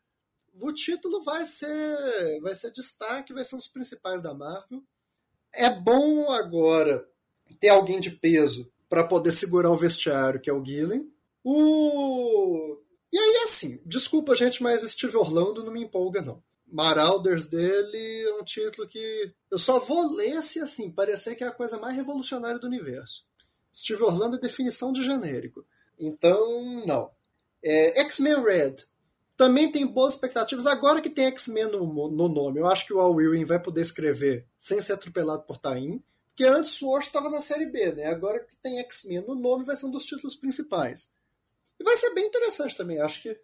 O 0.60 0.72
título 0.72 1.20
vai 1.24 1.44
ser, 1.46 2.40
vai 2.42 2.54
ser 2.54 2.70
destaque, 2.70 3.34
vai 3.34 3.44
ser 3.44 3.56
um 3.56 3.58
dos 3.58 3.66
principais 3.66 4.22
da 4.22 4.32
Marvel. 4.32 4.84
É 5.52 5.68
bom 5.68 6.30
agora 6.30 7.04
ter 7.58 7.70
alguém 7.70 7.98
de 7.98 8.12
peso 8.12 8.72
para 8.88 9.02
poder 9.02 9.32
segurar 9.32 9.72
o 9.72 9.76
vestiário, 9.76 10.40
que 10.40 10.48
é 10.48 10.52
o 10.52 10.64
Gillen. 10.64 11.12
O... 11.42 12.80
E 13.12 13.18
aí, 13.18 13.42
assim, 13.44 13.80
desculpa, 13.84 14.36
gente, 14.36 14.62
mas 14.62 14.82
Steve 14.82 15.16
Orlando 15.16 15.64
não 15.64 15.72
me 15.72 15.82
empolga, 15.82 16.22
não. 16.22 16.40
Marauders 16.66 17.46
dele 17.46 18.28
é 18.28 18.34
um 18.34 18.44
título 18.44 18.88
que 18.88 19.32
eu 19.50 19.58
só 19.58 19.78
vou 19.78 20.14
ler 20.14 20.42
se, 20.42 20.60
assim, 20.60 20.90
parecer 20.90 21.36
que 21.36 21.44
é 21.44 21.46
a 21.46 21.52
coisa 21.52 21.78
mais 21.78 21.94
revolucionária 21.96 22.58
do 22.58 22.66
universo. 22.66 23.24
Steve 23.72 24.02
Orlando 24.02 24.36
é 24.36 24.40
definição 24.40 24.92
de 24.92 25.04
genérico. 25.04 25.64
Então, 25.98 26.84
não. 26.86 27.10
É, 27.62 28.00
X-Men 28.00 28.42
Red. 28.42 28.76
Também 29.36 29.70
tem 29.70 29.86
boas 29.86 30.14
expectativas. 30.14 30.66
Agora 30.66 31.00
que 31.00 31.10
tem 31.10 31.26
X-Men 31.26 31.70
no, 31.72 32.10
no, 32.10 32.28
nome, 32.28 32.58
eu 32.58 32.66
acho 32.66 32.86
que 32.86 32.94
o 32.94 33.00
Al 33.00 33.20
Ewing 33.20 33.44
vai 33.44 33.62
poder 33.62 33.82
escrever 33.82 34.46
sem 34.58 34.80
ser 34.80 34.94
atropelado 34.94 35.42
por 35.42 35.58
Tain. 35.58 36.02
Porque 36.28 36.44
antes 36.44 36.72
o 36.72 36.78
Sword 36.78 37.06
estava 37.06 37.30
na 37.30 37.40
série 37.40 37.66
B, 37.66 37.92
né? 37.92 38.06
Agora 38.06 38.40
que 38.40 38.56
tem 38.56 38.78
X-Men 38.80 39.22
no 39.26 39.34
nome, 39.34 39.64
vai 39.64 39.76
ser 39.76 39.86
um 39.86 39.90
dos 39.90 40.06
títulos 40.06 40.36
principais. 40.36 41.10
E 41.78 41.84
vai 41.84 41.96
ser 41.96 42.14
bem 42.14 42.26
interessante 42.26 42.76
também. 42.76 43.00
Acho 43.00 43.22
que 43.22 43.38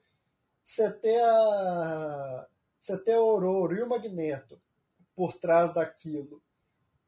você 0.62 0.90
ter 0.90 1.20
a. 1.20 2.46
Você 2.82 2.98
ter 2.98 3.16
o 3.16 3.20
Aurora 3.20 3.78
e 3.78 3.82
o 3.82 3.88
Magneto 3.88 4.60
por 5.14 5.34
trás 5.34 5.72
daquilo 5.72 6.42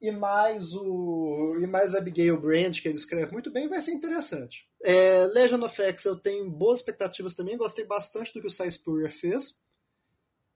e 0.01 0.09
mais 0.13 0.73
o 0.73 1.59
e 1.61 1.67
mais 1.67 1.97
Abigail 1.97 2.41
Brand, 2.41 2.81
que 2.81 2.87
ele 2.87 2.97
escreve 2.97 3.33
muito 3.33 3.51
bem, 3.51 3.69
vai 3.69 3.81
ser 3.81 3.91
interessante. 3.91 4.71
É, 4.81 5.27
Legend 5.27 5.65
of 5.65 5.83
X 5.83 6.05
eu 6.05 6.15
tenho 6.15 6.49
boas 6.49 6.79
expectativas 6.79 7.35
também, 7.35 7.57
gostei 7.57 7.85
bastante 7.85 8.33
do 8.33 8.41
que 8.41 8.47
o 8.47 8.51
Cy 8.51 8.71
Spurrier 8.71 9.11
fez. 9.11 9.61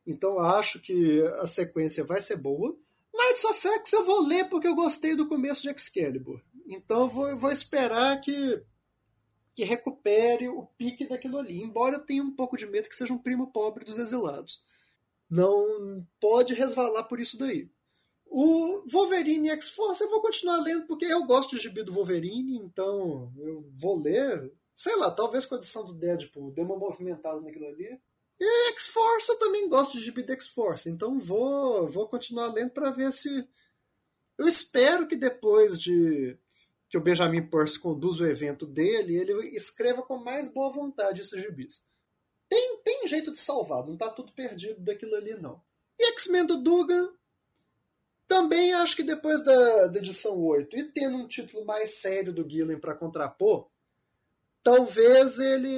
Então 0.07 0.39
acho 0.39 0.78
que 0.78 1.20
a 1.40 1.49
sequência 1.49 2.05
vai 2.05 2.23
ser 2.23 2.36
boa. 2.36 2.78
Knights 3.12 3.45
of 3.45 3.69
X 3.69 3.93
eu 3.95 4.05
vou 4.05 4.20
ler 4.20 4.49
porque 4.49 4.69
eu 4.69 4.74
gostei 4.77 5.16
do 5.16 5.27
começo 5.27 5.62
de 5.62 5.70
Excalibur. 5.70 6.40
Então 6.69 7.09
vou, 7.09 7.36
vou 7.36 7.51
esperar 7.51 8.20
que 8.20 8.62
que 9.53 9.65
recupere 9.65 10.49
o 10.49 10.65
pique 10.78 11.09
daquilo 11.09 11.39
ali. 11.39 11.61
Embora 11.61 11.97
eu 11.97 12.07
tenha 12.07 12.23
um 12.23 12.31
pouco 12.36 12.57
de 12.57 12.65
medo 12.65 12.89
que 12.89 12.95
seja 12.95 13.12
um 13.12 13.19
primo 13.19 13.51
pobre 13.51 13.85
dos 13.85 13.99
exilados. 13.99 14.62
Não 15.30 16.06
pode 16.20 16.55
resvalar 16.55 17.05
por 17.05 17.20
isso 17.20 17.36
daí. 17.36 17.70
O 18.26 18.84
Wolverine 18.90 19.50
X-Force 19.50 20.02
eu 20.02 20.10
vou 20.10 20.20
continuar 20.20 20.59
lendo 20.59 20.86
porque 20.86 21.06
eu 21.06 21.24
gosto 21.24 21.56
do 21.56 21.60
gibi 21.60 21.82
do 21.82 21.92
Wolverine, 21.92 22.56
então 22.56 23.32
eu 23.38 23.64
vou 23.76 24.00
ler. 24.00 24.52
Sei 24.74 24.94
lá, 24.96 25.10
talvez 25.10 25.44
com 25.44 25.55
a 25.55 25.59
edição 25.59 25.86
do 25.86 25.94
Deadpool 25.94 26.52
dê 26.52 26.60
uma 26.62 26.76
movimentada 26.76 27.40
naquilo 27.40 27.66
ali. 27.66 27.98
E 28.40 28.68
X-Force 28.70 29.30
eu 29.30 29.38
também 29.38 29.68
gosto 29.68 29.94
do 29.94 30.00
gibi 30.00 30.22
do 30.22 30.32
X-Force, 30.32 30.88
então 30.88 31.18
vou, 31.18 31.88
vou 31.88 32.06
continuar 32.09 32.52
lendo 32.52 32.70
para 32.70 32.90
ver 32.90 33.12
se. 33.12 33.48
Eu 34.36 34.46
espero 34.46 35.09
que 35.09 35.16
depois 35.16 35.78
de 35.78 36.38
que 36.88 36.96
o 36.96 37.00
Benjamin 37.00 37.42
Percy 37.42 37.78
conduza 37.78 38.24
o 38.24 38.26
evento 38.26 38.66
dele, 38.66 39.16
ele 39.16 39.32
escreva 39.55 40.02
com 40.02 40.18
mais 40.18 40.48
boa 40.48 40.70
vontade 40.70 41.20
esses 41.20 41.40
gibis. 41.40 41.84
Tem, 42.48 42.80
tem 42.82 43.06
jeito 43.06 43.32
de 43.32 43.38
salvar, 43.38 43.84
não 43.84 43.96
tá 43.96 44.10
tudo 44.10 44.32
perdido 44.32 44.80
daquilo 44.80 45.14
ali, 45.14 45.34
não. 45.34 45.60
E 45.98 46.04
X-Men 46.12 46.46
do 46.46 46.62
Dugan, 46.62 47.12
também 48.26 48.72
acho 48.74 48.94
que 48.94 49.02
depois 49.02 49.42
da, 49.42 49.86
da 49.86 49.98
edição 49.98 50.38
8 50.38 50.76
e 50.76 50.84
tendo 50.84 51.16
um 51.16 51.26
título 51.26 51.64
mais 51.64 51.94
sério 51.94 52.32
do 52.32 52.48
Gillen 52.48 52.78
para 52.78 52.94
contrapor, 52.94 53.68
talvez 54.62 55.38
ele, 55.38 55.68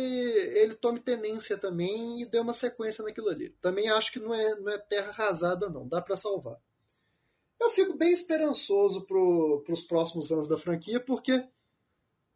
ele 0.59 0.75
tome 0.75 0.99
tenência 0.99 1.57
também 1.57 2.23
e 2.23 2.27
dê 2.27 2.41
uma 2.41 2.53
sequência 2.53 3.05
naquilo 3.05 3.29
ali. 3.29 3.51
Também 3.61 3.89
acho 3.89 4.13
que 4.13 4.19
não 4.19 4.35
é, 4.35 4.57
não 4.57 4.69
é 4.69 4.79
terra 4.79 5.11
arrasada, 5.11 5.71
não. 5.71 5.87
Dá 5.87 6.03
para 6.03 6.17
salvar. 6.17 6.61
Eu 7.61 7.71
fico 7.71 7.97
bem 7.97 8.11
esperançoso 8.11 9.07
para 9.07 9.73
os 9.73 9.83
próximos 9.83 10.33
anos 10.33 10.49
da 10.49 10.59
franquia, 10.59 10.99
porque 10.99 11.47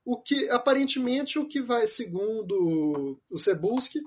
o 0.04 0.20
que 0.20 0.48
aparentemente 0.50 1.38
o 1.38 1.48
que 1.48 1.60
vai, 1.60 1.86
segundo 1.86 3.18
o 3.30 3.38
Cebulski, 3.38 4.00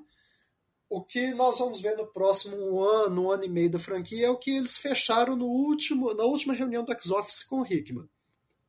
o 0.90 1.04
que 1.04 1.34
nós 1.34 1.60
vamos 1.60 1.82
ver 1.82 1.98
no 1.98 2.08
próximo 2.08 2.82
ano, 2.82 3.24
um 3.24 3.32
ano 3.32 3.44
e 3.44 3.50
meio 3.50 3.70
da 3.70 3.80
franquia, 3.80 4.28
é 4.28 4.30
o 4.30 4.38
que 4.38 4.52
eles 4.56 4.78
fecharam 4.78 5.36
no 5.36 5.46
último, 5.46 6.14
na 6.14 6.24
última 6.24 6.54
reunião 6.54 6.84
do 6.84 6.92
X-Office 6.94 7.44
com 7.44 7.62
o 7.62 7.66
Hickman. 7.66 8.10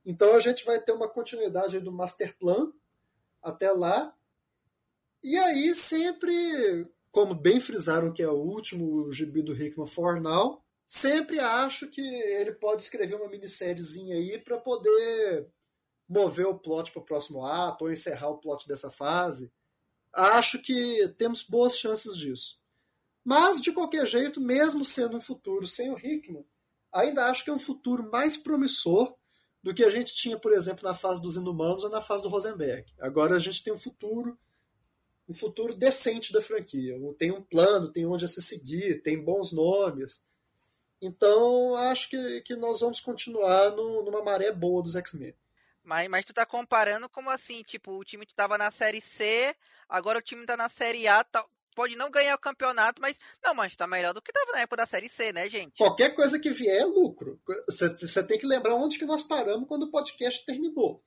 Então 0.05 0.35
a 0.35 0.40
gente 0.40 0.65
vai 0.65 0.81
ter 0.81 0.93
uma 0.93 1.09
continuidade 1.09 1.78
do 1.81 1.93
Master 1.93 2.36
Plan 2.39 2.73
até 3.43 3.70
lá. 3.70 4.15
E 5.23 5.36
aí 5.36 5.74
sempre, 5.74 6.89
como 7.11 7.35
bem 7.35 7.61
frisaram 7.61 8.12
que 8.12 8.23
é 8.23 8.28
o 8.28 8.36
último 8.36 9.12
gibi 9.12 9.43
do 9.43 9.53
Hickman 9.53 9.86
for 9.86 10.20
now, 10.20 10.62
sempre 10.86 11.39
acho 11.39 11.89
que 11.89 12.01
ele 12.01 12.53
pode 12.53 12.82
escrever 12.82 13.15
uma 13.15 13.28
minissériezinha 13.28 14.16
aí 14.16 14.39
para 14.39 14.59
poder 14.59 15.49
mover 16.09 16.47
o 16.47 16.59
plot 16.59 16.90
para 16.90 17.03
o 17.03 17.05
próximo 17.05 17.45
ato 17.45 17.85
ou 17.85 17.93
encerrar 17.93 18.31
o 18.31 18.39
plot 18.39 18.66
dessa 18.66 18.90
fase 18.90 19.53
acho 20.12 20.60
que 20.60 21.09
temos 21.16 21.43
boas 21.43 21.78
chances 21.78 22.16
disso. 22.16 22.59
Mas, 23.24 23.60
de 23.60 23.72
qualquer 23.72 24.06
jeito, 24.06 24.40
mesmo 24.40 24.85
sendo 24.85 25.16
um 25.16 25.20
futuro 25.20 25.66
sem 25.66 25.90
o 25.90 25.98
Hickman, 25.98 26.44
ainda 26.93 27.26
acho 27.26 27.44
que 27.44 27.51
é 27.51 27.52
um 27.52 27.59
futuro 27.59 28.10
mais 28.10 28.36
promissor 28.36 29.14
do 29.62 29.74
que 29.74 29.85
a 29.85 29.90
gente 29.90 30.14
tinha, 30.14 30.39
por 30.39 30.52
exemplo, 30.52 30.89
na 30.89 30.94
fase 30.94 31.20
dos 31.20 31.36
Inumanos 31.36 31.85
ou 31.85 31.90
na 31.90 32.01
fase 32.01 32.22
do 32.22 32.28
Rosenberg. 32.28 32.90
Agora 32.98 33.36
a 33.36 33.39
gente 33.39 33.62
tem 33.62 33.72
um 33.72 33.78
futuro 33.78 34.39
um 35.28 35.35
futuro 35.35 35.74
decente 35.74 36.32
da 36.32 36.40
franquia. 36.40 36.97
Tem 37.18 37.30
um 37.30 37.43
plano, 37.43 37.93
tem 37.93 38.06
onde 38.06 38.24
a 38.24 38.28
se 38.28 38.40
seguir, 38.40 39.02
tem 39.02 39.22
bons 39.22 39.52
nomes. 39.52 40.24
Então, 41.01 41.76
acho 41.76 42.09
que, 42.09 42.40
que 42.40 42.56
nós 42.56 42.80
vamos 42.80 42.98
continuar 42.98 43.70
no, 43.72 44.02
numa 44.02 44.24
maré 44.24 44.51
boa 44.51 44.82
dos 44.82 44.97
X-Men. 44.97 45.35
Mas, 45.85 46.09
mas 46.09 46.24
tu 46.24 46.32
tá 46.32 46.47
comparando 46.47 47.09
como 47.09 47.30
assim? 47.30 47.62
Tipo, 47.62 47.93
o 47.93 48.05
time 48.05 48.26
que 48.26 48.35
tava 48.35 48.59
na 48.59 48.70
Série 48.70 49.01
C, 49.01 49.55
Agora 49.89 50.19
o 50.19 50.23
time 50.23 50.44
tá 50.44 50.56
na 50.56 50.69
Série 50.69 51.09
A, 51.09 51.24
tá, 51.24 51.44
pode 51.74 51.97
não 51.97 52.10
ganhar 52.10 52.35
o 52.35 52.40
campeonato, 52.40 53.01
mas 53.01 53.16
não, 53.43 53.55
mas 53.55 53.77
tá 53.77 53.86
melhor 53.86 54.12
do 54.12 54.20
que 54.20 54.32
tava 54.32 54.52
na 54.52 54.60
época 54.60 54.78
da 54.78 54.86
Série 54.86 55.09
C, 55.09 55.32
né, 55.32 55.48
gente? 55.48 55.78
Qualquer 55.78 56.15
coisa 56.15 56.39
que 56.39 56.51
vier 56.51 56.82
é 56.82 56.85
lucro. 56.85 57.40
Você 57.69 58.23
tem 58.24 58.39
que 58.39 58.47
lembrar 58.47 58.74
onde 58.74 58.98
que 58.98 59.05
nós 59.05 59.23
paramos 59.23 59.69
quando 59.69 59.85
o 59.85 59.90
podcast 59.90 60.44
terminou. 60.44 61.02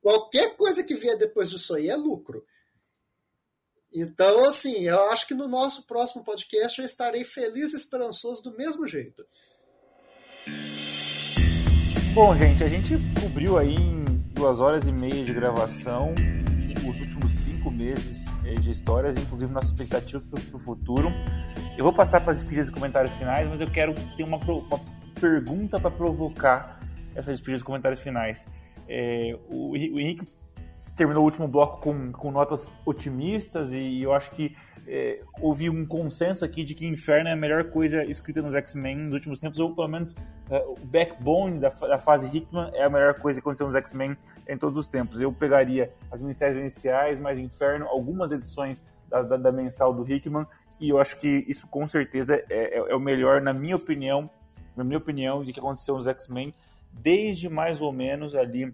Qualquer 0.00 0.56
coisa 0.56 0.82
que 0.82 0.94
vier 0.94 1.16
depois 1.16 1.48
disso 1.48 1.74
aí 1.74 1.88
é 1.88 1.96
lucro. 1.96 2.44
Então, 3.94 4.44
assim, 4.44 4.86
eu 4.86 5.00
acho 5.10 5.26
que 5.26 5.34
no 5.34 5.46
nosso 5.46 5.86
próximo 5.86 6.24
podcast 6.24 6.78
eu 6.78 6.84
estarei 6.84 7.24
feliz 7.24 7.72
e 7.72 7.76
esperançoso 7.76 8.42
do 8.42 8.56
mesmo 8.56 8.86
jeito. 8.86 9.24
Bom, 12.14 12.34
gente, 12.36 12.64
a 12.64 12.68
gente 12.68 12.94
cobriu 13.20 13.56
aí 13.56 13.74
em 13.74 14.04
duas 14.34 14.60
horas 14.60 14.86
e 14.86 14.92
meia 14.92 15.24
de 15.24 15.32
gravação, 15.32 16.14
os 16.88 17.00
últimos 17.00 17.31
meses 17.72 18.26
eh, 18.44 18.54
de 18.54 18.70
histórias, 18.70 19.16
inclusive 19.16 19.52
nossa 19.52 19.68
expectativa 19.68 20.22
para 20.30 20.56
o 20.56 20.60
futuro. 20.60 21.10
Eu 21.76 21.84
vou 21.84 21.92
passar 21.92 22.20
para 22.20 22.32
as 22.32 22.38
despedidas 22.38 22.68
e 22.68 22.72
comentários 22.72 23.12
finais, 23.12 23.48
mas 23.48 23.60
eu 23.60 23.68
quero 23.68 23.94
ter 24.16 24.24
uma, 24.24 24.36
uma 24.36 24.80
pergunta 25.20 25.80
para 25.80 25.90
provocar 25.90 26.80
essas 27.14 27.36
despedidas 27.36 27.62
e 27.62 27.64
comentários 27.64 28.00
finais. 28.00 28.46
É, 28.88 29.38
o, 29.48 29.70
o 29.70 29.76
Henrique 29.76 30.26
terminou 30.96 31.22
o 31.22 31.24
último 31.24 31.48
bloco 31.48 31.80
com, 31.80 32.12
com 32.12 32.30
notas 32.30 32.66
otimistas 32.84 33.72
e 33.72 34.02
eu 34.02 34.12
acho 34.12 34.30
que 34.32 34.54
é, 34.86 35.20
houve 35.40 35.70
um 35.70 35.86
consenso 35.86 36.44
aqui 36.44 36.64
de 36.64 36.74
que 36.74 36.86
Inferno 36.86 37.28
é 37.28 37.32
a 37.32 37.36
melhor 37.36 37.64
coisa 37.64 38.04
escrita 38.04 38.42
nos 38.42 38.54
X-Men 38.54 38.96
nos 38.96 39.14
últimos 39.14 39.38
tempos, 39.38 39.58
ou 39.58 39.74
pelo 39.74 39.88
menos 39.88 40.14
é, 40.50 40.58
o 40.58 40.74
backbone 40.84 41.60
da, 41.60 41.68
da, 41.68 41.98
fase 41.98 42.26
Hickman 42.26 42.70
é 42.74 42.84
a 42.84 42.90
melhor 42.90 43.14
coisa 43.14 43.40
que 43.40 43.46
aconteceu 43.46 43.66
nos 43.66 43.76
X-Men 43.76 44.16
em 44.48 44.56
todos 44.56 44.76
os 44.76 44.88
tempos. 44.88 45.20
Eu 45.20 45.32
pegaria 45.32 45.92
as 46.10 46.20
minisséries 46.20 46.58
iniciais, 46.58 47.18
mais 47.18 47.38
Inferno, 47.38 47.86
algumas 47.86 48.32
edições 48.32 48.84
da, 49.08 49.22
da, 49.22 49.36
da, 49.36 49.52
mensal 49.52 49.92
do 49.92 50.10
Hickman, 50.10 50.46
e 50.80 50.88
eu 50.88 50.98
acho 50.98 51.18
que 51.20 51.44
isso 51.46 51.66
com 51.66 51.86
certeza 51.86 52.34
é, 52.34 52.44
é, 52.50 52.76
é 52.78 52.94
o 52.94 53.00
melhor, 53.00 53.40
na 53.40 53.52
minha 53.52 53.76
opinião, 53.76 54.28
na 54.76 54.82
minha 54.82 54.98
opinião, 54.98 55.44
de 55.44 55.52
que 55.52 55.60
aconteceu 55.60 55.96
nos 55.96 56.06
X-Men, 56.06 56.54
desde 56.92 57.48
mais 57.48 57.80
ou 57.80 57.92
menos 57.92 58.34
ali 58.34 58.72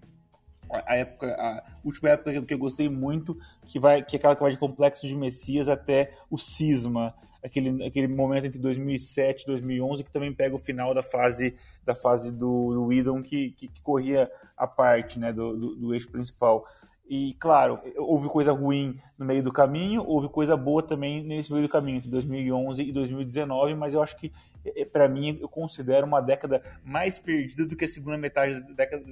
a 0.70 0.97
época, 0.97 1.35
a 1.35 1.65
última 1.85 2.11
época 2.11 2.43
que 2.43 2.55
eu 2.55 2.59
gostei 2.59 2.89
muito, 2.89 3.39
que 3.66 3.78
vai 3.78 4.03
que 4.05 4.16
é 4.16 4.19
aquela 4.19 4.36
que 4.36 4.43
vai 4.43 4.51
de 4.51 4.59
Complexo 4.59 5.07
de 5.07 5.16
Messias 5.16 5.69
até 5.69 6.15
o 6.31 6.39
Cisma, 6.39 7.15
aquele, 7.43 7.85
aquele 7.85 8.09
momento 8.09 8.47
entre 8.47 8.59
2007 8.59 9.43
e 9.43 9.47
2011 9.47 10.05
que 10.05 10.11
também 10.11 10.32
pega 10.32 10.55
o 10.55 10.59
final 10.59 10.95
da 10.95 11.03
fase 11.03 11.57
da 11.85 11.95
fase 11.95 12.31
do, 12.31 12.73
do 12.74 12.85
Whedon 12.86 13.23
que, 13.23 13.53
que, 13.53 13.69
que 13.69 13.81
corria 13.81 14.31
a 14.57 14.66
parte, 14.66 15.19
né, 15.19 15.32
do, 15.32 15.57
do, 15.57 15.77
do 15.77 15.95
eixo 15.95 16.11
principal. 16.11 16.66
E, 17.09 17.35
claro, 17.41 17.81
houve 17.97 18.29
coisa 18.29 18.53
ruim 18.53 19.01
no 19.17 19.25
meio 19.25 19.43
do 19.43 19.51
caminho, 19.51 20.05
houve 20.07 20.29
coisa 20.29 20.55
boa 20.55 20.83
também 20.83 21.25
nesse 21.25 21.51
meio 21.51 21.67
do 21.67 21.71
caminho, 21.71 21.97
entre 21.97 22.11
2011 22.11 22.83
e 22.83 22.93
2019, 22.93 23.75
mas 23.75 23.95
eu 23.95 24.03
acho 24.03 24.15
que, 24.15 24.31
é, 24.63 24.85
para 24.85 25.09
mim, 25.09 25.39
eu 25.41 25.49
considero 25.49 26.07
uma 26.07 26.21
década 26.21 26.63
mais 26.85 27.19
perdida 27.19 27.65
do 27.65 27.75
que 27.75 27.87
a 27.87 27.89
segunda 27.89 28.19
metade 28.19 28.61
da 28.61 28.75
década, 28.75 29.05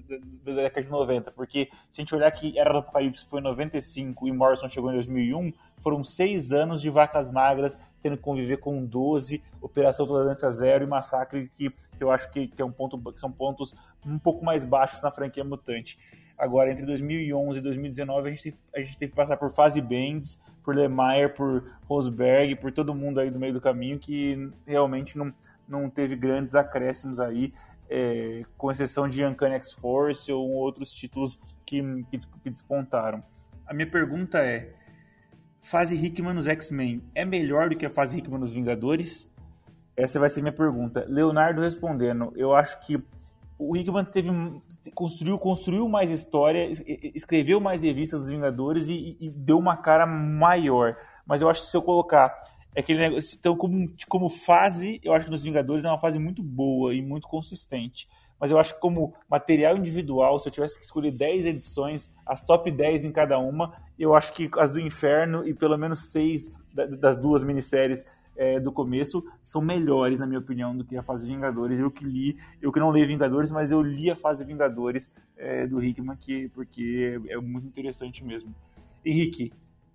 da 0.45 0.55
década 0.55 0.83
de 0.83 0.91
90, 0.91 1.33
porque 1.33 1.71
se 1.91 2.03
a 2.03 2.05
gente 2.05 2.15
olhar 2.15 2.31
que 2.33 2.59
Era 2.59 2.71
do 2.71 2.81
Apocalipse 2.81 3.25
foi 3.31 3.41
em 3.41 3.45
95 3.45 4.29
e 4.29 4.33
Morrison 4.33 4.69
chegou 4.69 4.91
em 4.91 4.95
2001, 4.97 5.51
foram 5.79 6.05
seis 6.05 6.53
anos 6.53 6.83
de 6.83 6.91
vacas 6.91 7.31
magras, 7.31 7.79
tendo 8.03 8.19
que 8.19 8.23
conviver 8.23 8.59
com 8.59 8.85
12, 8.85 9.43
Operação 9.63 10.07
Tolerância 10.07 10.51
Zero 10.51 10.85
e 10.85 10.87
Massacre, 10.87 11.51
que, 11.57 11.71
que 11.71 12.05
eu 12.05 12.11
acho 12.11 12.31
que, 12.31 12.47
que, 12.47 12.61
é 12.61 12.65
um 12.65 12.73
ponto, 12.73 13.01
que 13.11 13.21
são 13.21 13.33
pontos 13.33 13.75
um 14.05 14.19
pouco 14.19 14.45
mais 14.45 14.67
baixos 14.67 15.01
na 15.01 15.11
franquia 15.11 15.43
Mutante. 15.43 15.99
Agora, 16.39 16.71
entre 16.71 16.85
2011 16.85 17.59
e 17.59 17.63
2019, 17.63 18.29
a 18.29 18.31
gente, 18.31 18.43
teve, 18.43 18.57
a 18.75 18.81
gente 18.81 18.99
teve 18.99 19.11
que 19.11 19.17
passar 19.17 19.37
por 19.37 19.51
Fase 19.53 19.81
Bendis, 19.81 20.41
por 20.63 20.75
Lemaier, 20.75 21.35
por 21.35 21.65
Rosberg, 21.89 22.57
por 22.57 22.73
todo 22.73 22.95
mundo 22.95 23.21
aí 23.21 23.31
do 23.31 23.39
meio 23.39 23.55
do 23.55 23.61
caminho 23.61 23.99
que 23.99 24.51
realmente 24.67 25.17
não, 25.17 25.33
não 25.67 25.89
teve 25.89 26.17
grandes 26.17 26.55
acréscimos 26.55 27.21
aí, 27.21 27.55
é, 27.89 28.43
com 28.59 28.71
exceção 28.71 29.09
de 29.09 29.25
Uncanny 29.25 29.55
X-Force 29.55 30.31
ou 30.31 30.51
outros 30.51 30.93
títulos 30.93 31.41
que, 31.65 31.83
que, 32.11 32.19
que 32.43 32.51
despontaram. 32.51 33.23
A 33.67 33.73
minha 33.73 33.89
pergunta 33.91 34.39
é, 34.39 34.75
fase 35.63 35.97
Hickman 35.97 36.35
nos 36.35 36.49
X-Men 36.49 37.03
é 37.15 37.25
melhor 37.25 37.69
do 37.71 37.77
que 37.77 37.87
a 37.87 37.91
fase 37.91 38.19
Hickman 38.19 38.41
nos 38.41 38.53
Vingadores? 38.53 39.31
Essa 39.97 40.21
vai 40.21 40.29
ser 40.29 40.43
minha 40.43 40.53
pergunta. 40.53 41.07
Leonardo 41.09 41.63
respondendo, 41.63 42.33
eu 42.37 42.55
acho 42.55 42.79
que 42.87 43.03
o 43.59 43.77
Hickman 43.77 44.05
teve, 44.05 44.31
construiu, 44.95 45.39
construiu 45.39 45.89
mais 45.89 46.11
história, 46.11 46.71
escreveu 47.15 47.61
mais 47.61 47.83
revistas 47.83 48.21
dos 48.21 48.31
Vingadores 48.31 48.89
e, 48.89 49.17
e, 49.21 49.31
deu 49.31 49.59
uma 49.59 49.77
cara 49.77 50.07
maior. 50.07 50.97
Mas 51.27 51.43
eu 51.43 51.49
acho 51.49 51.63
que 51.63 51.69
se 51.69 51.77
eu 51.77 51.83
colocar 51.83 52.35
aquele 52.77 52.99
negócio, 52.99 53.37
então 53.39 53.57
como, 53.57 53.91
como 54.09 54.29
fase, 54.29 55.01
eu 55.03 55.13
acho 55.13 55.25
que 55.25 55.31
nos 55.31 55.43
Vingadores 55.43 55.85
é 55.85 55.89
uma 55.89 55.99
fase 55.99 56.19
muito 56.19 56.43
boa 56.43 56.95
e 56.95 57.03
muito 57.03 57.27
consistente. 57.27 58.09
Mas 58.39 58.51
eu 58.51 58.59
acho 58.59 58.75
que 58.75 58.81
como 58.81 59.15
material 59.31 59.77
individual, 59.77 60.39
se 60.39 60.49
eu 60.49 60.53
tivesse 60.53 60.79
que 60.79 60.85
escolher 60.85 61.11
10 61.11 61.47
edições, 61.47 62.11
as 62.27 62.45
top 62.45 62.71
10 62.71 63.07
em 63.07 63.13
cada 63.13 63.39
uma, 63.39 63.75
eu 63.99 64.15
acho 64.15 64.33
que 64.35 64.51
as 64.59 64.71
do 64.71 64.79
Inferno 64.79 65.47
e 65.47 65.55
pelo 65.55 65.77
menos 65.79 66.11
6 66.13 66.51
das 66.99 67.17
duas 67.17 67.43
minisséries 67.43 68.05
é, 68.37 68.61
do 68.61 68.73
começo 68.73 69.25
são 69.43 69.61
melhores, 69.63 70.21
na 70.21 70.27
minha 70.27 70.39
opinião, 70.39 70.77
do 70.77 70.85
que 70.85 70.97
a 70.97 71.03
fase 71.03 71.27
Vingadores. 71.27 71.79
Eu 71.79 71.91
que 71.91 72.05
li, 72.05 72.39
eu 72.61 72.73
que 72.73 72.81
não 72.81 72.93
li 72.93 73.05
Vingadores, 73.05 73.51
mas 73.51 73.73
eu 73.73 73.83
li 73.83 74.11
a 74.11 74.17
fase 74.17 74.45
Vingadores 74.45 75.11
é, 75.37 75.67
do 75.67 75.83
Hickman, 75.83 76.17
que, 76.17 76.49
porque 76.51 77.21
é, 77.29 77.35
é 77.35 77.37
muito 77.39 77.67
interessante 77.67 78.25
mesmo. 78.25 78.55
Henrique, 79.05 79.53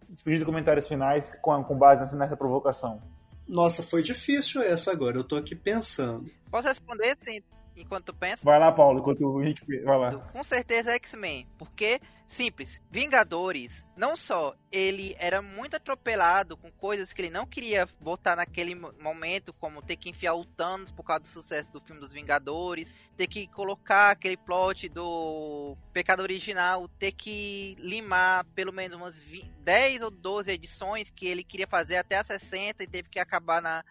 despedido 0.09 0.39
de 0.39 0.45
comentários 0.45 0.87
finais 0.87 1.35
com, 1.41 1.63
com 1.63 1.77
base 1.77 2.01
nessa, 2.01 2.17
nessa 2.17 2.37
provocação. 2.37 3.01
Nossa, 3.47 3.83
foi 3.83 4.01
difícil 4.01 4.61
essa 4.61 4.91
agora, 4.91 5.17
eu 5.17 5.23
tô 5.23 5.35
aqui 5.35 5.55
pensando. 5.55 6.31
Posso 6.49 6.67
responder 6.67 7.17
sim, 7.19 7.41
enquanto 7.75 8.05
tu 8.05 8.13
pensa? 8.13 8.39
Vai 8.43 8.59
lá, 8.59 8.71
Paulo, 8.71 8.99
enquanto 8.99 9.21
o 9.21 9.41
Henrique 9.41 9.83
vai 9.83 9.97
lá. 9.97 10.15
Com 10.15 10.43
certeza 10.43 10.91
X-Men, 10.91 11.47
porque 11.57 11.99
Simples. 12.31 12.81
Vingadores, 12.89 13.85
não 13.95 14.15
só 14.15 14.55
ele 14.71 15.13
era 15.19 15.41
muito 15.41 15.75
atropelado 15.75 16.55
com 16.55 16.71
coisas 16.71 17.11
que 17.11 17.21
ele 17.21 17.29
não 17.29 17.45
queria 17.45 17.85
botar 17.99 18.37
naquele 18.37 18.73
momento, 18.73 19.51
como 19.51 19.81
ter 19.81 19.97
que 19.97 20.09
enfiar 20.09 20.35
o 20.35 20.45
Thanos 20.45 20.91
por 20.91 21.03
causa 21.03 21.23
do 21.23 21.27
sucesso 21.27 21.69
do 21.71 21.81
filme 21.81 21.99
dos 21.99 22.13
Vingadores, 22.13 22.95
ter 23.17 23.27
que 23.27 23.47
colocar 23.47 24.11
aquele 24.11 24.37
plot 24.37 24.87
do 24.87 25.75
Pecado 25.91 26.21
Original, 26.21 26.87
ter 26.87 27.11
que 27.11 27.75
limar 27.77 28.45
pelo 28.55 28.71
menos 28.71 28.95
umas 28.95 29.21
20, 29.21 29.51
10 29.59 30.01
ou 30.01 30.09
12 30.09 30.51
edições 30.51 31.09
que 31.09 31.27
ele 31.27 31.43
queria 31.43 31.67
fazer 31.67 31.97
até 31.97 32.17
a 32.17 32.23
60 32.23 32.81
e 32.81 32.87
teve 32.87 33.09
que 33.09 33.19
acabar 33.19 33.61
na 33.61 33.83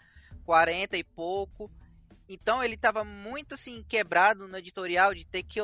40 0.47 0.97
e 0.97 1.05
pouco. 1.05 1.71
Então 2.27 2.65
ele 2.65 2.75
estava 2.75 3.05
muito 3.05 3.53
assim 3.53 3.85
quebrado 3.87 4.49
no 4.49 4.57
editorial 4.57 5.15
de 5.15 5.27
ter 5.27 5.43
que 5.43 5.61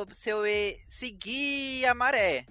seguir 0.87 1.85
a 1.87 1.95
maré 1.95 2.45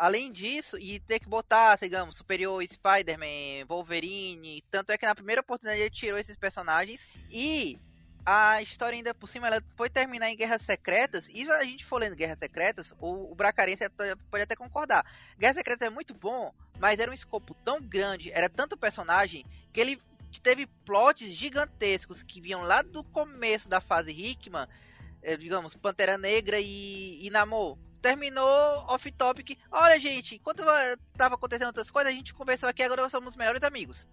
além 0.00 0.32
disso, 0.32 0.78
e 0.78 0.98
ter 0.98 1.20
que 1.20 1.28
botar, 1.28 1.76
digamos, 1.76 2.16
Superior, 2.16 2.64
Spider-Man, 2.64 3.66
Wolverine, 3.68 4.64
tanto 4.70 4.92
é 4.92 4.96
que 4.96 5.04
na 5.04 5.14
primeira 5.14 5.42
oportunidade 5.42 5.82
ele 5.82 5.90
tirou 5.90 6.18
esses 6.18 6.38
personagens 6.38 6.98
e 7.30 7.78
a 8.24 8.62
história 8.62 8.96
ainda 8.96 9.12
por 9.12 9.28
cima 9.28 9.46
ela 9.46 9.62
foi 9.76 9.90
terminar 9.90 10.30
em 10.30 10.36
Guerras 10.36 10.62
Secretas, 10.62 11.28
e 11.28 11.44
se 11.44 11.50
a 11.50 11.64
gente 11.64 11.84
for 11.84 11.98
lendo 11.98 12.16
Guerras 12.16 12.38
Secretas, 12.38 12.94
o, 12.98 13.30
o 13.30 13.34
Bracarense 13.34 13.84
pode 14.30 14.42
até 14.42 14.56
concordar. 14.56 15.04
Guerras 15.38 15.56
Secretas 15.56 15.88
é 15.88 15.90
muito 15.90 16.14
bom, 16.14 16.50
mas 16.78 16.98
era 16.98 17.10
um 17.10 17.14
escopo 17.14 17.54
tão 17.62 17.78
grande, 17.82 18.32
era 18.32 18.48
tanto 18.48 18.78
personagem, 18.78 19.44
que 19.70 19.82
ele 19.82 20.00
teve 20.42 20.66
plots 20.86 21.28
gigantescos 21.28 22.22
que 22.22 22.40
vinham 22.40 22.62
lá 22.62 22.80
do 22.80 23.04
começo 23.04 23.68
da 23.68 23.82
fase 23.82 24.12
Hickman, 24.12 24.66
eh, 25.22 25.36
digamos, 25.36 25.74
Pantera 25.74 26.16
Negra 26.16 26.58
e, 26.58 27.18
e 27.20 27.28
Namor 27.28 27.76
terminou 28.00 28.84
off-topic. 28.88 29.58
Olha, 29.70 29.98
gente, 30.00 30.36
enquanto 30.36 30.62
tava 31.16 31.34
acontecendo 31.34 31.68
outras 31.68 31.90
coisas, 31.90 32.12
a 32.12 32.16
gente 32.16 32.34
conversou 32.34 32.68
aqui, 32.68 32.82
agora 32.82 33.02
nós 33.02 33.12
somos 33.12 33.36
melhores 33.36 33.62
amigos. 33.62 34.06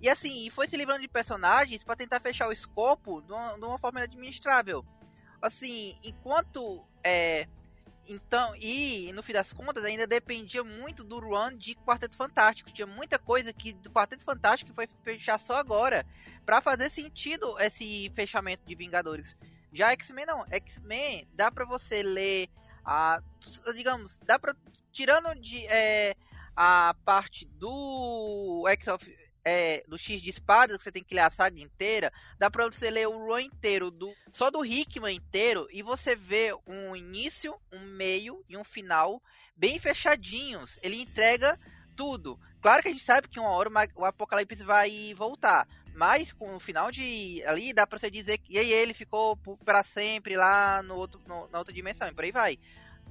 E 0.00 0.08
assim, 0.08 0.50
foi 0.50 0.66
se 0.66 0.76
livrando 0.76 1.02
de 1.02 1.08
personagens 1.08 1.84
para 1.84 1.94
tentar 1.94 2.20
fechar 2.20 2.48
o 2.48 2.52
escopo 2.52 3.22
de 3.22 3.32
uma, 3.32 3.54
de 3.54 3.64
uma, 3.64 3.78
forma 3.78 4.00
administrável. 4.00 4.84
Assim, 5.40 5.96
enquanto. 6.02 6.84
É, 7.04 7.46
então, 8.08 8.54
e 8.56 9.12
no 9.14 9.22
fim 9.22 9.32
das 9.32 9.52
contas, 9.52 9.84
ainda 9.84 10.04
dependia 10.06 10.64
muito 10.64 11.04
do 11.04 11.20
run 11.20 11.56
de 11.56 11.76
Quarteto 11.76 12.16
Fantástico. 12.16 12.72
Tinha 12.72 12.86
muita 12.86 13.16
coisa 13.16 13.52
que 13.52 13.72
do 13.72 13.92
Quarteto 13.92 14.24
Fantástico 14.24 14.74
foi 14.74 14.88
fechar 15.04 15.38
só 15.38 15.56
agora 15.56 16.04
para 16.44 16.60
fazer 16.60 16.90
sentido 16.90 17.56
esse 17.60 18.10
fechamento 18.16 18.66
de 18.66 18.74
Vingadores. 18.74 19.36
Já 19.72 19.92
X-Men 19.92 20.26
não. 20.26 20.44
X-Men 20.50 21.28
dá 21.32 21.48
para 21.48 21.64
você 21.64 22.02
ler 22.02 22.48
a, 22.84 23.22
digamos, 23.74 24.18
dá 24.24 24.38
pra. 24.38 24.54
Tirando 24.92 25.34
de, 25.40 25.66
é, 25.66 26.14
a 26.54 26.94
parte 27.04 27.46
do 27.46 28.64
X 28.68 28.88
of, 28.88 29.18
é, 29.44 29.82
do 29.88 29.98
X 29.98 30.20
de 30.20 30.30
espadas, 30.30 30.76
que 30.76 30.82
você 30.82 30.92
tem 30.92 31.02
que 31.02 31.14
ler 31.14 31.22
a 31.22 31.30
saga 31.30 31.60
inteira, 31.60 32.12
dá 32.38 32.50
pra 32.50 32.66
você 32.66 32.90
ler 32.90 33.08
o 33.08 33.26
run 33.26 33.40
inteiro, 33.40 33.90
do, 33.90 34.12
só 34.30 34.50
do 34.50 34.64
Hickman 34.64 35.16
inteiro, 35.16 35.66
e 35.70 35.82
você 35.82 36.14
vê 36.14 36.54
um 36.66 36.94
início, 36.94 37.54
um 37.72 37.80
meio 37.80 38.44
e 38.48 38.56
um 38.56 38.64
final 38.64 39.22
bem 39.56 39.78
fechadinhos. 39.78 40.78
Ele 40.82 41.00
entrega 41.00 41.58
tudo. 41.96 42.38
Claro 42.60 42.82
que 42.82 42.88
a 42.88 42.92
gente 42.92 43.04
sabe 43.04 43.28
que 43.28 43.40
uma 43.40 43.50
hora 43.50 43.70
o 43.96 44.04
Apocalipse 44.04 44.62
vai 44.62 45.12
voltar. 45.14 45.66
Mas 45.94 46.32
com 46.32 46.56
o 46.56 46.60
final 46.60 46.90
de 46.90 47.42
ali 47.46 47.72
dá 47.72 47.86
pra 47.86 47.98
você 47.98 48.10
dizer 48.10 48.38
que 48.38 48.54
e 48.54 48.58
aí 48.58 48.72
ele 48.72 48.94
ficou 48.94 49.36
para 49.64 49.84
sempre 49.84 50.36
lá 50.36 50.82
no 50.82 50.94
outro, 50.96 51.20
no, 51.26 51.48
na 51.48 51.58
outra 51.58 51.72
dimensão 51.72 52.08
e 52.08 52.14
por 52.14 52.24
aí 52.24 52.32
vai. 52.32 52.58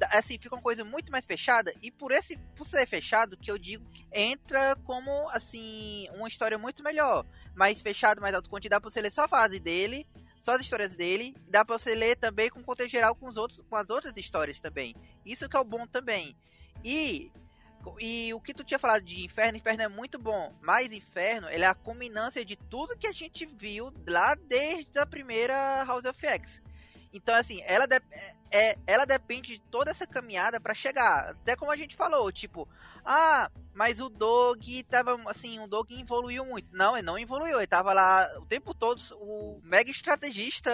Assim, 0.09 0.39
fica 0.39 0.55
uma 0.55 0.61
coisa 0.61 0.83
muito 0.83 1.11
mais 1.11 1.25
fechada 1.25 1.71
e 1.79 1.91
por 1.91 2.11
esse 2.11 2.35
por 2.55 2.65
ser 2.65 2.87
fechado 2.87 3.37
que 3.37 3.51
eu 3.51 3.57
digo 3.57 3.85
que 3.91 4.03
entra 4.11 4.75
como 4.83 5.29
assim 5.29 6.07
uma 6.15 6.27
história 6.27 6.57
muito 6.57 6.81
melhor, 6.81 7.23
mais 7.53 7.79
fechado, 7.81 8.19
mais 8.19 8.33
alto 8.33 8.49
dá 8.67 8.81
pra 8.81 8.89
você 8.89 8.99
ler 8.99 9.11
só 9.11 9.25
a 9.25 9.27
fase 9.27 9.59
dele, 9.59 10.07
só 10.41 10.55
as 10.55 10.61
histórias 10.61 10.95
dele, 10.95 11.35
dá 11.47 11.63
pra 11.63 11.77
você 11.77 11.93
ler 11.93 12.15
também 12.15 12.49
com 12.49 12.63
contexto 12.63 12.91
geral 12.91 13.13
com 13.13 13.27
os 13.27 13.37
outros 13.37 13.63
com 13.69 13.75
as 13.75 13.87
outras 13.91 14.17
histórias 14.17 14.59
também. 14.59 14.95
Isso 15.23 15.47
que 15.47 15.55
é 15.55 15.59
o 15.59 15.63
bom 15.63 15.85
também. 15.85 16.35
E 16.83 17.31
e 17.99 18.33
o 18.33 18.39
que 18.39 18.53
tu 18.53 18.63
tinha 18.63 18.79
falado 18.79 19.03
de 19.03 19.23
Inferno, 19.23 19.57
Inferno 19.57 19.83
é 19.83 19.87
muito 19.87 20.19
bom, 20.19 20.53
mas 20.61 20.91
Inferno 20.91 21.49
ele 21.49 21.63
é 21.63 21.67
a 21.67 21.75
culminância 21.75 22.43
de 22.43 22.55
tudo 22.55 22.97
que 22.97 23.07
a 23.07 23.11
gente 23.11 23.45
viu 23.45 23.93
lá 24.07 24.35
desde 24.35 24.97
a 24.99 25.05
primeira 25.05 25.83
House 25.85 26.05
of 26.05 26.25
X. 26.25 26.61
Então, 27.13 27.35
assim, 27.35 27.61
ela, 27.65 27.85
de 27.85 28.01
é, 28.49 28.77
ela 28.87 29.05
depende 29.05 29.57
de 29.57 29.59
toda 29.63 29.91
essa 29.91 30.07
caminhada 30.07 30.59
para 30.59 30.73
chegar. 30.73 31.31
Até 31.31 31.55
como 31.55 31.71
a 31.71 31.75
gente 31.75 31.95
falou, 31.95 32.31
tipo, 32.31 32.67
ah, 33.03 33.49
mas 33.73 33.99
o 33.99 34.09
Dog 34.09 34.83
tava, 34.83 35.19
assim, 35.29 35.59
o 35.59 35.67
Dog 35.67 35.93
evoluiu 35.99 36.45
muito. 36.45 36.69
Não, 36.71 36.95
ele 36.95 37.05
não 37.05 37.19
evoluiu, 37.19 37.57
ele 37.57 37.67
tava 37.67 37.93
lá 37.93 38.29
o 38.37 38.45
tempo 38.45 38.73
todo, 38.73 39.01
o 39.15 39.59
mega 39.63 39.91
estrategista, 39.91 40.71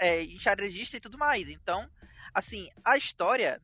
é, 0.00 0.22
enxadrezista 0.24 0.96
e 0.96 1.00
tudo 1.00 1.18
mais. 1.18 1.48
Então, 1.48 1.88
assim, 2.34 2.68
a 2.84 2.96
história, 2.96 3.60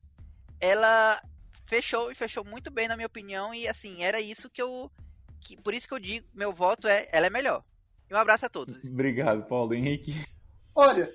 ela 0.60 1.20
fechou 1.66 2.10
e 2.10 2.14
fechou 2.14 2.44
muito 2.44 2.70
bem, 2.70 2.88
na 2.88 2.96
minha 2.96 3.06
opinião, 3.06 3.54
e 3.54 3.66
assim, 3.68 4.02
era 4.02 4.20
isso 4.20 4.50
que 4.50 4.62
eu. 4.62 4.90
Que, 5.40 5.56
por 5.56 5.74
isso 5.74 5.86
que 5.86 5.94
eu 5.94 5.98
digo, 5.98 6.26
meu 6.34 6.52
voto 6.52 6.88
é 6.88 7.08
ela 7.12 7.26
é 7.26 7.30
melhor. 7.30 7.62
E 8.10 8.14
um 8.14 8.18
abraço 8.18 8.46
a 8.46 8.48
todos. 8.48 8.76
Obrigado, 8.84 9.46
Paulo 9.46 9.74
Henrique. 9.74 10.14
Olha, 10.74 11.10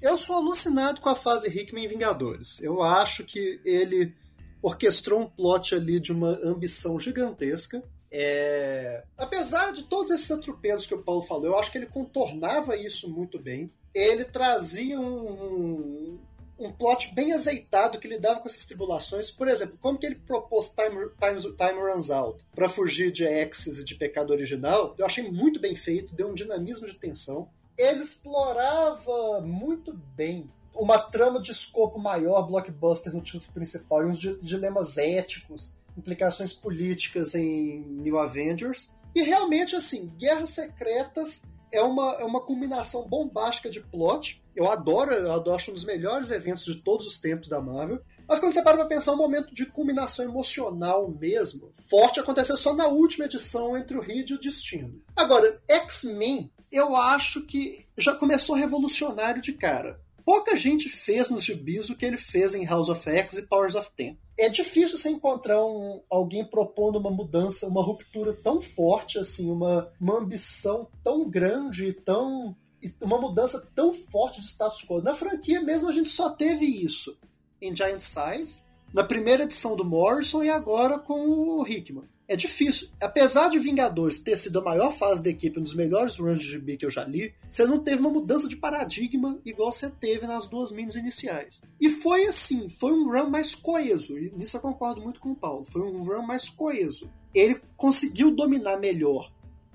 eu 0.00 0.16
sou 0.16 0.36
alucinado 0.36 1.00
com 1.00 1.08
a 1.08 1.14
fase 1.14 1.48
Hickman 1.48 1.84
em 1.84 1.88
Vingadores. 1.88 2.60
Eu 2.60 2.82
acho 2.82 3.24
que 3.24 3.60
ele 3.64 4.14
orquestrou 4.60 5.20
um 5.20 5.26
plot 5.26 5.74
ali 5.74 6.00
de 6.00 6.12
uma 6.12 6.38
ambição 6.42 6.98
gigantesca. 6.98 7.82
É... 8.10 9.04
Apesar 9.16 9.72
de 9.72 9.84
todos 9.84 10.10
esses 10.10 10.30
atropelos 10.30 10.86
que 10.86 10.94
o 10.94 11.02
Paulo 11.02 11.22
falou, 11.22 11.46
eu 11.46 11.58
acho 11.58 11.70
que 11.70 11.78
ele 11.78 11.86
contornava 11.86 12.76
isso 12.76 13.10
muito 13.10 13.38
bem. 13.38 13.70
Ele 13.94 14.24
trazia 14.24 14.98
um, 14.98 16.18
um 16.58 16.72
plot 16.72 17.14
bem 17.14 17.32
azeitado 17.32 17.98
que 17.98 18.08
lidava 18.08 18.40
com 18.40 18.48
essas 18.48 18.64
tribulações. 18.64 19.30
Por 19.30 19.48
exemplo, 19.48 19.78
como 19.80 19.98
que 19.98 20.06
ele 20.06 20.14
propôs 20.14 20.68
Time, 20.68 21.08
time, 21.18 21.56
time 21.56 21.80
Runs 21.80 22.10
Out 22.10 22.44
para 22.54 22.68
fugir 22.68 23.10
de 23.10 23.26
Axis 23.26 23.78
e 23.78 23.84
de 23.84 23.94
Pecado 23.94 24.32
Original, 24.32 24.94
eu 24.98 25.04
achei 25.06 25.30
muito 25.30 25.60
bem 25.60 25.74
feito, 25.74 26.14
deu 26.14 26.28
um 26.28 26.34
dinamismo 26.34 26.86
de 26.86 26.94
tensão 26.94 27.48
ele 27.76 28.00
explorava 28.00 29.40
muito 29.40 29.92
bem 29.92 30.48
uma 30.74 30.98
trama 30.98 31.40
de 31.40 31.52
escopo 31.52 31.98
maior, 31.98 32.46
blockbuster 32.46 33.14
no 33.14 33.20
título 33.20 33.52
principal, 33.52 34.02
e 34.02 34.06
uns 34.06 34.18
dilemas 34.18 34.98
éticos, 34.98 35.76
implicações 35.96 36.52
políticas 36.52 37.34
em 37.34 37.80
New 37.80 38.18
Avengers. 38.18 38.92
E 39.14 39.22
realmente, 39.22 39.76
assim, 39.76 40.08
Guerras 40.18 40.50
Secretas 40.50 41.42
é 41.70 41.80
uma, 41.80 42.14
é 42.14 42.24
uma 42.24 42.40
combinação 42.40 43.06
bombástica 43.06 43.70
de 43.70 43.80
plot. 43.80 44.42
Eu 44.54 44.70
adoro, 44.70 45.12
eu 45.12 45.32
adoro, 45.32 45.56
acho 45.56 45.70
um 45.70 45.74
dos 45.74 45.84
melhores 45.84 46.30
eventos 46.30 46.64
de 46.64 46.76
todos 46.76 47.06
os 47.06 47.18
tempos 47.18 47.48
da 47.48 47.60
Marvel. 47.60 48.00
Mas 48.26 48.38
quando 48.38 48.52
você 48.52 48.62
para 48.62 48.76
pra 48.76 48.86
pensar, 48.86 49.12
um 49.12 49.18
momento 49.18 49.52
de 49.52 49.66
culminação 49.66 50.24
emocional 50.24 51.10
mesmo, 51.10 51.70
forte, 51.88 52.20
aconteceu 52.20 52.56
só 52.56 52.74
na 52.74 52.86
última 52.86 53.26
edição 53.26 53.76
entre 53.76 53.96
o 53.96 54.00
Reed 54.00 54.30
e 54.30 54.34
o 54.34 54.40
Destino. 54.40 55.02
Agora, 55.14 55.60
X-Men 55.68 56.50
eu 56.74 56.96
acho 56.96 57.42
que 57.42 57.86
já 57.96 58.14
começou 58.14 58.56
revolucionário 58.56 59.40
de 59.40 59.52
cara. 59.52 60.00
Pouca 60.24 60.56
gente 60.56 60.88
fez 60.88 61.28
nos 61.28 61.44
gibis 61.44 61.90
o 61.90 61.96
que 61.96 62.04
ele 62.04 62.16
fez 62.16 62.54
em 62.54 62.64
House 62.64 62.88
of 62.88 63.08
X 63.08 63.36
e 63.36 63.42
Powers 63.42 63.74
of 63.74 63.90
Ten. 63.94 64.18
É 64.38 64.48
difícil 64.48 64.96
você 64.98 65.10
encontrar 65.10 65.64
um, 65.64 66.02
alguém 66.10 66.44
propondo 66.44 66.98
uma 66.98 67.10
mudança, 67.10 67.68
uma 67.68 67.82
ruptura 67.82 68.32
tão 68.32 68.60
forte, 68.60 69.18
assim, 69.18 69.50
uma, 69.50 69.92
uma 70.00 70.18
ambição 70.18 70.88
tão 71.04 71.28
grande, 71.28 71.92
tão 71.92 72.56
uma 73.00 73.20
mudança 73.20 73.68
tão 73.74 73.92
forte 73.92 74.40
de 74.40 74.46
status 74.46 74.82
quo. 74.82 75.00
Na 75.00 75.14
franquia 75.14 75.60
mesmo 75.60 75.88
a 75.88 75.92
gente 75.92 76.10
só 76.10 76.30
teve 76.30 76.64
isso 76.64 77.16
em 77.60 77.74
Giant 77.74 78.00
Size, 78.00 78.62
na 78.92 79.04
primeira 79.04 79.44
edição 79.44 79.76
do 79.76 79.84
Morrison 79.84 80.42
e 80.42 80.50
agora 80.50 80.98
com 80.98 81.28
o 81.28 81.66
Hickman 81.66 82.08
é 82.26 82.36
difícil. 82.36 82.88
Apesar 83.00 83.48
de 83.48 83.58
Vingadores 83.58 84.18
ter 84.18 84.36
sido 84.36 84.58
a 84.58 84.62
maior 84.62 84.92
fase 84.92 85.22
da 85.22 85.30
equipe, 85.30 85.58
um 85.58 85.62
dos 85.62 85.74
melhores 85.74 86.16
runs 86.16 86.40
de 86.40 86.52
GB 86.52 86.76
que 86.76 86.86
eu 86.86 86.90
já 86.90 87.04
li, 87.04 87.34
você 87.50 87.66
não 87.66 87.78
teve 87.78 88.00
uma 88.00 88.10
mudança 88.10 88.48
de 88.48 88.56
paradigma 88.56 89.38
igual 89.44 89.70
você 89.70 89.90
teve 89.90 90.26
nas 90.26 90.46
duas 90.46 90.72
minis 90.72 90.96
iniciais. 90.96 91.60
E 91.80 91.90
foi 91.90 92.24
assim, 92.26 92.68
foi 92.68 92.92
um 92.92 93.10
run 93.10 93.28
mais 93.28 93.54
coeso, 93.54 94.18
e 94.18 94.32
nisso 94.36 94.56
eu 94.56 94.60
concordo 94.60 95.00
muito 95.00 95.20
com 95.20 95.32
o 95.32 95.36
Paulo, 95.36 95.64
foi 95.64 95.82
um 95.82 96.02
run 96.02 96.22
mais 96.22 96.48
coeso. 96.48 97.10
Ele 97.34 97.60
conseguiu 97.76 98.30
dominar 98.30 98.78
melhor, 98.78 99.30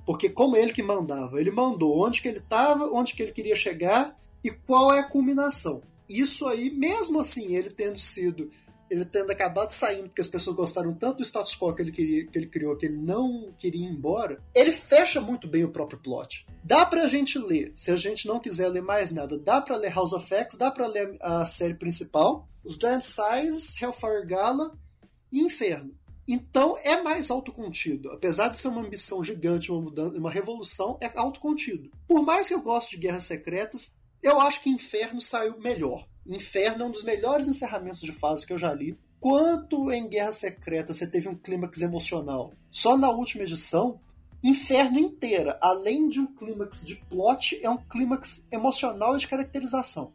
porque 0.10 0.27
como 0.27 0.57
ele 0.57 0.73
que 0.73 0.81
mandava, 0.81 1.40
ele 1.40 1.52
mandou 1.52 2.03
onde 2.03 2.19
que 2.19 2.27
ele 2.27 2.40
estava, 2.40 2.90
onde 2.91 3.14
que 3.14 3.22
ele 3.22 3.31
queria 3.31 3.56
chegar 3.56 4.18
e 4.44 4.49
qual 4.49 4.91
é 4.91 5.02
a 5.02 5.07
culminação. 5.07 5.84
Isso 6.10 6.48
aí, 6.48 6.72
mesmo 6.72 7.19
assim, 7.19 7.56
ele 7.56 7.69
tendo 7.69 7.99
sido 7.99 8.49
ele 8.90 9.06
tendo 9.06 9.30
acabado 9.30 9.69
saindo 9.69 10.07
porque 10.07 10.22
as 10.22 10.26
pessoas 10.26 10.56
gostaram 10.56 10.95
tanto 10.95 11.18
do 11.18 11.23
status 11.23 11.56
quo 11.56 11.76
que 11.76 11.84
ele, 11.84 11.91
queria, 11.91 12.26
que 12.26 12.40
ele 12.40 12.48
criou 12.48 12.76
que 12.76 12.88
ele 12.88 12.98
não 12.98 13.53
queria 13.56 13.86
ir 13.86 13.91
embora, 13.91 14.41
ele 14.56 14.72
fecha 14.72 15.22
muito 15.22 15.48
bem 15.48 15.64
o 15.64 15.72
próprio 15.72 15.99
plot. 15.99 16.44
Dá 16.64 16.88
pra 16.88 17.07
gente 17.07 17.38
ler, 17.38 17.72
se 17.76 17.91
a 17.91 17.95
gente 17.95 18.27
não 18.27 18.40
quiser 18.40 18.68
ler 18.68 18.81
mais 18.81 19.11
nada, 19.11 19.38
dá 19.38 19.61
pra 19.61 19.77
ler 19.77 19.94
House 19.94 20.14
of 20.14 20.27
X, 20.27 20.56
dá 20.56 20.72
pra 20.72 20.88
ler 20.88 21.18
a 21.22 21.45
série 21.45 21.76
principal, 21.76 22.49
os 22.64 22.77
Giant 22.77 23.03
Size, 23.03 23.76
Hellfire 23.80 24.26
Gala 24.26 24.76
e 25.31 25.40
Inferno. 25.40 25.98
Então 26.31 26.77
é 26.84 27.01
mais 27.01 27.31
autocontido. 27.31 28.11
Apesar 28.11 28.49
de 28.49 28.57
ser 28.57 28.68
uma 28.68 28.81
ambição 28.81 29.23
gigante, 29.23 29.72
uma 29.72 29.81
mudança, 29.81 30.15
uma 30.15 30.30
revolução, 30.30 30.95
é 31.01 31.11
autocontido. 31.15 31.89
Por 32.07 32.22
mais 32.22 32.47
que 32.47 32.53
eu 32.53 32.61
goste 32.61 32.91
de 32.91 32.97
Guerras 32.97 33.23
Secretas, 33.23 33.97
eu 34.21 34.39
acho 34.39 34.62
que 34.62 34.70
Inferno 34.70 35.20
saiu 35.20 35.60
melhor. 35.60 36.07
Inferno 36.28 36.84
é 36.84 36.86
um 36.86 36.91
dos 36.91 37.03
melhores 37.03 37.47
encerramentos 37.47 38.02
de 38.02 38.12
fase 38.12 38.45
que 38.45 38.53
eu 38.53 38.60
já 38.60 38.71
li. 38.71 38.95
Quanto 39.20 39.91
em 39.91 40.07
Guerra 40.07 40.31
Secreta 40.31 40.94
você 40.94 41.07
teve 41.07 41.28
um 41.28 41.36
clímax 41.36 41.81
emocional? 41.81 42.53
Só 42.70 42.95
na 42.95 43.10
última 43.10 43.44
edição, 43.44 43.99
Inferno 44.44 44.99
inteira, 44.99 45.57
além 45.60 46.07
de 46.07 46.20
um 46.20 46.28
clímax 46.28 46.86
de 46.86 46.95
plot, 47.10 47.60
é 47.63 47.70
um 47.71 47.78
clímax 47.78 48.47
emocional 48.52 49.15
e 49.15 49.20
de 49.20 49.28
caracterização. 49.28 50.13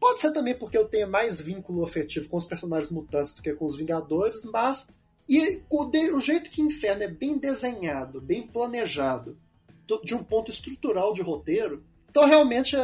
Pode 0.00 0.20
ser 0.20 0.32
também 0.32 0.58
porque 0.58 0.76
eu 0.76 0.86
tenho 0.86 1.08
mais 1.08 1.40
vínculo 1.40 1.84
afetivo 1.84 2.28
com 2.28 2.36
os 2.36 2.44
personagens 2.44 2.90
mutantes 2.90 3.32
do 3.32 3.40
que 3.40 3.54
com 3.54 3.64
os 3.64 3.76
Vingadores, 3.76 4.44
mas 4.44 4.94
e 5.28 5.62
o, 5.68 6.20
jeito 6.20 6.50
que 6.50 6.62
Inferno 6.62 7.02
é 7.02 7.08
bem 7.08 7.38
desenhado, 7.38 8.20
bem 8.20 8.46
planejado, 8.46 9.36
de 10.02 10.14
um 10.14 10.22
ponto 10.22 10.50
estrutural 10.50 11.12
de 11.12 11.22
roteiro, 11.22 11.84
então, 12.16 12.26
realmente, 12.26 12.74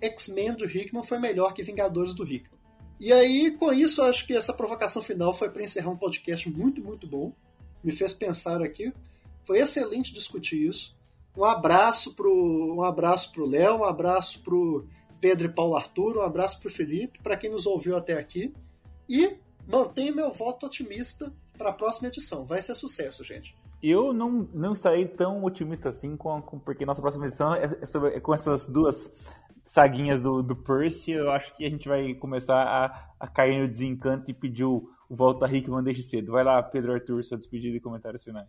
X-Men 0.00 0.54
do 0.54 0.64
Hickman 0.64 1.04
foi 1.04 1.16
melhor 1.16 1.54
que 1.54 1.62
Vingadores 1.62 2.12
do 2.12 2.24
Hickman. 2.24 2.58
E 2.98 3.12
aí, 3.12 3.52
com 3.52 3.72
isso, 3.72 4.02
acho 4.02 4.26
que 4.26 4.34
essa 4.34 4.52
provocação 4.52 5.00
final 5.00 5.32
foi 5.32 5.48
para 5.50 5.62
encerrar 5.62 5.90
um 5.90 5.96
podcast 5.96 6.50
muito, 6.50 6.82
muito 6.82 7.06
bom. 7.06 7.32
Me 7.84 7.92
fez 7.92 8.12
pensar 8.12 8.60
aqui. 8.60 8.92
Foi 9.44 9.60
excelente 9.60 10.12
discutir 10.12 10.66
isso. 10.66 10.96
Um 11.36 11.44
abraço 11.44 12.12
pro, 12.14 12.74
um 12.74 12.82
abraço 12.82 13.30
pro 13.30 13.46
Léo, 13.46 13.76
um 13.76 13.84
abraço 13.84 14.40
pro 14.40 14.84
Pedro 15.20 15.46
e 15.46 15.52
Paulo 15.52 15.76
Arthur, 15.76 16.18
um 16.18 16.22
abraço 16.22 16.58
pro 16.58 16.68
Felipe, 16.68 17.20
para 17.22 17.36
quem 17.36 17.50
nos 17.50 17.66
ouviu 17.66 17.96
até 17.96 18.14
aqui. 18.14 18.52
E 19.08 19.36
mantenho 19.64 20.16
meu 20.16 20.32
voto 20.32 20.66
otimista 20.66 21.32
para 21.56 21.70
a 21.70 21.72
próxima 21.72 22.08
edição. 22.08 22.44
Vai 22.44 22.62
ser 22.62 22.74
sucesso, 22.74 23.22
gente. 23.22 23.56
Eu 23.82 24.12
não, 24.12 24.48
não 24.52 24.72
estarei 24.72 25.06
tão 25.06 25.42
otimista 25.44 25.88
assim, 25.88 26.16
com, 26.16 26.40
com 26.40 26.58
porque 26.58 26.86
nossa 26.86 27.02
próxima 27.02 27.26
edição 27.26 27.54
é, 27.54 27.78
é, 27.80 27.86
sobre, 27.86 28.10
é 28.10 28.20
com 28.20 28.32
essas 28.32 28.66
duas 28.66 29.10
saguinhas 29.64 30.22
do, 30.22 30.42
do 30.42 30.54
Percy. 30.54 31.12
Eu 31.12 31.30
acho 31.30 31.56
que 31.56 31.64
a 31.64 31.70
gente 31.70 31.88
vai 31.88 32.14
começar 32.14 32.62
a, 32.62 33.12
a 33.18 33.26
cair 33.26 33.60
no 33.60 33.68
desencanto 33.68 34.30
e 34.30 34.34
pedir 34.34 34.64
o, 34.64 34.88
o 35.08 35.14
Volta 35.14 35.46
Rickman 35.46 35.82
desde 35.82 36.02
cedo. 36.02 36.32
Vai 36.32 36.44
lá, 36.44 36.62
Pedro 36.62 36.92
Arthur, 36.92 37.24
sua 37.24 37.38
despedida 37.38 37.76
e 37.76 37.80
comentários 37.80 38.22
finais. 38.22 38.48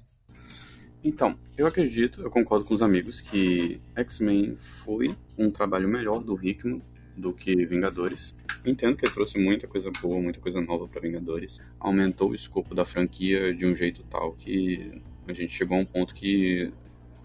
Então, 1.04 1.38
eu 1.58 1.68
acredito, 1.68 2.22
eu 2.22 2.32
concordo 2.32 2.64
com 2.64 2.74
os 2.74 2.82
amigos, 2.82 3.20
que 3.20 3.82
X-Men 3.94 4.56
foi 4.86 5.14
um 5.38 5.52
trabalho 5.52 5.90
melhor 5.90 6.24
do 6.24 6.42
Hickman 6.42 6.82
do 7.16 7.33
que 7.33 7.66
Vingadores. 7.66 8.35
Entendo 8.66 8.98
que 8.98 9.09
trouxe 9.09 9.38
muita 9.38 9.67
coisa 9.67 9.92
boa, 10.01 10.22
muita 10.22 10.40
coisa 10.40 10.61
nova 10.61 10.88
para 10.88 11.01
Vingadores. 11.01 11.61
Aumentou 11.80 12.32
o 12.32 12.35
escopo 12.35 12.74
da 12.74 12.85
franquia 12.85 13.53
de 13.53 13.66
um 13.66 13.75
jeito 13.75 14.03
tal 14.09 14.33
que 14.33 15.01
a 15.27 15.33
gente 15.33 15.53
chegou 15.53 15.77
a 15.77 15.82
um 15.82 15.85
ponto 15.85 16.14
que 16.14 16.72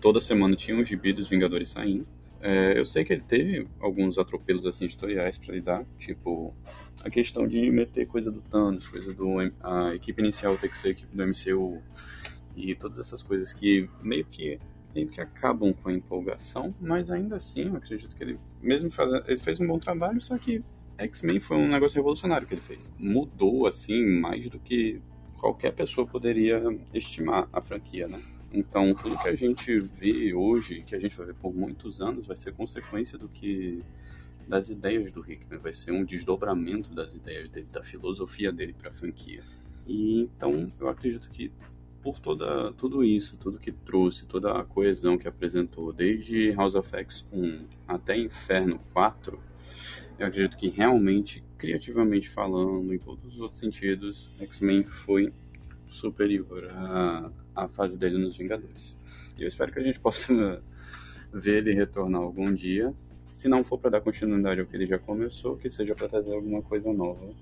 toda 0.00 0.20
semana 0.20 0.55
tinha 0.57 0.76
um 0.76 0.84
gibi 0.84 1.12
dos 1.12 1.28
Vingadores 1.28 1.68
saindo. 1.68 2.07
É, 2.41 2.78
eu 2.78 2.86
sei 2.86 3.05
que 3.05 3.12
ele 3.12 3.25
teve 3.26 3.67
alguns 3.81 4.18
atropelos 4.18 4.65
assim 4.65 4.84
editoriais 4.84 5.36
para 5.36 5.55
lidar, 5.55 5.84
tipo 5.99 6.55
a 7.02 7.10
questão 7.10 7.47
de 7.47 7.70
meter 7.70 8.07
coisa 8.07 8.31
do 8.31 8.41
Thanos, 8.42 8.86
coisa 8.86 9.12
do 9.12 9.39
a 9.60 9.94
equipe 9.94 10.23
inicial 10.23 10.57
ter 10.57 10.68
que 10.68 10.78
ser 10.78 10.89
a 10.89 10.91
equipe 10.92 11.17
do 11.17 11.26
MCU 11.26 11.83
e 12.57 12.75
todas 12.75 12.99
essas 12.99 13.23
coisas 13.23 13.52
que 13.52 13.89
meio 14.02 14.25
que 14.25 14.58
meio 14.99 15.09
que 15.09 15.20
acabam 15.20 15.73
com 15.73 15.89
a 15.89 15.93
empolgação, 15.93 16.75
mas 16.81 17.10
ainda 17.10 17.36
assim 17.36 17.68
eu 17.68 17.77
acredito 17.77 18.15
que 18.17 18.23
ele 18.25 18.39
mesmo 18.60 18.91
faz, 18.91 19.12
ele 19.28 19.39
fez 19.39 19.60
um 19.60 19.67
bom 19.67 19.78
trabalho, 19.78 20.20
só 20.20 20.36
que 20.36 20.62
X-Men 20.99 21.39
foi 21.39 21.57
um 21.57 21.68
negócio 21.68 21.97
revolucionário 21.97 22.47
que 22.47 22.55
ele 22.55 22.60
fez. 22.60 22.93
Mudou 22.99 23.67
assim 23.67 24.05
mais 24.18 24.49
do 24.49 24.59
que 24.59 25.01
qualquer 25.39 25.73
pessoa 25.73 26.05
poderia 26.05 26.60
estimar 26.93 27.49
a 27.52 27.60
franquia, 27.60 28.09
né? 28.09 28.20
Então, 28.52 28.93
tudo 28.94 29.18
que 29.18 29.28
a 29.28 29.36
gente 29.36 29.78
vê 29.78 30.35
hoje, 30.35 30.83
que 30.83 30.97
a 30.97 30.99
gente 30.99 31.17
vai 31.17 31.27
ver 31.27 31.35
por 31.35 31.55
muitos 31.55 32.01
anos, 32.01 32.27
vai 32.27 32.36
ser 32.36 32.52
consequência 32.55 33.17
do 33.18 33.28
que 33.28 33.78
das 34.49 34.70
ideias 34.70 35.12
do 35.12 35.20
Hickman, 35.20 35.60
vai 35.60 35.75
ser 35.75 35.93
um 35.93 36.02
desdobramento 36.02 36.93
das 36.94 37.15
ideias 37.15 37.49
dele, 37.51 37.68
da 37.70 37.85
filosofia 37.85 38.51
dele 38.51 38.73
para 38.73 38.89
a 38.89 38.93
franquia. 38.93 39.44
E 39.86 40.23
então 40.23 40.68
eu 40.81 40.89
acredito 40.89 41.31
que 41.31 41.52
por 42.02 42.18
toda 42.18 42.73
tudo 42.73 43.05
isso, 43.05 43.36
tudo 43.36 43.59
que 43.59 43.73
trouxe, 43.73 44.27
toda 44.27 44.59
a 44.59 44.65
coesão 44.65 45.18
que 45.18 45.28
apresentou, 45.28 45.93
desde 45.93 46.52
House 46.52 46.75
of 46.75 46.89
X 46.94 47.25
1 47.33 47.65
até 47.86 48.17
Inferno 48.17 48.81
4, 48.93 49.39
eu 50.18 50.27
acredito 50.27 50.57
que 50.57 50.68
realmente, 50.68 51.44
criativamente 51.57 52.28
falando, 52.28 52.93
em 52.93 52.99
todos 52.99 53.35
os 53.35 53.41
outros 53.41 53.60
sentidos, 53.60 54.28
X-Men 54.41 54.83
foi 54.85 55.33
superior 55.89 56.68
à, 56.73 57.31
à 57.55 57.68
fase 57.68 57.97
dele 57.97 58.18
nos 58.18 58.36
Vingadores. 58.36 58.97
E 59.36 59.43
eu 59.43 59.49
espero 59.49 59.73
que 59.73 59.78
a 59.78 59.83
gente 59.83 60.01
possa 60.01 60.62
ver 61.33 61.59
ele 61.59 61.73
retornar 61.73 62.20
algum 62.20 62.52
dia. 62.52 62.93
Se 63.33 63.49
não 63.49 63.62
for 63.62 63.78
para 63.78 63.91
dar 63.91 64.01
continuidade 64.01 64.60
ao 64.60 64.67
que 64.67 64.75
ele 64.75 64.86
já 64.86 64.99
começou, 64.99 65.57
que 65.57 65.70
seja 65.70 65.94
para 65.94 66.09
trazer 66.09 66.35
alguma 66.35 66.62
coisa 66.62 66.93
nova 66.93 67.33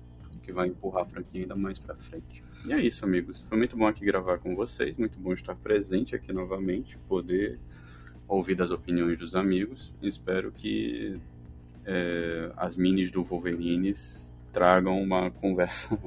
que 0.43 0.51
vai 0.51 0.67
empurrar 0.67 1.03
a 1.03 1.05
franquia 1.05 1.41
ainda 1.41 1.55
mais 1.55 1.79
para 1.79 1.95
frente. 1.95 2.43
E 2.67 2.73
é 2.73 2.81
isso, 2.81 3.05
amigos. 3.05 3.39
Foi 3.47 3.57
muito 3.57 3.77
bom 3.77 3.87
aqui 3.87 4.03
gravar 4.03 4.39
com 4.39 4.53
vocês, 4.53 4.93
muito 4.97 5.17
bom 5.17 5.31
estar 5.31 5.55
presente 5.55 6.13
aqui 6.13 6.33
novamente, 6.33 6.97
poder 7.07 7.57
ouvir 8.27 8.55
das 8.55 8.71
opiniões 8.71 9.17
dos 9.17 9.37
amigos. 9.37 9.93
Espero 10.01 10.51
que 10.51 11.17
é, 11.85 12.51
as 12.57 12.75
minis 12.75 13.09
do 13.09 13.23
Wolverine 13.23 13.93
tragam 14.51 15.01
uma 15.01 15.31
conversa 15.39 15.97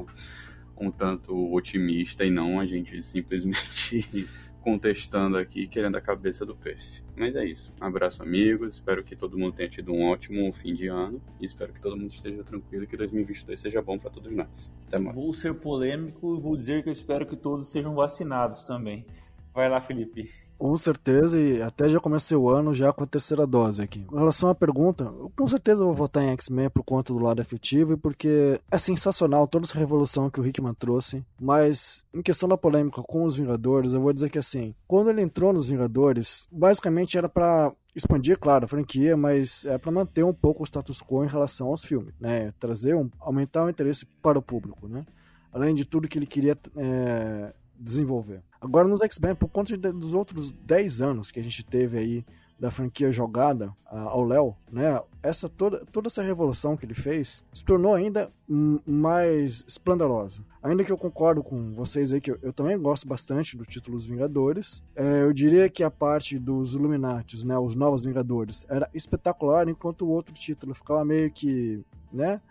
um 0.77 0.91
tanto 0.91 1.51
otimista 1.51 2.27
e 2.27 2.31
não 2.31 2.61
a 2.61 2.67
gente 2.67 3.03
simplesmente 3.05 4.29
contestando 4.61 5.37
aqui, 5.37 5.67
querendo 5.67 5.97
a 5.97 6.01
cabeça 6.01 6.45
do 6.45 6.55
Percy. 6.55 7.03
Mas 7.17 7.35
é 7.35 7.45
isso. 7.45 7.73
Um 7.81 7.85
abraço, 7.85 8.23
amigos. 8.23 8.75
Espero 8.75 9.03
que 9.03 9.17
todo 9.17 9.39
mundo 9.39 9.55
tenha 9.55 9.69
tido 9.69 9.93
um 9.93 10.05
ótimo 10.05 10.53
fim 10.53 10.75
de 10.75 10.89
ano. 10.89 11.21
E 11.41 11.47
espero 11.47 11.73
que 11.73 11.81
todo 11.81 11.97
mundo 11.97 12.13
esteja 12.13 12.45
tranquilo 12.45 12.85
e 12.85 12.87
que 12.87 12.97
2022 12.97 13.61
seja 13.61 13.83
bom 13.83 13.99
para 13.99 14.11
todos 14.11 14.33
nós. 14.33 14.71
Até 14.87 14.99
mais. 14.99 15.17
Vou 15.17 15.33
ser 15.33 15.55
polêmico 15.55 16.37
e 16.37 16.41
vou 16.41 16.57
dizer 16.57 16.83
que 16.83 16.89
eu 16.89 16.93
espero 16.93 17.27
que 17.27 17.37
todos 17.37 17.71
sejam 17.71 17.95
vacinados 17.95 18.65
também. 18.65 19.05
Vai 19.53 19.69
lá, 19.69 19.81
Felipe. 19.81 20.31
Com 20.61 20.77
certeza, 20.77 21.41
e 21.41 21.63
até 21.63 21.89
já 21.89 21.99
comecei 21.99 22.37
o 22.37 22.51
ano 22.51 22.75
já 22.75 22.93
com 22.93 23.03
a 23.03 23.07
terceira 23.07 23.47
dose 23.47 23.81
aqui. 23.81 24.05
Com 24.05 24.17
relação 24.17 24.51
à 24.51 24.55
pergunta, 24.55 25.05
eu 25.05 25.33
com 25.35 25.49
certeza 25.49 25.83
vou 25.83 25.95
votar 25.95 26.23
em 26.23 26.29
X-Men 26.33 26.69
por 26.69 26.85
conta 26.85 27.15
do 27.15 27.19
lado 27.19 27.41
afetivo 27.41 27.95
e 27.95 27.97
porque 27.97 28.61
é 28.71 28.77
sensacional 28.77 29.49
toda 29.49 29.65
essa 29.65 29.79
revolução 29.79 30.29
que 30.29 30.39
o 30.39 30.47
Hickman 30.47 30.75
trouxe. 30.75 31.25
Mas, 31.41 32.05
em 32.13 32.21
questão 32.21 32.47
da 32.47 32.59
polêmica 32.59 33.01
com 33.03 33.25
os 33.25 33.35
Vingadores, 33.35 33.95
eu 33.95 34.03
vou 34.03 34.13
dizer 34.13 34.29
que 34.29 34.39
assim, 34.39 34.75
quando 34.87 35.09
ele 35.09 35.23
entrou 35.23 35.51
nos 35.51 35.67
Vingadores, 35.67 36.47
basicamente 36.53 37.17
era 37.17 37.27
para 37.27 37.73
expandir, 37.97 38.39
claro, 38.39 38.67
a 38.67 38.69
franquia, 38.69 39.17
mas 39.17 39.65
é 39.65 39.79
para 39.79 39.91
manter 39.91 40.25
um 40.25 40.35
pouco 40.35 40.63
o 40.63 40.67
status 40.67 41.01
quo 41.01 41.25
em 41.25 41.29
relação 41.29 41.69
aos 41.69 41.83
filmes, 41.83 42.13
né? 42.21 42.53
Trazer, 42.61 42.95
um, 42.95 43.09
aumentar 43.19 43.65
o 43.65 43.71
interesse 43.71 44.05
para 44.21 44.39
o 44.39 44.43
público, 44.43 44.87
né? 44.87 45.07
Além 45.55 45.75
de 45.75 45.87
tudo 45.87 46.07
que 46.07 46.19
ele 46.19 46.27
queria 46.27 46.55
é, 46.77 47.55
desenvolver. 47.79 48.43
Agora 48.61 48.87
nos 48.87 49.01
X-Men, 49.01 49.35
por 49.35 49.49
conta 49.49 49.77
dos 49.77 50.13
outros 50.13 50.51
10 50.53 51.01
anos 51.01 51.31
que 51.31 51.41
a 51.41 51.43
gente 51.43 51.65
teve 51.65 51.99
aí 51.99 52.25
da 52.61 52.71
franquia 52.71 53.11
jogada 53.11 53.73
ao 53.87 54.23
Léo, 54.23 54.55
né? 54.71 55.01
Essa 55.23 55.49
toda, 55.49 55.83
toda 55.87 56.09
essa 56.09 56.23
revolução 56.23 56.77
que 56.77 56.85
ele 56.85 56.93
fez 56.93 57.43
se 57.55 57.65
tornou 57.65 57.95
ainda 57.95 58.31
mais 58.47 59.65
esplendorosa. 59.67 60.43
Ainda 60.63 60.85
que 60.85 60.93
eu 60.93 60.99
concordo 60.99 61.43
com 61.43 61.73
vocês 61.73 62.13
aí 62.13 62.21
que 62.21 62.31
eu, 62.31 62.39
eu 62.43 62.53
também 62.53 62.79
gosto 62.79 63.09
bastante 63.09 63.57
do 63.57 63.65
título 63.65 63.97
Os 63.97 64.05
Vingadores, 64.05 64.85
é, 64.95 65.23
eu 65.23 65.33
diria 65.33 65.71
que 65.71 65.83
a 65.83 65.91
parte 65.91 66.39
dos 66.39 66.75
Illuminatis, 66.75 67.43
né, 67.45 67.59
os 67.59 67.75
Novos 67.75 68.03
Vingadores, 68.03 68.67
era 68.69 68.91
espetacular, 68.93 69.67
enquanto 69.67 70.05
o 70.05 70.11
outro 70.11 70.35
título 70.35 70.75
ficava 70.75 71.03
meio 71.03 71.31
que, 71.31 71.83
né, 72.13 72.43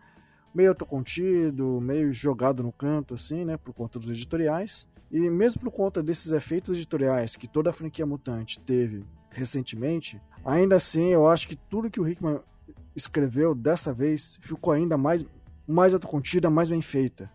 meio 0.54 0.70
autocontido, 0.70 1.80
meio 1.82 2.12
jogado 2.12 2.64
no 2.64 2.72
canto 2.72 3.14
assim, 3.14 3.46
né, 3.46 3.58
por 3.58 3.74
conta 3.74 4.00
dos 4.00 4.10
editoriais. 4.10 4.88
E 5.12 5.30
mesmo 5.30 5.62
por 5.62 5.72
conta 5.72 6.04
desses 6.04 6.32
efeitos 6.32 6.76
editoriais 6.76 7.36
que 7.36 7.48
toda 7.48 7.70
a 7.72 7.74
franquia 7.74 8.06
mutante 8.06 8.60
teve 8.60 9.04
recentemente, 9.32 10.22
ainda 10.44 10.76
assim 10.76 11.08
eu 11.08 11.28
acho 11.28 11.48
que 11.48 11.56
tudo 11.56 11.90
que 11.90 12.00
o 12.00 12.08
Hickman 12.08 12.40
escreveu 12.96 13.56
dessa 13.56 13.94
vez 13.94 14.38
ficou 14.42 14.74
ainda 14.74 14.98
mais, 14.98 15.26
mais 15.68 15.94
autocontida, 15.94 16.50
mais 16.50 16.70
bem 16.70 16.82
feita. 16.82 17.32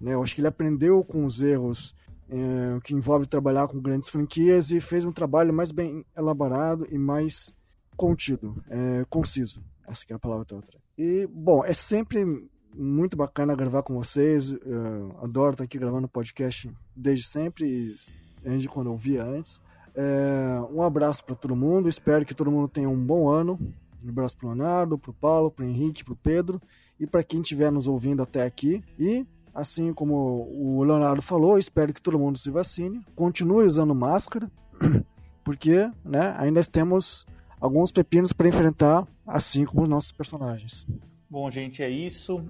Né? 0.00 0.14
Eu 0.14 0.22
acho 0.22 0.34
que 0.34 0.40
ele 0.40 0.48
aprendeu 0.48 1.04
com 1.04 1.24
os 1.24 1.42
erros 1.42 1.94
é, 2.28 2.80
que 2.82 2.94
envolve 2.94 3.26
trabalhar 3.26 3.68
com 3.68 3.80
grandes 3.80 4.08
franquias 4.08 4.70
e 4.70 4.80
fez 4.80 5.04
um 5.04 5.12
trabalho 5.12 5.52
mais 5.52 5.72
bem 5.72 6.04
elaborado 6.16 6.86
e 6.90 6.96
mais 6.96 7.54
contido, 7.96 8.62
é, 8.70 9.04
conciso. 9.10 9.62
Essa 9.90 10.06
que 10.06 10.12
a 10.12 10.18
palavra 10.18 10.46
outra. 10.54 10.78
E, 10.96 11.26
bom, 11.26 11.64
é 11.64 11.72
sempre 11.72 12.24
muito 12.72 13.16
bacana 13.16 13.56
gravar 13.56 13.82
com 13.82 13.94
vocês. 13.94 14.52
Eu 14.64 15.16
adoro 15.20 15.52
estar 15.52 15.64
aqui 15.64 15.78
gravando 15.78 16.06
podcast 16.06 16.70
desde 16.94 17.26
sempre, 17.26 17.96
desde 18.40 18.68
quando 18.68 18.90
eu 18.90 18.96
via 18.96 19.24
antes. 19.24 19.60
É, 19.94 20.60
um 20.70 20.82
abraço 20.82 21.24
para 21.24 21.34
todo 21.34 21.56
mundo. 21.56 21.88
Espero 21.88 22.24
que 22.24 22.34
todo 22.34 22.52
mundo 22.52 22.68
tenha 22.68 22.88
um 22.88 23.04
bom 23.04 23.28
ano. 23.28 23.58
Um 24.04 24.10
abraço 24.10 24.36
para 24.36 24.48
Leonardo, 24.48 24.96
para 24.96 25.12
Paulo, 25.12 25.50
para 25.50 25.66
Henrique, 25.66 26.04
para 26.04 26.14
Pedro 26.14 26.62
e 26.98 27.06
para 27.06 27.24
quem 27.24 27.40
estiver 27.40 27.72
nos 27.72 27.88
ouvindo 27.88 28.22
até 28.22 28.42
aqui. 28.42 28.84
E, 28.98 29.26
assim 29.52 29.92
como 29.92 30.48
o 30.52 30.84
Leonardo 30.84 31.20
falou, 31.20 31.58
espero 31.58 31.92
que 31.92 32.00
todo 32.00 32.18
mundo 32.18 32.38
se 32.38 32.48
vacine. 32.48 33.04
Continue 33.16 33.66
usando 33.66 33.94
máscara, 33.94 34.50
porque 35.42 35.90
né, 36.04 36.34
ainda 36.38 36.62
temos 36.64 37.26
alguns 37.60 37.92
pepinos 37.92 38.32
para 38.32 38.48
enfrentar, 38.48 39.06
assim 39.26 39.64
como 39.64 39.82
os 39.82 39.88
nossos 39.88 40.12
personagens. 40.12 40.86
Bom, 41.28 41.48
gente, 41.50 41.82
é 41.82 41.88
isso. 41.88 42.44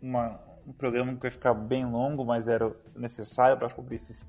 Uma, 0.00 0.40
um 0.66 0.72
programa 0.72 1.14
que 1.14 1.20
vai 1.20 1.30
ficar 1.30 1.54
bem 1.54 1.84
longo, 1.84 2.24
mas 2.24 2.48
era 2.48 2.74
necessário 2.96 3.56
para 3.56 3.68
cobrir 3.68 3.96
esses 3.96 4.24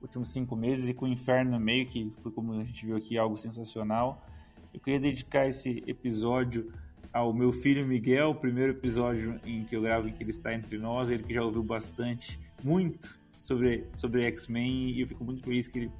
últimos 0.00 0.30
cinco 0.30 0.56
meses 0.56 0.88
e 0.88 0.94
com 0.94 1.04
o 1.04 1.08
Inferno 1.08 1.52
no 1.52 1.60
meio, 1.60 1.86
que 1.86 2.12
foi 2.22 2.32
como 2.32 2.52
a 2.52 2.64
gente 2.64 2.86
viu 2.86 2.96
aqui, 2.96 3.18
algo 3.18 3.36
sensacional. 3.36 4.24
Eu 4.72 4.80
queria 4.80 5.00
dedicar 5.00 5.48
esse 5.48 5.82
episódio 5.86 6.72
ao 7.12 7.34
meu 7.34 7.52
filho 7.52 7.86
Miguel, 7.86 8.30
o 8.30 8.34
primeiro 8.34 8.72
episódio 8.72 9.40
em 9.44 9.64
que 9.64 9.74
eu 9.74 9.82
gravo 9.82 10.08
em 10.08 10.12
que 10.12 10.22
ele 10.22 10.30
está 10.30 10.54
entre 10.54 10.78
nós, 10.78 11.10
ele 11.10 11.24
que 11.24 11.34
já 11.34 11.42
ouviu 11.42 11.62
bastante, 11.62 12.38
muito 12.62 13.18
sobre, 13.42 13.86
sobre 13.96 14.22
X-Men 14.22 14.90
e 14.90 15.00
eu 15.00 15.08
fico 15.08 15.24
muito 15.24 15.42
feliz 15.42 15.66
que 15.66 15.80
ele 15.80 15.92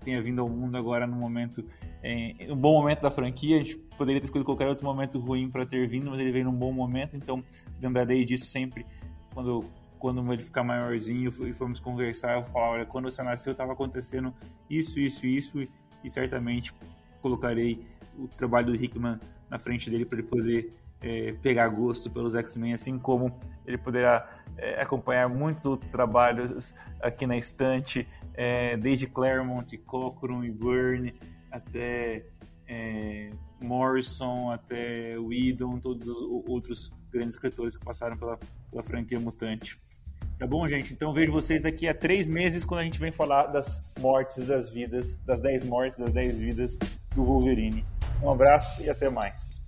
tenha 0.00 0.22
vindo 0.22 0.40
ao 0.40 0.48
mundo 0.48 0.76
agora 0.76 1.06
no 1.06 1.16
momento, 1.16 1.64
é, 2.02 2.34
um 2.50 2.56
bom 2.56 2.80
momento 2.80 3.00
da 3.00 3.10
franquia. 3.10 3.56
A 3.56 3.58
gente 3.64 3.76
poderia 3.96 4.20
ter 4.20 4.26
escolhido 4.26 4.44
qualquer 4.44 4.68
outro 4.68 4.84
momento 4.84 5.18
ruim 5.18 5.50
para 5.50 5.66
ter 5.66 5.88
vindo, 5.88 6.10
mas 6.10 6.20
ele 6.20 6.32
veio 6.32 6.44
num 6.44 6.52
bom 6.52 6.72
momento, 6.72 7.16
então 7.16 7.42
lembrarei 7.80 8.24
disso 8.24 8.46
sempre 8.46 8.86
quando 9.34 9.64
quando 9.98 10.32
ele 10.32 10.42
ficar 10.42 10.62
maiorzinho 10.62 11.28
e 11.44 11.52
formos 11.52 11.80
conversar, 11.80 12.36
eu 12.36 12.44
falar, 12.44 12.70
olha, 12.70 12.86
quando 12.86 13.10
você 13.10 13.20
nasceu 13.22 13.52
estava 13.52 13.72
acontecendo 13.72 14.32
isso, 14.70 14.98
isso, 15.00 15.26
isso, 15.26 15.60
e, 15.60 15.68
e 16.04 16.08
certamente 16.08 16.72
colocarei 17.20 17.84
o 18.16 18.28
trabalho 18.28 18.66
do 18.66 18.74
Hickman 18.76 19.18
na 19.50 19.58
frente 19.58 19.90
dele 19.90 20.04
para 20.04 20.18
ele 20.18 20.28
poder 20.28 20.70
é, 21.02 21.32
pegar 21.42 21.68
gosto 21.68 22.10
pelos 22.10 22.34
X-Men, 22.34 22.74
assim 22.74 22.98
como 22.98 23.38
ele 23.66 23.78
poderá 23.78 24.28
é, 24.56 24.80
acompanhar 24.80 25.28
muitos 25.28 25.64
outros 25.64 25.90
trabalhos 25.90 26.74
aqui 27.00 27.26
na 27.26 27.36
estante, 27.36 28.06
é, 28.34 28.76
desde 28.76 29.06
Claremont, 29.06 29.76
Cockrum 29.78 30.44
e 30.44 30.50
Byrne, 30.50 31.14
até 31.50 32.26
é, 32.66 33.30
Morrison, 33.62 34.50
até 34.50 35.18
Whedon, 35.18 35.78
todos 35.78 36.08
os 36.08 36.16
outros 36.48 36.90
grandes 37.10 37.34
escritores 37.34 37.76
que 37.76 37.84
passaram 37.84 38.16
pela, 38.16 38.38
pela 38.70 38.82
franquia 38.82 39.18
Mutante. 39.18 39.80
Tá 40.38 40.46
bom, 40.46 40.68
gente? 40.68 40.92
Então 40.92 41.12
vejo 41.12 41.32
vocês 41.32 41.60
daqui 41.60 41.88
a 41.88 41.94
três 41.94 42.28
meses 42.28 42.64
quando 42.64 42.80
a 42.80 42.84
gente 42.84 42.98
vem 42.98 43.10
falar 43.10 43.48
das 43.48 43.82
mortes 43.98 44.46
das 44.46 44.68
vidas, 44.70 45.16
das 45.24 45.40
dez 45.40 45.64
mortes, 45.64 45.98
das 45.98 46.12
dez 46.12 46.38
vidas 46.38 46.78
do 47.12 47.24
Wolverine. 47.24 47.84
Um 48.22 48.30
abraço 48.30 48.82
e 48.82 48.88
até 48.88 49.10
mais. 49.10 49.60